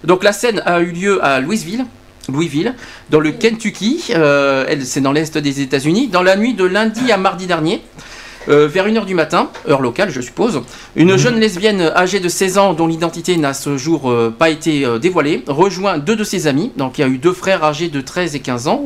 Donc 0.04 0.24
la 0.26 0.34
scène 0.34 0.62
a 0.66 0.82
eu 0.82 0.92
lieu 0.92 1.24
à 1.24 1.40
Louisville. 1.40 1.86
Louisville, 2.32 2.76
dans 3.10 3.20
le 3.20 3.32
Kentucky, 3.32 4.04
euh, 4.12 4.66
c'est 4.84 5.02
dans 5.02 5.12
l'est 5.12 5.38
des 5.38 5.62
États-Unis, 5.62 6.08
dans 6.08 6.22
la 6.22 6.36
nuit 6.36 6.54
de 6.54 6.64
lundi 6.66 7.12
à 7.12 7.18
mardi 7.18 7.48
dernier. 7.48 7.82
Euh, 8.50 8.68
vers 8.68 8.88
1h 8.88 9.06
du 9.06 9.16
matin, 9.16 9.50
heure 9.70 9.82
locale 9.82 10.10
je 10.10 10.22
suppose, 10.22 10.62
une 10.96 11.18
jeune 11.18 11.40
lesbienne 11.40 11.82
âgée 11.96 12.20
de 12.20 12.30
16 12.30 12.58
ans 12.58 12.74
dont 12.74 12.88
l'identité 12.88 13.38
n'a 13.38 13.50
à 13.50 13.54
ce 13.54 13.78
jour 13.78 14.10
euh, 14.10 14.34
pas 14.38 14.50
été 14.50 14.86
euh, 14.86 14.98
dévoilée 15.00 15.44
rejoint 15.48 15.98
deux 15.98 16.16
de 16.16 16.24
ses 16.24 16.48
amis, 16.48 16.72
donc 16.78 16.98
il 16.98 17.02
y 17.02 17.04
a 17.04 17.08
eu 17.08 17.18
deux 17.18 17.34
frères 17.34 17.64
âgés 17.64 17.88
de 17.90 18.02
13 18.02 18.36
et 18.36 18.40
15 18.40 18.68
ans, 18.68 18.86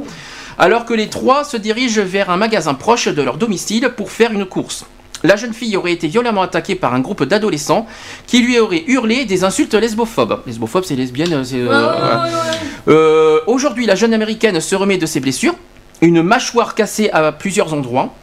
alors 0.58 0.86
que 0.86 0.94
les 0.94 1.08
trois 1.08 1.44
se 1.44 1.58
dirigent 1.58 2.02
vers 2.04 2.30
un 2.30 2.38
magasin 2.38 2.74
proche 2.74 3.08
de 3.08 3.22
leur 3.22 3.38
domicile 3.38 3.90
pour 3.96 4.12
faire 4.12 4.32
une 4.32 4.46
course. 4.46 4.86
La 5.24 5.36
jeune 5.38 5.54
fille 5.54 5.76
aurait 5.76 5.94
été 5.94 6.08
violemment 6.08 6.44
attaquée 6.44 6.76
par 6.76 6.94
un 6.94 7.00
groupe 7.00 7.24
d'adolescents 7.24 7.88
qui 8.28 8.42
lui 8.42 8.60
auraient 8.60 8.84
hurlé 8.88 9.26
des 9.26 9.44
insultes 9.44 9.74
lesbophobes. 9.74 10.42
Lesbophobes, 10.46 10.84
c'est 10.84 10.96
lesbienne, 10.96 11.44
c'est... 11.44 11.56
euh, 11.58 11.66
Ouais, 11.66 11.70
ouais, 11.70 11.82
voilà. 12.00 12.24
ouais, 12.24 12.30
ouais. 12.30 12.94
Euh, 12.94 13.40
Aujourd'hui, 13.48 13.86
la 13.88 13.96
jeune 13.96 14.14
américaine 14.14 14.60
se 14.62 14.76
remet 14.76 14.98
de 14.98 15.06
ses 15.06 15.20
blessures. 15.20 15.56
Une 16.02 16.22
mâchoire 16.22 16.76
cassée 16.76 17.10
à 17.12 17.32
plusieurs 17.32 17.74
endroits, 17.74 18.14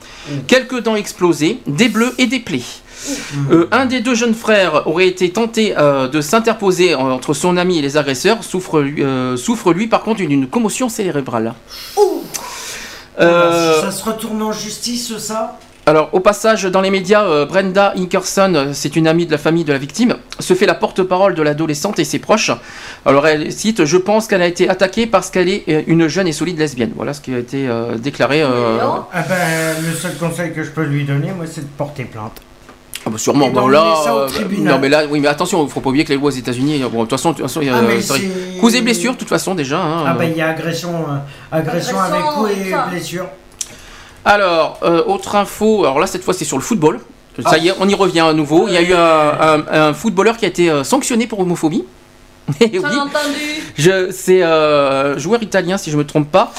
quelques 0.46 0.80
dents 0.82 0.96
explosées, 0.96 1.60
des 1.66 1.88
bleus 1.88 2.14
et 2.18 2.26
des 2.26 2.40
plaies. 2.40 2.62
Euh, 3.50 3.66
un 3.72 3.86
des 3.86 4.00
deux 4.00 4.14
jeunes 4.14 4.34
frères 4.34 4.86
aurait 4.86 5.08
été 5.08 5.30
tenté 5.30 5.74
euh, 5.76 6.06
de 6.08 6.20
s'interposer 6.20 6.94
entre 6.94 7.34
son 7.34 7.56
ami 7.56 7.78
et 7.78 7.82
les 7.82 7.96
agresseurs, 7.96 8.44
souffre, 8.44 8.80
lui- 8.80 9.02
euh, 9.02 9.36
souffre 9.36 9.72
lui 9.72 9.88
par 9.88 10.02
contre 10.02 10.18
d'une 10.20 10.46
commotion 10.46 10.88
cérébrale. 10.88 11.54
Euh, 13.20 13.80
Ça 13.80 13.90
se 13.90 14.04
retourne 14.04 14.40
en 14.42 14.52
justice, 14.52 15.16
ça? 15.18 15.58
Alors, 15.84 16.10
au 16.12 16.20
passage, 16.20 16.62
dans 16.64 16.80
les 16.80 16.90
médias, 16.90 17.24
euh, 17.24 17.44
Brenda 17.44 17.92
Inkerson, 17.96 18.52
euh, 18.54 18.66
c'est 18.72 18.94
une 18.94 19.08
amie 19.08 19.26
de 19.26 19.32
la 19.32 19.38
famille 19.38 19.64
de 19.64 19.72
la 19.72 19.78
victime, 19.78 20.14
se 20.38 20.54
fait 20.54 20.66
la 20.66 20.74
porte-parole 20.74 21.34
de 21.34 21.42
l'adolescente 21.42 21.98
et 21.98 22.04
ses 22.04 22.20
proches. 22.20 22.52
Alors, 23.04 23.26
elle 23.26 23.50
cite 23.50 23.84
Je 23.84 23.96
pense 23.96 24.28
qu'elle 24.28 24.42
a 24.42 24.46
été 24.46 24.68
attaquée 24.68 25.06
parce 25.08 25.28
qu'elle 25.30 25.48
est 25.48 25.64
euh, 25.68 25.82
une 25.88 26.06
jeune 26.06 26.28
et 26.28 26.32
solide 26.32 26.58
lesbienne. 26.58 26.92
Voilà 26.94 27.14
ce 27.14 27.20
qui 27.20 27.34
a 27.34 27.38
été 27.38 27.66
euh, 27.68 27.96
déclaré. 27.98 28.42
euh, 28.42 28.78
Ah 29.12 29.24
ben, 29.28 29.74
le 29.84 29.92
seul 29.96 30.14
conseil 30.16 30.52
que 30.52 30.62
je 30.62 30.70
peux 30.70 30.84
lui 30.84 31.04
donner, 31.04 31.32
moi, 31.36 31.46
c'est 31.50 31.62
de 31.62 31.70
porter 31.76 32.04
plainte. 32.04 32.40
ah 33.04 33.10
bah 33.10 33.18
sûrement, 33.18 33.48
bon, 33.50 33.66
là. 33.66 33.96
ça 34.04 34.14
au 34.14 34.18
euh, 34.20 34.28
tribunal. 34.28 34.74
non, 34.74 34.78
mais 34.80 34.88
là, 34.88 35.02
oui, 35.10 35.18
mais 35.18 35.26
attention, 35.26 35.62
il 35.62 35.64
ne 35.64 35.68
faut 35.68 35.80
pas 35.80 35.88
oublier 35.88 36.04
que 36.04 36.10
les 36.10 36.16
lois 36.16 36.28
aux 36.28 36.30
États-Unis, 36.30 36.80
bon, 36.92 36.98
de 36.98 37.08
toute 37.08 37.10
façon, 37.10 37.32
de 37.32 37.36
toute 37.38 37.46
façon, 37.46 37.60
il 37.60 37.66
y 37.66 37.70
a, 37.70 37.74
Ah, 37.74 37.80
euh, 37.82 38.60
Coups 38.60 38.74
et 38.76 38.82
blessures, 38.82 39.14
de 39.14 39.18
toute 39.18 39.28
façon, 39.28 39.56
déjà. 39.56 39.80
hein, 39.82 40.04
Ah 40.06 40.14
ben, 40.14 40.30
il 40.30 40.36
y 40.36 40.40
a 40.40 40.50
agression, 40.50 40.90
euh, 40.94 41.16
agression, 41.50 41.98
avec 41.98 42.22
coups 42.22 42.50
et 42.52 42.72
blessures. 42.92 43.26
Alors, 44.24 44.78
euh, 44.82 45.02
autre 45.06 45.34
info, 45.36 45.84
alors 45.84 45.98
là 46.00 46.06
cette 46.06 46.22
fois 46.22 46.34
c'est 46.34 46.44
sur 46.44 46.56
le 46.56 46.62
football. 46.62 47.00
Ça 47.42 47.50
Ah. 47.54 47.58
y 47.58 47.68
est, 47.68 47.74
on 47.80 47.88
y 47.88 47.94
revient 47.94 48.20
à 48.20 48.32
nouveau. 48.34 48.66
Il 48.68 48.74
y 48.74 48.76
a 48.76 48.82
eu 48.82 48.92
un, 48.92 48.98
un- 49.00 49.88
un 49.88 49.94
footballeur 49.94 50.36
qui 50.36 50.44
a 50.44 50.48
été 50.48 50.68
euh, 50.70 50.84
sanctionné 50.84 51.26
pour 51.26 51.40
homophobie. 51.40 51.84
Eh 52.60 52.78
oui. 52.78 52.84
Je, 53.78 54.10
c'est 54.10 54.42
euh, 54.42 55.16
joueur 55.18 55.42
italien 55.42 55.78
si 55.78 55.90
je 55.92 55.96
me 55.96 56.04
trompe 56.04 56.30
pas. 56.30 56.52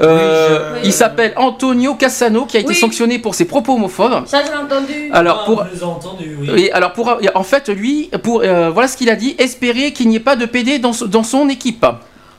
Euh, 0.00 0.72
Oui, 0.74 0.80
je- 0.82 0.88
Il 0.88 0.92
s'appelle 0.92 1.32
Antonio 1.36 1.94
Cassano 1.94 2.44
qui 2.44 2.56
a 2.56 2.60
été 2.60 2.70
Oui. 2.70 2.74
sanctionné 2.74 3.18
pour 3.20 3.34
ses 3.34 3.46
propos 3.46 3.74
homophobes. 3.74 4.26
Ça, 4.26 4.42
je 4.44 4.50
l'ai 4.50 4.56
entendu. 4.58 5.10
Alors 5.12 5.44
pour, 5.44 5.64
les 5.72 5.78
ai 5.80 5.84
entendus, 5.84 6.36
oui. 6.40 6.70
alors 6.72 6.92
pour, 6.92 7.16
en 7.34 7.42
fait 7.44 7.68
lui, 7.68 8.10
pour 8.22 8.42
euh, 8.44 8.70
voilà 8.70 8.86
ce 8.88 8.96
qu'il 8.96 9.08
a 9.10 9.16
dit, 9.16 9.34
espérer 9.38 9.92
qu'il 9.92 10.08
n'y 10.08 10.16
ait 10.16 10.20
pas 10.20 10.36
de 10.36 10.44
PD 10.44 10.78
dans, 10.80 10.92
son- 10.92 11.06
dans 11.06 11.22
son 11.22 11.48
équipe. 11.48 11.86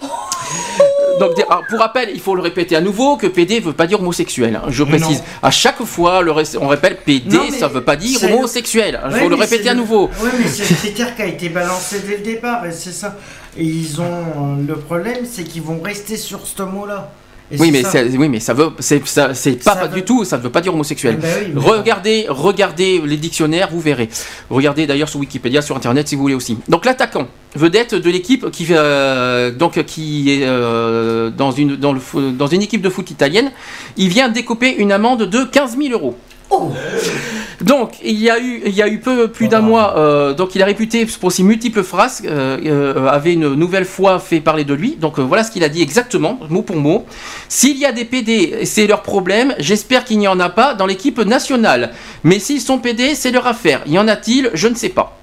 Donc, 1.20 1.32
alors, 1.50 1.64
pour 1.70 1.80
rappel, 1.80 2.10
il 2.14 2.20
faut 2.20 2.36
le 2.36 2.42
répéter 2.42 2.76
à 2.76 2.82
nouveau 2.82 3.18
que 3.18 3.28
PD 3.28 3.60
veut 3.60 3.74
pas 3.74 3.88
dire 3.88 4.00
homosexuel. 4.00 4.56
hein. 4.56 4.64
Je 4.70 4.84
précise. 4.84 5.24
À 5.44 5.52
chaque 5.52 5.84
fois, 5.84 6.22
le 6.22 6.32
on 6.62 6.68
répète 6.68 7.04
PD, 7.04 7.36
Non, 7.36 7.52
ça 7.52 7.68
veut 7.68 7.84
pas 7.84 7.96
dire 7.96 8.20
homosexuel. 8.24 9.00
Il 9.08 9.14
Ouais, 9.14 9.20
faut 9.22 9.30
le 9.30 9.36
répéter 9.36 9.70
à 9.70 9.74
nouveau. 9.74 10.10
Oui, 10.22 10.30
mais 10.40 10.48
c'est 10.48 10.70
le 10.70 10.76
critère 10.78 11.16
qui 11.16 11.22
a 11.22 11.26
été 11.26 11.50
balancé 11.50 12.00
dès 12.08 12.18
le 12.18 12.24
départ, 12.24 12.66
et 12.66 12.72
c'est 12.72 12.92
ça. 12.92 13.16
Et 13.58 13.64
ils 13.64 14.00
ont. 14.02 14.04
euh, 14.04 14.66
Le 14.68 14.76
problème, 14.76 15.26
c'est 15.30 15.44
qu'ils 15.44 15.62
vont 15.64 15.82
rester 15.82 16.18
sur 16.18 16.46
ce 16.46 16.64
mot-là. 16.64 17.12
Oui 17.58 17.72
mais, 17.72 17.82
ça. 17.84 17.90
c'est- 17.92 18.18
oui, 18.18 18.30
mais 18.30 18.40
ça 18.40 18.54
veut, 18.54 18.70
c'est, 18.80 19.06
ça, 19.08 19.34
c'est 19.34 19.64
pas, 19.64 19.74
Ça 19.74 19.80
pas 19.80 19.88
veut- 19.88 19.96
du 19.96 20.04
tout, 20.04 20.24
ça 20.24 20.38
ne 20.38 20.44
veut 20.44 20.52
pas 20.52 20.62
dire 20.62 20.74
homosexuel. 20.74 21.18
Ben 21.20 21.28
oui, 21.46 21.52
mais- 21.56 21.62
regardez, 21.62 22.26
regardez 22.30 23.02
les 23.06 23.18
dictionnaires, 23.18 23.70
vous 23.72 23.80
verrez. 23.80 24.10
Regardez 24.50 24.86
d'ailleurs 24.86 25.10
sur 25.10 25.20
Wikipédia, 25.20 25.62
sur 25.62 25.76
Internet 25.76 26.08
si 26.08 26.16
vous 26.16 26.22
voulez 26.22 26.36
aussi. 26.36 26.58
Donc 26.68 26.86
l'attaquant, 26.86 27.28
vedette 27.56 27.96
de 27.96 28.10
l'équipe 28.12 28.52
qui, 28.52 28.68
euh, 28.70 29.50
donc, 29.52 29.84
qui 29.86 30.30
est 30.32 30.46
euh, 30.46 31.32
dans, 31.32 31.52
une, 31.52 31.76
dans, 31.76 31.94
le, 31.94 32.00
fo- 32.00 32.36
dans 32.36 32.48
une 32.48 32.62
équipe 32.62 32.82
de 32.82 32.90
foot 32.90 33.10
italienne, 33.10 33.52
il 33.98 34.10
vient 34.10 34.30
décoper 34.30 34.76
une 34.78 34.92
amende 34.92 35.24
de 35.24 35.44
15 35.44 35.76
000 35.78 35.92
euros. 35.94 36.16
Donc, 37.62 37.96
il 38.04 38.18
y 38.20 38.30
a 38.30 38.40
eu, 38.40 38.62
il 38.66 38.74
y 38.74 38.82
a 38.82 38.88
eu 38.88 39.00
peu 39.00 39.28
plus 39.28 39.48
d'un 39.50 39.60
mois. 39.60 39.98
euh, 39.98 40.34
donc, 40.34 40.56
il 40.56 40.62
est 40.62 40.66
réputé 40.66 41.06
pour 41.20 41.32
ses 41.32 41.44
multiples 41.44 41.84
phrases. 41.84 42.22
euh, 42.26 42.58
euh, 42.66 43.08
avait 43.08 43.34
une 43.34 43.54
nouvelle 43.54 43.86
fois 43.86 44.20
fait 44.20 44.40
parler 44.40 44.64
de 44.64 44.74
lui. 44.74 44.96
Donc, 44.96 45.20
voilà 45.20 45.44
ce 45.44 45.52
qu'il 45.52 45.64
a 45.64 45.70
dit 45.70 45.82
exactement, 45.82 46.40
mot 46.50 46.62
pour 46.62 46.78
mot. 46.78 47.06
S'il 47.50 47.78
y 47.78 47.86
a 47.86 47.92
des 47.92 48.06
PD, 48.06 48.66
c'est 48.66 48.88
leur 48.88 49.02
problème. 49.02 49.54
J'espère 49.60 50.06
qu'il 50.06 50.20
n'y 50.20 50.28
en 50.28 50.40
a 50.40 50.50
pas 50.50 50.74
dans 50.74 50.86
l'équipe 50.86 51.20
nationale. 51.20 51.92
Mais 52.24 52.40
s'ils 52.40 52.62
sont 52.62 52.80
PD, 52.80 53.14
c'est 53.16 53.32
leur 53.32 53.46
affaire. 53.46 53.82
Y 53.86 54.00
en 54.00 54.08
a-t-il? 54.08 54.52
Je 54.54 54.68
ne 54.68 54.76
sais 54.76 54.90
pas. 54.90 55.18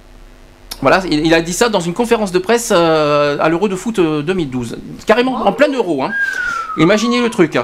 Voilà, 0.82 1.02
il, 1.10 1.32
a 1.32 1.40
dit 1.40 1.54
ça 1.54 1.70
dans 1.70 1.80
une 1.80 1.94
conférence 1.94 2.32
de 2.32 2.38
presse 2.38 2.70
à 2.70 3.48
l'Euro 3.48 3.66
de 3.68 3.76
foot 3.76 3.98
euh, 3.98 4.20
2012. 4.22 4.76
Carrément 5.06 5.46
en 5.46 5.52
plein 5.52 5.72
euro. 5.72 6.02
Hein. 6.02 6.10
Imaginez 6.76 7.20
le 7.22 7.30
truc. 7.30 7.56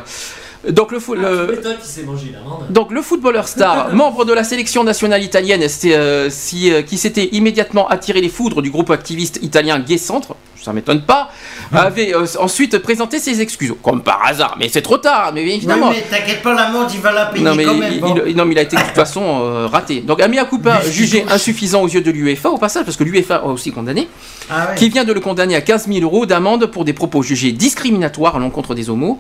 Hein. 0.67 0.71
Donc 0.73 0.93
le, 0.93 0.99
fo- 0.99 1.15
le- 1.17 1.55
C'est 1.57 1.63
toi 1.63 1.73
qui 1.81 1.89
s'est 1.89 2.03
mangé 2.03 2.33
l'amende. 2.33 2.67
donc 2.71 2.91
le 2.93 3.03
footballeur 3.03 3.49
star, 3.49 3.93
membre 3.95 4.25
de 4.25 4.33
la 4.33 4.45
sélection 4.45 4.85
nationale 4.85 5.23
italienne, 5.23 5.65
c'est, 5.69 5.95
euh, 5.95 6.29
si, 6.31 6.73
euh, 6.73 6.83
qui 6.83 6.99
s'était 6.99 7.29
immédiatement 7.33 7.89
attiré 7.89 8.21
les 8.21 8.29
foudres 8.29 8.63
du 8.63 8.71
groupe 8.71 8.91
activiste 8.91 9.39
italien 9.43 9.79
Gay 9.81 9.99
Centre, 9.99 10.35
ça 10.63 10.73
m'étonne 10.73 11.03
pas, 11.03 11.29
avait 11.73 12.15
euh, 12.15 12.25
ensuite 12.39 12.79
présenté 12.79 13.19
ses 13.19 13.41
excuses, 13.41 13.75
comme 13.83 14.01
par 14.01 14.25
hasard, 14.25 14.55
mais 14.61 14.69
c'est 14.69 14.81
trop 14.83 14.97
tard, 14.99 15.33
mais 15.35 15.43
évidemment. 15.43 15.89
Oui, 15.89 15.97
mais 15.99 16.17
t'inquiète 16.19 16.41
pas, 16.41 16.55
l'amende, 16.55 16.89
il 16.95 17.01
va 17.01 17.11
la 17.11 17.27
payer 17.27 17.45
Non 17.45 17.57
mais, 17.57 17.65
quand 17.65 17.75
même. 17.75 17.93
il- 17.95 18.01
bon. 18.01 18.15
il- 18.25 18.37
non, 18.37 18.45
mais 18.45 18.53
il 18.53 18.59
a 18.59 18.63
été 18.63 18.77
de 18.77 18.81
toute 18.83 18.91
façon 18.95 19.23
euh, 19.43 19.67
raté. 19.67 20.03
Donc 20.03 20.21
Amia 20.23 20.45
Coupa, 20.45 20.81
jugé 20.89 21.25
insuffisant 21.29 21.83
aux 21.83 21.89
yeux 21.89 22.01
de 22.01 22.13
l'UEFA 22.13 22.49
au 22.51 22.59
passage, 22.59 22.85
parce 22.85 22.97
que 22.97 23.03
l'UEFA 23.03 23.37
a 23.39 23.45
aussi 23.47 23.73
condamné, 23.73 24.07
Ah 24.49 24.69
ouais. 24.71 24.75
qui 24.77 24.89
vient 24.89 25.03
de 25.03 25.13
le 25.13 25.19
condamner 25.19 25.57
à 25.57 25.63
15 25.63 25.89
000 25.89 26.01
euros 26.03 26.27
d'amende 26.27 26.67
pour 26.67 26.85
des 26.85 26.93
propos 26.93 27.23
jugés 27.25 27.51
discriminatoires 27.51 28.37
à 28.37 28.39
l'encontre 28.39 28.77
des 28.77 28.89
homos. 28.89 29.19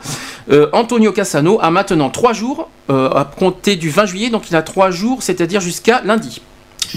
Euh, 0.52 0.68
Antonio 0.72 1.10
Cassano 1.32 1.58
a 1.62 1.70
maintenant 1.70 2.10
trois 2.10 2.34
jours, 2.34 2.68
euh, 2.90 3.08
à 3.10 3.24
compter 3.24 3.76
du 3.76 3.88
20 3.88 4.04
juillet, 4.04 4.28
donc 4.30 4.50
il 4.50 4.56
a 4.56 4.60
trois 4.62 4.90
jours, 4.90 5.22
c'est-à-dire 5.22 5.60
jusqu'à 5.62 6.02
lundi, 6.04 6.42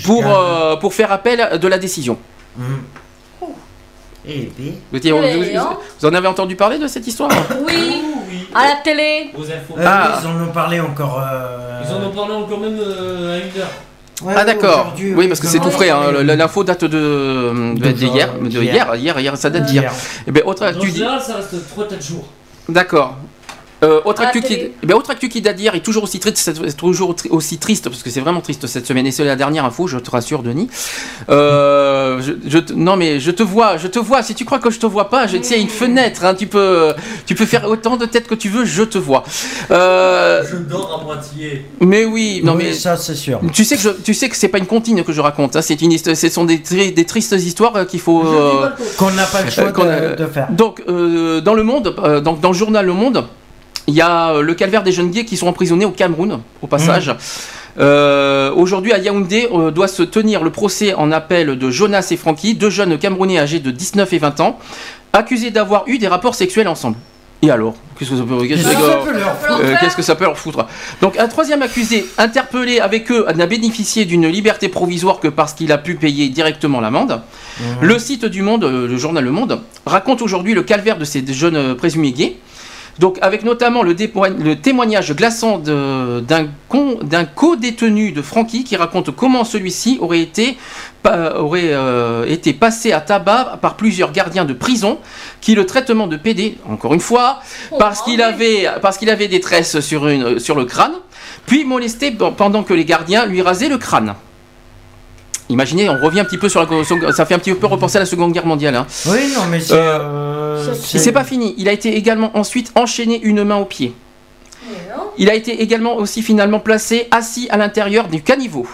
pour, 0.03 0.23
euh, 0.27 0.75
pour 0.75 0.93
faire 0.93 1.11
appel 1.14 1.57
de 1.59 1.67
la 1.69 1.77
décision. 1.77 2.17
Hum. 2.59 2.65
Eh 4.27 4.51
bien. 4.57 4.73
Vous, 4.91 6.05
en 6.07 6.14
avez 6.14 6.27
entendu 6.27 6.55
parler 6.57 6.80
de 6.80 6.88
cette 6.88 7.05
histoire 7.07 7.30
Oui, 7.65 8.01
à 8.53 8.65
la 8.69 8.75
télé. 8.83 9.30
Aux 9.38 9.43
infos. 9.43 9.75
Euh, 9.77 9.83
Ah. 9.85 10.19
Ils 10.22 10.27
en 10.27 10.43
ont 10.43 10.51
parlé 10.51 10.80
encore. 10.81 11.22
euh, 11.23 11.81
Ils 11.85 11.93
en 11.93 12.07
ont 12.07 12.11
parlé 12.11 12.33
encore 12.33 12.59
même 12.59 12.77
euh, 12.80 13.35
à 13.35 13.38
une 13.38 13.61
heure. 13.61 13.69
ouais, 14.23 14.33
Ah 14.35 14.43
d'accord. 14.43 14.93
Oui 14.99 15.27
parce 15.27 15.39
que 15.39 15.47
c'est 15.47 15.59
tout 15.59 15.69
frais. 15.72 15.91
hein. 15.91 16.11
L'info 16.23 16.64
date 16.64 16.85
de, 16.85 16.88
de, 16.89 17.80
De 17.80 17.85
de 17.88 17.91
d'hier. 17.91 18.30
hier, 18.49 18.95
hier, 18.95 19.19
hier, 19.19 19.38
ça 19.38 19.49
date 19.51 19.65
d'hier. 19.65 19.83
Hier. 19.83 19.93
Et 20.27 20.31
bien 20.31 20.43
autre 20.45 20.64
En 20.64 20.69
actu, 20.69 20.89
général, 20.89 21.22
ça 21.22 21.35
reste 21.35 21.53
3-4 21.77 22.01
jours. 22.05 22.25
d'accord. 22.67 23.15
Euh, 23.85 24.01
autre, 24.05 24.22
À 24.22 24.23
la 24.23 24.30
actu 24.30 24.41
qui, 24.41 24.47
télé. 24.47 24.73
eh 24.81 24.85
ben, 24.88 24.95
autre 24.95 25.11
actu 25.11 25.30
qui 25.30 25.41
date 25.41 25.57
d'hier 25.57 25.75
est 25.75 25.81
toujours 25.81 26.03
aussi 26.03 26.19
triste, 26.19 26.51
toujours 26.75 27.15
aussi 27.30 27.57
triste 27.59 27.88
parce 27.89 28.01
que 28.03 28.09
c'est 28.09 28.19
vraiment 28.19 28.41
triste 28.41 28.65
cette 28.67 28.85
semaine 28.88 29.05
et 29.05 29.11
c'est 29.11 29.23
la 29.23 29.35
dernière 29.35 29.64
info, 29.65 29.85
je 29.88 29.97
te 29.99 30.09
rassure 30.09 30.41
Denis. 30.43 30.69
Euh, 31.30 32.22
je, 32.47 32.59
non 32.73 32.95
mais 32.95 33.19
je 33.19 33.31
te 33.31 33.43
vois, 33.43 33.77
je 33.77 33.88
te 33.88 33.99
vois. 33.99 34.23
Si 34.23 34.35
tu 34.35 34.45
crois 34.45 34.59
que 34.59 34.69
je 34.69 34.80
te 34.80 34.85
vois 34.85 35.09
pas, 35.09 35.27
je 35.27 35.38
tiens 35.38 35.57
une 35.57 35.69
fenêtre. 35.69 36.25
hein, 36.25 36.33
tu 36.35 36.47
peux, 36.47 36.93
tu 37.25 37.35
peux 37.35 37.45
faire 37.45 37.67
autant 37.69 37.97
de 37.97 38.05
têtes 38.05 38.27
que 38.27 38.35
tu 38.35 38.49
veux, 38.49 38.65
je 38.65 38.83
te 38.83 38.97
vois. 38.97 39.23
Euh, 39.72 40.43
Je 40.49 40.57
dors 40.57 40.99
à 41.01 41.03
moitié. 41.03 41.65
mais 41.80 42.05
oui, 42.05 42.41
non 42.43 42.55
Oui, 42.55 42.64
mais 42.67 42.73
ça, 42.73 42.97
c'est 42.97 43.15
sûr. 43.15 43.39
tu 43.53 43.64
sais 43.65 43.75
que 43.75 43.81
je, 43.81 43.89
tu 43.89 44.14
sais 44.14 44.30
que 44.30 44.35
c'est 44.35 44.47
pas 44.47 44.57
une 44.59 44.65
comptine 44.67 45.03
que 45.03 45.14
je 45.14 45.22
raconte. 45.22 45.55
hein, 45.55 45.61
c'est 45.61 45.81
une, 45.81 45.95
ce 45.97 46.30
sont 46.30 46.45
des, 46.45 46.61
tri- 46.61 46.91
des 46.93 47.05
tristes 47.05 47.33
histoires 47.33 47.85
qu'il 47.88 47.99
faut. 47.99 48.23
euh, 48.25 48.69
Qu'on 48.97 49.11
n'a 49.11 49.25
pas 49.25 49.41
le 49.43 49.49
choix 49.51 49.65
euh, 49.80 50.14
a- 50.14 50.15
de, 50.15 50.23
de 50.23 50.27
faire. 50.30 50.47
Donc, 50.51 50.81
euh, 50.88 51.41
dans 51.41 51.53
le 51.53 51.64
monde, 51.64 51.95
euh, 51.99 52.22
donc, 52.22 52.39
dans 52.41 52.49
le 52.49 52.55
journal 52.55 52.85
Le 52.85 52.93
Monde, 52.93 53.25
il 53.88 53.93
y 53.93 54.01
a 54.01 54.31
euh, 54.31 54.41
le 54.41 54.53
calvaire 54.55 54.83
des 54.83 54.91
jeunes 54.91 55.11
gays 55.11 55.25
qui 55.25 55.38
sont 55.38 55.47
emprisonnés 55.47 55.85
au 55.85 55.91
Cameroun, 55.91 56.39
au 56.61 56.67
passage. 56.67 57.15
Euh, 57.77 58.51
Aujourd'hui, 58.55 58.93
à 58.93 58.97
Yaoundé, 58.97 59.47
euh, 59.51 59.72
doit 59.72 59.88
se 59.88 60.01
tenir 60.03 60.43
le 60.43 60.49
procès 60.49 60.93
en 60.93 61.11
appel 61.11 61.57
de 61.57 61.69
Jonas 61.69 62.07
et 62.11 62.17
Frankie, 62.17 62.55
deux 62.55 62.69
jeunes 62.69 62.97
Camerounais 62.97 63.38
âgés 63.39 63.59
de 63.59 63.72
19 63.72 64.14
et 64.14 64.17
20 64.17 64.39
ans, 64.39 64.59
accusés 65.14 65.51
d'avoir 65.51 65.83
eu 65.88 65.97
des 65.97 66.07
rapports 66.07 66.35
sexuels 66.35 66.67
ensemble. 66.67 66.97
Et 67.41 67.51
alors? 67.51 67.75
Qu'est-ce 67.99 68.11
que 68.11 68.15
ça 68.17 68.23
peut, 68.23 68.38
que- 68.38 68.45
Qu'est-ce 68.47 68.64
que 68.64 68.69
ça 68.73 68.77
peut 69.03 69.11
leur 69.11 69.25
Ça 69.27 69.35
peut 69.41 69.47
leur 69.49 69.59
euh, 69.59 69.67
faire. 69.67 69.80
qu'est-ce 69.81 69.95
que 69.97 70.01
ça 70.01 70.15
peut 70.15 70.23
leur 70.23 70.38
foutre? 70.38 70.65
Donc 71.01 71.17
un 71.19 71.27
troisième 71.27 71.61
accusé, 71.61 72.05
interpellé 72.17 72.80
avec 72.80 73.11
eux, 73.11 73.25
n'a 73.35 73.45
bénéficié 73.45 74.05
d'une 74.05 74.25
liberté 74.27 74.69
provisoire 74.69 75.19
que 75.19 75.27
parce 75.27 75.53
qu'il 75.53 75.72
a 75.73 75.77
pu 75.77 75.95
payer 75.95 76.30
directement 76.30 76.80
l'amende. 76.80 77.22
Le 77.81 77.99
site 77.99 78.25
du 78.25 78.41
Monde, 78.41 78.64
le 78.64 78.97
journal 78.97 79.23
Le 79.23 79.31
Monde, 79.31 79.61
raconte 79.85 80.22
aujourd'hui 80.22 80.53
le 80.53 80.64
calvaire 80.64 80.97
de 80.97 81.05
ces 81.05 81.23
jeunes 81.33 81.75
présumés 81.75 82.14
gays. 82.14 82.38
Donc 82.99 83.17
avec 83.22 83.43
notamment 83.43 83.83
le, 83.83 83.93
témoignage 84.56 85.14
glaçant 85.15 85.57
d'un 85.57 87.25
co-détenu 87.35 88.11
de 88.11 88.22
Francky 88.22 88.64
qui 88.64 88.75
raconte 88.75 89.14
comment 89.15 89.43
celui-ci 89.43 89.98
aurait 90.01 90.22
été 90.22 90.57
pa- 91.03 91.35
aurait 91.38 91.72
euh, 91.74 92.25
été 92.25 92.53
passé 92.53 92.93
à 92.93 93.01
tabac 93.01 93.59
par 93.61 93.75
plusieurs 93.75 94.11
gardiens 94.11 94.45
de 94.45 94.53
prison 94.53 94.98
qui 95.41 95.56
le 95.56 95.65
traitement 95.65 96.07
de 96.07 96.15
PD 96.17 96.57
encore 96.69 96.93
une 96.93 96.99
fois 97.01 97.41
parce 97.80 98.01
qu'il 98.01 98.22
avait 98.22 98.67
parce 98.82 98.98
qu'il 98.98 99.09
avait 99.09 99.27
des 99.27 99.40
tresses 99.41 99.80
sur 99.82 100.07
une 100.07 100.40
sur 100.40 100.56
le 100.56 100.65
crâne 100.65 100.93
puis 101.45 101.65
molesté 101.65 102.11
pe- 102.11 102.32
pendant 102.35 102.64
que 102.64 102.74
les 102.74 102.85
gardiens 102.85 103.25
lui 103.25 103.41
rasaient 103.41 103.69
le 103.69 103.77
crâne. 103.77 104.14
Imaginez, 105.49 105.90
on 105.90 106.01
revient 106.03 106.22
un 106.22 106.25
petit 106.25 106.38
peu 106.38 106.49
sur 106.49 106.61
la 106.61 107.11
ça 107.14 107.25
fait 107.25 107.35
un 107.35 107.40
petit 107.40 107.53
peu 107.53 107.67
repenser 107.67 107.98
à 107.98 107.99
la 107.99 108.06
Seconde 108.06 108.32
Guerre 108.33 108.48
mondiale. 108.48 108.75
hein. 108.75 108.88
Oui, 109.06 109.32
non, 109.35 109.41
mais 109.49 109.59
c'est. 109.59 109.74
Euh, 109.74 109.99
euh, 109.99 110.74
c'est 110.83 111.11
pas 111.11 111.24
fini. 111.24 111.53
Il 111.57 111.69
a 111.69 111.72
été 111.72 111.95
également 111.95 112.35
ensuite 112.38 112.72
enchaîné 112.75 113.19
une 113.22 113.43
main 113.43 113.57
au 113.57 113.65
pied. 113.65 113.93
Il 115.17 115.30
a 115.30 115.35
été 115.35 115.61
également 115.61 115.95
aussi 115.95 116.22
finalement 116.22 116.59
placé 116.59 117.07
assis 117.11 117.48
à 117.49 117.57
l'intérieur 117.57 118.07
du 118.07 118.22
caniveau. 118.22 118.67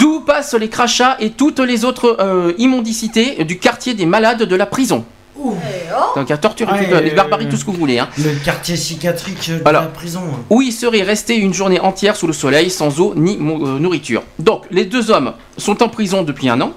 D'où 0.00 0.20
passent 0.20 0.54
les 0.54 0.68
crachats 0.68 1.16
et 1.18 1.30
toutes 1.30 1.60
les 1.60 1.84
autres 1.86 2.16
euh, 2.20 2.52
immondicités 2.58 3.42
du 3.44 3.58
quartier 3.58 3.94
des 3.94 4.04
malades 4.04 4.42
de 4.42 4.56
la 4.56 4.66
prison. 4.66 5.04
Et 5.38 5.42
oh. 5.42 5.54
alors 5.90 6.12
Donc, 6.16 6.30
à 6.30 6.36
torture, 6.36 6.68
Ouais, 6.70 6.88
euh, 6.92 7.14
barbarie, 7.14 7.48
tout 7.48 7.56
ce 7.56 7.64
que 7.64 7.70
vous 7.70 7.76
voulez. 7.78 7.98
Hein. 7.98 8.08
Le 8.18 8.32
quartier 8.44 8.74
psychiatrique 8.74 9.48
de 9.50 9.62
Alors, 9.64 9.82
la 9.82 9.88
prison. 9.88 10.20
où 10.50 10.62
il 10.62 10.72
serait 10.72 11.02
resté 11.02 11.36
une 11.36 11.54
journée 11.54 11.80
entière 11.80 12.16
sous 12.16 12.26
le 12.26 12.32
soleil, 12.32 12.70
sans 12.70 13.00
eau 13.00 13.14
ni 13.16 13.36
mo- 13.36 13.64
euh, 13.66 13.78
nourriture. 13.78 14.22
Donc, 14.38 14.64
les 14.70 14.84
deux 14.84 15.10
hommes 15.10 15.32
sont 15.56 15.82
en 15.82 15.88
prison 15.88 16.22
depuis 16.22 16.48
un 16.48 16.60
an. 16.60 16.72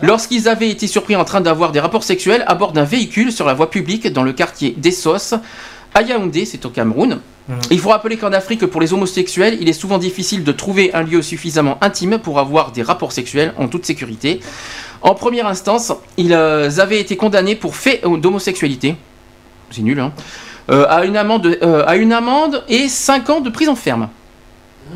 Lorsqu'ils 0.00 0.48
avaient 0.48 0.68
été 0.70 0.86
surpris 0.86 1.16
en 1.16 1.24
train 1.24 1.40
d'avoir 1.40 1.72
des 1.72 1.80
rapports 1.80 2.04
sexuels 2.04 2.44
à 2.46 2.54
bord 2.54 2.72
d'un 2.72 2.84
véhicule 2.84 3.32
sur 3.32 3.46
la 3.46 3.54
voie 3.54 3.70
publique 3.70 4.06
dans 4.12 4.22
le 4.22 4.32
quartier 4.32 4.74
d'Essos, 4.76 5.34
à 5.94 6.02
Yaoundé, 6.02 6.44
c'est 6.44 6.64
au 6.64 6.70
Cameroun. 6.70 7.20
Il 7.72 7.80
faut 7.80 7.88
rappeler 7.90 8.16
qu'en 8.16 8.32
Afrique, 8.32 8.64
pour 8.66 8.80
les 8.80 8.92
homosexuels, 8.94 9.58
il 9.60 9.68
est 9.68 9.72
souvent 9.74 9.98
difficile 9.98 10.44
de 10.44 10.52
trouver 10.52 10.94
un 10.94 11.02
lieu 11.02 11.20
suffisamment 11.22 11.76
intime 11.82 12.18
pour 12.18 12.38
avoir 12.38 12.70
des 12.70 12.82
rapports 12.82 13.10
sexuels 13.12 13.52
en 13.58 13.66
toute 13.68 13.84
sécurité. 13.84 14.40
En 15.02 15.14
première 15.14 15.46
instance, 15.46 15.92
ils 16.16 16.32
euh, 16.32 16.70
avaient 16.78 17.00
été 17.00 17.16
condamnés 17.16 17.56
pour 17.56 17.76
fait 17.76 18.02
d'homosexualité. 18.04 18.96
C'est 19.70 19.82
nul, 19.82 19.98
hein 20.00 20.12
Euh, 20.70 20.86
à, 20.88 21.04
une 21.04 21.16
amende, 21.16 21.58
euh, 21.62 21.82
à 21.86 21.96
une 21.96 22.12
amende 22.12 22.62
et 22.68 22.88
5 22.88 23.30
ans 23.30 23.40
de 23.40 23.50
prison 23.50 23.74
ferme. 23.74 24.08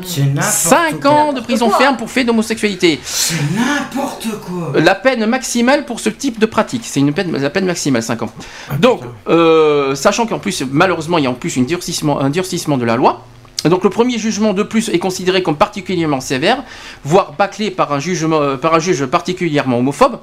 C'est 0.01 0.21
n'importe 0.21 0.43
5 0.45 0.99
quoi. 1.01 1.11
ans 1.11 1.33
de 1.33 1.41
prison 1.41 1.69
ferme 1.69 1.97
pour 1.97 2.09
fait 2.09 2.23
d'homosexualité. 2.23 2.99
C'est 3.03 3.35
n'importe 3.53 4.27
quoi. 4.45 4.79
La 4.79 4.95
peine 4.95 5.25
maximale 5.25 5.85
pour 5.85 5.99
ce 5.99 6.09
type 6.09 6.39
de 6.39 6.45
pratique, 6.45 6.83
c'est 6.85 6.99
une 7.01 7.13
peine, 7.13 7.35
la 7.35 7.49
peine 7.49 7.65
maximale, 7.65 8.01
5 8.03 8.21
ans. 8.23 8.31
Donc, 8.79 9.01
euh, 9.27 9.93
sachant 9.95 10.25
qu'en 10.25 10.39
plus, 10.39 10.63
malheureusement, 10.71 11.17
il 11.17 11.25
y 11.25 11.27
a 11.27 11.31
en 11.31 11.33
plus 11.33 11.57
une 11.57 11.65
durcissement, 11.65 12.21
un 12.21 12.29
durcissement 12.29 12.77
de 12.77 12.85
la 12.85 12.95
loi. 12.95 13.25
Donc 13.65 13.83
le 13.83 13.89
premier 13.89 14.17
jugement 14.17 14.53
de 14.53 14.63
plus 14.63 14.89
est 14.89 14.99
considéré 14.99 15.43
comme 15.43 15.57
particulièrement 15.57 16.21
sévère, 16.21 16.63
voire 17.03 17.33
bâclé 17.33 17.71
par 17.71 17.91
un, 17.91 17.99
jugement, 17.99 18.41
euh, 18.41 18.57
par 18.57 18.73
un 18.73 18.79
juge 18.79 19.05
particulièrement 19.05 19.79
homophobe. 19.79 20.19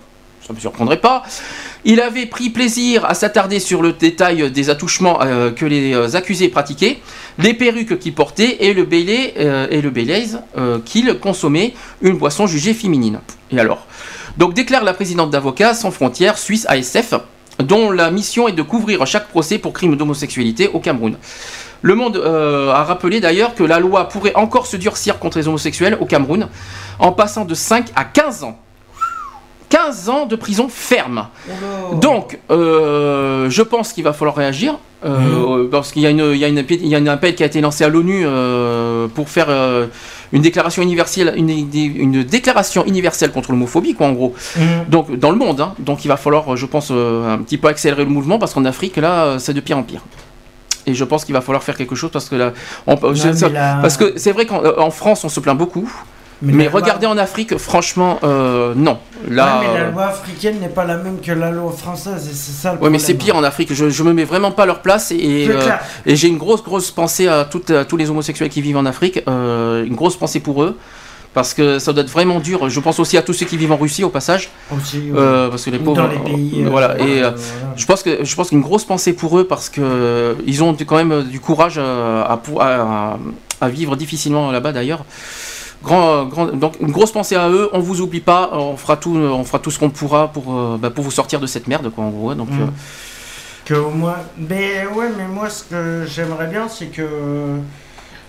Ça 0.46 0.52
ne 0.52 0.56
me 0.56 0.60
surprendrait 0.60 1.00
pas. 1.00 1.22
Il 1.86 2.02
avait 2.02 2.26
pris 2.26 2.50
plaisir 2.50 3.06
à 3.06 3.14
s'attarder 3.14 3.60
sur 3.60 3.80
le 3.80 3.94
détail 3.94 4.50
des 4.50 4.68
attouchements 4.68 5.20
euh, 5.22 5.50
que 5.50 5.64
les 5.64 5.94
euh, 5.94 6.16
accusés 6.16 6.50
pratiquaient, 6.50 6.98
les 7.38 7.54
perruques 7.54 7.98
qu'ils 7.98 8.12
portaient 8.12 8.58
et 8.60 8.74
le 8.74 8.86
euh, 8.92 9.66
et 9.70 9.80
le 9.80 10.78
qu'ils 10.84 11.18
consommaient, 11.18 11.72
une 12.02 12.18
boisson 12.18 12.46
jugée 12.46 12.74
féminine. 12.74 13.20
Et 13.50 13.58
alors? 13.58 13.86
Donc 14.36 14.52
déclare 14.52 14.84
la 14.84 14.92
présidente 14.92 15.30
d'Avocats 15.30 15.72
sans 15.72 15.90
frontières 15.90 16.36
suisse 16.36 16.66
ASF, 16.68 17.14
dont 17.60 17.90
la 17.90 18.10
mission 18.10 18.46
est 18.46 18.52
de 18.52 18.62
couvrir 18.62 19.06
chaque 19.06 19.28
procès 19.28 19.56
pour 19.56 19.72
crime 19.72 19.96
d'homosexualité 19.96 20.68
au 20.68 20.78
Cameroun. 20.78 21.16
Le 21.84 21.94
Monde 21.94 22.16
euh, 22.16 22.70
a 22.72 22.82
rappelé 22.82 23.20
d'ailleurs 23.20 23.54
que 23.54 23.62
la 23.62 23.78
loi 23.78 24.08
pourrait 24.08 24.34
encore 24.36 24.66
se 24.66 24.78
durcir 24.78 25.18
contre 25.18 25.36
les 25.36 25.48
homosexuels 25.48 25.98
au 26.00 26.06
Cameroun, 26.06 26.48
en 26.98 27.12
passant 27.12 27.44
de 27.44 27.52
5 27.54 27.88
à 27.94 28.04
15 28.04 28.42
ans. 28.44 28.58
15 29.68 30.08
ans 30.08 30.24
de 30.24 30.34
prison 30.36 30.68
ferme. 30.70 31.26
Donc, 32.00 32.38
euh, 32.50 33.50
je 33.50 33.60
pense 33.62 33.92
qu'il 33.92 34.02
va 34.02 34.14
falloir 34.14 34.34
réagir. 34.36 34.78
euh, 35.04 35.68
Parce 35.70 35.92
qu'il 35.92 36.00
y 36.00 36.06
a, 36.06 36.10
y, 36.10 36.16
y 36.16 36.94
un 36.96 37.06
appel 37.06 37.34
qui 37.34 37.42
a 37.42 37.46
été 37.46 37.60
lancé 37.60 37.84
à 37.84 37.88
l'ONU 37.88 38.22
euh, 38.24 39.06
pour 39.08 39.28
faire 39.28 39.48
une 40.32 40.40
déclaration 40.40 40.80
universelle, 40.82 41.34
une, 41.36 41.50
une 41.50 42.22
déclaration 42.24 42.86
universelle 42.86 43.30
contre 43.30 43.50
l'homophobie, 43.52 43.94
quoi, 43.94 44.06
en 44.06 44.12
gros. 44.12 44.34
Mhm. 44.56 44.64
Donc, 44.88 45.14
dans 45.18 45.30
le 45.30 45.36
monde. 45.36 45.60
hein. 45.60 45.74
Donc, 45.80 46.02
il 46.04 46.08
va 46.08 46.16
falloir, 46.16 46.56
je 46.56 46.64
pense, 46.64 46.90
un 46.90 47.38
petit 47.44 47.58
peu 47.58 47.68
accélérer 47.68 48.04
le 48.04 48.10
mouvement 48.10 48.38
parce 48.38 48.54
qu'en 48.54 48.64
Afrique, 48.64 48.96
là, 48.96 49.38
c'est 49.38 49.52
de 49.52 49.60
pire 49.60 49.76
en 49.76 49.82
pire. 49.82 50.00
Et 50.86 50.94
je 50.94 51.04
pense 51.04 51.24
qu'il 51.24 51.34
va 51.34 51.40
falloir 51.40 51.62
faire 51.62 51.76
quelque 51.76 51.94
chose 51.94 52.10
parce 52.12 52.28
que 52.28 52.34
là, 52.36 52.52
on- 52.86 52.96
je- 53.14 53.26
mais 53.28 53.32
ça- 53.34 53.48
la- 53.48 53.78
parce 53.80 53.96
que 53.96 54.14
c'est 54.16 54.32
vrai 54.32 54.46
qu'en 54.46 54.62
euh, 54.64 54.90
France, 54.90 55.24
on 55.24 55.28
se 55.28 55.40
plaint 55.40 55.56
beaucoup. 55.56 55.90
Mais 56.42 56.52
Mais, 56.52 56.64
la 56.64 56.70
loi- 56.70 56.80
regardez 56.80 57.06
en 57.06 57.16
Afrique, 57.16 57.56
franchement, 57.56 58.18
euh, 58.22 58.74
non. 58.76 58.98
Là, 59.30 59.60
Ouais, 59.60 59.66
mais 59.66 59.78
la 59.80 59.84
euh, 59.86 59.90
loi 59.92 60.04
africaine 60.08 60.58
n'est 60.60 60.68
pas 60.68 60.84
la 60.84 60.96
même 60.96 61.20
que 61.20 61.32
la 61.32 61.50
loi 61.50 61.72
française, 61.72 62.28
et 62.28 62.34
c'est 62.34 62.52
ça 62.52 62.74
le 62.74 62.80
Ouais, 62.80 62.90
mais 62.90 62.98
c'est 62.98 63.14
pire 63.14 63.36
en 63.36 63.44
Afrique. 63.44 63.72
Je, 63.72 63.88
je 63.88 64.02
me 64.02 64.12
mets 64.12 64.24
vraiment 64.24 64.50
pas 64.50 64.64
à 64.64 64.66
leur 64.66 64.82
place 64.82 65.10
et, 65.12 65.46
euh, 65.48 65.70
et 66.04 66.16
j'ai 66.16 66.28
une 66.28 66.36
grosse, 66.36 66.62
grosse 66.62 66.90
pensée 66.90 67.28
à, 67.28 67.44
toutes- 67.44 67.70
à 67.70 67.84
tous 67.86 67.96
les 67.96 68.10
homosexuels 68.10 68.50
qui 68.50 68.60
vivent 68.60 68.76
en 68.76 68.84
Afrique. 68.84 69.22
euh, 69.26 69.84
une 69.84 69.94
grosse 69.94 70.16
pensée 70.16 70.40
pour 70.40 70.62
eux. 70.64 70.76
Parce 71.34 71.52
que 71.52 71.80
ça 71.80 71.92
doit 71.92 72.04
être 72.04 72.10
vraiment 72.10 72.38
dur. 72.38 72.68
Je 72.70 72.78
pense 72.80 73.00
aussi 73.00 73.16
à 73.18 73.22
tous 73.22 73.32
ceux 73.32 73.44
qui 73.44 73.56
vivent 73.56 73.72
en 73.72 73.76
Russie 73.76 74.04
au 74.04 74.08
passage. 74.08 74.50
Aussi, 74.74 75.10
ouais. 75.10 75.18
Euh, 75.18 75.48
parce 75.50 75.64
que 75.64 75.70
les 75.70 75.78
pauvres. 75.80 75.96
dans 76.02 76.06
les 76.06 76.18
pays, 76.18 76.62
euh, 76.62 76.66
euh, 76.66 76.70
voilà. 76.70 76.96
Et 77.00 77.22
euh, 77.24 77.32
je 77.76 77.84
pense 77.86 78.02
que 78.04 78.24
je 78.24 78.34
pense 78.36 78.50
qu'une 78.50 78.60
grosse 78.60 78.84
pensée 78.84 79.12
pour 79.14 79.36
eux 79.38 79.44
parce 79.44 79.68
que 79.68 80.36
ils 80.46 80.62
ont 80.62 80.74
quand 80.86 80.96
même 80.96 81.24
du 81.24 81.40
courage 81.40 81.76
à, 81.78 82.38
pou- 82.42 82.60
à, 82.60 83.18
à 83.60 83.68
vivre 83.68 83.96
difficilement 83.96 84.52
là-bas 84.52 84.70
d'ailleurs. 84.72 85.04
Grand, 85.82 86.24
grand, 86.26 86.46
donc 86.46 86.76
une 86.80 86.92
grosse 86.92 87.10
pensée 87.12 87.34
à 87.36 87.50
eux. 87.50 87.68
On 87.72 87.80
vous 87.80 88.00
oublie 88.00 88.20
pas. 88.20 88.50
On 88.52 88.76
fera 88.76 88.96
tout, 88.96 89.14
on 89.16 89.42
fera 89.44 89.58
tout 89.58 89.72
ce 89.72 89.78
qu'on 89.80 89.90
pourra 89.90 90.28
pour, 90.28 90.78
bah, 90.78 90.90
pour 90.90 91.02
vous 91.04 91.10
sortir 91.10 91.40
de 91.40 91.46
cette 91.48 91.66
merde 91.66 91.90
quoi 91.92 92.04
en 92.04 92.10
gros. 92.10 92.34
Donc 92.34 92.48
Mm. 92.50 92.70
Que 93.64 93.74
au 93.74 93.90
moins. 93.90 94.16
Mais 94.38 94.86
ouais, 94.94 95.08
mais 95.16 95.26
moi, 95.26 95.48
ce 95.50 95.64
que 95.64 96.04
j'aimerais 96.06 96.46
bien, 96.46 96.68
c'est 96.68 96.86
que. 96.86 97.02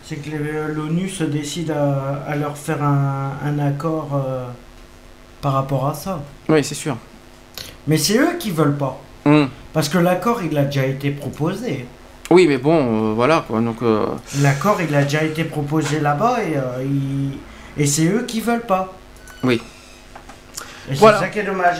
C'est 0.08 0.17
que 0.17 0.30
les- 0.30 0.74
l'ONU 0.74 1.09
se 1.09 1.24
décide 1.24 1.72
à, 1.72 2.22
à 2.27 2.35
leur 2.35 2.56
faire 2.58 2.84
un, 2.84 3.32
un 3.43 3.59
accord 3.59 4.09
euh, 4.14 4.45
par 5.42 5.53
rapport 5.53 5.88
à 5.88 5.93
ça. 5.93 6.22
oui, 6.50 6.64
c'est 6.64 6.75
sûr. 6.75 6.95
Mais 7.88 7.98
c'est 7.98 8.17
eux 8.17 8.38
qui 8.40 8.51
veulent 8.51 8.77
pas. 8.77 9.00
Mm. 9.25 9.45
Parce 9.74 9.90
que 9.90 9.98
l'accord, 9.98 10.42
il 10.43 10.56
a 10.58 10.66
déjà 10.66 10.85
été 10.85 11.09
proposé. 11.11 11.85
Oui, 12.30 12.45
mais 12.48 12.58
bon, 12.58 13.11
euh, 13.11 13.14
voilà 13.14 13.43
quoi. 13.48 13.61
Donc 13.61 13.82
euh, 13.82 14.06
L'accord, 14.42 14.77
il 14.88 14.93
a 14.95 15.03
déjà 15.03 15.24
été 15.24 15.43
proposé 15.43 16.00
là-bas 16.00 16.38
et, 16.43 16.56
euh, 16.58 16.84
il- 16.84 17.38
et 17.82 17.85
c'est 17.88 18.06
eux 18.06 18.25
qui 18.27 18.42
veulent 18.42 18.66
pas. 18.66 18.93
oui. 19.43 19.61
Et 20.88 20.93
c'est 20.93 21.00
Voilà. 21.00 21.19
ça 21.19 21.30
qui 21.30 21.40
est 21.40 21.43
dommage. 21.43 21.77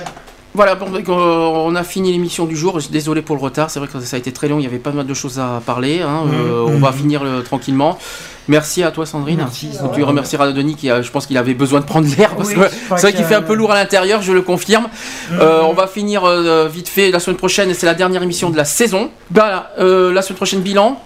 Voilà, 0.56 0.76
bon, 0.76 0.88
euh, 0.96 1.12
on 1.12 1.76
a 1.76 1.84
fini 1.84 2.14
l'émission 2.14 2.46
du 2.46 2.56
jour. 2.56 2.80
Désolé 2.90 3.22
pour 3.22 3.36
le 3.36 3.42
retard. 3.42 3.70
C'est 3.70 3.80
vrai 3.80 3.90
que 3.90 4.00
ça 4.00 4.16
a 4.16 4.20
été 4.20 4.32
très 4.32 4.48
long. 4.48 4.58
Il 4.60 4.64
y 4.64 4.68
avait 4.68 4.80
pas 4.80 4.92
mal 4.94 5.06
de 5.06 5.14
choses 5.14 5.38
à 5.38 5.62
parler. 5.66 6.02
hein. 6.02 6.24
Euh, 6.34 6.66
Mhm. 6.66 6.76
On 6.76 6.80
va 6.80 6.92
finir 6.94 7.22
euh, 7.24 7.42
tranquillement. 7.42 8.00
Merci 8.48 8.84
à 8.84 8.92
toi, 8.92 9.06
Sandrine. 9.06 9.38
Merci, 9.38 9.70
tu 9.94 10.04
remercieras 10.04 10.52
Denis 10.52 10.76
qui, 10.76 10.90
a- 10.90 11.02
je 11.02 11.10
pense 11.12 11.26
qu'il 11.26 11.38
avait 11.38 11.54
besoin 11.54 11.80
de 11.80 11.86
prendre 11.86 12.08
l'air 12.18 12.36
parce 12.36 12.50
Oui, 12.50 12.56
que 12.56 12.62
c'est 12.90 13.02
vrai 13.02 13.14
qu'il 13.14 13.26
fait 13.26 13.36
un 13.36 13.42
peu 13.42 13.54
lourd 13.56 13.72
à 13.72 13.76
l'intérieur. 13.76 14.22
Je 14.22 14.32
le 14.32 14.42
confirme. 14.42 14.88
Euh, 15.34 15.62
on 15.64 15.74
va 15.74 15.88
finir 15.88 16.24
euh, 16.26 16.68
vite 16.72 16.88
fait 16.88 17.10
la 17.12 17.20
semaine 17.20 17.38
prochaine. 17.38 17.74
C'est 17.74 17.86
la 17.86 17.94
dernière 17.96 18.22
émission 18.24 18.50
de 18.50 18.58
la 18.58 18.66
saison. 18.66 19.10
Voilà, 19.32 19.72
euh, 19.80 20.14
la 20.14 20.22
semaine 20.22 20.38
prochaine 20.38 20.62
bilan. 20.62 21.00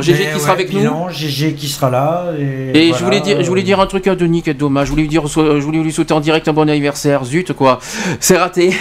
GG 0.00 0.12
Mais 0.26 0.32
qui 0.34 0.40
sera 0.40 0.52
avec 0.52 0.70
bilan, 0.70 1.06
nous. 1.08 1.12
GG 1.14 1.54
qui 1.54 1.68
sera 1.68 1.88
là. 1.90 2.26
Et, 2.38 2.42
Et 2.42 2.88
voilà, 2.90 2.98
je 2.98 3.04
voulais 3.04 3.20
dire, 3.20 3.42
je 3.42 3.48
voulais 3.48 3.62
dire 3.62 3.78
un 3.80 3.86
truc 3.86 4.06
à 4.08 4.14
Denis 4.14 4.42
qui 4.42 4.50
est 4.50 4.54
dommage. 4.54 4.86
Je 4.86 4.90
voulais 4.92 5.02
lui 5.02 5.08
dire, 5.08 5.26
je 5.26 5.40
voulais 5.40 5.78
lui 5.78 5.92
souhaiter 5.92 6.14
en 6.14 6.20
direct 6.20 6.48
un 6.48 6.52
bon 6.52 6.68
anniversaire. 6.68 7.24
Zut 7.24 7.52
quoi, 7.52 7.78
c'est 8.20 8.36
raté. 8.36 8.72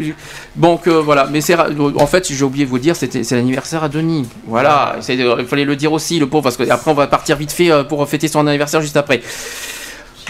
Donc 0.56 0.88
voilà, 0.88 1.26
mais 1.30 1.40
c'est 1.40 1.56
en 1.58 2.06
fait, 2.06 2.32
j'ai 2.32 2.44
oublié 2.44 2.64
de 2.64 2.70
vous 2.70 2.76
le 2.76 2.82
dire, 2.82 2.96
c'était 2.96 3.24
c'est 3.24 3.36
l'anniversaire 3.36 3.84
à 3.84 3.88
Denis. 3.88 4.26
Voilà, 4.46 4.96
il 5.08 5.46
fallait 5.46 5.64
le 5.64 5.76
dire 5.76 5.92
aussi, 5.92 6.18
le 6.18 6.26
pauvre, 6.26 6.42
parce 6.44 6.56
que 6.56 6.68
après 6.70 6.90
on 6.90 6.94
va 6.94 7.06
partir 7.06 7.36
vite 7.42 7.52
fait 7.52 7.70
euh, 7.70 7.82
pour 7.84 8.08
fêter 8.08 8.28
son 8.28 8.46
anniversaire 8.46 8.80
juste 8.80 8.96
après. 8.96 9.20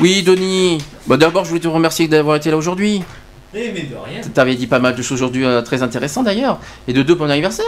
Oui, 0.00 0.22
Denis. 0.22 0.78
Bah, 1.06 1.16
d'abord, 1.18 1.44
je 1.44 1.50
voulais 1.50 1.60
te 1.60 1.68
remercier 1.68 2.08
d'avoir 2.08 2.36
été 2.36 2.50
là 2.50 2.56
aujourd'hui. 2.56 3.02
Eh, 3.54 3.70
mais 3.74 3.82
de 3.82 3.94
rien. 4.02 4.20
T'avais 4.32 4.54
dit 4.54 4.66
pas 4.66 4.78
mal 4.78 4.94
de 4.94 5.02
choses 5.02 5.20
aujourd'hui 5.20 5.44
euh, 5.44 5.60
très 5.60 5.82
intéressantes 5.82 6.24
d'ailleurs, 6.24 6.58
et 6.88 6.94
de 6.94 7.02
deux 7.02 7.14
bon 7.14 7.30
anniversaire. 7.30 7.66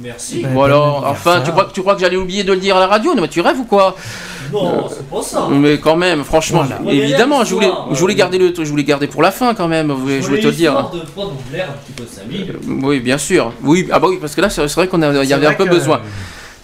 Merci. 0.00 0.44
Bon 0.54 0.62
alors, 0.62 1.04
enfin, 1.08 1.42
tu 1.44 1.50
crois 1.50 1.64
que 1.64 1.72
tu 1.72 1.80
crois 1.80 1.96
que 1.96 2.00
j'allais 2.00 2.16
oublier 2.16 2.44
de 2.44 2.52
le 2.52 2.60
dire 2.60 2.76
à 2.76 2.80
la 2.80 2.86
radio? 2.86 3.16
Non, 3.16 3.22
mais 3.22 3.26
tu 3.26 3.40
rêves 3.40 3.58
ou 3.58 3.64
quoi? 3.64 3.96
Non, 4.52 4.88
c'est 4.88 5.04
pas 5.10 5.20
ça. 5.20 5.48
mais 5.50 5.78
quand 5.78 5.96
même, 5.96 6.22
franchement, 6.22 6.62
Voilà. 6.64 6.92
évidemment, 6.92 7.44
je 7.44 7.52
voulais, 7.52 7.70
je 7.90 7.98
voulais 7.98 8.14
euh, 8.14 8.16
garder 8.16 8.38
le, 8.38 8.54
je 8.56 8.62
voulais 8.70 8.84
garder 8.84 9.08
pour 9.08 9.22
la 9.22 9.32
fin 9.32 9.54
quand 9.54 9.66
même. 9.66 9.88
Je 10.06 10.24
voulais 10.24 10.40
te 10.40 10.46
le 10.46 10.52
dire. 10.52 10.72
De 10.72 10.78
un 10.78 10.84
petit 10.84 11.92
peu. 11.96 12.58
Oui, 12.86 13.00
bien 13.00 13.18
sûr. 13.18 13.52
Oui, 13.64 13.88
ah 13.90 13.98
bah 13.98 14.06
oui, 14.08 14.18
parce 14.20 14.36
que 14.36 14.40
là, 14.40 14.48
c'est 14.48 14.64
vrai 14.72 14.86
qu'on 14.86 15.02
a- 15.02 15.24
il 15.24 15.28
y 15.28 15.32
avait 15.32 15.48
un 15.48 15.54
peu 15.54 15.64
que- 15.64 15.70
besoin. 15.70 16.00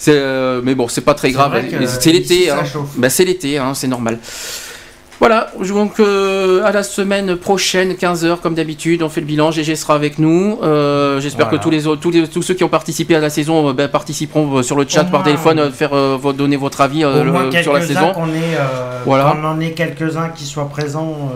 Euh, 0.08 0.60
mais 0.62 0.74
bon, 0.74 0.88
c'est 0.88 1.00
pas 1.00 1.14
très 1.14 1.30
grave. 1.30 1.52
que, 1.70 1.86
C'est 1.86 2.12
l'été. 2.12 2.50
hein. 2.50 2.62
Bah, 2.96 3.08
c'est 3.10 3.24
l'été, 3.24 3.58
hein, 3.58 3.72
c'est 3.74 3.88
normal. 3.88 4.18
Voilà, 5.20 5.52
donc 5.68 6.00
euh, 6.00 6.62
à 6.64 6.72
la 6.72 6.82
semaine 6.82 7.36
prochaine, 7.36 7.92
15h 7.92 8.40
comme 8.40 8.54
d'habitude, 8.54 9.00
on 9.02 9.08
fait 9.08 9.20
le 9.20 9.26
bilan, 9.26 9.52
GG 9.52 9.76
sera 9.76 9.94
avec 9.94 10.18
nous. 10.18 10.58
Euh, 10.62 11.20
J'espère 11.20 11.46
Voilà. 11.46 11.58
que 11.58 11.62
tous 11.62 11.70
les, 11.70 11.82
tous 11.98 12.10
les 12.10 12.26
tous 12.28 12.42
ceux 12.42 12.52
qui 12.54 12.64
ont 12.64 12.68
participé 12.68 13.14
à 13.14 13.20
la 13.20 13.30
saison 13.30 13.68
euh, 13.68 13.72
ben, 13.72 13.88
participeront 13.88 14.58
euh, 14.58 14.62
sur 14.62 14.76
le 14.76 14.84
chat 14.86 15.02
Au 15.02 15.04
par 15.04 15.20
moins, 15.20 15.22
téléphone, 15.22 15.58
euh, 15.60 15.70
faire 15.70 15.94
euh, 15.94 16.18
donner 16.36 16.56
votre 16.56 16.80
avis 16.80 17.04
euh, 17.04 17.22
Au 17.22 17.24
moins 17.32 17.44
le- 17.48 17.62
sur 17.62 17.72
la 17.72 17.80
saison. 17.80 18.10
ait, 18.10 18.56
euh, 18.58 19.00
Voilà. 19.06 19.32
qu'on 19.40 19.44
en 19.46 19.60
ait 19.60 19.70
quelques-uns 19.70 20.30
qui 20.30 20.44
soient 20.44 20.68
présents. 20.68 21.30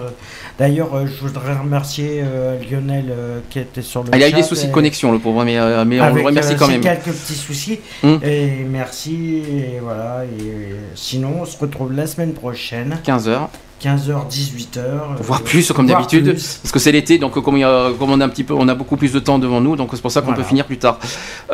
D'ailleurs, 0.58 0.92
euh, 0.94 1.06
je 1.06 1.24
voudrais 1.24 1.54
remercier 1.56 2.20
euh, 2.24 2.58
Lionel 2.68 3.06
euh, 3.10 3.38
qui 3.48 3.60
était 3.60 3.80
sur 3.82 4.02
le 4.02 4.08
Ah, 4.12 4.16
il 4.16 4.22
a 4.24 4.28
eu 4.28 4.32
des 4.32 4.42
soucis 4.42 4.66
de 4.66 4.72
connexion, 4.72 5.12
le 5.12 5.18
pauvre, 5.20 5.44
mais, 5.44 5.56
mais 5.84 6.00
on 6.00 6.12
le 6.14 6.22
remercie 6.22 6.56
quand 6.56 6.66
même. 6.66 6.80
quelques 6.80 7.04
petits 7.12 7.34
soucis. 7.34 7.78
Hum. 8.02 8.18
Et 8.24 8.64
merci. 8.68 9.42
Et 9.48 9.78
voilà. 9.80 10.24
Et 10.24 10.74
sinon, 10.96 11.36
on 11.42 11.44
se 11.44 11.56
retrouve 11.58 11.92
la 11.92 12.06
semaine 12.08 12.32
prochaine. 12.32 12.98
15h. 13.06 13.48
15h, 13.80 14.28
18h. 14.28 14.80
Voire 15.20 15.42
plus 15.42 15.70
comme 15.70 15.86
d'habitude, 15.86 16.32
parce 16.32 16.72
que 16.72 16.80
c'est 16.80 16.90
l'été, 16.90 17.18
donc 17.18 17.40
comme, 17.40 17.56
il 17.56 17.60
y 17.60 17.64
a- 17.64 17.92
comme 17.96 18.10
on 18.10 18.20
a 18.20 18.24
un 18.24 18.28
petit 18.28 18.42
peu, 18.42 18.52
on 18.54 18.66
a 18.66 18.74
beaucoup 18.74 18.96
plus 18.96 19.12
de 19.12 19.20
temps 19.20 19.38
devant 19.38 19.60
nous, 19.60 19.76
donc 19.76 19.90
c'est 19.92 20.02
pour 20.02 20.10
ça 20.10 20.20
qu'on 20.20 20.26
Voilà. 20.32 20.42
peut 20.42 20.48
finir 20.48 20.64
plus 20.66 20.78
tard. 20.78 20.98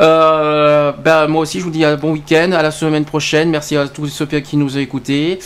Euh, 0.00 0.92
ben, 1.04 1.26
moi 1.26 1.42
aussi, 1.42 1.58
je 1.58 1.64
vous 1.64 1.70
dis 1.70 1.84
un 1.84 1.96
bon 1.96 2.12
week-end, 2.12 2.52
à 2.52 2.62
la 2.62 2.70
semaine 2.70 3.04
prochaine. 3.04 3.50
Merci 3.50 3.76
à 3.76 3.88
tous 3.88 4.06
ceux 4.06 4.24
qui 4.24 4.56
nous 4.56 4.74
ont 4.74 4.80
écoutés. 4.80 5.38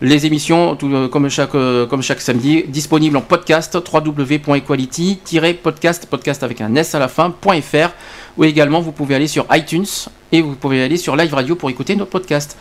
Les 0.00 0.26
émissions, 0.26 0.76
tout, 0.76 0.88
euh, 0.94 1.08
comme, 1.08 1.28
chaque, 1.28 1.56
euh, 1.56 1.84
comme 1.86 2.02
chaque 2.02 2.20
samedi, 2.20 2.62
disponibles 2.68 3.16
en 3.16 3.20
podcast 3.20 3.76
www.equality-podcast, 3.92 6.06
podcast 6.06 6.44
avec 6.44 6.60
un 6.60 6.72
S 6.76 6.94
à 6.94 7.00
la 7.00 7.08
fin, 7.08 7.34
.fr, 7.42 7.88
ou 8.36 8.44
également 8.44 8.80
vous 8.80 8.92
pouvez 8.92 9.16
aller 9.16 9.26
sur 9.26 9.44
iTunes 9.50 9.88
et 10.30 10.40
vous 10.40 10.54
pouvez 10.54 10.84
aller 10.84 10.98
sur 10.98 11.16
Live 11.16 11.34
Radio 11.34 11.56
pour 11.56 11.68
écouter 11.68 11.96
notre 11.96 12.12
podcast. 12.12 12.56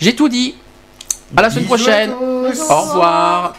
J'ai 0.00 0.16
tout 0.16 0.28
dit. 0.28 0.56
À 1.36 1.42
la 1.42 1.50
semaine 1.50 1.66
Bisous 1.66 1.76
prochaine. 1.76 2.10
Au 2.10 2.48
revoir. 2.80 3.54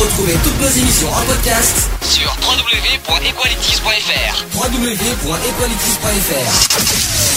Retrouvez 0.00 0.34
toutes 0.42 0.60
nos 0.60 0.68
émissions 0.68 1.06
en 1.08 1.22
podcast 1.26 1.88
Sur 2.02 2.36
www.equalities.fr 2.42 4.44
www.equalities.fr 4.56 7.27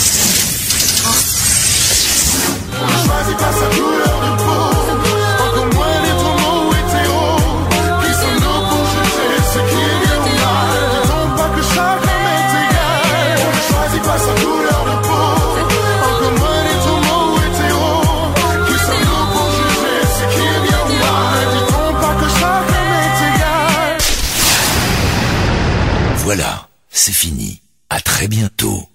ne 2.87 2.95
choisis 3.05 3.35
pas 3.35 3.53
sa 3.59 3.67
couleur 3.77 4.15
de 4.25 4.31
peau. 4.43 4.65
Encore 5.45 5.69
moins 5.75 5.97
les 6.05 6.15
tourments 6.21 6.59
ou. 6.65 6.71
Qui 8.01 8.13
sommes-nous 8.21 8.61
pour 8.69 8.83
juger 8.91 9.31
ce 9.53 9.59
qui 9.69 9.79
est 9.89 9.97
bien 10.03 10.17
ou 10.29 10.33
mal 10.43 10.79
Disons 11.01 11.27
pas 11.37 11.49
que 11.55 11.61
chacun 11.73 12.17
m'est 12.25 12.51
égal? 12.63 13.35
On 13.45 13.51
ne 13.57 13.63
choisit 13.69 14.03
pas 14.03 14.19
sa 14.25 14.33
couleur 14.41 14.81
de 14.89 14.95
peau. 15.07 15.27
Encore 16.09 16.35
moins 16.39 16.61
les 16.67 16.79
tourments 16.85 17.25
ou. 17.33 17.37
Qui 18.67 18.77
sommes-nous 18.85 19.25
pour 19.33 19.47
juger 19.57 19.99
ce 20.17 20.23
qui 20.33 20.41
est 20.53 20.61
bien 20.67 20.81
ou 20.89 20.95
mal 21.05 21.41
Disons 21.55 21.91
pas 22.01 22.13
que 22.19 22.27
chacun 22.39 22.83
m'est 22.91 23.17
égal? 23.29 23.97
Voilà, 26.17 26.51
c'est 26.89 27.13
fini. 27.13 27.61
À 27.89 27.99
très 27.99 28.27
bientôt. 28.27 28.87